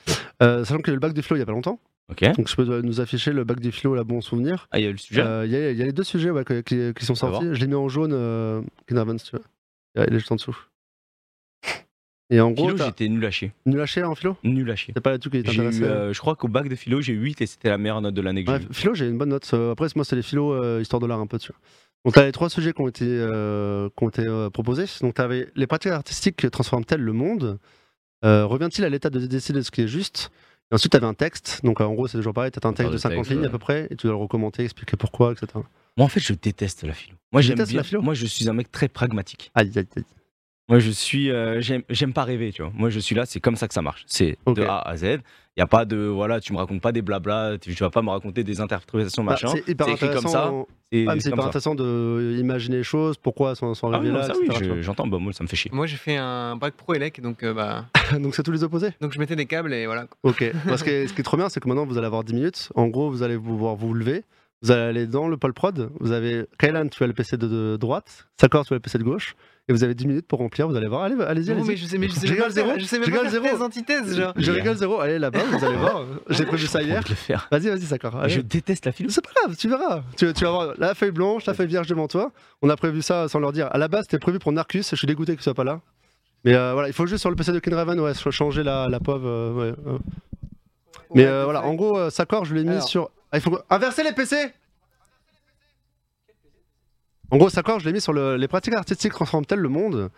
Euh, 0.43 0.65
sachant 0.65 0.81
eu 0.87 0.91
le 0.91 0.99
bac 0.99 1.13
des 1.15 1.23
philo 1.23 1.37
il 1.37 1.41
y 1.41 1.43
a 1.43 1.47
pas 1.47 1.53
longtemps, 1.53 1.81
Ok. 2.11 2.23
donc 2.37 2.47
je 2.49 2.55
peux 2.57 2.81
nous 2.83 3.01
afficher 3.01 3.33
le 3.33 3.45
bac 3.45 3.59
des 3.59 3.71
philo, 3.71 3.95
là, 3.95 4.05
bon 4.05 4.21
souvenir. 4.21 4.69
Ah, 4.71 4.79
il 4.79 4.85
y 4.85 4.87
a 4.87 4.91
eu 4.91 4.93
le 4.93 4.99
sujet? 4.99 5.23
Euh, 5.23 5.47
Il 5.47 5.53
y, 5.53 5.57
a- 5.57 5.71
il 5.71 5.79
y 5.79 5.83
a 5.83 5.87
les 5.87 5.93
deux 5.93 6.05
sujets 6.05 6.31
ouais, 6.31 6.45
que- 6.45 6.61
qui, 6.61 6.93
qui 6.95 7.05
sont 7.07 7.15
sortis. 7.15 7.47
Je 7.55 7.61
l'ai 7.61 7.67
mis 7.67 7.75
en 7.75 7.89
jaune, 7.89 8.13
euh, 8.13 8.61
si 8.89 9.31
tu 9.31 9.37
veux. 9.37 9.43
Il 9.97 10.03
est 10.15 10.19
juste 10.19 10.31
en 10.31 10.37
dessous. 10.37 10.57
Et 12.29 12.41
en 12.41 12.51
gros, 12.51 12.65
Philo, 12.67 12.79
t'as 12.79 12.87
j'étais 12.87 13.09
nul 13.09 13.25
à 13.25 13.31
chier. 13.31 13.53
nul 13.67 13.81
à 13.81 13.87
chier 13.87 14.03
en 14.03 14.17
philo? 14.17 14.37
Nul 14.43 14.69
à 14.69 14.75
chier. 14.75 14.93
C'est 14.97 15.01
pas 15.01 15.11
là-dessus 15.13 15.31
qui 15.31 15.37
J'ai 15.37 15.43
eu, 15.43 15.45
t'intéressait 15.45 15.85
euh, 15.85 16.13
je 16.13 16.19
crois 16.19 16.35
qu'au 16.35 16.49
bac 16.49 16.69
de 16.69 16.75
philo, 16.75 17.01
j'ai 17.01 17.13
eu 17.13 17.21
8 17.21 17.41
et 17.41 17.47
c'était 17.47 17.69
la 17.69 17.79
meilleure 17.79 18.01
note 18.03 18.15
de 18.15 18.21
l'année 18.21 18.45
que 18.45 18.51
Ouais, 18.51 18.59
j'ai 18.61 18.75
philo, 18.75 18.95
j'ai 18.95 19.07
une 19.09 19.17
bonne 19.17 19.29
note. 19.29 19.49
Euh, 19.55 19.71
Après, 19.71 19.87
moi, 19.95 20.05
c'est 20.05 20.17
les 20.17 20.23
philo 20.23 20.53
euh, 20.53 20.81
histoire 20.83 20.99
de 21.01 21.07
l'art 21.07 21.21
un 21.21 21.29
peu 21.29 21.37
dessus. 21.39 21.53
Donc, 22.05 22.15
tu 22.15 22.21
as 22.21 22.25
les 22.25 22.33
trois 22.33 22.51
sujets 22.51 22.73
qui 22.73 22.81
ont 22.81 22.89
été, 22.89 23.05
euh, 23.07 23.89
qui 23.97 24.05
ont 24.05 24.09
été 24.09 24.23
euh, 24.27 24.51
proposés. 24.51 24.87
Donc, 25.03 25.15
tu 25.15 25.23
avais 25.23 25.49
les 25.55 25.69
pratiques 25.69 25.93
artistiques 25.93 26.51
transforment-elles 26.51 27.01
le 27.01 27.13
monde? 27.13 27.45
Euh, 27.45 27.57
Revient-il 28.23 28.85
à 28.85 28.89
l'état 28.89 29.11
de 29.11 29.25
décider 29.27 29.61
de 29.61 29.65
ce 29.65 29.71
qui 29.71 29.83
est 29.83 29.89
juste? 29.89 30.31
Et 30.71 30.75
ensuite, 30.75 30.91
tu 30.91 30.97
avais 30.97 31.07
un 31.07 31.15
texte. 31.15 31.61
Donc, 31.63 31.81
euh, 31.81 31.85
en 31.85 31.95
gros, 31.95 32.09
c'est 32.09 32.19
toujours 32.19 32.35
pareil. 32.35 32.51
Tu 32.51 32.59
as 32.63 32.69
un 32.69 32.73
texte 32.73 32.91
de 32.91 32.97
de 32.97 32.99
50 32.99 33.19
texte, 33.19 33.31
lignes 33.31 33.41
ouais. 33.41 33.47
à 33.47 33.51
peu 33.51 33.59
près 33.59 33.87
et 33.91 33.97
tu 33.97 34.07
dois 34.07 34.17
le 34.17 34.23
recommenter, 34.23 34.65
expliquer 34.65 34.97
pourquoi, 34.97 35.33
etc. 35.33 35.47
Moi, 35.97 36.05
en 36.05 36.09
fait, 36.09 36.21
je 36.21 36.33
déteste 36.33 36.83
la 36.83 36.93
philo. 36.93 37.17
Moi, 37.33 37.41
j'aime 37.41 37.57
bien. 37.57 37.77
la 37.77 37.83
philo? 37.85 38.03
Moi, 38.03 38.15
je 38.15 38.27
suis 38.27 38.49
un 38.49 38.53
mec 38.53 38.73
très 38.73 38.89
pragmatique. 38.89 39.53
Aïe, 39.55 39.71
aïe, 39.77 39.87
aïe. 39.97 40.05
Moi, 40.69 40.79
je 40.81 40.91
suis. 40.91 41.31
euh, 41.31 41.61
j'aime 41.61 41.83
j'aime 41.89 42.13
pas 42.13 42.25
rêver, 42.25 42.53
tu 42.53 42.63
vois. 42.63 42.73
Moi, 42.75 42.91
je 42.91 42.99
suis 42.99 43.15
là, 43.15 43.25
c'est 43.27 43.41
comme 43.41 43.57
ça 43.57 43.69
que 43.69 43.75
ça 43.75 43.83
marche. 43.83 44.05
C'est 44.07 44.37
Ok. 44.47 44.57
de 44.57 44.63
A 44.65 44.79
à 44.81 44.97
Z. 44.97 45.05
Il 45.57 45.61
y 45.61 45.63
a 45.63 45.67
pas 45.67 45.85
de. 45.85 45.97
Voilà, 45.97 46.41
tu 46.41 46.53
me 46.53 46.59
racontes 46.59 46.81
pas 46.83 46.93
des 46.93 47.03
blabla. 47.03 47.57
Tu, 47.59 47.75
tu 47.75 47.83
vas 47.83 47.89
pas 47.91 48.03
me 48.03 48.11
raconter 48.11 48.43
des 48.45 48.61
interprétations, 48.61 49.23
Bah, 49.25 49.33
machin. 49.33 49.49
c'est 49.55 49.69
hyper 49.69 49.87
c'est 49.87 49.93
écrit 49.95 50.07
comme 50.11 50.27
ça. 50.27 50.47
intéressant. 50.49 50.69
Et 50.93 51.05
Ah, 51.09 51.15
mais 51.15 51.21
c'est 51.21 51.25
c'est 51.25 51.29
hyper 51.29 51.37
comme 51.37 51.43
ça. 51.45 51.49
intéressant 51.49 51.75
d'imaginer 51.77 52.77
les 52.79 52.83
choses, 52.83 53.17
pourquoi 53.17 53.51
elles 53.51 53.57
sont, 53.57 53.73
sont 53.75 53.87
Ah 53.87 53.91
oui, 53.91 53.97
arrivées 53.97 54.13
non, 54.13 54.19
là, 54.19 54.25
ça, 54.27 54.35
oui, 54.39 54.47
etc., 54.47 54.59
tu 54.61 54.77
je- 54.77 54.83
j'entends. 54.83 55.07
Bah, 55.07 55.19
moi, 55.19 55.33
ça 55.33 55.43
me 55.45 55.49
fait 55.49 55.57
chier. 55.57 55.71
Moi, 55.73 55.87
j'ai 55.87 55.97
fait 55.97 56.17
un 56.17 56.57
bac 56.57 56.75
pro 56.75 56.95
élec, 56.95 57.21
donc 57.21 57.43
euh, 57.43 57.55
bah. 57.55 57.87
Donc, 58.21 58.35
c'est 58.35 58.43
tous 58.43 58.53
les 58.53 58.63
opposés 58.65 58.91
donc 59.01 59.13
je 59.13 59.19
mettais 59.19 59.35
des 59.37 59.47
câbles 59.47 59.73
et 59.73 59.87
voilà. 59.87 60.07
quoi. 60.07 60.31
Ok. 60.31 60.45
Parce 60.67 60.83
que 60.83 61.07
ce 61.07 61.13
qui 61.13 61.21
est 61.21 61.25
trop 61.25 61.37
bien, 61.37 61.49
c'est 61.49 61.59
que 61.61 61.69
maintenant 61.69 61.87
vous 61.87 61.97
allez 61.99 62.07
avoir 62.07 62.23
10 62.25 62.35
minutes. 62.35 62.69
En 62.75 62.87
gros, 62.89 63.11
vous 63.11 63.23
allez 63.23 63.39
pouvoir 63.39 63.75
vous 63.77 63.95
lever. 63.95 64.25
Vous 64.63 64.71
allez 64.71 64.83
aller 64.83 65.07
dans 65.07 65.29
le 65.29 65.37
pôle 65.37 65.53
prod. 65.55 65.91
Vous 66.01 66.13
avez 66.13 66.47
Kailan, 66.59 66.89
tu 66.89 67.03
as 67.03 67.07
le 67.07 67.13
PC 67.13 67.37
de, 67.37 67.47
de 67.47 67.77
droite. 67.77 68.27
Sakor, 68.41 68.65
tu 68.67 68.73
as 68.75 68.77
le 68.77 68.81
PC 68.81 68.99
de 68.99 69.05
gauche. 69.05 69.35
Et 69.69 69.73
vous 69.73 69.83
avez 69.83 69.95
10 69.95 70.07
minutes 70.07 70.27
pour 70.29 70.39
remplir. 70.39 70.69
Vous 70.69 70.77
allez 70.77 70.87
voir. 70.87 71.03
Allez, 71.03 71.17
allez-y, 71.25 71.51
Non, 71.51 71.57
allez-y. 71.57 71.69
mais 71.69 71.77
je 71.77 71.87
sais, 71.87 71.99
mais 71.99 72.09
je 72.09 72.13
sais 72.15 72.27
Je 72.29 72.33
rigole 72.35 72.51
zéro, 72.51 72.71
je 72.79 72.85
sais 72.85 72.99
même 72.99 73.07
je 73.07 73.11
pas 73.11 73.17
rigole 73.17 73.31
faire 73.33 73.43
zéro. 73.43 73.59
genre. 74.15 74.33
Je 74.37 74.53
rigole 74.53 74.77
zéro. 74.77 75.01
Allez 75.01 75.19
là-bas, 75.19 75.41
vous 75.51 75.65
allez 75.65 75.77
voir. 75.77 76.05
J'ai 76.31 76.45
prévu 76.47 76.67
ça 76.67 76.83
hier. 76.83 77.03
Vas-y, 77.51 77.69
vas-y, 77.69 77.85
allez. 78.23 78.29
Je 78.29 78.41
déteste 78.43 78.87
la 78.87 78.93
philo. 78.93 79.11
C'est 79.11 79.25
pas 79.25 79.31
grave, 79.35 79.57
tu 79.57 79.69
verras. 79.69 80.03
Tu, 80.17 80.33
tu 80.33 80.45
vas 80.45 80.51
voir 80.51 80.75
la 80.79 80.95
feuille 80.95 81.11
blanche, 81.11 81.47
la 81.47 81.55
feuille 81.55 81.67
vierge 81.67 81.89
devant 81.89 82.07
toi. 82.07 82.31
On 82.63 82.69
a 82.71 82.77
prévu 82.77 83.03
ça 83.03 83.27
sans 83.29 83.41
leur 83.41 83.53
dire. 83.53 83.69
À 83.73 83.79
la 83.79 83.89
base, 83.89 84.03
c'était 84.05 84.19
prévu 84.21 84.39
pour 84.39 84.53
Narcus. 84.53 84.89
Je 84.91 84.97
suis 84.97 85.07
dégoûté 85.07 85.33
qu'il 85.35 85.43
soit 85.43 85.55
pas 85.55 85.65
là. 85.65 85.81
Mais 86.45 86.55
euh, 86.55 86.73
voilà, 86.75 86.87
il 86.89 86.95
faut 86.95 87.07
juste 87.07 87.23
sur 87.23 87.31
le 87.31 87.35
PC 87.37 87.51
de 87.51 87.59
Kinraven, 87.59 87.99
ouais, 87.99 88.13
changer 88.15 88.63
la, 88.63 88.89
la 88.89 89.01
POV. 89.01 89.23
euh, 89.27 89.53
ouais, 89.53 89.75
euh. 89.89 89.99
Mais 91.15 91.25
euh, 91.27 91.43
voilà, 91.45 91.65
en 91.65 91.75
gros, 91.75 91.99
euh, 91.99 92.11
Sakor, 92.11 92.45
je 92.45 92.55
l'ai 92.55 92.63
mis 92.63 92.71
Alors. 92.71 92.89
sur. 92.89 93.11
Ah, 93.33 93.39
il 93.39 93.41
faut 93.41 93.59
inverser 93.69 94.05
les 94.05 94.13
PC 94.13 94.37
En 97.31 97.37
gros, 97.39 97.49
Sakor, 97.49 97.81
je 97.81 97.87
l'ai 97.87 97.93
mis 97.93 98.01
sur 98.01 98.13
le- 98.13 98.37
les 98.37 98.49
pratiques 98.49 98.75
artistiques 98.75 99.13
transforment-elles 99.13 99.59
le 99.59 99.69
monde 99.69 100.11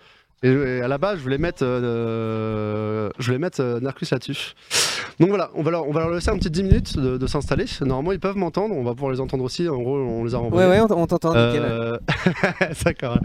et, 0.42 0.50
et 0.50 0.80
à 0.82 0.88
la 0.88 0.98
base, 0.98 1.18
je 1.18 1.22
voulais 1.22 1.38
mettre, 1.38 1.64
euh, 1.64 3.10
je 3.18 3.26
voulais 3.26 3.38
mettre 3.38 3.60
euh, 3.60 3.80
Narcus 3.80 4.10
là-dessus. 4.10 4.52
Donc 5.18 5.30
voilà, 5.30 5.50
on 5.54 5.62
va, 5.62 5.70
leur, 5.72 5.88
on 5.88 5.92
va 5.92 6.00
leur 6.00 6.10
laisser 6.10 6.30
un 6.30 6.38
petit 6.38 6.50
10 6.50 6.62
minutes 6.62 6.96
de, 6.98 7.16
de 7.16 7.26
s'installer. 7.26 7.64
Normalement, 7.80 8.12
ils 8.12 8.20
peuvent 8.20 8.36
m'entendre, 8.36 8.74
on 8.76 8.84
va 8.84 8.92
pouvoir 8.94 9.10
les 9.12 9.20
entendre 9.20 9.42
aussi. 9.44 9.68
En 9.68 9.78
gros, 9.82 9.96
on 9.98 10.22
les 10.24 10.34
a 10.34 10.38
renvoyés. 10.38 10.68
Ouais, 10.68 10.80
ouais, 10.80 10.86
on 10.90 11.06
t'entend, 11.06 11.30
nickel. 11.30 11.62
Euh, 11.64 11.98
D'accord. 12.84 13.18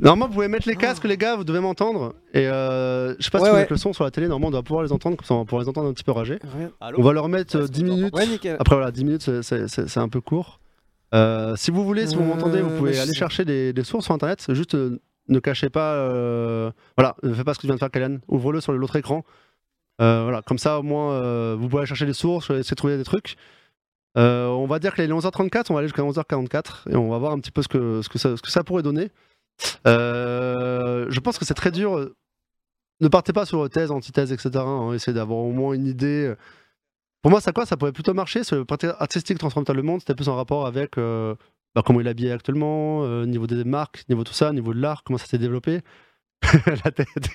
Normalement, 0.00 0.26
vous 0.26 0.32
pouvez 0.34 0.48
mettre 0.48 0.66
les 0.68 0.74
casques, 0.74 1.04
les 1.04 1.16
gars, 1.16 1.36
vous 1.36 1.44
devez 1.44 1.60
m'entendre. 1.60 2.14
Et 2.34 2.48
euh, 2.48 3.14
je 3.18 3.24
sais 3.24 3.30
pas 3.30 3.38
Ouais, 3.38 3.44
si 3.44 3.50
vous 3.50 3.54
ouais. 3.54 3.60
mettez 3.62 3.74
le 3.74 3.78
son 3.78 3.92
sur 3.92 4.02
la 4.02 4.10
télé, 4.10 4.26
normalement, 4.26 4.48
on 4.48 4.50
doit 4.50 4.62
pouvoir 4.64 4.82
les 4.82 4.90
entendre, 4.92 5.16
comme 5.16 5.26
ça, 5.26 5.34
on 5.34 5.38
va 5.40 5.44
pouvoir 5.44 5.62
les 5.62 5.68
entendre 5.68 5.88
un 5.88 5.92
petit 5.92 6.02
peu 6.02 6.10
rager. 6.12 6.40
On 6.96 7.02
va 7.02 7.12
leur 7.12 7.28
mettre 7.28 7.56
euh, 7.56 7.62
Est-ce 7.64 7.70
10 7.72 7.82
qu'on 7.84 7.88
minutes. 7.94 8.16
Ouais, 8.16 8.26
nickel. 8.26 8.56
Après, 8.58 8.74
voilà, 8.74 8.90
10 8.90 9.04
minutes, 9.04 9.42
c'est 9.42 9.98
un 9.98 10.08
peu 10.08 10.20
court. 10.20 10.58
Euh, 11.14 11.56
si 11.56 11.70
vous 11.70 11.84
voulez, 11.84 12.06
si 12.06 12.14
vous 12.16 12.22
Euh, 12.22 12.26
m'entendez, 12.26 12.60
vous 12.62 12.70
bah, 12.70 12.76
pouvez 12.78 12.98
aller 12.98 13.14
chercher 13.14 13.44
des, 13.44 13.72
des 13.72 13.84
sources 13.84 14.06
sur 14.06 14.14
internet. 14.14 14.44
Juste 14.54 14.74
euh, 14.74 14.98
ne 15.28 15.38
cachez 15.40 15.68
pas. 15.70 15.94
euh, 15.94 16.70
Voilà, 16.96 17.16
ne 17.22 17.34
faites 17.34 17.44
pas 17.44 17.54
ce 17.54 17.58
que 17.58 17.66
vient 17.66 17.74
de 17.74 17.78
faire 17.80 17.90
Kalian. 17.90 18.18
Ouvre-le 18.28 18.60
sur 18.60 18.72
l'autre 18.72 18.96
écran. 18.96 19.24
Euh, 20.00 20.22
voilà, 20.22 20.42
comme 20.42 20.58
ça, 20.58 20.78
au 20.78 20.82
moins, 20.82 21.12
euh, 21.12 21.54
vous 21.58 21.68
pouvez 21.68 21.80
aller 21.80 21.86
chercher 21.88 22.06
des 22.06 22.14
sources, 22.14 22.50
essayer 22.50 22.70
de 22.70 22.74
trouver 22.74 22.96
des 22.96 23.04
trucs. 23.04 23.36
Euh, 24.18 24.46
on 24.48 24.66
va 24.66 24.78
dire 24.78 24.94
qu'il 24.94 25.04
est 25.04 25.12
11h34, 25.12 25.66
on 25.70 25.74
va 25.74 25.78
aller 25.80 25.88
jusqu'à 25.88 26.02
11h44 26.02 26.90
et 26.90 26.96
on 26.96 27.08
va 27.10 27.18
voir 27.18 27.32
un 27.32 27.38
petit 27.40 27.50
peu 27.50 27.62
ce 27.62 27.68
que, 27.68 28.02
ce 28.02 28.08
que, 28.08 28.18
ça, 28.18 28.36
ce 28.36 28.42
que 28.42 28.50
ça 28.50 28.62
pourrait 28.64 28.82
donner. 28.82 29.10
Euh, 29.86 31.06
je 31.08 31.20
pense 31.20 31.38
que 31.38 31.44
c'est 31.44 31.54
très 31.54 31.70
dur. 31.70 32.10
Ne 33.00 33.08
partez 33.08 33.32
pas 33.32 33.46
sur 33.46 33.68
thèse, 33.68 33.90
antithèse, 33.90 34.32
etc. 34.32 34.50
hein, 34.58 34.92
essayez 34.92 35.14
d'avoir 35.14 35.38
au 35.40 35.50
moins 35.52 35.72
une 35.74 35.86
idée. 35.86 36.34
Pour 37.22 37.30
moi, 37.30 37.40
ça 37.40 37.52
quoi 37.52 37.66
Ça 37.66 37.76
pourrait 37.76 37.92
plutôt 37.92 38.14
marcher. 38.14 38.44
Ce 38.44 38.56
pratique 38.56 38.90
artistique 38.98 39.38
transforme 39.38 39.64
le 39.72 39.82
monde, 39.82 40.00
c'était 40.00 40.14
plus 40.14 40.28
en 40.28 40.36
rapport 40.36 40.66
avec 40.66 40.98
euh, 40.98 41.34
bah, 41.74 41.82
comment 41.84 42.00
il 42.00 42.06
est 42.06 42.10
habillé 42.10 42.32
actuellement, 42.32 43.04
euh, 43.04 43.24
niveau 43.26 43.46
des 43.46 43.64
marques, 43.64 44.04
niveau 44.08 44.24
tout 44.24 44.32
ça, 44.32 44.52
niveau 44.52 44.74
de 44.74 44.80
l'art, 44.80 45.04
comment 45.04 45.18
ça 45.18 45.26
s'est 45.26 45.38
développé. 45.38 45.80
La 46.84 46.90
tête. 46.92 47.08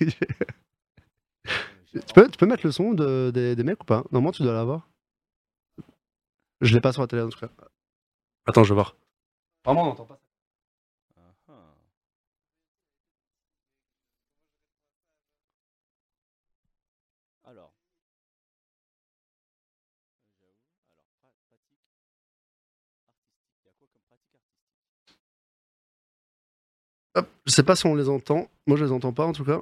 tu, 1.91 1.99
peux, 2.13 2.29
tu 2.29 2.37
peux 2.37 2.45
mettre 2.45 2.65
le 2.65 2.71
son 2.71 2.93
de- 2.93 3.31
des, 3.33 3.55
des 3.55 3.63
mecs 3.63 3.81
ou 3.81 3.85
pas? 3.85 4.03
Normalement, 4.11 4.31
tu 4.31 4.43
dois 4.43 4.53
l'avoir. 4.53 4.89
Je 6.61 6.73
l'ai 6.73 6.81
pas 6.81 6.91
sur 6.91 7.01
la 7.01 7.07
télé 7.07 7.21
en 7.21 7.29
tout 7.29 7.39
cas. 7.39 7.49
Attends, 8.45 8.63
je 8.63 8.69
vais 8.69 8.75
voir. 8.75 8.95
Vraiment, 9.65 9.83
on 9.83 9.87
n'entend 9.87 10.05
pas. 10.05 10.19
Ah, 11.17 11.21
ah. 11.49 11.53
Alors. 17.49 17.73
J'avoue. 20.41 20.53
Alors, 20.95 21.09
pra- 21.21 21.35
pratique 21.49 21.63
artistique. 21.63 22.03
Il 23.63 23.67
y 23.67 23.69
a 23.69 23.73
quoi 23.79 23.87
comme 23.91 24.01
pratique 24.07 24.35
artistique 24.35 25.21
Hop, 27.17 27.27
je 27.45 27.51
sais 27.51 27.63
pas 27.63 27.75
si 27.75 27.85
on 27.87 27.95
les 27.95 28.09
entend. 28.09 28.47
Moi, 28.67 28.77
je 28.77 28.85
les 28.85 28.91
entends 28.91 29.11
pas 29.13 29.25
en 29.25 29.33
tout 29.33 29.43
cas. 29.43 29.61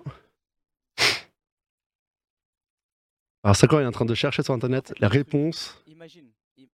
Alors, 3.43 3.55
Sakor 3.55 3.79
il 3.79 3.83
est 3.83 3.87
en 3.87 3.91
train 3.91 4.05
de 4.05 4.13
chercher 4.15 4.43
sur 4.43 4.53
internet 4.53 4.93
la 4.99 5.07
réponse. 5.07 5.81
Imagine. 5.87 6.31
im- 6.57 6.67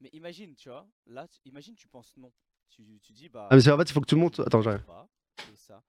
Mais 0.00 0.08
imagine, 0.12 0.54
tu 0.56 0.68
vois. 0.68 0.86
Là, 1.06 1.26
imagine, 1.44 1.74
tu 1.74 1.86
penses 1.88 2.16
non. 2.16 2.32
Tu, 2.70 2.98
tu 3.02 3.12
dis, 3.12 3.28
bah. 3.28 3.46
Ah, 3.50 3.54
mais 3.54 3.60
c'est 3.60 3.70
en 3.70 3.76
fait, 3.78 3.84
il 3.88 3.92
faut 3.92 4.00
que 4.00 4.06
tu 4.06 4.16
montes. 4.16 4.40
Attends, 4.40 4.62
j'arrive. 4.62 4.84
Et 5.52 5.56
ça 5.56 5.82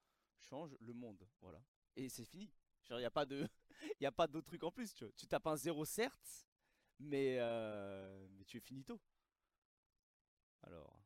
change 0.50 0.76
le 0.82 0.94
monde. 0.94 1.26
Voilà. 1.42 1.60
Et 1.96 2.10
c'est 2.10 2.26
fini. 2.26 2.50
Genre, 2.88 3.00
il 3.00 3.02
n'y 3.02 3.06
a 3.08 3.12
pas 3.12 3.26
de. 3.26 3.48
Y 4.02 4.06
a 4.08 4.12
pas 4.12 4.28
d'autre 4.28 4.48
truc 4.48 4.64
en 4.64 4.72
plus, 4.72 4.94
tu 4.94 5.04
vois. 5.06 5.14
Tu 5.16 5.28
tapes 5.28 5.48
un 5.48 5.56
zéro, 5.56 5.84
certes. 5.86 6.46
Mais. 7.00 7.38
euh, 7.40 8.28
Mais 8.38 8.44
tu 8.44 8.58
es 8.58 8.60
finito. 8.60 9.00
Alors. 10.64 11.00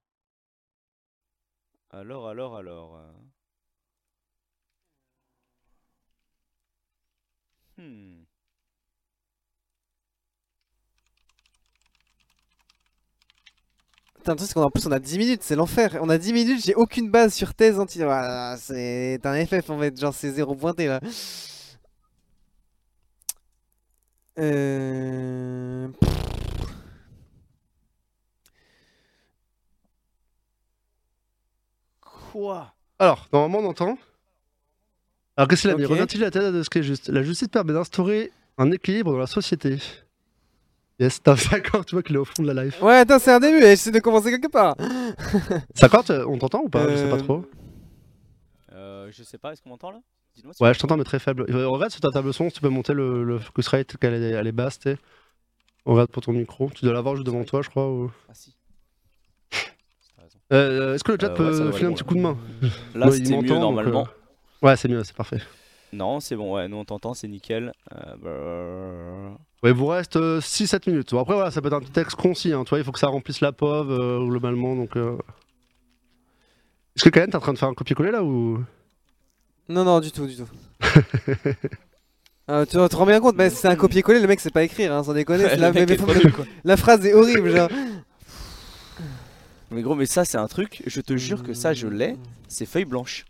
Alors, 1.91 2.27
alors, 2.27 2.57
alors. 2.57 2.95
euh. 2.97 3.11
Hmm. 7.77 8.23
Putain, 14.17 14.35
qu'en 14.53 14.69
plus, 14.69 14.85
on 14.85 14.91
a 14.91 14.99
10 14.99 15.17
minutes, 15.17 15.41
c'est 15.41 15.55
l'enfer. 15.55 15.97
On 15.99 16.09
a 16.09 16.17
10 16.19 16.31
minutes, 16.31 16.63
j'ai 16.63 16.75
aucune 16.75 17.09
base 17.09 17.33
sur 17.33 17.55
thèse 17.55 17.79
anti. 17.79 17.97
Voilà, 17.99 18.55
c'est 18.59 19.19
un 19.23 19.45
FF 19.45 19.69
en 19.71 19.79
fait, 19.79 19.99
genre 19.99 20.13
c'est 20.13 20.29
zéro 20.31 20.53
pointé 20.53 20.85
là. 20.87 20.99
Euh... 24.39 25.87
Quoi 32.31 32.73
Alors, 32.99 33.27
normalement, 33.33 33.59
on 33.59 33.69
entend. 33.71 33.97
Alors, 35.37 35.47
qu'est-ce 35.47 35.61
qu'il 35.61 35.71
a 35.71 35.75
mis 35.75 35.85
Ok. 35.85 35.91
Revient-il 35.91 36.21
à 36.23 36.27
la 36.27 36.31
tête 36.31 36.53
de 36.53 36.63
ce 36.63 36.69
qui 36.69 36.79
est 36.79 36.83
juste 36.83 37.09
La 37.09 37.23
justice 37.23 37.47
permet 37.47 37.73
d'instaurer 37.73 38.31
un 38.57 38.71
équilibre 38.71 39.11
dans 39.13 39.17
la 39.17 39.27
société. 39.27 39.77
Yes, 40.99 41.21
t'as 41.23 41.35
Sakor, 41.35 41.83
tu 41.85 41.95
vois 41.95 42.03
qu'il 42.03 42.15
est 42.15 42.19
au 42.19 42.25
fond 42.25 42.43
de 42.43 42.51
la 42.51 42.63
life. 42.65 42.81
Ouais, 42.81 42.97
attends, 42.97 43.17
c'est 43.17 43.31
un 43.31 43.39
début, 43.39 43.57
et 43.57 43.69
j'essaie 43.71 43.91
de 43.91 43.99
commencer 43.99 44.29
quelque 44.29 44.51
part. 44.51 44.75
Sakor, 45.75 46.03
tu- 46.03 46.11
on 46.13 46.37
t'entend 46.37 46.61
ou 46.61 46.69
pas 46.69 46.87
Je 46.89 46.95
sais 46.95 47.09
pas 47.09 47.15
Euh, 47.15 47.23
trop. 47.23 47.45
euh, 48.73 49.09
Je 49.11 49.23
sais 49.23 49.37
pas, 49.37 49.53
est-ce 49.53 49.61
qu'on 49.61 49.69
m'entend 49.69 49.91
là 49.91 49.99
Dis-moi 50.35 50.53
si 50.53 50.61
Ouais, 50.63 50.73
je 50.73 50.79
t'entends, 50.79 50.97
mais 50.97 51.03
très 51.03 51.19
faible. 51.19 51.45
Euh, 51.49 51.67
Regarde 51.67 51.91
sur 51.91 52.01
ta 52.01 52.09
table 52.09 52.33
son, 52.33 52.49
si 52.49 52.55
tu 52.55 52.61
peux 52.61 52.69
monter 52.69 52.93
le, 52.93 53.23
le 53.23 53.39
focus 53.39 53.67
rate, 53.69 53.97
qu'elle 53.97 54.13
est, 54.13 54.29
elle 54.31 54.47
est 54.47 54.51
basse, 54.51 54.77
tu 54.79 54.91
sais. 54.91 54.97
Regarde 55.85 56.09
pour 56.11 56.21
ton 56.21 56.31
micro. 56.33 56.69
Tu 56.69 56.85
dois 56.85 56.93
l'avoir 56.93 57.15
juste 57.15 57.25
devant 57.25 57.43
toi, 57.43 57.61
je 57.63 57.69
crois. 57.69 57.89
ou- 57.89 58.11
Ah 58.29 58.33
si. 58.33 58.55
Euh, 60.51 60.95
Est-ce 60.95 61.03
que 61.03 61.11
le 61.13 61.17
chat 61.19 61.27
Euh, 61.27 61.31
ouais, 61.31 61.35
peut 61.37 61.53
ça 61.53 61.59
devrait 61.59 61.77
filer 61.77 61.89
un 61.89 61.93
petit 61.93 62.03
coup 62.03 62.15
de 62.15 62.19
main 62.21 62.37
Là, 62.95 63.07
Ouais, 63.09 63.19
m'entend, 63.19 63.41
mieux 63.41 63.59
normalement. 63.59 64.07
euh, 64.63 64.67
Ouais, 64.67 64.75
c'est 64.75 64.87
mieux, 64.89 65.03
c'est 65.03 65.15
parfait. 65.15 65.39
Non, 65.93 66.19
c'est 66.19 66.35
bon, 66.35 66.53
ouais, 66.55 66.67
nous 66.67 66.77
on 66.77 66.85
t'entend, 66.85 67.13
c'est 67.13 67.27
nickel. 67.27 67.73
Euh, 67.93 69.29
bah, 69.31 69.37
Ouais, 69.63 69.69
il 69.71 69.75
vous 69.75 69.87
reste 69.87 70.17
6-7 70.17 70.89
minutes. 70.89 71.11
Bon, 71.11 71.19
après, 71.21 71.33
voilà, 71.35 71.51
ça 71.51 71.61
peut 71.61 71.67
être 71.67 71.73
un 71.73 71.81
texte 71.81 72.15
concis, 72.15 72.53
hein, 72.53 72.63
tu 72.63 72.69
vois, 72.69 72.79
il 72.79 72.83
faut 72.83 72.91
que 72.91 72.99
ça 72.99 73.07
remplisse 73.07 73.41
la 73.41 73.51
POV 73.51 73.91
euh, 73.91 74.25
globalement, 74.27 74.75
donc... 74.75 74.95
euh. 74.97 75.17
Est-ce 76.95 77.05
que 77.05 77.09
Kayen, 77.09 77.27
t'es 77.27 77.35
en 77.35 77.39
train 77.39 77.53
de 77.53 77.57
faire 77.57 77.69
un 77.69 77.73
copier-coller 77.73 78.11
là 78.11 78.23
ou... 78.23 78.63
Non, 79.69 79.85
non, 79.85 79.99
du 80.01 80.11
tout, 80.11 80.25
du 80.27 80.35
tout. 80.35 80.47
Ah, 82.47 82.65
tu 82.65 82.75
te 82.75 82.95
rends 82.95 83.05
bien 83.05 83.21
compte, 83.21 83.35
mais 83.37 83.49
c'est 83.49 83.67
un 83.69 83.75
copier-coller, 83.77 84.19
le 84.19 84.27
mec 84.27 84.39
sait 84.41 84.49
pas 84.49 84.63
écrire, 84.63 84.91
hein, 84.93 85.03
sans 85.03 85.13
déconner. 85.13 85.47
c'est 85.47 85.55
la, 85.57 85.71
mais- 85.71 85.85
la 86.65 86.75
phrase 86.77 87.05
est 87.05 87.13
horrible, 87.13 87.49
genre. 87.55 87.69
Mais 89.71 89.81
gros, 89.81 89.95
mais 89.95 90.05
ça, 90.05 90.25
c'est 90.25 90.37
un 90.37 90.47
truc, 90.47 90.83
je 90.85 91.01
te 91.01 91.15
jure 91.15 91.43
que 91.43 91.53
ça, 91.53 91.73
je 91.73 91.87
l'ai, 91.87 92.17
c'est 92.47 92.65
feuille 92.65 92.85
blanche. 92.85 93.25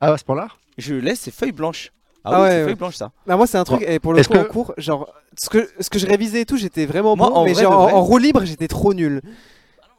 Ah, 0.00 0.12
à 0.12 0.18
ce 0.18 0.24
point-là? 0.24 0.48
Je 0.78 0.94
l'ai, 0.94 1.14
c'est 1.14 1.30
feuille 1.30 1.52
blanche. 1.52 1.90
Ah, 2.24 2.30
Ah 2.32 2.36
oui, 2.36 2.42
ouais, 2.42 2.50
c'est 2.58 2.64
feuille 2.64 2.74
blanche, 2.74 2.96
ça. 2.96 3.12
Bah, 3.26 3.36
moi, 3.36 3.46
c'est 3.46 3.56
un 3.58 3.64
truc, 3.64 3.82
et 3.86 3.98
pour 3.98 4.12
le 4.12 4.22
coup, 4.22 4.34
en 4.34 4.44
cours, 4.44 4.74
genre, 4.76 5.12
ce 5.38 5.48
que, 5.48 5.68
ce 5.80 5.88
que 5.88 5.98
je 5.98 6.06
révisais 6.06 6.42
et 6.42 6.46
tout, 6.46 6.58
j'étais 6.58 6.84
vraiment 6.84 7.16
Moi, 7.16 7.28
bon, 7.30 7.34
en 7.34 7.44
mais 7.44 7.54
vrai 7.54 7.62
genre, 7.62 7.72
en, 7.72 7.82
vrai- 7.84 7.92
en 7.92 8.02
roue 8.02 8.18
libre, 8.18 8.44
j'étais 8.44 8.68
trop 8.68 8.92
nul. 8.92 9.22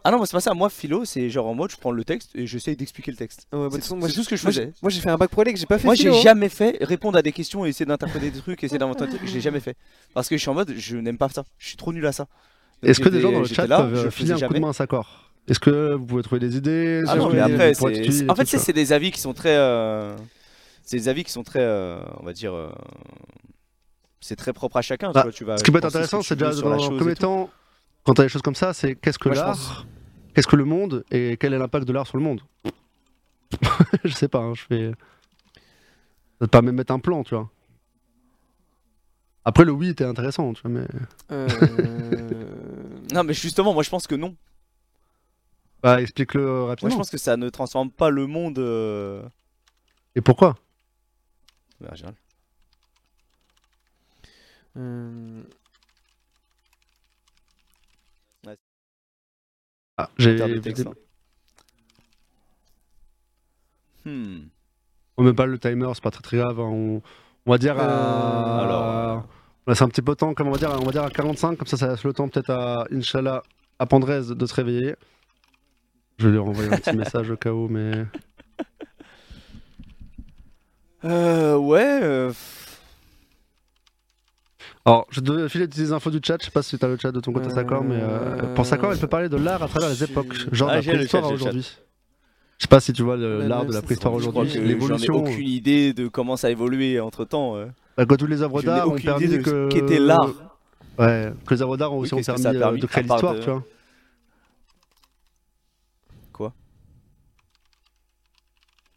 Ah 0.03 0.09
non, 0.09 0.17
moi, 0.17 0.25
c'est 0.25 0.31
pas 0.33 0.41
ça. 0.41 0.53
Moi, 0.55 0.69
philo, 0.69 1.05
c'est 1.05 1.29
genre 1.29 1.45
en 1.47 1.53
mode, 1.53 1.71
je 1.71 1.77
prends 1.77 1.91
le 1.91 2.03
texte 2.03 2.31
et 2.35 2.47
j'essaye 2.47 2.75
d'expliquer 2.75 3.11
le 3.11 3.17
texte. 3.17 3.47
Ouais, 3.53 3.59
bah, 3.59 3.65
de 3.65 3.69
C'est 3.73 3.77
toute 3.77 3.83
façon, 3.83 3.97
moi, 3.97 4.07
c'est 4.09 4.15
tout 4.15 4.23
ce 4.23 4.29
que 4.29 4.35
je 4.35 4.41
faisais. 4.41 4.65
j'ai- 4.65 4.73
Moi, 4.81 4.89
j'ai 4.89 4.99
fait 4.99 5.09
un 5.11 5.17
bac 5.17 5.29
pro 5.29 5.43
que 5.43 5.55
j'ai 5.55 5.65
pas 5.67 5.77
fait 5.77 5.85
Moi, 5.85 5.93
j'ai 5.95 6.09
hein. 6.09 6.21
jamais 6.23 6.49
fait 6.49 6.77
répondre 6.81 7.17
à 7.17 7.21
des 7.21 7.31
questions 7.31 7.65
et 7.65 7.69
essayer 7.69 7.85
d'interpréter 7.85 8.31
des 8.31 8.39
trucs, 8.39 8.63
essayer 8.63 8.79
d'inventer 8.79 9.05
des 9.05 9.17
trucs. 9.17 9.27
Je 9.27 9.33
l'ai 9.35 9.41
jamais 9.41 9.59
fait. 9.59 9.75
Parce 10.15 10.27
que 10.27 10.37
je 10.37 10.41
suis 10.41 10.49
en 10.49 10.55
mode, 10.55 10.73
je 10.75 10.97
n'aime 10.97 11.17
pas 11.19 11.29
ça. 11.29 11.43
Je 11.59 11.67
suis 11.67 11.77
trop 11.77 11.93
nul 11.93 12.05
à 12.07 12.11
ça. 12.11 12.27
Est-ce 12.83 12.99
que 12.99 13.09
des 13.09 13.21
gens 13.21 13.31
dans 13.31 13.41
le 13.41 13.47
chat 13.47 13.67
là, 13.67 13.77
peuvent 13.77 13.93
je 13.93 13.99
euh, 13.99 14.03
le 14.05 14.09
filer 14.11 14.31
un 14.31 14.39
coup 14.39 14.53
de 14.55 14.59
main 14.59 14.69
à 14.69 14.73
Sakor? 14.73 15.30
Est-ce 15.47 15.59
que 15.59 15.93
vous 15.95 16.05
pouvez 16.05 16.23
trouver 16.23 16.39
des 16.39 16.55
idées 16.57 17.01
Ah 17.07 17.15
non, 17.15 17.30
mais 17.30 17.39
après, 17.39 17.73
c'est- 17.73 18.30
en 18.30 18.35
fait, 18.35 18.45
c'est 18.47 18.73
des 18.73 18.93
avis 18.93 19.11
qui 19.11 19.19
sont 19.19 19.34
très. 19.34 19.55
euh, 19.57 20.15
C'est 20.84 20.97
des 20.97 21.07
avis 21.09 21.23
qui 21.23 21.31
sont 21.31 21.43
très. 21.43 21.61
euh, 21.61 22.01
On 22.19 22.26
va 22.26 22.34
dire. 22.34 22.53
euh, 22.53 22.72
C'est 24.19 24.35
très 24.35 24.53
propre 24.53 24.77
à 24.77 24.81
chacun. 24.81 25.09
tu 25.09 25.13
Bah, 25.15 25.23
vois, 25.23 25.31
tu 25.31 25.43
vas 25.45 25.57
Ce 25.57 25.63
qui 25.63 25.72
peut 25.72 25.80
être 25.80 25.85
intéressant, 25.85 26.19
tu 26.19 26.27
c'est 26.27 26.35
déjà 26.35 26.51
dans 26.61 26.72
un 26.73 26.97
premier 26.97 27.15
temps, 27.15 27.49
quand 28.03 28.13
t'as 28.13 28.23
des 28.23 28.30
choses 28.30 28.41
comme 28.43 28.55
ça, 28.55 28.72
c'est 28.73 28.95
qu'est-ce 28.95 29.18
que 29.19 29.30
Moi, 29.30 29.35
l'art 29.35 29.85
Qu'est-ce 30.35 30.47
que 30.47 30.55
le 30.55 30.63
monde 30.65 31.03
Et 31.11 31.38
quel 31.38 31.53
est 31.53 31.57
l'impact 31.57 31.88
de 31.88 31.93
l'art 31.93 32.05
sur 32.07 32.18
le 32.18 32.23
monde 32.23 32.41
Je 34.03 34.13
sais 34.13 34.27
pas, 34.27 34.39
hein, 34.39 34.53
je 34.53 34.61
fais. 34.63 34.91
Ça 36.39 36.45
te 36.47 36.51
permet 36.51 36.72
de 36.72 36.76
mettre 36.77 36.93
un 36.93 36.99
plan, 36.99 37.23
tu 37.23 37.35
vois. 37.35 37.49
Après, 39.43 39.65
le 39.65 39.72
oui 39.72 39.89
était 39.89 40.05
intéressant, 40.05 40.53
tu 40.53 40.61
vois, 40.61 40.72
mais. 40.72 40.88
Euh, 41.31 41.47
Non, 43.13 43.23
mais 43.23 43.34
justement, 43.34 43.73
moi 43.73 43.84
je 43.84 43.89
pense 43.89 44.07
que 44.07 44.15
non. 44.15 44.35
Bah, 45.83 46.01
explique-le 46.01 46.41
euh, 46.45 46.59
Moi 46.59 46.67
rapidement. 46.69 46.91
je 46.91 46.95
pense 46.97 47.09
que 47.09 47.17
ça 47.17 47.37
ne 47.37 47.49
transforme 47.49 47.89
pas 47.91 48.09
le 48.09 48.27
monde. 48.27 48.59
euh, 48.59 49.23
Et 50.15 50.21
pourquoi? 50.21 50.55
De 51.79 51.85
manière 51.85 51.95
générale. 51.97 52.15
euh, 54.77 55.41
ah, 59.97 60.09
J'ai. 60.17 60.35
Terme 60.35 60.51
de 60.53 60.59
texte, 60.59 60.87
hein. 60.87 60.93
Hmm. 64.05 64.39
On 65.17 65.23
met 65.23 65.33
pas 65.33 65.45
le 65.45 65.59
timer, 65.59 65.91
c'est 65.93 66.01
pas 66.03 66.09
très 66.11 66.21
très 66.23 66.37
grave. 66.37 66.59
hein, 66.59 66.63
On, 66.63 67.01
on 67.45 67.51
va 67.51 67.57
dire 67.57 67.77
à. 67.79 68.63
Alors. 68.63 69.27
On 69.67 69.71
laisse 69.71 69.81
un 69.83 69.89
petit 69.89 70.01
peu 70.01 70.13
de 70.13 70.17
temps, 70.17 70.33
comme 70.33 70.47
on 70.47 70.51
va 70.51 70.57
dire, 70.57 70.71
on 70.81 70.85
va 70.85 70.91
dire 70.91 71.03
à 71.03 71.11
45, 71.11 71.55
comme 71.55 71.67
ça, 71.67 71.77
ça 71.77 71.87
laisse 71.89 72.03
le 72.03 72.13
temps 72.13 72.27
peut-être 72.27 72.49
à 72.49 72.85
Inch'Allah, 72.91 73.43
à 73.77 73.85
Pandrez 73.85 74.21
de 74.33 74.45
se 74.47 74.53
réveiller. 74.55 74.95
Je 76.22 76.27
vais 76.27 76.34
lui 76.34 76.39
renvoyer 76.39 76.72
un 76.72 76.77
petit 76.77 76.95
message 76.95 77.31
au 77.31 77.35
cas 77.35 77.52
où, 77.52 77.68
mais. 77.68 78.06
Euh, 81.03 81.56
ouais. 81.57 81.99
euh, 82.03 82.31
Alors, 84.85 85.07
je 85.10 85.19
devais 85.19 85.49
filer 85.49 85.65
des 85.68 85.91
infos 85.93 86.11
du 86.11 86.19
chat, 86.23 86.38
je 86.39 86.45
sais 86.45 86.52
pas 86.52 86.61
si 86.61 86.77
tu 86.77 86.85
as 86.85 86.88
le 86.88 86.98
chat 86.98 87.11
de 87.11 87.19
ton 87.19 87.34
côté, 87.34 87.48
Euh, 87.48 87.56
Sakor, 87.56 87.84
mais 87.84 87.98
euh, 87.99 88.53
pour 88.53 88.68
Sakor, 88.68 88.93
il 88.93 88.99
peut 88.99 89.07
parler 89.07 89.30
de 89.30 89.38
l'art 89.38 89.64
à 89.64 89.68
travers 89.68 89.89
les 89.89 90.03
époques, 90.03 90.35
genre 90.52 90.69
Ah, 90.69 90.80
de 90.80 90.85
la 90.85 90.93
préhistoire 90.93 91.31
aujourd'hui. 91.31 91.76
Je 92.60 92.64
sais 92.65 92.68
pas 92.68 92.80
si 92.80 92.93
tu 92.93 93.02
vois 93.02 93.18
l'art 93.18 93.65
de 93.65 93.73
la 93.73 93.81
préhistoire 93.81 94.14
aujourd'hui, 94.14 94.48
que 94.48 94.60
j'en 94.60 94.61
ai 94.64 94.68
l'évolution. 94.68 95.15
aucune 95.15 95.48
idée 95.48 95.93
de 95.93 96.07
comment 96.07 96.38
ça 96.38 96.48
a 96.48 96.49
évolué 96.52 96.99
entre 96.99 97.26
temps. 97.26 97.56
Bah, 97.98 98.06
quand 98.06 98.18
toutes 98.18 98.30
les 98.30 98.43
œuvres 98.43 98.61
d'art 98.61 98.88
ont 98.88 98.91
aucune 98.91 99.06
permis 99.06 99.26
idée 99.26 99.38
de 99.39 99.43
que. 99.43 99.68
qu'était 99.69 99.98
l'art. 99.98 100.30
Ouais, 100.99 101.34
que 101.48 101.53
les 101.56 101.61
œuvres 101.64 101.77
d'art 101.77 101.91
ont 101.93 101.98
Oui, 101.98 102.03
aussi 102.03 102.14
ont 102.14 102.22
permis, 102.22 102.45
a 102.45 102.49
euh, 102.52 102.60
permis 102.60 102.80
de 102.80 102.85
créer 102.85 103.03
l'histoire, 103.03 103.34
de- 103.34 103.39
tu 103.39 103.49
vois. 103.49 103.64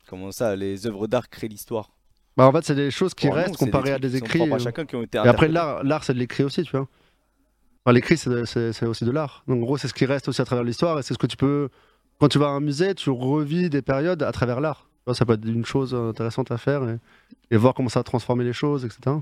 Comment 0.08 0.30
ça, 0.32 0.54
les 0.56 0.86
œuvres 0.86 1.06
d'art 1.06 1.28
créent 1.28 1.48
l'histoire 1.48 1.90
Bah, 2.36 2.46
en 2.46 2.52
fait, 2.52 2.64
c'est 2.64 2.74
des 2.74 2.90
choses 2.90 3.14
qui 3.14 3.28
restent 3.30 3.56
comparées 3.56 3.92
à 3.92 3.98
des 3.98 4.16
écrits. 4.16 4.40
à 4.42 4.54
euh, 4.54 4.58
chacun 4.58 4.84
qui 4.84 4.96
ont 4.96 5.02
été 5.02 5.18
Et 5.18 5.22
après, 5.22 5.48
l'art, 5.48 5.82
l'art, 5.84 6.04
c'est 6.04 6.14
de 6.14 6.18
l'écrit 6.18 6.44
aussi, 6.44 6.62
tu 6.62 6.70
vois. 6.76 6.86
Enfin, 7.84 7.92
l'écrit, 7.94 8.16
c'est, 8.16 8.30
de- 8.30 8.44
c'est- 8.44 8.72
c'est 8.72 8.86
aussi 8.86 9.04
de 9.04 9.10
l'art. 9.10 9.44
Donc, 9.48 9.58
en 9.58 9.64
gros, 9.64 9.76
c'est 9.78 9.88
ce 9.88 9.94
qui 9.94 10.06
reste 10.06 10.28
aussi 10.28 10.40
à 10.40 10.44
travers 10.44 10.64
l'histoire. 10.64 10.98
Et 10.98 11.02
c'est 11.02 11.14
ce 11.14 11.18
que 11.18 11.26
tu 11.26 11.36
peux. 11.36 11.68
Quand 12.18 12.28
tu 12.28 12.38
vas 12.38 12.46
à 12.46 12.50
un 12.50 12.60
musée, 12.60 12.94
tu 12.94 13.10
revis 13.10 13.68
des 13.70 13.82
périodes 13.82 14.22
à 14.22 14.32
travers 14.32 14.60
l'art. 14.60 14.88
Ça 15.12 15.26
peut 15.26 15.34
être 15.34 15.44
une 15.46 15.66
chose 15.66 15.94
intéressante 15.94 16.50
à 16.50 16.56
faire 16.56 16.88
et, 16.88 16.98
et 17.50 17.56
voir 17.58 17.74
comment 17.74 17.90
ça 17.90 18.00
a 18.00 18.02
transformé 18.04 18.42
les 18.44 18.54
choses, 18.54 18.84
etc. 18.86 19.16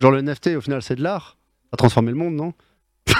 Genre, 0.00 0.10
le 0.12 0.20
NFT, 0.22 0.56
au 0.56 0.60
final, 0.60 0.82
c'est 0.82 0.94
de 0.96 1.02
l'art. 1.02 1.36
Ça 1.64 1.70
a 1.72 1.76
transformé 1.76 2.10
le 2.12 2.16
monde, 2.16 2.34
non? 2.34 2.52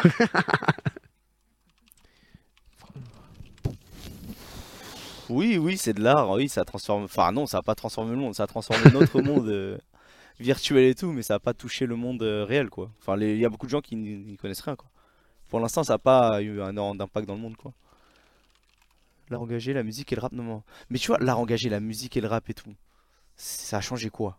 Oui, 5.30 5.56
oui, 5.58 5.78
c'est 5.78 5.92
de 5.92 6.02
l'art. 6.02 6.30
Oui, 6.30 6.48
ça 6.48 6.64
transforme. 6.64 7.04
Enfin, 7.04 7.32
non, 7.32 7.46
ça 7.46 7.58
a 7.58 7.62
pas 7.62 7.74
transformé 7.74 8.10
le 8.12 8.16
monde. 8.18 8.34
Ça 8.34 8.42
a 8.42 8.46
transformé 8.46 8.90
notre 8.92 9.20
monde 9.22 9.48
euh, 9.48 9.78
virtuel 10.38 10.84
et 10.84 10.94
tout, 10.94 11.12
mais 11.12 11.22
ça 11.22 11.34
a 11.34 11.38
pas 11.38 11.54
touché 11.54 11.86
le 11.86 11.96
monde 11.96 12.22
euh, 12.22 12.44
réel, 12.44 12.68
quoi. 12.70 12.90
Enfin, 13.00 13.16
il 13.18 13.38
y 13.38 13.44
a 13.44 13.48
beaucoup 13.48 13.66
de 13.66 13.70
gens 13.70 13.80
qui 13.80 13.96
n'y 13.96 14.36
connaissent 14.36 14.60
rien, 14.62 14.76
quoi. 14.76 14.88
Pour 15.48 15.60
l'instant, 15.60 15.82
ça 15.84 15.94
n'a 15.94 15.98
pas 15.98 16.42
eu 16.42 16.60
un 16.60 16.70
énorme 16.70 16.98
d'impact 16.98 17.26
dans 17.26 17.34
le 17.34 17.40
monde, 17.40 17.56
quoi. 17.56 17.72
L'art 19.30 19.42
engagé, 19.42 19.72
la 19.72 19.82
musique 19.84 20.12
et 20.12 20.16
le 20.16 20.20
rap, 20.22 20.32
non, 20.32 20.42
non. 20.42 20.62
Mais 20.90 20.98
tu 20.98 21.06
vois, 21.08 21.18
l'art 21.20 21.38
engagé, 21.38 21.68
la 21.68 21.80
musique 21.80 22.16
et 22.16 22.20
le 22.20 22.26
rap 22.28 22.48
et 22.50 22.54
tout, 22.54 22.74
ça 23.36 23.76
a 23.78 23.80
changé 23.80 24.10
quoi? 24.10 24.38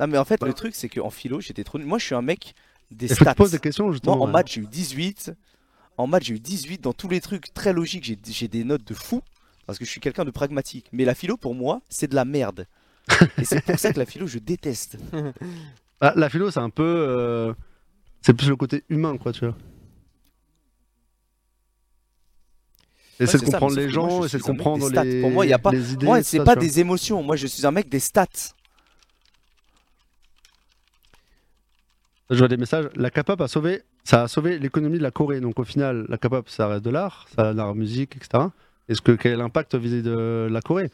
Non, 0.00 0.06
mais 0.06 0.18
en 0.18 0.24
fait, 0.24 0.40
le 0.42 0.48
Bah. 0.48 0.52
truc, 0.54 0.74
c'est 0.74 0.88
qu'en 0.88 1.10
philo, 1.10 1.40
j'étais 1.40 1.64
trop. 1.64 1.78
Moi, 1.78 1.98
je 1.98 2.04
suis 2.06 2.14
un 2.14 2.22
mec 2.22 2.54
des 2.90 3.08
stats. 3.08 3.32
tu 3.32 3.36
poses 3.36 3.50
des 3.52 3.58
questions 3.58 3.84
Moi, 3.84 3.92
justement. 3.94 4.20
en 4.20 4.26
ouais. 4.26 4.32
maths, 4.32 4.48
j'ai 4.52 4.60
eu 4.60 4.66
18. 4.66 5.32
En 6.02 6.06
maths, 6.08 6.24
j'ai 6.24 6.34
eu 6.34 6.40
18. 6.40 6.80
Dans 6.80 6.92
tous 6.92 7.08
les 7.08 7.20
trucs 7.20 7.54
très 7.54 7.72
logiques, 7.72 8.16
j'ai 8.26 8.48
des 8.48 8.64
notes 8.64 8.84
de 8.84 8.94
fou. 8.94 9.22
Parce 9.66 9.78
que 9.78 9.84
je 9.84 9.90
suis 9.90 10.00
quelqu'un 10.00 10.24
de 10.24 10.30
pragmatique. 10.32 10.86
Mais 10.92 11.04
la 11.04 11.14
philo, 11.14 11.36
pour 11.36 11.54
moi, 11.54 11.80
c'est 11.88 12.08
de 12.08 12.14
la 12.16 12.24
merde. 12.24 12.66
Et 13.38 13.44
c'est 13.44 13.64
pour 13.64 13.78
ça 13.78 13.92
que 13.92 13.98
la 14.00 14.06
philo, 14.06 14.26
je 14.26 14.38
déteste. 14.38 14.96
Ah, 16.00 16.12
la 16.16 16.28
philo, 16.28 16.50
c'est 16.50 16.58
un 16.60 16.70
peu. 16.70 16.82
euh, 16.84 17.54
C'est 18.20 18.34
plus 18.34 18.48
le 18.48 18.56
côté 18.56 18.82
humain, 18.88 19.16
quoi, 19.18 19.32
tu 19.32 19.44
vois. 19.46 19.56
Essayer 23.20 23.38
de 23.38 23.44
ça, 23.44 23.52
comprendre 23.52 23.76
les 23.76 23.88
gens, 23.88 24.24
essayer 24.24 24.38
de 24.40 24.44
comprendre 24.44 24.88
stats. 24.88 25.04
les, 25.04 25.20
Pour 25.20 25.30
moi, 25.30 25.46
il 25.46 25.50
y 25.50 25.52
a 25.52 25.58
pas- 25.60 25.72
idées. 25.72 26.06
Moi, 26.06 26.22
c'est 26.24 26.42
pas 26.42 26.56
des 26.56 26.80
émotions. 26.80 27.22
Moi, 27.22 27.36
je 27.36 27.46
suis 27.46 27.64
un 27.64 27.70
mec 27.70 27.88
des 27.88 28.00
stats. 28.00 28.26
Je 32.30 32.38
vois 32.38 32.48
des 32.48 32.56
messages. 32.56 32.88
La 32.96 33.10
K-pop 33.10 33.40
a 33.40 33.46
sauvé, 33.46 33.82
ça 34.04 34.22
a 34.22 34.28
sauvé 34.28 34.58
l'économie 34.58 34.98
de 34.98 35.02
la 35.02 35.10
Corée. 35.10 35.40
Donc 35.40 35.58
au 35.58 35.64
final, 35.64 36.06
la 36.08 36.18
K-pop, 36.18 36.48
ça 36.48 36.66
reste 36.68 36.84
de 36.84 36.90
l'art, 36.90 37.26
ça 37.34 37.48
a 37.48 37.52
de 37.52 37.56
l'art 37.56 37.74
musique, 37.74 38.16
etc. 38.16 38.44
Est-ce 38.88 39.00
que 39.00 39.12
quel 39.12 39.32
est 39.32 39.36
l'impact 39.36 39.74
vis-à-vis 39.74 40.02
de 40.02 40.48
la 40.50 40.60
Corée? 40.60 40.90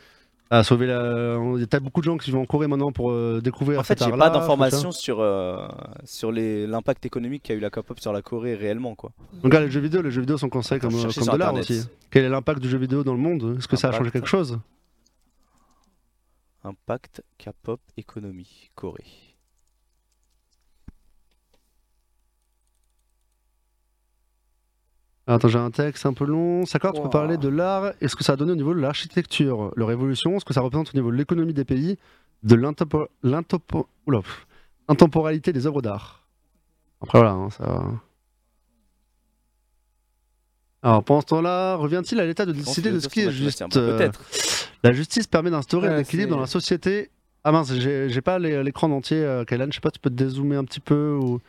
A 0.50 0.64
sauvé 0.64 0.86
la. 0.86 1.36
Il 1.56 1.60
y 1.60 1.62
a 1.62 1.66
peut-être 1.66 1.82
beaucoup 1.82 2.00
de 2.00 2.06
gens 2.06 2.16
qui 2.16 2.30
vont 2.30 2.40
en 2.40 2.46
Corée 2.46 2.68
maintenant 2.68 2.90
pour 2.90 3.10
euh, 3.10 3.40
découvrir 3.42 3.78
En 3.80 3.82
fait, 3.82 4.02
j'ai 4.02 4.10
pas 4.10 4.30
d'informations 4.30 4.92
sur, 4.92 5.20
euh, 5.20 5.68
sur 6.04 6.32
les- 6.32 6.66
l'impact 6.66 7.04
économique 7.04 7.42
qu'a 7.42 7.52
eu 7.52 7.60
la 7.60 7.68
K-pop 7.68 8.00
sur 8.00 8.14
la 8.14 8.22
Corée 8.22 8.54
réellement, 8.54 8.94
quoi. 8.94 9.12
Donc 9.42 9.52
là, 9.52 9.60
les 9.60 9.70
jeux 9.70 9.80
vidéo, 9.80 10.00
les 10.00 10.10
jeux 10.10 10.22
vidéo 10.22 10.38
sont 10.38 10.48
considérés 10.48 10.80
comme, 10.80 10.92
comme 10.92 11.34
de 11.34 11.36
l'art 11.36 11.52
aussi. 11.52 11.82
Quel 12.10 12.24
est 12.24 12.28
l'impact 12.30 12.60
du 12.62 12.68
jeu 12.70 12.78
vidéo 12.78 13.04
dans 13.04 13.12
le 13.12 13.18
monde? 13.20 13.56
Est-ce 13.58 13.68
que 13.68 13.76
ça 13.76 13.88
a 13.88 13.92
changé 13.92 14.04
Impact. 14.08 14.12
quelque 14.14 14.26
chose? 14.28 14.58
Impact 16.64 17.22
K-pop 17.38 17.80
économie 17.98 18.70
Corée. 18.74 19.04
Attends, 25.30 25.48
j'ai 25.48 25.58
un 25.58 25.70
texte 25.70 26.06
un 26.06 26.14
peu 26.14 26.24
long. 26.24 26.64
Sakor, 26.64 26.92
tu 26.92 26.98
peux 27.00 27.04
Wow. 27.04 27.10
parler 27.10 27.36
de 27.36 27.48
l'art 27.48 27.92
et 28.00 28.08
ce 28.08 28.16
que 28.16 28.24
ça 28.24 28.32
a 28.32 28.36
donné 28.36 28.52
au 28.52 28.56
niveau 28.56 28.72
de 28.74 28.80
l'architecture, 28.80 29.72
leur 29.76 29.90
évolution, 29.90 30.40
ce 30.40 30.44
que 30.44 30.54
ça 30.54 30.62
représente 30.62 30.90
au 30.94 30.96
niveau 30.96 31.10
de 31.10 31.16
l'économie 31.16 31.52
des 31.52 31.64
pays, 31.66 31.98
de 32.44 32.54
l'intempo- 32.54 33.08
l'intempo- 33.22 33.88
oula, 34.06 34.20
pff, 34.22 34.46
intemporalité 34.88 35.52
des 35.52 35.66
œuvres 35.66 35.82
d'art. 35.82 36.24
Après, 37.02 37.18
voilà, 37.18 37.34
hein, 37.34 37.50
ça. 37.50 37.82
Alors, 40.82 41.04
pendant 41.04 41.20
ce 41.20 41.26
temps-là, 41.26 41.74
revient-il 41.74 42.18
à 42.20 42.24
l'état 42.26 42.46
de 42.46 42.52
décider 42.52 42.90
de 42.92 43.00
ce 43.00 43.08
qui 43.08 43.20
est 43.20 43.30
juste 43.30 43.62
euh, 43.76 43.96
Peut-être. 43.98 44.20
La 44.82 44.92
justice 44.92 45.26
permet 45.26 45.50
d'instaurer 45.50 45.88
un 45.88 45.98
équilibre 45.98 46.30
dans 46.30 46.40
la 46.40 46.46
société? 46.46 47.10
Ah 47.44 47.52
mince, 47.52 47.72
j'ai 47.74 48.20
pas 48.22 48.38
l'é- 48.38 48.62
l'écran 48.62 48.90
entier, 48.92 49.18
euh, 49.22 49.44
Kailan. 49.44 49.66
Je 49.68 49.74
sais 49.74 49.80
pas, 49.80 49.90
tu 49.90 49.98
peux 50.00 50.10
te 50.10 50.14
dézoomer 50.14 50.56
un 50.56 50.64
petit 50.64 50.80
peu 50.80 51.18
ou. 51.20 51.40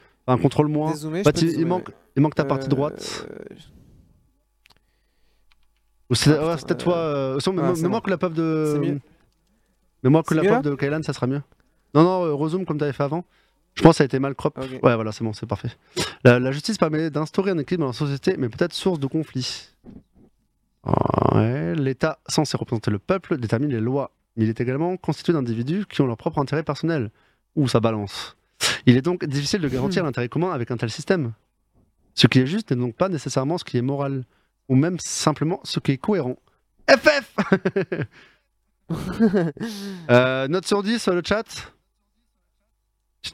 Bah, 1.23 1.31
peux 1.31 1.39
tu- 1.39 1.51
il, 1.51 1.65
manque, 1.65 1.89
il 2.15 2.21
manque 2.21 2.35
ta 2.35 2.45
partie 2.45 2.65
Euh, 2.67 2.69
droite. 2.69 3.27
Ou 6.09 6.15
c'est 6.15 6.31
Ah, 6.37 6.47
ouais, 6.47 6.55
peut-être 6.55 6.77
toi. 6.83 6.95
Euh, 6.97 7.39
sans- 7.39 7.55
ah, 7.57 7.73
moi 7.73 7.89
bon. 7.89 7.99
que 8.01 8.09
la 8.09 8.17
pop 8.17 8.33
de. 8.33 8.99
Mais 10.03 10.09
moi 10.09 10.23
que 10.23 10.33
la 10.33 10.43
pop 10.55 10.63
de 10.63 10.75
Kailan, 10.75 11.03
ça 11.03 11.13
sera 11.13 11.27
mieux. 11.27 11.41
Non, 11.93 12.03
non, 12.03 12.25
euh, 12.25 12.33
rezoom 12.33 12.65
comme 12.65 12.77
t'avais 12.77 12.93
fait 12.93 13.03
avant. 13.03 13.25
Je 13.75 13.83
pense 13.83 13.91
que 13.93 13.97
ça 13.97 14.03
a 14.03 14.05
été 14.05 14.19
mal 14.19 14.33
crop. 14.35 14.57
Ouais, 14.57 14.95
voilà, 14.95 15.11
c'est 15.11 15.23
bon, 15.23 15.33
c'est 15.33 15.45
parfait. 15.45 15.69
La, 16.23 16.39
la 16.39 16.51
justice 16.51 16.77
permet 16.77 17.09
d'instaurer 17.11 17.51
un 17.51 17.57
équilibre 17.59 17.83
dans 17.83 17.89
la 17.91 17.93
société, 17.93 18.35
mais 18.37 18.49
peut-être 18.49 18.73
source 18.73 18.99
de 18.99 19.07
conflits. 19.07 19.69
Ouais, 21.35 21.75
L'État, 21.75 22.19
censé 22.27 22.57
représenter 22.57 22.89
le 22.91 22.99
peuple, 22.99 23.37
détermine 23.37 23.69
les 23.69 23.79
lois. 23.79 24.11
Mais 24.35 24.45
il 24.45 24.49
est 24.49 24.59
également 24.61 24.97
constitué 24.97 25.33
d'individus 25.33 25.85
qui 25.87 26.01
ont 26.01 26.07
leur 26.07 26.17
propre 26.17 26.39
intérêt 26.39 26.63
personnel. 26.63 27.11
Ou 27.55 27.67
ça 27.67 27.79
balance. 27.79 28.35
Il 28.85 28.97
est 28.97 29.01
donc 29.01 29.25
difficile 29.25 29.61
de 29.61 29.67
garantir 29.69 30.03
l'intérêt 30.03 30.29
commun 30.29 30.51
avec 30.51 30.71
un 30.71 30.77
tel 30.77 30.89
système. 30.89 31.33
Ce 32.15 32.27
qui 32.27 32.39
est 32.39 32.47
juste 32.47 32.71
n'est 32.71 32.77
donc 32.77 32.95
pas 32.95 33.09
nécessairement 33.09 33.57
ce 33.57 33.63
qui 33.63 33.77
est 33.77 33.81
moral, 33.81 34.25
ou 34.67 34.75
même 34.75 34.99
simplement 34.99 35.59
ce 35.63 35.79
qui 35.79 35.91
est 35.93 35.97
cohérent. 35.97 36.37
FF 36.89 37.35
Euh, 40.09 40.47
Note 40.47 40.65
sur 40.65 40.81
10 40.81 40.99
sur 40.99 41.13
le 41.13 41.21
chat 41.23 41.45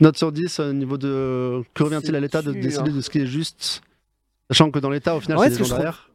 Note 0.01 0.17
sur 0.17 0.31
10 0.31 0.59
au 0.59 0.73
niveau 0.73 0.97
de. 0.97 1.63
Que 1.73 1.83
revient-il 1.83 2.15
à 2.15 2.19
l'État 2.19 2.41
de 2.41 2.51
décider 2.51 2.91
de 2.91 2.99
ce 3.01 3.09
qui 3.09 3.19
est 3.19 3.27
juste 3.27 3.81
Sachant 4.49 4.69
que 4.71 4.79
dans 4.79 4.89
l'État, 4.89 5.15
au 5.15 5.21
final, 5.21 5.37
c'est 5.39 5.49
que 5.51 5.55
gens 5.59 5.63
trouve- 5.65 5.77
derrière. 5.77 6.09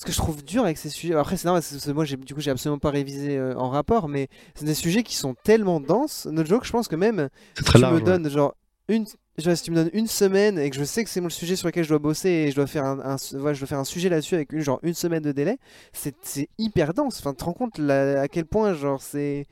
Ce 0.00 0.06
que 0.06 0.12
je 0.12 0.16
trouve 0.16 0.42
dur 0.42 0.64
avec 0.64 0.78
ces 0.78 0.88
sujets, 0.88 1.14
après 1.14 1.36
c'est 1.36 1.44
normal, 1.44 1.62
parce 1.62 1.84
que 1.84 1.90
moi 1.90 2.06
du 2.06 2.32
coup 2.34 2.40
j'ai 2.40 2.50
absolument 2.50 2.78
pas 2.78 2.88
révisé 2.88 3.36
euh, 3.36 3.54
en 3.56 3.68
rapport, 3.68 4.08
mais 4.08 4.28
c'est 4.54 4.64
des 4.64 4.72
sujets 4.72 5.02
qui 5.02 5.14
sont 5.14 5.34
tellement 5.44 5.78
denses. 5.78 6.24
Notre 6.24 6.48
joke, 6.48 6.64
je 6.64 6.72
pense 6.72 6.88
que 6.88 6.96
même 6.96 7.28
si 7.54 7.64
tu 7.64 7.78
large. 7.78 7.92
me 7.92 7.98
ouais. 7.98 8.04
donnes 8.04 8.30
genre 8.30 8.54
une, 8.88 9.04
si 9.04 9.62
tu 9.62 9.70
me 9.70 9.76
donnes 9.76 9.90
une 9.92 10.06
semaine 10.06 10.58
et 10.58 10.70
que 10.70 10.76
je 10.76 10.84
sais 10.84 11.04
que 11.04 11.10
c'est 11.10 11.20
mon 11.20 11.28
sujet 11.28 11.54
sur 11.54 11.68
lequel 11.68 11.84
je 11.84 11.90
dois 11.90 11.98
bosser 11.98 12.30
et 12.30 12.50
je 12.50 12.56
dois 12.56 12.66
faire 12.66 12.86
un, 12.86 13.16
je 13.18 13.36
dois 13.36 13.54
faire 13.54 13.78
un 13.78 13.84
sujet 13.84 14.08
là-dessus 14.08 14.36
avec 14.36 14.52
une 14.52 14.60
genre 14.62 14.80
une 14.82 14.94
semaine 14.94 15.22
de 15.22 15.32
délai, 15.32 15.58
c'est 15.92 16.48
hyper 16.56 16.94
dense. 16.94 17.18
Enfin, 17.20 17.32
tu 17.32 17.36
te 17.40 17.44
rends 17.44 17.52
compte 17.52 17.78
à 17.78 18.26
quel 18.28 18.46
point 18.46 18.72
genre 18.72 19.02
c'est 19.02 19.46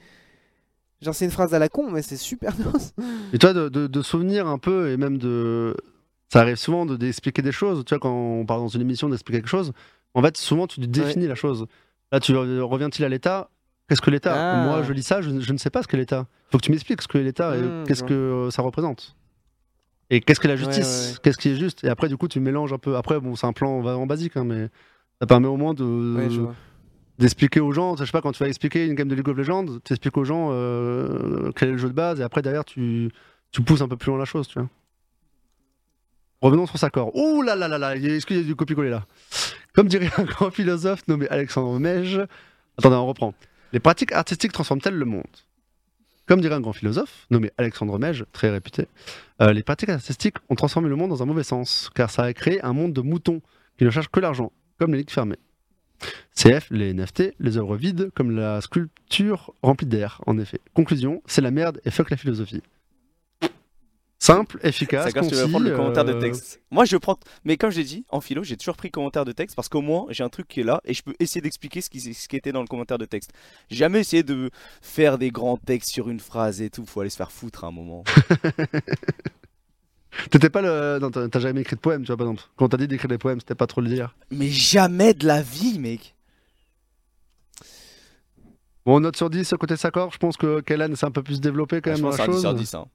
genre 1.03 1.15
c'est 1.15 1.27
une 1.27 1.31
phrase 1.31 1.53
à 1.53 1.59
la 1.59 1.69
con, 1.69 1.91
mais 1.91 2.01
c'est 2.01 2.17
super 2.17 2.55
dense. 2.57 2.95
Et 3.35 3.39
toi, 3.39 3.53
de, 3.53 3.69
de, 3.69 3.87
de 3.87 4.03
souvenir 4.03 4.47
un 4.47 4.59
peu, 4.59 4.91
et 4.91 4.97
même 4.97 5.19
de. 5.19 5.77
Ça 6.33 6.41
arrive 6.41 6.57
souvent 6.57 6.85
de- 6.85 6.97
d'expliquer 6.97 7.41
des 7.43 7.53
choses. 7.53 7.85
Tu 7.85 7.95
vois, 7.95 8.01
quand 8.01 8.13
on 8.13 8.45
parle 8.45 8.61
dans 8.61 8.69
une 8.69 8.83
émission 8.83 9.09
d'expliquer 9.09 9.41
quelque 9.41 9.49
chose, 9.49 9.73
en 10.15 10.23
fait, 10.23 10.37
souvent, 10.37 10.67
tu 10.67 10.81
définis 10.81 11.27
la 11.27 11.35
chose. 11.35 11.67
Là, 12.13 12.21
tu 12.21 12.35
reviens-il 12.37 13.05
à 13.05 13.09
l'État? 13.09 13.51
Qu'est-ce 13.89 14.01
que 14.03 14.11
l'État? 14.11 14.35
Ah. 14.35 14.65
Moi, 14.65 14.83
je 14.83 14.93
lis 14.93 15.03
ça, 15.03 15.21
je, 15.23 15.41
je 15.41 15.53
ne 15.53 15.59
sais 15.59 15.71
pas 15.71 15.83
ce 15.83 15.89
qu'est 15.89 15.97
l'État. 15.97 16.27
Il 16.49 16.53
faut 16.53 16.59
que 16.59 16.65
tu 16.65 16.71
m'expliques 16.71 17.01
ce 17.03 17.09
qu'est 17.09 17.23
l'État 17.23 17.57
et 17.57 17.61
Hmm, 17.63 17.85
qu'est-ce 17.87 18.03
que 18.05 18.49
ça 18.51 18.63
représente. 18.63 19.17
Et 20.11 20.21
qu'est-ce 20.21 20.41
que 20.41 20.49
la 20.49 20.57
justice? 20.57 20.87
ouais, 20.87 21.13
ouais. 21.13 21.19
Qu'est-ce 21.23 21.39
qui 21.39 21.51
est 21.51 21.57
juste? 21.57 21.85
Et 21.85 21.89
après, 21.89 22.09
du 22.09 22.17
coup, 22.17 22.29
tu 22.29 22.41
mélanges 22.41 22.73
un 22.73 22.79
peu. 22.79 22.97
Après, 22.97 23.21
bon, 23.21 23.35
c'est 23.37 23.47
un 23.47 23.53
plan 23.53 23.81
vraiment 23.81 24.07
basique, 24.07 24.37
hein, 24.37 24.45
mais 24.45 24.69
ça 25.21 25.27
permet 25.27 25.49
au 25.49 25.57
moins 25.57 25.75
de. 25.75 26.49
D'expliquer 27.19 27.59
aux 27.59 27.73
gens, 27.73 27.97
je 27.97 28.05
sais 28.05 28.13
pas, 28.13 28.21
quand 28.21 28.31
tu 28.31 28.39
vas 28.45 28.49
expliquer 28.49 28.87
une 28.87 28.95
game 28.95 29.09
de 29.09 29.15
League 29.17 29.29
of 29.29 29.37
Legends, 29.37 29.67
tu 29.83 29.93
expliques 29.93 30.17
aux 30.17 30.23
gens 30.25 30.51
euh, 30.53 31.51
quel 31.57 31.71
est 31.71 31.73
le 31.73 31.79
jeu 31.79 31.89
de 31.89 31.93
base, 31.93 32.21
et 32.21 32.23
après 32.23 32.43
derrière 32.43 32.65
tu, 32.65 33.11
tu 33.51 33.61
pousses 33.61 33.81
un 33.81 33.89
peu 33.89 33.97
plus 33.97 34.11
loin 34.11 34.19
la 34.21 34.25
chose, 34.25 34.47
tu 34.47 34.61
vois. 34.61 34.69
Revenons 36.41 36.67
sur 36.67 36.79
Sakor. 36.79 37.11
Ouh 37.17 37.43
là 37.43 37.57
là 37.57 37.67
là 37.67 37.77
là, 37.77 37.97
est-ce 37.97 38.25
qu'il 38.25 38.37
y 38.37 38.41
a 38.41 38.45
du 38.45 38.55
copier-coller 38.55 38.91
là? 38.91 39.05
Comme 39.79 39.87
dirait 39.87 40.11
un 40.17 40.25
grand 40.25 40.51
philosophe 40.51 41.07
nommé 41.07 41.29
Alexandre 41.29 41.79
Mège, 41.79 42.21
attendez, 42.77 42.97
on 42.97 43.07
reprend. 43.07 43.33
Les 43.73 43.79
pratiques 43.79 44.11
artistiques 44.11 44.51
transforment-elles 44.51 44.97
le 44.97 45.05
monde? 45.05 45.23
Comme 46.27 46.41
dirait 46.41 46.57
un 46.57 46.61
grand 46.61 46.73
philosophe 46.73 47.29
nommé 47.31 47.53
Alexandre 47.59 47.97
Mège, 47.97 48.25
très 48.33 48.51
réputé, 48.51 48.89
euh, 49.41 49.53
les 49.53 49.63
pratiques 49.63 49.91
artistiques 49.91 50.39
ont 50.49 50.57
transformé 50.57 50.89
le 50.89 50.97
monde 50.97 51.11
dans 51.11 51.23
un 51.23 51.27
mauvais 51.27 51.45
sens, 51.45 51.93
car 51.95 52.11
ça 52.11 52.25
a 52.25 52.33
créé 52.33 52.61
un 52.65 52.73
monde 52.73 52.93
de 52.93 53.03
moutons 53.03 53.41
qui 53.77 53.85
ne 53.85 53.91
cherchent 53.91 54.09
que 54.09 54.19
l'argent, 54.19 54.51
comme 54.81 54.91
les 54.91 54.99
ligues 54.99 55.11
fermées. 55.11 55.39
CF, 56.35 56.67
les 56.73 56.93
NFT, 56.93 57.35
les 57.39 57.57
œuvres 57.57 57.77
vides, 57.77 58.11
comme 58.17 58.33
la 58.33 58.61
sculpture 58.61 59.55
remplie 59.63 59.87
d'air, 59.87 60.21
en 60.27 60.41
effet. 60.41 60.61
Conclusion, 60.75 61.23
c'est 61.27 61.41
la 61.41 61.53
merde 61.53 61.81
et 61.85 61.93
fuck 61.93 62.11
la 62.11 62.17
philosophie. 62.17 62.65
Simple, 64.29 64.59
efficace, 64.63 65.11
Ça 65.13 65.23
tu 65.23 65.35
prendre 65.51 65.61
le 65.61 65.75
commentaire 65.75 66.05
de 66.05 66.13
euh, 66.13 66.21
texte. 66.21 66.61
Moi, 66.71 66.85
je 66.85 66.97
prends. 66.99 67.19
Mais 67.45 67.57
comme 67.57 67.71
j'ai 67.71 67.85
dit, 67.85 68.05
en 68.11 68.21
philo, 68.21 68.43
j'ai 68.45 68.57
toujours 68.57 68.77
pris 68.77 68.91
commentaire 68.91 69.25
de 69.25 69.33
texte 69.33 69.57
parce 69.57 69.69
qu'au 69.69 69.81
moins, 69.81 70.07
j'ai 70.11 70.23
un 70.23 70.29
truc 70.29 70.47
qui 70.49 70.61
est 70.61 70.65
là 70.65 70.81
et 70.85 70.93
je 70.93 71.03
peux 71.03 71.15
essayer 71.19 71.41
d'expliquer 71.41 71.81
ce 71.81 71.89
qui, 71.89 72.01
ce 72.15 72.29
qui 72.29 72.37
était 72.37 72.53
dans 72.53 72.61
le 72.61 72.67
commentaire 72.67 72.99
de 72.99 73.07
texte. 73.07 73.31
J'ai 73.71 73.77
jamais 73.79 74.01
essayé 74.01 74.23
de 74.23 74.51
faire 74.83 75.17
des 75.19 75.31
grands 75.31 75.57
textes 75.57 75.91
sur 75.91 76.11
une 76.11 76.21
phrase 76.21 76.61
et 76.61 76.69
tout. 76.71 76.85
Faut 76.85 77.01
aller 77.01 77.11
se 77.11 77.17
faire 77.17 77.33
foutre 77.33 77.65
à 77.65 77.69
un 77.69 77.73
moment. 77.73 78.05
T'étais 80.31 80.51
pas 80.51 80.63
le. 80.63 80.99
Non, 81.01 81.11
t'as 81.11 81.29
t'as 81.29 81.41
jamais 81.41 81.61
écrit 81.61 81.77
de 81.77 81.81
poème, 81.81 82.03
tu 82.03 82.09
vois, 82.09 82.17
par 82.17 82.27
exemple. 82.27 82.43
Quand 82.57 82.65
on 82.67 82.69
t'a 82.69 82.77
dit 82.77 82.89
d'écrire 82.89 83.09
des 83.09 83.19
poèmes, 83.19 83.41
c'était 83.41 83.55
pas 83.55 83.67
trop 83.67 83.81
le 83.81 83.89
dire. 83.89 84.17
Mais 84.31 84.49
jamais 84.49 85.15
de 85.15 85.27
la 85.27 85.43
vie, 85.43 85.79
mec. 85.79 86.15
Bon, 88.85 89.01
note 89.01 89.17
sur 89.17 89.29
10, 89.31 89.55
côté 89.61 89.77
Sakor, 89.77 90.13
je 90.13 90.19
pense 90.19 90.37
que 90.37 90.61
Kellan 90.61 90.95
s'est 90.97 91.07
un 91.07 91.11
peu 91.11 91.23
plus 91.23 91.41
développé 91.41 91.81
quand 91.83 91.91
Ah, 91.91 91.95
même 91.95 91.99
je 91.99 92.03
pense 92.17 92.19
la 92.19 92.27
que 92.27 92.33
c'est 92.33 92.47
un 92.47 92.55
10 92.55 92.59
chose. 92.61 92.71
sur 92.71 92.75
10. 92.75 92.75
hein. 92.75 92.87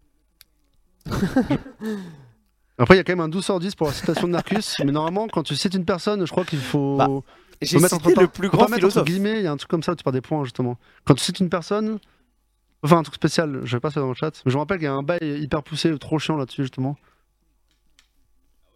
Après, 2.77 2.95
il 2.95 2.97
y 2.97 3.01
a 3.01 3.03
quand 3.03 3.13
même 3.13 3.19
un 3.19 3.29
12 3.29 3.45
sur 3.45 3.59
10 3.59 3.75
pour 3.75 3.87
la 3.87 3.93
citation 3.93 4.27
de 4.27 4.33
Narcus, 4.33 4.77
mais 4.83 4.91
normalement, 4.91 5.27
quand 5.27 5.43
tu 5.43 5.55
cites 5.55 5.75
une 5.75 5.85
personne, 5.85 6.25
je 6.25 6.31
crois 6.31 6.43
qu'il 6.43 6.59
faut. 6.59 6.97
Bah, 6.97 7.07
J'ai 7.61 7.79
cité 7.79 7.93
entre 7.93 8.19
le 8.19 8.27
plus 8.27 8.49
grand 8.49 8.67
philosophe. 8.67 9.05
guillemets, 9.05 9.39
il 9.39 9.43
y 9.43 9.47
a 9.47 9.51
un 9.51 9.57
truc 9.57 9.69
comme 9.69 9.83
ça 9.83 9.91
où 9.91 9.95
tu 9.95 10.03
perds 10.03 10.13
des 10.13 10.21
points 10.21 10.43
justement. 10.43 10.77
Quand 11.05 11.13
tu 11.13 11.23
cites 11.23 11.39
une 11.39 11.49
personne, 11.49 11.99
enfin 12.81 12.97
un 12.97 13.03
truc 13.03 13.15
spécial, 13.15 13.61
je 13.63 13.75
vais 13.75 13.79
pas 13.79 13.91
ça 13.91 13.99
dans 13.99 14.09
le 14.09 14.15
chat, 14.15 14.41
mais 14.45 14.51
je 14.51 14.55
me 14.55 14.59
rappelle 14.59 14.77
qu'il 14.77 14.85
y 14.85 14.89
a 14.89 14.93
un 14.93 15.03
bail 15.03 15.19
hyper 15.21 15.61
poussé, 15.61 15.95
trop 15.99 16.17
chiant 16.17 16.35
là-dessus 16.35 16.63
justement. 16.63 16.97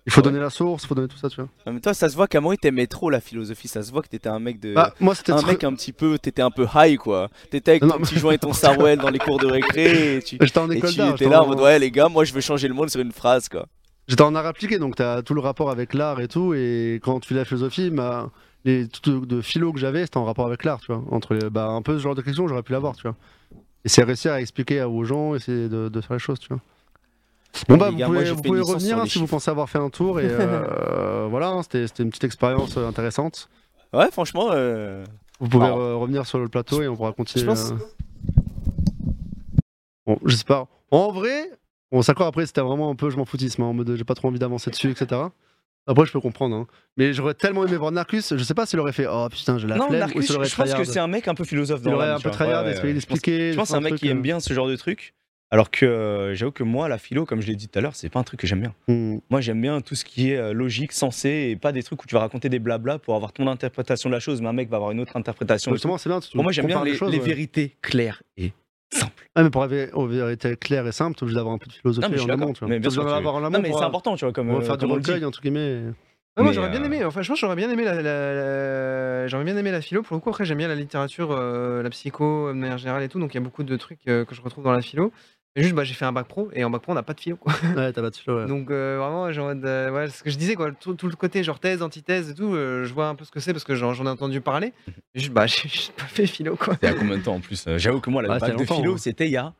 Il 0.07 0.11
faut 0.13 0.21
Ah 0.21 0.23
ouais 0.27 0.31
donner 0.31 0.41
la 0.43 0.49
source, 0.49 0.83
il 0.83 0.87
faut 0.87 0.95
donner 0.95 1.09
tout 1.09 1.17
ça, 1.17 1.29
tu 1.29 1.35
vois. 1.35 1.49
Même 1.65 1.81
temps, 1.81 1.93
ça 1.93 2.07
se 2.07 2.15
voit 2.15 2.27
qu'à 2.27 2.39
moi, 2.41 2.55
t'aimais 2.55 2.87
trop 2.87 3.09
la 3.09 3.19
philosophie. 3.19 3.67
Ça 3.67 3.83
se 3.83 3.91
voit 3.91 4.01
que 4.01 4.07
t'étais 4.07 4.29
un 4.29 4.39
mec 4.39 4.59
de. 4.59 4.73
Bah, 4.73 4.93
moi 5.01 5.13
c'était 5.13 5.33
un 5.33 5.35
très- 5.37 5.51
mec 5.51 5.63
un 5.65 5.73
petit 5.73 5.91
peu. 5.91 6.17
T'étais 6.17 6.41
un 6.41 6.49
peu 6.49 6.65
high, 6.73 6.97
quoi. 6.97 7.29
T'étais 7.51 7.71
avec 7.71 7.83
Non, 7.83 7.89
ton 7.89 7.99
mais- 7.99 8.05
petit 8.05 8.17
joint 8.17 8.31
et 8.31 8.37
ton 8.39 8.53
Sarwell 8.53 8.97
dans 8.99 9.09
les 9.09 9.19
cours 9.19 9.37
de 9.37 9.47
récré. 9.47 10.15
Et 10.15 10.21
tu, 10.23 10.37
J'étais 10.41 10.57
en 10.59 10.71
et 10.71 10.77
école 10.77 10.91
tu 10.91 10.97
d'art. 10.97 11.09
étais 11.09 11.17
j'étais 11.25 11.29
là 11.31 11.43
en 11.43 11.47
mode, 11.47 11.59
ouais, 11.59 11.77
les 11.77 11.91
gars, 11.91 12.07
moi 12.07 12.23
je 12.23 12.33
veux 12.33 12.39
changer 12.41 12.67
le 12.69 12.73
monde 12.73 12.89
sur 12.89 13.01
une 13.01 13.11
phrase, 13.11 13.49
quoi. 13.49 13.65
J'étais 14.07 14.21
en 14.23 14.33
art 14.35 14.45
appliqué, 14.45 14.79
donc 14.79 14.95
t'as 14.95 15.21
tout 15.21 15.33
le 15.33 15.41
rapport 15.41 15.69
avec 15.69 15.93
l'art 15.93 16.21
et 16.21 16.29
tout. 16.29 16.53
Et 16.53 17.01
quand 17.03 17.19
tu 17.19 17.27
fais 17.27 17.35
la 17.35 17.43
philosophie, 17.43 17.89
bah, 17.89 18.29
les 18.63 18.87
trucs 18.87 19.25
de, 19.27 19.41
philo 19.41 19.73
que 19.73 19.79
j'avais, 19.79 20.03
c'était 20.05 20.15
en 20.17 20.23
rapport 20.23 20.47
avec 20.47 20.63
l'art, 20.63 20.79
tu 20.79 20.93
vois. 20.93 21.03
Entre 21.11 21.33
les- 21.33 21.49
bah, 21.49 21.67
un 21.67 21.81
peu 21.81 21.97
ce 21.97 22.03
genre 22.03 22.15
de 22.15 22.21
questions, 22.21 22.47
j'aurais 22.47 22.63
pu 22.63 22.71
l'avoir, 22.71 22.95
tu 22.95 23.01
vois. 23.03 23.15
Et 23.83 23.89
c'est 23.89 24.03
réussir 24.03 24.31
à 24.31 24.39
expliquer 24.39 24.83
aux 24.83 25.03
gens, 25.03 25.35
essayer 25.35 25.67
de, 25.67 25.89
de 25.89 26.01
faire 26.01 26.13
les 26.13 26.19
choses, 26.19 26.39
tu 26.39 26.47
vois. 26.47 26.61
Bon 27.67 27.77
bah, 27.77 27.89
vous 27.89 27.97
gars, 27.97 28.05
pouvez, 28.07 28.23
moi, 28.25 28.33
vous 28.33 28.41
pouvez 28.41 28.61
revenir 28.61 28.97
hein, 28.99 29.05
si 29.05 29.19
vous 29.19 29.27
pensez 29.27 29.49
avoir 29.51 29.69
fait 29.69 29.77
un 29.79 29.89
tour. 29.89 30.19
Et 30.19 30.27
euh, 30.29 31.27
voilà, 31.29 31.49
hein, 31.49 31.63
c'était 31.63 31.87
c'était 31.87 32.03
une 32.03 32.09
petite 32.09 32.23
expérience 32.25 32.77
euh, 32.77 32.87
intéressante. 32.87 33.49
Ouais, 33.93 34.09
franchement. 34.11 34.49
euh, 34.51 35.03
Vous 35.39 35.49
pouvez 35.49 35.67
revenir 35.69 36.25
sur 36.25 36.39
le 36.39 36.47
plateau 36.47 36.81
et 36.81 36.87
on 36.87 36.95
pourra 36.95 37.13
continuer. 37.13 37.45
Je 37.45 37.49
pense- 37.49 37.71
euh. 37.71 37.75
Bon, 40.05 40.17
j'espère. 40.25 40.65
En 40.91 41.11
vrai, 41.11 41.49
ça 42.01 42.13
quoi 42.13 42.27
après, 42.27 42.45
c'était 42.45 42.61
vraiment 42.61 42.89
un 42.89 42.95
peu 42.95 43.09
je 43.09 43.17
m'en 43.17 43.25
foutisme, 43.25 43.61
hein, 43.61 43.65
en 43.67 43.73
mode 43.73 43.95
j'ai 43.95 44.03
pas 44.03 44.15
trop 44.15 44.27
envie 44.29 44.39
d'avancer 44.39 44.69
dessus, 44.71 44.91
etc. 44.91 45.21
Après, 45.89 46.05
je 46.05 46.11
peux 46.11 46.19
comprendre. 46.19 46.55
hein. 46.55 46.67
Mais 46.97 47.13
j'aurais 47.13 47.33
tellement 47.33 47.65
aimé 47.65 47.77
voir 47.77 47.91
Narcus, 47.91 48.33
je 48.35 48.43
sais 48.43 48.53
pas 48.53 48.65
s'il 48.65 48.79
aurait 48.79 48.91
fait 48.91 49.07
Oh 49.09 49.27
putain, 49.29 49.57
j'ai 49.57 49.67
la 49.67 49.77
Non, 49.77 49.87
flemme 49.87 49.99
Narcus, 50.01 50.31
aurait 50.31 50.47
je 50.47 50.55
pense 50.55 50.73
que 50.73 50.83
c'est 50.83 50.99
un 50.99 51.07
mec 51.07 51.27
un 51.29 51.33
peu 51.35 51.45
philosophe 51.45 51.79
Il 51.83 51.85
dans 51.85 51.93
aurait 51.93 52.07
l'âme, 52.07 52.17
un 52.17 52.19
peu 52.21 52.29
tryhard, 52.31 52.65
Ouais, 52.65 52.71
essayer 52.71 52.87
ouais. 52.87 52.93
d'expliquer. 52.93 53.51
Je 53.51 53.57
pense 53.57 53.67
que 53.67 53.71
c'est 53.71 53.77
un 53.77 53.81
mec 53.81 53.95
qui 53.95 54.07
aime 54.09 54.21
bien 54.21 54.39
ce 54.39 54.53
genre 54.53 54.67
de 54.67 54.75
truc. 54.75 55.13
Alors 55.49 55.71
que 55.71 55.85
euh, 55.85 56.35
j'avoue 56.35 56.51
que 56.51 56.63
moi, 56.63 56.89
la 56.89 56.97
philo, 56.97 57.25
comme 57.25 57.41
je 57.41 57.47
l'ai 57.47 57.55
dit 57.55 57.69
tout 57.69 57.79
à 57.79 57.81
l'heure, 57.81 57.95
c'est 57.95 58.09
pas 58.09 58.19
un 58.19 58.23
truc 58.23 58.39
que 58.41 58.47
j'aime 58.47 58.59
bien. 58.59 58.73
Hmm. 58.89 59.19
Moi, 59.29 59.39
j'aime 59.39 59.61
bien 59.61 59.79
tout 59.79 59.95
ce 59.95 60.03
qui 60.03 60.31
est 60.31 60.35
euh, 60.37 60.51
logique, 60.51 60.91
sensé, 60.91 61.49
et 61.51 61.55
pas 61.55 61.71
des 61.71 61.83
trucs 61.83 62.03
où 62.03 62.05
tu 62.05 62.15
vas 62.15 62.19
raconter 62.21 62.49
des 62.49 62.59
blabla 62.59 62.99
pour 62.99 63.15
avoir 63.15 63.31
ton 63.31 63.47
interprétation 63.47 64.09
de 64.09 64.13
la 64.15 64.19
chose, 64.19 64.41
mais 64.41 64.49
un 64.49 64.53
mec 64.53 64.69
va 64.69 64.75
avoir 64.75 64.91
une 64.91 64.99
autre 64.99 65.15
interprétation. 65.15 65.71
tout. 65.71 65.75
Justement, 65.75 65.97
c'est 65.97 66.09
bien. 66.09 66.19
tu 66.19 66.31
Pour 66.33 66.43
moi, 66.43 66.51
j'aime 66.51 66.65
bien 66.67 66.83
les, 66.83 66.95
choses, 66.95 67.11
les 67.11 67.19
ouais. 67.19 67.23
vérités 67.25 67.77
claires 67.81 68.21
et 68.35 68.51
simples. 68.91 69.29
Ouais, 69.37 69.43
mais 69.43 69.49
pour 69.49 69.63
avoir 69.63 69.87
aux 69.93 70.07
vérités 70.07 70.57
claires 70.57 70.85
et 70.85 70.91
simples, 70.91 71.15
t'es 71.17 71.23
obligé 71.23 71.37
d'avoir 71.37 71.55
un 71.55 71.59
peu 71.59 71.67
de 71.67 71.73
philosophie 71.73 72.01
Non, 72.05 72.09
mais 72.11 72.17
je 72.17 72.21
suis 72.23 72.31
en 72.31 72.33
amont. 72.33 72.51
Tu 72.51 72.59
vois. 72.59 72.67
Mais 72.67 72.79
bien 72.79 72.89
sûr, 72.89 73.05
tu- 73.05 73.13
avoir 73.13 73.35
en 73.35 73.39
Non, 73.39 73.45
amont 73.47 73.61
mais 73.61 73.71
c'est 73.71 73.81
euh, 73.83 73.87
important, 73.87 74.17
tu 74.17 74.25
vois, 74.25 74.33
comme, 74.33 74.49
pour 74.49 74.57
euh, 74.57 74.61
faire 74.61 74.77
du 74.77 74.83
on 74.85 74.89
recueil, 74.89 75.23
entre 75.23 75.39
guillemets. 75.41 75.83
Ouais, 76.35 76.43
moi 76.43 76.51
j'aurais 76.51 76.69
bien 76.69 76.83
aimé, 76.83 76.99
enfin 77.03 77.09
franchement 77.23 77.33
j'aurais 77.33 77.55
bien 77.55 77.67
aimé 77.71 77.83
la, 77.83 77.95
la- 77.99 78.33
la- 78.35 79.27
j'aurais 79.27 79.43
bien 79.43 79.57
aimé 79.57 79.71
la 79.71 79.81
philo 79.81 80.03
pour 80.03 80.15
le 80.15 80.21
coup 80.21 80.29
après 80.29 80.45
j'aime 80.45 80.59
bien 80.59 80.67
la 80.67 80.75
littérature, 80.75 81.31
euh, 81.31 81.81
la 81.81 81.89
psycho 81.89 82.49
de 82.49 82.53
manière 82.53 82.77
générale 82.77 83.01
et 83.01 83.09
tout 83.09 83.19
donc 83.19 83.33
il 83.33 83.37
y 83.37 83.39
a 83.39 83.43
beaucoup 83.43 83.63
de 83.63 83.75
trucs 83.75 84.07
euh, 84.07 84.23
que 84.23 84.35
je 84.35 84.41
retrouve 84.43 84.63
dans 84.63 84.71
la 84.71 84.81
philo. 84.83 85.11
Mais 85.57 85.63
juste 85.63 85.73
bah, 85.73 85.83
j'ai 85.83 85.95
fait 85.95 86.05
un 86.05 86.11
bac 86.11 86.27
pro 86.27 86.49
et 86.53 86.63
en 86.63 86.69
bac 86.69 86.83
pro 86.83 86.91
on 86.91 86.95
n'a 86.95 87.01
pas 87.01 87.15
de 87.15 87.19
philo 87.19 87.35
quoi. 87.35 87.51
Ouais, 87.75 87.91
t'as 87.91 88.01
pas 88.03 88.11
de 88.11 88.15
philo, 88.15 88.39
ouais. 88.39 88.45
Donc 88.47 88.69
euh, 88.69 88.97
vraiment 88.99 89.31
genre 89.31 89.47
en 89.47 89.55
mode, 89.55 89.65
euh, 89.65 89.91
ouais, 89.91 90.07
ce 90.07 90.21
que 90.21 90.29
je 90.29 90.37
disais 90.37 90.53
quoi, 90.53 90.71
tout, 90.71 90.93
tout 90.93 91.07
le 91.07 91.15
côté 91.15 91.43
genre 91.43 91.59
thèse, 91.59 91.81
antithèse 91.81 92.29
et 92.29 92.35
tout, 92.35 92.53
euh, 92.53 92.85
je 92.85 92.93
vois 92.93 93.07
un 93.07 93.15
peu 93.15 93.25
ce 93.25 93.31
que 93.31 93.39
c'est 93.39 93.53
parce 93.53 93.63
que 93.63 93.73
j'en 93.73 93.93
j'en 93.93 94.05
ai 94.05 94.09
entendu 94.09 94.39
parler. 94.39 94.71
Juste 95.15 95.31
bah 95.31 95.47
j'ai 95.47 95.67
juste 95.67 95.93
pas 95.93 96.05
fait 96.05 96.27
philo 96.27 96.55
quoi. 96.55 96.75
C'était 96.75 96.87
à 96.87 96.93
combien 96.93 97.17
de 97.17 97.23
temps 97.23 97.33
en 97.33 97.39
plus 97.39 97.67
J'avoue 97.77 97.99
que 97.99 98.11
moi, 98.11 98.21
la 98.21 98.37
bac 98.37 98.55
de 98.55 98.65
philo, 98.65 98.93
hein. 98.93 98.97
c'était 98.97 99.25
il 99.25 99.31
y 99.31 99.37
a 99.37 99.53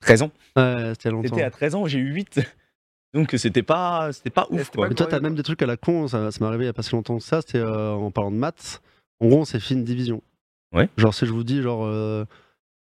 13 0.00 0.22
ans. 0.22 0.30
Ouais, 0.56 0.92
c'était 0.92 1.10
longtemps. 1.10 1.28
C'était 1.28 1.42
à 1.42 1.50
13 1.50 1.74
ans, 1.74 1.86
j'ai 1.86 1.98
eu 1.98 2.12
8. 2.12 2.40
Donc 3.14 3.32
c'était 3.36 3.62
pas, 3.62 4.12
c'était 4.12 4.30
pas 4.30 4.46
ouf 4.50 4.64
c'était 4.64 4.76
quoi. 4.76 4.84
pas 4.84 4.88
Mais 4.88 4.94
toi, 4.94 5.06
t'as 5.06 5.20
même 5.20 5.36
des 5.36 5.44
trucs 5.44 5.62
à 5.62 5.66
la 5.66 5.76
con, 5.76 6.08
ça, 6.08 6.30
ça 6.30 6.38
m'est 6.40 6.46
arrivé 6.46 6.64
il 6.64 6.66
y 6.66 6.70
a 6.70 6.72
pas 6.72 6.82
si 6.82 6.92
longtemps 6.92 7.16
que 7.16 7.22
ça, 7.22 7.40
c'était 7.40 7.58
euh, 7.58 7.92
en 7.92 8.10
parlant 8.10 8.32
de 8.32 8.36
maths. 8.36 8.82
En 9.20 9.28
gros, 9.28 9.44
c'est 9.44 9.60
fait 9.60 9.74
une 9.74 9.84
division. 9.84 10.20
Ouais. 10.72 10.88
Genre, 10.96 11.14
si 11.14 11.24
je 11.24 11.32
vous 11.32 11.44
dis, 11.44 11.62
genre, 11.62 11.84
euh, 11.86 12.24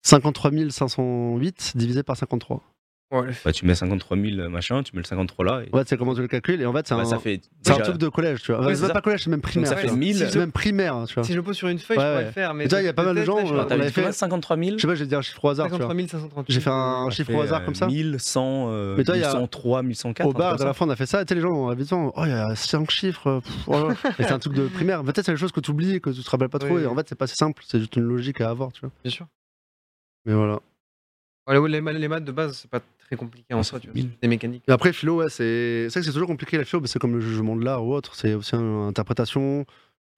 53 0.09 0.51
508 0.71 1.73
divisé 1.77 2.03
par 2.03 2.17
53. 2.17 2.63
Ouais, 3.11 3.29
Bah, 3.43 3.53
tu 3.53 3.65
mets 3.65 3.75
53 3.75 4.19
000 4.19 4.51
machin, 4.51 4.83
tu 4.83 4.95
mets 4.95 5.01
le 5.01 5.07
53 5.07 5.45
là. 5.45 5.63
Et... 5.63 5.75
Ouais, 5.75 5.83
tu 5.83 5.89
sais 5.89 5.97
comment 5.97 6.15
tu 6.15 6.21
le 6.21 6.29
calcules, 6.29 6.61
et 6.61 6.67
en 6.67 6.75
fait, 6.75 6.87
c'est 6.87 6.95
bah, 6.95 7.01
un, 7.01 7.05
ça 7.07 7.19
fait. 7.19 7.41
c'est 7.63 7.73
un 7.73 7.79
truc 7.79 7.97
de 7.97 8.09
collège, 8.09 8.43
tu 8.43 8.53
vois. 8.53 8.61
Ouais, 8.63 8.75
c'est 8.75 8.81
c'est 8.81 8.83
même 8.83 8.93
pas 8.93 9.01
collège, 9.01 9.25
c'est 9.25 9.31
même 9.31 9.41
primaire. 9.41 9.67
ça 9.69 9.77
fait 9.77 9.87
vois. 9.87 9.97
1000. 9.97 10.29
C'est 10.31 10.37
même 10.39 10.53
primaire, 10.53 11.05
tu 11.07 11.15
vois. 11.15 11.25
Si 11.25 11.33
je 11.33 11.37
le 11.39 11.43
pose 11.43 11.57
sur 11.57 11.69
une 11.69 11.79
feuille 11.79 11.97
Ouais, 11.97 12.05
je 12.05 12.11
pourrais 12.11 12.25
le 12.25 12.31
faire 12.33 12.53
mais 12.53 12.67
il 12.67 12.85
y 12.85 12.89
a 12.89 12.93
pas 12.93 13.05
mal 13.05 13.17
de 13.17 13.25
gens, 13.25 13.39
euh, 13.39 13.65
T'as 13.65 13.77
combien 13.77 13.91
fait- 13.91 14.13
53 14.13 14.57
000 14.59 14.71
Je 14.77 14.83
sais 14.83 14.87
pas, 14.87 14.95
j'ai 14.95 15.07
dit 15.07 15.15
un 15.15 15.23
chiffre 15.23 15.43
au 15.43 15.49
hasard, 15.49 15.67
tu 15.69 15.73
53 15.73 15.95
vois. 15.95 16.07
538. 16.09 16.53
J'ai 16.53 16.61
fait 16.61 16.71
un 16.71 17.05
Ça 17.05 17.11
chiffre 17.11 17.31
fait, 17.31 17.37
au 17.39 17.41
hasard 17.41 17.63
euh, 17.63 17.65
comme 17.65 17.75
ça. 17.75 17.87
1100, 17.87 18.67
euh, 18.69 18.95
Mais 18.99 19.05
toi, 19.05 19.17
il 19.17 19.21
y 19.21 19.25
a- 19.25 19.29
1103, 19.33 19.83
1104. 19.83 20.27
Au 20.29 20.33
bar, 20.35 20.61
à 20.61 20.65
la 20.65 20.75
fin, 20.75 20.87
on 20.87 20.91
a 20.91 20.97
fait 20.97 21.07
ça, 21.07 21.23
et 21.23 21.25
tu 21.25 21.31
sais, 21.31 21.35
les 21.35 21.41
gens, 21.41 21.49
on 21.53 21.69
avait 21.71 21.83
dit, 21.83 21.91
oh, 21.95 22.13
il 22.25 22.29
y 22.29 22.33
a 22.33 22.55
5 22.57 22.91
chiffres. 22.91 23.41
oh. 23.69 23.89
Et 24.19 24.23
c'est 24.25 24.33
un 24.33 24.39
truc 24.39 24.53
de 24.53 24.67
primaire. 24.69 25.03
Peut-être 25.03 25.25
c'est 25.25 25.33
des 25.33 25.39
choses 25.39 25.53
que 25.53 25.61
tu 25.61 25.71
oublies, 25.71 26.03
que 26.03 26.11
tu 26.11 26.23
te 26.23 26.31
rappelles 26.31 26.51
pas 26.51 26.59
trop, 26.59 26.79
et 26.79 26.87
en 26.87 26.95
fait, 26.95 27.07
c'est 27.09 27.19
pas 27.19 27.27
si 27.27 27.37
simple, 27.37 27.63
c'est 27.67 27.79
juste 27.79 27.97
une 27.97 28.03
logique 28.05 28.43
à 28.43 28.51
avoir, 28.51 28.71
tu 28.71 28.83
vois. 28.83 28.91
Bien 29.03 29.11
sûr. 29.13 29.27
Mais 30.29 30.35
voilà. 30.35 30.61
Ouais, 31.49 31.69
les, 31.69 31.81
les- 31.81 31.99
les 31.99 32.09
maths 32.09 32.25
de 32.25 32.33
base 32.33 32.59
c'est 32.59 32.71
pas 32.71 32.81
très 32.99 33.17
compliqué 33.17 33.55
en 33.55 33.63
soi, 33.63 33.81
tu 33.81 33.89
vois, 33.91 34.01
des 34.21 34.29
mécaniques. 34.29 34.65
Et 34.69 34.73
après, 34.73 34.93
philo, 34.93 35.17
ouais, 35.17 35.31
c'est 35.31 35.87
c'est 35.89 35.95
vrai 35.95 36.01
que 36.01 36.07
c'est 36.07 36.13
toujours 36.13 36.29
compliqué 36.29 36.59
la 36.59 36.65
philo, 36.65 36.81
mais 36.83 36.87
c'est 36.89 36.99
comme 36.99 37.15
le 37.15 37.21
jugement 37.21 37.57
de 37.57 37.65
l'art 37.65 37.85
ou 37.85 37.95
autre, 37.95 38.15
c'est 38.15 38.35
aussi 38.35 38.55
une 38.55 38.83
interprétation. 38.89 39.65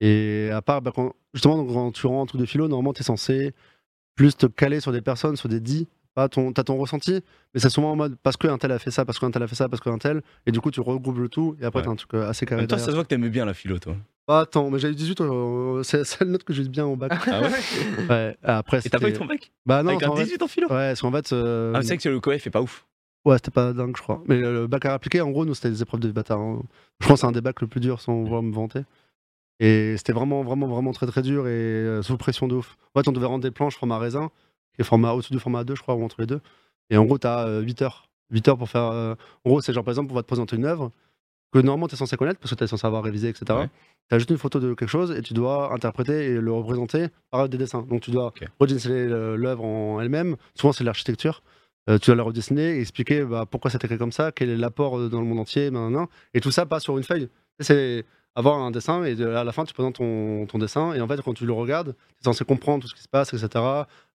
Et 0.01 0.49
à 0.51 0.61
part, 0.61 0.81
bah, 0.81 0.91
quand, 0.93 1.13
justement, 1.33 1.57
donc, 1.57 1.71
quand 1.73 1.91
tu 1.93 2.05
rends 2.07 2.23
un 2.23 2.25
truc 2.25 2.41
de 2.41 2.45
philo, 2.45 2.67
normalement, 2.67 2.91
tu 2.91 2.99
es 3.01 3.03
censé 3.05 3.53
plus 4.15 4.35
te 4.35 4.45
caler 4.47 4.81
sur 4.81 4.91
des 4.91 5.01
personnes, 5.01 5.37
sur 5.37 5.47
des 5.47 5.61
dits. 5.61 5.87
Pas 6.13 6.27
ton, 6.27 6.51
t'as 6.51 6.65
ton 6.65 6.75
ressenti, 6.77 7.21
mais 7.53 7.61
c'est 7.61 7.69
souvent 7.69 7.93
en 7.93 7.95
mode 7.95 8.17
parce 8.21 8.35
qu'un 8.35 8.57
tel 8.57 8.73
a 8.73 8.79
fait 8.79 8.91
ça, 8.91 9.05
parce 9.05 9.17
qu'un 9.17 9.31
tel 9.31 9.41
a 9.43 9.47
fait 9.47 9.55
ça, 9.55 9.69
parce 9.69 9.79
qu'un 9.81 9.97
tel, 9.97 10.21
et 10.45 10.51
du 10.51 10.59
coup 10.59 10.69
tu 10.69 10.81
regroupes 10.81 11.17
le 11.17 11.29
tout, 11.29 11.55
et 11.61 11.63
après 11.63 11.79
Ouais. 11.79 11.85
t'as 11.85 11.91
un 11.91 11.95
truc 11.95 12.13
euh, 12.15 12.27
assez 12.27 12.45
carré. 12.45 12.67
temps, 12.67 12.77
ça 12.77 12.87
se 12.87 12.91
voit 12.91 13.03
que 13.03 13.07
t'aimais 13.07 13.29
bien 13.29 13.45
la 13.45 13.53
philo, 13.53 13.79
toi. 13.79 13.95
Pas 14.31 14.45
tant, 14.45 14.69
mais 14.69 14.79
j'avais 14.79 14.93
18, 14.95 15.19
euh, 15.19 15.83
c'est 15.83 15.97
la 15.97 16.05
seule 16.05 16.29
note 16.29 16.45
que 16.45 16.53
j'ai 16.53 16.63
eu 16.63 16.69
bien 16.69 16.85
au 16.85 16.95
bac. 16.95 17.11
Ah 17.29 17.41
ouais 17.41 17.49
Ouais, 18.09 18.37
après 18.43 18.79
Et 18.85 18.89
t'as 18.89 18.97
pas 18.97 19.09
eu 19.09 19.13
ton 19.13 19.25
bac? 19.25 19.51
Bah 19.65 19.83
non, 19.83 19.89
Avec 19.89 20.03
un 20.03 20.07
en 20.09 20.15
fait- 20.15 20.23
18 20.23 20.41
en 20.41 20.47
philo? 20.47 20.67
Ouais, 20.69 20.89
parce 20.91 21.01
qu'en 21.01 21.11
fait. 21.11 21.33
euh, 21.33 21.73
Ah, 21.75 21.81
c'est 21.81 21.89
vrai 21.89 21.97
que 21.97 22.07
le 22.07 22.21
coef 22.21 22.47
est 22.47 22.49
pas 22.49 22.61
ouf. 22.61 22.85
Ouais, 23.25 23.35
c'était 23.35 23.51
pas 23.51 23.73
dingue, 23.73 23.93
je 23.97 24.01
crois. 24.01 24.23
Mais 24.27 24.37
le 24.39 24.67
bac 24.67 24.85
à 24.85 24.93
appliquer, 24.93 25.19
en 25.19 25.31
gros, 25.31 25.43
nous, 25.43 25.53
c'était 25.53 25.69
des 25.71 25.81
épreuves 25.81 25.99
de 25.99 26.09
bâtard. 26.13 26.39
hein. 26.39 26.61
Je 27.01 27.07
pense 27.09 27.15
que 27.15 27.19
c'est 27.21 27.27
un 27.27 27.33
des 27.33 27.41
bacs 27.41 27.59
le 27.59 27.67
plus 27.67 27.81
dur 27.81 27.99
sans 27.99 28.21
vouloir 28.23 28.41
me 28.41 28.53
vanter. 28.53 28.83
Et 29.59 29.95
c'était 29.97 30.13
vraiment, 30.13 30.43
vraiment, 30.43 30.67
vraiment 30.67 30.93
très, 30.93 31.07
très 31.07 31.21
dur 31.23 31.45
et 31.47 31.51
euh, 31.51 32.01
sous 32.01 32.15
pression 32.15 32.47
de 32.47 32.55
ouf. 32.55 32.77
En 32.95 33.01
fait, 33.01 33.09
on 33.09 33.11
devait 33.11 33.25
rendre 33.25 33.43
des 33.43 33.51
planches 33.51 33.75
format 33.75 33.97
raisin, 33.99 34.29
qui 34.75 34.81
est 34.81 34.85
format 34.85 35.11
au-dessus 35.11 35.33
du 35.33 35.39
format 35.39 35.65
2, 35.65 35.75
je 35.75 35.81
crois, 35.81 35.95
ou 35.95 36.03
entre 36.05 36.21
les 36.21 36.27
deux. 36.27 36.39
Et 36.89 36.95
en 36.95 37.03
gros, 37.03 37.17
t'as 37.17 37.47
euh, 37.47 37.59
8 37.59 37.81
heures. 37.81 38.05
8 38.31 38.47
heures 38.47 38.57
pour 38.57 38.69
faire. 38.69 38.83
euh, 38.93 39.13
En 39.43 39.49
gros, 39.49 39.59
c'est 39.59 39.73
genre, 39.73 39.83
par 39.83 39.91
exemple, 39.91 40.09
on 40.13 40.15
va 40.15 40.21
te 40.21 40.27
présenter 40.27 40.55
une 40.55 40.63
œuvre 40.65 40.93
que 41.51 41.59
normalement, 41.59 41.87
t'es 41.87 41.95
censé 41.95 42.15
connaître 42.17 42.39
parce 42.39 42.51
que 42.51 42.55
t'es 42.55 42.67
censé 42.67 42.85
avoir 42.87 43.03
révisé, 43.03 43.29
etc. 43.29 43.45
Ouais. 43.49 43.69
T'as 44.09 44.17
juste 44.17 44.29
une 44.29 44.37
photo 44.37 44.59
de 44.59 44.73
quelque 44.73 44.89
chose 44.89 45.11
et 45.11 45.21
tu 45.21 45.33
dois 45.33 45.73
interpréter 45.73 46.25
et 46.25 46.33
le 46.41 46.51
représenter 46.51 47.07
par 47.29 47.47
des 47.49 47.57
dessins. 47.57 47.81
Donc, 47.89 48.01
tu 48.01 48.11
dois 48.11 48.33
redessiner 48.59 49.05
l'œuvre 49.07 49.63
en 49.65 49.99
elle-même. 50.01 50.35
Souvent, 50.55 50.73
c'est 50.73 50.83
l'architecture. 50.83 51.43
Euh, 51.89 51.97
tu 51.97 52.07
dois 52.07 52.15
la 52.15 52.23
redessiner 52.23 52.77
et 52.77 52.79
expliquer 52.81 53.23
bah, 53.23 53.45
pourquoi 53.49 53.71
c'est 53.71 53.83
écrit 53.83 53.97
comme 53.97 54.11
ça, 54.11 54.31
quel 54.31 54.49
est 54.49 54.55
l'apport 54.57 54.99
euh, 54.99 55.09
dans 55.09 55.19
le 55.19 55.25
monde 55.25 55.39
entier, 55.39 55.71
nanana. 55.71 56.07
et 56.35 56.39
tout 56.39 56.51
ça 56.51 56.67
passe 56.67 56.83
sur 56.83 56.95
une 56.97 57.03
feuille. 57.03 57.27
C'est 57.59 58.05
avoir 58.35 58.59
un 58.59 58.69
dessin 58.69 59.03
et 59.03 59.15
de- 59.15 59.27
à 59.27 59.43
la 59.43 59.51
fin 59.51 59.65
tu 59.65 59.73
présentes 59.73 59.95
ton, 59.95 60.45
ton 60.45 60.59
dessin 60.59 60.93
et 60.93 61.01
en 61.01 61.07
fait 61.07 61.19
quand 61.23 61.33
tu 61.33 61.45
le 61.45 61.53
regardes, 61.53 61.95
tu 61.95 62.21
es 62.21 62.23
censé 62.23 62.45
comprendre 62.45 62.83
tout 62.83 62.87
ce 62.87 62.93
qui 62.93 63.01
se 63.01 63.09
passe, 63.09 63.33
etc. 63.33 63.65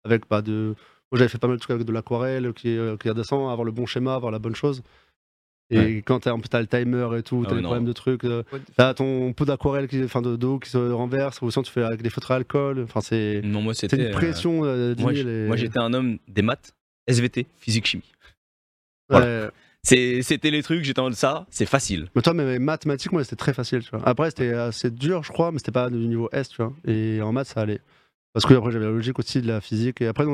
Avec 0.05 0.23
bah, 0.31 0.43
de... 0.43 0.75
Moi 1.11 1.19
j'avais 1.19 1.29
fait 1.29 1.39
pas 1.39 1.49
mal 1.49 1.57
de 1.57 1.61
trucs 1.61 1.73
avec 1.75 1.85
de 1.87 1.93
l'aquarelle 1.93 2.53
qui, 2.53 2.79
euh, 2.79 2.97
qui 2.97 3.09
avoir 3.09 3.65
le 3.65 3.73
bon 3.73 3.85
schéma, 3.85 4.15
avoir 4.15 4.31
la 4.31 4.39
bonne 4.39 4.55
chose. 4.55 4.83
Et 5.71 5.79
Ouais. 5.79 6.03
quand 6.07 6.21
t'as, 6.21 6.31
en 6.33 6.39
plus, 6.39 6.49
t'as 6.49 6.61
le 6.61 6.69
timer 6.69 7.09
et 7.19 7.23
tout, 7.25 7.43
Ah 7.45 7.49
t'as 7.51 7.57
des 7.57 7.63
problèmes 7.63 7.85
de 7.87 7.93
trucs, 7.93 8.25
euh, 8.25 8.45
t'as 8.77 8.95
ton 8.95 9.33
pot 9.33 9.45
d'aquarelle, 9.45 9.89
qui, 9.89 10.03
enfin 10.05 10.23
de, 10.23 10.37
d'eau 10.37 10.61
qui 10.61 10.71
se 10.71 10.79
renverse, 10.79 11.43
ou 11.43 11.51
sinon 11.51 11.65
tu 11.65 11.73
fais 11.73 11.83
avec 11.83 12.03
des 12.03 12.11
feutres 12.11 12.31
à 12.31 12.37
alcool, 12.37 12.81
enfin 12.85 13.01
c'est, 13.01 13.41
Non, 13.43 13.63
moi, 13.63 13.75
c'est 13.75 13.91
c'était. 13.91 13.97
une 14.05 14.09
euh, 14.11 14.13
pression 14.13 14.65
euh, 14.65 14.95
Moi, 14.99 15.13
les- 15.13 15.57
j'étais 15.57 15.81
un 15.81 15.93
homme 15.93 16.19
des 16.29 16.43
maths, 16.43 16.75
SVT, 17.09 17.47
physique, 17.57 17.87
chimie. 17.87 18.13
Ouais. 19.11 19.49
C'est- 19.83 20.23
C'était 20.23 20.51
les 20.51 20.63
trucs, 20.63 20.85
j'étais 20.85 20.99
en 21.01 21.05
mode 21.05 21.15
ça, 21.15 21.47
c'est 21.51 21.67
facile. 21.67 22.09
Mais 22.17 22.23
toi, 22.23 22.35
mes 22.35 22.59
mathématiques, 22.59 23.13
moi, 23.13 23.23
c'était 23.25 23.37
très 23.37 23.53
facile, 23.53 23.83
tu 23.85 23.91
vois. 23.91 24.03
Après, 24.07 24.31
c'était 24.31 24.53
assez 24.53 24.91
dur, 24.91 25.23
je 25.23 25.31
crois, 25.33 25.53
mais 25.53 25.59
c'était 25.59 25.71
pas 25.73 25.91
du 25.91 25.97
niveau 25.99 26.29
S, 26.33 26.49
tu 26.49 26.57
vois. 26.63 26.73
Et 26.87 27.21
en 27.23 27.33
maths, 27.33 27.49
ça 27.49 27.61
allait. 27.61 27.81
Parce 28.33 28.45
que 28.47 28.55
après, 28.55 28.71
j'avais 28.73 28.85
la 28.85 28.91
logique 28.91 29.19
aussi 29.19 29.41
de 29.41 29.47
la 29.47 29.61
physique. 29.61 30.01
Et 30.01 30.07
après, 30.09 30.25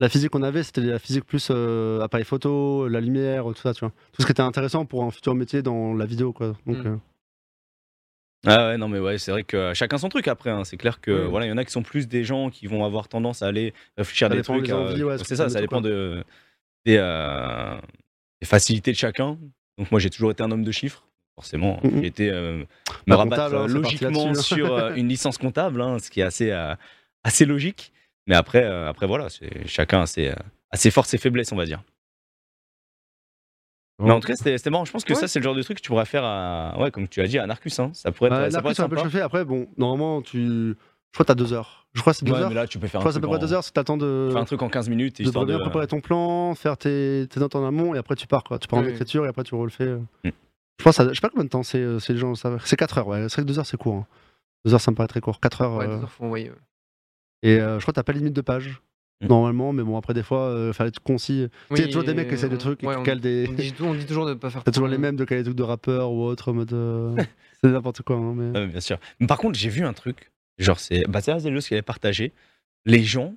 la 0.00 0.08
physique 0.08 0.30
qu'on 0.30 0.42
avait, 0.42 0.62
c'était 0.62 0.80
la 0.82 0.98
physique 0.98 1.24
plus 1.24 1.48
euh, 1.50 2.00
appareil 2.00 2.24
photo, 2.24 2.86
la 2.88 3.00
lumière, 3.00 3.44
tout 3.46 3.54
ça, 3.54 3.74
tu 3.74 3.80
vois. 3.80 3.92
Tout 4.12 4.22
ce 4.22 4.26
qui 4.26 4.32
était 4.32 4.42
intéressant 4.42 4.84
pour 4.86 5.02
un 5.04 5.10
futur 5.10 5.34
métier 5.34 5.60
dans 5.62 5.94
la 5.94 6.06
vidéo, 6.06 6.32
quoi. 6.32 6.56
Donc, 6.66 6.76
Mm. 6.78 6.86
euh, 6.86 6.96
Ah 8.46 8.68
ouais, 8.68 8.76
non, 8.78 8.88
mais 8.88 9.00
ouais, 9.00 9.18
c'est 9.18 9.32
vrai 9.32 9.42
que 9.42 9.56
euh, 9.56 9.74
chacun 9.74 9.98
son 9.98 10.08
truc 10.08 10.28
après. 10.28 10.50
hein. 10.50 10.62
C'est 10.64 10.76
clair 10.76 11.00
que 11.00 11.10
voilà, 11.26 11.46
il 11.46 11.48
y 11.48 11.52
en 11.52 11.56
a 11.56 11.64
qui 11.64 11.72
sont 11.72 11.82
plus 11.82 12.06
des 12.06 12.22
gens 12.22 12.50
qui 12.50 12.66
vont 12.68 12.84
avoir 12.84 13.08
tendance 13.08 13.42
à 13.42 13.48
aller 13.48 13.74
réfléchir 13.96 14.28
à 14.30 14.30
des 14.30 14.42
trucs. 14.42 14.70
euh, 14.70 15.02
ouais, 15.04 15.18
ce 15.18 15.24
c'est 15.24 15.34
ça, 15.36 15.48
ça 15.48 15.60
dépend 15.60 15.80
de, 15.80 16.22
des, 16.86 16.96
des 18.40 18.46
facilités 18.46 18.92
de 18.92 18.96
chacun. 18.96 19.36
Donc 19.76 19.90
moi, 19.90 19.98
j'ai 20.00 20.10
toujours 20.10 20.30
été 20.30 20.42
un 20.44 20.50
homme 20.52 20.64
de 20.64 20.72
chiffres. 20.72 21.04
Forcément, 21.34 21.80
Mhm. 21.84 22.00
j'ai 22.00 22.06
été 22.06 22.30
me 22.32 23.14
rabattre 23.14 23.54
hein, 23.54 23.66
logiquement 23.68 24.26
là-dessus. 24.26 24.54
sur 24.54 24.88
une 24.96 25.08
licence 25.08 25.38
comptable, 25.38 25.80
hein, 25.82 25.98
ce 26.00 26.10
qui 26.10 26.20
est 26.20 26.24
assez, 26.24 26.52
assez 27.24 27.44
logique. 27.44 27.92
Mais 28.28 28.36
après, 28.36 28.62
euh, 28.62 28.88
après 28.88 29.06
voilà, 29.06 29.28
c'est 29.30 29.66
chacun 29.66 30.02
a 30.02 30.06
ses, 30.06 30.28
euh, 30.28 30.34
a 30.70 30.76
ses 30.76 30.90
forces 30.92 31.12
et 31.14 31.18
faiblesses, 31.18 31.50
on 31.50 31.56
va 31.56 31.64
dire. 31.66 31.82
Mais 34.00 34.12
en 34.12 34.20
tout 34.20 34.28
cas, 34.28 34.36
c'était 34.36 34.70
marrant. 34.70 34.84
Je 34.84 34.92
pense 34.92 35.04
que 35.04 35.12
Ouais. 35.12 35.18
ça, 35.18 35.26
c'est 35.26 35.40
le 35.40 35.44
genre 35.44 35.56
de 35.56 35.62
truc 35.62 35.78
que 35.78 35.82
tu 35.82 35.88
pourrais 35.88 36.04
faire 36.04 36.22
à, 36.24 36.76
ouais, 36.78 36.92
comme 36.92 37.08
tu 37.08 37.20
as 37.20 37.26
dit, 37.26 37.36
à 37.38 37.46
Narcus. 37.48 37.80
Hein. 37.80 37.90
Ça 37.94 38.12
pourrait 38.12 38.30
être, 38.30 38.36
bah, 38.36 38.50
ça 38.52 38.62
peut 38.62 38.72
sympa. 38.74 39.02
chauffer. 39.02 39.20
Après, 39.22 39.44
bon, 39.44 39.66
normalement, 39.76 40.22
tu. 40.22 40.38
Je 40.46 40.74
crois 41.14 41.24
que 41.24 41.28
t'as 41.28 41.34
deux 41.34 41.52
heures. 41.52 41.88
Je 41.94 42.00
crois 42.02 42.12
que 42.12 42.18
c'est 42.18 42.24
deux 42.26 42.32
Ouais, 42.32 42.38
heures. 42.38 42.48
mais 42.50 42.54
là, 42.54 42.66
tu 42.68 42.78
peux 42.78 42.86
faire 42.86 43.00
Je 43.00 43.06
un 43.06 43.10
crois 43.10 43.10
que 43.10 43.14
c'est 43.14 43.18
à 43.18 43.20
peu 43.22 43.28
près 43.28 43.38
deux 43.40 43.52
heures 43.52 43.64
si 43.64 43.72
t'attends 43.72 43.96
de. 43.96 44.28
faire 44.30 44.40
un 44.40 44.44
truc 44.44 44.62
en 44.62 44.68
15 44.68 44.88
minutes. 44.88 45.20
de 45.20 45.44
bien 45.44 45.58
préparer 45.58 45.86
ton 45.88 46.00
plan, 46.00 46.54
faire 46.54 46.76
tes, 46.76 47.26
tes 47.28 47.40
notes 47.40 47.56
en 47.56 47.66
amont 47.66 47.94
et 47.94 47.98
après 47.98 48.14
tu 48.14 48.26
pars 48.28 48.44
quoi. 48.44 48.58
Tu 48.60 48.68
pars 48.68 48.78
en 48.78 48.82
Oui. 48.82 48.90
écriture 48.90 49.24
et 49.24 49.28
après 49.28 49.42
tu 49.42 49.54
refais. 49.56 49.84
euh. 49.84 49.98
Mm. 50.22 50.30
Je 50.78 50.84
pense, 50.84 51.00
à- 51.00 51.08
je 51.08 51.14
sais 51.14 51.20
pas 51.20 51.30
combien 51.30 51.44
de 51.44 51.48
temps 51.48 51.64
c'est, 51.64 51.98
c'est 51.98 52.12
les 52.12 52.18
gens. 52.20 52.34
C'est 52.36 52.76
4 52.76 52.98
heures, 52.98 53.08
ouais. 53.08 53.22
C'est 53.28 53.36
vrai 53.36 53.42
que 53.42 53.48
2 53.48 53.58
heures 53.58 53.66
c'est 53.66 53.78
court. 53.78 54.04
2 54.66 54.74
heures 54.74 54.80
ça 54.80 54.90
me 54.92 54.96
paraît 54.96 55.08
très 55.08 55.20
court. 55.20 55.40
4 55.40 55.62
heures. 55.62 55.74
Ouais, 55.76 55.86
euh, 55.86 55.96
deux 55.96 56.02
heures, 56.02 56.10
faut 56.12 56.24
envoyer. 56.24 56.50
ouais. 56.50 56.56
Et 57.42 57.60
euh, 57.60 57.78
je 57.78 57.84
crois 57.84 57.92
que 57.92 57.96
t'as 57.96 58.02
pas 58.02 58.12
limite 58.12 58.34
de 58.34 58.40
pages. 58.40 58.80
Mm. 59.20 59.26
normalement, 59.26 59.72
mais 59.72 59.82
bon, 59.82 59.96
après, 59.96 60.14
des 60.14 60.22
fois, 60.22 60.42
euh, 60.42 60.72
faire 60.72 60.86
des 60.86 60.92
trucs 60.92 61.02
concis. 61.04 61.48
tu 61.70 61.76
sais, 61.76 61.82
il 61.82 61.86
y 61.86 61.88
a 61.88 61.88
toujours 61.88 62.04
des 62.04 62.14
mecs 62.14 62.28
qui 62.28 62.34
essayent 62.34 62.48
des 62.50 62.54
euh, 62.54 62.58
trucs 62.58 62.84
et 62.84 62.86
ouais, 62.86 62.94
qui 62.94 63.00
on- 63.00 63.02
calent 63.02 63.18
des. 63.20 63.46
On 63.48 63.52
dit, 63.52 63.74
on 63.80 63.94
dit 63.94 64.06
toujours 64.06 64.26
de 64.26 64.34
pas 64.34 64.48
faire 64.48 64.62
T'as 64.64 64.70
toujours 64.70 64.86
les 64.86 64.94
euh, 64.94 64.98
mêmes 65.00 65.16
de 65.16 65.24
caler 65.24 65.40
des 65.40 65.46
trucs 65.46 65.56
de 65.58 65.62
rappeurs 65.64 66.12
ou 66.12 66.22
autre, 66.22 66.52
en 66.52 66.54
mode. 66.54 66.72
euh, 66.72 67.16
c'est 67.60 67.68
n'importe 67.68 68.02
quoi, 68.02 68.14
hein, 68.14 68.34
mais. 68.36 68.66
Bien 68.68 68.78
sûr. 68.80 68.98
Mais 69.18 69.26
par 69.26 69.38
contre, 69.38 69.58
j'ai 69.58 69.70
vu 69.70 69.84
un 69.84 69.92
truc. 69.92 70.30
Genre, 70.58 70.78
c'est 70.78 71.02
bah, 71.08 71.20
c'est 71.20 71.32
Azelos 71.32 71.62
qui 71.62 71.74
avait 71.74 71.82
partagé. 71.82 72.32
Les 72.86 73.02
gens, 73.02 73.34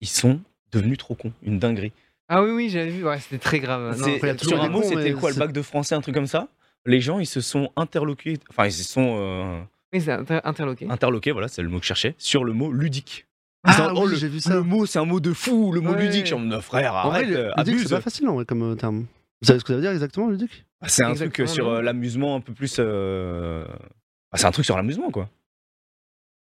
ils 0.00 0.08
sont 0.08 0.40
devenus 0.72 0.96
trop 0.96 1.14
cons. 1.14 1.32
Une 1.42 1.58
dinguerie. 1.58 1.92
Ah 2.28 2.42
oui, 2.42 2.50
oui, 2.52 2.68
j'avais 2.70 2.88
vu. 2.90 3.04
Ouais, 3.04 3.18
c'était 3.20 3.36
très 3.38 3.60
grave. 3.60 3.98
Non, 3.98 4.04
C'est- 4.04 4.14
après, 4.14 4.28
il 4.28 4.30
y 4.30 4.34
a 4.34 4.36
toujours 4.36 4.54
sur 4.56 4.64
un 4.64 4.68
mot, 4.70 4.82
c'était 4.82 5.12
quoi 5.12 5.30
Le 5.32 5.36
bac 5.36 5.52
de 5.52 5.60
français, 5.60 5.94
un 5.94 6.00
truc 6.00 6.14
comme 6.14 6.26
ça? 6.28 6.48
Les 6.86 7.02
gens, 7.02 7.18
ils 7.18 7.26
se 7.26 7.42
sont 7.42 7.70
interloqués. 7.76 8.38
Enfin, 8.48 8.64
ils 8.64 8.72
se 8.72 8.84
sont 8.84 9.16
euh, 9.20 9.60
Oui, 9.92 10.00
c'est 10.00 10.12
inter- 10.12 10.40
interloqué. 10.44 10.86
interloqués, 10.88 11.32
voilà, 11.32 11.48
c'est 11.48 11.60
le 11.60 11.68
mot 11.68 11.76
que 11.76 11.82
je 11.84 11.88
cherchais, 11.88 12.14
sur 12.16 12.42
le 12.42 12.54
mot 12.54 12.72
ludique. 12.72 13.26
Ah, 13.64 13.92
oh, 13.94 14.06
le, 14.06 14.16
j'ai 14.16 14.28
vu 14.28 14.40
ça. 14.40 14.54
le 14.54 14.62
mot, 14.62 14.86
c'est 14.86 14.98
un 14.98 15.04
mot 15.04 15.20
de 15.20 15.32
fou, 15.34 15.70
le 15.72 15.80
mot 15.80 15.92
Ouais. 15.92 16.02
ludique. 16.04 16.22
Je 16.22 16.26
suis 16.26 16.34
en 16.34 16.38
mode, 16.38 16.60
frère, 16.62 16.94
En 16.94 17.08
vrai, 17.10 17.18
arrête, 17.24 17.30
euh, 17.36 17.42
ludique, 17.58 17.74
abuse. 17.74 17.82
c'est 17.88 17.94
pas 17.94 18.00
facile 18.00 18.28
en 18.28 18.34
vrai 18.34 18.44
comme 18.46 18.62
euh, 18.62 18.74
terme. 18.74 19.00
Vous 19.42 19.46
savez 19.46 19.58
ce 19.58 19.64
que 19.64 19.68
ça 19.72 19.76
veut 19.76 19.82
dire 19.82 19.90
exactement, 19.90 20.28
ludique? 20.28 20.64
Ah, 20.80 20.88
C'est 20.88 21.02
un 21.04 21.08
truc 21.14 21.38
Exactement, 21.38 21.44
euh, 21.48 21.52
sur 21.54 21.64
non. 21.66 21.72
euh, 21.74 21.82
l'amusement 21.82 22.36
un 22.36 22.40
peu 22.40 22.52
plus. 22.54 22.76
euh, 22.78 23.66
ah, 24.32 24.38
c'est 24.38 24.46
un 24.46 24.50
truc 24.50 24.64
sur 24.64 24.76
l'amusement, 24.76 25.10
quoi. 25.10 25.28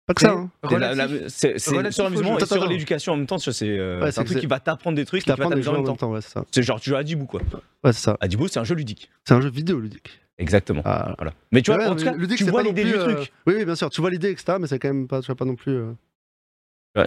Pas 0.08 0.14
que 0.14 0.22
ça, 0.22 0.28
C'est 0.30 0.36
hein. 0.36 0.50
C'est 1.28 1.60
sur 1.60 2.04
l'amusement 2.04 2.38
et 2.38 2.46
sur 2.46 2.68
l'éducation 2.68 3.14
en 3.14 3.18
même 3.18 3.26
temps. 3.26 3.38
tu 3.38 3.46
vois, 3.46 3.54
C'est 3.54 3.70
euh, 3.70 4.02
Ouais, 4.02 4.20
un 4.20 4.24
truc 4.24 4.40
qui 4.40 4.46
va 4.46 4.60
t'apprendre 4.60 4.96
des 4.96 5.06
trucs 5.06 5.20
et 5.20 5.22
Tu 5.22 5.26
qui 5.26 5.30
va 5.32 5.36
t'apprends 5.38 5.50
des 5.50 5.62
t'amuser 5.64 5.70
en 5.70 5.84
même 5.84 5.98
temps. 5.98 6.12
ouais, 6.12 6.20
c'est 6.52 6.62
genre, 6.64 6.80
tu 6.80 6.90
joues 6.92 6.96
à 6.96 7.00
Adibou, 7.00 7.26
quoi. 7.26 7.42
Ouais, 7.84 7.92
c'est 7.94 8.02
ça. 8.02 8.18
Adibou, 8.20 8.48
c'est 8.48 8.60
un 8.60 8.64
jeu 8.64 8.76
ludique. 8.76 9.10
C'est 9.28 9.34
un 9.34 9.42
jeu 9.42 9.50
vidéo 9.50 9.80
ludique. 9.80 10.20
Exactement. 10.38 10.82
Ah. 10.86 11.16
Voilà. 11.18 11.34
Mais 11.52 11.62
tu 11.64 11.72
vois, 11.72 11.80
Ouais, 11.80 11.88
en 11.88 11.96
tout 11.96 12.04
cas, 12.04 12.14
ludique, 12.14 12.38
tu 12.38 12.46
c'est 12.46 12.52
vois 12.52 12.60
pas 12.62 12.64
non 12.70 12.76
l'idée 12.76 12.84
du 12.92 12.98
truc. 12.98 13.32
Oui, 13.48 13.54
oui, 13.58 13.66
bien 13.66 13.76
sûr, 13.76 13.90
tu 13.90 14.02
vois 14.02 14.10
l'idée, 14.12 14.30
etc. 14.32 14.58
Mais 14.60 14.68
c'est 14.68 14.78
quand 14.80 14.90
même 14.90 15.08
pas, 15.08 15.22
tu 15.22 15.28
vois 15.28 15.36
pas 15.36 15.46
non 15.46 15.56
plus. 15.56 15.80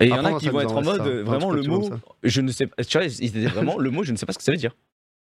Et 0.00 0.06
il 0.06 0.08
y 0.08 0.12
en 0.12 0.24
a 0.24 0.38
qui 0.38 0.48
vont 0.48 0.60
être 0.60 0.76
en 0.76 0.82
mode, 0.82 0.96
ça. 0.96 1.02
Enfin, 1.02 1.22
vraiment, 1.22 1.50
le 1.50 1.62
vois 1.62 1.78
mot, 1.78 1.90
je 2.22 2.40
ne 2.40 2.50
sais 2.50 2.66
pas. 2.66 2.84
Tu 2.84 2.98
vois, 2.98 3.06
ils 3.06 3.48
vraiment, 3.48 3.78
le 3.78 3.90
mot, 3.90 4.02
je 4.02 4.12
ne 4.12 4.16
sais 4.16 4.26
pas 4.26 4.32
ce 4.32 4.38
que 4.38 4.44
ça 4.44 4.52
veut 4.52 4.58
dire. 4.58 4.76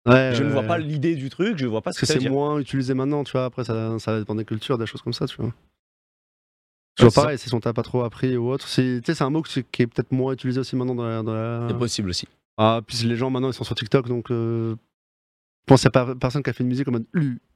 Ouais, 0.05 0.31
Je 0.33 0.43
ne 0.43 0.49
vois 0.49 0.61
ouais, 0.61 0.67
pas 0.67 0.77
l'idée 0.77 1.15
du 1.15 1.29
truc, 1.29 1.57
je 1.57 1.65
vois 1.65 1.81
pas 1.81 1.93
ce 1.93 1.99
que 1.99 2.01
que 2.01 2.05
ça 2.07 2.15
veut 2.15 2.21
c'est 2.21 2.29
moins 2.29 2.59
utilisé 2.59 2.93
maintenant, 2.93 3.23
tu 3.23 3.31
vois. 3.33 3.45
Après, 3.45 3.63
ça, 3.63 3.97
ça 3.99 4.13
va 4.13 4.19
dépendre 4.19 4.39
des 4.39 4.45
cultures, 4.45 4.77
des 4.77 4.85
choses 4.85 5.01
comme 5.01 5.13
ça, 5.13 5.27
tu 5.27 5.37
vois. 5.37 5.53
C'est 6.97 7.09
ça. 7.09 7.21
pareil, 7.21 7.37
si 7.37 7.53
on 7.53 7.59
t'a 7.59 7.73
pas 7.73 7.83
trop 7.83 8.03
appris 8.03 8.37
ou 8.37 8.51
autre. 8.51 8.67
C'est 8.67 9.01
tu 9.03 9.11
sais, 9.11 9.15
c'est 9.15 9.23
un 9.23 9.29
mot 9.29 9.41
qui 9.41 9.59
est 9.59 9.87
peut-être 9.87 10.11
moins 10.11 10.33
utilisé 10.33 10.59
aussi 10.59 10.75
maintenant 10.75 10.95
dans 10.95 11.07
la. 11.07 11.23
Dans 11.23 11.33
la... 11.33 11.67
C'est 11.69 11.77
possible 11.77 12.09
aussi. 12.09 12.27
Ah, 12.57 12.81
puis 12.85 12.97
les 13.07 13.15
gens 13.15 13.29
maintenant 13.29 13.49
ils 13.49 13.53
sont 13.53 13.63
sur 13.63 13.75
TikTok 13.75 14.07
donc. 14.07 14.29
Euh... 14.29 14.75
Je 15.65 15.67
pense 15.67 15.81
qu'il 15.81 15.89
n'y 15.95 16.01
a 16.01 16.05
pas 16.05 16.15
personne 16.15 16.43
qui 16.43 16.49
a 16.49 16.53
fait 16.53 16.63
une 16.63 16.69
musique 16.69 16.87
en 16.87 16.91
mode. 16.91 17.05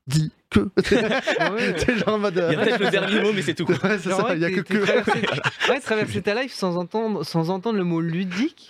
C'est 0.08 1.98
genre 2.00 2.16
en 2.16 2.20
mode. 2.20 2.36
Il 2.50 2.54
y 2.54 2.56
a 2.56 2.64
peut-être 2.64 2.80
le 2.80 2.90
dernier 2.92 3.22
mot, 3.22 3.34
mais 3.34 3.42
c'est 3.42 3.54
tout. 3.54 3.66
Ouais, 3.70 3.78
c'est 4.00 4.10
ça, 4.10 4.26
ouais, 4.26 4.36
il 4.38 4.42
y 4.42 4.46
a 4.46 4.50
que 4.52 4.62
que. 4.62 4.74
traversé- 4.78 5.70
Ouais, 5.70 5.80
traverser 5.82 6.22
ta 6.22 6.42
life 6.42 6.54
sans 6.54 6.78
entendre, 6.78 7.24
sans 7.26 7.50
entendre 7.50 7.78
le 7.78 7.84
mot 7.84 8.00
ludique. 8.00 8.70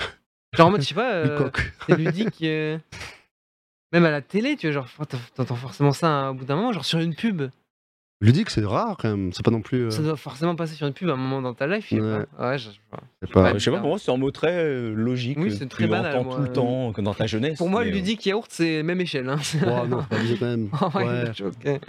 Genre 0.56 0.68
en 0.68 0.72
mode, 0.72 0.82
je 0.82 0.88
sais 0.88 0.96
pas, 0.96 1.12
euh, 1.14 1.50
c'est 1.88 1.98
ludique. 1.98 2.40
euh, 2.42 2.80
Même 3.94 4.06
à 4.06 4.12
la 4.12 4.22
télé, 4.22 4.56
tu 4.58 4.68
vois, 4.72 4.74
genre, 4.74 5.08
t'en- 5.08 5.18
t'entends 5.36 5.56
forcément 5.56 5.92
ça 5.94 6.08
hein, 6.08 6.30
au 6.30 6.34
bout 6.34 6.46
d'un 6.46 6.56
moment, 6.56 6.74
genre 6.74 6.86
sur 6.86 6.98
une 7.00 7.14
pub. 7.16 7.44
Ludique, 8.20 8.50
c'est 8.50 8.66
rare 8.66 8.98
quand 9.00 9.10
même. 9.10 9.32
C'est 9.32 9.44
pas 9.46 9.52
non 9.52 9.62
plus. 9.62 9.84
euh, 9.86 9.90
Ça 9.92 10.02
doit 10.02 10.18
forcément 10.18 10.56
passer 10.56 10.74
sur 10.74 10.88
une 10.88 10.94
pub 10.94 11.08
à 11.10 11.14
un 11.14 11.18
moment 11.18 11.40
dans 11.42 11.54
ta 11.54 11.68
life. 11.68 11.86
je 11.92 11.96
sais 11.98 12.02
Ouais. 12.02 12.26
pas. 12.36 12.50
Ouais, 12.50 12.58
je- 12.58 12.70
je 12.72 12.78
vois. 12.90 13.00
c'est 13.22 13.32
pas- 13.32 13.44
Ouais. 13.44 13.54
Je 13.54 13.60
sais 13.60 13.72
pas, 13.72 13.80
pour 13.80 13.90
moi, 13.90 14.00
c'est 14.00 14.12
un 14.12 14.18
mot 14.18 14.32
très 14.32 14.54
euh, 14.58 14.94
logique. 14.96 15.38
Oui, 15.38 15.50
que 15.50 15.54
c'est 15.54 15.68
très 15.68 15.84
tu 15.84 15.90
banal, 15.90 16.16
entends 16.16 16.24
moi. 16.24 16.36
tout 16.38 16.42
le 16.42 16.52
temps, 16.52 16.94
que 16.94 17.02
dans 17.02 17.14
ta 17.14 17.28
jeunesse. 17.28 17.60
Pour 17.60 17.70
moi, 17.70 17.84
mais, 17.84 17.92
euh, 17.92 17.94
ludique 17.94 18.26
yaourt, 18.26 18.48
c'est 18.52 18.82
même 18.82 19.00
échelle. 19.02 19.30
Hein. 19.30 19.38
Oh 19.64 19.86
non, 19.88 20.04
pas 20.04 20.16
abuser 20.16 20.38
quand 20.38 20.46
même. 20.48 20.70
Ouais, 20.96 21.06
Ouais. 21.06 21.32
ok. 21.46 21.82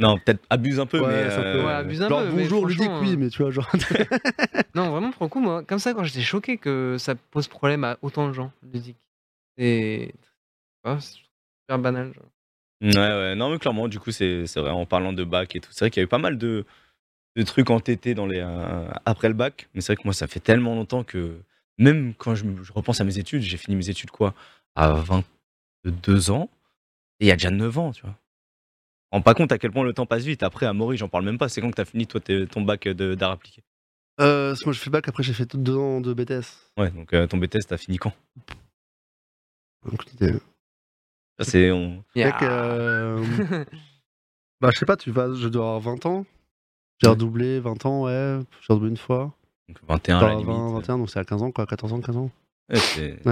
Non, 0.00 0.16
peut-être 0.18 0.40
abuse 0.50 0.80
un 0.80 0.86
peu, 0.86 0.98
Ouais, 1.00 1.06
mais. 1.06 1.30
ça 1.30 1.36
peut- 1.42 1.46
euh, 1.46 1.66
Ouais, 1.66 1.72
abuse 1.74 2.02
un 2.02 2.08
Genre 2.08 2.22
peu, 2.22 2.30
mais 2.32 2.42
bonjour 2.44 2.66
ludique, 2.66 2.84
franchement, 2.86 3.06
oui, 3.06 3.12
euh, 3.12 3.16
mais 3.18 3.28
tu 3.28 3.42
vois, 3.42 3.50
genre. 3.52 3.70
Non, 4.74 4.90
vraiment, 4.90 5.10
pour 5.12 5.24
le 5.24 5.28
coup, 5.28 5.40
moi, 5.40 5.62
comme 5.62 5.78
ça, 5.78 5.92
quand 5.94 6.02
j'étais 6.04 6.22
choqué 6.22 6.56
que 6.56 6.96
ça 6.98 7.14
pose 7.14 7.46
problème 7.46 7.84
à 7.84 7.98
autant 8.02 8.26
de 8.26 8.32
gens, 8.32 8.50
ludique. 8.72 8.96
C'est. 9.56 10.12
Ouais, 10.84 10.96
c'est 11.00 11.18
super 11.60 11.78
banal. 11.78 12.12
genre. 12.14 12.24
Ouais, 12.82 12.94
ouais, 12.96 13.34
non, 13.36 13.50
mais 13.50 13.58
clairement, 13.58 13.88
du 13.88 13.98
coup, 14.00 14.10
c'est 14.10 14.46
c'est 14.46 14.60
vrai, 14.60 14.70
en 14.70 14.86
parlant 14.86 15.12
de 15.12 15.24
bac 15.24 15.54
et 15.54 15.60
tout, 15.60 15.70
c'est 15.72 15.80
vrai 15.84 15.90
qu'il 15.90 16.00
y 16.00 16.04
a 16.04 16.04
eu 16.04 16.08
pas 16.08 16.18
mal 16.18 16.38
de, 16.38 16.64
de 17.36 17.42
trucs 17.42 17.70
entêtés 17.70 18.14
dans 18.14 18.26
les, 18.26 18.40
euh, 18.40 18.88
après 19.06 19.28
le 19.28 19.34
bac, 19.34 19.68
mais 19.74 19.80
c'est 19.82 19.94
vrai 19.94 20.02
que 20.02 20.06
moi, 20.08 20.14
ça 20.14 20.26
fait 20.28 20.40
tellement 20.40 20.74
longtemps 20.74 21.04
que, 21.04 21.36
même 21.78 22.14
quand 22.14 22.34
je, 22.34 22.44
repense 22.74 23.00
à 23.00 23.04
mes 23.04 23.18
études, 23.18 23.42
j'ai 23.42 23.58
fini 23.58 23.76
mes 23.76 23.90
études, 23.90 24.10
quoi, 24.10 24.34
à 24.76 24.92
22 24.92 26.30
ans, 26.30 26.50
et 27.20 27.26
il 27.26 27.28
y 27.28 27.32
a 27.32 27.36
déjà 27.36 27.50
9 27.50 27.78
ans, 27.78 27.92
tu 27.92 28.02
vois. 28.02 28.16
On 29.12 29.18
rend 29.18 29.22
pas 29.22 29.34
compte 29.34 29.52
à 29.52 29.58
quel 29.58 29.72
point 29.72 29.84
le 29.84 29.92
temps 29.92 30.06
passe 30.06 30.24
vite. 30.24 30.42
Après, 30.42 30.66
à 30.66 30.72
Maury, 30.72 30.96
j'en 30.96 31.08
parle 31.08 31.24
même 31.24 31.38
pas, 31.38 31.48
c'est 31.48 31.60
quand 31.60 31.70
que 31.70 31.76
t'as 31.76 31.84
fini, 31.84 32.06
toi, 32.06 32.20
tes- 32.20 32.46
ton 32.46 32.62
bac 32.62 32.86
de- 32.88 33.14
d'art 33.14 33.32
appliqué? 33.32 33.62
Euh, 34.20 34.54
moi, 34.64 34.72
je 34.72 34.78
fais 34.78 34.90
bac, 34.90 35.08
après, 35.08 35.22
j'ai 35.22 35.32
fait 35.32 35.56
deux 35.56 35.76
ans 35.76 36.00
de 36.00 36.12
BTS. 36.14 36.72
Ouais, 36.78 36.90
donc 36.90 37.12
euh, 37.12 37.26
ton 37.26 37.38
BTS, 37.38 37.66
t'as 37.66 37.76
fini 37.76 37.98
quand? 37.98 38.12
Donc, 39.84 40.04
l'idée- 40.06 40.38
c'est. 41.44 41.70
on- 41.70 42.02
Mec, 42.16 42.34
euh, 42.42 43.16
bah, 44.60 44.70
je 44.72 44.78
sais 44.78 44.86
pas, 44.86 44.96
tu 44.96 45.10
vas, 45.10 45.32
je 45.34 45.48
dois 45.48 45.64
avoir 45.76 45.80
20 45.80 46.06
ans. 46.06 46.26
J'ai 46.98 47.06
Ouais. 47.08 47.12
redoublé 47.14 47.60
20 47.60 47.86
ans, 47.86 48.04
ouais. 48.04 48.38
J'ai 48.60 48.72
redoublé 48.72 48.90
une 48.90 48.96
fois. 48.96 49.32
donc 49.68 49.78
21 49.88 50.18
à 50.18 50.20
la 50.20 50.26
Enfin, 50.28 50.36
limite. 50.38 50.48
20, 50.54 50.72
21, 50.74 50.98
donc 50.98 51.10
c'est 51.10 51.18
à 51.18 51.24
15 51.24 51.42
ans, 51.42 51.50
quoi. 51.50 51.66
14 51.66 51.92
ans, 51.92 52.00
15 52.00 52.16
ans. 52.16 52.30
Ouais, 52.70 52.76
c'est- 52.78 53.26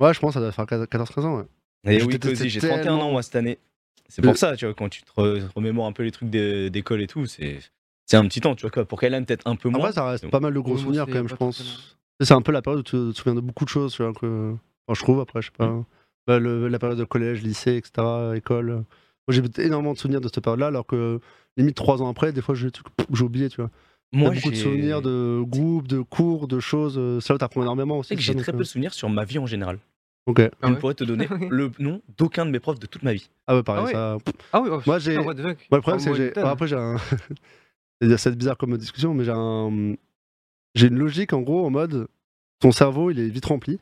Ouais, 0.00 0.12
je 0.12 0.18
pense 0.20 0.30
que 0.30 0.34
ça 0.34 0.40
doit 0.40 0.50
faire 0.52 0.66
14-15 0.66 1.24
ans, 1.24 1.38
ouais. 1.38 1.44
Et 1.86 2.00
Je 2.00 2.06
oui, 2.06 2.18
aussi, 2.24 2.48
j'ai 2.48 2.60
31 2.60 2.94
ans 2.96 3.10
moi 3.12 3.22
cette 3.22 3.36
année. 3.36 3.58
C'est 4.08 4.22
pour 4.22 4.36
ça, 4.36 4.56
tu 4.56 4.64
vois, 4.64 4.74
quand 4.74 4.88
tu 4.88 5.02
te 5.02 5.10
re- 5.12 5.42
remémores 5.54 5.86
un 5.86 5.92
peu 5.92 6.02
les 6.02 6.10
trucs 6.10 6.30
d'é- 6.30 6.70
d'école 6.70 7.00
et 7.02 7.06
tout, 7.06 7.26
c'est 7.26 7.58
c'est 8.06 8.16
un 8.18 8.24
petit 8.26 8.40
temps, 8.40 8.54
tu 8.54 8.62
vois, 8.62 8.70
quoi. 8.70 8.84
Pour 8.84 9.00
qu'elle 9.00 9.14
aime 9.14 9.24
peut-être 9.24 9.46
un 9.46 9.56
peu 9.56 9.68
moins. 9.70 9.80
Après, 9.80 9.92
ça 9.92 10.06
reste 10.06 10.24
c'est 10.24 10.30
pas 10.30 10.40
mal 10.40 10.52
de 10.52 10.60
gros 10.60 10.76
souvenirs 10.76 11.06
quand 11.06 11.14
même, 11.14 11.28
je 11.28 11.34
pense. 11.36 11.96
C'est 12.20 12.32
un 12.34 12.42
peu 12.42 12.52
la 12.52 12.60
période 12.62 12.80
où 12.80 12.82
tu 12.82 12.90
te 12.96 13.12
souviens 13.12 13.34
de 13.34 13.40
beaucoup 13.40 13.64
de 13.64 13.70
choses, 13.70 13.94
tu 13.94 14.02
vois, 14.02 14.12
que... 14.12 14.52
enfin, 14.86 14.94
je 14.98 15.02
trouve, 15.02 15.20
après, 15.20 15.40
je 15.42 15.46
sais 15.46 15.52
pas. 15.56 15.68
Mm. 15.68 15.84
Bah, 16.26 16.38
le- 16.38 16.68
la 16.68 16.78
période 16.78 16.98
de 16.98 17.04
collège, 17.04 17.42
lycée, 17.42 17.76
etc., 17.76 18.34
école. 18.34 18.66
Moi, 18.66 18.84
j'ai 19.30 19.42
énormément 19.64 19.92
de 19.92 19.98
souvenirs 19.98 20.20
de 20.20 20.28
cette 20.28 20.42
période-là, 20.42 20.68
alors 20.68 20.86
que 20.86 21.20
limite 21.56 21.76
trois 21.76 22.02
ans 22.02 22.08
après, 22.08 22.32
des 22.32 22.42
fois, 22.42 22.54
j'ai 22.54 22.70
oublié, 23.22 23.48
tu 23.48 23.60
vois. 23.60 23.70
Beaucoup 24.12 24.50
de 24.50 24.56
souvenirs 24.56 25.02
de 25.02 25.42
groupes, 25.44 25.88
de 25.88 26.00
cours, 26.00 26.46
de 26.46 26.60
choses. 26.60 26.96
euh, 26.98 27.18
où 27.18 27.38
t'apprends 27.38 27.62
énormément 27.62 27.98
aussi. 27.98 28.14
que 28.14 28.22
ça, 28.22 28.26
j'ai 28.32 28.34
très 28.36 28.52
euh, 28.52 28.56
peu 28.56 28.62
de 28.62 28.68
souvenirs 28.68 28.94
sur 28.94 29.08
ma 29.10 29.24
vie 29.24 29.38
en 29.38 29.46
général. 29.46 29.78
Ok. 30.26 30.40
Ah 30.40 30.50
Je 30.62 30.68
ne 30.68 30.74
ouais? 30.74 30.80
pourrais 30.80 30.94
te 30.94 31.04
donner 31.04 31.28
le 31.50 31.72
nom 31.78 32.00
d'aucun 32.16 32.46
de 32.46 32.50
mes 32.50 32.60
profs 32.60 32.78
de 32.78 32.86
toute 32.86 33.02
ma 33.02 33.12
vie. 33.12 33.28
Ah 33.46 33.56
ouais, 33.56 33.62
pareil, 33.62 33.84
Ah 33.88 33.92
ça. 33.92 34.32
Ah 34.52 34.60
oui, 34.62 34.68
oh, 34.72 34.80
Moi, 34.86 34.98
j'ai-. 35.00 35.18
Moi, 35.18 35.34
le 35.34 35.80
problème, 35.80 35.96
Ah, 35.96 35.98
c'est 35.98 36.10
que 36.10 36.16
j'ai. 36.16 36.38
après, 36.38 36.68
j'ai 36.68 36.76
un. 36.76 36.96
C'est 38.16 38.36
bizarre 38.36 38.56
comme 38.56 38.76
discussion, 38.76 39.14
mais 39.14 39.24
j'ai 39.24 39.32
un. 39.34 39.94
J'ai 40.74 40.88
une 40.88 40.98
logique, 40.98 41.32
en 41.32 41.40
gros, 41.42 41.66
en 41.66 41.70
mode. 41.70 42.06
Ton 42.60 42.70
cerveau, 42.72 43.10
il 43.10 43.18
est 43.18 43.28
vite 43.28 43.46
rempli. 43.46 43.80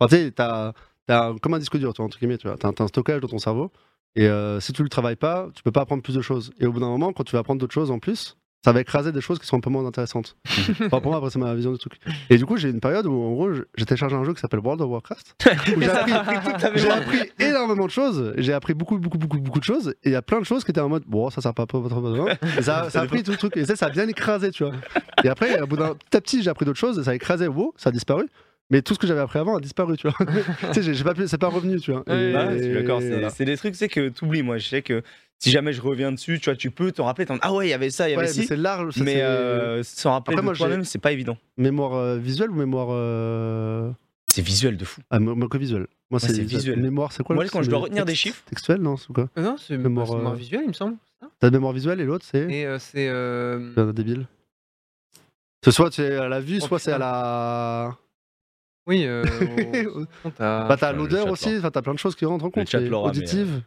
Enfin, 0.00 0.08
tu 0.16 0.22
sais, 0.24 0.30
t'as. 0.32 0.72
T'as 1.08 1.34
comme 1.42 1.54
un 1.54 1.58
disque 1.58 1.76
dur, 1.76 1.92
tu 1.92 1.98
vois, 1.98 2.06
entre 2.06 2.18
guillemets, 2.18 2.38
tu 2.38 2.46
vois. 2.46 2.56
T'as 2.56 2.68
un, 2.68 2.72
t'as 2.72 2.84
un 2.84 2.88
stockage 2.88 3.20
dans 3.20 3.28
ton 3.28 3.38
cerveau. 3.38 3.72
Et 4.14 4.26
euh, 4.26 4.60
si 4.60 4.72
tu 4.72 4.82
le 4.82 4.88
travailles 4.88 5.16
pas, 5.16 5.48
tu 5.54 5.62
peux 5.62 5.72
pas 5.72 5.80
apprendre 5.80 6.02
plus 6.02 6.14
de 6.14 6.20
choses. 6.20 6.52
Et 6.60 6.66
au 6.66 6.72
bout 6.72 6.80
d'un 6.80 6.88
moment, 6.88 7.12
quand 7.12 7.24
tu 7.24 7.32
vas 7.32 7.40
apprendre 7.40 7.60
d'autres 7.60 7.74
choses 7.74 7.90
en 7.90 7.98
plus, 7.98 8.36
ça 8.64 8.72
va 8.72 8.80
écraser 8.80 9.12
des 9.12 9.20
choses 9.20 9.38
qui 9.38 9.46
sont 9.46 9.56
un 9.56 9.60
peu 9.60 9.70
moins 9.70 9.86
intéressantes. 9.86 10.36
enfin, 10.70 11.00
pour 11.00 11.06
moi, 11.06 11.16
après, 11.16 11.30
c'est 11.30 11.38
ma 11.38 11.54
vision 11.54 11.72
du 11.72 11.78
truc. 11.78 11.94
Et 12.28 12.36
du 12.36 12.44
coup, 12.44 12.56
j'ai 12.56 12.68
une 12.68 12.80
période 12.80 13.06
où, 13.06 13.12
en 13.12 13.32
gros, 13.32 13.52
j'ai 13.52 13.84
téléchargé 13.86 14.16
un 14.16 14.24
jeu 14.24 14.34
qui 14.34 14.40
s'appelle 14.40 14.60
World 14.60 14.82
of 14.82 14.90
Warcraft. 14.90 15.36
où 15.76 15.80
j'ai 15.80 15.86
Ça 15.86 16.02
appris, 16.02 17.18
j'ai 17.38 17.46
énormément 17.46 17.86
de 17.86 17.90
choses. 17.90 18.34
J'ai 18.36 18.52
appris 18.52 18.74
beaucoup, 18.74 18.98
beaucoup, 18.98 19.18
beaucoup, 19.18 19.38
beaucoup 19.38 19.60
de 19.60 19.64
choses. 19.64 19.94
Et 20.02 20.10
il 20.10 20.12
y 20.12 20.16
a 20.16 20.22
plein 20.22 20.40
de 20.40 20.44
choses 20.44 20.64
qui 20.64 20.72
étaient 20.72 20.80
en 20.80 20.88
mode, 20.88 21.04
bon, 21.06 21.30
ça 21.30 21.40
sert 21.40 21.54
pas 21.54 21.66
trop, 21.66 21.88
trop 21.88 22.00
besoin. 22.00 22.26
Et 22.58 22.62
ça, 22.62 22.90
ça 22.90 23.02
a 23.02 23.06
pris 23.06 23.22
tout 23.22 23.30
le 23.30 23.36
truc. 23.38 23.56
Et 23.56 23.64
ça, 23.64 23.76
ça 23.76 23.86
a 23.86 23.90
bien 23.90 24.08
écrasé, 24.08 24.50
tu 24.50 24.64
vois. 24.64 24.74
Et 25.22 25.28
après, 25.28 25.60
au 25.60 25.66
bout 25.66 25.76
d'un 25.76 25.94
petit 25.94 26.16
à 26.16 26.20
petit, 26.20 26.42
j'ai 26.42 26.50
appris 26.50 26.66
d'autres 26.66 26.80
choses. 26.80 26.98
Et 26.98 27.04
ça 27.04 27.12
a 27.12 27.14
écrasé, 27.14 27.46
wow, 27.46 27.72
ça 27.76 27.90
a 27.90 27.92
disparu. 27.92 28.28
Mais 28.70 28.82
tout 28.82 28.92
ce 28.94 28.98
que 28.98 29.06
j'avais 29.06 29.20
appris 29.20 29.38
avant 29.38 29.56
a 29.56 29.60
disparu, 29.60 29.96
tu 29.96 30.08
vois. 30.08 30.16
tu 30.26 30.74
sais, 30.74 30.82
j'ai- 30.82 30.94
j'ai 30.94 31.04
pas 31.04 31.14
pu, 31.14 31.26
c'est 31.26 31.38
pas 31.38 31.48
revenu, 31.48 31.80
tu 31.80 31.90
vois. 31.92 32.02
Ouais, 32.06 32.30
Et- 32.30 32.34
Ouais, 32.34 32.72
d'accord. 32.74 33.00
C'est 33.00 33.08
voilà. 33.20 33.30
des 33.38 33.56
trucs, 33.56 33.74
c'est 33.76 33.88
que 33.88 34.08
t'oublies. 34.10 34.42
Moi, 34.42 34.58
je 34.58 34.68
sais 34.68 34.82
que 34.82 35.02
si 35.38 35.50
jamais 35.50 35.72
je 35.72 35.80
reviens 35.80 36.12
dessus, 36.12 36.38
tu 36.38 36.50
vois, 36.50 36.56
tu 36.56 36.70
peux 36.70 36.92
t'en 36.92 37.04
rappeler. 37.06 37.24
t'en- 37.26 37.38
Ah 37.40 37.52
ouais, 37.54 37.66
il 37.66 37.70
y 37.70 37.72
avait 37.72 37.88
ça, 37.90 38.08
il 38.08 38.12
y 38.12 38.16
Ouais, 38.16 38.24
avait 38.24 38.32
ci. 38.32 38.44
c'est 38.44 38.56
large. 38.56 38.92
ça, 38.94 39.04
Mais 39.04 39.22
euh, 39.22 39.82
s'en 39.82 40.12
rappeler 40.12 40.36
Après, 40.36 40.46
de 40.52 40.56
toi-même, 40.56 40.84
c'est 40.84 40.98
pas 40.98 41.12
évident. 41.12 41.38
mémoire 41.56 41.94
euh, 41.94 42.18
visuelle 42.18 42.50
ou 42.50 42.54
mémoire. 42.56 42.88
euh, 42.90 43.90
C'est 44.30 44.42
visuel 44.42 44.76
de 44.76 44.84
fou. 44.84 45.00
Ah, 45.10 45.18
mo- 45.18 45.34
moi 45.34 45.48
que 45.48 45.56
visuel. 45.56 45.86
Moi, 46.10 46.20
c'est 46.20 46.34
c'est 46.34 46.42
visuel. 46.42 46.80
Mémoire, 46.80 47.12
c'est 47.12 47.22
quoi 47.22 47.34
Moi, 47.36 47.46
quand 47.50 47.62
je 47.62 47.70
dois 47.70 47.78
retenir 47.80 48.04
des 48.04 48.14
chiffres- 48.14 48.42
Textuel, 48.46 48.80
non 48.82 48.96
C'est 48.98 49.12
quoi 49.12 49.28
Euh, 49.38 49.42
Non, 49.42 49.56
c'est 49.58 49.78
Mémoire, 49.78 50.34
visuelle, 50.34 50.62
il 50.64 50.68
me 50.68 50.72
semble. 50.74 50.96
T'as 51.40 51.50
mémoire 51.50 51.72
visuelle 51.72 52.00
et 52.00 52.04
l'autre, 52.04 52.24
c'est. 52.30 52.50
Et 52.50 52.66
euh, 52.66 52.78
c'est. 52.78 53.08
euh, 53.08 53.72
C'est 53.74 53.80
un 53.80 53.92
débile. 53.92 54.26
C'est 55.64 55.70
soit 55.72 55.92
c'est 55.92 56.16
à 56.16 56.28
la 56.28 56.40
vue, 56.40 56.58
Oh, 56.62 56.66
soit 56.66 56.78
c'est 56.78 56.92
à 56.92 56.98
la. 56.98 57.96
Oui, 58.88 59.04
euh, 59.04 59.22
t'as- 60.36 60.66
Bah, 60.66 60.76
t'as 60.78 60.92
l'odeur 60.92 61.28
aussi, 61.28 61.56
enfin, 61.58 61.70
t'as 61.70 61.82
plein 61.82 61.94
de 61.94 61.98
choses 61.98 62.14
qui 62.16 62.24
rentrent 62.24 62.44
en 62.46 62.50
compte. 62.50 62.72
mais, 62.74 62.90
Auditive. 62.90 63.62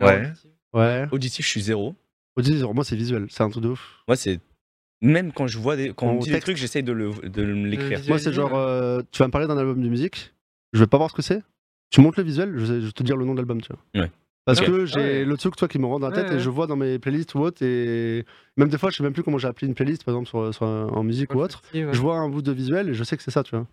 Ouais. 0.00 0.32
Ouais. 0.72 1.06
Auditif, 1.10 1.44
je 1.44 1.50
suis 1.50 1.62
zéro. 1.62 1.94
Auditive, 2.36 2.64
moi, 2.72 2.84
c'est 2.84 2.96
visuel. 2.96 3.26
C'est 3.30 3.42
un 3.42 3.50
truc 3.50 3.62
de 3.64 3.68
ouf. 3.70 4.02
Moi, 4.06 4.16
c'est. 4.16 4.40
Même 5.02 5.32
quand 5.32 5.46
je 5.46 5.58
vois 5.58 5.76
des. 5.76 5.92
Quand 5.94 6.06
on 6.06 6.10
En 6.10 6.14
me 6.14 6.20
dit 6.20 6.26
des 6.26 6.32
texte. 6.32 6.46
trucs, 6.46 6.56
j'essaye 6.56 6.82
de, 6.82 6.92
le... 6.92 7.10
de 7.28 7.42
l'écrire. 7.42 8.00
Moi, 8.08 8.18
c'est 8.18 8.32
genre. 8.32 8.54
euh, 8.54 9.00
tu 9.10 9.18
vas 9.18 9.26
me 9.26 9.32
parler 9.32 9.46
d'un 9.46 9.58
album 9.58 9.82
de 9.82 9.88
musique, 9.88 10.32
je 10.72 10.80
vais 10.80 10.86
pas 10.86 10.96
voir 10.98 11.10
ce 11.10 11.14
que 11.16 11.22
c'est. 11.22 11.42
Tu 11.90 12.00
montes 12.00 12.16
le 12.16 12.22
visuel, 12.24 12.52
je 12.56 12.64
vais, 12.64 12.80
je 12.80 12.86
vais 12.86 12.92
te 12.92 13.02
dire 13.02 13.16
le 13.16 13.24
nom 13.24 13.32
de 13.32 13.38
l'album, 13.38 13.60
tu 13.60 13.68
vois. 13.72 14.02
Ouais. 14.02 14.10
Parce 14.44 14.60
que 14.60 14.86
j'ai 14.86 14.96
Ouais. 15.00 15.24
le 15.24 15.36
truc, 15.36 15.56
toi, 15.56 15.66
qui 15.66 15.78
me 15.78 15.86
rend 15.86 15.98
dans 15.98 16.08
la 16.08 16.14
tête 16.14 16.26
Ouais, 16.26 16.30
ouais. 16.32 16.36
et 16.36 16.40
je 16.40 16.50
vois 16.50 16.66
dans 16.68 16.76
mes 16.76 16.98
playlists 17.00 17.34
ou 17.34 17.40
autre. 17.40 17.62
Et 17.64 18.24
même 18.56 18.68
des 18.68 18.78
fois, 18.78 18.90
je 18.90 18.96
sais 18.96 19.02
même 19.02 19.12
plus 19.12 19.22
comment 19.24 19.38
j'ai 19.38 19.48
appelé 19.48 19.66
une 19.66 19.74
playlist, 19.74 20.04
par 20.04 20.14
exemple, 20.14 20.28
sur, 20.28 20.54
sur 20.54 20.64
un- 20.66 20.86
en 20.88 21.02
musique 21.02 21.34
ou 21.34 21.40
autre. 21.40 21.62
Ouais. 21.74 21.88
Je 21.92 21.98
vois 22.00 22.16
un 22.18 22.28
bout 22.28 22.42
de 22.42 22.52
visuel 22.52 22.88
et 22.90 22.94
je 22.94 23.02
sais 23.04 23.16
que 23.16 23.22
c'est 23.24 23.30
ça, 23.32 23.42
tu 23.42 23.56
vois. 23.56 23.66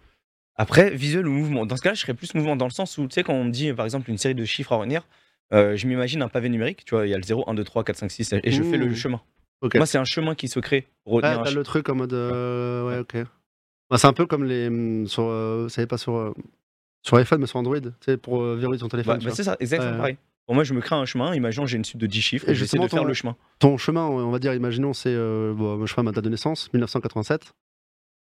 Après, 0.56 0.92
visuel 0.92 1.28
ou 1.28 1.32
mouvement. 1.32 1.66
Dans 1.66 1.76
ce 1.78 1.82
cas-là, 1.82 1.96
je 1.96 2.02
serais 2.02 2.14
plus 2.14 2.34
mouvement 2.36 2.56
dans 2.56 2.66
le 2.68 2.72
sens 2.72 2.98
où, 2.98 3.08
tu 3.08 3.14
sais, 3.16 3.24
quand 3.24 3.34
on 3.34 3.44
me 3.46 3.52
dit, 3.52 3.74
par 3.74 3.86
exemple, 3.86 4.10
une 4.10 4.18
série 4.18 4.36
de 4.36 4.46
chiffres 4.46 4.72
à 4.74 4.78
retenir, 4.78 5.08
euh, 5.54 5.76
je 5.76 5.88
m'imagine 5.88 6.22
un 6.22 6.28
pavé 6.28 6.50
numérique, 6.50 6.86
tu 6.86 6.94
vois, 6.96 7.08
il 7.08 7.10
y 7.10 7.14
a 7.14 7.18
le 7.18 7.24
0, 7.24 7.44
1, 7.50 7.54
2, 7.56 7.64
3, 7.64 7.84
4, 7.84 7.98
5, 7.98 8.12
6, 8.12 8.34
et 8.34 8.52
je 8.52 8.64
fais 8.64 8.78
le 8.78 8.88
Mmh. 8.88 8.96
chemin. 8.96 9.22
Moi, 9.76 9.86
c'est 9.86 9.98
un 9.98 10.04
chemin 10.06 10.36
qui 10.36 10.48
se 10.48 10.60
crée 10.60 10.88
pour 11.06 11.22
Ah, 11.24 11.40
t'as 11.44 11.52
le 11.52 11.64
truc 11.64 11.90
en 11.90 11.96
mode. 11.96 12.14
euh, 12.14 12.86
ouais, 12.88 13.00
ok. 13.00 13.26
Bah, 13.90 13.98
c'est 13.98 14.08
un 14.08 14.14
peu 14.14 14.26
comme 14.26 14.44
les. 14.44 14.68
hum, 14.68 15.08
Sur, 15.08 15.24
euh, 15.26 15.64
vous 15.64 15.70
savez 15.70 15.88
pas 15.88 15.98
sur. 15.98 16.16
euh, 16.16 16.34
sur 17.06 17.18
iPhone, 17.18 17.42
mais 17.42 17.48
sur 17.48 17.58
Android, 17.60 17.80
tu 17.82 17.90
sais, 18.06 18.18
pour 18.18 18.42
verrouiller 18.44 18.80
ton 18.80 18.88
téléphone. 18.88 19.18
Bah, 19.20 19.26
bah, 19.26 19.32
c'est 19.36 19.44
ça, 19.44 19.58
exactement 19.60 19.92
Ouais. 19.92 19.98
pareil. 19.98 20.18
Pour 20.46 20.56
moi, 20.56 20.64
je 20.64 20.74
me 20.74 20.82
crée 20.82 20.96
un 20.96 21.06
chemin, 21.06 21.34
imaginons 21.36 21.66
j'ai 21.66 21.78
une 21.78 21.84
suite 21.86 22.00
de 22.00 22.08
10 22.08 22.22
chiffres, 22.22 22.46
Et 22.50 22.54
j'essaie 22.56 22.78
de 22.78 22.84
justement, 22.84 22.88
faire 22.88 23.02
ton- 23.02 23.08
le 23.08 23.14
chemin. 23.14 23.36
Ton 23.60 23.78
chemin, 23.78 24.06
on 24.06 24.30
va 24.32 24.40
dire, 24.40 24.54
imaginons, 24.54 24.94
c'est. 24.94 25.14
bon, 25.16 25.86
je 25.86 25.94
pas, 25.96 26.04
ma 26.04 26.12
date 26.12 26.24
de 26.24 26.30
naissance, 26.30 26.72
1987. 26.74 27.54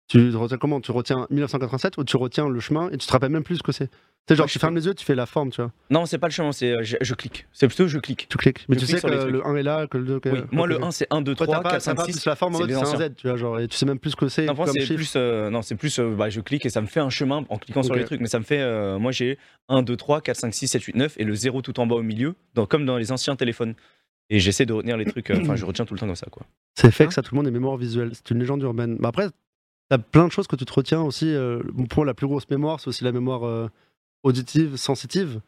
Tu 0.07 0.29
retiens 0.35 0.57
comment? 0.57 0.81
Tu 0.81 0.91
retiens 0.91 1.25
1987 1.31 1.97
ou 1.97 2.03
tu 2.03 2.15
retiens 2.17 2.47
le 2.47 2.59
chemin 2.59 2.89
et 2.91 2.97
tu 2.97 3.07
te 3.07 3.11
rappelles 3.11 3.31
même 3.31 3.43
plus 3.43 3.57
ce 3.57 3.63
que 3.63 3.71
c'est? 3.71 3.87
Tu 3.87 4.33
sais, 4.33 4.35
genre, 4.37 4.45
Ouais, 4.45 4.51
tu 4.51 4.59
fermes 4.59 4.75
les 4.75 4.85
yeux, 4.85 4.93
tu 4.95 5.03
fais 5.05 5.13
la 5.15 5.25
forme, 5.25 5.49
tu 5.51 5.61
vois. 5.61 5.71
Non, 5.89 6.05
c'est 6.05 6.17
pas 6.17 6.27
le 6.27 6.31
chemin, 6.33 6.51
c'est 6.51 6.71
euh, 6.71 6.79
je, 6.83 6.95
je 7.01 7.13
clique. 7.15 7.47
C'est 7.53 7.67
plutôt 7.67 7.87
je 7.87 7.97
clique. 7.99 8.27
Tu 8.29 8.37
cliques. 8.37 8.65
Mais 8.69 8.75
Je 8.75 8.79
tu 8.79 8.85
clique 8.85 8.97
sais 8.97 8.99
sur 9.01 9.09
que 9.09 9.27
le 9.31 9.45
1 9.45 9.55
est 9.55 9.63
là, 9.63 9.87
que 9.87 9.97
le 9.97 10.05
2. 10.05 10.19
Oui, 10.31 10.39
moi, 10.51 10.65
le 10.67 10.83
1, 10.83 10.91
c'est 10.91 11.07
1, 11.11 11.21
2, 11.21 11.31
Après, 11.33 11.45
3, 11.45 11.57
t'as 11.57 11.61
pas, 11.63 11.69
4, 11.71 11.79
t'as 11.79 11.79
5, 11.91 11.95
pas 11.95 12.05
6. 12.05 12.11
plus 12.13 12.25
la 12.25 12.35
forme 12.35 12.55
en 12.55 12.57
c'est 12.59 12.63
mode 12.73 12.85
c'est 12.85 12.95
un. 12.95 13.07
Z, 13.09 13.15
tu 13.15 13.27
vois, 13.27 13.37
genre, 13.37 13.59
et 13.59 13.67
tu 13.67 13.77
sais 13.77 13.85
même 13.85 13.99
plus 13.99 14.11
ce 14.11 14.15
que 14.15 14.27
c'est 14.27 14.45
Non, 14.45 14.55
c'est 14.65 14.85
plus, 14.95 15.13
euh, 15.15 15.49
non, 15.49 15.61
c'est 15.61 15.75
plus, 15.75 15.99
euh, 15.99 16.15
bah, 16.15 16.29
je 16.29 16.41
clique 16.41 16.65
et 16.65 16.69
ça 16.69 16.81
me 16.81 16.87
fait 16.87 16.99
un 16.99 17.09
chemin 17.09 17.43
en 17.49 17.57
cliquant 17.57 17.83
sur 17.83 17.93
Ok. 17.93 17.99
les 17.99 18.05
trucs. 18.05 18.21
Mais 18.21 18.27
ça 18.27 18.39
me 18.39 18.43
fait, 18.43 18.61
euh, 18.61 18.97
moi 18.99 19.11
j'ai 19.11 19.37
1, 19.69 19.81
2, 19.83 19.95
3, 19.95 20.21
4, 20.21 20.37
5, 20.37 20.53
6, 20.53 20.67
7, 20.67 20.83
8, 20.83 20.95
9 20.95 21.15
et 21.19 21.23
le 21.23 21.33
0 21.35 21.61
tout 21.61 21.79
en 21.79 21.85
bas 21.87 21.95
au 21.95 22.03
milieu, 22.03 22.35
dans- 22.55 22.65
comme 22.67 22.85
dans 22.85 22.97
les 22.97 23.11
anciens 23.11 23.35
téléphones. 23.35 23.73
Et 24.31 24.39
j'essaie 24.39 24.65
de 24.65 24.73
retenir 24.73 24.97
les 24.97 25.05
trucs, 25.05 25.29
euh, 25.29 25.39
enfin, 25.41 25.55
je 25.55 25.65
retiens 25.65 25.85
tout 25.85 25.93
le 25.93 25.99
temps 25.99 26.07
comme 26.07 26.15
ça, 26.15 26.27
quoi. 26.31 26.43
C'est 26.75 26.89
fait 26.91 27.03
Hein? 27.03 27.07
que 27.07 27.13
ça, 27.13 27.21
tout 27.21 27.35
le 27.35 27.37
monde 27.37 27.47
est 27.47 27.51
mémoire 27.51 27.77
visuelle. 27.77 28.11
C'est 28.13 28.31
une 28.31 28.39
légende 28.39 28.61
urbaine. 28.63 28.97
Mais 28.99 29.07
après, 29.07 29.27
t'as 29.89 29.97
plein 29.97 30.25
de 30.27 30.31
choses 30.31 30.47
que 30.47 30.55
tu 30.55 30.65
te 30.65 30.73
retiens 30.73 31.01
aussi. 31.01 31.27
euh, 31.33 31.61
pour 31.89 32.05
la 32.05 32.13
plus 32.13 32.27
grosse 32.27 32.49
mémoire, 32.49 32.79
c'est 32.79 32.87
aussi 32.87 33.03
la 33.03 33.11
mémoire 33.11 33.45
euh, 33.45 33.67
auditive, 34.23 34.75
sensitive, 34.77 35.41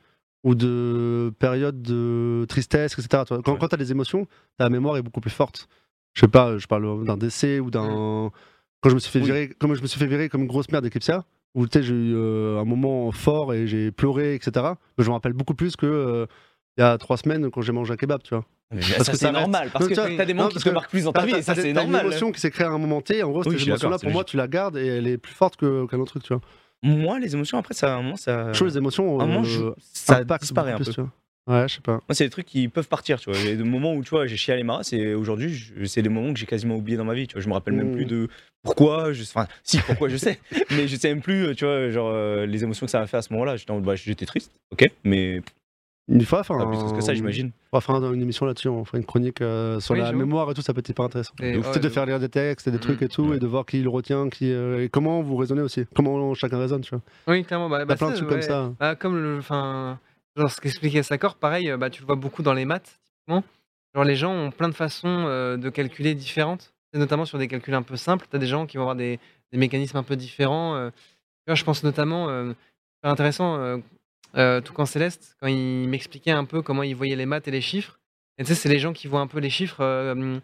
ou 0.43 0.55
de 0.55 1.33
période 1.39 1.81
de 1.81 2.45
tristesse, 2.47 2.93
etc. 2.97 3.23
Quand, 3.27 3.53
Ouais. 3.53 3.57
quand 3.59 3.67
t'as 3.67 3.77
des 3.77 3.91
émotions, 3.91 4.27
ta 4.57 4.69
mémoire 4.69 4.97
est 4.97 5.01
beaucoup 5.01 5.21
plus 5.21 5.31
forte. 5.31 5.67
Je 6.13 6.21
sais 6.21 6.27
pas, 6.27 6.57
je 6.57 6.67
parle 6.67 7.05
d'un 7.05 7.17
décès 7.17 7.59
ou 7.59 7.69
d'un. 7.71 8.31
Quand 8.81 8.89
je 8.89 8.95
me 8.95 8.99
suis 8.99 9.11
fait 9.11 9.19
Oui. 9.19 9.25
virer, 9.25 9.49
comme 9.59 9.73
je 9.75 9.81
me 9.81 9.87
suis 9.87 9.99
fait 9.99 10.07
virer 10.07 10.29
comme 10.29 10.41
une 10.41 10.47
grosse 10.47 10.69
merde 10.71 10.83
d'Eclipsia, 10.83 11.25
où 11.55 11.65
j'ai 11.71 11.93
eu 11.93 12.13
euh, 12.15 12.59
un 12.59 12.65
moment 12.65 13.11
fort 13.11 13.53
et 13.53 13.65
j'ai 13.67 13.91
pleuré, 13.91 14.35
etc. 14.35 14.73
Je 14.99 15.07
me 15.07 15.13
rappelle 15.13 15.33
beaucoup 15.33 15.55
plus 15.55 15.75
que 15.75 15.85
euh, 15.87 16.25
il 16.77 16.81
y 16.81 16.83
a 16.83 16.97
trois 16.99 17.17
semaines 17.17 17.49
quand 17.49 17.61
j'ai 17.61 17.71
mangé 17.71 17.93
un 17.93 17.97
kebab, 17.97 18.21
tu 18.21 18.35
vois. 18.35 18.45
Parce 18.69 19.09
que 19.09 19.15
c'est 19.17 19.31
normal, 19.31 19.69
parce 19.71 19.87
que 19.87 19.93
tu 19.93 20.17
t'as 20.17 20.25
des 20.25 20.33
moments 20.33 20.49
qui 20.49 20.57
te 20.59 20.63
que 20.63 20.69
marquent 20.69 20.89
plus 20.89 21.05
dans 21.05 21.13
ta 21.13 21.25
vie, 21.25 21.35
et 21.35 21.41
ça, 21.41 21.55
c'est 21.55 21.61
t'as 21.61 21.67
une 21.69 21.75
normal. 21.75 22.05
émotion 22.07 22.31
qui 22.31 22.39
s'est 22.41 22.51
créée 22.51 22.67
à 22.67 22.71
un 22.71 22.77
moment 22.77 23.01
T. 23.01 23.23
En 23.23 23.31
gros, 23.31 23.43
cette 23.43 23.53
émotion-là, 23.65 23.97
pour 23.99 24.11
moi, 24.11 24.23
tu 24.23 24.35
la 24.37 24.47
gardes 24.47 24.77
et 24.77 24.85
elle 24.87 25.07
est 25.07 25.17
plus 25.17 25.33
forte 25.33 25.55
que- 25.55 25.85
qu'un 25.87 25.99
autre 25.99 26.11
truc, 26.11 26.23
tu 26.23 26.33
vois. 26.33 26.41
Moi, 26.83 27.19
les 27.19 27.33
émotions, 27.33 27.57
après, 27.57 27.73
ça, 27.73 27.93
à 27.93 27.97
un 27.97 28.01
moment, 28.03 28.17
ça. 28.17 28.51
Je 28.51 28.57
trouve 28.57 28.67
les 28.67 28.77
émotions. 28.77 29.19
à 29.19 29.23
un 29.23 29.27
moment, 29.27 29.43
euh, 29.47 29.73
ça 29.81 30.23
disparaît 30.23 30.73
un 30.73 30.77
peu. 30.77 30.91
Ouais, 31.49 31.65
je 31.69 31.75
sais 31.75 31.81
pas. 31.81 31.93
Moi, 31.93 32.01
c'est 32.11 32.25
des 32.25 32.29
trucs 32.29 32.45
qui 32.45 32.67
peuvent 32.67 32.89
partir, 32.89 33.21
tu 33.21 33.31
vois. 33.31 33.39
Il 33.39 33.47
y 33.47 33.51
a 33.53 33.55
des 33.55 33.63
moments 33.63 33.93
où, 33.93 34.03
tu 34.03 34.09
vois, 34.09 34.27
j'ai 34.27 34.35
chié 34.35 34.53
à 34.53 34.57
l'Emara, 34.57 34.83
c'est 34.83 35.13
aujourd'hui, 35.13 35.71
c'est 35.85 36.01
des 36.01 36.09
moments 36.09 36.33
que 36.33 36.39
j'ai 36.39 36.45
quasiment 36.45 36.75
oubliés 36.75 36.97
dans 36.97 37.05
ma 37.05 37.13
vie, 37.13 37.25
tu 37.25 37.33
vois. 37.35 37.41
Je 37.41 37.47
me 37.47 37.53
rappelle 37.53 37.73
même 37.73 37.91
Mm. 37.93 37.95
plus 37.95 38.05
de 38.05 38.27
pourquoi, 38.63 39.13
je... 39.13 39.23
enfin, 39.23 39.47
si, 39.63 39.77
pourquoi, 39.79 40.09
je 40.09 40.17
sais, 40.17 40.39
mais 40.71 40.89
je 40.89 40.97
sais 40.97 41.07
même 41.07 41.21
plus, 41.21 41.55
tu 41.55 41.63
vois, 41.63 41.89
genre, 41.89 42.11
euh, 42.13 42.45
les 42.45 42.63
émotions 42.63 42.85
que 42.85 42.91
ça 42.91 42.99
m'a 42.99 43.07
fait 43.07 43.15
à 43.15 43.21
ce 43.21 43.31
moment-là. 43.31 43.55
J'étais 43.55 43.73
bah, 43.79 43.95
j'étais 43.95 44.25
triste, 44.25 44.51
ok, 44.73 44.91
mais 45.05 45.41
Une 46.09 46.21
fois, 46.23 46.39
enfin. 46.39 46.57
pas 46.57 46.65
plus 46.67 46.93
que 46.93 47.01
ça, 47.01 47.13
j'imagine. 47.13 47.51
On 47.73 47.77
va 47.77 47.81
faire 47.81 47.95
un- 47.95 48.13
une 48.13 48.21
émission 48.21 48.45
là-dessus, 48.45 48.69
on 48.69 48.85
fera 48.85 48.97
une 48.97 49.03
chronique 49.05 49.41
euh, 49.41 49.79
sur 49.81 49.93
Oui, 49.93 49.99
la 49.99 50.13
mémoire 50.13 50.49
et 50.49 50.53
tout, 50.53 50.61
ça 50.61 50.73
peut 50.73 50.79
être 50.79 50.87
hyper 50.89 51.03
intéressant. 51.05 51.33
Et- 51.41 51.57
ouais, 51.57 51.63
c'est 51.73 51.81
de 51.83 51.89
faire 51.89 52.05
lire 52.05 52.19
des 52.19 52.29
textes 52.29 52.67
et 52.67 52.71
des 52.71 52.77
Mhm. 52.77 52.81
trucs 52.81 53.01
et 53.01 53.07
tout, 53.09 53.23
Ouais. 53.29 53.35
et 53.37 53.39
de 53.39 53.45
voir 53.47 53.65
qui 53.65 53.81
le 53.81 53.89
retient, 53.89 54.29
qui, 54.29 54.51
euh, 54.53 54.83
et 54.83 54.89
comment 54.89 55.21
vous 55.21 55.35
raisonnez 55.35 55.61
aussi. 55.61 55.85
Comment 55.93 56.33
chacun 56.33 56.59
raisonne, 56.59 56.81
tu 56.81 56.91
vois. 56.95 57.01
Oui, 57.27 57.43
clairement. 57.43 57.67
Bah, 57.69 57.79
Il 57.79 57.83
y 57.83 57.85
bah, 57.85 57.93
a 57.95 57.97
plein 57.97 58.11
de 58.11 58.15
trucs 58.15 58.27
ouais. 58.29 58.35
comme 58.35 58.41
ça. 58.41 58.71
Bah, 58.79 58.95
comme 58.95 59.17
le, 59.21 59.37
enfin, 59.39 59.99
genre 60.37 60.49
ce 60.49 60.61
qu'expliquait 60.61 61.03
Sakor, 61.03 61.35
pareil, 61.35 61.69
euh, 61.69 61.75
bah, 61.77 61.89
tu 61.89 62.01
le 62.01 62.05
vois 62.07 62.15
beaucoup 62.15 62.41
dans 62.41 62.53
les 62.53 62.63
maths, 62.65 62.97
typiquement. 63.05 63.43
Genre 63.93 64.03
les 64.05 64.15
gens 64.15 64.31
ont 64.33 64.51
plein 64.51 64.69
de 64.69 64.75
façons 64.75 65.07
euh, 65.27 65.57
de 65.57 65.69
calculer 65.69 66.15
différentes, 66.15 66.73
et 66.93 66.99
notamment 66.99 67.25
sur 67.25 67.37
des 67.37 67.49
calculs 67.49 67.73
un 67.73 67.81
peu 67.81 67.97
simples. 67.97 68.27
Tu 68.29 68.35
as 68.37 68.39
des 68.39 68.47
gens 68.47 68.65
qui 68.65 68.77
vont 68.77 68.83
avoir 68.83 68.95
des, 68.95 69.19
des 69.51 69.57
mécanismes 69.57 69.97
un 69.97 70.03
peu 70.03 70.15
différents. 70.15 70.75
euh. 70.75 70.89
Je 71.49 71.63
pense 71.65 71.83
notamment, 71.83 72.29
euh, 72.29 72.53
super 72.95 73.11
intéressant, 73.11 73.57
euh, 74.35 74.61
Toucan 74.61 74.85
Céleste, 74.85 75.35
quand 75.39 75.47
il 75.47 75.87
m'expliquait 75.89 76.31
un 76.31 76.45
peu 76.45 76.61
comment 76.61 76.83
il 76.83 76.95
voyait 76.95 77.15
les 77.15 77.25
maths 77.25 77.47
et 77.47 77.51
les 77.51 77.61
chiffres. 77.61 77.99
Et 78.37 78.43
tu 78.43 78.49
sais, 78.49 78.55
c'est 78.55 78.69
les 78.69 78.79
gens 78.79 78.93
qui 78.93 79.07
voient 79.07 79.21
un 79.21 79.27
peu 79.27 79.39
les 79.39 79.49
chiffres 79.49 79.81
euh, 79.81 80.39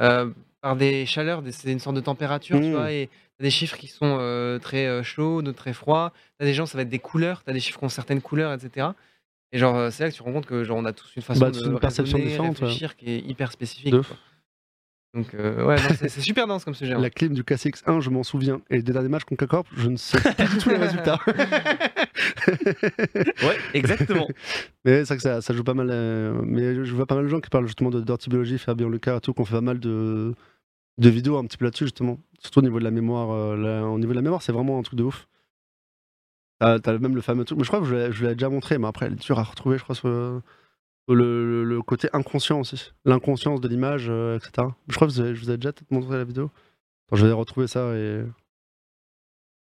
euh, 0.00 0.30
par 0.60 0.76
des 0.76 1.06
chaleurs, 1.06 1.42
c'est 1.50 1.70
une 1.72 1.78
sorte 1.78 1.96
de 1.96 2.00
température, 2.00 2.58
tu 2.60 2.66
Mm. 2.66 2.72
vois, 2.72 2.92
et 2.92 3.08
t'as 3.38 3.44
des 3.44 3.50
chiffres 3.50 3.76
qui 3.76 3.86
sont 3.86 4.18
euh, 4.20 4.58
très 4.58 5.02
chauds, 5.04 5.40
d'autres 5.40 5.56
très 5.58 5.72
froids. 5.72 6.12
T'as 6.38 6.44
des 6.44 6.52
gens, 6.54 6.66
ça 6.66 6.76
va 6.76 6.82
être 6.82 6.88
des 6.88 6.98
couleurs, 6.98 7.42
t'as 7.44 7.52
des 7.52 7.60
chiffres 7.60 7.78
qui 7.78 7.84
ont 7.84 7.88
certaines 7.88 8.20
couleurs, 8.20 8.52
etc. 8.52 8.88
Et 9.52 9.58
genre, 9.58 9.90
c'est 9.90 10.02
là 10.02 10.10
que 10.10 10.14
tu 10.14 10.18
te 10.18 10.24
rends 10.24 10.32
compte 10.32 10.46
que 10.46 10.62
genre, 10.64 10.76
on 10.76 10.84
a 10.84 10.92
tous 10.92 11.10
une 11.16 11.22
façon 11.22 11.40
Bah, 11.40 11.50
de 11.50 11.64
une 11.64 11.78
perception 11.78 12.18
différente, 12.18 12.58
ouais. 12.60 12.66
réfléchir 12.66 12.96
qui 12.96 13.10
est 13.12 13.18
hyper 13.20 13.50
spécifique. 13.52 13.92
De 13.92 14.00
quoi. 14.02 14.16
Donc, 15.14 15.34
euh, 15.34 15.64
ouais, 15.64 15.76
c'est 15.96 16.20
super 16.20 16.46
dense 16.46 16.64
comme 16.64 16.74
sujet. 16.74 16.92
hein. 16.92 17.00
La 17.00 17.08
clim 17.10 17.32
du 17.32 17.42
KCX1, 17.42 18.00
je 18.00 18.10
m'en 18.10 18.22
souviens. 18.22 18.60
Et 18.70 18.82
des 18.82 18.92
derniers 18.92 19.08
matchs 19.08 19.24
contre 19.24 19.46
K-Corp, 19.46 19.66
je 19.76 19.88
ne 19.88 19.96
sais 19.96 20.20
pas 20.20 20.44
du 20.46 20.58
tout 20.58 20.68
les 20.70 20.76
résultats. 20.76 21.18
Ouais, 23.42 23.56
exactement. 23.74 24.26
Mais 24.84 25.04
c'est 25.04 25.08
vrai 25.08 25.16
que 25.16 25.22
ça, 25.22 25.40
ça 25.40 25.54
joue 25.54 25.64
pas 25.64 25.74
mal. 25.74 25.88
euh, 25.90 26.40
mais 26.44 26.84
je 26.84 26.94
vois 26.94 27.06
pas 27.06 27.14
mal 27.14 27.24
de 27.24 27.28
gens 27.28 27.40
qui 27.40 27.48
parlent 27.50 27.66
justement 27.66 27.90
de 27.90 28.00
Dirty 28.00 28.28
Biology, 28.28 28.58
Fabien 28.58 28.88
Lucas 28.90 29.16
et 29.16 29.20
tout, 29.20 29.32
qu'on 29.32 29.44
fait 29.44 29.54
pas 29.54 29.60
mal 29.60 29.78
de, 29.80 30.34
de 30.98 31.08
vidéos 31.08 31.38
un 31.38 31.44
petit 31.44 31.56
peu 31.56 31.64
là-dessus, 31.64 31.84
justement. 31.84 32.18
Surtout 32.40 32.58
au 32.60 32.62
niveau 32.62 32.78
de 32.78 32.84
la 32.84 32.90
mémoire. 32.90 33.30
euh, 33.30 33.82
au 33.82 33.98
niveau 33.98 34.12
de 34.12 34.16
la 34.18 34.22
mémoire, 34.22 34.42
c'est 34.42 34.52
vraiment 34.52 34.78
un 34.78 34.82
truc 34.82 34.98
de 34.98 35.04
ouf. 35.04 35.26
T'as 36.60 36.98
même 36.98 37.14
le 37.14 37.20
fameux 37.20 37.44
truc. 37.44 37.58
Mais 37.58 37.64
je 37.64 37.68
crois 37.70 37.80
que 37.80 37.86
je 37.86 37.94
l'ai- 37.94 38.12
je 38.12 38.26
l'ai 38.26 38.34
déjà 38.34 38.48
montré, 38.48 38.78
mais 38.78 38.88
après, 38.88 39.06
elle 39.06 39.12
est 39.12 39.16
dure 39.24 39.38
à 39.38 39.44
retrouver, 39.44 39.78
je 39.78 39.84
crois, 39.84 39.94
sur 39.94 40.08
le, 41.14 41.80
côté 41.82 42.08
inconscient 42.12 42.60
aussi. 42.60 42.92
L'inconscience 43.04 43.60
de 43.60 43.68
l'image, 43.68 44.06
euh, 44.08 44.36
etc. 44.36 44.68
Je 44.88 44.94
crois 44.94 45.06
que 45.08 45.12
vous 45.12 45.20
avez- 45.20 45.34
je 45.34 45.40
vous 45.44 45.50
ai 45.50 45.56
déjà 45.56 45.72
peut-être 45.72 45.90
montré 45.90 46.16
la 46.16 46.24
vidéo. 46.24 46.50
Attends, 47.06 47.16
je 47.16 47.26
vais 47.26 47.32
retrouver 47.32 47.66
ça 47.66 47.94
et. 47.94 48.22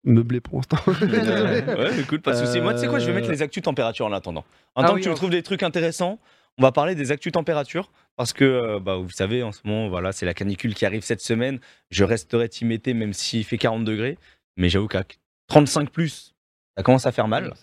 Meubler 0.06 0.40
pour 0.40 0.56
l'instant. 0.56 0.76
Ouais, 1.00 2.00
écoute, 2.00 2.20
pas 2.22 2.32
de 2.38 2.44
soucis. 2.44 2.60
Moi, 2.60 2.74
tu 2.74 2.80
sais 2.80 2.88
quoi, 2.88 2.98
je 2.98 3.06
vais 3.06 3.14
mettre 3.14 3.28
Euh, 3.28 3.32
les 3.32 3.40
actus 3.42 3.62
température 3.62 4.04
en 4.04 4.12
attendant. 4.12 4.44
En 4.74 4.82
Ah 4.82 4.88
tant 4.88 4.94
oui, 4.94 5.00
que 5.00 5.04
tu 5.04 5.08
me 5.08 5.14
ok. 5.14 5.18
trouves 5.18 5.30
des 5.30 5.42
trucs 5.42 5.62
intéressants, 5.62 6.18
on 6.58 6.62
va 6.62 6.72
parler 6.72 6.94
des 6.94 7.10
actus 7.10 7.32
température. 7.32 7.90
Parce 8.16 8.32
que, 8.34 8.44
euh, 8.44 8.80
bah, 8.80 8.96
vous 8.96 9.08
savez, 9.10 9.42
en 9.42 9.50
ce 9.50 9.60
moment, 9.64 9.88
voilà, 9.88 10.12
c'est 10.12 10.26
la 10.26 10.34
canicule 10.34 10.74
qui 10.74 10.84
arrive 10.84 11.02
cette 11.02 11.22
semaine. 11.22 11.58
Je 11.90 12.04
resterai 12.04 12.48
team 12.50 12.70
été 12.70 12.92
même 12.94 13.12
s'il 13.14 13.44
fait 13.44 13.56
40 13.58 13.84
degrés. 13.84 14.18
Mais 14.58 14.68
j'avoue 14.68 14.88
qu'à 14.88 15.04
35 15.48 15.90
plus, 15.90 16.34
ça 16.76 16.82
commence 16.82 17.06
à 17.06 17.12
faire 17.12 17.26
mal. 17.26 17.54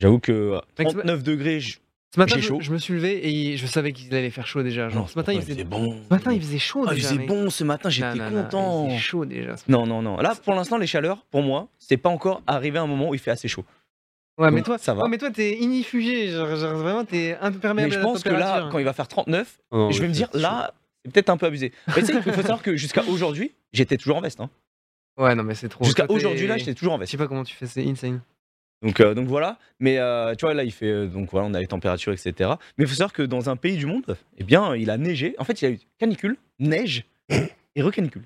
J'avoue 0.00 0.18
que 0.18 0.60
Mec, 0.78 0.88
39 0.88 1.22
degrés, 1.22 1.60
je... 1.60 1.78
Ce 2.14 2.20
matin, 2.20 2.36
je, 2.36 2.40
chaud. 2.40 2.58
je 2.60 2.72
me 2.72 2.78
suis 2.78 2.94
levé 2.94 3.28
et 3.28 3.56
je 3.56 3.66
savais 3.66 3.92
qu'il 3.92 4.14
allait 4.14 4.30
faire 4.30 4.46
chaud 4.46 4.62
déjà. 4.62 4.88
Genre, 4.88 5.02
Non, 5.02 5.06
ce 5.06 5.18
matin, 5.18 5.32
il 5.32 5.42
faisait... 5.42 5.64
bon. 5.64 6.00
ce 6.08 6.14
matin, 6.14 6.32
il 6.32 6.40
faisait 6.40 6.58
chaud 6.58 6.84
Ah, 6.86 6.92
il 6.92 6.96
déjà. 6.96 7.08
faisait 7.08 7.18
mec. 7.20 7.28
bon 7.28 7.50
ce 7.50 7.64
matin, 7.64 7.90
j'étais 7.90 8.14
non, 8.14 8.42
content. 8.44 8.84
Il 8.86 8.90
faisait 8.92 9.00
chaud 9.00 9.24
déjà. 9.26 9.54
Non, 9.68 9.86
non, 9.86 10.00
non. 10.02 10.16
Là, 10.18 10.34
pour 10.42 10.54
l'instant, 10.54 10.78
les 10.78 10.86
chaleurs, 10.86 11.26
pour 11.30 11.42
moi, 11.42 11.68
c'est 11.78 11.96
pas 11.98 12.08
encore 12.08 12.42
arrivé 12.46 12.78
à 12.78 12.82
un 12.82 12.86
moment 12.86 13.08
où 13.10 13.14
il 13.14 13.20
fait 13.20 13.32
assez 13.32 13.48
chaud. 13.48 13.64
Ouais, 14.38 14.50
mais 14.50 14.62
toi, 14.62 14.78
ça 14.78 14.94
va. 14.94 15.02
ouais, 15.04 15.08
mais 15.08 15.18
toi, 15.18 15.30
t'es 15.30 15.58
inifugé. 15.58 16.28
Genre, 16.30 16.56
genre, 16.56 16.74
vraiment, 16.76 17.04
t'es 17.04 17.36
imperméable 17.40 17.88
Mais 17.90 17.94
je 17.94 17.98
à 17.98 18.02
la 18.02 18.06
pense 18.06 18.22
que 18.22 18.28
là, 18.30 18.68
quand 18.70 18.78
il 18.78 18.84
va 18.84 18.92
faire 18.92 19.08
39, 19.08 19.58
Oh, 19.72 19.88
je 19.90 20.00
vais 20.00 20.08
me 20.08 20.12
dire, 20.12 20.28
là, 20.34 20.72
c'est 21.04 21.10
peut-être 21.12 21.30
un 21.30 21.36
peu 21.36 21.46
abusé. 21.46 21.72
Mais 21.88 21.94
tu 22.02 22.06
sais, 22.06 22.14
il 22.14 22.22
faut 22.32 22.40
savoir 22.42 22.62
que 22.62 22.76
jusqu'à 22.76 23.02
aujourd'hui, 23.04 23.52
j'étais 23.72 23.96
toujours 23.96 24.16
en 24.16 24.20
veste. 24.20 24.40
hein. 24.40 24.50
Ouais, 25.18 25.34
non, 25.34 25.42
mais 25.42 25.54
c'est 25.54 25.68
trop. 25.70 25.84
Jusqu'à 25.84 26.04
aujourd'hui, 26.10 26.46
là, 26.46 26.56
j'étais 26.58 26.74
toujours 26.74 26.92
en 26.92 26.96
Je 26.96 27.00
veste. 27.00 27.12
sais 27.12 27.16
pas 27.18 27.26
comment 27.26 27.44
tu 27.44 27.54
fais, 27.54 27.66
c'est 27.66 27.84
insane. 27.86 28.20
Donc, 28.82 29.00
euh, 29.00 29.14
donc 29.14 29.26
voilà. 29.26 29.58
Mais 29.80 29.98
euh, 29.98 30.34
tu 30.34 30.44
vois, 30.44 30.54
là, 30.54 30.64
il 30.64 30.72
fait. 30.72 30.90
euh, 30.90 31.06
donc 31.06 31.30
voilà, 31.30 31.46
on 31.48 31.54
a 31.54 31.60
les 31.60 31.66
températures, 31.66 32.12
etc. 32.12 32.50
Mais 32.78 32.84
il 32.84 32.86
faut 32.88 32.94
savoir 32.94 33.12
que 33.12 33.22
dans 33.22 33.48
un 33.50 33.56
pays 33.56 33.76
du 33.76 33.86
monde, 33.86 34.16
eh 34.38 34.44
bien, 34.44 34.74
il 34.76 34.90
a 34.90 34.98
neigé. 34.98 35.34
En 35.38 35.44
fait, 35.44 35.60
il 35.62 35.64
y 35.64 35.68
a 35.68 35.70
eu 35.74 35.78
canicule, 35.98 36.36
neige 36.58 37.04
et 37.74 37.82
recanicule. 37.82 38.22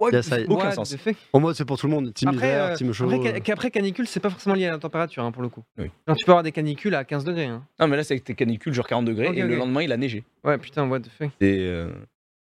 Aucun 0.00 0.22
sens. 0.70 0.94
fuck? 0.96 1.16
Pour 1.32 1.40
moi, 1.40 1.54
c'est 1.54 1.64
pour 1.64 1.76
tout 1.76 1.88
le 1.88 1.92
monde. 1.92 2.14
Team 2.14 2.28
Après, 2.28 2.46
hiver, 2.46 2.64
euh, 2.66 2.74
team 2.76 2.92
chaud. 2.92 3.10
après, 3.10 3.18
euh. 3.18 3.32
ca- 3.32 3.40
qu'après 3.40 3.70
canicule, 3.72 4.06
c'est 4.06 4.20
pas 4.20 4.30
forcément 4.30 4.54
lié 4.54 4.66
à 4.66 4.70
la 4.70 4.78
température 4.78 5.24
hein, 5.24 5.32
pour 5.32 5.42
le 5.42 5.48
coup. 5.48 5.64
Oui. 5.76 5.90
Genre, 6.06 6.16
tu 6.16 6.24
peux 6.24 6.30
avoir 6.30 6.44
des 6.44 6.52
canicules 6.52 6.94
à 6.94 7.02
15 7.02 7.24
degrés. 7.24 7.46
hein. 7.46 7.66
Non, 7.80 7.88
mais 7.88 7.96
là, 7.96 8.04
t'es 8.04 8.20
canicule, 8.20 8.72
genre 8.72 8.86
40 8.86 9.06
degrés, 9.06 9.26
Ok, 9.28 9.36
et 9.36 9.42
le 9.42 9.54
ok. 9.54 9.58
lendemain, 9.58 9.82
il 9.82 9.90
a 9.90 9.96
neigé. 9.96 10.22
Ouais, 10.44 10.56
putain, 10.56 10.88
what 10.88 11.00
the 11.00 11.08
fuck? 11.08 11.30
C'est 11.40 11.58
euh, 11.58 11.90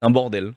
un 0.02 0.10
bordel. 0.10 0.52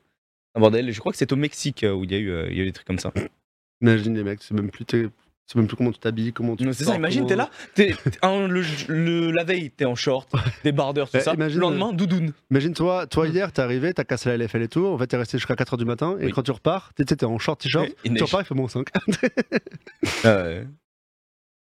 Un 0.56 0.60
bordel. 0.60 0.90
Et 0.90 0.92
Je 0.92 1.00
crois 1.00 1.12
que 1.12 1.20
c'est 1.20 1.32
au 1.32 1.36
Mexique 1.36 1.84
euh, 1.84 1.94
où 1.94 2.04
il 2.04 2.12
y, 2.12 2.16
a 2.16 2.18
eu, 2.18 2.32
euh, 2.32 2.48
il 2.50 2.58
y 2.58 2.62
a 2.62 2.64
eu 2.64 2.66
des 2.66 2.72
trucs 2.72 2.88
comme 2.88 2.98
ça. 2.98 3.14
Imagine 3.82 4.16
les 4.18 4.24
mecs, 4.24 4.42
c'est 4.42 4.56
même 4.56 4.72
plus, 4.72 4.86
t'es- 4.86 5.10
c'est 5.48 5.56
même 5.56 5.66
plus 5.68 5.78
comment 5.78 5.92
tu 5.94 6.00
t'habilles, 6.00 6.34
comment 6.34 6.56
tu. 6.56 6.72
C'est 6.74 6.84
ça, 6.84 6.96
imagine, 6.96 7.22
comment- 7.22 7.30
t'es 7.30 7.36
là, 7.38 7.50
t'es, 7.74 7.96
t'es- 8.12 8.20
un- 8.22 8.48
le, 8.48 8.62
le- 8.90 9.32
la 9.32 9.44
veille, 9.46 9.72
t'es 9.72 9.86
en 9.86 9.96
short, 9.96 10.30
débardeur, 10.64 11.10
tout 11.10 11.16
Ouais, 11.18 11.24
ça. 11.24 11.34
imagine, 11.34 11.58
le 11.58 11.62
lendemain, 11.62 11.94
doudoune. 11.94 12.34
Imagine 12.52 12.74
toi, 12.74 13.08
toi 13.08 13.28
hier, 13.28 13.52
t'es 13.54 13.62
arrivé, 13.62 13.94
t'as 13.94 14.04
cassé 14.04 14.30
la 14.30 14.36
LFL 14.46 14.62
et 14.64 14.68
tout, 14.68 14.86
en 14.86 14.98
fait 14.98 15.08
t'es 15.08 15.18
resté 15.18 15.38
jusqu'à 15.38 15.56
4h 15.56 15.78
du 15.78 15.86
matin, 15.86 16.18
et 16.20 16.26
Oui. 16.26 16.32
quand 16.34 16.44
tu 16.44 16.52
repars, 16.52 16.94
t'es 16.96 17.06
t'es 17.06 17.24
en 17.24 17.40
short 17.40 17.60
t-shirt, 17.62 17.88
tu 18.04 18.12
neige. 18.12 18.22
repars, 18.24 18.42
il 18.42 18.46
fait 18.46 18.56
moins 18.56 18.68
5. 18.68 18.88
Ah 20.24 20.44
ouais. 20.44 20.68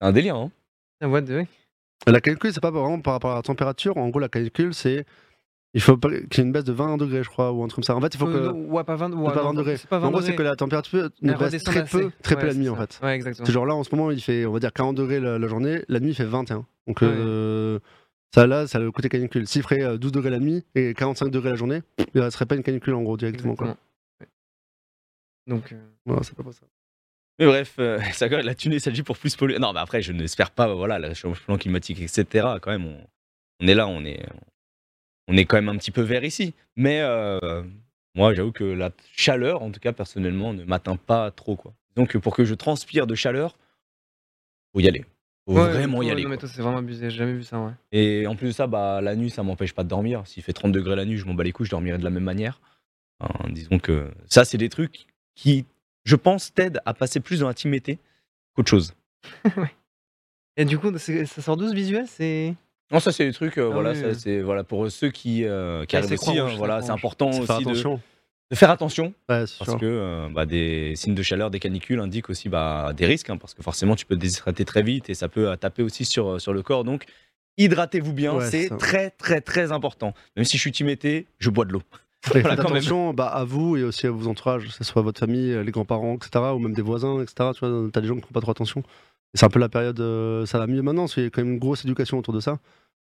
C'est 0.00 0.06
un 0.08 0.12
délire, 0.12 0.36
hein. 0.36 0.50
Fuck. 1.00 1.46
La 2.06 2.20
canicule, 2.20 2.52
c'est 2.52 2.60
pas 2.60 2.70
vraiment 2.70 3.00
par 3.00 3.14
rapport 3.14 3.32
à 3.32 3.36
la 3.36 3.42
température, 3.42 3.96
en 3.96 4.08
gros 4.08 4.18
la 4.20 4.28
canicule 4.28 4.74
c'est 4.74 5.04
Il 5.74 5.80
faut 5.80 5.96
pas- 5.96 6.10
qu'il 6.10 6.38
y 6.38 6.40
ait 6.40 6.44
une 6.44 6.52
baisse 6.52 6.64
de 6.64 6.72
20 6.72 6.98
degrés, 6.98 7.22
je 7.22 7.30
crois, 7.30 7.50
ou 7.50 7.62
un 7.64 7.66
truc 7.68 7.76
comme 7.76 7.84
ça. 7.84 7.96
En 7.96 8.00
fait, 8.00 8.12
il 8.14 8.18
faut 8.18 8.26
que. 8.26 8.32
Euh, 8.32 8.52
ouais, 8.52 8.84
pas 8.84 8.94
20, 8.96 9.12
ouais, 9.14 9.32
pas 9.32 9.42
non, 9.42 9.48
20 9.52 9.54
degrés. 9.54 9.76
C'est 9.78 9.88
pas 9.88 9.98
20 9.98 10.08
En 10.08 10.10
gros, 10.10 10.20
c'est 10.20 10.34
que 10.34 10.42
la 10.42 10.54
température 10.54 11.08
ne 11.22 11.32
baisse 11.34 11.62
très 11.64 11.80
assez. 11.80 11.98
peu, 11.98 12.10
très 12.22 12.34
peu 12.36 12.42
Ouais, 12.42 12.48
la 12.48 12.54
nuit 12.54 12.68
en 12.68 12.76
fait. 12.76 13.00
Ouais, 13.02 13.14
exactement. 13.14 13.46
C'est 13.46 13.52
genre 13.52 13.64
là, 13.66 13.74
en 13.74 13.82
ce 13.82 13.94
moment, 13.94 14.10
il 14.10 14.20
fait, 14.20 14.44
on 14.44 14.52
va 14.52 14.58
dire, 14.60 14.72
40 14.72 14.96
degrés 14.96 15.18
la, 15.20 15.38
la 15.38 15.48
journée, 15.48 15.82
la 15.88 16.00
nuit, 16.00 16.10
il 16.10 16.14
fait 16.14 16.24
21. 16.24 16.66
Donc, 16.86 17.02
euh, 17.02 17.78
ça 18.34 18.46
là, 18.46 18.66
ça 18.66 18.78
a 18.78 18.80
le 18.82 18.92
côté 18.92 19.08
canicule. 19.08 19.46
S'il 19.46 19.62
ferait 19.62 19.82
euh, 19.82 19.96
12 19.96 20.12
degrés 20.12 20.30
la 20.30 20.40
nuit 20.40 20.62
et 20.74 20.92
45 20.94 21.30
degrés 21.30 21.50
la 21.50 21.56
journée, 21.56 21.80
il 21.98 22.06
ne 22.14 22.20
resterait 22.20 22.46
pas 22.46 22.54
une 22.56 22.62
canicule 22.62 22.94
en 22.94 23.02
gros, 23.02 23.16
directement. 23.16 23.54
Quoi. 23.56 23.68
Exactement. 23.68 25.56
Donc, 25.56 25.72
euh, 25.72 25.76
Voilà, 26.04 26.22
c'est 26.22 26.34
pas 26.36 26.42
pour 26.42 26.52
ça. 26.54 26.66
Mais 27.38 27.46
bref, 27.46 27.76
euh, 27.78 27.98
ça, 28.12 28.28
la 28.28 28.54
thune 28.54 28.78
s'agit 28.78 29.02
pour 29.02 29.16
plus 29.16 29.34
polluer. 29.36 29.58
Non, 29.58 29.72
mais 29.72 29.80
après, 29.80 30.02
je 30.02 30.12
n'espère 30.12 30.50
pas, 30.50 30.72
voilà, 30.74 30.98
le 30.98 31.14
changement 31.14 31.56
climatique, 31.56 32.00
etc. 32.00 32.46
Quand 32.60 32.70
même, 32.70 32.84
on, 32.84 32.98
on 33.62 33.66
est 33.66 33.74
là, 33.74 33.86
on 33.88 34.04
est, 34.04 34.22
on 34.34 34.51
est 35.28 35.44
quand 35.44 35.56
même 35.56 35.68
un 35.68 35.76
petit 35.76 35.90
peu 35.90 36.02
vert 36.02 36.24
ici. 36.24 36.54
Mais 36.76 37.00
euh, 37.00 37.62
moi, 38.14 38.34
j'avoue 38.34 38.52
que 38.52 38.64
la 38.64 38.90
chaleur, 39.16 39.62
en 39.62 39.70
tout 39.70 39.80
cas, 39.80 39.92
personnellement, 39.92 40.52
ne 40.52 40.64
m'atteint 40.64 40.96
pas 40.96 41.30
trop, 41.30 41.56
quoi. 41.56 41.72
Donc, 41.96 42.16
pour 42.18 42.34
que 42.34 42.44
je 42.44 42.54
transpire 42.54 43.06
de 43.06 43.14
chaleur, 43.14 43.56
faut 44.72 44.80
y 44.80 44.88
aller. 44.88 45.04
Faut 45.46 45.54
ouais, 45.54 45.70
vraiment 45.70 46.02
y 46.02 46.10
aller. 46.10 46.22
Non, 46.22 46.30
mais 46.30 46.36
toi, 46.36 46.48
c'est 46.48 46.62
vraiment 46.62 46.78
abusé. 46.78 47.10
J'ai 47.10 47.18
jamais 47.18 47.34
vu 47.34 47.42
ça, 47.42 47.60
ouais. 47.60 47.72
Et 47.90 48.26
en 48.26 48.36
plus 48.36 48.48
de 48.48 48.52
ça, 48.52 48.66
bah, 48.66 49.00
la 49.00 49.16
nuit, 49.16 49.30
ça 49.30 49.42
m'empêche 49.42 49.74
pas 49.74 49.84
de 49.84 49.88
dormir. 49.88 50.26
S'il 50.26 50.42
fait 50.42 50.52
30 50.52 50.72
degrés 50.72 50.96
la 50.96 51.04
nuit, 51.04 51.18
je 51.18 51.26
m'en 51.26 51.34
bats 51.34 51.44
les 51.44 51.52
couilles, 51.52 51.66
je 51.66 51.70
dormirai 51.70 51.98
de 51.98 52.04
la 52.04 52.10
même 52.10 52.24
manière. 52.24 52.60
Hein, 53.20 53.48
disons 53.50 53.78
que 53.78 54.10
ça, 54.26 54.44
c'est 54.44 54.58
des 54.58 54.68
trucs 54.68 55.06
qui, 55.34 55.64
je 56.04 56.16
pense, 56.16 56.52
t'aident 56.54 56.80
à 56.84 56.94
passer 56.94 57.20
plus 57.20 57.40
dans 57.40 57.48
l'intimité 57.48 57.98
qu'autre 58.54 58.70
chose. 58.70 58.94
Et 60.56 60.64
du 60.64 60.78
coup, 60.78 60.96
ça 60.98 61.26
sort 61.26 61.56
d'où 61.56 61.68
ce 61.68 61.74
visuel? 61.74 62.06
C'est. 62.06 62.54
Non, 62.90 63.00
ça, 63.00 63.12
c'est 63.12 63.24
des 63.24 63.32
trucs, 63.32 63.56
euh, 63.58 63.68
Ah 63.70 63.74
voilà, 63.74 63.92
oui, 63.92 64.00
ça, 64.00 64.08
oui. 64.08 64.14
c'est 64.18 64.40
voilà, 64.42 64.64
pour 64.64 64.90
ceux 64.90 65.08
qui, 65.10 65.44
euh, 65.44 65.84
qui 65.86 65.96
arrivent 65.96 66.08
c'est 66.10 66.14
aussi. 66.20 66.38
Hein, 66.38 66.48
c'est 66.50 66.56
voilà, 66.56 66.82
c'est 66.82 66.90
important 66.90 67.32
Faut 67.32 67.46
faire 67.46 67.56
aussi 67.56 67.64
de, 67.64 67.70
attention. 67.70 68.00
de 68.50 68.56
faire 68.56 68.70
attention. 68.70 69.14
Ouais, 69.30 69.46
c'est 69.46 69.58
Parce 69.58 69.70
sûr. 69.70 69.78
que 69.80 69.86
euh, 69.86 70.28
bah, 70.30 70.44
des 70.44 70.94
signes 70.96 71.14
de 71.14 71.22
chaleur, 71.22 71.50
des 71.50 71.58
canicules 71.60 72.00
indiquent 72.00 72.28
aussi 72.28 72.48
bah, 72.50 72.92
des 72.94 73.06
risques, 73.06 73.30
hein, 73.30 73.38
parce 73.38 73.54
que 73.54 73.62
forcément 73.62 73.96
tu 73.96 74.04
peux 74.04 74.14
te 74.14 74.20
déshydrater 74.20 74.64
très 74.66 74.82
vite 74.82 75.08
et 75.08 75.14
ça 75.14 75.28
peut 75.28 75.48
euh, 75.48 75.56
taper 75.56 75.82
aussi 75.82 76.04
sur, 76.04 76.38
sur 76.40 76.52
le 76.52 76.62
corps. 76.62 76.84
Donc 76.84 77.04
hydratez-vous 77.56 78.12
bien, 78.12 78.34
Ouais, 78.34 78.44
c'est 78.50 78.62
c'est 78.64 78.68
ça. 78.68 78.76
très 78.76 79.10
très 79.10 79.40
très 79.40 79.72
important. 79.72 80.12
Même 80.36 80.44
si 80.44 80.56
je 80.58 80.62
suis 80.62 80.72
team 80.72 80.88
été, 80.90 81.26
je 81.38 81.48
bois 81.48 81.64
de 81.64 81.72
l'eau. 81.72 81.82
Et 82.34 82.40
Voilà, 82.40 82.50
faites 82.50 82.58
quand 82.58 82.68
même. 82.68 82.76
attention 82.76 83.14
bah, 83.14 83.28
à 83.28 83.44
vous 83.44 83.76
et 83.78 83.82
aussi 83.84 84.06
à 84.06 84.10
vos 84.10 84.28
entourages, 84.28 84.66
que 84.66 84.72
ce 84.72 84.84
soit 84.84 85.00
votre 85.02 85.18
famille, 85.18 85.56
les 85.64 85.70
grands-parents, 85.72 86.14
etc., 86.16 86.44
ou 86.54 86.58
même 86.58 86.72
des 86.74 86.82
voisins, 86.82 87.20
etc. 87.22 87.50
Tu 87.54 87.66
vois, 87.66 87.88
t'as 87.92 88.00
des 88.02 88.06
gens 88.06 88.14
qui 88.16 88.20
font 88.22 88.32
pas 88.34 88.40
trop 88.42 88.50
attention. 88.52 88.82
C'est 89.34 89.46
un 89.46 89.48
peu 89.48 89.58
la 89.58 89.68
période, 89.68 89.98
euh, 90.00 90.44
ça 90.46 90.58
va 90.58 90.66
mieux 90.66 90.82
maintenant, 90.82 91.02
parce 91.02 91.14
qu'il 91.14 91.22
y 91.22 91.26
a 91.26 91.30
quand 91.30 91.42
même 91.42 91.54
une 91.54 91.58
grosse 91.58 91.84
éducation 91.84 92.18
autour 92.18 92.34
de 92.34 92.40
ça. 92.40 92.58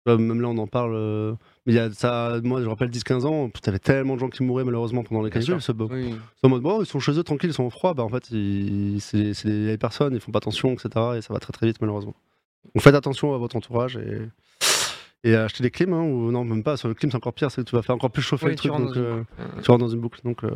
Même 0.06 0.40
là, 0.42 0.48
on 0.48 0.58
en 0.58 0.66
parle. 0.66 0.92
euh, 0.94 1.32
mais 1.64 1.72
il 1.72 1.76
y 1.76 1.78
a 1.78 1.90
ça, 1.90 2.38
moi, 2.44 2.60
je 2.62 2.66
rappelle 2.68 2.90
10-15 2.90 3.24
ans, 3.24 3.48
t'avais 3.62 3.78
tellement 3.78 4.14
de 4.14 4.20
gens 4.20 4.28
qui 4.28 4.42
mouraient 4.42 4.64
malheureusement 4.64 5.02
pendant 5.02 5.22
les 5.22 5.40
sûr. 5.40 5.62
C'est 5.62 5.74
Oui. 5.80 6.14
en 6.42 6.48
mode, 6.50 6.60
bon, 6.62 6.82
ils 6.82 6.86
sont 6.86 7.00
chez 7.00 7.18
eux 7.18 7.22
tranquilles, 7.22 7.50
ils 7.50 7.54
sont 7.54 7.64
au 7.64 7.70
froid. 7.70 7.94
Bah, 7.94 8.02
en 8.02 8.10
fait, 8.10 8.24
c'est 8.26 9.48
vieilles 9.48 9.78
personnes, 9.78 10.14
ils 10.14 10.20
font 10.20 10.30
pas 10.30 10.38
attention, 10.38 10.72
etc. 10.74 10.88
Et 11.16 11.22
ça 11.22 11.32
va 11.32 11.40
très 11.40 11.52
très 11.52 11.66
vite, 11.66 11.78
malheureusement. 11.80 12.14
Donc 12.74 12.82
faites 12.82 12.94
attention 12.94 13.34
à 13.34 13.38
votre 13.38 13.56
entourage 13.56 13.96
et. 13.96 14.28
Et 15.26 15.34
acheter 15.34 15.62
des 15.62 15.70
clims, 15.70 15.94
hein, 15.94 16.02
ou 16.02 16.30
non, 16.30 16.44
même 16.44 16.62
pas, 16.62 16.76
sur 16.76 16.86
le 16.86 16.92
clim 16.92 17.10
c'est 17.10 17.16
encore 17.16 17.32
pire, 17.32 17.50
c'est 17.50 17.62
que 17.64 17.70
tu 17.70 17.74
vas 17.74 17.80
faire 17.80 17.94
encore 17.94 18.10
plus 18.10 18.20
chauffer 18.20 18.44
Oui, 18.44 18.50
le 18.52 18.56
tu 18.56 18.68
truc. 18.68 18.72
rentres 18.72 18.92
Donc, 18.92 18.94
dans 18.94 19.00
une 19.00 19.06
euh, 19.06 19.16
boucle. 19.20 19.32
Euh, 19.40 19.60
tu 19.62 19.70
rentres 19.70 19.84
dans 19.84 19.88
une 19.88 20.00
boucle. 20.00 20.20
Donc, 20.22 20.44
euh, 20.44 20.50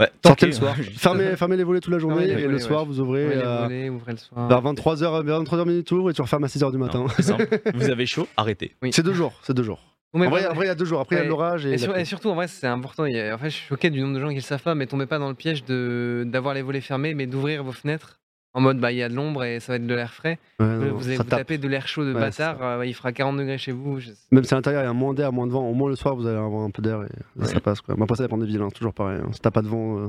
Ouais, 0.00 0.10
sortez 0.24 0.46
le 0.46 0.52
soir. 0.52 0.74
fermez, 0.96 1.36
fermez 1.36 1.56
les 1.56 1.64
volets 1.64 1.80
toute 1.80 1.92
la 1.92 1.98
journée 1.98 2.26
et 2.28 2.46
le 2.48 2.58
soir 2.58 2.80
ouais. 2.82 2.86
vous 2.88 3.00
ouvrez 3.00 3.24
ouvrez 3.26 3.36
les 3.36 3.42
à- 3.42 3.62
volets, 3.64 3.88
ouvrez 3.90 4.12
le 4.12 4.18
soir. 4.18 4.48
vers 4.48 4.62
23h, 4.62 5.24
vers 5.24 5.42
23h 5.42 5.66
minutes 5.68 5.86
tour 5.86 6.10
et 6.10 6.14
tu 6.14 6.22
refermes 6.22 6.44
à 6.44 6.48
6h 6.48 6.72
du 6.72 6.78
matin. 6.78 7.04
Non. 7.28 7.38
Vous 7.74 7.90
avez 7.90 8.06
chaud, 8.06 8.26
arrêtez. 8.36 8.74
Oui. 8.82 8.90
C'est 8.92 9.02
deux 9.02 9.12
jours, 9.14 9.34
c'est 9.42 9.54
deux 9.54 9.62
jours. 9.62 9.80
Mais 10.12 10.26
En 10.26 10.30
vrai, 10.30 10.40
voilà. 10.40 10.50
en 10.50 10.54
vrai, 10.56 10.64
il 10.64 10.68
y 10.68 10.72
a 10.72 10.74
deux 10.74 10.84
jours. 10.86 10.98
Après, 11.00 11.16
il 11.16 11.18
y 11.20 11.22
a 11.22 11.24
l'orage 11.28 11.66
et. 11.66 11.68
Et, 11.68 11.72
la 11.72 11.78
sur- 11.78 11.92
pluie. 11.92 12.02
et 12.02 12.04
surtout, 12.04 12.30
en 12.30 12.34
vrai, 12.34 12.48
c'est 12.48 12.66
important. 12.66 13.04
a- 13.04 13.34
en 13.34 13.38
fait, 13.38 13.50
je 13.50 13.54
suis 13.56 13.66
choqué 13.68 13.90
du 13.90 14.00
nombre 14.00 14.14
de 14.16 14.20
gens 14.20 14.30
qui 14.30 14.34
le 14.36 14.40
savent 14.40 14.62
pas, 14.62 14.74
mais 14.74 14.86
tombez 14.88 15.06
pas 15.06 15.18
dans 15.20 15.28
le 15.28 15.34
piège 15.36 15.64
de 15.64 16.24
d'avoir 16.26 16.52
les 16.54 16.62
volets 16.62 16.80
fermés, 16.80 17.14
mais 17.14 17.26
d'ouvrir 17.26 17.62
vos 17.62 17.70
fenêtres 17.72 18.18
en 18.52 18.60
mode 18.60 18.78
bah 18.80 18.90
il 18.92 18.98
y 18.98 19.02
a 19.02 19.08
de 19.08 19.14
l'ombre 19.14 19.44
et 19.44 19.60
ça 19.60 19.72
va 19.72 19.76
être 19.76 19.86
de 19.86 19.94
l'air 19.94 20.12
frais. 20.12 20.38
Ouais, 20.58 20.88
vous 20.90 21.06
allez 21.06 21.16
vous 21.16 21.22
tape. 21.24 21.38
taper 21.40 21.58
de 21.58 21.68
l'air 21.68 21.86
chaud 21.86 22.04
de 22.04 22.12
Ouais, 22.12 22.20
bâtard, 22.20 22.62
euh, 22.62 22.84
il 22.86 22.94
fera 22.94 23.12
40 23.12 23.36
degrés 23.36 23.58
chez 23.58 23.72
vous. 23.72 24.00
je- 24.00 24.10
Même 24.32 24.42
si 24.44 24.52
à 24.54 24.56
l'intérieur 24.56 24.82
il 24.82 24.86
y 24.86 24.88
a 24.88 24.92
moins 24.92 25.14
d'air, 25.14 25.32
moins 25.32 25.46
de 25.46 25.52
vent, 25.52 25.68
au 25.68 25.74
moins 25.74 25.88
le 25.88 25.96
soir 25.96 26.16
vous 26.16 26.26
allez 26.26 26.36
avoir 26.36 26.62
un 26.64 26.70
peu 26.70 26.82
d'air 26.82 27.02
et 27.04 27.44
ça 27.46 27.54
Ouais. 27.54 27.60
passe. 27.60 27.80
Quoi. 27.80 27.94
Mais 27.96 28.02
après, 28.02 28.16
ça 28.16 28.24
dépend 28.24 28.38
des 28.38 28.46
villes, 28.46 28.60
hein, 28.62 28.68
toujours 28.74 28.92
pareil. 28.94 29.20
hein. 29.24 29.30
Si 29.32 29.40
t'as 29.40 29.50
pas 29.52 29.62
de 29.62 29.68
vent. 29.68 29.98
euh, 29.98 30.08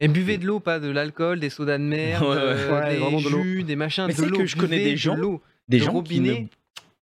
Et 0.00 0.08
buvez 0.08 0.38
de 0.38 0.46
l'eau, 0.46 0.60
pas 0.60 0.78
de 0.78 0.88
l'alcool, 0.88 1.40
des 1.40 1.50
sodas 1.50 1.78
de 1.78 1.82
merde, 1.84 2.22
Ouais, 2.22 2.28
ouais. 2.28 2.36
euh, 2.36 2.72
Ouais, 2.80 2.96
des 3.18 3.24
de 3.24 3.28
jus, 3.42 3.62
des 3.64 3.76
machins, 3.76 4.04
Mais 4.06 4.14
de 4.14 4.18
c'est 4.18 4.26
l'eau. 4.28 4.38
que 4.38 4.46
je 4.46 4.56
connais 4.56 4.78
des 4.82 4.96
gens, 4.96 5.16
de 5.16 5.20
l'eau, 5.20 5.42
Des 5.68 5.78
de 5.78 5.82
gens 5.84 6.02
qui 6.02 6.20
ne, 6.20 6.28
robinet. 6.30 6.48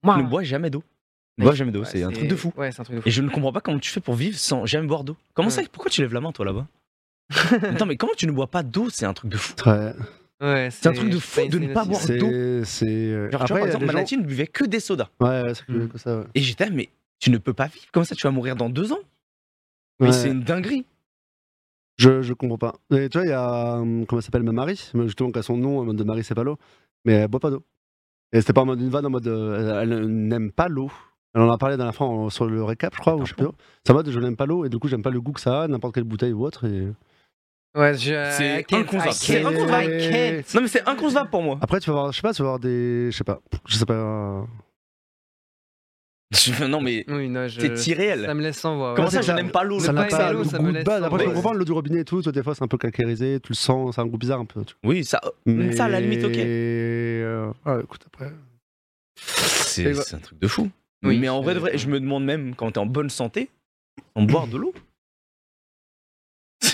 ne 0.03 0.23
boivent 0.29 0.43
jamais 0.43 0.69
d'eau. 0.69 0.83
Ne 1.39 1.45
boivent 1.45 1.55
jamais 1.55 1.71
d'eau, 1.71 1.79
Ouais, 1.79 1.85
c'est 1.85 2.03
un 2.03 2.11
truc 2.11 2.27
de 2.27 2.35
fou. 2.35 2.53
Ouais, 2.57 2.71
c'est 2.71 2.81
un 2.81 2.83
truc 2.83 2.97
de 2.97 3.01
fou. 3.01 3.07
Et 3.07 3.11
je 3.11 3.21
ne 3.23 3.29
comprends 3.29 3.51
pas 3.53 3.61
comment 3.61 3.79
tu 3.79 3.89
fais 3.89 4.01
pour 4.01 4.13
vivre 4.15 4.37
sans 4.37 4.65
jamais 4.67 4.85
boire 4.85 5.03
d'eau. 5.03 5.15
Comment 5.33 5.49
ça 5.49 5.61
Ouais. 5.61 5.67
Pourquoi 5.71 5.89
tu 5.89 6.01
lèves 6.01 6.13
la 6.13 6.21
main 6.21 6.31
toi 6.31 6.45
là-bas? 6.45 6.67
Attends, 7.29 7.85
mais 7.85 7.97
comment 7.97 8.13
tu 8.17 8.27
ne 8.27 8.31
bois 8.31 8.47
pas 8.47 8.63
d'eau? 8.63 8.89
C'est 8.89 9.05
un 9.05 9.13
truc 9.13 9.31
de 9.31 9.37
fou. 9.37 9.53
Ouais. 9.65 9.93
Ouais, 10.41 10.69
C'est 10.71 10.87
un 10.89 10.93
truc 10.93 11.09
de 11.09 11.19
fou 11.19 11.47
de 11.47 11.57
ne 11.59 11.73
pas 11.73 11.85
boire 11.85 12.01
d'eau. 12.05 12.63
C'est. 12.65 12.85
euh, 12.89 13.29
tu 13.29 13.35
vois, 13.37 13.43
Après, 13.45 13.59
par 13.59 13.65
exemple, 13.67 13.85
gens- 13.85 13.93
Manatine 13.93 14.23
buvait 14.23 14.47
que 14.47 14.65
des 14.65 14.79
sodas. 14.79 15.09
Ouais, 15.21 15.41
ouais, 15.41 15.53
c'est 15.55 15.65
que, 15.65 15.71
Mm. 15.71 15.89
ça. 15.95 16.17
Ouais. 16.19 16.25
Et 16.35 16.41
j'étais, 16.41 16.69
mais 16.69 16.89
tu 17.19 17.29
ne 17.31 17.37
peux 17.37 17.53
pas 17.53 17.67
vivre. 17.67 17.85
Comment 17.91 18.03
ça, 18.03 18.15
tu 18.15 18.23
vas 18.27 18.31
mourir 18.31 18.55
dans 18.55 18.69
deux 18.69 18.91
ans 18.91 18.99
Mais 19.99 20.11
c'est 20.11 20.29
une 20.29 20.41
dinguerie. 20.43 20.85
Je, 21.97 22.21
je 22.23 22.33
comprends 22.33 22.57
pas. 22.57 22.75
Et 22.95 23.07
tu 23.07 23.17
vois, 23.19 23.25
il 23.27 23.29
y 23.29 23.33
a. 23.33 23.75
hum, 23.77 24.05
Comment 24.05 24.19
elle 24.19 24.23
s'appelle 24.25 24.43
Ma 24.43 24.51
Marie, 24.51 24.91
justement, 25.05 25.31
qui 25.31 25.39
a 25.39 25.43
son 25.43 25.55
nom 25.57 25.79
en 25.79 25.85
mode 25.85 25.95
de 25.95 26.03
Marie, 26.03 26.23
c'est 26.23 26.35
pas 26.35 26.43
l'eau. 26.43 26.57
Mais 27.05 27.13
elle 27.13 27.27
boit 27.27 27.39
pas 27.39 27.51
d'eau. 27.51 27.63
Et 28.33 28.41
c'était 28.41 28.53
pas 28.53 28.61
en 28.61 28.65
mode 28.65 28.81
une 28.81 28.89
vanne, 28.89 29.05
en 29.05 29.09
mode. 29.11 29.27
euh, 29.27 29.81
elle 29.81 30.07
n'aime 30.27 30.51
pas 30.51 30.67
l'eau. 30.67 30.91
Elle 31.35 31.41
en 31.41 31.51
a 31.51 31.57
parlé 31.57 31.73
la 31.73 31.77
dernière 31.77 31.95
fois 31.95 32.07
en- 32.07 32.29
sur 32.29 32.45
le 32.45 32.63
récap, 32.63 32.93
je 32.95 32.99
crois, 32.99 33.15
ou 33.15 33.25
je 33.25 33.33
sais 33.35 33.93
mode 33.93 34.09
je 34.09 34.19
n'aime 34.19 34.35
pas 34.35 34.45
l'eau 34.45 34.65
et 34.65 34.69
du 34.69 34.77
coup, 34.79 34.87
j'aime 34.87 35.01
pas 35.03 35.09
le 35.11 35.21
goût 35.21 35.31
que 35.31 35.39
ça 35.41 35.63
a, 35.63 35.67
n'importe 35.67 35.95
quelle 35.95 36.03
bouteille 36.03 36.33
ou 36.33 36.43
autre. 36.45 36.65
Et... 36.67 36.87
Ouais, 37.75 37.93
je- 37.95 38.33
C'est 38.37 38.65
inconcevable. 38.73 39.13
C'est 39.13 39.43
inconcevable. 39.43 40.43
Non, 40.53 40.61
mais 40.61 40.67
c'est 40.67 40.87
inconcevable 40.87 41.29
pour 41.29 41.41
moi. 41.41 41.57
Après, 41.61 41.79
tu 41.79 41.89
vas 41.89 41.93
voir, 41.95 42.11
je 42.11 42.17
sais 42.17 42.21
pas, 42.21 42.33
tu 42.33 42.41
vas 42.43 42.49
voir 42.49 42.59
des. 42.59 43.09
Je 43.11 43.17
sais 43.17 43.23
pas. 43.23 43.41
Je 43.67 43.75
sais 43.77 43.85
pas. 43.85 43.93
euh, 43.93 44.41
non, 46.67 46.81
mais 46.81 47.05
Oui, 47.07 47.29
non, 47.29 47.47
je... 47.47 47.61
c'est 47.75 47.91
irréel. 47.91 48.23
Ça 48.25 48.33
me 48.33 48.41
laisse 48.41 48.57
sans 48.57 48.75
voix. 48.77 48.93
Comment 48.95 49.09
ça, 49.09 49.21
je 49.21 49.27
ça. 49.27 49.33
n'aime 49.35 49.51
pas 49.51 49.63
l'eau 49.63 49.79
Ça 49.79 49.91
le 49.91 49.97
pas 49.97 50.03
n'a 50.05 50.09
ça- 50.09 50.31
l'eau, 50.33 50.43
goût 50.43 50.63
me 50.63 50.69
de 50.71 50.73
laisse 50.77 50.83
base. 50.83 51.03
Après, 51.03 51.19
je 51.19 51.25
voix. 51.25 51.33
comprends 51.35 51.53
le 51.53 51.65
du 51.65 51.71
robinet 51.71 51.99
et 52.01 52.05
tout. 52.05 52.21
Toi, 52.21 52.31
des 52.31 52.41
fois, 52.43 52.55
c'est 52.55 52.63
un 52.63 52.67
peu 52.67 52.77
calcairisé. 52.77 53.39
Tu 53.39 53.49
le 53.51 53.55
sens, 53.55 53.95
c'est 53.95 54.01
un 54.01 54.05
goût 54.07 54.17
bizarre 54.17 54.39
un 54.39 54.45
peu. 54.45 54.63
Tu. 54.65 54.73
Oui, 54.83 55.03
ça, 55.03 55.21
Mais... 55.45 55.75
ça 55.75 55.85
à 55.85 55.89
la 55.89 55.99
limite, 55.99 56.23
ok. 56.23 56.35
euh, 56.37 57.51
ouais, 57.65 57.81
écoute, 57.83 58.01
après. 58.07 58.31
C'est 59.15 59.83
Et 59.83 59.87
ouais. 59.87 59.93
c'est 59.95 60.15
un 60.15 60.19
truc 60.19 60.39
de 60.39 60.47
fou. 60.47 60.69
Oui, 61.03 61.19
mais 61.19 61.29
en 61.29 61.41
vrai, 61.41 61.53
de 61.53 61.59
vrai, 61.59 61.77
je 61.77 61.87
me 61.87 61.99
demande 61.99 62.23
même 62.25 62.55
quand 62.55 62.71
t'es 62.71 62.79
en 62.79 62.85
bonne 62.85 63.09
santé, 63.09 63.49
en 64.15 64.23
boire 64.23 64.47
de 64.47 64.57
l'eau. 64.57 64.73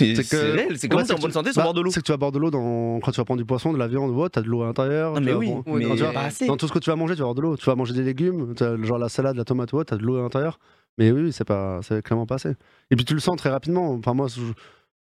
C'est 0.00 0.14
C'est 0.16 0.22
c'est 0.22 0.50
réel. 0.52 0.78
C'est 0.78 0.92
Ouais, 0.94 1.04
t'es 1.04 1.12
en 1.12 1.16
bonne 1.18 1.26
tu- 1.30 1.32
santé 1.32 1.52
sans 1.52 1.60
bah, 1.60 1.64
boire 1.64 1.74
de 1.74 1.80
l'eau 1.80 1.90
C'est 1.90 2.00
que 2.00 2.06
tu 2.06 2.12
vas 2.12 2.16
boire 2.18 2.32
de 2.32 2.38
l'eau 2.38 2.50
quand 2.50 3.10
tu 3.10 3.16
vas 3.20 3.24
prendre 3.24 3.40
du 3.40 3.44
poisson, 3.44 3.72
de 3.72 3.78
la 3.78 3.88
viande 3.88 4.10
autre, 4.10 4.30
t'as 4.30 4.42
de 4.42 4.48
l'eau 4.48 4.62
à 4.62 4.66
l'intérieur. 4.66 5.14
Tu 5.14 5.20
mais 5.22 5.32
oui, 5.32 5.52
tu. 5.66 6.46
Dans 6.46 6.56
tout 6.56 6.66
ce 6.68 6.72
que 6.72 6.78
tu 6.78 6.90
vas 6.90 6.96
manger, 6.96 7.14
tu 7.14 7.18
vas 7.20 7.24
avoir 7.24 7.34
de 7.34 7.42
l'eau. 7.42 7.56
Tu 7.56 7.66
vas 7.66 7.74
manger 7.74 7.94
des 7.94 8.02
légumes, 8.02 8.54
genre 8.82 8.98
la 8.98 9.08
salade, 9.08 9.36
la 9.36 9.44
tomate 9.44 9.72
autre, 9.74 9.90
t'as 9.90 9.96
de 9.96 10.02
l'eau 10.02 10.16
à 10.16 10.22
l'intérieur. 10.22 10.58
Mais 10.98 11.10
oui, 11.12 11.32
c'est 11.32 11.44
pas, 11.44 11.80
c'est 11.82 12.02
clairement 12.02 12.26
pas 12.26 12.34
assez. 12.36 12.50
Et 12.90 12.96
puis 12.96 13.04
tu 13.04 13.14
le 13.14 13.20
sens 13.20 13.36
très 13.36 13.48
rapidement. 13.50 13.92
Enfin 13.94 14.12
moi, 14.12 14.26
je, 14.28 14.40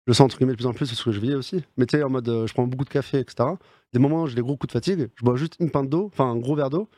le 0.08 0.14
sens 0.14 0.26
entre 0.26 0.38
guillemets 0.38 0.54
de 0.54 0.58
plus 0.58 0.66
en 0.66 0.74
plus 0.74 0.88
parce 0.90 1.02
que 1.04 1.12
je 1.12 1.20
vieillis 1.20 1.36
aussi. 1.36 1.64
Mais 1.78 1.86
tu 1.86 1.98
sais, 1.98 2.04
en 2.04 2.10
mode, 2.10 2.28
euh, 2.28 2.48
je 2.48 2.54
prends 2.54 2.68
beaucoup 2.68 2.86
de 2.86 2.90
café, 2.90 3.20
etc. 3.20 3.50
Des 3.94 4.00
moments 4.00 4.24
où 4.24 4.28
j'ai 4.28 4.36
des 4.36 4.42
gros 4.42 4.58
coups 4.58 4.68
de 4.68 4.74
fatigue, 4.74 5.10
je 5.16 5.24
bois 5.24 5.36
juste 5.36 5.56
une 5.60 5.72
pinte 5.72 5.90
d'eau, 5.90 6.10
enfin 6.12 6.26
un 6.26 6.36
gros 6.38 6.56
verre 6.56 6.70
d'eau. 6.70 6.90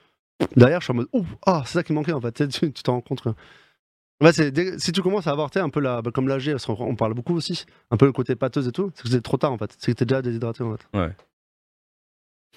Derrière, 0.56 0.82
je 0.82 0.86
suis 0.86 0.92
en 0.92 0.96
mode, 0.96 1.08
ah, 1.46 1.64
c'est 1.66 1.74
ça 1.74 1.84
qui 1.84 1.94
manquait 1.94 2.12
en 2.14 2.22
fait. 2.22 2.32
Tu 2.32 2.48
Tu 2.48 2.72
tu 2.74 2.84
t'en 2.84 2.94
rends 2.94 3.02
compte. 3.02 3.24
Ouais, 4.22 4.34
c'est 4.34 4.50
dès- 4.52 4.80
si 4.80 4.92
tu 4.92 5.02
commences 5.02 5.28
à 5.28 5.32
sais, 5.32 5.60
un 5.60 5.70
peu 5.70 5.80
la, 5.80 6.02
bah, 6.02 6.10
comme 6.12 6.28
parce 6.54 6.66
qu'on 6.66 6.74
on 6.80 6.96
parle 6.96 7.14
beaucoup 7.14 7.36
aussi, 7.36 7.66
un 7.92 7.98
peu 7.98 8.06
le 8.08 8.12
côté 8.12 8.36
pâteuse 8.36 8.68
et 8.68 8.72
tout, 8.72 8.92
c'est 8.96 9.04
que 9.04 9.10
c'est 9.10 9.22
trop 9.22 9.38
tard 9.38 9.52
en 9.52 9.58
fait. 9.58 9.76
C'est 9.78 9.92
que 9.94 9.98
t'es 9.98 10.06
déjà 10.06 10.22
déshydraté 10.22 10.64
en 10.64 10.76
fait. 10.76 10.88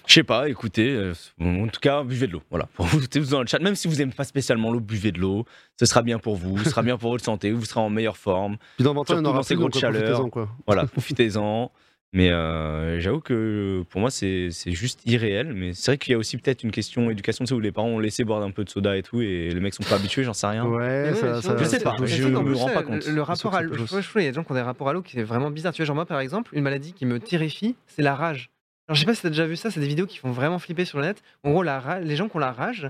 Je 0.07 0.13
sais 0.15 0.23
pas, 0.23 0.49
écoutez, 0.49 0.89
euh, 0.89 1.13
en 1.39 1.67
tout 1.67 1.79
cas, 1.79 2.03
buvez 2.03 2.25
de 2.25 2.31
l'eau. 2.33 2.41
Voilà, 2.49 2.65
pour 2.73 2.87
vous 2.87 3.05
tous 3.05 3.29
dans 3.29 3.41
le 3.41 3.45
chat, 3.47 3.59
même 3.59 3.75
si 3.75 3.87
vous 3.87 3.95
n'aimez 3.97 4.11
pas 4.13 4.23
spécialement 4.23 4.71
l'eau, 4.71 4.79
buvez 4.79 5.11
de 5.11 5.19
l'eau. 5.19 5.45
Ce 5.79 5.85
sera 5.85 6.01
bien 6.01 6.17
pour 6.17 6.35
vous, 6.35 6.57
ce 6.57 6.69
sera 6.71 6.81
bien 6.81 6.97
pour 6.97 7.11
votre 7.11 7.23
santé, 7.23 7.51
vous 7.51 7.63
serez 7.65 7.79
en 7.81 7.89
meilleure 7.91 8.17
forme. 8.17 8.57
Puis 8.77 8.83
dans 8.83 8.95
20 8.95 9.01
ans, 9.01 9.05
il 9.09 9.15
y 9.17 9.19
en 9.19 9.25
aura 9.25 9.41
plus, 9.41 9.45
euh, 9.77 9.79
chaleurs. 9.79 10.01
profitez-en, 10.03 10.29
quoi. 10.31 10.49
Voilà, 10.65 10.85
profitez-en. 10.91 11.71
Mais 12.13 12.29
euh, 12.29 12.99
j'avoue 12.99 13.21
que 13.21 13.83
pour 13.89 14.01
moi, 14.01 14.11
c'est 14.11 14.49
c'est 14.51 14.71
juste 14.71 14.99
irréel. 15.05 15.53
Mais 15.53 15.73
c'est 15.73 15.91
vrai 15.91 15.97
qu'il 15.97 16.11
y 16.11 16.15
a 16.15 16.17
aussi 16.17 16.37
peut-être 16.37 16.63
une 16.63 16.71
question 16.71 17.09
éducation, 17.09 17.45
tu 17.45 17.49
sais, 17.49 17.55
où 17.55 17.59
les 17.61 17.71
parents 17.71 17.87
ont 17.87 17.99
laissé 17.99 18.25
boire 18.25 18.41
un 18.43 18.51
peu 18.51 18.65
de 18.65 18.69
soda 18.69 18.97
et 18.97 19.01
tout, 19.03 19.21
et 19.21 19.49
les 19.49 19.59
mecs 19.61 19.73
sont 19.73 19.83
pas 19.83 19.95
habitués, 19.95 20.23
j'en 20.23 20.33
sais 20.33 20.47
rien. 20.47 20.65
Ouais, 20.65 21.11
Mais 21.11 21.13
ça, 21.15 21.35
ouais, 21.35 21.41
ça- 21.41 21.57
Je 21.57 21.63
sais 21.63 21.79
pas, 21.79 21.95
je 22.03 22.27
me 22.27 22.53
rends 22.55 22.69
pas 22.69 22.81
le- 22.81 22.85
compte. 22.87 23.05
Le, 23.07 23.21
rapport 23.21 23.55
à 23.55 23.61
l'eau, 23.61 23.69
pas 23.69 23.75
je 23.75 23.79
juste. 23.79 23.87
trouve- 23.93 24.01
je 24.01 24.09
trouve, 24.09 24.21
il 24.21 24.25
y 24.25 24.27
a 24.27 24.31
des 24.31 24.35
gens 24.35 24.43
qui 24.43 24.51
ont 24.51 24.55
des 24.55 24.61
rapports 24.61 24.89
à 24.89 24.93
l'eau 24.93 25.01
qui 25.01 25.17
est 25.19 25.23
vraiment 25.23 25.51
bizarre. 25.51 25.71
Tu 25.73 25.81
vois, 25.81 25.85
genre 25.85 25.95
moi 25.95 26.05
par 26.05 26.19
exemple, 26.19 26.53
une 26.53 26.63
maladie 26.63 26.91
qui 26.91 27.05
me 27.05 27.19
terrifie, 27.19 27.75
c'est 27.87 28.01
la 28.01 28.13
rage. 28.15 28.49
Alors 28.89 28.95
je 28.95 29.01
sais 29.01 29.05
pas 29.05 29.15
si 29.15 29.21
t'as 29.21 29.29
déjà 29.29 29.45
vu 29.45 29.55
ça, 29.55 29.71
c'est 29.71 29.79
des 29.79 29.87
vidéos 29.87 30.05
qui 30.05 30.17
font 30.17 30.31
vraiment 30.31 30.59
flipper 30.59 30.83
sur 30.83 30.97
le 30.99 31.05
net. 31.05 31.23
En 31.45 31.51
gros, 31.51 31.63
la 31.63 31.79
ra- 31.79 32.01
les 32.01 32.17
gens 32.17 32.27
qui 32.27 32.35
ont 32.35 32.39
la 32.39 32.51
rage, 32.51 32.89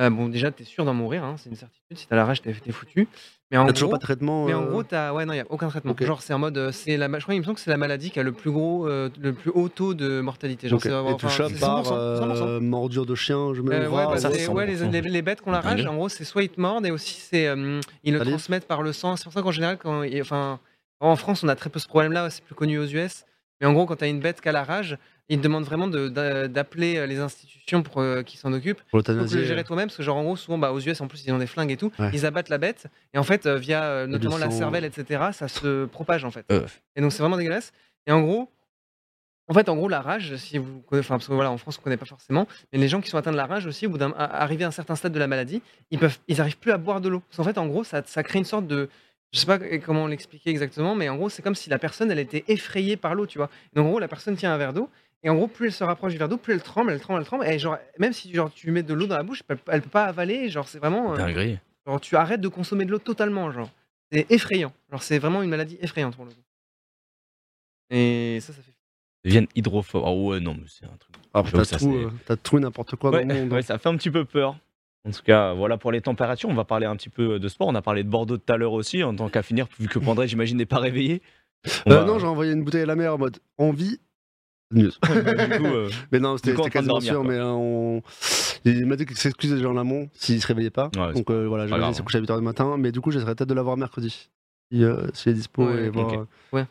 euh, 0.00 0.08
bon, 0.08 0.30
déjà, 0.30 0.50
t'es 0.50 0.64
sûr 0.64 0.86
d'en 0.86 0.94
mourir, 0.94 1.24
hein, 1.24 1.34
c'est 1.36 1.50
une 1.50 1.56
certitude. 1.56 1.98
Si 1.98 2.06
t'as 2.08 2.16
la 2.16 2.24
rage, 2.24 2.40
t'es 2.40 2.54
t'es 2.54 2.72
foutu. 2.72 3.06
Mais 3.52 3.58
en 3.58 3.64
gros, 3.64 3.72
toujours 3.72 3.90
pas 3.90 3.98
de 3.98 4.02
traitement. 4.02 4.46
mais 4.46 4.54
en 4.54 4.62
euh, 4.62 4.66
gros, 4.70 4.82
t'as, 4.82 5.12
ouais, 5.12 5.24
non, 5.26 5.34
il 5.34 5.36
y 5.36 5.40
a 5.40 5.44
aucun 5.50 5.68
traitement. 5.68 5.94
Genre, 6.00 6.22
c'est 6.22 6.32
en 6.32 6.38
mode, 6.38 6.56
euh, 6.56 6.72
c'est 6.72 6.96
la, 6.96 7.06
je 7.18 7.22
crois, 7.22 7.34
il 7.34 7.38
me 7.40 7.44
semble 7.44 7.56
que 7.56 7.60
c'est 7.60 7.70
la 7.70 7.76
maladie 7.76 8.10
qui 8.10 8.18
a 8.18 8.22
le 8.22 8.32
plus 8.32 8.50
gros, 8.50 8.88
euh, 8.88 9.10
le 9.20 9.32
plus 9.34 9.50
haut 9.54 9.68
taux 9.68 9.92
de 9.94 10.20
mortalité. 10.22 10.68
Genre, 10.68 10.78
ok. 10.78 10.82
c'est 10.82 10.88
Et 10.88 10.92
vraiment- 10.92 11.14
tu 11.14 11.26
enfin, 11.26 11.48
c'est 11.48 11.60
par 11.60 11.84
100%, 11.84 11.84
100%. 12.16 12.46
euh, 12.46 12.60
mordure 12.60 13.04
de 13.06 13.14
chien, 13.14 13.52
je 13.54 13.60
me 13.62 13.72
Euh, 13.72 13.88
ouais, 13.90 14.06
bah, 14.06 14.16
ça, 14.16 14.30
c'est- 14.30 14.38
c'est 14.40 14.48
ouais, 14.48 14.66
les, 14.66 14.78
100%. 14.78 14.90
les- 14.90 15.00
les 15.02 15.22
bêtes 15.22 15.42
qui 15.42 15.48
ont 15.48 15.52
la 15.52 15.60
rage, 15.60 15.84
en 15.86 15.94
gros, 15.96 16.08
c'est 16.08 16.24
soit 16.24 16.42
ils 16.42 16.48
te 16.48 16.60
mordent 16.60 16.86
et 16.86 16.90
aussi 16.90 17.20
c'est 17.20 17.46
euh, 17.46 17.80
ils 18.04 18.14
le 18.14 18.20
Allez. 18.22 18.30
transmettent 18.30 18.66
par 18.66 18.82
le 18.82 18.92
sang. 18.92 19.16
C'est 19.16 19.24
pour 19.24 19.32
ça 19.34 19.42
qu'en 19.42 19.50
général, 19.52 19.76
quand, 19.76 20.02
enfin, 20.20 20.58
en 21.00 21.16
France, 21.16 21.44
on 21.44 21.48
a 21.48 21.54
très 21.54 21.68
peu 21.68 21.78
ce 21.78 21.88
problème-là. 21.88 22.30
C'est 22.30 22.42
plus 22.42 22.54
connu 22.54 22.78
aux 22.78 22.86
US. 22.86 23.24
Mais 23.60 23.66
en 23.66 23.74
gros, 23.74 23.84
quand 23.86 23.96
tu 23.96 24.04
as 24.04 24.08
une 24.08 24.20
bête 24.20 24.40
qui 24.40 24.48
a 24.48 24.52
la 24.52 24.64
rage, 24.64 24.96
ils 25.28 25.38
te 25.38 25.42
demandent 25.42 25.64
vraiment 25.64 25.86
de- 25.88 26.08
d'a- 26.08 26.48
d'appeler 26.48 26.96
euh, 26.98 27.06
les 27.06 27.18
institutions 27.20 27.82
pour 27.82 28.00
euh, 28.00 28.22
qu'ils 28.22 28.38
s'en 28.40 28.52
occupent. 28.52 28.82
pour 28.90 29.02
Donc 29.02 29.16
le 29.30 29.44
gérer 29.44 29.64
toi-même, 29.64 29.88
parce 29.88 29.96
que 29.96 30.02
genre 30.02 30.16
en 30.16 30.24
gros, 30.24 30.36
souvent 30.36 30.58
bah, 30.58 30.72
aux 30.72 30.80
US 30.80 31.00
en 31.00 31.06
plus 31.08 31.24
ils 31.24 31.32
ont 31.32 31.38
des 31.38 31.46
flingues 31.46 31.70
et 31.72 31.76
tout, 31.76 31.90
Ouais. 31.98 32.10
ils 32.12 32.26
abattent 32.26 32.48
la 32.50 32.58
bête 32.58 32.86
et 33.14 33.18
en 33.18 33.22
fait 33.22 33.46
euh, 33.46 33.56
via 33.56 33.84
euh, 33.84 34.06
notamment 34.06 34.36
la 34.38 34.46
cervelle, 34.58 34.84
etc. 34.84 35.30
Ça 35.32 35.48
se 35.48 35.84
propage 35.86 36.24
en 36.24 36.30
fait. 36.30 36.44
Euh, 36.50 36.66
Et 36.96 37.00
donc 37.00 37.12
c'est 37.12 37.20
vraiment 37.22 37.36
dégueulasse. 37.36 37.72
Et 38.06 38.12
en 38.12 38.20
gros, 38.20 38.50
en 39.48 39.54
fait, 39.54 39.68
en 39.68 39.76
gros, 39.76 39.88
la 39.88 40.00
rage, 40.00 40.36
si 40.36 40.56
vous 40.56 40.82
enfin, 40.92 41.16
parce 41.16 41.26
que 41.28 41.32
voilà, 41.34 41.50
en 41.50 41.58
France, 41.58 41.76
on 41.78 41.82
connaît 41.82 41.96
pas 41.96 42.06
forcément, 42.06 42.46
mais 42.72 42.78
les 42.78 42.88
gens 42.88 43.00
qui 43.00 43.10
sont 43.10 43.18
atteints 43.18 43.32
de 43.32 43.36
la 43.36 43.44
rage 43.46 43.66
aussi, 43.66 43.86
au 43.86 43.90
bout 43.90 43.98
d'un, 43.98 44.12
à- 44.12 44.42
arrivé 44.42 44.64
à 44.64 44.68
un 44.68 44.72
certain 44.72 44.94
stade 44.96 45.12
de 45.12 45.18
la 45.18 45.26
maladie, 45.26 45.60
ils 45.90 45.98
peuvent, 45.98 46.16
ils 46.28 46.40
arrivent 46.40 46.56
plus 46.58 46.70
à 46.72 46.78
boire 46.78 47.00
de 47.00 47.08
l'eau. 47.08 47.20
Parce 47.28 47.36
qu'en 47.38 47.44
fait, 47.44 47.58
en 47.58 47.66
gros, 47.66 47.84
ça, 47.84 48.02
ça 48.06 48.22
crée 48.22 48.38
une 48.38 48.44
sorte 48.44 48.66
de, 48.66 48.88
je 49.32 49.38
sais 49.40 49.46
pas 49.46 49.58
comment 49.84 50.06
l'expliquer 50.06 50.50
exactement, 50.50 50.94
mais 50.94 51.08
en 51.08 51.16
gros, 51.16 51.28
c'est 51.28 51.42
comme 51.42 51.56
si 51.56 51.68
la 51.70 51.78
personne, 51.78 52.10
elle 52.10 52.20
était 52.20 52.44
effrayée 52.48 52.96
par 52.96 53.14
l'eau, 53.14 53.26
tu 53.26 53.36
vois. 53.38 53.50
Et 53.72 53.76
donc, 53.76 53.86
en 53.86 53.90
gros, 53.90 53.98
la 53.98 54.08
personne 54.08 54.36
tient 54.36 54.54
un 54.54 54.58
verre 54.58 54.72
d'eau. 54.72 54.88
Et 55.24 55.30
en 55.30 55.34
gros, 55.36 55.46
plus 55.46 55.66
elle 55.66 55.72
se 55.72 55.84
rapproche 55.84 56.12
du 56.12 56.18
verre 56.18 56.28
d'eau, 56.28 56.36
plus 56.36 56.54
elle 56.54 56.62
tremble, 56.62 56.90
elle 56.92 57.00
tremble, 57.00 57.20
elle 57.20 57.26
tremble. 57.26 57.46
Et 57.46 57.58
genre, 57.58 57.78
même 57.98 58.12
si 58.12 58.32
genre, 58.34 58.52
tu 58.52 58.66
lui 58.66 58.72
mets 58.72 58.82
de 58.82 58.92
l'eau 58.92 59.06
dans 59.06 59.16
la 59.16 59.22
bouche, 59.22 59.42
elle, 59.48 59.56
peut- 59.56 59.70
elle 59.72 59.82
peut 59.82 59.88
pas 59.90 60.04
avaler. 60.04 60.48
Genre, 60.50 60.66
c'est 60.68 60.78
vraiment. 60.78 61.12
euh, 61.14 61.16
genre, 61.86 62.00
tu 62.00 62.16
arrêtes 62.16 62.40
de 62.40 62.48
consommer 62.48 62.84
de 62.84 62.90
l'eau 62.90 62.98
totalement. 62.98 63.50
Genre, 63.52 63.70
c'est 64.10 64.26
effrayant. 64.30 64.72
Genre, 64.90 65.02
c'est 65.02 65.18
vraiment 65.20 65.42
une 65.42 65.50
maladie 65.50 65.78
effrayante 65.80 66.16
pour 66.16 66.24
le 66.24 66.32
coup. 66.32 66.40
Et 67.90 68.38
ça, 68.40 68.52
ça 68.52 68.62
fait. 68.62 68.72
Ils 69.24 69.28
deviennent 69.28 69.46
hydrophobes. 69.54 70.02
Ah 70.04 70.12
ouais, 70.12 70.40
non, 70.40 70.54
mais 70.54 70.66
c'est 70.66 70.84
un 70.86 70.96
truc. 70.98 71.14
Après, 71.32 71.50
J'avoue, 71.52 71.64
t'as 71.64 71.64
ça, 71.64 71.78
tout, 71.78 71.94
euh, 71.94 72.10
t'as 72.26 72.36
tout 72.36 72.58
n'importe 72.58 72.96
quoi 72.96 73.10
Ouais, 73.10 73.24
dans 73.24 73.34
le 73.34 73.40
monde. 73.42 73.48
hein. 73.52 73.56
ouais, 73.56 73.62
ça 73.62 73.78
fait 73.78 73.88
un 73.88 73.96
petit 73.96 74.10
peu 74.10 74.24
peur. 74.24 74.56
En 75.06 75.10
tout 75.10 75.22
cas, 75.22 75.52
voilà 75.52 75.78
pour 75.78 75.92
les 75.92 76.00
températures. 76.00 76.48
On 76.48 76.54
va 76.54 76.64
parler 76.64 76.86
un 76.86 76.96
petit 76.96 77.08
peu 77.08 77.38
de 77.38 77.48
sport. 77.48 77.68
On 77.68 77.74
a 77.74 77.82
parlé 77.82 78.02
de 78.04 78.08
Bordeaux 78.08 78.38
tout 78.38 78.52
à 78.52 78.56
l'heure 78.56 78.72
aussi, 78.72 79.02
en 79.04 79.14
tant 79.14 79.28
qu'à 79.28 79.42
finir, 79.42 79.66
vu 79.78 79.88
que 79.88 79.98
Pandré, 79.98 80.26
j'imagine, 80.28 80.56
n'est 80.58 80.66
pas 80.66 80.78
réveillé. 80.80 81.22
Euh, 81.88 81.94
va- 82.00 82.04
Non, 82.04 82.18
j'ai 82.18 82.26
envoyé 82.26 82.52
une 82.52 82.64
bouteille 82.64 82.82
à 82.82 82.86
la 82.86 82.96
mer 82.96 83.14
en 83.14 83.18
mode 83.18 83.38
envie. 83.58 84.00
News. 84.72 84.90
du 85.02 85.58
coup, 85.58 85.66
euh, 85.66 85.90
Mais 86.10 86.18
non, 86.20 86.36
c'était 86.36 86.54
quasiment 86.54 86.94
dormir, 86.94 87.12
sûr, 87.12 87.22
quoi. 87.22 87.30
mais 87.30 87.36
euh, 87.38 87.50
on... 87.50 88.02
il 88.64 88.86
m'a 88.86 88.96
dit 88.96 89.06
qu'il 89.06 89.16
s'excusait 89.16 89.56
déjà 89.56 89.68
en 89.68 89.76
amont 89.76 90.08
s'il 90.14 90.40
se 90.40 90.46
réveillait 90.46 90.70
pas. 90.70 90.90
Ouais, 90.96 91.12
Donc 91.12 91.30
euh, 91.30 91.46
voilà, 91.46 91.66
j'avais 91.66 91.92
s'est 91.94 92.02
couché 92.02 92.18
à 92.18 92.20
8h 92.20 92.36
du 92.38 92.44
matin, 92.44 92.76
mais 92.78 92.92
du 92.92 93.00
coup, 93.00 93.10
j'essaierai 93.10 93.34
peut-être 93.34 93.48
de 93.48 93.54
l'avoir 93.54 93.76
mercredi. 93.76 94.28
Si, 94.72 94.82
euh, 94.84 95.06
s'il 95.12 95.32
est 95.32 95.34
dispo 95.34 95.66
Ouais, 95.66 95.84
et 95.84 95.88
voir. 95.90 96.06
ok. 96.08 96.14
euh, 96.14 96.24
Ouais. 96.56 96.66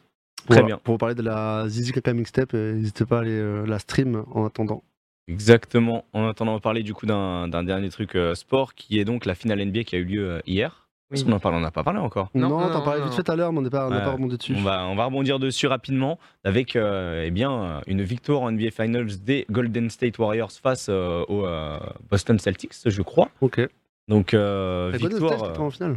Pour, 0.45 0.55
Très 0.55 0.63
bien. 0.65 0.77
Pour 0.83 0.95
vous 0.95 0.97
parler 0.97 1.13
de 1.15 1.21
la 1.21 1.65
Zizi 1.69 1.91
Kaka 1.91 2.13
Mixtape, 2.13 2.53
n'hésitez 2.53 3.05
pas 3.05 3.17
à 3.17 3.21
aller 3.21 3.29
euh, 3.31 3.63
la 3.67 3.77
stream 3.77 4.23
en 4.33 4.45
attendant. 4.47 4.83
exactement. 5.27 6.05
En 6.13 6.27
attendant, 6.27 6.51
on 6.53 6.55
va 6.55 6.59
parler 6.61 6.81
du 6.83 6.93
coup 6.95 7.05
d'un 7.05 7.47
dernier 7.63 7.89
truc 7.89 8.15
euh, 8.15 8.33
sport 8.35 8.73
qui 8.73 8.99
est 8.99 9.05
donc 9.05 9.25
la 9.25 9.35
finale 9.35 9.63
NBA 9.63 9.83
qui 9.83 9.95
a 9.95 9.99
eu 9.99 10.03
lieu 10.05 10.27
euh, 10.29 10.39
hier. 10.47 10.80
Oui. 11.11 11.23
qu'on 11.25 11.31
en 11.33 11.39
parle 11.39 11.55
On 11.55 11.59
n'a 11.59 11.71
pas 11.71 11.83
parlé 11.83 11.99
encore. 11.99 12.29
Non, 12.33 12.49
Non, 12.49 12.59
non, 12.61 12.69
t'en 12.71 12.81
parlais 12.83 13.03
vite 13.03 13.13
fait 13.13 13.29
à 13.29 13.35
l'heure, 13.35 13.51
mais 13.51 13.59
on 13.59 13.61
n'a 13.63 13.69
pas, 13.69 13.87
on 13.87 13.91
Ouais. 13.91 13.99
pas 14.01 14.11
rebondi 14.11 14.37
dessus. 14.37 14.55
On 14.57 14.61
va, 14.61 14.85
on 14.87 14.95
va 14.95 15.05
rebondir 15.05 15.39
dessus 15.39 15.67
rapidement 15.67 16.17
avec 16.43 16.75
euh, 16.75 17.23
eh 17.25 17.31
bien, 17.31 17.51
euh, 17.51 17.81
une 17.87 18.01
victoire 18.03 18.41
en 18.41 18.51
NBA 18.51 18.71
Finals 18.71 19.21
des 19.23 19.45
Golden 19.51 19.89
State 19.89 20.17
Warriors 20.19 20.51
face 20.51 20.87
euh, 20.89 21.23
aux 21.27 21.45
euh, 21.45 21.77
Boston 22.09 22.39
Celtics, 22.39 22.73
je 22.85 23.01
crois. 23.01 23.29
Ok. 23.41 23.61
Donc, 24.07 24.33
euh, 24.33 24.91
victoire, 24.93 25.37
State, 25.37 25.51
t'es 25.53 25.57
pas 25.57 25.63
en 25.63 25.69
finale? 25.71 25.91
euh, 25.91 25.95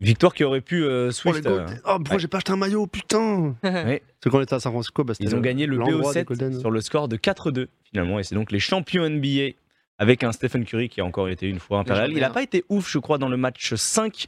victoire 0.00 0.32
qui 0.34 0.44
aurait 0.44 0.60
pu 0.60 0.84
euh, 0.84 1.08
Oh, 1.08 1.10
Swift. 1.10 1.46
euh, 1.46 1.58
Golden- 1.58 1.80
Oh, 1.84 1.96
pourquoi 1.96 2.14
ouais. 2.14 2.18
j'ai 2.20 2.28
pas 2.28 2.36
acheté 2.38 2.52
un 2.52 2.56
maillot, 2.56 2.86
putain 2.86 3.54
ouais, 3.64 4.02
C'est 4.22 4.30
quand 4.30 4.38
on 4.38 4.42
était 4.42 4.54
à 4.54 4.60
San 4.60 4.72
Francisco, 4.72 5.02
bah, 5.04 5.14
ils 5.20 5.34
ont 5.34 5.40
gagné 5.40 5.66
le 5.66 5.76
l'endroit 5.76 6.12
des 6.14 6.20
BO7 6.22 6.24
Golden. 6.24 6.60
sur 6.60 6.70
le 6.70 6.80
score 6.80 7.08
de 7.08 7.16
4-2 7.16 7.66
finalement. 7.84 8.18
Et 8.18 8.22
c'est 8.22 8.34
donc 8.36 8.52
les 8.52 8.60
champions 8.60 9.08
NBA 9.08 9.54
avec 9.98 10.22
un 10.24 10.32
Stephen 10.32 10.64
Curry 10.64 10.88
qui 10.88 11.00
a 11.00 11.04
encore 11.04 11.28
été 11.28 11.48
une 11.48 11.58
fois 11.58 11.80
impérial. 11.80 12.10
Il 12.12 12.20
n'a 12.20 12.30
pas 12.30 12.42
été 12.42 12.64
ouf, 12.68 12.90
je 12.90 12.98
crois, 12.98 13.18
dans 13.18 13.28
le 13.28 13.36
match 13.36 13.74
5. 13.74 14.26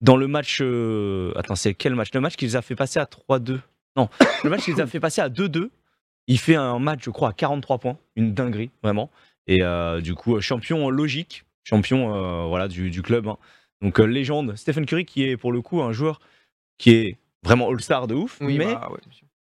Dans 0.00 0.16
le 0.16 0.26
match. 0.26 0.58
euh, 0.60 1.32
Attends, 1.36 1.54
c'est 1.54 1.74
quel 1.74 1.94
match? 1.94 2.08
Le 2.12 2.20
match 2.20 2.36
qui 2.36 2.44
les 2.44 2.56
a 2.56 2.62
fait 2.62 2.74
passer 2.74 2.98
à 2.98 3.04
3-2. 3.04 3.60
Non, 3.96 4.08
le 4.42 4.50
match 4.50 4.64
qui 4.64 4.72
les 4.72 4.80
a 4.80 4.86
fait 4.86 5.00
passer 5.00 5.20
à 5.20 5.28
2-2. 5.28 5.68
Il 6.28 6.38
fait 6.38 6.54
un 6.56 6.78
match, 6.78 7.00
je 7.04 7.10
crois, 7.10 7.30
à 7.30 7.32
43 7.32 7.78
points. 7.78 7.98
Une 8.16 8.32
dinguerie, 8.34 8.70
vraiment. 8.82 9.10
Et 9.46 9.62
euh, 9.62 10.00
du 10.00 10.14
coup, 10.14 10.40
champion 10.40 10.88
logique. 10.90 11.44
Champion 11.64 12.14
euh, 12.14 12.46
voilà, 12.46 12.68
du, 12.68 12.90
du 12.90 13.02
club. 13.02 13.28
hein. 13.28 13.36
Donc, 13.80 13.98
légende. 13.98 14.56
Stephen 14.56 14.86
Curry, 14.86 15.04
qui 15.04 15.24
est 15.24 15.36
pour 15.36 15.52
le 15.52 15.60
coup 15.62 15.82
un 15.82 15.92
joueur 15.92 16.20
qui 16.78 16.90
est 16.90 17.16
vraiment 17.44 17.68
all-star 17.70 18.06
de 18.06 18.14
ouf. 18.14 18.38
Oui, 18.40 18.56
mais 18.58 18.66
bah, 18.74 18.88
ouais. 18.90 18.98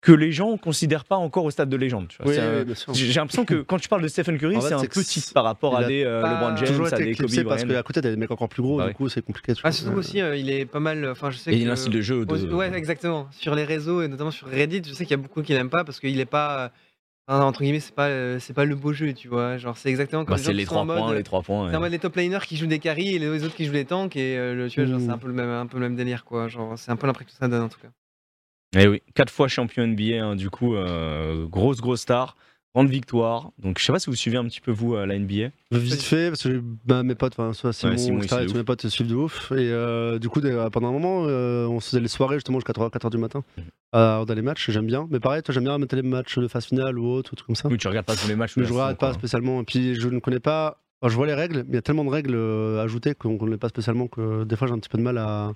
Que 0.04 0.12
les 0.12 0.32
gens 0.32 0.52
ne 0.52 0.56
considèrent 0.58 1.04
pas 1.04 1.16
encore 1.16 1.44
au 1.44 1.50
stade 1.50 1.68
de 1.70 1.76
légende. 1.76 2.08
Oui, 2.24 2.36
oui. 2.66 2.74
J'ai 2.92 3.12
l'impression 3.14 3.44
que 3.44 3.62
quand 3.62 3.78
tu 3.78 3.88
parles 3.88 4.02
de 4.02 4.08
Stephen 4.08 4.38
Curry, 4.38 4.56
c'est 4.60 4.74
un 4.74 4.80
petit 4.84 5.24
par 5.32 5.44
rapport 5.44 5.76
à 5.76 5.80
a 5.80 5.84
des 5.84 6.04
euh, 6.04 6.20
LeBron 6.22 6.56
James, 6.56 6.84
à 6.84 6.90
des 6.90 7.04
Kobe 7.04 7.08
éclipsé 7.08 7.42
parce 7.44 7.64
Bryant. 7.64 7.76
qu'à 7.78 7.82
côté 7.82 8.00
t'as 8.02 8.10
des 8.10 8.16
mecs 8.16 8.30
encore 8.30 8.48
plus 8.48 8.62
gros, 8.62 8.78
Bah 8.78 8.88
du 8.88 8.94
coup 8.94 9.08
c'est 9.08 9.22
compliqué. 9.24 9.54
Ah, 9.64 9.72
surtout 9.72 9.92
Euh, 9.96 9.98
aussi, 9.98 10.20
euh, 10.20 10.36
il 10.36 10.50
est 10.50 10.66
pas 10.66 10.80
mal. 10.80 11.08
Enfin, 11.10 11.30
je 11.30 11.38
sais 11.38 11.50
Et 11.52 11.56
que. 11.56 11.62
il 11.62 11.68
a 11.68 11.72
un 11.72 11.76
style 11.76 11.92
de 11.92 12.00
jeu. 12.02 12.24
De... 12.26 12.54
Ouais, 12.54 12.70
exactement. 12.76 13.28
Sur 13.32 13.54
les 13.54 13.64
réseaux 13.64 14.02
et 14.02 14.08
notamment 14.08 14.30
sur 14.30 14.46
Reddit, 14.48 14.82
je 14.86 14.92
sais 14.92 15.04
qu'il 15.04 15.16
y 15.16 15.20
a 15.20 15.22
beaucoup 15.22 15.42
qui 15.42 15.52
l'aiment 15.52 15.70
pas 15.70 15.84
parce 15.84 15.98
qu'il 16.00 16.20
est 16.20 16.24
pas. 16.26 16.64
euh, 16.64 16.68
enfin, 17.26 17.42
entre 17.44 17.62
guillemets, 17.62 17.80
c'est 17.80 17.94
pas, 17.94 18.08
euh, 18.08 18.38
c'est 18.40 18.52
pas 18.52 18.66
le 18.66 18.74
beau 18.74 18.92
jeu, 18.92 19.12
tu 19.14 19.28
vois. 19.28 19.56
Genre, 19.56 19.76
c'est 19.78 19.88
exactement 19.88 20.26
comme 20.26 20.36
Bah, 20.36 20.42
les 20.48 20.52
les 20.52 20.64
trois 20.66 20.84
mode, 20.84 20.98
points, 20.98 21.14
les 21.14 21.22
trois 21.22 21.40
points. 21.42 21.70
C'est 21.70 21.76
en 21.76 21.80
mode 21.80 21.92
les 21.92 21.98
top 21.98 22.14
laners 22.16 22.44
qui 22.46 22.58
jouent 22.58 22.66
des 22.66 22.78
carries 22.78 23.14
et 23.14 23.18
les 23.18 23.42
autres 23.44 23.54
qui 23.56 23.64
jouent 23.64 23.72
des 23.72 23.86
tanks 23.86 24.16
et 24.16 24.36
euh, 24.36 24.54
le, 24.54 24.68
tu 24.68 24.84
vois, 24.84 24.98
c'est 25.00 25.06
Mm. 25.06 25.10
un 25.10 25.18
peu 25.18 25.28
le 25.28 25.32
même, 25.34 25.48
un 25.48 25.66
peu 25.66 25.78
le 25.78 25.88
même 25.88 25.96
délire, 25.96 26.24
quoi. 26.26 26.48
Genre, 26.48 26.74
c'est 26.78 26.90
un 26.90 26.96
peu 26.96 27.06
l'impression 27.06 27.32
que 27.32 27.38
ça 27.38 27.48
donne 27.48 27.62
en 27.62 27.68
tout 27.70 27.80
cas. 27.80 27.88
Eh 28.76 28.88
oui, 28.88 29.02
quatre 29.14 29.32
fois 29.32 29.48
champion 29.48 29.86
NBA, 29.86 30.24
hein, 30.24 30.36
du 30.36 30.50
coup, 30.50 30.74
euh, 30.74 31.46
grosse 31.46 31.80
grosse 31.80 32.00
star, 32.00 32.36
grande 32.74 32.88
victoire. 32.88 33.50
Donc 33.58 33.78
je 33.78 33.84
sais 33.84 33.92
pas 33.92 33.98
si 33.98 34.10
vous 34.10 34.16
suivez 34.16 34.36
un 34.36 34.44
petit 34.44 34.60
peu 34.60 34.72
vous 34.72 34.94
euh, 34.94 35.06
la 35.06 35.18
NBA. 35.18 35.50
Vite 35.70 36.02
fait, 36.02 36.28
parce 36.28 36.42
que 36.42 36.60
bah, 36.84 37.02
mes 37.02 37.14
potes, 37.14 37.34
enfin, 37.38 37.52
soit 37.52 37.72
Simon, 37.72 37.96
Simon, 37.96 38.18
il 38.18 38.24
etc., 38.24 38.46
tous 38.46 38.56
mes 38.56 38.64
potes 38.64 38.86
suivent 38.88 39.06
de 39.06 39.14
ouf. 39.14 39.52
Et 39.52 39.70
euh, 39.70 40.18
du 40.18 40.28
coup, 40.28 40.40
pendant 40.72 40.88
un 40.88 40.92
moment, 40.92 41.24
euh, 41.26 41.66
on 41.66 41.80
se 41.80 41.90
faisait 41.90 42.00
les 42.00 42.08
soirées 42.08 42.36
justement 42.36 42.58
jusqu'à 42.58 42.72
3 42.72 42.88
4h 42.88 43.10
du 43.10 43.18
matin 43.18 43.44
à 43.92 44.14
regarder 44.14 44.34
les 44.34 44.42
matchs. 44.42 44.70
J'aime 44.70 44.86
bien. 44.86 45.06
Mais 45.10 45.20
pareil, 45.20 45.42
toi, 45.42 45.54
j'aime 45.54 45.64
bien 45.64 45.78
mettre 45.78 45.94
les 45.94 46.02
matchs 46.02 46.38
de 46.38 46.48
phase 46.48 46.66
finale 46.66 46.98
ou 46.98 47.06
autre, 47.06 47.32
ou 47.32 47.36
trucs 47.36 47.46
comme 47.46 47.56
ça. 47.56 47.68
Oui, 47.68 47.78
tu 47.78 47.86
regardes 47.86 48.06
pas 48.06 48.16
tous 48.16 48.28
les 48.28 48.36
matchs. 48.36 48.56
mais 48.56 48.64
je 48.64 48.70
à 48.70 48.74
regarde 48.74 48.98
pas 48.98 49.10
quoi. 49.10 49.18
spécialement. 49.18 49.60
Et 49.60 49.64
puis, 49.64 49.94
je 49.94 50.08
ne 50.08 50.18
connais 50.18 50.40
pas. 50.40 50.80
je 51.06 51.14
vois 51.14 51.26
les 51.26 51.34
règles, 51.34 51.58
mais 51.58 51.70
il 51.70 51.74
y 51.74 51.78
a 51.78 51.82
tellement 51.82 52.04
de 52.04 52.10
règles 52.10 52.36
ajoutées 52.80 53.14
qu'on 53.14 53.34
ne 53.34 53.38
connaît 53.38 53.56
pas 53.56 53.68
spécialement 53.68 54.08
que 54.08 54.42
des 54.44 54.56
fois, 54.56 54.66
j'ai 54.66 54.74
un 54.74 54.78
petit 54.78 54.88
peu 54.88 54.98
de 54.98 55.04
mal 55.04 55.18
à. 55.18 55.52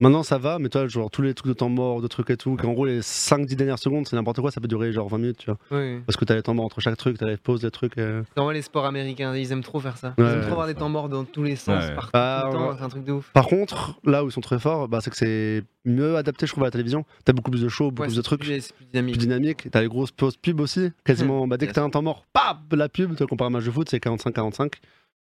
Maintenant, 0.00 0.22
ça 0.22 0.38
va, 0.38 0.60
mais 0.60 0.68
toi, 0.68 0.86
genre 0.86 1.10
tous 1.10 1.22
les 1.22 1.34
trucs 1.34 1.48
de 1.48 1.54
temps 1.54 1.68
mort, 1.68 2.00
de 2.00 2.06
trucs 2.06 2.30
et 2.30 2.36
tout, 2.36 2.54
qu'en 2.54 2.72
gros, 2.72 2.86
les 2.86 3.00
5-10 3.00 3.56
dernières 3.56 3.80
secondes, 3.80 4.06
c'est 4.06 4.14
n'importe 4.14 4.40
quoi, 4.40 4.52
ça 4.52 4.60
peut 4.60 4.68
durer 4.68 4.92
genre 4.92 5.08
20 5.08 5.18
minutes, 5.18 5.38
tu 5.38 5.46
vois. 5.46 5.58
Oui. 5.72 5.98
Parce 6.06 6.16
que 6.16 6.24
t'as 6.24 6.36
les 6.36 6.42
temps 6.42 6.54
morts 6.54 6.66
entre 6.66 6.80
chaque 6.80 6.96
truc, 6.96 7.18
t'as 7.18 7.26
les 7.26 7.36
pauses, 7.36 7.64
les 7.64 7.72
trucs. 7.72 7.98
et- 7.98 8.02
C'est 8.02 8.34
vraiment 8.36 8.52
les 8.52 8.62
sports 8.62 8.84
américains, 8.86 9.34
ils 9.34 9.50
aiment 9.50 9.64
trop 9.64 9.80
faire 9.80 9.96
ça. 9.96 10.14
Ils 10.16 10.22
Ouais, 10.22 10.30
aiment 10.34 10.42
trop 10.42 10.52
avoir 10.52 10.66
des 10.68 10.74
temps 10.76 10.88
morts 10.88 11.08
dans 11.08 11.24
tous 11.24 11.42
les 11.42 11.56
sens, 11.56 11.82
Ouais. 11.84 11.94
partout, 11.96 12.10
Ah, 12.12 12.42
tout 12.44 12.52
le 12.52 12.58
temps, 12.58 12.68
ouais. 12.70 12.74
c'est 12.78 12.84
un 12.84 12.88
truc 12.90 13.04
de 13.04 13.12
ouf. 13.12 13.32
Par 13.32 13.48
contre, 13.48 13.98
là 14.04 14.22
où 14.22 14.28
ils 14.28 14.32
sont 14.32 14.40
très 14.40 14.60
forts, 14.60 14.86
bah, 14.86 15.00
c'est 15.00 15.10
que 15.10 15.16
c'est 15.16 15.64
mieux 15.84 16.16
adapté, 16.16 16.46
je 16.46 16.52
trouve, 16.52 16.62
à 16.62 16.68
la 16.68 16.70
télévision. 16.70 17.04
T'as 17.24 17.32
beaucoup 17.32 17.50
plus 17.50 17.62
de 17.62 17.68
shows, 17.68 17.90
beaucoup 17.90 18.02
Ouais, 18.02 18.06
plus 18.08 18.16
de 18.16 18.22
trucs, 18.22 18.40
plus- 18.42 18.60
C'est 18.60 18.72
plus 18.74 18.84
plus 18.84 18.90
dynamique. 18.92 19.18
dynamique. 19.18 19.68
T'as 19.72 19.80
les 19.80 19.88
grosses 19.88 20.12
pauses 20.12 20.36
pub 20.36 20.60
aussi, 20.60 20.92
quasiment. 21.04 21.48
bah, 21.48 21.56
dès 21.56 21.66
que 21.66 21.72
t'as 21.72 21.82
un 21.82 21.90
temps 21.90 22.02
mort, 22.02 22.24
paf, 22.32 22.56
la 22.70 22.88
pub. 22.88 23.10
Tu 23.12 23.16
vois, 23.16 23.26
comparé 23.26 23.46
à 23.46 23.48
un 23.48 23.50
match 23.50 23.64
de 23.64 23.70
foot, 23.72 23.88
c'est 23.90 23.98
45-45. 23.98 24.74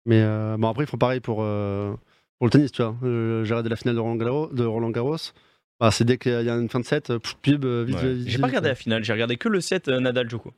Mais 0.05 0.21
euh, 0.21 0.57
bon, 0.59 0.67
après, 0.67 0.83
ils 0.83 0.87
font 0.87 0.97
pareil 0.97 1.21
pour, 1.21 1.37
euh, 1.43 1.93
pour 2.39 2.47
le 2.47 2.51
tennis, 2.51 2.71
tu 2.71 2.81
vois. 2.81 2.95
Euh, 3.03 3.43
J'ai 3.43 3.53
regardé 3.53 3.69
la 3.69 3.75
finale 3.75 3.95
de 3.95 3.99
Roland 3.99 4.15
Garros. 4.15 4.47
De 4.51 4.65
Roland 4.65 4.89
Garros. 4.89 5.17
Bah, 5.79 5.91
c'est 5.91 6.03
dès 6.03 6.17
qu'il 6.17 6.31
y 6.31 6.49
a 6.49 6.55
une 6.55 6.67
fin 6.69 6.79
de 6.79 6.85
set, 6.85 7.07
pff, 7.17 7.35
pub, 7.41 7.63
euh, 7.65 7.83
vite, 7.85 7.95
Ouais. 7.97 8.13
vite, 8.13 8.27
J'ai 8.29 8.37
pas 8.39 8.47
regardé 8.47 8.67
la 8.69 8.75
finale, 8.75 9.03
j'ai 9.03 9.13
regardé 9.13 9.37
que 9.37 9.47
le 9.47 9.61
set 9.61 9.87
euh, 9.87 9.99
Nadal 10.01 10.29
Djoko. 10.29 10.51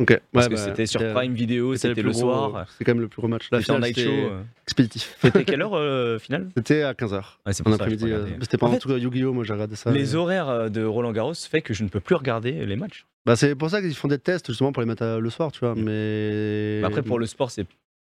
Ok, 0.00 0.16
Parce 0.32 0.46
ouais, 0.46 0.52
que 0.52 0.56
bah, 0.56 0.64
c'était 0.64 0.86
sur 0.86 1.00
Prime 1.12 1.34
Vidéo, 1.34 1.74
c'était 1.74 2.02
le 2.02 2.12
soir. 2.12 2.66
C'est 2.78 2.84
quand 2.84 2.92
même 2.92 3.00
le 3.00 3.08
plus 3.08 3.20
gros 3.20 3.26
match. 3.28 3.48
La 3.50 3.58
C'était 3.60 3.72
en 3.72 3.74
finale, 3.76 3.90
night 3.90 3.98
show. 3.98 4.10
c'était 4.10 4.30
euh. 4.30 4.40
expéditif. 4.62 5.16
C'était 5.20 5.44
quelle 5.44 5.60
heure 5.60 5.74
euh, 5.74 6.18
finale? 6.20 6.48
C'était 6.56 6.82
à 6.82 6.92
15h. 6.92 7.14
Ouais, 7.16 7.52
C'est 7.52 7.62
En 7.62 7.64
pour 7.64 7.72
ça 7.72 7.78
que 7.78 7.82
après-midi. 7.82 8.04
euh. 8.12 8.26
C'était 8.40 8.58
pas 8.58 8.66
En 8.66 8.70
un 8.70 8.72
fait, 8.74 8.78
truc 8.78 9.02
Yu-Gi-Oh! 9.02 9.32
Moi, 9.32 9.42
j'ai 9.42 9.52
regardé 9.54 9.74
ça. 9.74 9.90
Les 9.90 10.00
mais- 10.00 10.14
horaires 10.14 10.48
euh, 10.48 10.68
de 10.68 10.84
Roland 10.84 11.10
Garros 11.12 11.34
fait 11.34 11.62
que 11.62 11.74
je 11.74 11.82
ne 11.82 11.88
peux 11.88 11.98
plus 11.98 12.14
regarder 12.14 12.64
les 12.64 12.76
matchs. 12.76 13.06
Bah, 13.26 13.34
c'est 13.34 13.56
pour 13.56 13.70
ça 13.70 13.80
qu'ils 13.82 13.92
font 13.96 14.06
des 14.06 14.18
tests 14.20 14.46
justement 14.46 14.70
pour 14.72 14.82
les 14.82 14.88
mettre 14.88 15.18
le 15.20 15.30
soir, 15.30 15.50
tu 15.50 15.58
vois. 15.60 15.74
Mm. 15.74 15.82
Mais 15.82 16.78
Mais 16.80 16.86
Après, 16.86 17.02
pour 17.02 17.18
le 17.18 17.26
sport, 17.26 17.50
c'est 17.50 17.66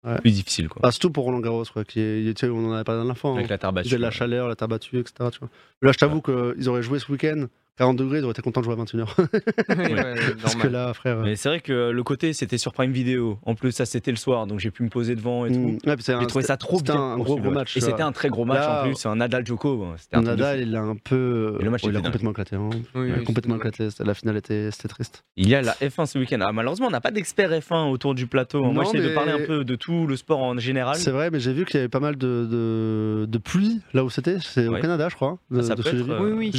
Ouais. 0.05 0.19
plus 0.21 0.33
difficile. 0.33 0.69
Quoi. 0.69 0.81
Bah, 0.83 0.91
surtout 0.91 1.11
pour 1.11 1.25
Roland 1.25 1.39
Garros, 1.41 1.65
quoi. 1.73 1.85
Qui 1.85 2.01
est, 2.01 2.35
tu 2.37 2.47
sais, 2.47 2.51
on 2.53 2.69
en 2.69 2.73
avait 2.73 2.85
parlé 2.85 2.99
la 2.99 3.05
dernière 3.05 3.19
fois. 3.19 3.33
Avec 3.35 3.45
Hein. 3.47 3.49
la 3.51 3.59
terre 3.59 3.73
battue. 3.73 3.89
avaient 3.89 3.97
de 3.99 4.03
la 4.03 4.11
chaleur, 4.11 4.49
la 4.49 4.57
terre 4.57 4.69
battue, 4.69 4.99
etc. 4.99 5.29
Tu 5.33 5.39
vois. 5.39 5.49
Là, 5.83 5.93
je 5.93 5.99
t'avoue 5.99 6.21
qu'ils 6.21 6.69
auraient 6.69 6.83
joué 6.83 6.99
ce 6.99 7.11
week-end 7.13 7.47
40 7.79 7.97
degrés, 7.97 8.19
ils 8.19 8.25
auraient 8.25 8.33
été 8.33 8.43
contents 8.43 8.61
de 8.61 8.67
jouer 8.67 8.75
à 8.75 8.85
21h. 8.85 9.07
Ouais, 9.69 10.15
Parce 10.43 10.55
que 10.57 10.67
là, 10.69 10.93
frère. 10.93 11.19
Mais 11.21 11.37
c'est 11.37 11.49
vrai 11.49 11.61
que 11.61 11.91
le 11.91 12.03
côté 12.03 12.33
c'était 12.35 12.59
sur 12.59 12.73
Prime 12.73 12.93
Video. 12.93 13.39
En 13.45 13.55
plus, 13.55 13.73
ça 13.73 13.87
c'était 13.87 14.11
le 14.11 14.17
soir, 14.19 14.47
donc 14.47 14.59
j'ai 14.61 14.71
pu 14.71 14.83
me 14.83 14.89
poser 14.91 15.15
devant 15.15 15.47
et 15.47 15.53
tout. 15.53 15.59
mm, 15.59 15.79
ouais, 15.87 15.97
J'ai 16.21 16.27
trouvé 16.27 16.45
ça 16.45 16.57
trop 16.59 16.79
c'était 16.79 16.93
bien. 16.93 17.01
un 17.03 17.19
gros, 17.19 17.39
match. 17.39 17.77
Et 17.77 17.81
tu 17.81 17.87
c'était 17.87 18.03
un 18.03 18.13
très 18.13 18.29
gros 18.29 18.45
match 18.45 18.59
Là, 18.59 18.81
en 18.83 18.85
plus. 18.87 18.95
C'est 18.97 19.09
un 19.09 19.17
Nadal 19.17 19.47
Djoko. 19.47 19.87
C'était 19.97 20.17
un 20.17 20.23
de 20.23 20.27
Nadal, 20.27 20.61
il 20.61 20.77
a 20.77 20.81
un 20.83 20.97
peu. 20.97 21.57
Et 21.61 21.65
le 21.65 21.71
match 21.71 21.83
ouais, 21.85 21.91
il 21.91 21.97
a 21.97 22.01
complètement 22.03 22.31
éclaté. 22.33 22.57
hein. 22.57 22.69
Oui, 22.95 23.09
Il 23.09 23.15
a 23.15 23.19
oui, 23.19 23.25
complètement 23.25 23.57
éclaté. 23.57 23.89
La 24.05 24.15
finale 24.15 24.37
était, 24.37 24.69
triste. 24.89 25.25
Il 25.37 25.49
y 25.49 25.55
a 25.55 25.63
la 25.63 25.73
F1 25.73 26.07
ce 26.07 26.19
week-end. 26.19 26.39
Ah, 26.43 26.53
malheureusement, 26.53 26.89
on 26.89 26.91
n'a 26.91 27.01
pas 27.01 27.11
d'expert 27.11 27.51
F1 27.51 27.91
autour 27.91 28.15
du 28.15 28.27
plateau. 28.27 28.63
Moi, 28.65 28.85
j'essaie 28.85 28.99
de 29.03 29.09
mais- 29.09 29.15
parler 29.15 29.33
un 29.33 29.47
peu 29.47 29.65
de 29.65 29.75
tout 29.77 30.07
le 30.07 30.17
sport 30.17 30.41
en 30.43 30.59
général. 30.59 30.97
C'est 30.97 31.11
vrai, 31.11 31.31
mais 31.31 31.41
j'ai 31.41 31.53
vu 31.53 31.65
qu'il 31.65 31.77
y 31.77 31.79
avait 31.79 31.89
pas 31.89 32.01
mal 32.01 32.17
de, 32.17 32.47
de, 32.51 33.27
de 33.27 33.39
pluie 33.39 33.81
là 33.95 34.05
où 34.05 34.11
c'était. 34.11 34.37
C'est 34.41 34.69
au. 34.69 34.77
Canada, 34.83 35.09
je 35.09 35.15
crois. 35.15 35.39
de- 35.51 35.61
Ah, 35.61 35.63
ça 35.63 35.75
de 35.77 35.83
peut 35.83 35.89
être, 35.89 36.09
euh, 36.11 36.21
Oui, 36.21 36.33
oui. 36.37 36.51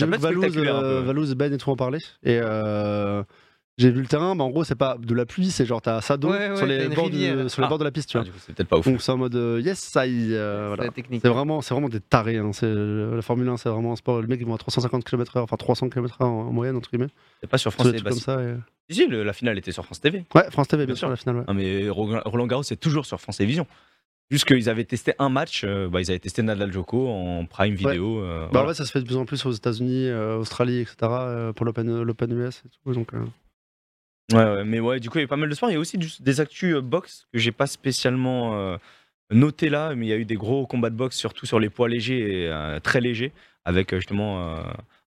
Valouz, 1.03 1.29
euh. 1.29 1.29
Valouz 1.29 1.31
et 1.31 1.35
Ben 1.35 1.53
et 1.53 1.57
tout 1.57 1.69
en 1.69 1.75
parler. 1.75 1.99
Et 2.23 2.39
euh, 2.41 3.23
j'ai 3.77 3.89
vu 3.89 4.01
le 4.01 4.07
terrain, 4.07 4.35
mais 4.35 4.43
en 4.43 4.49
gros, 4.51 4.63
c'est 4.63 4.75
pas 4.75 4.97
de 4.99 5.13
la 5.15 5.25
pluie, 5.25 5.49
c'est 5.49 5.65
genre 5.65 5.81
t'as 5.81 5.99
ça 6.01 6.15
d'eau 6.17 6.29
Ouais, 6.31 6.49
ouais, 6.51 6.55
sur, 6.57 6.65
les 6.67 6.87
bords 6.89 7.09
du- 7.09 7.17
rivière. 7.17 7.49
sur 7.49 7.61
les 7.61 7.65
Ah. 7.65 7.69
bords 7.69 7.79
de 7.79 7.83
la 7.83 7.91
piste, 7.91 8.09
tu 8.09 8.17
Ah, 8.17 8.19
vois. 8.19 8.25
du 8.25 8.31
coup, 8.31 8.37
c'est 8.39 8.53
peut-être 8.55 8.69
pas 8.69 8.77
ouf. 8.77 8.85
Donc 8.85 9.01
c'est 9.01 9.11
en 9.11 9.17
mode 9.17 9.35
euh, 9.35 9.59
yes, 9.61 9.79
ça 9.79 10.05
y 10.05 10.33
euh, 10.33 10.75
C'est 10.77 11.19
voilà. 11.19 11.33
vraiment, 11.33 11.61
c'est 11.61 11.73
vraiment 11.73 11.89
des 11.89 11.99
tarés. 11.99 12.37
hein. 12.37 12.51
C'est, 12.53 12.71
la 12.71 13.21
Formule 13.23 13.49
1, 13.49 13.57
c'est 13.57 13.69
vraiment 13.69 13.93
un 13.93 13.95
sport. 13.95 14.21
Les 14.21 14.27
mecs, 14.27 14.39
ils 14.39 14.45
vont 14.45 14.53
à 14.53 14.57
350 14.59 15.03
km/h, 15.03 15.39
enfin 15.41 15.57
300 15.57 15.89
km/h 15.89 16.23
en, 16.23 16.27
en 16.27 16.51
moyenne, 16.51 16.75
entre 16.75 16.89
guillemets. 16.91 17.09
C'est 17.41 17.49
pas 17.49 17.57
sur 17.57 17.73
France 17.73 17.87
TV. 17.87 17.99
comme 18.01 18.13
Bah, 18.13 18.19
ça. 18.19 18.41
et- 18.43 18.55
si, 18.89 19.01
si, 19.01 19.07
le- 19.07 19.23
la 19.23 19.33
finale 19.33 19.57
était 19.57 19.71
sur 19.71 19.85
France 19.85 20.01
TV. 20.01 20.23
Ouais, 20.35 20.45
France 20.51 20.67
TV, 20.67 20.85
bien, 20.85 20.93
Bien 20.93 20.95
sûr, 20.95 21.07
sûr. 21.07 21.09
la 21.09 21.15
finale. 21.15 21.37
Ouais. 21.37 21.43
Non, 21.47 21.53
mais 21.55 21.89
Roland 21.89 22.21
Roland 22.25 22.45
Garros, 22.47 22.63
c'est 22.63 22.75
toujours 22.79 23.05
sur 23.07 23.19
France 23.19 23.37
Télévisions. 23.37 23.65
Juste 24.31 24.45
qu'ils 24.45 24.69
avaient 24.69 24.83
testé 24.85 25.13
un 25.19 25.29
match, 25.29 25.63
euh, 25.63 25.87
bah, 25.89 26.01
ils 26.01 26.09
avaient 26.09 26.19
testé 26.19 26.41
Nadal 26.41 26.71
Djoko 26.71 27.07
en 27.09 27.45
prime 27.45 27.75
vidéo. 27.75 28.19
euh, 28.21 28.45
Bah, 28.45 28.49
voilà. 28.53 28.69
fait, 28.69 28.73
ça 28.75 28.85
se 28.85 28.91
fait 28.91 29.01
de 29.01 29.05
plus 29.05 29.17
en 29.17 29.25
plus 29.25 29.45
aux 29.45 29.51
États-Unis, 29.51 30.07
euh, 30.07 30.37
Australie, 30.37 30.79
etc. 30.79 30.95
pour 31.55 31.65
l'Open, 31.65 32.31
US 32.31 32.63
et 32.65 32.69
tout. 32.69 32.93
Donc, 32.93 33.11
Ouais, 34.31 34.37
ouais, 34.43 34.63
mais 34.63 34.79
ouais, 34.79 34.99
du 35.01 35.09
coup, 35.09 35.17
il 35.19 35.21
y 35.21 35.25
a 35.25 35.27
pas 35.27 35.35
mal 35.35 35.49
de 35.49 35.53
sports. 35.53 35.69
Il 35.69 35.73
y 35.73 35.75
a 35.75 35.79
aussi 35.79 35.97
du- 35.97 36.07
des 36.21 36.39
actus 36.39 36.77
box 36.77 37.27
que 37.33 37.39
j'ai 37.39 37.51
pas 37.51 37.67
spécialement 37.67 38.77
noté 39.29 39.69
là, 39.69 39.93
mais 39.95 40.05
il 40.05 40.09
y 40.09 40.13
a 40.13 40.17
eu 40.17 40.25
des 40.25 40.35
gros 40.35 40.65
combats 40.65 40.89
de 40.89 40.95
boxe, 40.95 41.17
surtout 41.17 41.45
sur 41.45 41.59
les 41.59 41.69
poids 41.69 41.89
légers 41.89 42.45
et 42.45 42.79
très 42.81 43.01
légers, 43.01 43.33
avec 43.65 43.93
justement 43.93 44.57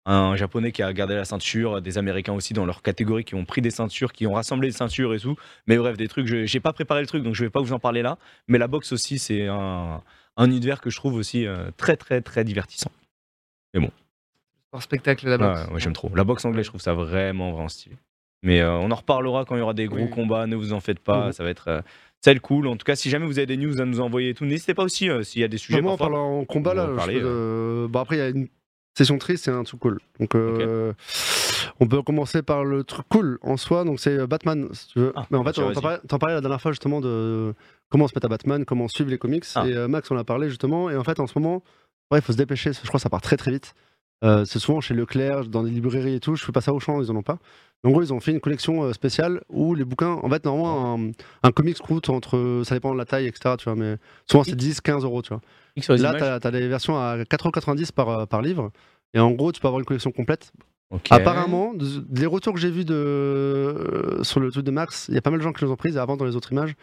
un 0.08 0.36
japonais 0.36 0.72
qui 0.72 0.82
a 0.82 0.92
gardé 0.92 1.14
la 1.14 1.24
ceinture, 1.24 1.82
des 1.82 1.98
américains 1.98 2.32
aussi 2.32 2.54
dans 2.54 2.64
leur 2.64 2.80
catégorie 2.80 3.24
qui 3.24 3.34
ont 3.34 3.44
pris 3.44 3.60
des 3.60 3.70
ceintures, 3.70 4.12
qui 4.12 4.26
ont 4.26 4.34
rassemblé 4.34 4.68
des 4.68 4.74
ceintures 4.76 5.12
et 5.14 5.18
tout. 5.20 5.36
Mais 5.66 5.76
bref, 5.76 5.96
des 5.96 6.08
trucs, 6.08 6.26
je- 6.26 6.46
j'ai 6.46 6.60
pas 6.60 6.72
préparé 6.72 7.00
le 7.00 7.06
truc, 7.06 7.22
donc 7.24 7.34
je 7.34 7.44
vais 7.44 7.50
pas 7.50 7.60
vous 7.60 7.72
en 7.72 7.78
parler 7.78 8.02
là. 8.02 8.16
Mais 8.48 8.56
la 8.58 8.68
boxe 8.68 8.92
aussi, 8.92 9.18
c'est 9.18 9.46
un, 9.48 10.00
un 10.36 10.46
univers 10.50 10.80
que 10.80 10.90
je 10.90 10.96
trouve 10.96 11.14
aussi 11.14 11.46
euh, 11.46 11.70
très, 11.76 11.96
très, 11.96 12.20
très 12.22 12.44
divertissant. 12.44 12.90
Sport 14.68 14.82
spectacle 14.82 15.28
là-bas. 15.28 15.66
Ouais, 15.68 15.74
ouais, 15.74 15.80
j'aime 15.80 15.92
trop. 15.92 16.10
La 16.14 16.24
boxe 16.24 16.44
anglaise, 16.44 16.64
je 16.64 16.70
trouve 16.70 16.80
ça 16.80 16.92
vraiment, 16.94 17.52
vraiment 17.52 17.68
stylé. 17.68 17.96
Mais 18.42 18.60
euh, 18.60 18.72
on 18.72 18.90
en 18.90 18.94
reparlera 18.96 19.44
quand 19.44 19.56
il 19.56 19.58
y 19.58 19.62
aura 19.62 19.74
des 19.74 19.86
gros 19.86 19.96
Oui, 20.04 20.10
combats, 20.10 20.46
ne 20.46 20.56
vous 20.56 20.72
en 20.72 20.80
faites 20.80 20.98
pas, 21.00 21.26
Mhm. 21.26 21.32
ça 21.32 21.44
va 21.44 21.50
être. 21.50 21.68
euh, 21.68 21.80
ça 22.20 22.30
va 22.30 22.36
être 22.36 22.42
cool. 22.42 22.66
En 22.66 22.76
tout 22.76 22.84
cas, 22.84 22.96
si 22.96 23.08
jamais 23.10 23.26
vous 23.26 23.38
avez 23.38 23.46
des 23.46 23.56
news 23.56 23.80
à 23.80 23.84
nous 23.84 24.00
envoyer 24.00 24.30
et 24.30 24.34
tout, 24.34 24.44
n'hésitez 24.44 24.74
pas 24.74 24.82
aussi 24.82 25.08
euh, 25.08 25.22
s'il 25.22 25.40
y 25.40 25.44
a 25.44 25.48
des 25.48 25.58
sujets. 25.58 25.80
moi, 25.80 25.92
en 25.92 25.96
parfois. 25.96 26.14
parlant 26.16 26.38
en 26.40 26.44
combat, 26.44 26.74
là, 26.74 26.84
en 26.84 26.90
je 26.92 26.96
parler, 26.96 27.20
peux, 27.20 27.26
euh, 27.26 27.88
bah, 27.88 28.00
après, 28.00 28.16
il 28.16 28.18
y 28.18 28.22
a 28.22 28.28
une 28.28 28.48
session 28.96 29.18
triste 29.18 29.46
et 29.48 29.50
un 29.50 29.62
truc 29.62 29.80
cool. 29.80 30.00
Donc, 30.18 30.34
euh, 30.34 30.92
on 31.80 31.86
peut 31.86 32.02
commencer 32.02 32.42
par 32.42 32.64
le 32.64 32.82
truc 32.82 33.06
cool 33.08 33.38
en 33.42 33.56
soi. 33.56 33.84
Donc, 33.84 34.00
c'est 34.00 34.18
euh, 34.18 34.26
Batman, 34.26 34.68
si 34.72 34.88
tu 34.88 34.98
veux. 35.00 35.12
Ah, 35.14 35.26
Mais 35.30 35.38
en 35.38 35.44
fait, 35.44 35.58
on 35.58 35.72
t'en 35.72 36.18
parlait, 36.18 36.34
la 36.34 36.40
dernière 36.40 36.60
fois 36.60 36.72
justement 36.72 37.00
de 37.00 37.54
comment 37.90 38.08
se 38.08 38.14
mettre 38.14 38.26
à 38.26 38.28
Batman, 38.28 38.64
comment 38.64 38.88
suivre 38.88 39.10
les 39.10 39.18
comics. 39.18 39.44
Ah. 39.54 39.66
Et 39.66 39.74
euh, 39.74 39.88
Max, 39.88 40.10
on 40.10 40.16
a 40.16 40.24
parlé 40.24 40.48
justement. 40.48 40.90
Et 40.90 40.96
en 40.96 41.04
fait, 41.04 41.20
en 41.20 41.26
ce 41.26 41.38
moment, 41.38 41.62
ouais, 42.10 42.18
il 42.18 42.22
faut 42.22 42.32
se 42.32 42.38
dépêcher. 42.38 42.72
Je 42.72 42.80
crois 42.80 42.98
que 42.98 43.02
ça 43.02 43.10
part 43.10 43.20
très 43.20 43.36
très 43.36 43.50
vite. 43.50 43.74
Euh, 44.24 44.44
c'est 44.44 44.58
souvent 44.58 44.80
chez 44.80 44.94
Leclerc, 44.94 45.44
dans 45.46 45.62
des 45.62 45.70
librairies 45.70 46.14
et 46.14 46.20
tout. 46.20 46.34
Je 46.36 46.44
fais 46.44 46.52
pas 46.52 46.60
ça 46.62 46.72
au 46.72 46.80
champ, 46.80 47.00
ils 47.02 47.10
en 47.10 47.16
ont 47.16 47.22
pas. 47.22 47.38
En 47.84 47.90
gros, 47.90 48.02
ils 48.02 48.12
ont 48.14 48.20
fait 48.20 48.32
une 48.32 48.40
collection 48.40 48.84
euh, 48.84 48.92
spéciale 48.92 49.42
où 49.50 49.74
les 49.74 49.84
bouquins, 49.84 50.18
en 50.22 50.28
fait, 50.30 50.44
normalement, 50.44 50.94
un, 50.98 51.10
un 51.42 51.52
comics 51.52 51.78
coûte 51.78 52.08
entre, 52.08 52.62
ça 52.64 52.74
dépend 52.74 52.92
de 52.92 52.98
la 52.98 53.04
taille, 53.04 53.26
etc. 53.26 53.54
Tu 53.58 53.64
vois, 53.64 53.76
mais 53.76 53.96
souvent 54.30 54.42
c'est 54.44 54.56
10, 54.56 54.80
15 54.80 55.04
euros, 55.04 55.20
tu 55.22 55.28
vois. 55.28 55.40
Là, 56.02 56.12
tu 56.40 56.46
as, 56.46 56.50
des 56.50 56.66
versions 56.68 56.96
à 56.96 57.18
4,90€ 57.24 57.92
par, 57.92 58.08
euh, 58.08 58.26
par 58.26 58.40
livre. 58.42 58.70
Et 59.12 59.20
en 59.20 59.30
gros, 59.32 59.52
tu 59.52 59.60
peux 59.60 59.68
avoir 59.68 59.80
une 59.80 59.86
collection 59.86 60.10
complète. 60.12 60.50
Apparemment, 61.14 61.74
de- 61.74 62.00
des 62.08 62.26
retours 62.26 62.54
que 62.54 62.60
j'ai 62.60 62.70
vus 62.70 62.84
de, 62.84 64.18
sur 64.22 64.40
le 64.40 64.50
truc 64.50 64.64
de 64.64 64.70
Max, 64.70 65.06
il 65.08 65.14
y 65.14 65.18
a 65.18 65.20
pas 65.22 65.30
mal 65.30 65.38
de 65.40 65.44
gens 65.44 65.52
qui 65.52 65.64
les 65.64 65.70
ont 65.70 65.76
prises 65.76 65.98
avant 65.98 66.16
dans 66.16 66.24
les 66.24 66.36
autres 66.36 66.52
images. 66.52 66.74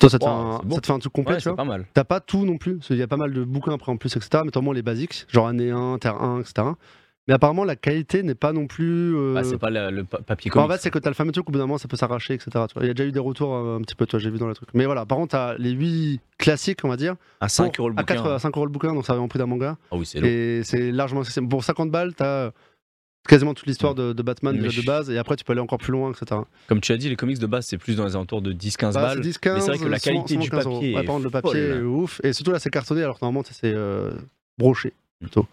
Toi, 0.00 0.10
ça 0.10 0.18
te, 0.18 0.24
fait, 0.24 0.30
un, 0.30 0.60
beau. 0.64 0.74
ça 0.76 0.80
te 0.80 0.86
fait 0.86 0.92
un 0.92 0.98
truc 0.98 1.12
complet, 1.12 1.34
Ouais, 1.34 1.40
tu 1.40 1.48
vois. 1.48 1.56
pas 1.56 1.64
mal. 1.64 1.86
T'as 1.94 2.04
pas 2.04 2.20
tout 2.20 2.44
non 2.44 2.58
plus, 2.58 2.78
qu'il 2.80 2.96
y 2.96 3.02
a 3.02 3.06
pas 3.06 3.16
mal 3.16 3.32
de 3.32 3.44
bouquins 3.44 3.72
après 3.74 3.90
en 3.92 3.96
plus, 3.96 4.14
etc. 4.16 4.42
Mais 4.44 4.50
t'as 4.50 4.60
au 4.60 4.62
moins 4.62 4.74
les 4.74 4.82
basiques, 4.82 5.26
genre 5.28 5.48
année 5.48 5.70
1, 5.70 5.98
Terre 5.98 6.20
1, 6.22 6.40
etc. 6.40 6.68
Mais 7.28 7.34
apparemment, 7.34 7.64
la 7.64 7.74
qualité 7.74 8.22
n'est 8.22 8.36
pas 8.36 8.52
non 8.52 8.68
plus. 8.68 9.16
euh, 9.16 9.34
Bah, 9.34 9.42
c'est 9.42 9.58
pas 9.58 9.68
le 9.70 10.04
pa- 10.04 10.18
papier 10.18 10.48
bah, 10.54 10.60
en 10.60 10.62
comics. 10.66 10.76
fait, 10.76 10.82
c'est 10.84 10.90
que 10.92 10.98
t'as 11.00 11.10
le 11.10 11.14
fameux 11.14 11.32
truc, 11.32 11.48
au 11.48 11.52
bout 11.52 11.58
d'un 11.58 11.64
moment, 11.66 11.76
ça 11.78 11.88
peut 11.88 11.96
s'arracher, 11.96 12.34
etc. 12.34 12.50
tu 12.52 12.74
vois. 12.74 12.84
Il 12.84 12.86
y 12.86 12.90
a 12.90 12.94
déjà 12.94 13.08
eu 13.08 13.10
des 13.10 13.18
retours 13.18 13.52
euh, 13.52 13.78
un 13.78 13.80
petit 13.80 13.96
peu, 13.96 14.06
toi, 14.06 14.20
j'ai 14.20 14.30
vu 14.30 14.38
dans 14.38 14.46
les 14.46 14.54
trucs. 14.54 14.72
Mais 14.74 14.84
voilà, 14.86 15.06
par 15.06 15.18
contre, 15.18 15.32
t'as 15.32 15.58
les 15.58 15.70
8 15.72 16.20
classiques, 16.38 16.80
on 16.84 16.88
va 16.88 16.96
dire. 16.96 17.16
à 17.40 17.48
5 17.48 17.74
pour- 17.74 17.86
euros 17.86 17.88
le 17.88 17.98
à 17.98 18.02
bouquin. 18.02 18.14
4, 18.14 18.30
à 18.30 18.38
5 18.38 18.56
euros 18.56 18.66
le 18.66 18.70
bouquin, 18.70 18.94
donc 18.94 19.04
ça 19.04 19.14
va 19.14 19.20
en 19.20 19.26
prix 19.26 19.40
d'un 19.40 19.46
manga. 19.46 19.76
Ah 19.90 19.96
oui, 19.96 20.06
c'est 20.06 20.20
long. 20.20 20.26
Et 20.28 20.60
c'est 20.62 20.92
largement 20.92 21.22
accessible. 21.22 21.48
Pour 21.48 21.64
50 21.64 21.90
balles, 21.90 22.14
t'as 22.14 22.52
quasiment 23.26 23.54
toute 23.54 23.66
l'histoire 23.66 23.94
de, 23.94 24.12
de 24.12 24.22
Batman 24.22 24.56
déjà 24.58 24.80
de 24.80 24.86
base, 24.86 25.10
et 25.10 25.18
après, 25.18 25.36
tu 25.36 25.44
peux 25.44 25.52
aller 25.52 25.60
encore 25.60 25.78
plus 25.78 25.92
loin, 25.92 26.10
etc. 26.12 26.40
Comme 26.68 26.80
tu 26.80 26.92
as 26.92 26.96
dit, 26.96 27.08
les 27.08 27.16
comics 27.16 27.38
de 27.38 27.46
base, 27.46 27.66
c'est 27.66 27.78
plus 27.78 27.96
dans 27.96 28.04
les 28.04 28.14
alentours 28.16 28.42
de 28.42 28.52
10-15 28.52 28.94
Bah, 28.94 29.02
balles. 29.02 29.16
c'est 29.16 29.20
10, 29.22 29.38
15, 29.38 29.54
mais 29.54 29.60
c'est 29.60 29.66
vrai 29.70 29.78
que 29.78 29.84
la 29.90 29.98
qualité 29.98 30.28
souvent 30.34 30.40
du 30.44 30.50
15 30.50 30.64
euros. 30.66 30.74
papier 30.76 30.94
Ouais, 30.94 31.00
est 31.00 31.04
par 31.04 31.14
contre, 31.14 31.24
le 31.24 31.30
papier 31.30 31.60
est 31.60 31.80
ouf. 31.80 32.20
Et 32.24 32.32
surtout 32.32 32.52
là, 32.52 32.58
c'est 32.58 32.70
cartonné, 32.70 33.02
alors 33.02 33.18
que 33.18 33.24
normalement, 33.24 33.44
c'est 33.50 33.72
euh, 33.74 34.10
broché 34.58 34.92
plutôt. 35.20 35.46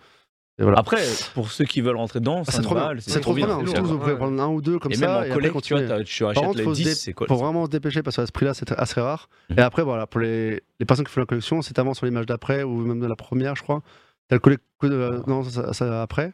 Et 0.59 0.63
voilà. 0.63 0.77
Après, 0.77 1.03
pour 1.33 1.51
ceux 1.51 1.65
qui 1.65 1.81
veulent 1.81 1.95
rentrer 1.97 2.19
dedans, 2.19 2.41
Ah, 2.41 2.51
c'est 2.51 2.57
5 2.57 2.61
trop 2.63 2.75
bien. 2.75 2.83
balles, 2.85 3.01
C'est 3.01 3.19
trop 3.21 3.33
bien. 3.33 3.47
c'est 3.59 3.65
Surtout, 3.71 3.85
vous 3.85 3.97
pouvez 3.97 4.11
Ouais. 4.11 4.17
prendre 4.19 4.39
un 4.39 4.49
ou 4.49 4.61
deux 4.61 4.77
comme 4.77 4.91
Et 4.91 4.95
ça. 4.95 5.01
même 5.07 5.09
en 5.09 5.23
et 5.23 5.31
après 5.31 5.41
tu 5.61 5.73
vois, 5.73 5.81
tu 6.03 6.25
achètes 6.25 6.43
contre, 6.43 6.57
les 6.59 6.63
faut 6.63 6.75
se 6.75 6.81
10, 6.83 6.93
c'est 6.95 7.13
quoi 7.13 7.25
Faut 7.25 7.37
vraiment 7.37 7.65
se 7.65 7.71
dépêcher 7.71 8.03
parce 8.03 8.17
que 8.17 8.21
à 8.21 8.25
ce 8.27 8.31
prix-là, 8.31 8.53
c'est 8.53 8.71
assez 8.71 9.01
rare. 9.01 9.29
Et 9.57 9.61
après, 9.61 9.81
voilà, 9.81 10.05
pour 10.05 10.19
les, 10.21 10.61
les 10.79 10.85
personnes 10.85 11.05
qui 11.05 11.11
font 11.11 11.21
la 11.21 11.25
collection, 11.25 11.63
c'est 11.63 11.79
avant 11.79 11.95
sur 11.95 12.05
l'image 12.05 12.27
d'après 12.27 12.61
ou 12.61 12.77
même 12.85 12.99
de 12.99 13.07
la 13.07 13.15
première, 13.15 13.55
je 13.55 13.63
crois. 13.63 13.81
T'as 14.27 14.35
le 14.35 14.39
collect. 14.41 14.63
euh, 14.83 15.21
non, 15.25 15.43
ça, 15.43 15.73
ça 15.73 16.03
après. 16.03 16.33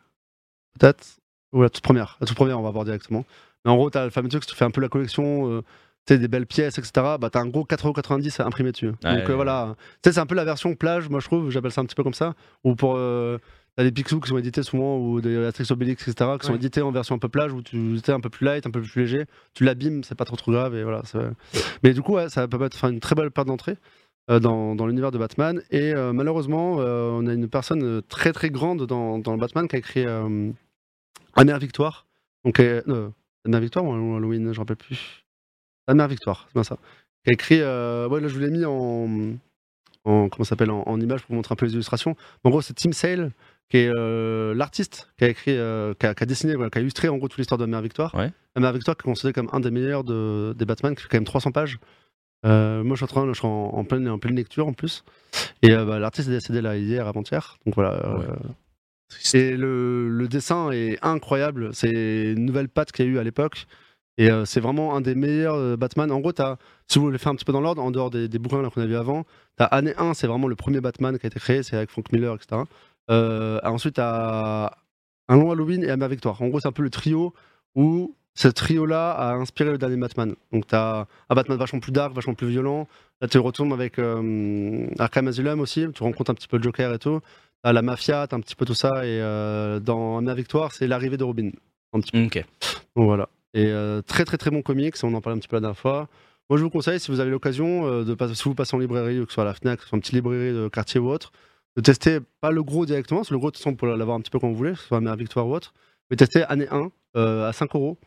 Peut-être. 0.77 1.05
Ou 1.53 1.61
la 1.63 1.69
toute 1.69 1.83
première. 1.83 2.17
La 2.21 2.27
toute 2.27 2.35
première, 2.35 2.59
on 2.59 2.63
va 2.63 2.71
voir 2.71 2.85
directement. 2.85 3.25
Mais 3.65 3.71
en 3.71 3.75
gros, 3.75 3.89
t'as 3.89 4.05
le 4.05 4.09
fameux 4.11 4.29
truc, 4.29 4.43
si 4.43 4.49
tu 4.49 4.55
fais 4.55 4.65
un 4.65 4.71
peu 4.71 4.81
la 4.81 4.89
collection. 4.89 5.49
euh, 5.51 5.61
tu 6.05 6.13
sais, 6.13 6.19
des 6.19 6.27
belles 6.29 6.47
pièces, 6.47 6.77
etc. 6.77 6.91
Bah, 7.19 7.29
t'as 7.31 7.41
un 7.41 7.47
gros 7.47 7.65
4,90€ 7.65 8.41
à 8.41 8.45
imprimer 8.45 8.71
dessus. 8.71 8.87
Ouais, 8.87 8.93
Donc 9.03 9.03
euh, 9.23 9.27
ouais. 9.29 9.35
voilà. 9.35 9.75
Tu 10.01 10.09
sais, 10.09 10.13
c'est 10.13 10.19
un 10.19 10.25
peu 10.25 10.35
la 10.35 10.45
version 10.45 10.73
plage, 10.75 11.09
moi 11.09 11.19
je 11.19 11.25
trouve. 11.25 11.49
J'appelle 11.49 11.71
ça 11.71 11.81
un 11.81 11.85
petit 11.85 11.95
peu 11.95 12.03
comme 12.03 12.13
ça. 12.13 12.33
Ou 12.63 12.75
pour. 12.75 12.95
euh, 12.97 13.37
T'as 13.75 13.83
des 13.85 13.91
Picsou 13.93 14.19
qui 14.19 14.27
sont 14.27 14.37
édités 14.37 14.61
souvent, 14.61 14.97
ou 14.97 15.21
des 15.21 15.37
Asterix 15.45 15.71
Obélix, 15.71 16.05
etc., 16.05 16.31
qui 16.39 16.45
sont 16.47 16.51
Ouais. 16.51 16.57
édités 16.57 16.81
en 16.81 16.91
version 16.91 17.15
un 17.15 17.19
peu 17.19 17.29
plage, 17.29 17.53
où 17.53 17.61
tu 17.61 17.97
es 18.05 18.09
un 18.11 18.19
peu 18.19 18.29
plus 18.29 18.43
light, 18.45 18.65
un 18.67 18.71
peu 18.71 18.81
plus 18.81 18.99
léger. 18.99 19.23
Tu 19.53 19.63
l'abîmes, 19.63 20.03
c'est 20.03 20.15
pas 20.15 20.25
trop 20.25 20.35
trop 20.35 20.51
grave, 20.51 20.75
et 20.75 20.83
voilà. 20.83 21.01
Mais 21.83 21.93
du 21.93 22.01
coup, 22.01 22.15
ouais, 22.15 22.27
ça 22.27 22.45
peut 22.47 22.61
être 22.65 22.83
une 22.89 22.99
très 22.99 23.15
belle 23.15 23.31
porte 23.31 23.47
d'entrée 23.47 23.77
euh, 24.29 24.39
dans, 24.41 24.75
dans 24.75 24.85
l'univers 24.85 25.11
de 25.11 25.17
Batman. 25.17 25.61
Et 25.71 25.93
euh, 25.93 26.11
malheureusement, 26.11 26.77
euh, 26.79 27.09
on 27.13 27.25
a 27.27 27.31
une 27.33 27.47
personne 27.47 28.01
très 28.09 28.33
très 28.33 28.49
grande 28.49 28.85
dans, 28.85 29.17
dans 29.17 29.31
le 29.31 29.39
Batman 29.39 29.65
qui 29.69 29.77
a 29.77 29.79
écrit 29.79 30.05
euh, 30.05 30.49
Amère 31.35 31.59
Victoire. 31.59 32.05
Donc, 32.45 32.59
euh, 32.59 32.81
euh, 32.87 33.09
Amère 33.45 33.59
Victoire 33.61 33.85
ou 33.85 34.15
Halloween, 34.15 34.45
je 34.53 34.57
me 34.57 34.59
rappelle 34.59 34.77
plus. 34.77 35.25
Amère 35.87 36.07
Victoire, 36.07 36.45
c'est 36.47 36.53
bien 36.53 36.63
ça. 36.63 36.77
Qui 37.23 37.31
a 37.31 37.33
écrit. 37.33 37.59
euh, 37.61 38.07
ouais, 38.07 38.21
là, 38.21 38.27
je 38.27 38.33
vous 38.33 38.39
l'ai 38.39 38.49
mis 38.49 38.65
en. 38.65 39.07
en 40.05 40.29
comment 40.29 40.43
s'appelle 40.45 40.71
en, 40.71 40.83
en 40.85 40.99
image 41.01 41.21
pour 41.21 41.29
vous 41.29 41.35
montrer 41.35 41.53
un 41.53 41.55
peu 41.55 41.65
les 41.65 41.73
illustrations. 41.73 42.15
En 42.43 42.49
gros, 42.49 42.61
c'est 42.61 42.73
Tim 42.73 42.91
Sale 42.91 43.31
qui 43.69 43.77
est 43.77 43.91
euh, 43.95 44.55
l'artiste 44.55 45.09
qui 45.17 45.25
a 45.25 45.27
écrit, 45.29 45.51
qui, 45.99 46.05
a, 46.07 46.13
qui 46.15 46.23
a 46.23 46.25
dessiné, 46.25 46.55
voilà, 46.55 46.71
qui 46.71 46.79
a 46.79 46.81
illustré 46.81 47.07
en 47.07 47.17
gros 47.17 47.27
toute 47.27 47.37
l'histoire 47.37 47.59
de 47.59 47.65
Mère 47.67 47.81
Victoire. 47.81 48.15
Ouais. 48.15 48.31
Mère 48.57 48.73
Victoire 48.73 48.97
qui 48.97 49.01
est 49.01 49.11
considéré 49.11 49.31
comme 49.33 49.49
un 49.53 49.59
des 49.59 49.69
meilleurs 49.71 50.03
de, 50.03 50.55
des 50.57 50.65
Batman, 50.65 50.95
qui 50.95 51.03
fait 51.03 51.09
quand 51.09 51.17
même 51.17 51.23
300 51.25 51.51
pages. 51.51 51.77
Euh, 52.45 52.83
moi, 52.83 52.95
je 52.95 52.99
suis 52.99 53.03
en 53.03 53.07
train, 53.07 53.27
je 53.27 53.33
suis 53.37 53.45
en, 53.47 53.51
en 53.73 53.83
pleine, 53.83 54.07
en 54.09 54.17
pleine 54.17 54.35
lecture 54.35 54.65
en 54.67 54.73
plus. 54.73 55.03
Et 55.61 55.71
euh, 55.71 55.85
bah, 55.85 55.99
l'artiste 55.99 56.29
est 56.29 56.31
décédé 56.31 56.61
là 56.61 56.77
hier, 56.77 57.05
avant-hier. 57.07 57.57
Donc 57.65 57.75
voilà. 57.75 57.93
euh, 58.05 58.17
Ouais. 58.17 58.25
Et 59.33 59.55
le, 59.57 60.27
dessin 60.29 60.71
est 60.71 60.97
incroyable. 61.01 61.71
C'est 61.73 62.33
une 62.33 62.45
nouvelle 62.45 62.69
patte 62.69 62.91
qu'il 62.91 63.05
y 63.05 63.07
a 63.07 63.11
eu 63.11 63.17
à 63.17 63.23
l'époque. 63.23 63.65
Et 64.17 64.29
euh, 64.29 64.43
c'est 64.45 64.59
vraiment 64.59 64.95
un 64.95 65.01
des 65.01 65.15
meilleurs 65.15 65.55
euh, 65.55 65.77
Batman. 65.77 66.11
En 66.11 66.19
gros, 66.19 66.33
as, 66.41 66.57
si 66.87 66.99
vous 66.99 67.05
voulez 67.05 67.17
faire 67.17 67.31
un 67.31 67.35
petit 67.35 67.45
peu 67.45 67.53
dans 67.53 67.61
l'ordre, 67.61 67.81
en 67.81 67.89
dehors 67.89 68.09
des, 68.09 68.27
des 68.27 68.37
bouquins 68.37 68.67
qu'on 68.69 68.81
a 68.81 68.85
vu 68.85 68.97
avant, 68.97 69.25
t'as 69.55 69.65
année 69.65 69.93
1, 69.97 70.13
c'est 70.13 70.27
vraiment 70.27 70.47
le 70.47 70.55
premier 70.55 70.81
Batman 70.81 71.17
qui 71.17 71.25
a 71.25 71.27
été 71.27 71.39
créé, 71.39 71.63
c'est 71.63 71.77
avec 71.77 71.89
Frank 71.89 72.11
Miller, 72.11 72.35
etc. 72.35 72.63
Euh, 73.09 73.59
ensuite, 73.63 73.95
t'as 73.95 74.71
Un 75.29 75.37
long 75.37 75.51
Halloween 75.51 75.83
et 75.83 75.89
Amère 75.89 76.09
Victoire. 76.09 76.41
En 76.41 76.47
gros, 76.47 76.59
c'est 76.59 76.67
un 76.67 76.73
peu 76.73 76.83
le 76.83 76.89
trio 76.89 77.33
où 77.75 78.15
ce 78.35 78.47
trio-là 78.47 79.11
a 79.11 79.33
inspiré 79.33 79.71
le 79.71 79.77
dernier 79.77 79.97
Batman. 79.97 80.35
Donc, 80.51 80.67
t'as 80.67 81.05
un 81.29 81.35
Batman 81.35 81.57
vachement 81.57 81.79
plus 81.79 81.91
dark, 81.91 82.13
vachement 82.13 82.33
plus 82.33 82.47
violent. 82.47 82.87
Là, 83.21 83.27
tu 83.27 83.37
retournes 83.37 83.73
avec 83.73 83.99
euh, 83.99 84.87
Arkham 84.97 85.27
Asylum 85.27 85.59
aussi. 85.59 85.85
Tu 85.93 86.03
rencontres 86.03 86.31
un 86.31 86.35
petit 86.35 86.47
peu 86.47 86.57
le 86.57 86.63
Joker 86.63 86.93
et 86.93 86.99
tout. 86.99 87.19
T'as 87.63 87.73
la 87.73 87.81
mafia, 87.81 88.25
t'as 88.27 88.37
un 88.37 88.39
petit 88.39 88.55
peu 88.55 88.65
tout 88.65 88.73
ça. 88.73 89.05
Et 89.05 89.19
euh, 89.21 89.79
dans 89.79 90.17
Amère 90.17 90.35
Victoire, 90.35 90.73
c'est 90.73 90.87
l'arrivée 90.87 91.17
de 91.17 91.23
Robin. 91.23 91.51
Un 91.93 91.99
petit 91.99 92.11
peu. 92.11 92.23
Ok. 92.23 92.45
Donc 92.95 93.05
voilà. 93.05 93.29
Et 93.53 93.65
euh, 93.65 94.01
très 94.01 94.25
très 94.25 94.37
très 94.37 94.51
bon 94.51 94.61
comics, 94.61 94.95
on 95.03 95.13
en 95.13 95.21
parlait 95.21 95.37
un 95.37 95.39
petit 95.39 95.47
peu 95.47 95.55
la 95.57 95.61
dernière 95.61 95.77
fois. 95.77 96.07
Moi 96.49 96.57
je 96.57 96.63
vous 96.63 96.69
conseille, 96.69 96.99
si 96.99 97.11
vous 97.11 97.19
avez 97.19 97.31
l'occasion, 97.31 97.85
euh, 97.87 98.03
de 98.03 98.33
si 98.33 98.43
vous 98.43 98.55
passez 98.55 98.75
en 98.75 98.79
librairie, 98.79 99.19
ou 99.19 99.25
que 99.25 99.31
ce 99.31 99.35
soit 99.35 99.43
à 99.43 99.47
la 99.47 99.53
Fnac, 99.53 99.77
que 99.77 99.83
ce 99.83 99.89
soit 99.89 99.95
une 99.97 100.01
petite 100.01 100.15
librairie 100.15 100.53
de 100.53 100.67
quartier 100.67 100.99
ou 100.99 101.09
autre, 101.09 101.31
de 101.75 101.81
tester 101.81 102.19
pas 102.41 102.51
le 102.51 102.63
gros 102.63 102.85
directement, 102.85 103.19
parce 103.19 103.29
que 103.29 103.33
le 103.33 103.39
gros 103.39 103.49
de 103.49 103.55
toute 103.55 103.63
façon, 103.63 103.71
vous 103.71 103.75
pouvez 103.77 103.95
l'avoir 103.95 104.17
un 104.17 104.21
petit 104.21 104.31
peu 104.31 104.39
quand 104.39 104.49
vous 104.49 104.55
voulez, 104.55 104.71
que 104.73 104.79
ce 104.79 104.87
soit 104.87 105.01
Mère 105.01 105.15
Victoire 105.15 105.47
ou 105.47 105.53
autre, 105.53 105.73
mais 106.09 106.17
tester 106.17 106.43
année 106.43 106.67
1 106.69 106.91
euh, 107.17 107.49
à 107.49 107.53
5 107.53 107.75
euros. 107.75 107.97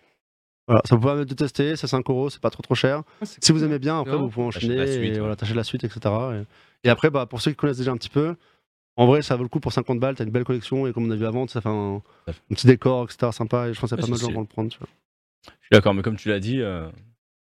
Voilà, 0.68 0.80
ça 0.84 0.94
vous 0.94 1.02
permet 1.02 1.24
de 1.24 1.34
tester, 1.34 1.74
c'est 1.76 1.86
5 1.88 2.08
euros, 2.08 2.30
c'est 2.30 2.40
pas 2.40 2.50
trop 2.50 2.62
trop 2.62 2.74
cher. 2.76 3.02
Si 3.22 3.50
vous 3.52 3.64
aimez 3.64 3.80
bien, 3.80 3.98
après 3.98 4.12
Non. 4.12 4.22
vous 4.22 4.28
pouvez 4.28 4.46
enchaîner 4.46 4.76
la 4.76 4.86
suite, 4.86 5.02
et 5.02 5.10
ouais. 5.12 5.18
voilà, 5.18 5.36
la 5.54 5.64
suite, 5.64 5.82
etc. 5.84 6.00
Et, 6.84 6.88
et 6.88 6.90
après, 6.90 7.10
bah, 7.10 7.26
pour 7.26 7.40
ceux 7.40 7.50
qui 7.50 7.56
connaissent 7.56 7.78
déjà 7.78 7.90
un 7.90 7.96
petit 7.96 8.08
peu, 8.08 8.36
en 8.96 9.06
vrai, 9.06 9.22
ça 9.22 9.36
vaut 9.36 9.42
le 9.42 9.48
coup 9.48 9.60
pour 9.60 9.72
50 9.72 9.98
balles, 10.00 10.14
t'as 10.16 10.24
une 10.24 10.30
belle 10.30 10.44
collection 10.44 10.86
et 10.86 10.92
comme 10.92 11.06
on 11.06 11.10
a 11.10 11.16
vu 11.16 11.26
avant, 11.26 11.46
ça 11.46 11.60
fait 11.60 11.68
un, 11.68 12.02
petit 12.50 12.66
décor, 12.66 13.04
etc. 13.04 13.32
sympa 13.32 13.68
et 13.68 13.74
je 13.74 13.80
pense 13.80 13.90
qu'il 13.90 13.98
y 13.98 14.00
a 14.00 14.02
Ouais, 14.04 14.08
pas 14.08 14.10
mal 14.10 14.18
de 14.18 14.24
gens 14.24 14.32
vont 14.32 14.40
le 14.40 14.46
prendre. 14.46 14.70
Tu 14.70 14.78
vois. 14.78 14.88
Je 15.46 15.50
suis 15.50 15.70
d'accord, 15.72 15.94
mais 15.94 16.02
comme 16.02 16.16
tu 16.16 16.28
l'as 16.28 16.40
dit, 16.40 16.60
euh, 16.60 16.88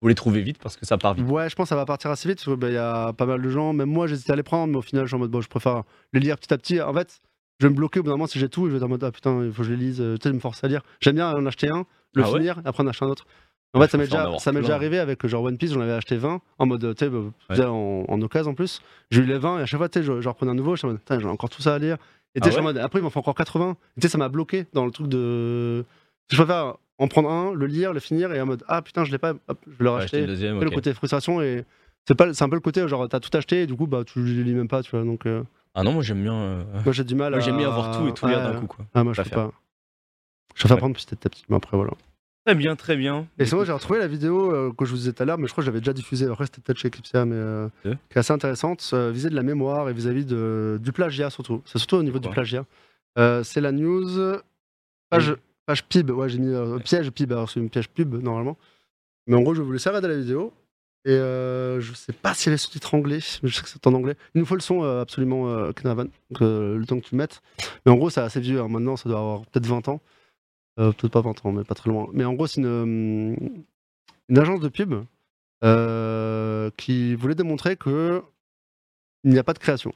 faut 0.01 0.09
les 0.09 0.15
trouver 0.15 0.41
vite 0.41 0.59
parce 0.59 0.77
que 0.77 0.87
ça 0.87 0.99
part 0.99 1.15
vite. 1.15 1.27
Ouais, 1.29 1.49
je 1.51 1.55
pense 1.55 1.65
que 1.65 1.69
ça 1.71 1.77
va 1.77 1.85
partir 1.85 2.11
assez 2.11 2.29
vite 2.29 2.43
parce 2.45 2.59
qu'il 2.59 2.73
y 2.73 2.77
a 2.77 3.13
pas 3.13 3.27
mal 3.27 3.43
de 3.43 3.51
gens. 3.51 3.73
Même 3.73 3.91
moi, 3.91 4.07
j'hésitais 4.07 4.33
à 4.33 4.37
les 4.37 4.43
prendre, 4.43 4.73
mais 4.73 4.79
au 4.79 4.83
final, 4.83 5.05
je 5.05 5.09
suis 5.09 5.17
en 5.17 5.19
mode, 5.19 5.31
bon, 5.31 5.41
je 5.41 5.49
préfère 5.49 5.83
les 6.13 6.21
lire 6.21 6.39
petit 6.39 6.53
à 6.55 6.59
petit. 6.59 6.81
En 6.81 6.95
fait, 6.95 7.21
je 7.59 7.67
vais 7.67 7.71
me 7.71 7.77
bloquer 7.77 8.01
au 8.01 8.03
bout 8.03 8.09
d'un 8.11 8.15
moment 8.15 8.27
si 8.27 8.39
j'ai 8.39 8.49
tout 8.49 8.67
et 8.67 8.71
je 8.71 8.73
vais 8.73 8.77
être 8.79 8.85
en 8.85 8.89
mode, 8.89 9.05
ah 9.05 9.13
putain, 9.13 9.45
il 9.45 9.53
faut 9.53 9.63
que 9.63 9.69
je 9.69 9.73
les 9.75 9.79
lise. 9.79 10.01
euh, 10.01 10.17
Tu 10.17 10.29
sais, 10.29 10.33
me 10.35 10.41
forcer 10.41 10.67
à 10.67 10.69
lire. 10.69 10.83
J'aime 11.01 11.17
bien 11.17 11.31
en 11.33 11.45
acheter 11.47 11.69
un, 11.69 11.87
le 12.15 12.23
Ah 12.25 12.31
ouais? 12.31 12.39
finir, 12.39 12.59
et 12.65 12.69
après 12.69 12.83
en 12.83 12.87
acheter 12.87 13.05
un 13.05 13.09
autre. 13.09 13.27
En 13.75 13.79
Ouais, 13.81 13.87
fait, 13.87 13.93
ça 13.93 13.99
m'est 13.99 14.05
déjà, 14.05 14.39
ça 14.39 14.53
arrivé 14.75 14.99
avec 14.99 15.27
genre 15.27 15.43
One 15.45 15.57
Piece, 15.57 15.73
j'en 15.73 15.81
avais 15.81 15.93
acheté 15.93 16.17
20 16.17 16.41
en 16.59 16.67
mode, 16.67 16.95
tu 16.95 17.05
sais, 17.07 17.11
Ouais. 17.11 17.31
déjà 17.51 17.71
en, 17.73 18.05
en 18.07 18.21
occasion 18.23 18.51
en 18.51 18.55
plus. 18.55 18.81
J'ai 19.11 19.23
eu 19.23 19.25
les 19.27 19.39
20 19.39 19.59
et 19.59 19.63
à 19.63 19.67
chaque 19.67 19.79
fois, 19.79 19.89
tu 19.89 19.99
sais, 20.01 20.05
je, 20.05 20.21
je 20.21 20.29
reprenais 20.29 20.53
un 20.53 20.55
nouveau. 20.55 20.75
Je 20.75 20.81
suis 20.81 20.87
en 20.87 20.91
mode, 20.91 20.99
putain, 20.99 21.19
j'ai 21.19 21.27
encore 21.27 21.49
tout 21.49 21.63
ça 21.63 21.75
à 21.75 21.79
lire. 21.79 21.97
Et 22.35 22.41
Ah 22.43 22.45
suis 22.51 22.55
en 22.55 22.57
ouais 22.59 22.63
mode, 22.75 22.79
après, 22.79 22.99
il 22.99 23.03
m'en 23.03 23.11
faut 23.11 23.21
encore 23.21 23.35
80. 23.35 23.71
Et 23.97 24.01
tu 24.01 24.07
sais, 24.07 24.13
ça 24.13 24.19
m'a 24.19 24.29
bloqué 24.29 24.67
dans 24.75 24.85
le 24.85 24.91
truc 24.91 25.07
de. 25.09 25.85
Je 26.31 26.37
préfère 26.37 26.75
en 26.99 27.09
prendre 27.09 27.31
un, 27.31 27.53
le 27.55 27.67
lire, 27.67 27.93
le 27.95 28.01
finir 28.01 28.33
et 28.33 28.41
en 28.43 28.47
mode, 28.47 28.63
ah 28.69 28.83
putain, 28.83 29.05
je 29.05 29.11
l'ai 29.11 29.19
pas, 29.19 29.31
hop, 29.49 29.59
je 29.67 29.71
vais 29.71 29.77
le 29.85 29.91
Ouais, 29.91 29.97
acheter 29.97 30.03
racheter. 30.03 30.21
le 30.21 30.27
deuxième, 30.27 30.61
le 30.61 30.71
côté 30.71 30.93
frustration 30.95 31.41
et 31.41 31.65
c'est 32.07 32.15
pas 32.15 32.33
c'est 32.35 32.45
un 32.45 32.49
peu 32.49 32.57
le 32.57 32.61
côté 32.61 32.87
genre 32.89 33.09
t'as 33.09 33.21
tout 33.21 33.35
acheté 33.37 33.63
et 33.63 33.67
du 33.67 33.75
coup 33.77 33.87
bah 33.87 34.03
tu 34.05 34.23
les 34.25 34.43
lis 34.45 34.55
même 34.55 34.67
pas 34.69 34.83
tu 34.83 34.91
vois 34.91 35.05
donc 35.05 35.25
euh, 35.27 35.43
Ah 35.75 35.83
non, 35.85 35.93
moi 35.93 36.03
j'aime 36.03 36.21
bien. 36.23 36.35
euh, 36.35 36.65
moi 36.85 36.93
j'ai 36.93 37.05
du 37.05 37.15
mal 37.15 37.31
Moi 37.33 37.39
à 37.39 37.41
j'aime 37.45 37.57
bien 37.59 37.69
avoir 37.69 37.97
tout 37.97 38.09
et 38.09 38.13
tout 38.13 38.27
lire 38.27 38.39
Ouais. 38.39 38.53
d'un 38.53 38.59
coup 38.61 38.67
quoi. 38.67 38.85
ah 38.95 39.05
moi 39.05 39.13
je 39.13 39.23
peux 39.23 39.31
pas 39.31 39.51
je 40.55 40.61
préfère 40.61 40.77
Ouais. 40.77 40.81
prendre 40.81 40.97
petit 40.97 41.07
à 41.15 41.17
petit 41.17 41.45
mais 41.49 41.57
après 41.57 41.77
voilà 41.77 41.93
Très 42.45 42.57
bien, 42.57 42.75
très 42.75 42.97
bien. 42.97 43.29
et 43.39 43.47
sinon 43.47 43.65
j'ai 43.65 43.71
retrouvé 43.73 44.01
la 44.01 44.09
vidéo 44.09 44.53
euh, 44.53 44.73
que 44.77 44.85
je 44.85 44.91
vous 44.91 44.97
disais 44.97 45.13
tout 45.13 45.23
à 45.23 45.27
l'heure 45.27 45.39
mais 45.39 45.47
je 45.47 45.53
crois 45.53 45.63
que 45.63 45.67
j'avais 45.67 45.79
déjà 45.79 45.93
diffusée 45.93 46.27
après 46.27 46.47
c'était 46.47 46.61
peut-être 46.61 46.79
chez 46.79 46.89
Eclipsia 46.89 47.25
mais 47.25 47.37
euh, 47.37 47.69
qui 47.85 47.89
est 47.89 48.19
assez 48.19 48.33
intéressante 48.33 48.91
euh, 48.95 49.13
vis-à-vis 49.13 49.31
de 49.31 49.37
la 49.37 49.45
mémoire 49.45 49.89
et 49.89 49.93
vis-à-vis 49.93 50.27
de 50.27 50.81
du 50.83 50.91
plagiat 50.91 51.31
surtout 51.31 51.63
c'est 51.67 51.79
surtout 51.79 51.97
au 51.97 52.03
niveau 52.03 52.19
du 52.19 52.29
plagiat 52.29 52.65
Euh, 53.19 53.45
c'est 53.45 53.61
la 53.61 53.71
news 53.71 54.09
page 55.11 55.37
page 55.67 55.85
pib 55.85 56.11
ouais 56.11 56.29
j'ai 56.29 56.39
mis 56.39 56.53
euh, 56.53 56.79
piège 56.81 57.11
pib 57.11 57.31
alors 57.31 57.49
c'est 57.49 57.61
une 57.61 57.71
piège 57.71 57.89
pub 57.89 58.15
normalement 58.21 58.57
mais 59.29 59.37
en 59.37 59.43
gros 59.43 59.55
je 59.55 59.63
vous 59.63 59.71
laisser 59.71 59.91
regarder 59.91 60.09
la 60.09 60.17
vidéo 60.19 60.53
et 61.05 61.13
je 61.17 61.93
sais 61.95 62.13
pas 62.13 62.35
si 62.35 62.49
elle 62.49 62.55
est 62.55 62.59
sous-titre 62.59 62.95
anglais, 62.95 63.19
mais 63.43 63.49
je 63.49 63.57
sais 63.57 63.63
que 63.63 63.69
c'est 63.69 63.85
en 63.89 63.93
anglais. 63.95 64.15
Il 64.35 64.39
nous 64.41 64.47
faut 64.47 64.55
le 64.55 64.61
son 64.61 64.83
absolument 64.85 65.49
euh, 65.49 65.73
le 66.41 66.85
temps 66.87 67.01
que 67.01 67.05
tu 67.05 67.15
le 67.15 67.19
mettes. 67.19 67.43
Mais 67.85 67.91
en 67.91 67.97
gros, 67.97 68.09
c'est 68.09 68.21
assez 68.21 68.39
vieux, 68.39 68.61
hein. 68.61 68.69
maintenant 68.69 68.97
ça 68.97 69.09
doit 69.09 69.19
avoir 69.19 69.41
peut-être 69.47 69.67
20 69.67 69.89
ans. 69.89 70.01
Euh, 70.79 70.93
peut-être 70.93 71.13
pas 71.13 71.21
20 71.21 71.45
ans, 71.45 71.53
mais 71.53 71.65
pas 71.65 71.75
très 71.75 71.91
loin. 71.91 72.09
Mais 72.13 72.25
en 72.25 72.33
gros, 72.35 72.47
c'est 72.47 72.61
une, 72.61 72.67
euh, 72.67 73.37
une 74.29 74.39
agence 74.39 74.61
de 74.61 74.69
pub 74.69 74.95
euh, 75.65 76.71
qui 76.77 77.15
voulait 77.15 77.35
démontrer 77.35 77.77
que 77.77 78.23
il 79.25 79.31
n'y 79.33 79.39
a 79.39 79.45
pas 79.45 79.53
de 79.53 79.59
création. 79.59 79.93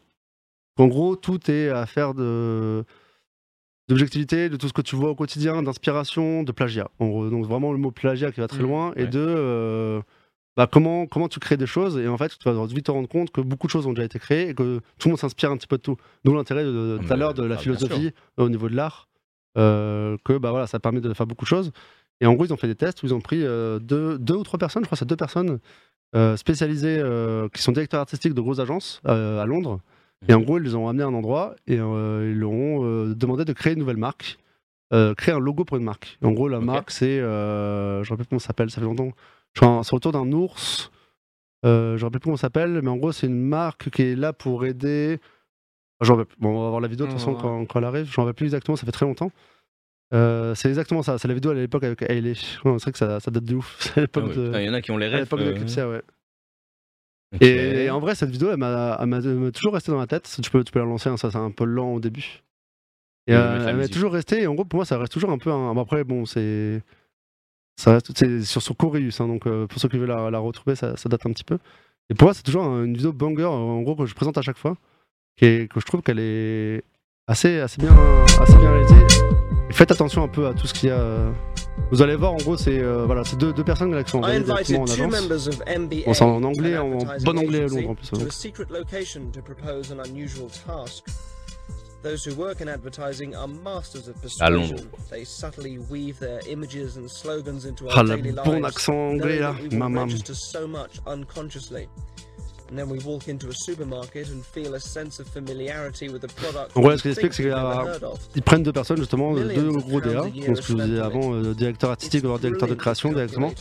En 0.78 0.86
gros, 0.86 1.16
tout 1.16 1.50
est 1.50 1.70
à 1.70 1.86
faire 1.86 2.14
de 2.14 2.84
d'objectivité, 3.88 4.48
de 4.48 4.56
tout 4.56 4.66
ce 4.68 4.72
que 4.72 4.82
tu 4.82 4.96
vois 4.96 5.10
au 5.10 5.14
quotidien, 5.14 5.62
d'inspiration, 5.62 6.42
de 6.42 6.50
plagiat. 6.52 6.90
En 6.98 7.06
gros, 7.08 7.30
donc 7.30 7.44
vraiment 7.46 7.72
le 7.72 7.78
mot 7.78 7.90
plagiat 7.92 8.32
qui 8.32 8.40
va 8.40 8.48
très 8.48 8.58
Mhm. 8.62 8.66
loin 8.68 8.92
et 8.96 9.02
Ouais. 9.02 9.06
de 9.08 9.20
euh, 9.24 10.00
bah, 10.56 10.66
comment, 10.70 11.06
comment 11.06 11.28
tu 11.28 11.38
crées 11.38 11.56
des 11.56 11.66
choses 11.68 11.96
et 11.96 12.08
en 12.08 12.16
fait 12.18 12.36
tu 12.36 12.48
vas 12.50 12.66
vite 12.66 12.86
te 12.86 12.90
rendre 12.90 13.08
compte 13.08 13.30
que 13.30 13.40
beaucoup 13.40 13.68
de 13.68 13.70
choses 13.70 13.86
ont 13.86 13.92
déjà 13.92 14.04
été 14.04 14.18
créées 14.18 14.48
et 14.48 14.54
que 14.54 14.80
tout 14.98 15.08
le 15.08 15.10
monde 15.12 15.18
s'inspire 15.20 15.50
un 15.52 15.56
petit 15.56 15.68
peu 15.68 15.76
de 15.76 15.82
tout. 15.82 15.96
D'où 16.24 16.34
l'intérêt 16.34 16.64
de, 16.64 16.98
Ah, 17.00 17.06
tout 17.06 17.12
à 17.12 17.16
l'heure 17.16 17.34
de 17.34 17.42
la 17.44 17.46
ah, 17.46 17.48
bien 17.54 17.58
philosophie 17.62 18.10
au 18.36 18.48
niveau 18.48 18.68
de 18.68 18.74
l'art, 18.74 19.08
que 19.56 20.38
bah 20.38 20.50
voilà 20.50 20.66
ça 20.66 20.78
permet 20.78 21.00
de 21.00 21.12
faire 21.14 21.26
beaucoup 21.26 21.44
de 21.44 21.48
choses. 21.48 21.72
Et 22.20 22.26
en 22.26 22.34
gros 22.34 22.44
ils 22.46 22.52
ont 22.52 22.56
fait 22.56 22.68
des 22.68 22.74
tests 22.76 23.02
où 23.02 23.06
ils 23.06 23.14
ont 23.14 23.20
pris 23.20 23.42
euh, 23.42 23.78
deux, 23.78 24.18
deux 24.18 24.34
ou 24.36 24.42
trois 24.44 24.58
personnes, 24.58 24.84
je 24.84 24.86
crois 24.86 24.96
que 24.96 25.00
c'est 25.00 25.08
deux 25.08 25.16
personnes 25.16 25.58
euh, 26.14 26.36
spécialisées 26.36 26.98
euh, 27.00 27.48
qui 27.52 27.60
sont 27.62 27.72
directeurs 27.72 28.00
artistiques 28.00 28.34
de 28.34 28.40
grosses 28.40 28.60
agences 28.60 29.00
euh, 29.06 29.40
à 29.42 29.46
Londres. 29.46 29.80
Et 30.28 30.34
en 30.34 30.40
gros 30.40 30.58
ils 30.58 30.64
les 30.64 30.74
ont 30.74 30.88
amenés 30.88 31.04
à 31.04 31.08
un 31.08 31.14
endroit 31.14 31.54
et 31.66 31.78
euh, 31.78 32.30
ils 32.32 32.38
leur 32.38 32.50
ont 32.50 32.84
euh, 32.84 33.14
demandé 33.14 33.44
de 33.44 33.52
créer 33.52 33.72
une 33.74 33.80
nouvelle 33.80 33.98
marque. 33.98 34.38
euh, 34.92 35.14
créer 35.14 35.34
un 35.34 35.40
logo 35.40 35.64
pour 35.64 35.76
une 35.76 35.84
marque. 35.84 36.16
En 36.22 36.32
gros, 36.32 36.48
la 36.48 36.60
marque, 36.60 36.90
c'est. 36.90 37.18
euh, 37.20 38.02
je 38.04 38.08
ne 38.08 38.12
rappelle 38.12 38.26
plus 38.26 38.30
comment 38.30 38.38
ça 38.38 38.46
s'appelle, 38.48 38.70
ça 38.70 38.80
fait 38.80 38.86
longtemps. 38.86 39.10
C'est 39.82 39.94
autour 39.94 40.12
d'un 40.12 40.30
ours. 40.32 40.90
Euh, 41.64 41.96
je 41.96 42.02
ne 42.02 42.04
rappelle 42.06 42.20
plus 42.20 42.26
comment 42.26 42.36
ça 42.36 42.42
s'appelle, 42.42 42.80
mais 42.82 42.90
en 42.90 42.96
gros, 42.96 43.12
c'est 43.12 43.26
une 43.26 43.40
marque 43.42 43.90
qui 43.90 44.02
est 44.02 44.16
là 44.16 44.32
pour 44.32 44.64
aider. 44.64 45.18
J'en 46.00 46.16
plus. 46.24 46.36
Bon, 46.38 46.50
on 46.50 46.62
va 46.64 46.68
voir 46.70 46.80
la 46.80 46.88
vidéo 46.88 47.06
de 47.06 47.10
toute 47.12 47.16
On 47.16 47.18
façon 47.18 47.34
quand, 47.36 47.64
quand 47.66 47.78
elle 47.78 47.84
arrive. 47.86 48.06
Je 48.06 48.12
ne 48.12 48.24
rappelle 48.24 48.34
plus 48.34 48.44
exactement, 48.46 48.76
ça 48.76 48.84
fait 48.86 48.92
très 48.92 49.06
longtemps. 49.06 49.30
Euh, 50.14 50.54
c'est 50.54 50.68
exactement 50.68 51.02
ça. 51.02 51.18
C'est 51.18 51.26
la 51.28 51.34
vidéo 51.34 51.50
à 51.50 51.54
l'époque 51.54 51.82
avec 51.84 52.02
Hailey. 52.02 52.30
Ouais, 52.32 52.36
C'est 52.78 52.82
vrai 52.84 52.92
que 52.92 52.98
ça, 52.98 53.18
ça 53.20 53.30
date 53.30 53.44
de 53.44 53.54
ouf. 53.56 53.76
C'est 53.94 54.02
à 54.16 54.20
Ah 54.22 54.26
ouais, 54.26 54.34
de. 54.34 54.52
Il 54.60 54.64
y 54.66 54.68
en 54.68 54.74
a 54.74 54.80
qui 54.82 54.90
ont 54.90 54.98
les 54.98 55.06
à 55.06 55.10
rêves. 55.10 55.20
l'époque 55.20 55.40
euh, 55.40 55.52
d'Eclipsia, 55.52 55.88
ouais. 55.88 56.02
Et 57.40 57.90
en 57.90 57.98
vrai, 57.98 58.14
cette 58.14 58.30
vidéo, 58.30 58.50
elle 58.50 58.56
m'a 58.56 59.20
toujours 59.52 59.74
resté 59.74 59.90
dans 59.92 59.98
la 59.98 60.06
tête. 60.06 60.30
Tu 60.42 60.50
peux, 60.50 60.62
tu 60.64 60.72
peux 60.72 60.78
la 60.78 60.84
lancer, 60.84 61.08
hein, 61.08 61.16
ça 61.16 61.30
c'est 61.30 61.36
un 61.38 61.50
peu 61.50 61.64
lent 61.64 61.94
au 61.94 62.00
début. 62.00 62.42
Et 63.26 63.34
euh, 63.34 63.66
elle 63.68 63.76
m'a 63.76 63.88
toujours 63.88 64.12
resté. 64.12 64.42
Et 64.42 64.46
en 64.46 64.54
gros, 64.54 64.64
pour 64.64 64.78
moi, 64.78 64.84
ça 64.84 64.96
reste 64.98 65.12
toujours 65.12 65.30
un 65.30 65.38
peu 65.38 65.50
un. 65.50 65.74
bon, 65.74 65.80
après, 65.80 66.04
bon, 66.04 66.24
c'est. 66.24 66.82
Ça 67.78 67.92
reste 67.92 68.16
c'est 68.16 68.42
sur 68.42 68.62
son 68.62 68.72
Coreus, 68.72 69.20
hein, 69.20 69.26
donc 69.28 69.46
euh, 69.46 69.66
pour 69.66 69.78
ceux 69.80 69.88
qui 69.88 69.98
veulent 69.98 70.08
la, 70.08 70.30
la 70.30 70.38
retrouver, 70.38 70.76
ça, 70.76 70.96
ça 70.96 71.08
date 71.10 71.26
un 71.26 71.32
petit 71.32 71.44
peu. 71.44 71.58
Et 72.08 72.14
pour 72.14 72.26
moi, 72.26 72.32
c'est 72.32 72.42
toujours 72.42 72.64
un- 72.64 72.84
une 72.84 72.94
vidéo 72.96 73.12
banger, 73.12 73.44
en 73.44 73.82
gros, 73.82 73.94
que 73.96 74.06
je 74.06 74.14
présente 74.14 74.38
à 74.38 74.42
chaque 74.42 74.56
fois, 74.56 74.78
qui 75.36 75.44
est- 75.44 75.68
que 75.72 75.80
je 75.80 75.86
trouve 75.86 76.02
qu'elle 76.02 76.18
est 76.18 76.82
assez, 77.26 77.60
assez, 77.60 77.80
bien, 77.80 77.94
assez 78.40 78.56
bien 78.56 78.70
réalisée. 78.72 79.06
Et 79.68 79.72
faites 79.72 79.90
attention 79.90 80.22
un 80.22 80.28
peu 80.28 80.46
à 80.46 80.54
tout 80.54 80.66
ce 80.66 80.74
qu'il 80.74 80.88
y 80.88 80.92
a. 80.92 80.98
euh, 80.98 81.32
Vous 81.90 82.00
allez 82.02 82.16
voir, 82.16 82.32
en 82.32 82.36
gros, 82.38 82.56
c'est 82.56 82.78
euh, 82.80 83.04
voilà, 83.04 83.22
c'est 83.22 83.36
deux, 83.36 83.52
deux 83.52 83.62
personnes 83.62 83.94
là, 83.94 84.02
qui 84.02 84.10
sont 84.10 84.18
envoyées 84.18 84.40
directement 84.40 84.82
en 84.82 84.84
two 84.86 84.92
agence. 84.94 85.12
members 85.20 85.48
of 85.48 85.60
MBA, 85.66 86.04
Bon, 86.06 86.14
c'est 86.14 86.24
en 86.24 86.42
anglais, 86.42 86.78
an 86.78 86.86
en 86.92 86.98
bon 87.22 87.38
anglais 87.38 87.64
à 87.64 87.66
Londres 87.68 87.90
en 87.90 87.94
plus. 87.94 88.08
to 88.10 88.16
donc. 88.16 88.28
a 88.28 88.30
secret 88.32 88.64
location 88.70 89.30
to 89.32 89.40
propose 89.42 89.92
an 89.92 89.98
unusual 90.04 90.48
task. 90.66 91.04
Those 92.02 92.26
who 92.26 92.34
work 92.34 92.60
in 92.60 92.68
advertising 92.68 93.34
are 93.34 93.46
masters 93.46 94.08
of 94.08 94.16
À 94.16 94.20
persuasion. 94.22 94.56
Londres. 94.76 94.86
They 95.10 95.24
subtly 95.24 95.78
weave 95.90 96.18
their 96.18 96.40
images 96.48 96.96
and 96.96 97.08
slogans 97.08 97.66
into 97.66 97.84
Ah, 97.90 97.98
our 97.98 98.04
le 98.04 98.16
daily 98.16 98.32
bon 98.32 98.52
lives, 98.62 98.66
accent 98.66 99.10
anglais 99.12 99.38
là, 99.40 99.54
maman. 99.72 100.08
so 100.32 100.66
much 100.66 101.00
unconsciously. 101.06 101.88
And 102.72 102.76
then 102.76 102.90
we 102.90 102.98
walk 103.04 103.28
into 103.28 103.46
a 103.48 103.52
supermarket 103.52 104.26
and 104.28 104.42
feel 104.42 104.74
a 104.74 104.80
sense 104.80 105.20
of 105.20 105.28
familiarity 105.28 106.08
with 106.08 106.24
a 106.24 106.26
product 106.26 106.76
En 106.76 106.80
gros, 106.80 106.90
we 106.90 106.96
ce 106.98 107.02
qu'il 107.02 107.10
explique, 107.12 107.32
c'est 107.32 107.42
qu'il 107.44 107.52
y 107.52 107.54
we've 107.54 107.62
a- 107.62 107.76
never 107.84 107.90
heard 107.90 108.02
of. 108.04 108.18
Ils 108.34 108.42
prennent 108.42 108.64
deux 108.64 108.72
personnes, 108.72 108.96
justement, 108.96 109.36
euh, 109.36 109.54
deux 109.54 109.70
gros 109.70 110.00
DA, 110.00 110.22
donc 110.22 110.32
ce 110.34 110.60
que 110.62 110.66
je 110.66 110.72
vous 110.72 110.80
disais 110.82 110.98
avant, 111.00 111.32
euh, 111.34 111.54
directeur 111.54 111.90
artistique 111.90 112.24
ou 112.24 112.38
directeur 112.38 112.68
de 112.68 112.74
création 112.74 113.12
directement. 113.12 113.52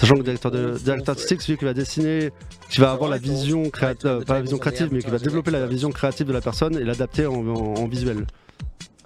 Sachant 0.00 0.14
que 0.14 0.18
le 0.18 0.24
directeur, 0.24 0.50
de, 0.50 0.76
directeur 0.78 1.12
artistique, 1.12 1.40
c'est 1.42 1.46
celui 1.48 1.58
qui 1.58 1.64
va 1.64 1.74
dessiner, 1.74 2.30
qui 2.70 2.80
va 2.80 2.90
avoir 2.90 3.08
la 3.08 3.18
vision 3.18 3.70
créative, 3.70 4.24
pas 4.26 4.34
la 4.34 4.40
vision 4.42 4.58
créative, 4.58 4.88
mais 4.90 5.00
qui 5.00 5.10
va 5.10 5.18
développer 5.18 5.50
la 5.52 5.66
vision 5.66 5.90
créative 5.90 6.26
de 6.26 6.32
la 6.32 6.40
personne 6.40 6.76
et 6.76 6.84
l'adapter 6.84 7.26
en, 7.26 7.34
en- 7.34 7.74
en 7.76 7.86
visuel. 7.86 8.26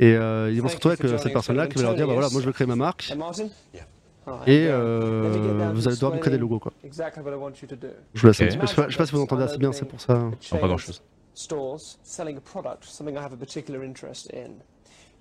Et 0.00 0.14
euh, 0.14 0.50
ils 0.52 0.62
vont 0.62 0.68
se 0.68 0.74
retrouver 0.76 0.96
avec 0.98 1.20
cette 1.20 1.32
personne-là 1.32 1.66
qui 1.66 1.76
va 1.76 1.82
leur 1.82 1.94
dire 1.96 2.06
bah 2.06 2.14
voilà, 2.14 2.28
moi 2.30 2.40
je 2.40 2.46
veux 2.46 2.52
créer 2.52 2.66
ma 2.66 2.76
marque 2.76 3.12
Et 4.46 4.66
euh, 4.68 5.70
vous 5.74 5.86
allez 5.86 5.96
devoir 5.96 6.12
me 6.12 6.18
créer 6.18 6.32
des 6.32 6.38
logos 6.38 6.58
quoi. 6.58 6.72
Exactly 6.82 7.22
what 7.22 7.32
I 7.32 7.36
want 7.36 7.52
you 7.62 7.68
to 7.68 7.76
do. 7.76 7.88
Je 8.14 8.20
vous 8.20 8.26
laisse 8.28 8.40
un 8.40 8.46
petit 8.46 8.56
peu. 8.56 8.66
Je 8.66 8.70
sais 8.70 8.76
pas, 8.76 8.88
je 8.88 8.92
sais 8.92 8.98
pas 8.98 9.06
si 9.06 9.12
vous 9.12 9.20
entendez 9.20 9.42
assez 9.44 9.58
bien, 9.58 9.72
c'est 9.72 9.84
pour 9.84 10.00
ça. 10.00 10.14
Non, 10.14 10.32
pas 10.50 10.66
grand 10.66 10.78
chose. 10.78 11.02
Stores 11.34 11.98
selling 12.02 12.36
a 12.36 12.40
product, 12.40 12.84
something 12.84 13.16
I 13.16 13.20
have 13.20 13.32
a 13.32 13.36
particular 13.36 13.82
interest 13.84 14.30
in. 14.32 14.60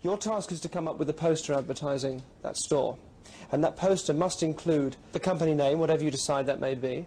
Your 0.03 0.17
task 0.17 0.51
is 0.51 0.59
to 0.61 0.69
come 0.69 0.88
up 0.88 0.99
with 0.99 1.09
a 1.09 1.13
poster 1.13 1.53
advertising 1.53 2.21
that 2.43 2.55
store. 2.55 2.97
And 3.51 3.63
that 3.63 3.75
poster 3.77 4.13
must 4.13 4.43
include 4.43 4.95
the 5.11 5.19
company 5.19 5.53
name, 5.53 5.80
whatever 5.80 6.03
you 6.03 6.11
decide 6.11 6.45
that 6.47 6.59
may 6.59 6.75
be. 6.75 7.05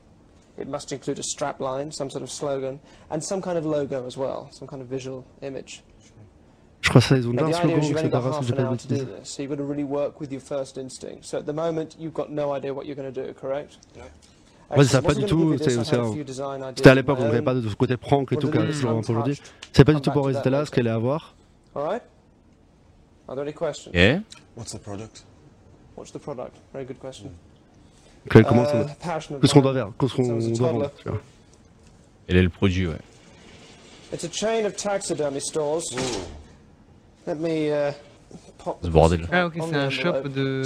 It 0.59 0.69
must 0.69 0.91
include 0.91 1.19
a 1.19 1.23
strap 1.23 1.61
line, 1.61 1.93
some 1.93 2.09
sort 2.09 2.23
of 2.23 2.31
slogan, 2.31 2.81
and 3.11 3.23
some 3.23 3.43
kind 3.43 3.59
of 3.59 3.67
logo 3.67 4.07
as 4.07 4.17
well, 4.17 4.49
some 4.51 4.67
kind 4.67 4.81
of 4.81 4.89
visual 4.89 5.27
image. 5.43 5.83
Je 6.81 6.89
crois 6.89 7.01
que 7.01 7.07
ça, 7.09 7.17
ils 7.17 7.27
ont 7.27 7.33
déjà 7.33 7.47
un 7.47 7.53
slogan, 7.53 7.79
etc. 7.79 7.95
Si 8.41 8.47
j'ai 8.47 8.55
pas 8.55 8.63
de 8.63 8.69
bêtises. 8.71 9.07
so 9.25 9.43
you've 9.43 9.51
got 9.51 9.57
to 9.57 9.65
really 9.67 9.85
work 9.85 10.21
with 10.21 10.31
your 10.31 10.43
first 10.43 10.79
instinct. 10.79 11.25
So 11.25 11.39
at 11.39 11.43
the 11.43 11.53
moment, 11.55 11.97
you've 11.99 12.13
got 12.15 12.31
no 12.31 12.55
idea 12.55 12.73
what 12.73 12.85
you're 12.85 12.97
going 12.97 13.13
to 13.13 13.27
do, 13.27 13.33
correct? 13.35 13.79
No. 13.97 14.03
Ouais, 14.69 14.83
c'est 14.85 14.91
ça, 14.91 14.99
Excellent. 14.99 15.03
pas 15.03 15.15
du 15.15 15.27
tout, 15.27 15.57
C'était 15.59 16.89
à 16.89 16.95
l'époque, 16.95 17.19
on 17.21 17.25
n'avait 17.25 17.43
pas 17.43 17.55
de 17.55 17.69
ce 17.69 17.75
côté 17.77 17.97
prank 17.97 18.33
et 18.33 18.37
tout, 18.37 18.49
est 18.49 18.51
peu 18.51 18.89
aujourd'hui. 18.89 19.41
C'est 19.73 19.85
pas 19.85 19.93
du 19.93 20.01
tout 20.01 20.11
pour 20.11 20.27
résister 20.27 20.51
là, 20.51 20.67
ce 20.67 20.71
qu'elle 20.71 20.89
allait 20.89 20.97
avoir. 20.97 21.35
All 21.75 21.83
right? 21.83 22.03
Are 23.29 23.35
there 23.35 23.43
any 23.43 23.53
questions? 23.53 23.93
What's 24.57 24.73
the 24.73 24.79
product? 24.79 25.25
What's 25.97 26.13
the 26.13 26.19
product? 26.19 26.57
Very 26.73 26.85
good 26.85 26.99
question. 26.99 27.31
Uh, 28.35 28.39
en- 28.39 28.87
passion 29.01 29.37
of 29.37 29.41
que 29.41 29.47
ce 29.47 29.55
qu'on 29.55 29.61
doit 29.61 29.73
faire, 29.73 29.91
que 29.97 30.09
ce 30.09 30.17
qu'on 30.17 30.41
So 30.41 30.49
it's 30.49 30.59
a 30.59 30.63
doit 30.63 30.73
vendre. 30.73 30.91
Elle 32.29 32.37
est 32.37 32.43
le 32.43 32.49
produit, 32.49 32.89
ouais. 32.89 32.97
It's 34.13 34.25
a 34.25 34.31
chain 34.31 34.65
of 34.67 34.75
taxidermy 34.75 35.41
stores. 35.41 35.85
Ce 38.83 38.89
bordel. 38.89 39.21
the 39.21 39.29
Ah, 39.33 39.47
ok, 39.47 39.55
c'est 39.71 39.77
un 39.77 39.91
shop 39.91 40.29
de 40.29 40.63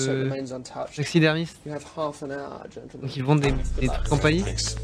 taxidermistes. 0.97 1.59
Donc 1.67 3.17
ils 3.17 3.23
vendent 3.25 3.41
des, 3.41 3.53
des 3.81 3.89
trucs 3.89 4.21
for 4.21 4.31
it. 4.31 4.77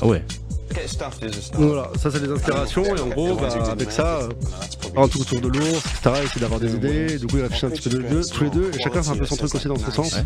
Ah 0.00 0.06
ouais. 0.06 0.22
Voilà, 1.54 1.88
ça 1.98 2.10
c'est 2.10 2.20
des 2.20 2.30
inspirations 2.30 2.84
et 2.84 3.00
en 3.00 3.08
gros, 3.08 3.34
bah, 3.36 3.48
avec 3.70 3.90
ça, 3.90 4.18
euh, 4.18 4.28
un 4.96 5.08
tout 5.08 5.20
autour 5.20 5.40
de 5.40 5.48
l'ours, 5.48 5.84
etc. 5.86 6.22
Essayer 6.24 6.40
d'avoir 6.40 6.60
des 6.60 6.74
idées, 6.74 7.18
du 7.18 7.26
coup 7.26 7.36
il 7.36 7.42
réfléchit 7.42 7.66
un 7.66 7.70
petit 7.70 7.88
peu 7.88 7.96
de 7.96 8.02
deux, 8.02 8.22
tous 8.24 8.44
les 8.44 8.50
deux, 8.50 8.70
et 8.74 8.80
chacun 8.80 9.02
fait 9.02 9.10
un 9.10 9.16
peu 9.16 9.24
son 9.24 9.36
truc 9.36 9.54
aussi 9.54 9.68
dans 9.68 9.76
ce 9.76 9.90
sens. 9.90 10.16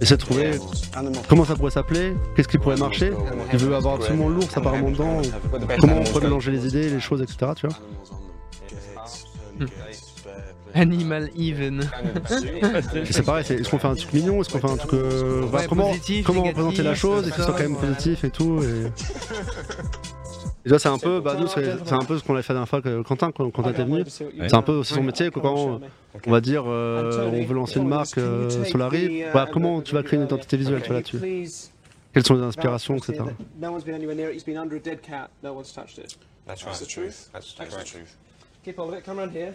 Essaie 0.00 0.16
de 0.16 0.20
trouver 0.20 0.58
comment 1.28 1.44
ça 1.44 1.54
pourrait 1.56 1.70
s'appeler, 1.70 2.14
qu'est-ce 2.34 2.48
qui 2.48 2.58
pourrait 2.58 2.76
marcher. 2.76 3.12
Il 3.52 3.58
veut 3.58 3.74
avoir 3.74 3.94
absolument 3.96 4.28
l'ours 4.28 4.56
apparemment 4.56 4.90
dedans, 4.90 5.20
comment 5.80 5.96
on 6.00 6.04
pourrait 6.04 6.24
mélanger 6.24 6.50
les 6.50 6.66
idées, 6.66 6.88
les 6.90 7.00
choses, 7.00 7.22
etc. 7.22 7.52
Tu 7.56 7.66
vois. 7.66 7.76
Animal 10.74 11.30
Even. 11.36 11.80
C'est 13.10 13.24
pareil, 13.24 13.44
est-ce 13.48 13.70
qu'on 13.70 13.78
fait 13.78 13.88
un 13.88 13.94
truc 13.94 14.12
mignon, 14.12 14.40
est-ce 14.40 14.50
qu'on 14.50 14.58
fait 14.58 14.70
un 14.70 14.76
truc. 14.76 14.92
euh, 14.92 15.46
comment 15.68 15.88
positif, 15.88 16.26
comment 16.26 16.42
négatif, 16.42 16.62
représenter 16.62 16.82
la 16.82 16.94
chose 16.94 17.26
et 17.26 17.30
que 17.30 17.36
ce 17.36 17.42
soit 17.42 17.54
quand 17.54 17.60
même 17.62 17.76
positif 17.76 18.24
et 18.24 18.30
tout. 18.30 18.62
Et, 18.62 18.86
et 20.66 20.68
là, 20.68 20.78
c'est 20.78 20.88
un 20.88 20.98
peu, 20.98 21.20
bah, 21.20 21.36
nous, 21.38 21.46
c'est 21.48 21.92
un 21.92 22.04
peu 22.04 22.18
ce 22.18 22.24
qu'on 22.24 22.34
avait 22.34 22.42
fait 22.42 22.52
la 22.52 22.60
dernière 22.60 22.68
fois 22.68 22.82
que 22.82 23.02
Quentin, 23.02 23.32
quand 23.32 23.50
Quentin 23.50 23.70
était 23.70 23.84
venu. 23.84 24.04
C'est 24.06 24.54
un 24.54 24.62
peu 24.62 24.72
aussi 24.72 24.94
son 24.94 25.02
métier, 25.02 25.30
que 25.30 25.40
quand 25.40 25.80
on 26.26 26.30
va 26.30 26.40
dire, 26.40 26.64
euh, 26.66 27.30
on 27.32 27.44
veut 27.44 27.54
lancer 27.54 27.78
une 27.78 27.88
marque 27.88 28.18
euh, 28.18 28.64
Solari, 28.64 29.22
voilà, 29.32 29.48
comment 29.50 29.80
tu 29.80 29.94
vas 29.94 30.02
créer 30.02 30.18
une 30.18 30.26
identité 30.26 30.56
visuelle 30.56 30.82
là-dessus? 30.88 31.48
Quelles 32.12 32.24
sont 32.24 32.34
les 32.34 32.42
inspirations, 32.42 32.96
etc. 32.96 33.24
No 33.60 33.72
one's 33.72 33.84
been 33.84 33.94
anywhere 33.94 34.16
near 34.16 34.30
it. 34.30 34.36
It's 34.36 34.44
been 34.44 34.56
under 34.56 34.76
a 34.76 34.80
dead 34.80 35.02
cat. 35.02 35.28
No 35.42 35.52
one's 35.52 35.70
touched 35.70 35.98
it. 35.98 36.16
That's 36.46 36.64
right. 36.64 36.72
That's 36.72 36.80
the 36.80 36.86
truth. 36.86 37.28
That's 37.34 37.52
the 37.54 37.84
truth. 37.84 38.16
Keep 38.66 38.78
hold 38.78 38.88
of 38.92 38.98
it. 38.98 39.04
Come 39.04 39.20
around 39.20 39.30
here. 39.30 39.54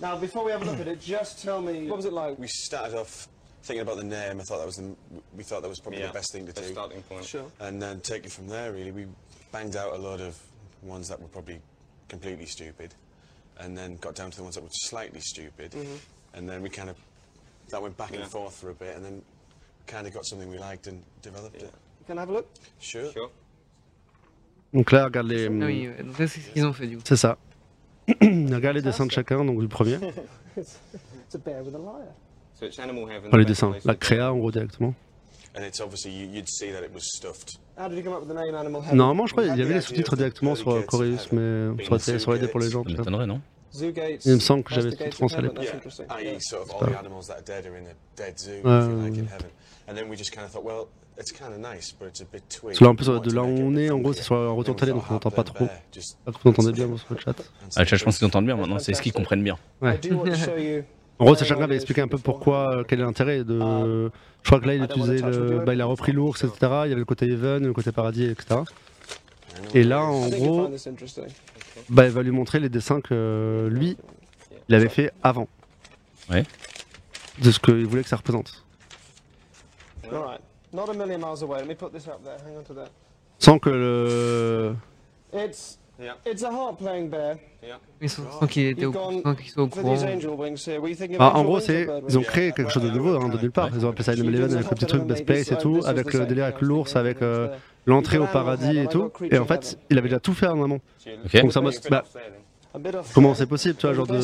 Now, 0.00 0.16
before 0.16 0.44
we 0.44 0.52
have 0.52 0.62
a 0.62 0.64
look 0.64 0.78
at 0.78 0.86
it, 0.86 1.00
just 1.00 1.42
tell 1.42 1.60
me 1.60 1.88
what 1.88 1.96
was 1.96 2.04
it 2.04 2.12
like? 2.12 2.38
We 2.38 2.46
started 2.46 2.96
off 2.96 3.26
thinking 3.64 3.82
about 3.82 3.96
the 3.96 4.04
name. 4.04 4.38
I 4.40 4.44
thought 4.44 4.58
that 4.58 4.66
was 4.66 4.76
the, 4.76 4.94
we 5.36 5.42
thought 5.42 5.62
that 5.62 5.68
was 5.68 5.80
probably 5.80 5.98
Yeah. 6.02 6.06
the 6.06 6.12
best 6.12 6.30
thing 6.32 6.46
to 6.46 6.52
The 6.52 6.60
do, 6.60 6.68
starting 6.70 7.02
point. 7.02 7.24
Sure. 7.24 7.50
and 7.58 7.82
then 7.82 7.98
take 8.00 8.24
it 8.24 8.30
from 8.30 8.46
there. 8.46 8.70
Really, 8.72 8.92
we 8.92 9.06
banged 9.50 9.74
out 9.74 9.94
a 9.94 9.98
lot 9.98 10.20
of 10.20 10.38
ones 10.84 11.08
that 11.08 11.20
were 11.20 11.26
probably 11.26 11.60
completely 12.08 12.46
stupid, 12.46 12.94
and 13.58 13.76
then 13.76 13.96
got 13.96 14.14
down 14.14 14.30
to 14.30 14.36
the 14.36 14.44
ones 14.44 14.54
that 14.54 14.62
were 14.62 14.70
slightly 14.70 15.18
stupid, 15.18 15.74
and 16.34 16.48
then 16.48 16.62
we 16.62 16.68
kind 16.70 16.88
of 16.90 16.96
that 17.70 17.82
went 17.82 17.96
back 17.96 18.12
Yeah. 18.12 18.20
and 18.20 18.30
forth 18.30 18.54
for 18.54 18.70
a 18.70 18.74
bit, 18.74 18.94
and 18.94 19.04
then 19.04 19.22
kind 19.88 20.06
of 20.06 20.14
got 20.14 20.24
something 20.24 20.48
we 20.48 20.58
liked 20.58 20.86
and 20.86 21.02
developed 21.20 21.60
it. 21.64 21.74
Can 22.06 22.16
I 22.18 22.20
have 22.22 22.30
a 22.30 22.34
look? 22.34 22.48
Sure. 22.78 23.10
Sure. 23.12 23.30
Donc 24.72 24.92
là, 24.92 25.06
regarde 25.06 25.26
les. 25.26 25.46
Ah 25.48 25.50
oui, 25.66 25.88
donc 26.04 26.14
c'est 26.18 26.28
ce 26.28 26.38
qu'ils 26.50 26.64
ont 26.64 26.72
fait 26.72 26.86
du 26.86 26.96
coup. 26.98 27.02
C'est 27.04 27.16
ça. 27.16 27.36
regarde 28.54 28.76
les 28.76 28.82
dessins 28.82 29.06
de 29.06 29.12
chacun, 29.12 29.44
donc 29.44 29.60
du 29.60 29.68
premier. 29.68 29.98
It's 30.56 31.34
a 31.34 31.38
bear 31.38 31.62
with 31.62 31.74
a 31.74 31.78
lyre. 31.78 32.14
So 32.58 32.66
it's 32.66 32.78
animal 32.78 33.04
heaven. 33.08 33.28
Enfin, 33.28 33.38
les 33.38 33.44
dessins, 33.44 33.74
la 33.84 33.94
créa 33.94 34.32
en 34.32 34.38
gros 34.38 34.50
directement. 34.50 34.94
And 35.54 35.62
it's 35.62 35.80
obviously 35.80 36.10
you, 36.12 36.26
you'd 36.26 36.48
see 36.48 36.72
that 36.72 36.82
it 36.82 36.92
was 36.92 37.02
stuffed. 37.02 37.58
How 37.76 37.88
did 37.88 37.98
you 37.98 38.02
come 38.02 38.14
up 38.14 38.20
with 38.20 38.28
the 38.28 38.34
name 38.34 38.54
Animal 38.54 38.82
Heaven? 38.82 38.96
Normalement, 38.96 39.26
je 39.26 39.32
crois 39.32 39.44
qu'il 39.44 39.56
y 39.56 39.62
avait 39.62 39.74
les 39.74 39.80
sous-titres 39.80 40.16
directement 40.16 40.54
sur 40.54 40.70
euh, 40.70 40.82
Chorus, 40.82 41.30
mais 41.32 41.84
ça 41.84 41.92
aurait, 41.92 42.18
ça 42.18 42.32
aidé 42.32 42.48
pour 42.48 42.60
les 42.60 42.70
gens. 42.70 42.82
Ça 42.84 42.90
m'étonnerait, 42.90 43.26
non. 43.26 43.40
Il 43.80 44.34
me 44.34 44.38
semble 44.38 44.64
que 44.64 44.74
j'avais 44.74 44.90
tout 44.92 45.28
zoo, 45.28 45.36
if 45.36 45.44
Ouais, 48.64 48.90
a. 51.18 51.22
Parce 51.22 52.78
que 52.78 52.84
là, 52.84 52.90
en 52.90 52.94
plus, 52.94 53.08
We 53.08 53.22
de 53.22 53.32
là 53.32 53.42
où 53.42 53.46
on 53.46 53.76
a 53.76 53.80
est, 53.80 53.90
en 53.90 53.98
gros, 53.98 54.12
c'est 54.12 54.22
sur 54.22 54.36
un 54.36 54.50
retour 54.50 54.76
télé, 54.76 54.92
donc 54.92 55.04
on 55.10 55.14
n'entend 55.14 55.30
pas 55.30 55.44
trop. 55.44 55.66
Pas 55.66 56.32
que 56.32 56.38
vous 56.44 56.50
entendez 56.50 56.72
bien 56.72 56.86
sur 56.96 57.14
le 57.14 57.20
chat. 57.20 57.34
Ah, 57.76 57.84
Je 57.84 58.04
pense 58.04 58.18
qu'ils 58.18 58.26
entendent 58.26 58.46
bien 58.46 58.56
maintenant, 58.56 58.78
c'est 58.78 58.94
ce 58.94 59.02
qu'ils 59.02 59.12
comprennent 59.12 59.42
bien. 59.42 59.58
Ouais. 59.80 59.98
En 61.20 61.24
gros, 61.24 61.34
Sacha 61.34 61.56
avait 61.56 61.74
expliqué 61.74 62.00
un 62.00 62.06
peu 62.08 62.18
pourquoi, 62.18 62.84
quel 62.86 63.00
est 63.00 63.02
l'intérêt 63.02 63.44
de. 63.44 64.10
Je 64.42 64.48
crois 64.48 64.60
que 64.60 64.66
là, 64.66 64.74
il 64.74 64.84
utilisait 64.84 65.18
le. 65.18 65.60
Bah, 65.64 65.74
il 65.74 65.80
a 65.80 65.86
repris 65.86 66.12
l'ours, 66.12 66.44
etc. 66.44 66.58
Il 66.60 66.90
y 66.90 66.92
avait 66.92 66.94
le 66.94 67.04
côté 67.04 67.26
Even, 67.26 67.66
le 67.66 67.72
côté 67.72 67.92
Paradis, 67.92 68.24
etc. 68.24 68.60
Et 69.74 69.82
là, 69.82 70.02
en 70.02 70.28
gros, 70.28 70.70
bah, 71.88 72.06
il 72.06 72.12
va 72.12 72.22
lui 72.22 72.30
montrer 72.30 72.60
les 72.60 72.68
dessins 72.68 73.00
que 73.00 73.68
lui, 73.72 73.96
il 74.68 74.74
avait 74.74 74.88
fait 74.88 75.10
avant. 75.22 75.48
Ouais. 76.30 76.44
De 77.42 77.50
ce 77.50 77.58
qu'il 77.58 77.86
voulait 77.86 78.02
que 78.02 78.08
ça 78.08 78.16
représente. 78.16 78.64
All 80.10 80.18
right. 80.18 80.40
Not 80.72 80.90
a 80.90 80.94
million 80.94 81.18
miles 81.18 81.42
away. 81.42 81.58
Let 81.60 81.68
me 81.68 81.74
put 81.74 81.92
this 81.92 82.06
up 82.08 82.22
there. 82.24 82.38
Hang 82.44 82.58
on 82.58 82.64
to 82.64 82.74
that. 82.74 82.90
Sans 83.38 83.58
que 83.58 83.70
le. 83.70 84.76
It's 85.32 85.78
Yeah. 86.00 86.12
it's 86.24 86.44
a 86.44 86.50
harp 86.50 86.78
playing 86.78 87.10
bear. 87.10 87.36
Sans 88.06 88.46
qu'il 88.46 88.66
était 88.66 88.84
au, 88.86 88.92
sans 88.92 89.34
qu'ils 89.34 89.50
soient 89.50 89.64
au 89.64 89.68
For 89.68 89.82
courant. 89.82 89.96
Bah, 91.18 91.32
en 91.34 91.42
gros, 91.42 91.58
c'est 91.58 91.88
ils 92.08 92.16
ont 92.16 92.22
créé 92.22 92.52
quelque 92.52 92.70
chose 92.70 92.84
de 92.84 92.90
nouveau 92.90 93.16
hein, 93.16 93.28
de 93.28 93.36
nulle 93.36 93.50
part. 93.50 93.70
Ils 93.74 93.84
ont 93.84 93.88
appelé 93.88 94.04
ça 94.04 94.12
Animal 94.12 94.34
Eleven 94.36 94.52
avec 94.54 94.70
le 94.70 94.76
petit 94.76 94.86
truc 94.86 95.02
Best 95.02 95.26
Place 95.26 95.50
et 95.50 95.58
tout, 95.58 95.80
avec 95.84 96.12
le 96.12 96.24
délire 96.26 96.44
avec 96.44 96.60
l'ours, 96.60 96.94
avec 96.94 97.20
euh, 97.20 97.48
l'entrée 97.84 98.18
au 98.18 98.26
paradis 98.26 98.78
et 98.78 98.86
tout. 98.86 99.10
Et 99.28 99.38
en 99.38 99.44
fait, 99.44 99.76
il 99.90 99.98
avait 99.98 100.08
déjà 100.08 100.20
tout 100.20 100.34
fait 100.34 100.46
en 100.46 100.62
amont. 100.62 100.80
Ok. 101.24 101.40
Donc 101.40 101.52
ça 101.52 101.60
mode, 101.60 101.74
bah, 101.90 102.04
comment 103.14 103.34
c'est 103.34 103.46
possible, 103.46 103.76
tu 103.76 103.86
vois, 103.86 103.94
genre 103.94 104.06
de. 104.06 104.18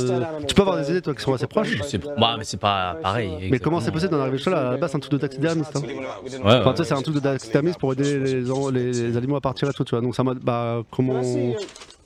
Tu 0.47 0.55
peux 0.55 0.63
avoir 0.63 0.79
des 0.79 0.91
idées, 0.91 1.03
toi, 1.03 1.15
qui 1.15 1.23
sont 1.23 1.35
assez 1.35 1.47
proches. 1.47 1.77
Bah, 2.19 2.35
mais 2.39 2.45
c'est 2.45 2.57
pas 2.59 2.97
pareil. 3.03 3.49
Mais 3.51 3.59
comment 3.59 3.81
c'est 3.81 3.91
possible 3.93 4.11
d'en 4.13 4.21
arriver 4.21 4.39
là 4.47 4.69
À 4.69 4.71
la 4.73 4.77
base, 4.77 4.91
c'est 4.91 4.97
un 4.97 5.01
truc 5.01 5.13
de 5.13 5.19
taxidermiste. 5.19 5.77
Hein. 5.77 5.81
Ouais, 5.85 6.41
Enfin, 6.43 6.65
ouais. 6.67 6.75
tu 6.75 6.83
sais, 6.83 6.89
c'est 6.89 6.95
un 6.95 7.03
truc 7.03 7.15
de 7.15 7.21
taxidermiste 7.21 7.79
pour 7.79 7.93
aider 7.93 8.19
les, 8.19 8.43
les, 8.43 8.93
les 8.93 9.17
animaux 9.17 9.37
à 9.37 9.41
partir 9.41 9.69
et 9.69 9.73
tout, 9.73 9.85
tu 9.85 9.91
vois. 9.91 10.01
Donc 10.01 10.15
ça 10.15 10.23
mode, 10.23 10.39
bah, 10.41 10.83
comment. 10.91 11.21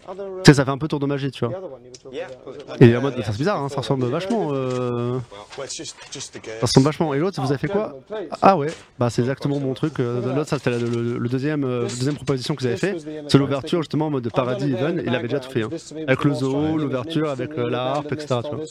Tu 0.08 0.50
sais, 0.50 0.54
ça 0.54 0.64
fait 0.64 0.70
un 0.70 0.78
peu 0.78 0.88
tour 0.88 1.00
de 1.00 1.06
magie, 1.06 1.30
tu 1.30 1.44
vois. 1.44 1.54
Et 2.80 2.96
en 2.96 3.00
mode, 3.02 3.16
ça 3.22 3.32
c'est 3.32 3.38
bizarre, 3.38 3.62
hein, 3.62 3.68
ça 3.68 3.76
ressemble 3.76 4.06
vachement. 4.06 4.48
Euh... 4.52 5.18
Ça 5.66 5.74
ressemble 6.62 6.84
vachement. 6.86 7.14
Et 7.14 7.18
l'autre, 7.18 7.40
vous 7.40 7.50
avez 7.50 7.58
fait 7.58 7.68
quoi? 7.68 7.98
Ah 8.40 8.56
ouais, 8.56 8.68
bah 8.98 9.10
c'est 9.10 9.22
exactement 9.22 9.58
mon 9.58 9.74
truc. 9.74 10.00
euh, 10.00 10.34
L'autre, 10.34 10.48
ça 10.48 10.58
c'était 10.58 10.78
le, 10.78 10.86
le- 10.88 11.18
le 11.18 11.28
deuxième, 11.28 11.64
euh, 11.64 11.82
deuxième 11.82 12.14
proposition 12.14 12.54
que 12.54 12.60
vous 12.62 12.66
avez 12.66 12.76
fait. 12.76 12.96
C'est 13.28 13.38
l'ouverture 13.38 13.82
justement 13.82 14.06
en 14.06 14.10
mode 14.10 14.24
de 14.24 14.30
paradis 14.30 14.72
even. 14.72 15.02
Il 15.06 15.14
avait 15.14 15.28
déjà 15.28 15.40
tout 15.40 15.50
fait. 15.50 15.62
hein. 15.62 15.68
Avec 16.06 16.24
le 16.24 16.34
zoo, 16.34 16.76
l'ouverture, 16.78 17.28
avec 17.30 17.56
euh, 17.58 17.68
la 17.68 17.92
harpe, 17.92 18.12
etc. 18.12 18.36
tu 18.44 18.54
vois. 18.56 18.64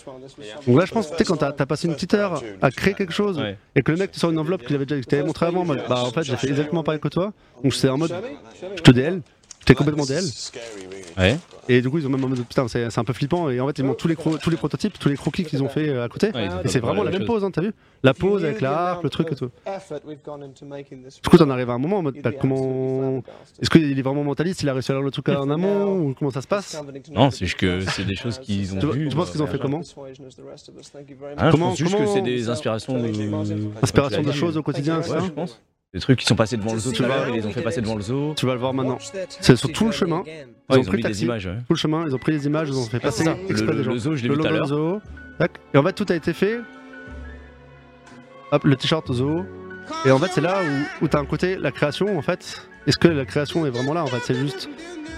Donc 0.66 0.78
là, 0.80 0.86
je 0.86 0.92
pense 0.92 1.08
que 1.08 1.12
tu 1.12 1.18
sais, 1.20 1.24
quand 1.26 1.38
t'as 1.38 1.52
t'as 1.52 1.66
passé 1.66 1.88
une 1.88 1.94
petite 1.96 2.14
heure 2.14 2.42
à 2.62 2.72
créer 2.72 2.94
quelque 2.94 3.14
chose 3.14 3.38
Ouais. 3.38 3.58
et 3.76 3.82
que 3.84 3.92
le 3.92 3.98
mec 3.98 4.12
te 4.12 4.20
sort 4.20 4.32
une 4.32 4.40
enveloppe 4.40 4.64
qu'il 4.64 4.76
avait 4.76 4.86
déjà 4.86 5.02
que 5.02 5.24
montré 5.26 5.46
avant, 5.46 5.62
en 5.62 5.66
mode, 5.66 5.84
bah 5.88 6.02
en 6.04 6.12
fait, 6.12 6.24
j'ai 6.24 6.36
fait 6.38 6.48
exactement 6.50 6.84
pareil 6.84 7.00
que 7.00 7.08
toi. 7.08 7.34
Donc 7.64 7.74
c'est 7.74 7.90
en 7.90 7.98
mode, 7.98 8.14
je 8.76 8.82
te 8.82 8.92
DL, 8.92 9.22
t'es 9.66 9.76
complètement 9.76 10.06
DL. 10.06 10.24
Ouais. 11.18 11.38
Et 11.70 11.82
du 11.82 11.90
coup, 11.90 11.98
ils 11.98 12.06
ont 12.06 12.10
même 12.10 12.24
en 12.24 12.28
mode, 12.30 12.46
putain, 12.46 12.68
c'est 12.68 12.90
c'est 12.90 13.00
un 13.00 13.04
peu 13.04 13.12
flippant. 13.14 13.50
Et 13.50 13.60
en 13.60 13.68
fait, 13.68 13.80
ils 13.80 13.84
montrent 13.84 13.98
tous 14.00 14.08
les, 14.08 14.16
cro- 14.16 14.38
tous 14.38 14.50
les 14.50 14.56
prototypes, 14.58 14.98
tous 15.00 15.10
les 15.10 15.16
croquis 15.18 15.44
qu'ils 15.44 15.64
ont 15.64 15.68
fait 15.68 15.90
euh, 15.90 16.04
à 16.06 16.10
côté. 16.10 16.28
Ouais, 16.28 16.46
ils 16.46 16.52
ont 16.52 16.62
Et 16.64 16.68
c'est 16.68 16.80
vraiment 16.80 17.04
la 17.04 17.12
même 17.12 17.26
pose, 17.26 17.44
hein, 17.44 17.52
t'as 17.52 17.62
vu? 17.62 17.74
La 18.04 18.14
pose 18.14 18.44
avec 18.46 18.62
la 18.62 18.90
harpe, 18.92 19.04
le 19.04 19.10
truc 19.10 19.32
et 19.32 19.36
tout. 19.36 19.50
Du 21.24 21.30
coup, 21.30 21.38
t'en 21.38 21.50
arrives 21.50 21.70
à 21.70 21.74
un 21.74 21.78
moment 21.80 21.98
en 21.98 22.02
mode, 22.04 22.16
bah, 22.22 22.32
comment. 22.32 23.24
Est-ce 23.62 23.70
qu'il 23.70 23.98
est 23.98 24.02
vraiment 24.02 24.24
mentaliste 24.24 24.62
Il 24.62 24.70
a 24.70 24.74
réussi 24.74 24.92
à 24.92 24.96
lire 24.96 25.04
le 25.04 25.12
truc 25.12 25.28
en 25.30 25.50
amont 25.50 25.98
Ou 26.08 26.14
comment 26.14 26.32
ça 26.32 26.42
se 26.42 26.48
passe? 26.48 26.82
Non, 27.12 27.32
c'est 27.32 27.46
juste 27.46 27.58
que 27.60 27.82
c'est 27.82 28.06
des 28.06 28.16
choses 28.16 28.38
qu'ils 28.40 28.76
ont 28.76 28.80
Tu 28.80 28.86
vois- 28.86 28.96
vues. 28.96 29.10
tu 29.10 29.16
penses 29.16 29.32
qu'ils 29.32 29.42
ont 29.44 29.48
fait 29.48 29.60
comment? 29.60 29.82
je 29.82 29.94
Comment- 31.52 31.70
pense 31.70 31.78
juste 31.78 31.92
que 31.94 31.98
comment- 31.98 32.14
c'est 32.14 32.22
des 32.22 32.50
inspirations 32.50 32.94
de. 33.02 33.08
Inspiration 33.82 34.22
de 34.22 34.28
Ouais, 34.28 34.34
choses 34.34 34.58
au 34.58 34.64
quotidien, 34.64 35.00
Ouais, 35.00 35.06
etc. 35.06 35.20
je 35.26 35.32
pense. 35.32 35.60
Des 35.94 36.00
trucs 36.02 36.20
qui 36.20 36.26
sont 36.26 36.36
passés 36.36 36.58
devant 36.58 36.74
le 36.74 36.80
zoo 36.80 36.92
Tu 36.92 37.02
l'heure, 37.02 37.30
ils 37.30 37.36
les 37.36 37.46
ont 37.46 37.52
fait 37.52 37.62
passer 37.62 37.82
devant 37.82 37.96
le 37.96 38.02
zoo. 38.02 38.34
Tu 38.36 38.46
vas 38.46 38.54
le 38.54 38.60
voir 38.60 38.74
maintenant. 38.74 38.98
C'est 39.30 39.56
sur 39.56 39.72
tout 39.72 39.86
le 39.86 39.92
chemin. 39.92 40.24
Ils 40.26 40.32
Ouais, 40.32 40.80
ont 40.80 40.82
ils 40.82 40.88
ont 40.88 40.92
pris 40.92 41.02
le 41.02 41.08
des 41.10 41.24
images. 41.24 41.46
ouais. 41.46 41.56
tout 41.66 41.74
le 41.74 41.78
chemin, 41.78 42.04
ils 42.06 42.14
ont 42.14 42.18
pris 42.20 42.34
les 42.34 42.46
images, 42.46 42.68
ils 42.70 42.78
ont 42.78 42.84
fait 42.86 43.00
passer 43.00 43.24
exprès 43.50 43.72
Le- 43.72 43.78
des 43.78 43.84
gens. 43.86 43.92
le 43.94 43.98
zoo, 43.98 44.16
je 44.16 44.24
l'ai 44.24 44.28
Le 44.28 44.36
vu 44.36 44.42
tout 44.42 44.48
à 44.48 44.50
logo 44.52 44.60
l'heure. 44.60 44.68
zoo. 44.68 45.02
Tac. 45.40 45.52
Et 45.74 45.78
en 45.78 45.84
fait, 45.84 45.94
tout 45.94 46.06
a 46.10 46.16
été 46.16 46.34
fait. 46.34 46.60
Hop, 48.52 48.64
le 48.66 48.76
t-shirt 48.76 49.12
zoo. 49.14 49.46
Et 50.06 50.12
en 50.12 50.20
fait, 50.20 50.28
c'est 50.34 50.42
là 50.42 50.60
où, 51.02 51.06
où 51.06 51.08
t'as 51.08 51.20
un 51.20 51.26
côté, 51.26 51.56
la 51.56 51.72
création, 51.72 52.18
en 52.18 52.22
fait. 52.22 52.68
Est-ce 52.86 52.98
que 52.98 53.08
la 53.08 53.26
création 53.26 53.66
est 53.66 53.70
vraiment 53.70 53.94
là 53.94 54.04
En 54.04 54.08
fait, 54.08 54.20
c'est 54.24 54.36
juste 54.36 54.70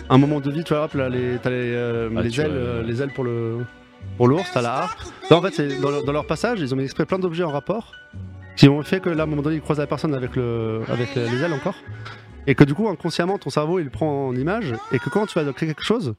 un 0.10 0.18
moment 0.20 0.40
de 0.40 0.52
vie, 0.52 0.64
tu 0.64 0.74
vois, 0.76 0.84
hop, 0.86 0.94
là, 0.94 1.10
les, 1.10 1.38
t'as 1.42 1.50
les, 1.50 1.56
euh, 1.74 2.10
Ah, 2.16 2.22
les 2.22 2.40
ailes, 2.40 2.48
vois, 2.48 2.56
euh, 2.56 2.84
les 2.84 3.02
ailes 3.02 3.12
pour 3.14 3.24
le 3.24 3.58
pour 4.18 4.28
l'ours, 4.28 4.50
t'as 4.54 4.62
la 4.62 4.74
harpe. 4.84 5.00
Là, 5.30 5.38
en 5.38 5.42
fait, 5.42 5.80
dans 5.82 6.12
leur 6.12 6.26
passage, 6.28 6.60
ils 6.62 6.74
ont 6.74 6.78
mis 6.78 6.84
exprès 6.84 7.06
plein 7.06 7.20
d'objets 7.20 7.44
en 7.44 7.52
rapport 7.52 7.92
qui 8.60 8.68
ont 8.70 8.84
fait 8.84 9.00
que 9.00 9.10
là, 9.10 9.24
à 9.24 9.26
un 9.26 9.30
moment 9.30 9.42
donné, 9.42 9.56
ils 9.56 9.62
croisent 9.62 9.80
la 9.80 9.88
personne 9.88 10.14
avec, 10.14 10.36
le, 10.36 10.82
avec 10.90 11.16
les 11.16 11.42
ailes 11.44 11.54
encore. 11.54 11.76
Et 12.46 12.56
que 12.56 12.64
du 12.64 12.74
coup, 12.74 12.90
inconsciemment, 12.90 13.38
ton 13.38 13.50
cerveau, 13.50 13.80
il 13.80 13.86
le 13.86 13.90
prend 13.90 14.28
en 14.28 14.36
image. 14.36 14.74
Et 14.92 15.00
que 15.00 15.10
quand 15.10 15.26
tu 15.28 15.40
vas 15.40 15.52
créer 15.54 15.70
quelque 15.70 15.84
chose, 15.84 16.16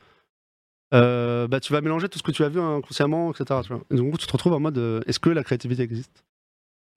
euh, 0.95 1.47
bah, 1.49 1.61
tu 1.61 1.73
vas 1.73 1.81
mélanger 1.81 2.09
tout 2.09 2.19
ce 2.19 2.23
que 2.23 2.33
tu 2.33 2.43
as 2.45 2.49
vu 2.49 2.61
inconsciemment, 2.61 3.31
etc. 3.31 3.61
Tu 3.63 3.69
vois. 3.73 3.83
Et 3.91 3.97
donc, 3.97 4.19
tu 4.19 4.27
te 4.27 4.33
retrouves 4.33 4.55
en 4.55 4.61
mode 4.61 4.79
euh, 4.79 5.01
est-ce 5.07 5.21
que 5.21 5.31
la 5.31 5.45
créativité 5.45 5.83
existe? 5.83 6.25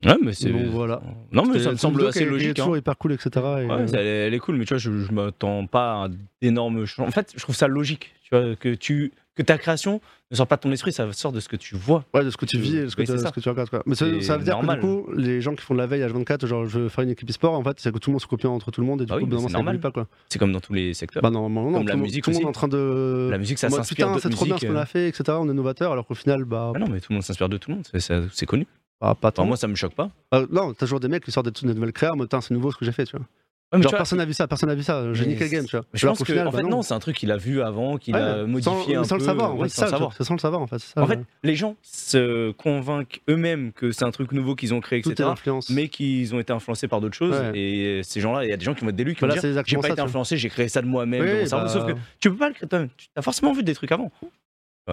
Ouais, 0.06 0.18
mais 0.22 0.34
c'est. 0.34 0.50
Donc, 0.50 0.66
voilà. 0.68 1.02
Non, 1.32 1.46
mais 1.46 1.60
ça 1.60 1.72
me 1.72 1.76
semble 1.78 2.06
assez 2.08 2.20
qui 2.20 2.26
est- 2.26 2.30
logique. 2.30 2.50
hein. 2.52 2.54
toujours 2.64 2.78
hyper 2.78 2.98
cool, 2.98 3.14
etc. 3.14 3.30
et, 3.36 3.40
Ouais, 3.40 3.72
euh, 3.72 3.88
elle, 3.94 4.00
est, 4.08 4.28
elle 4.28 4.34
est 4.34 4.40
cool, 4.40 4.56
mais 4.58 4.66
tu 4.66 4.74
vois, 4.74 4.78
je, 4.80 4.92
je 5.00 5.12
m'attends 5.12 5.66
pas 5.68 6.06
à 6.06 6.08
d'énormes 6.42 6.86
changements. 6.86 7.08
En 7.08 7.12
fait, 7.12 7.34
je 7.36 7.42
trouve 7.42 7.56
ça 7.56 7.68
logique, 7.68 8.14
tu 8.24 8.36
vois, 8.36 8.56
que, 8.56 8.74
tu, 8.76 9.14
que 9.36 9.42
ta 9.42 9.58
création 9.58 10.00
ne 10.32 10.36
sort 10.36 10.46
pas 10.48 10.58
de 10.58 10.62
ton 10.62 10.72
esprit, 10.72 10.94
ça 10.94 11.12
sort 11.14 11.32
de 11.32 11.40
ce 11.40 11.50
que 11.50 11.56
tu 11.56 11.76
vois. 11.76 12.06
Ouais, 12.14 12.24
de 12.24 12.30
ce 12.30 12.38
que 12.38 12.46
tu 12.46 12.60
vis 12.60 12.78
et 12.78 12.82
de 12.84 12.88
ce 12.88 12.96
que, 12.96 13.02
Oui, 13.02 13.08
tu- 13.08 13.12
c'est 13.14 13.18
ce 13.18 13.24
ça. 13.24 13.32
que 13.32 13.40
tu 13.40 13.50
regardes. 13.50 13.70
Quoi. 13.70 13.82
Mais 13.86 13.96
ça, 13.96 14.06
veut 14.06 14.44
dire 14.44 14.54
normal. 14.56 14.80
que 14.80 14.86
du 14.86 14.92
coup, 15.06 15.12
les 15.14 15.42
gens 15.42 15.56
qui 15.56 15.62
font 15.64 15.74
de 15.74 15.80
la 15.80 15.88
veille 15.88 16.02
H24, 16.02 16.46
genre 16.46 16.66
je 16.68 16.80
veux 16.82 16.90
faire 16.90 17.04
une 17.04 17.10
équipe 17.10 17.30
e-sport, 17.30 17.54
en 17.54 17.64
fait, 17.64 17.80
c'est 17.80 17.92
que 17.92 17.98
tout 17.98 18.10
le 18.10 18.14
monde 18.14 18.22
se 18.22 18.28
copie 18.28 18.46
entre 18.48 18.70
tout 18.72 18.82
le 18.82 18.88
monde 18.88 19.02
et 19.02 19.06
du 19.06 19.12
Ah 19.12 19.16
oui, 19.16 19.22
coup, 19.24 19.26
mais 19.28 19.34
évidemment, 19.34 19.48
c'est 19.48 19.54
ça 19.54 19.60
évolue 19.60 19.78
normal. 19.78 19.80
pas. 19.82 19.92
Quoi. 19.92 20.08
C'est 20.30 20.38
comme 20.40 20.52
dans 20.52 20.60
tous 20.60 20.74
les 20.74 20.94
secteurs. 20.94 21.24
Bah, 21.24 21.30
normalement, 21.32 21.72
non, 21.72 21.78
Comme 21.80 21.88
tout 21.88 21.88
la 21.90 21.96
musique 21.96 22.24
tout 22.24 22.30
le 22.30 22.36
monde 22.36 22.44
est 22.44 22.48
en 22.48 22.52
train 22.52 22.68
de. 22.68 23.28
la 23.32 23.38
musique, 23.38 23.58
ça 23.58 23.70
s'inspire 23.70 23.96
Putain, 24.08 24.08
d'autres 24.14 24.22
c'est 24.24 24.30
trop 24.30 24.46
bien 24.46 24.58
ce 24.58 24.66
qu'on 24.68 24.76
euh. 24.76 24.80
a 24.82 24.86
fait, 24.86 25.08
etc. 25.08 25.24
On 25.40 25.50
est 25.50 25.54
novateur, 25.54 25.92
alors 25.92 26.06
qu'au 26.06 26.14
final, 26.16 26.44
bah, 26.46 26.72
Ah 26.76 26.80
non, 26.80 26.88
mais 26.90 27.00
tout 27.00 27.08
le 27.10 27.16
monde 27.16 27.24
s'inspire 27.24 27.50
de 27.50 27.58
tout 27.58 27.72
le 27.72 27.78
monde, 27.78 27.88
c'est- 27.94 28.46
connu. 28.46 28.68
bah, 29.02 29.16
pas 29.20 29.32
tant. 29.32 29.46
Moi, 29.46 29.58
ça 29.58 29.68
me 29.68 29.76
choque 29.76 29.96
pas. 29.96 30.10
Euh, 30.36 30.46
non, 30.52 30.74
t'as 30.74 30.86
toujours 30.86 31.00
des 31.00 31.08
mecs 31.08 31.24
qui 31.26 31.32
sortent 31.32 31.50
des, 31.50 31.68
des 31.68 31.74
nouvelles 31.74 31.92
créas, 31.94 32.14
Putain, 32.14 32.40
c'est 32.42 32.54
nouveau 32.54 32.72
ce 32.72 32.78
que 32.78 32.86
j'ai 32.86 32.92
fait, 32.92 33.06
tu 33.06 33.18
vois. 33.18 33.26
Ouais, 33.74 33.80
mais 33.80 33.84
Genre 33.84 33.92
vois, 33.92 33.98
personne 33.98 34.20
n'a 34.20 34.26
vu 34.26 34.34
ça, 34.34 34.48
personne 34.48 34.70
n'a 34.70 34.76
vu 34.76 34.84
ça. 34.84 35.04
Niqué 35.04 35.44
le 35.46 35.50
game, 35.50 35.66
tu 35.66 35.76
vois. 35.76 35.86
je 35.94 36.06
Alors 36.06 36.12
pense 36.12 36.20
qu'au 36.20 36.26
que, 36.26 36.34
final, 36.34 36.48
en 36.48 36.52
bah 36.52 36.60
fait, 36.60 36.64
non, 36.68 36.82
c'est 36.84 36.94
un 36.94 37.00
truc 37.00 37.16
qu'il 37.18 37.32
a 37.32 37.38
vu 37.38 37.62
avant, 37.62 37.98
qu'il 37.98 38.14
Ouais, 38.14 38.22
a 38.22 38.42
sans- 38.42 38.48
modifié 38.48 38.96
un 38.98 39.04
sans 39.04 39.16
peu. 39.16 39.22
le 39.22 39.26
savoir, 39.26 39.52
en 39.52 39.58
sans 39.58 39.64
le 39.64 39.90
savoir. 39.90 40.14
sans 40.24 40.34
le 40.36 40.40
savoir 40.40 40.62
en 40.62 40.68
fait. 40.68 40.78
c'est 40.80 40.94
ça, 40.94 41.02
En 41.02 41.08
fait, 41.08 41.16
ouais. 41.18 41.24
les 41.42 41.56
gens 41.56 41.76
se 41.82 42.52
convainquent 42.52 43.22
eux-mêmes 43.30 43.72
que 43.74 43.92
c'est 43.92 44.06
un 44.06 44.12
truc 44.12 44.32
nouveau 44.32 44.56
qu'ils 44.56 44.74
ont 44.76 44.80
créé, 44.80 45.02
tout 45.02 45.12
etc. 45.12 45.30
Mais 45.72 45.88
qu'ils 45.88 46.36
ont 46.36 46.40
été 46.40 46.54
influencés 46.54 46.88
par 46.88 47.02
d'autres 47.02 47.18
choses. 47.18 47.36
Et 47.56 48.02
ces 48.04 48.22
gens-là, 48.22 48.44
il 48.46 48.50
y 48.50 48.54
a 48.54 48.58
des 48.58 48.64
gens 48.66 48.76
qui 48.76 48.82
vont 48.82 48.90
être 48.90 48.96
des 48.96 49.04
lui 49.04 49.14
qui 49.16 49.20
Voilà, 49.22 49.34
vont 49.36 49.42
dire 49.42 49.64
J'ai 49.66 49.76
pas 49.78 49.82
ça, 49.88 49.90
été 49.94 50.02
influencé, 50.02 50.38
j'ai 50.38 50.50
créé 50.50 50.68
ça 50.68 50.82
de 50.82 50.88
moi-même 50.88 51.24
Oui, 51.42 51.48
cerveau. 51.48 51.68
Sauf 51.68 51.86
que 51.88 51.94
bah, 51.94 52.00
tu 52.20 52.30
peux 52.30 52.38
pas 52.38 52.50
le 52.50 52.54
créer 52.54 52.70
toi-même. 52.70 52.90
Tu 52.96 53.08
as 53.16 53.22
forcément 53.24 53.54
vu 53.54 53.64
des 53.64 53.74
trucs 53.74 53.92
avant. 53.92 54.12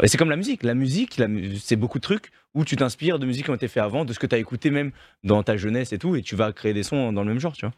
Et 0.02 0.09
c'est 0.09 0.16
comme 0.19 0.31
la 0.31 0.36
musique. 0.36 0.62
La 0.62 0.74
musique, 0.74 1.19
la 1.19 1.27
mu- 1.28 1.57
c'est 1.57 1.77
beaucoup 1.77 1.98
de 1.98 2.02
trucs 2.05 2.31
où 2.55 2.65
tu 2.65 2.77
t'inspires 2.77 3.19
de 3.19 3.27
musiques 3.27 3.44
qui 3.44 3.51
ont 3.51 3.55
été 3.57 3.69
faits 3.69 3.82
avant, 3.82 4.05
de 4.05 4.12
ce 4.12 4.19
que 4.19 4.27
tu 4.27 4.35
as 4.35 4.39
écouté 4.39 4.70
même 4.70 4.93
dans 5.24 5.43
ta 5.43 5.57
jeunesse 5.57 5.93
et 5.93 5.98
tout, 5.98 6.16
et 6.16 6.23
tu 6.23 6.35
vas 6.36 6.52
créer 6.52 6.73
des 6.73 6.82
sons 6.85 7.12
dans 7.12 7.23
le 7.24 7.28
même 7.28 7.40
genre, 7.40 7.52
tu 7.52 7.66
vois. 7.66 7.74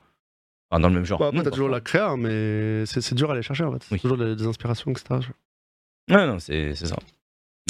Enfin, 0.73 0.81
dans 0.81 0.89
le 0.89 0.95
même 0.95 1.05
genre. 1.05 1.23
Après, 1.23 1.37
Non, 1.37 1.43
t'as 1.45 1.51
toujours 1.51 1.69
la 1.69 1.83
créa, 1.83 2.17
mais 2.17 2.87
c'est 2.87 3.13
dur 3.15 3.29
à 3.29 3.35
aller 3.35 3.43
chercher 3.43 3.65
en 3.65 3.73
fait. 3.73 3.87
Oui. 3.91 4.01
toujours 4.01 4.17
des, 4.17 4.35
des 4.35 4.47
inspirations, 4.47 4.91
etc. 4.91 5.21
Ouais, 6.11 6.27
non, 6.27 6.39
c'est 6.39 6.75
ça. 6.75 6.97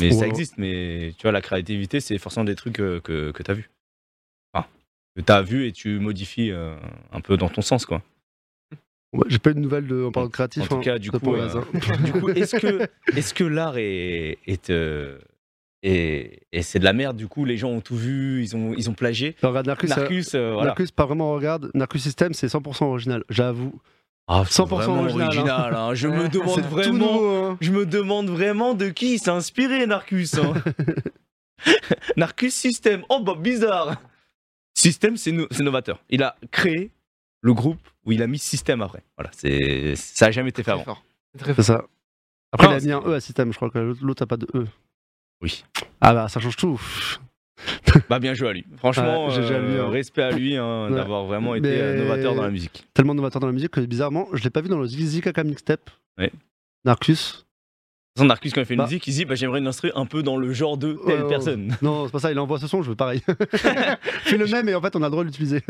Mais 0.00 0.06
Ouais. 0.06 0.12
ça 0.20 0.26
existe, 0.28 0.54
mais 0.56 1.12
tu 1.18 1.22
vois, 1.22 1.32
la 1.32 1.40
créativité, 1.42 1.98
c'est 1.98 2.16
forcément 2.18 2.44
des 2.44 2.54
trucs 2.54 2.74
que, 2.74 3.00
que 3.00 3.42
tu 3.42 3.50
as 3.50 3.54
vu. 3.54 3.70
Enfin, 4.54 4.66
que 5.16 5.20
tu 5.20 5.32
as 5.32 5.42
vu 5.42 5.66
et 5.66 5.72
tu 5.72 5.98
modifies 5.98 6.52
euh, 6.52 6.76
un 7.10 7.20
peu 7.20 7.36
dans 7.36 7.48
ton 7.48 7.60
sens, 7.60 7.86
quoi. 7.86 8.02
Bah, 9.12 9.24
J'ai 9.26 9.38
pas 9.40 9.50
eu 9.50 9.54
de 9.54 9.58
nouvelles 9.60 9.86
de, 9.88 10.04
en 10.04 10.12
parlant 10.12 10.28
de 10.28 10.32
créatif. 10.32 10.62
En 10.62 10.66
tout 10.66 10.74
hein, 10.76 10.80
cas, 10.80 10.98
du 11.00 11.10
coup, 11.10 11.34
euh, 11.34 11.48
hein. 11.56 11.64
du 12.04 12.12
coup, 12.12 12.30
est-ce 12.30 12.56
que, 12.56 12.88
est 13.16 13.34
que 13.34 13.44
l'art 13.44 13.76
est, 13.78 14.38
est, 14.46 14.70
euh, 14.70 15.18
et 15.82 16.62
c'est 16.62 16.78
de 16.78 16.84
la 16.84 16.92
merde, 16.92 17.16
du 17.16 17.26
coup, 17.28 17.44
les 17.44 17.56
gens 17.56 17.70
ont 17.70 17.80
tout 17.80 17.96
vu, 17.96 18.42
ils 18.42 18.54
ont, 18.56 18.72
ils 18.76 18.88
ont 18.88 18.94
plagié. 18.94 19.34
Regarde, 19.42 19.66
Narcus, 19.66 19.90
euh, 19.90 19.96
Narcus, 19.96 20.34
euh, 20.34 20.52
voilà. 20.52 20.66
Narcus, 20.68 20.90
pas 20.92 21.06
vraiment 21.06 21.32
regarde. 21.32 21.70
Narcus 21.74 22.02
System, 22.02 22.34
c'est 22.34 22.46
100% 22.46 22.84
original, 22.84 23.24
j'avoue. 23.28 23.80
Ah, 24.28 24.44
100% 24.44 24.68
vraiment 24.68 25.00
original, 25.02 25.74
hein. 25.74 25.88
hein. 25.88 25.94
Je 25.94 26.06
me 26.08 26.28
demande 26.30 26.54
C'est 26.54 26.62
tout 26.62 26.68
vraiment, 26.68 27.12
nouveau, 27.14 27.44
hein. 27.44 27.58
je 27.60 27.72
me 27.72 27.84
demande 27.84 28.28
vraiment 28.30 28.74
de 28.74 28.88
qui 28.90 29.14
il 29.14 29.18
s'est 29.18 29.30
inspiré, 29.30 29.86
Narcus. 29.86 30.34
hein. 30.34 30.54
Narcus 32.16 32.54
System. 32.54 33.04
Oh 33.08 33.20
bah 33.20 33.34
bizarre. 33.38 34.00
System, 34.74 35.16
c'est 35.16 35.32
no- 35.32 35.46
c'est 35.50 35.62
novateur. 35.62 36.02
Il 36.10 36.22
a 36.22 36.36
créé 36.50 36.90
le 37.40 37.54
groupe 37.54 37.80
où 38.04 38.12
il 38.12 38.22
a 38.22 38.26
mis 38.26 38.38
System 38.38 38.82
après. 38.82 39.02
Voilà, 39.16 39.30
c'est 39.36 39.94
ça 39.96 40.26
a 40.26 40.30
jamais 40.30 40.48
été 40.50 40.62
fait 40.62 40.70
Très 40.70 40.80
avant. 40.80 40.84
fort. 40.84 41.04
C'est 41.34 41.38
très 41.40 41.54
fort. 41.54 41.64
ça. 41.64 41.84
Après, 42.52 42.66
Non, 42.68 42.72
il 42.74 42.76
a 42.76 42.80
mis 42.80 42.92
un 42.92 43.08
E 43.10 43.14
à 43.14 43.20
système, 43.20 43.52
je 43.52 43.56
crois 43.56 43.70
que 43.70 43.78
l'autre- 43.78 44.04
l'autre 44.04 44.22
a 44.22 44.26
pas 44.26 44.36
de 44.36 44.46
E. 44.54 44.66
Oui. 45.42 45.64
Ah 46.00 46.14
bah, 46.14 46.28
ça 46.28 46.40
change 46.40 46.56
tout. 46.56 46.80
Bah 48.08 48.18
bien 48.18 48.34
joué 48.34 48.48
à 48.48 48.52
lui. 48.54 48.64
Franchement, 48.78 49.28
à 49.28 49.38
lui, 49.38 49.46
euh, 49.52 49.86
hein. 49.86 49.90
respect 49.90 50.22
à 50.22 50.30
lui 50.32 50.56
hein, 50.56 50.88
Ouais. 50.88 50.96
d'avoir 50.96 51.24
vraiment 51.26 51.54
été 51.54 51.68
Mais- 51.68 51.80
euh, 51.80 51.98
novateur 52.02 52.34
dans 52.34 52.42
la 52.42 52.50
musique. 52.50 52.86
Tellement 52.94 53.14
novateur 53.14 53.40
dans 53.40 53.46
la 53.46 53.52
musique 53.52 53.70
que 53.70 53.80
bizarrement, 53.80 54.26
je 54.32 54.42
l'ai 54.42 54.50
pas 54.50 54.62
vu 54.62 54.68
dans 54.68 54.78
le 54.80 54.86
Zikaka 54.86 55.44
Mixtape. 55.44 55.88
Ouais. 56.18 56.32
Narcus. 56.84 57.18
De 57.18 57.34
toute 57.36 57.44
façon, 58.16 58.26
Narcus, 58.26 58.52
quand 58.52 58.60
il 58.62 58.66
fait 58.66 58.74
une 58.74 58.78
Bah. 58.78 58.84
musique, 58.84 59.06
il 59.06 59.14
dit 59.14 59.24
bah, 59.24 59.36
J'aimerais 59.36 59.60
une 59.60 59.66
instru 59.68 59.92
un 59.94 60.06
peu 60.06 60.22
dans 60.24 60.36
le 60.36 60.52
genre 60.52 60.76
de 60.76 60.94
Ouais, 60.94 61.12
telle 61.14 61.22
ouais, 61.22 61.28
personne. 61.28 61.76
Non, 61.82 62.06
c'est 62.06 62.12
pas 62.12 62.18
ça, 62.18 62.32
il 62.32 62.38
envoie 62.40 62.58
ce 62.58 62.66
son, 62.66 62.82
je 62.82 62.90
veux 62.90 62.96
pareil. 62.96 63.22
Fais 64.24 64.36
le 64.38 64.46
même 64.46 64.68
et 64.68 64.74
en 64.74 64.80
fait, 64.80 64.96
on 64.96 65.02
a 65.02 65.06
le 65.06 65.10
droit 65.12 65.22
de 65.22 65.28
l'utiliser. 65.28 65.62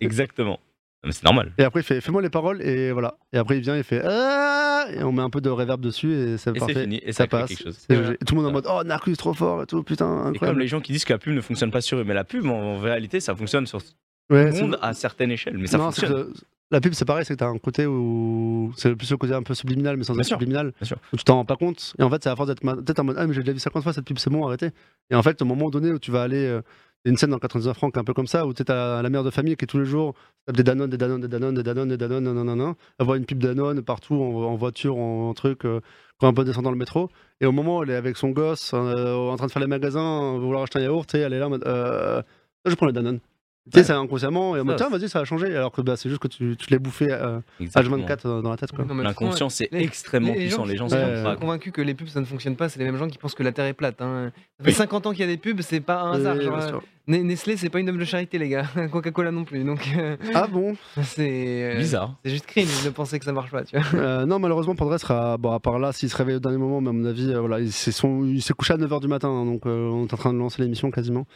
Exactement. 0.00 0.60
Mais 1.04 1.12
c'est 1.12 1.24
normal. 1.24 1.52
Et 1.58 1.62
après, 1.64 1.80
il 1.80 1.84
fait 1.84 2.00
Fais-moi 2.00 2.22
les 2.22 2.30
paroles 2.30 2.62
et 2.62 2.92
voilà. 2.92 3.16
Et 3.32 3.38
après, 3.38 3.56
il 3.58 3.60
vient, 3.62 3.76
il 3.76 3.84
fait 3.84 4.02
Ah 4.04 4.86
Et 4.92 5.02
on 5.02 5.12
met 5.12 5.22
un 5.22 5.30
peu 5.30 5.40
de 5.40 5.50
reverb 5.50 5.80
dessus 5.80 6.12
et 6.12 6.36
c'est 6.38 6.50
Et 6.50 6.54
c'est 6.54 6.58
parfait. 6.60 6.82
fini. 6.82 7.00
Et 7.04 7.12
ça, 7.12 7.24
ça 7.24 7.26
passe. 7.26 7.48
quelque 7.50 7.62
chose. 7.64 7.86
Et 7.90 8.24
tout 8.24 8.34
le 8.34 8.40
monde 8.42 8.50
en 8.50 8.52
mode 8.52 8.66
Oh, 8.68 8.82
Narcus, 8.84 9.16
trop 9.18 9.34
fort 9.34 9.62
et 9.62 9.66
tout, 9.66 9.82
putain, 9.82 10.06
Et 10.06 10.22
comme 10.24 10.28
incroyable. 10.34 10.60
les 10.60 10.68
gens 10.68 10.80
qui 10.80 10.92
disent 10.92 11.04
que 11.04 11.12
la 11.12 11.18
pub 11.18 11.34
ne 11.34 11.40
fonctionne 11.40 11.70
pas 11.70 11.80
sur 11.80 11.98
eux, 11.98 12.04
mais 12.04 12.14
la 12.14 12.24
pub 12.24 12.46
en 12.46 12.78
réalité 12.78 13.20
ça 13.20 13.34
fonctionne 13.34 13.66
sur 13.66 13.82
tout 13.82 13.92
le 14.30 14.50
monde 14.60 14.78
à 14.80 14.92
certaines 14.94 15.30
échelles, 15.30 15.58
mais 15.58 15.66
ça 15.66 15.76
non, 15.78 15.84
fonctionne. 15.90 16.32
la 16.70 16.80
pub, 16.80 16.94
c'est 16.94 17.04
pareil, 17.04 17.24
c'est 17.26 17.34
que 17.34 17.38
t'as 17.40 17.46
un 17.48 17.58
côté 17.58 17.84
où. 17.86 18.72
C'est 18.76 18.94
plus 18.96 19.10
le 19.10 19.16
côté 19.18 19.34
un 19.34 19.42
peu 19.42 19.52
subliminal, 19.54 19.96
mais 19.98 20.04
sans 20.04 20.14
Bien 20.14 20.20
être 20.22 20.26
sûr, 20.28 20.36
subliminal. 20.38 20.72
Où 21.12 21.16
tu 21.16 21.24
t'en 21.24 21.34
rends 21.36 21.44
pas 21.44 21.56
compte. 21.56 21.92
Et 21.98 22.02
en 22.02 22.08
fait, 22.10 22.22
c'est 22.24 22.30
à 22.30 22.36
force 22.36 22.48
d'être 22.48 22.62
peut-être 22.62 23.00
en 23.00 23.04
mode 23.04 23.16
Ah, 23.18 23.26
mais 23.26 23.34
j'ai 23.34 23.40
déjà 23.42 23.52
vu 23.52 23.58
50 23.58 23.82
fois 23.82 23.92
cette 23.92 24.06
pub, 24.06 24.18
c'est 24.18 24.30
bon, 24.30 24.46
arrêtez. 24.46 24.70
Et 25.10 25.14
en 25.14 25.22
fait, 25.22 25.40
au 25.42 25.44
moment 25.44 25.68
donné 25.70 25.90
où 25.92 25.98
tu 25.98 26.10
vas 26.10 26.22
aller. 26.22 26.58
Une 27.04 27.16
scène 27.16 27.30
dans 27.30 27.38
99 27.38 27.76
francs 27.76 27.96
un 27.96 28.04
peu 28.04 28.14
comme 28.14 28.26
ça, 28.26 28.46
où 28.46 28.54
tu 28.54 28.64
t'as 28.64 29.02
la 29.02 29.10
mère 29.10 29.22
de 29.22 29.30
famille 29.30 29.56
qui 29.56 29.66
tous 29.66 29.78
les 29.78 29.84
jours 29.84 30.14
tape 30.46 30.56
des 30.56 30.62
Danone, 30.62 30.90
des 30.90 30.96
Danone, 30.96 31.20
des 31.20 31.28
Danone, 31.28 31.54
des 31.54 31.62
Danone, 31.62 31.88
des 31.88 31.96
Danone, 31.96 32.24
non, 32.24 32.44
non, 32.44 32.56
non, 32.56 32.76
Elle 32.98 33.06
voit 33.06 33.16
une 33.16 33.26
pub 33.26 33.38
Danone 33.38 33.82
partout, 33.82 34.14
en, 34.14 34.56
voiture, 34.56 34.96
en, 34.96 35.32
truc, 35.34 35.64
euh, 35.64 35.80
quand 36.18 36.28
un 36.28 36.34
peu 36.34 36.44
descend 36.44 36.64
dans 36.64 36.70
le 36.70 36.76
métro. 36.76 37.10
Et 37.40 37.46
au 37.46 37.52
moment 37.52 37.78
où 37.78 37.82
elle 37.82 37.90
est 37.90 37.96
avec 37.96 38.16
son 38.16 38.30
gosse, 38.30 38.72
euh, 38.74 39.14
en 39.14 39.36
train 39.36 39.46
de 39.46 39.52
faire 39.52 39.60
les 39.62 39.68
magasins, 39.68 40.38
vouloir 40.38 40.62
acheter 40.62 40.78
un 40.78 40.82
yaourt, 40.82 41.10
sais, 41.10 41.18
elle 41.20 41.32
est 41.32 41.38
là 41.38 41.46
en 41.46 41.50
mode 41.50 41.66
euh, 41.66 42.22
Je 42.64 42.74
prends 42.74 42.86
le 42.86 42.92
Danone. 42.92 43.20
Tu 43.66 43.70
sais, 43.72 43.78
Ouais. 43.78 43.84
c'est 43.84 43.92
inconsciemment, 43.94 44.54
et 44.56 44.60
en 44.60 44.64
mode 44.64 44.78
Ça, 44.78 44.86
Tiens, 44.88 44.98
vas-y, 44.98 45.08
ça 45.08 45.20
va 45.20 45.24
changer. 45.24 45.56
Alors 45.56 45.72
que 45.72 45.80
bah, 45.80 45.96
c'est 45.96 46.10
juste 46.10 46.20
que 46.20 46.28
tu, 46.28 46.54
tu 46.58 46.70
l'as 46.70 46.78
bouffé 46.78 47.06
euh, 47.10 47.40
Exactement. 47.60 47.96
H24 47.96 48.22
dans, 48.24 48.42
dans 48.42 48.50
la 48.50 48.56
tête. 48.58 48.72
Quoi. 48.72 48.84
Non, 48.84 48.92
mais 48.94 49.02
L'inconscient 49.04 49.48
c'est 49.48 49.68
les- 49.72 49.82
extrêmement 49.84 50.34
les 50.34 50.40
puissant. 50.40 50.58
gens 50.58 50.64
Les 50.66 50.76
gens 50.76 50.88
sont 50.90 50.96
gens 50.96 51.02
Ouais, 51.06 51.22
pas- 51.22 51.34
sont 51.34 51.40
convaincus 51.40 51.72
que 51.72 51.80
les 51.80 51.94
pubs 51.94 52.08
ça 52.08 52.20
ne 52.20 52.26
fonctionne 52.26 52.56
pas, 52.56 52.68
c'est 52.68 52.78
les 52.78 52.84
mêmes 52.84 52.98
gens 52.98 53.08
qui 53.08 53.16
pensent 53.16 53.34
que 53.34 53.42
la 53.42 53.52
Terre 53.52 53.64
est 53.64 53.72
plate. 53.72 54.02
hein. 54.02 54.32
Ça 54.58 54.64
fait 54.64 54.70
Oui. 54.70 54.76
50 54.76 55.06
ans 55.06 55.10
qu'il 55.12 55.20
y 55.20 55.24
a 55.24 55.26
des 55.28 55.38
pubs, 55.38 55.62
c'est 55.62 55.80
pas 55.80 56.02
un 56.02 56.12
hasard. 56.12 56.36
Et, 56.36 56.42
genre, 56.44 56.58
euh, 56.58 56.78
Nestlé, 57.06 57.56
c'est 57.56 57.70
pas 57.70 57.80
une 57.80 57.88
œuvre 57.88 57.98
de 57.98 58.04
charité, 58.04 58.38
les 58.38 58.48
gars. 58.50 58.64
Coca-Cola 58.92 59.30
non 59.30 59.44
plus. 59.44 59.64
Donc, 59.64 59.80
euh, 59.96 60.16
Ah 60.34 60.46
bon? 60.46 60.74
c'est 61.02 61.74
euh, 61.74 61.76
bizarre. 61.78 62.16
C'est 62.22 62.30
juste 62.32 62.44
cringe 62.46 62.84
de 62.84 62.90
penser 62.90 63.18
que 63.18 63.24
ça 63.24 63.32
marche 63.32 63.50
pas, 63.50 63.64
tu 63.64 63.78
vois. 63.78 63.86
Euh, 64.00 64.26
non, 64.26 64.38
malheureusement, 64.38 64.74
Pandré 64.74 64.98
sera. 64.98 65.38
Bon, 65.38 65.52
à 65.52 65.58
part 65.60 65.78
là, 65.78 65.92
s'il 65.92 66.10
se 66.10 66.16
réveille 66.16 66.36
au 66.36 66.40
dernier 66.40 66.58
moment, 66.58 66.82
mais 66.82 66.90
à 66.90 66.92
mon 66.92 67.04
avis, 67.06 67.32
euh, 67.32 67.40
voilà, 67.40 67.60
il 67.60 67.72
s'est 67.72 67.92
son- 67.92 68.24
il 68.26 68.42
s'est 68.42 68.52
couché 68.54 68.74
à 68.74 68.76
9h 68.76 69.00
du 69.00 69.08
matin, 69.08 69.28
hein, 69.28 69.46
donc 69.46 69.64
euh, 69.66 69.88
on 69.88 70.06
est 70.06 70.12
en 70.12 70.16
train 70.18 70.32
de 70.34 70.38
lancer 70.38 70.60
l'émission 70.62 70.90
quasiment. 70.90 71.26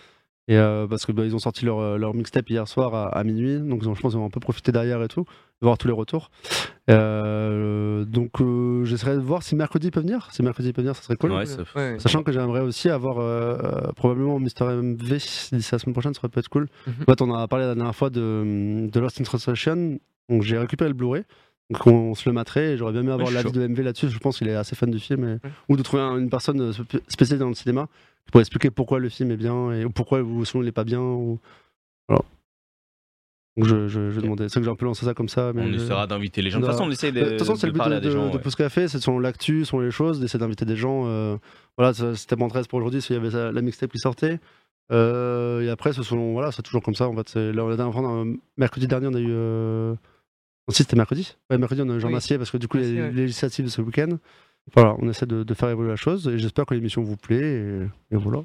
Et 0.48 0.56
euh, 0.56 0.86
parce 0.86 1.04
que 1.06 1.12
bah, 1.12 1.24
ils 1.26 1.34
ont 1.34 1.38
sorti 1.38 1.64
leur, 1.66 1.78
euh, 1.78 1.98
leur 1.98 2.14
mixtape 2.14 2.48
hier 2.48 2.66
soir 2.66 2.94
à, 2.94 3.08
à 3.08 3.22
minuit, 3.22 3.58
donc 3.60 3.80
ils 3.82 3.88
ont- 3.88 3.94
je 3.94 4.00
pense 4.00 4.12
qu'ils 4.12 4.18
vont 4.20 4.26
un 4.26 4.30
peu 4.30 4.40
profiter 4.40 4.72
derrière 4.72 5.02
et 5.02 5.08
tout, 5.08 5.24
voir 5.60 5.76
tous 5.76 5.86
les 5.88 5.92
retours. 5.94 6.30
Euh, 7.08 8.04
donc 8.04 8.40
euh, 8.40 8.84
j'essaierai 8.84 9.16
de 9.16 9.20
voir 9.20 9.42
si 9.42 9.54
mercredi 9.54 9.90
peut 9.90 10.00
venir. 10.00 10.28
Si 10.32 10.42
mercredi 10.42 10.72
peut 10.72 10.80
venir, 10.82 10.96
ça 10.96 11.02
serait 11.02 11.16
cool. 11.16 11.32
Ouais, 11.32 11.46
ça- 11.46 11.62
Ouais. 11.76 11.96
Sachant 11.98 12.22
que 12.22 12.32
j'aimerais 12.32 12.60
aussi 12.60 12.88
avoir 12.88 13.18
euh, 13.18 13.58
euh, 13.62 13.92
probablement 13.92 14.38
Mister 14.38 14.64
MV 14.64 14.96
d'ici 14.96 15.50
la 15.72 15.78
semaine 15.78 15.92
prochaine, 15.92 16.14
ça 16.14 16.20
pourrait 16.20 16.30
peut 16.30 16.40
être 16.40 16.48
cool. 16.48 16.66
Mhm. 16.86 16.94
En 17.02 17.04
fait, 17.12 17.22
on 17.22 17.34
a 17.34 17.46
parlé 17.48 17.66
la 17.66 17.74
dernière 17.74 17.94
fois 17.94 18.10
de, 18.10 18.88
de 18.90 19.00
Lost 19.00 19.20
in 19.20 19.24
Translation, 19.24 19.98
donc 20.28 20.42
j'ai 20.42 20.58
récupéré 20.58 20.88
le 20.88 20.94
Blu-ray. 20.94 21.22
Donc 21.70 21.86
on 21.86 22.14
se 22.14 22.26
le 22.26 22.34
mettrait 22.34 22.72
et 22.72 22.76
j'aurais 22.78 22.92
bien 22.92 23.02
aimé 23.02 23.12
avoir 23.12 23.28
Ouais, 23.28 23.34
l'avis 23.34 23.52
de 23.52 23.60
MV 23.66 23.82
là-dessus, 23.82 24.08
je 24.08 24.18
pense 24.18 24.38
qu'il 24.38 24.48
est 24.48 24.54
assez 24.54 24.74
fan 24.74 24.90
du 24.90 24.98
film. 24.98 25.24
et- 25.44 25.48
Ou 25.68 25.76
de 25.76 25.82
trouver 25.82 26.02
un- 26.02 26.16
une 26.16 26.30
personne 26.30 26.72
spé- 26.72 27.00
spécialisée 27.08 27.36
dans 27.44 27.48
le 27.50 27.54
cinéma 27.54 27.88
pourrait 28.30 28.42
expliquer 28.42 28.70
pourquoi 28.70 28.98
le 28.98 29.08
film 29.08 29.30
est 29.30 29.36
bien 29.36 29.72
et 29.72 29.84
ou 29.84 29.90
pourquoi 29.90 30.20
ou 30.20 30.44
sinon 30.44 30.62
il 30.62 30.68
est 30.68 30.72
pas 30.72 30.84
bien. 30.84 31.00
Ou... 31.00 31.38
Voilà. 32.08 32.22
Donc 33.56 33.66
je, 33.66 33.88
je, 33.88 34.10
je 34.10 34.18
Ok. 34.18 34.22
demandais, 34.24 34.48
c'est 34.48 34.60
que 34.60 34.64
j'ai 34.64 34.70
un 34.70 34.76
peu 34.76 34.84
lancé 34.84 35.04
ça 35.04 35.14
comme 35.14 35.28
ça. 35.28 35.52
Mais 35.52 35.62
On 35.62 35.66
je- 35.72 35.74
essaiera 35.76 36.06
d'inviter 36.06 36.42
les 36.42 36.50
gens. 36.50 36.60
De 36.60 36.64
toute 36.64 36.72
façon, 36.72 36.84
on 36.86 36.90
essaie 36.92 37.10
de, 37.10 37.20
de 37.20 37.28
toute 37.30 37.38
façon, 37.40 37.56
c'est 37.56 37.66
le 37.66 37.72
but 37.72 37.82
de, 37.88 37.98
de, 37.98 38.10
gens. 38.10 38.28
de 38.30 38.36
ouais. 38.36 38.40
Pouce 38.40 38.54
Café, 38.54 38.86
c'est 38.86 39.00
selon 39.00 39.18
l'actu, 39.18 39.64
selon 39.64 39.80
les 39.82 39.90
choses, 39.90 40.20
d'essayer 40.20 40.38
d'inviter 40.38 40.64
des 40.64 40.76
gens. 40.76 41.04
euh, 41.06 41.36
voilà, 41.76 41.92
c'était 42.14 42.36
mon 42.36 42.48
13 42.48 42.68
pour 42.68 42.78
aujourd'hui, 42.78 43.02
s'il 43.02 43.16
y 43.16 43.18
avait 43.18 43.30
ça- 43.32 43.50
la 43.50 43.60
mixtape 43.62 43.90
qui 43.90 43.98
sortait. 43.98 44.38
Euh, 44.92 45.60
et 45.62 45.68
après, 45.70 45.92
ce 45.92 46.02
sont, 46.02 46.32
voilà, 46.32 46.52
c'est 46.52 46.62
toujours 46.62 46.82
comme 46.82 46.94
ça. 46.94 47.08
En 47.08 47.16
fait, 47.16 47.28
c'est- 47.28 47.52
là, 47.52 47.64
on 47.64 47.70
a- 47.70 48.34
mercredi 48.56 48.86
dernier, 48.86 49.08
on 49.08 49.14
a 49.14 49.20
eu. 49.20 49.26
Euh... 49.30 49.94
si, 50.70 50.82
c'était 50.84 50.96
mercredi? 50.96 51.36
Ouais, 51.50 51.58
mercredi, 51.58 51.82
on 51.82 51.90
a 51.90 51.94
eu 51.96 52.00
Jean 52.00 52.08
Oui. 52.08 52.14
Massier 52.14 52.38
parce 52.38 52.50
que 52.52 52.58
du 52.58 52.68
coup, 52.68 52.76
il 52.78 52.84
y 52.84 52.86
a 52.86 52.88
Massier, 52.90 53.02
les 53.02 53.08
ouais. 53.08 53.22
législatives 53.22 53.64
de 53.64 53.70
ce 53.70 53.80
week-end. 53.82 54.18
Voilà, 54.74 54.94
on 54.98 55.08
essaie 55.08 55.26
de, 55.26 55.42
de 55.42 55.54
faire 55.54 55.68
évoluer 55.70 55.90
la 55.90 55.96
chose 55.96 56.28
et 56.28 56.38
j'espère 56.38 56.66
que 56.66 56.74
l'émission 56.74 57.02
vous 57.02 57.16
plaît. 57.16 57.36
Et, 58.10 58.14
et 58.14 58.16
voilà. 58.16 58.40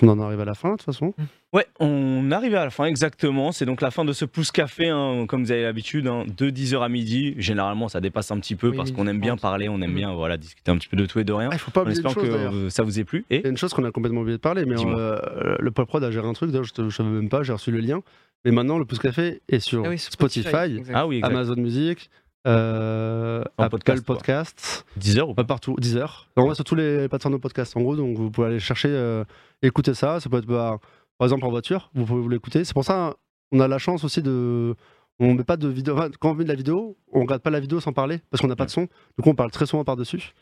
Qu'on 0.00 0.08
en 0.08 0.18
arrive 0.18 0.40
à 0.40 0.44
la 0.44 0.54
fin, 0.54 0.72
de 0.72 0.76
toute 0.76 0.82
façon. 0.86 1.14
Ouais, 1.52 1.66
on 1.78 2.32
arrive 2.32 2.56
à 2.56 2.64
la 2.64 2.70
fin, 2.70 2.86
exactement. 2.86 3.52
C'est 3.52 3.64
donc 3.64 3.80
la 3.80 3.92
fin 3.92 4.04
de 4.04 4.12
ce 4.12 4.24
pouce 4.24 4.50
café, 4.50 4.88
hein, 4.88 5.26
comme 5.28 5.44
vous 5.44 5.52
avez 5.52 5.62
l'habitude, 5.62 6.08
hein, 6.08 6.24
de 6.36 6.50
10h 6.50 6.82
à 6.82 6.88
midi. 6.88 7.34
Généralement, 7.38 7.86
ça 7.88 8.00
dépasse 8.00 8.32
un 8.32 8.40
petit 8.40 8.56
peu 8.56 8.70
Oui, 8.70 8.76
parce 8.76 8.90
qu'on 8.90 9.06
aime 9.06 9.20
bien 9.20 9.36
30. 9.36 9.42
parler, 9.42 9.68
on 9.68 9.80
aime 9.82 9.90
Mhm. 9.90 9.96
bien 9.96 10.12
voilà, 10.14 10.36
discuter 10.36 10.72
un 10.72 10.78
petit 10.78 10.88
peu 10.88 10.96
de 10.96 11.06
tout 11.06 11.20
et 11.20 11.24
de 11.24 11.32
rien. 11.32 11.48
Ah, 11.52 11.54
il 11.54 11.58
faut 11.60 11.70
pas 11.70 11.82
une 11.84 11.90
espérant 11.90 12.14
chose, 12.14 12.24
que 12.24 12.28
d'ailleurs. 12.32 12.54
ça 12.72 12.82
vous 12.82 12.98
ait 12.98 13.04
plu. 13.04 13.24
Et 13.30 13.36
Il 13.36 13.42
y 13.42 13.46
a 13.46 13.50
une 13.50 13.56
chose 13.58 13.72
qu'on 13.72 13.84
a 13.84 13.92
complètement 13.92 14.22
oublié 14.22 14.36
de 14.36 14.40
parler, 14.42 14.64
mais 14.64 14.74
euh, 14.84 15.56
le 15.60 15.70
Pop 15.70 15.86
Prod 15.86 16.02
a 16.02 16.10
géré 16.10 16.26
un 16.26 16.32
truc, 16.32 16.50
d'ailleurs, 16.50 16.64
je 16.76 16.82
ne 16.82 16.90
savais 16.90 17.08
même 17.10 17.28
pas, 17.28 17.44
j'ai 17.44 17.52
reçu 17.52 17.70
le 17.70 17.78
lien. 17.78 18.00
Mais 18.44 18.50
maintenant, 18.50 18.78
le 18.78 18.84
Pouce 18.86 18.98
Café 18.98 19.42
est 19.48 19.60
sur 19.60 19.84
Ah 19.86 19.90
oui, 19.90 19.98
Spotify, 19.98 20.76
exact. 20.78 20.92
ah 20.94 21.06
oui. 21.06 21.20
Amazon 21.22 21.56
Music, 21.56 22.10
euh, 22.46 23.42
Apple 23.58 23.70
podcast, 23.70 24.04
quoi. 24.04 24.16
Podcasts, 24.16 24.86
10h 24.98 25.22
ou 25.22 25.34
pas 25.34 25.44
partout, 25.44 25.76
Deezer. 25.78 26.28
En 26.36 26.46
vrai, 26.46 26.54
sur 26.54 26.64
tous 26.64 26.74
les 26.74 27.08
plateformes 27.08 27.34
de 27.34 27.40
podcast, 27.40 27.76
en 27.76 27.80
gros, 27.82 27.96
donc 27.96 28.16
vous 28.16 28.30
pouvez 28.30 28.48
aller 28.48 28.60
chercher, 28.60 28.88
euh, 28.88 29.24
écouter 29.62 29.94
ça. 29.94 30.20
Ça 30.20 30.28
peut 30.28 30.38
être 30.38 30.46
bah, 30.46 30.78
par 31.18 31.26
exemple 31.26 31.44
en 31.44 31.50
voiture, 31.50 31.90
vous 31.94 32.04
pouvez 32.04 32.20
vous 32.20 32.28
l'écouter. 32.28 32.64
C'est 32.64 32.74
pour 32.74 32.84
ça 32.84 33.14
on 33.54 33.60
a 33.60 33.68
la 33.68 33.78
chance 33.78 34.04
aussi 34.04 34.20
de. 34.20 34.74
On 35.20 35.34
met 35.34 35.44
pas 35.44 35.56
de 35.56 35.68
vidéo. 35.68 35.94
enfin, 35.94 36.10
quand 36.18 36.32
on 36.32 36.34
met 36.34 36.44
de 36.44 36.48
la 36.48 36.56
vidéo, 36.56 36.96
on 37.12 37.20
regarde 37.20 37.40
pas 37.40 37.50
la 37.50 37.60
vidéo 37.60 37.78
sans 37.78 37.92
parler 37.92 38.20
parce 38.30 38.40
qu'on 38.40 38.48
n'a 38.48 38.56
pas 38.56 38.66
de 38.66 38.70
son. 38.70 38.82
Du 39.16 39.22
coup, 39.22 39.30
on 39.30 39.34
parle 39.34 39.52
très 39.52 39.64
souvent 39.64 39.84
par-dessus. 39.84 40.32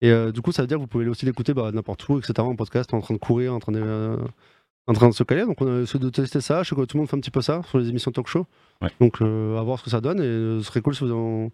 Et 0.00 0.10
euh, 0.10 0.32
du 0.32 0.40
coup, 0.40 0.52
ça 0.52 0.62
veut 0.62 0.68
dire 0.68 0.78
que 0.78 0.80
vous 0.80 0.88
pouvez 0.88 1.06
aussi 1.06 1.26
l'écouter 1.26 1.52
bah, 1.52 1.70
n'importe 1.70 2.08
où, 2.08 2.18
etc. 2.18 2.32
En 2.38 2.56
podcast, 2.56 2.92
en 2.94 3.00
train 3.00 3.14
de 3.14 3.18
courir, 3.18 3.52
en 3.52 3.58
train 3.58 3.72
de, 3.72 4.16
en 4.86 4.92
train 4.92 5.08
de 5.08 5.14
se 5.14 5.22
caler. 5.22 5.44
Donc, 5.44 5.60
on 5.60 5.78
a 5.78 5.82
essayé 5.82 6.00
de 6.00 6.10
tester 6.10 6.40
ça. 6.40 6.62
Je 6.62 6.70
sais 6.70 6.74
que 6.76 6.82
tout 6.82 6.96
le 6.96 7.00
monde 7.00 7.08
fait 7.08 7.16
un 7.16 7.20
petit 7.20 7.30
peu 7.30 7.42
ça 7.42 7.62
sur 7.68 7.78
les 7.78 7.88
émissions 7.88 8.10
talk 8.10 8.26
show. 8.26 8.46
Ouais. 8.80 8.88
Donc, 9.00 9.20
euh, 9.20 9.58
à 9.58 9.62
voir 9.62 9.78
ce 9.78 9.84
que 9.84 9.90
ça 9.90 10.00
donne. 10.00 10.18
Et 10.18 10.24
euh, 10.24 10.58
ce 10.58 10.64
serait 10.66 10.80
cool 10.80 10.94
si 10.94 11.04
vous 11.04 11.12
en, 11.12 11.50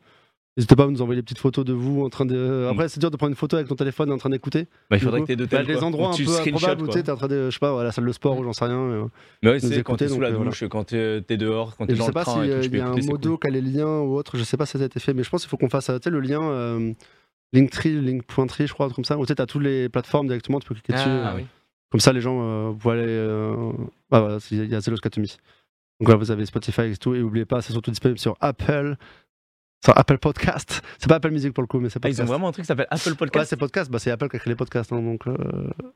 N'hésitez 0.59 0.75
pas 0.75 0.85
à 0.85 0.87
nous 0.89 1.03
envoyer 1.03 1.21
des 1.21 1.23
petites 1.23 1.39
photos 1.39 1.65
de 1.65 1.73
vous 1.73 2.05
en 2.05 2.09
train 2.09 2.27
de. 2.27 2.67
Après, 2.69 2.89
c'est 2.89 2.99
dur 2.99 3.13
de 3.13 3.17
prendre 3.17 3.31
une 3.31 3.37
photo 3.37 3.55
avec 3.55 3.69
ton 3.69 3.77
téléphone 3.77 4.11
en 4.11 4.19
train 4.19 4.29
d'écouter. 4.29 4.67
Bah, 4.91 4.97
il 4.97 5.01
faudrait 5.01 5.21
coup, 5.21 5.27
que 5.27 5.33
t'aies 5.33 5.37
deux 5.37 5.47
bah, 5.47 5.59
tels, 5.59 5.67
des 5.69 5.75
quoi. 5.75 5.85
endroits 5.85 6.09
un 6.09 6.15
tu 6.15 6.25
peu 6.25 6.33
improbables 6.33 6.83
où 6.83 6.87
tu 6.89 6.95
sais, 6.95 7.05
t'es 7.05 7.13
en 7.13 7.17
train 7.17 7.29
de, 7.29 7.45
je 7.45 7.51
sais 7.53 7.61
pas, 7.61 7.81
à 7.81 7.85
la 7.85 7.93
salle 7.93 8.07
de 8.07 8.11
sport 8.11 8.37
ou 8.37 8.43
j'en 8.43 8.53
sais 8.53 8.65
rien. 8.65 8.77
euh. 8.77 9.05
Mais 9.45 9.51
ouais, 9.51 9.61
c'est 9.61 9.85
quand 9.85 9.95
t'es 9.95 10.09
sous 10.09 10.19
la 10.19 10.33
donc, 10.33 10.41
euh, 10.41 10.45
douche, 10.47 10.65
quand 10.69 10.83
t'es 10.83 11.23
t'es 11.23 11.37
dehors, 11.37 11.77
quand 11.77 11.87
t'es 11.87 11.95
je 11.95 11.99
dans 12.01 12.07
sais 12.07 12.11
le 12.11 12.15
pas 12.15 12.25
train 12.25 12.43
s'il 12.43 12.51
et 12.51 12.57
tout, 12.57 12.63
tu 12.63 12.71
peux 12.71 12.77
y 12.79 12.81
a 12.81 12.89
un 12.89 13.07
modo 13.07 13.39
qui 13.39 13.47
a 13.47 13.51
les 13.51 13.61
liens 13.61 14.01
ou 14.01 14.17
autre, 14.17 14.37
je 14.37 14.43
sais 14.43 14.57
pas 14.57 14.67
si 14.67 14.77
ça 14.77 14.83
a 14.83 14.87
été 14.87 14.99
fait, 14.99 15.15
mais 15.15 15.23
je 15.23 15.31
pense 15.31 15.43
qu'il 15.43 15.49
faut 15.49 15.59
qu'on 15.59 15.69
fasse 15.69 15.91
euh, 15.91 15.99
tu 15.99 16.05
sais, 16.07 16.11
le 16.11 16.19
lien 16.19 16.43
euh, 16.43 16.93
Linktree, 17.53 17.93
Link.tree, 18.01 18.67
je 18.67 18.73
crois, 18.73 18.91
comme 18.91 19.05
ça, 19.05 19.17
où 19.17 19.21
tu 19.23 19.29
sais, 19.29 19.37
t'as 19.37 19.47
toutes 19.47 19.63
les 19.63 19.89
plateformes 19.89 20.27
directement, 20.27 20.59
tu 20.59 20.67
peux 20.67 20.75
cliquer 20.75 20.95
dessus. 20.95 21.09
Comme 21.91 22.01
ça, 22.01 22.13
les 22.13 22.21
gens, 22.21 22.39
euh, 22.43 22.69
vous 22.71 22.77
pouvez 22.77 22.95
aller. 22.95 23.07
euh, 23.09 23.73
Ah, 24.11 24.21
voilà, 24.21 24.39
il 24.51 24.67
y 24.67 24.75
a 24.75 24.81
Zelos 24.81 24.99
Katomi. 24.99 25.37
Donc 26.01 26.09
là, 26.11 26.17
vous 26.17 26.31
avez 26.31 26.45
Spotify 26.47 26.83
et 26.83 26.97
tout, 26.97 27.15
et 27.15 27.21
n'oubliez 27.21 27.45
pas, 27.45 27.61
c'est 27.63 27.73
surtout 27.73 27.91
disponible 27.91 28.19
sur 28.19 28.37
Apple, 28.41 28.97
sur 29.85 29.97
Apple 29.99 30.19
Podcast. 30.19 30.83
C'est 30.99 31.09
pas 31.09 31.17
Apple 31.17 31.31
Music 31.31 31.53
pour 31.53 31.63
le 31.63 31.67
coup, 31.69 31.81
mais 31.81 31.89
c'est 31.89 31.99
Ah, 32.05 32.09
ils 32.09 32.13
podcast. 32.13 32.21
ont 32.29 32.33
vraiment 32.33 32.49
un 32.49 32.53
truc 32.53 32.65
qui 32.65 32.69
s'appelle 32.69 32.87
Apple 32.91 33.09
Ouais, 33.11 33.17
Podcast. 33.17 33.51
c'est 33.51 33.57
podcast, 33.57 33.91
bah, 33.91 33.99
c'est 33.99 34.11
Apple 34.11 34.29
qui 34.29 34.37
a 34.37 34.39
créé 34.39 34.51
les 34.53 34.57
podcasts, 34.57 34.93
hein, 34.93 35.01
donc. 35.03 35.27
euh, 35.27 35.35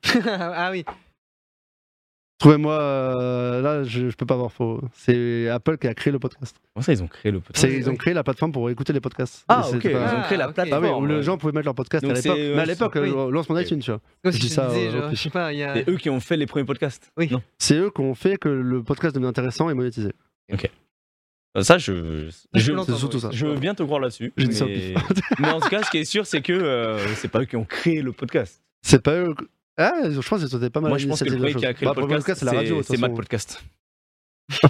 ah 0.27 0.71
oui. 0.73 0.85
Trouvez-moi, 2.43 2.75
euh, 2.75 3.63
là, 3.63 3.85
je, 3.85 4.11
je 4.11 4.17
peux 4.17 4.27
pas 4.27 4.35
avoir 4.35 4.51
faux. 4.53 4.81
C'est 4.95 5.49
Apple 5.49 5.79
qui 5.79 5.87
a 5.87 5.95
créé 5.95 6.13
le 6.13 6.19
podcast. 6.19 6.57
Comment 6.75 6.83
ça, 6.83 6.93
ils 6.93 7.01
ont 7.03 7.07
créé 7.07 7.31
le 7.31 7.39
podcast 7.41 7.65
C'est- 7.67 7.77
ils 7.79 7.89
ont 7.89 7.95
créé 7.95 8.13
la 8.15 8.25
plateforme 8.25 8.51
pour 8.51 8.69
écouter 8.69 8.93
les 8.93 9.01
podcasts. 9.01 9.45
Ah, 9.49 9.61
ok, 9.69 9.85
ils 9.85 9.89
ont 9.89 10.23
créé 10.23 10.37
la 10.37 10.47
Ah, 10.47 10.49
ok. 10.51 10.57
Bah 10.57 10.65
oui, 10.65 10.71
plateforme. 10.71 11.05
où 11.05 11.07
les 11.07 11.23
gens 11.23 11.39
pouvaient 11.39 11.53
mettre 11.53 11.67
leur 11.67 11.75
podcast 11.77 12.03
Donc 12.05 12.13
à 12.13 12.15
l'époque. 12.21 12.37
euh, 12.39 12.55
Mais 12.57 12.63
à 12.63 12.67
l'époque, 12.67 12.93
oui. 12.97 13.11
euh, 13.15 13.31
lance 13.31 13.49
mon 13.49 13.57
Ok. 13.57 13.63
iTunes, 13.63 13.79
tu 13.79 13.91
vois. 13.93 14.01
Comme 14.25 14.33
Je 14.33 14.39
dis 14.41 14.49
ça, 14.49 14.67
disais, 14.69 14.91
genre, 14.91 15.11
je 15.11 15.15
sais 15.17 15.31
pas, 15.31 15.53
il 15.53 15.59
y 15.61 15.63
a. 15.63 15.75
C'est 15.75 15.89
eux 15.89 15.97
qui 15.97 16.11
ont 16.11 16.19
fait 16.21 16.37
les 16.37 16.47
premiers 16.47 16.65
podcasts. 16.67 17.13
Oui. 17.17 17.31
C'est 17.59 17.77
eux 17.77 17.91
qui 17.95 18.01
ont 18.01 18.15
fait 18.17 18.37
que 18.39 18.49
le 18.49 18.83
podcast 18.83 19.15
devenait 19.15 19.29
intéressant 19.29 19.71
et 19.71 19.75
monétisé. 19.75 20.11
Euh, 20.53 21.63
Ça, 21.63 21.79
je, 21.79 21.93
Je 21.95 22.31
je, 22.55 23.19
ça. 23.19 23.29
je 23.31 23.47
veux 23.47 23.57
bien 23.59 23.75
te 23.75 23.83
croire 23.83 24.01
là-dessus. 24.01 24.33
Mais... 24.37 24.47
mais 25.39 25.49
en 25.51 25.61
tout 25.61 25.69
cas, 25.69 25.83
ce 25.83 25.91
qui 25.91 25.99
est 25.99 26.05
sûr, 26.05 26.27
c'est 26.27 26.41
que 26.41 26.53
euh, 26.53 26.99
c'est 27.17 27.29
pas 27.29 27.41
eux 27.43 27.45
qui 27.45 27.57
ont 27.57 27.65
créé 27.65 28.01
le 28.03 28.13
podcast. 28.13 28.63
C'est 28.83 29.03
pas 29.03 29.15
eux. 29.17 29.35
Que- 29.77 29.83
Ah, 29.83 30.11
je 30.11 30.29
pense 30.29 30.45
qu'ils 30.45 30.57
étaient 30.57 30.71
pas 30.71 30.81
mal. 30.81 30.91
Moi, 30.91 30.99
je 30.99 31.07
pense 31.09 31.23
que 31.23 31.29
le 31.29 31.37
premier 31.37 31.55
qui 31.55 31.67
a 31.67 31.75
créé 31.75 31.87
Bah, 31.89 31.95
le 31.97 32.07
podcast, 32.07 32.41
c'est 32.41 32.47
la 32.47 32.53
radio. 32.53 32.83
c'est 32.83 32.97
Mad. 32.99 33.15
Podcast. 33.15 33.63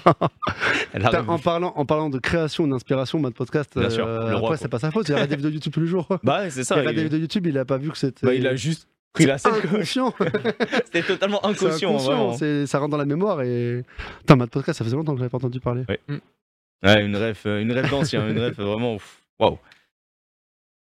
En, 1.27 1.39
parlant, 1.39 1.73
en 1.77 1.87
parlant 1.87 2.11
de 2.11 2.19
création, 2.19 2.67
d'inspiration, 2.69 3.19
Mad 3.19 3.33
Podcast, 3.35 3.79
Bien 3.79 3.91
sûr, 3.91 4.07
euh, 4.07 4.31
le 4.31 4.37
roi, 4.37 4.51
après, 4.51 4.57
c'est 4.59 4.69
pas 4.69 4.79
sa 4.79 4.91
faute. 4.91 5.09
Il 5.09 5.13
regarde 5.15 5.31
des 5.31 5.37
vidéos 5.37 5.51
YouTube 5.51 5.73
tous 5.73 5.81
les 5.81 5.87
jours. 5.87 6.07
Bah, 6.23 6.49
c'est 6.51 6.61
Il 6.61 6.65
ça. 6.65 6.75
regarde 6.77 6.95
des 6.95 7.01
Il, 7.03 7.05
vidéos 7.05 7.21
YouTube, 7.21 7.47
il 7.47 7.59
a 7.59 7.65
pas 7.65 7.79
vu 7.79 7.91
que 7.91 7.97
c'était. 7.99 8.27
bah, 8.27 8.35
il 8.35 8.47
a 8.47 8.55
juste 8.55 8.87
pris 9.13 9.25
la 9.27 9.39
scène. 9.39 9.53
C'était 10.85 11.03
totalement 11.03 11.45
inconscient. 11.45 11.91
inconscient, 11.97 12.67
ça 12.67 12.79
rentre 12.79 12.91
dans 12.91 12.97
la 12.99 13.05
mémoire 13.07 13.43
et. 13.43 13.83
Putain, 14.21 14.37
Mad 14.37 14.51
Podcast, 14.51 14.79
ça 14.79 14.85
faisait 14.85 14.97
longtemps 14.97 15.13
que 15.15 15.19
j'avais 15.19 15.31
pas 15.31 15.39
entendu 15.39 15.61
parler. 15.61 15.85
Ouais, 15.89 17.05
une 17.05 17.17
ref, 17.17 17.45
euh, 17.47 17.61
une 17.61 17.73
ref 17.73 17.91
d'ancien, 17.91 18.29
une 18.29 18.39
ref 18.41 18.57
vraiment. 18.57 18.97
Waouh. 19.41 19.59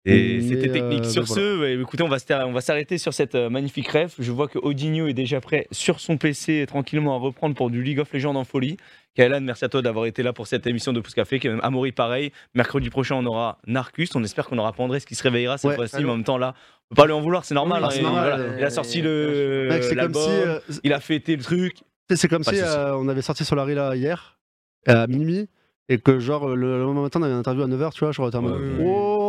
Et 0.06 0.40
c'était 0.40 0.68
technique. 0.68 1.04
euh, 1.04 1.08
sur 1.08 1.26
ce, 1.26 1.80
écoutez, 1.80 2.02
on 2.04 2.08
va 2.08 2.18
on 2.46 2.60
s'arrêter 2.60 2.96
sur 2.96 3.12
cette 3.12 3.34
euh, 3.34 3.50
magnifique 3.50 3.88
ref. 3.88 4.14
Je 4.18 4.30
vois 4.30 4.46
que 4.46 4.58
Odinho 4.58 5.08
est 5.08 5.14
déjà 5.14 5.40
prêt 5.40 5.66
sur 5.72 5.98
son 5.98 6.16
PC 6.16 6.64
tranquillement 6.68 7.16
à 7.16 7.18
reprendre 7.18 7.56
pour 7.56 7.70
du 7.70 7.82
League 7.82 7.98
of 7.98 8.12
Legends 8.12 8.36
en 8.36 8.44
folie. 8.44 8.76
Kaelan, 9.16 9.40
merci 9.40 9.64
à 9.64 9.68
toi 9.68 9.82
d'avoir 9.82 10.06
été 10.06 10.22
là 10.22 10.32
pour 10.32 10.46
cette 10.46 10.66
émission 10.66 10.92
de 10.92 11.00
Pouce 11.00 11.14
Café. 11.14 11.40
Même, 11.42 11.60
Amaury, 11.62 11.90
pareil. 11.90 12.32
Mercredi 12.54 12.88
prochain, 12.90 13.16
on 13.16 13.26
aura 13.26 13.58
Narcus. 13.66 14.14
On 14.14 14.22
espère 14.22 14.46
qu'on 14.46 14.58
aura 14.58 14.72
Pandrés 14.72 15.00
qui 15.00 15.14
se 15.14 15.22
réveillera 15.22 15.58
cette 15.58 15.70
Ouais, 15.70 15.76
fois-ci. 15.76 15.96
Mais 16.04 16.10
en 16.10 16.16
même 16.16 16.24
temps, 16.24 16.38
là, 16.38 16.54
on 16.90 16.94
peut 16.94 17.02
pas 17.02 17.06
lui 17.06 17.12
en 17.14 17.20
vouloir, 17.20 17.44
c'est 17.44 17.54
normal. 17.54 17.82
Hein, 17.82 17.88
normal, 18.02 18.22
voilà. 18.28 18.38
euh, 18.38 18.56
il 18.58 18.64
a 18.64 18.70
sorti 18.70 19.02
le 19.02 19.68
l'album, 19.94 20.60
si. 20.68 20.80
il 20.84 20.92
a 20.92 21.00
fêté 21.00 21.34
le 21.34 21.42
truc. 21.42 21.78
C'est 22.14 22.28
comme 22.28 22.44
Pas 22.44 22.52
si 22.52 22.62
on 22.62 23.08
avait 23.08 23.22
sorti 23.22 23.44
sur 23.44 23.56
la 23.56 23.64
là 23.64 23.96
hier 23.96 24.38
à 24.86 25.06
minuit 25.08 25.48
et 25.88 25.98
que 25.98 26.18
genre 26.18 26.48
le, 26.48 26.54
le 26.78 26.78
lendemain 26.82 27.02
matin 27.02 27.20
on 27.20 27.24
avait 27.24 27.32
une 27.32 27.38
interview 27.38 27.62
à 27.62 27.66
9h 27.66 27.92
tu 27.92 28.00
vois 28.00 28.12
je 28.12 28.20
en 28.20 28.24
mode 28.24 28.34
ouais, 28.34 28.82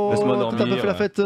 oh 0.08 0.12
Laisse-moi 0.12 0.38
t'as 0.52 0.52
pas 0.52 0.58
dormir, 0.58 0.80
fait 0.82 0.88
la 0.88 0.94
fête 0.96 1.22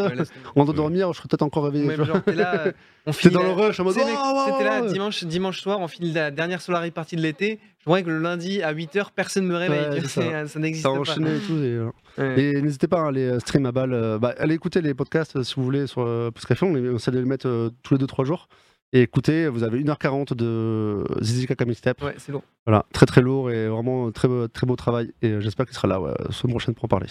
on 0.56 0.66
doit 0.66 0.74
dormir 0.74 1.12
je 1.14 1.18
serais 1.18 1.28
peut-être 1.30 1.42
encore 1.44 1.64
réveillé 1.66 1.96
vois. 1.96 2.20
t'es 2.22 2.34
là, 2.34 2.66
on 3.06 3.12
T'es 3.12 3.18
finit 3.18 3.34
dans 3.34 3.44
le 3.44 3.52
rush 3.52 3.80
en 3.80 3.84
mode 3.84 3.94
sais, 3.94 4.06
mec, 4.06 4.14
oh, 4.16 4.34
là 4.64 4.80
ouais, 4.82 4.82
ouais. 4.88 4.92
dimanche, 4.94 5.24
dimanche 5.24 5.60
soir, 5.62 5.80
on 5.80 5.88
finit 5.88 6.12
la 6.12 6.30
dernière 6.32 6.62
Solari 6.62 6.92
partie 6.92 7.16
de 7.16 7.22
l'été. 7.22 7.60
Je 7.80 7.86
croyais 7.86 8.04
que 8.04 8.10
le 8.12 8.20
lundi 8.20 8.62
à 8.62 8.74
8h, 8.74 9.08
personne 9.16 9.46
me 9.48 9.56
réveille. 9.56 10.08
Ça 10.08 10.60
n'existe 10.60 10.84
ça 10.84 10.90
a 10.90 10.94
pas. 10.94 11.00
enchaîné 11.00 11.36
et 11.36 11.40
tout 11.40 11.54
et, 11.54 11.66
euh, 11.78 11.90
Ouais. 12.18 12.42
et 12.44 12.62
n'hésitez 12.62 12.88
pas 12.88 13.02
à 13.04 13.08
aller 13.08 13.24
euh, 13.26 13.40
stream 13.40 13.66
à 13.66 13.72
balle 13.72 13.94
euh, 13.94 14.20
bah, 14.20 14.36
allez 14.38 14.54
écouter 14.56 14.82
les 14.82 14.94
podcasts 14.94 15.42
si 15.44 15.56
vous 15.56 15.64
voulez 15.64 15.88
sur 15.88 16.02
euh, 16.06 16.30
Pouce 16.30 16.46
Café 16.46 16.66
on, 16.66 16.74
les- 16.74 16.94
essaie 16.94 17.10
de 17.12 17.20
les 17.20 17.26
mettre 17.26 17.48
euh, 17.48 17.70
tous 17.84 17.96
les 17.98 18.04
2-3 18.06 18.26
jours 18.26 18.50
et 18.92 19.02
écoutez 19.04 19.48
vous 19.48 19.64
avez 19.64 19.82
1h40 19.82 20.36
de 20.36 21.06
Zizi 21.22 21.48
Kaka 21.48 21.64
Mixtape 21.64 22.04
Ouais, 22.04 22.14
c'est 22.18 22.34
long. 22.34 22.42
voilà 22.66 22.86
très 22.92 23.06
très 23.06 23.22
lourd 23.22 23.50
et 23.50 23.70
vraiment 23.70 24.12
très 24.12 24.28
beau, 24.28 24.50
très 24.50 24.68
beau 24.68 24.76
travail 24.76 25.14
et 25.22 25.40
j'espère 25.40 25.66
qu'il 25.66 25.74
sera 25.74 25.88
là 25.88 26.02
ouais, 26.02 26.12
la 26.20 26.32
semaine 26.34 26.52
prochaine 26.52 26.76
pour 26.76 26.84
en 26.84 26.90
parler 26.90 27.08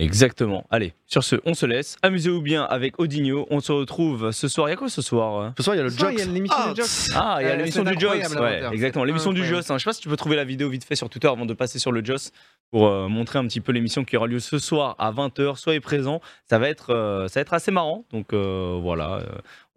Exactement. 0.00 0.64
Allez, 0.70 0.94
sur 1.06 1.24
ce, 1.24 1.34
on 1.44 1.54
se 1.54 1.66
laisse. 1.66 1.96
Amusez-vous 2.02 2.40
bien 2.40 2.62
avec 2.62 3.00
Odinho. 3.00 3.46
On 3.50 3.58
se 3.58 3.72
retrouve 3.72 4.30
ce 4.30 4.46
soir. 4.46 4.68
Il 4.68 4.70
y 4.70 4.74
a 4.74 4.76
quoi 4.76 4.88
ce 4.88 5.02
soir 5.02 5.42
hein 5.42 5.54
ce 5.58 5.64
soir 5.64 5.74
il 5.74 5.78
y 5.78 5.80
a 5.80 5.84
le 5.84 5.90
soir, 5.90 6.12
il 6.12 6.18
y 6.18 6.22
a 6.22 6.24
l'émission 6.24 6.56
des 6.56 6.62
Arts. 6.70 6.76
Jokes. 6.76 7.14
Ah, 7.16 7.38
il 7.40 7.46
y 7.46 7.50
a 7.50 7.52
Euh, 7.52 7.56
l'émission 7.56 7.82
du 7.82 7.98
Joss. 7.98 8.12
incroyable, 8.14 8.66
Ouais, 8.68 8.74
exactement. 8.74 9.04
L'émission 9.04 9.32
du. 9.32 9.44
Joss. 9.44 9.68
hein. 9.70 9.76
Je 9.76 9.82
sais 9.82 9.88
pas 9.90 9.92
si 9.92 10.00
tu 10.00 10.08
peux 10.08 10.16
trouver 10.16 10.36
la 10.36 10.44
vidéo 10.44 10.68
vite 10.68 10.84
fait 10.84 10.94
sur 10.94 11.08
Twitter 11.10 11.26
avant 11.26 11.46
de 11.46 11.52
passer 11.54 11.80
sur 11.80 11.90
le 11.90 12.04
Joss 12.04 12.30
pour 12.70 12.86
euh, 12.86 13.08
montrer 13.08 13.40
un 13.40 13.46
petit 13.48 13.60
peu 13.60 13.72
l'émission 13.72 14.04
qui 14.04 14.16
aura 14.16 14.28
lieu 14.28 14.38
ce 14.38 14.58
soir 14.60 14.94
à 15.00 15.10
20h. 15.10 15.56
Soyez 15.56 15.80
présents. 15.80 16.20
Ça 16.48 16.60
va 16.60 16.68
être, 16.68 16.90
euh, 16.94 17.26
ça 17.26 17.40
va 17.40 17.42
être 17.42 17.54
assez 17.54 17.72
marrant. 17.72 18.04
Donc 18.12 18.32
euh, 18.32 18.78
voilà. 18.80 19.22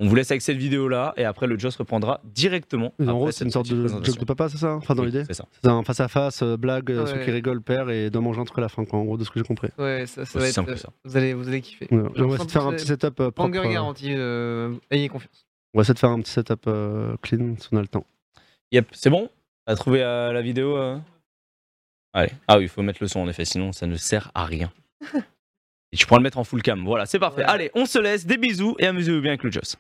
Euh, 0.02 0.06
on 0.06 0.08
vous 0.08 0.16
laisse 0.16 0.32
avec 0.32 0.42
cette 0.42 0.58
vidéo 0.58 0.88
là 0.88 1.14
et 1.18 1.24
après 1.26 1.48
le 1.48 1.58
Joss 1.60 1.76
reprendra 1.76 2.22
directement. 2.24 2.94
Mais 3.00 3.10
En 3.10 3.18
gros, 3.18 3.32
c'est 3.32 3.46
une 3.46 3.52
sorte 3.52 3.70
de 3.70 3.88
joke 3.88 4.18
de 4.20 4.26
papa, 4.26 4.50
c'est 4.50 4.58
ça 4.58 4.76
Enfin, 4.76 4.96
dans 4.96 5.04
Oui, 5.04 5.08
l'idée 5.10 5.24
C'est 5.26 5.34
ça. 5.36 5.46
C'est 5.64 5.70
un 5.70 5.84
face-à-face, 5.84 6.42
euh, 6.44 6.58
blague, 6.58 6.92
euh, 6.92 7.06
ceux 7.06 7.24
qui 7.24 7.32
rigolent 7.32 7.62
perd 7.62 7.90
et 7.90 8.10
doit 8.10 8.22
manger 8.22 8.42
un 8.42 8.46
truc 8.46 8.58
à 8.58 8.62
la 8.62 8.70
fin, 8.70 8.84
quoi, 8.86 9.00
en 9.00 9.04
gros, 9.06 9.18
de 9.18 9.24
ce 9.24 9.30
que 9.30 9.40
j'ai 9.40 9.46
compris. 9.46 9.70
Ouais, 9.78 10.06
ça, 10.08 10.26
ça 10.26 10.40
va 10.40 10.48
être. 10.48 10.54
simple 10.54 10.72
euh, 10.72 10.74
que 10.74 10.80
ça. 10.80 10.90
Vous 11.06 11.18
allez, 11.18 11.34
vous 11.34 11.48
allez 11.48 11.62
kiffer. 11.62 11.88
Ouais, 11.92 12.02
on 12.18 12.28
va 12.28 12.34
essayer 12.36 12.46
de 12.46 12.52
faire 12.52 12.66
un 12.66 12.72
100% 12.72 12.76
petit 12.76 12.86
setup 12.88 13.20
euh, 13.20 13.32
propre. 13.32 13.58
Euh, 13.58 13.72
garanti, 13.72 14.14
euh, 14.16 14.74
ayez 14.90 15.10
confiance. 15.10 15.46
on 15.74 15.78
va 15.78 15.82
essayer 15.84 15.94
de 15.94 16.00
faire 16.00 16.10
un 16.10 16.20
petit 16.20 16.32
setup 16.32 16.62
euh, 16.68 17.16
clean 17.22 17.56
si 17.60 17.68
on 17.72 17.78
a 17.78 17.82
le 17.82 17.88
temps. 17.88 18.06
Yep, 18.72 18.88
c'est 18.94 19.10
bon? 19.10 19.30
T'as 19.66 19.76
trouvé 19.76 20.02
euh, 20.02 20.34
la 20.34 20.42
vidéo 20.42 20.76
euh? 20.78 20.98
Allez. 22.14 22.32
Ah 22.48 22.58
oui, 22.58 22.64
il 22.64 22.70
faut 22.70 22.82
mettre 22.82 23.00
le 23.02 23.08
son 23.08 23.20
en 23.22 23.30
effet, 23.30 23.46
sinon 23.46 23.72
ça 23.72 23.86
ne 23.88 23.96
sert 23.96 24.32
à 24.34 24.46
rien. 24.46 24.72
Et 25.94 25.98
tu 25.98 26.06
pourras 26.06 26.20
le 26.20 26.24
mettre 26.24 26.38
en 26.38 26.44
full 26.46 26.62
cam. 26.62 26.84
Voilà, 26.86 27.06
c'est 27.06 27.20
parfait. 27.20 27.42
Ouais. 27.42 27.50
Allez, 27.50 27.72
on 27.76 27.86
se 27.86 28.00
laisse. 28.00 28.26
Des 28.26 28.38
bisous 28.38 28.76
et 28.80 28.86
amusez-vous 28.88 29.20
bien 29.22 29.32
avec 29.32 29.44
le 29.44 29.52
Joss. 29.52 29.76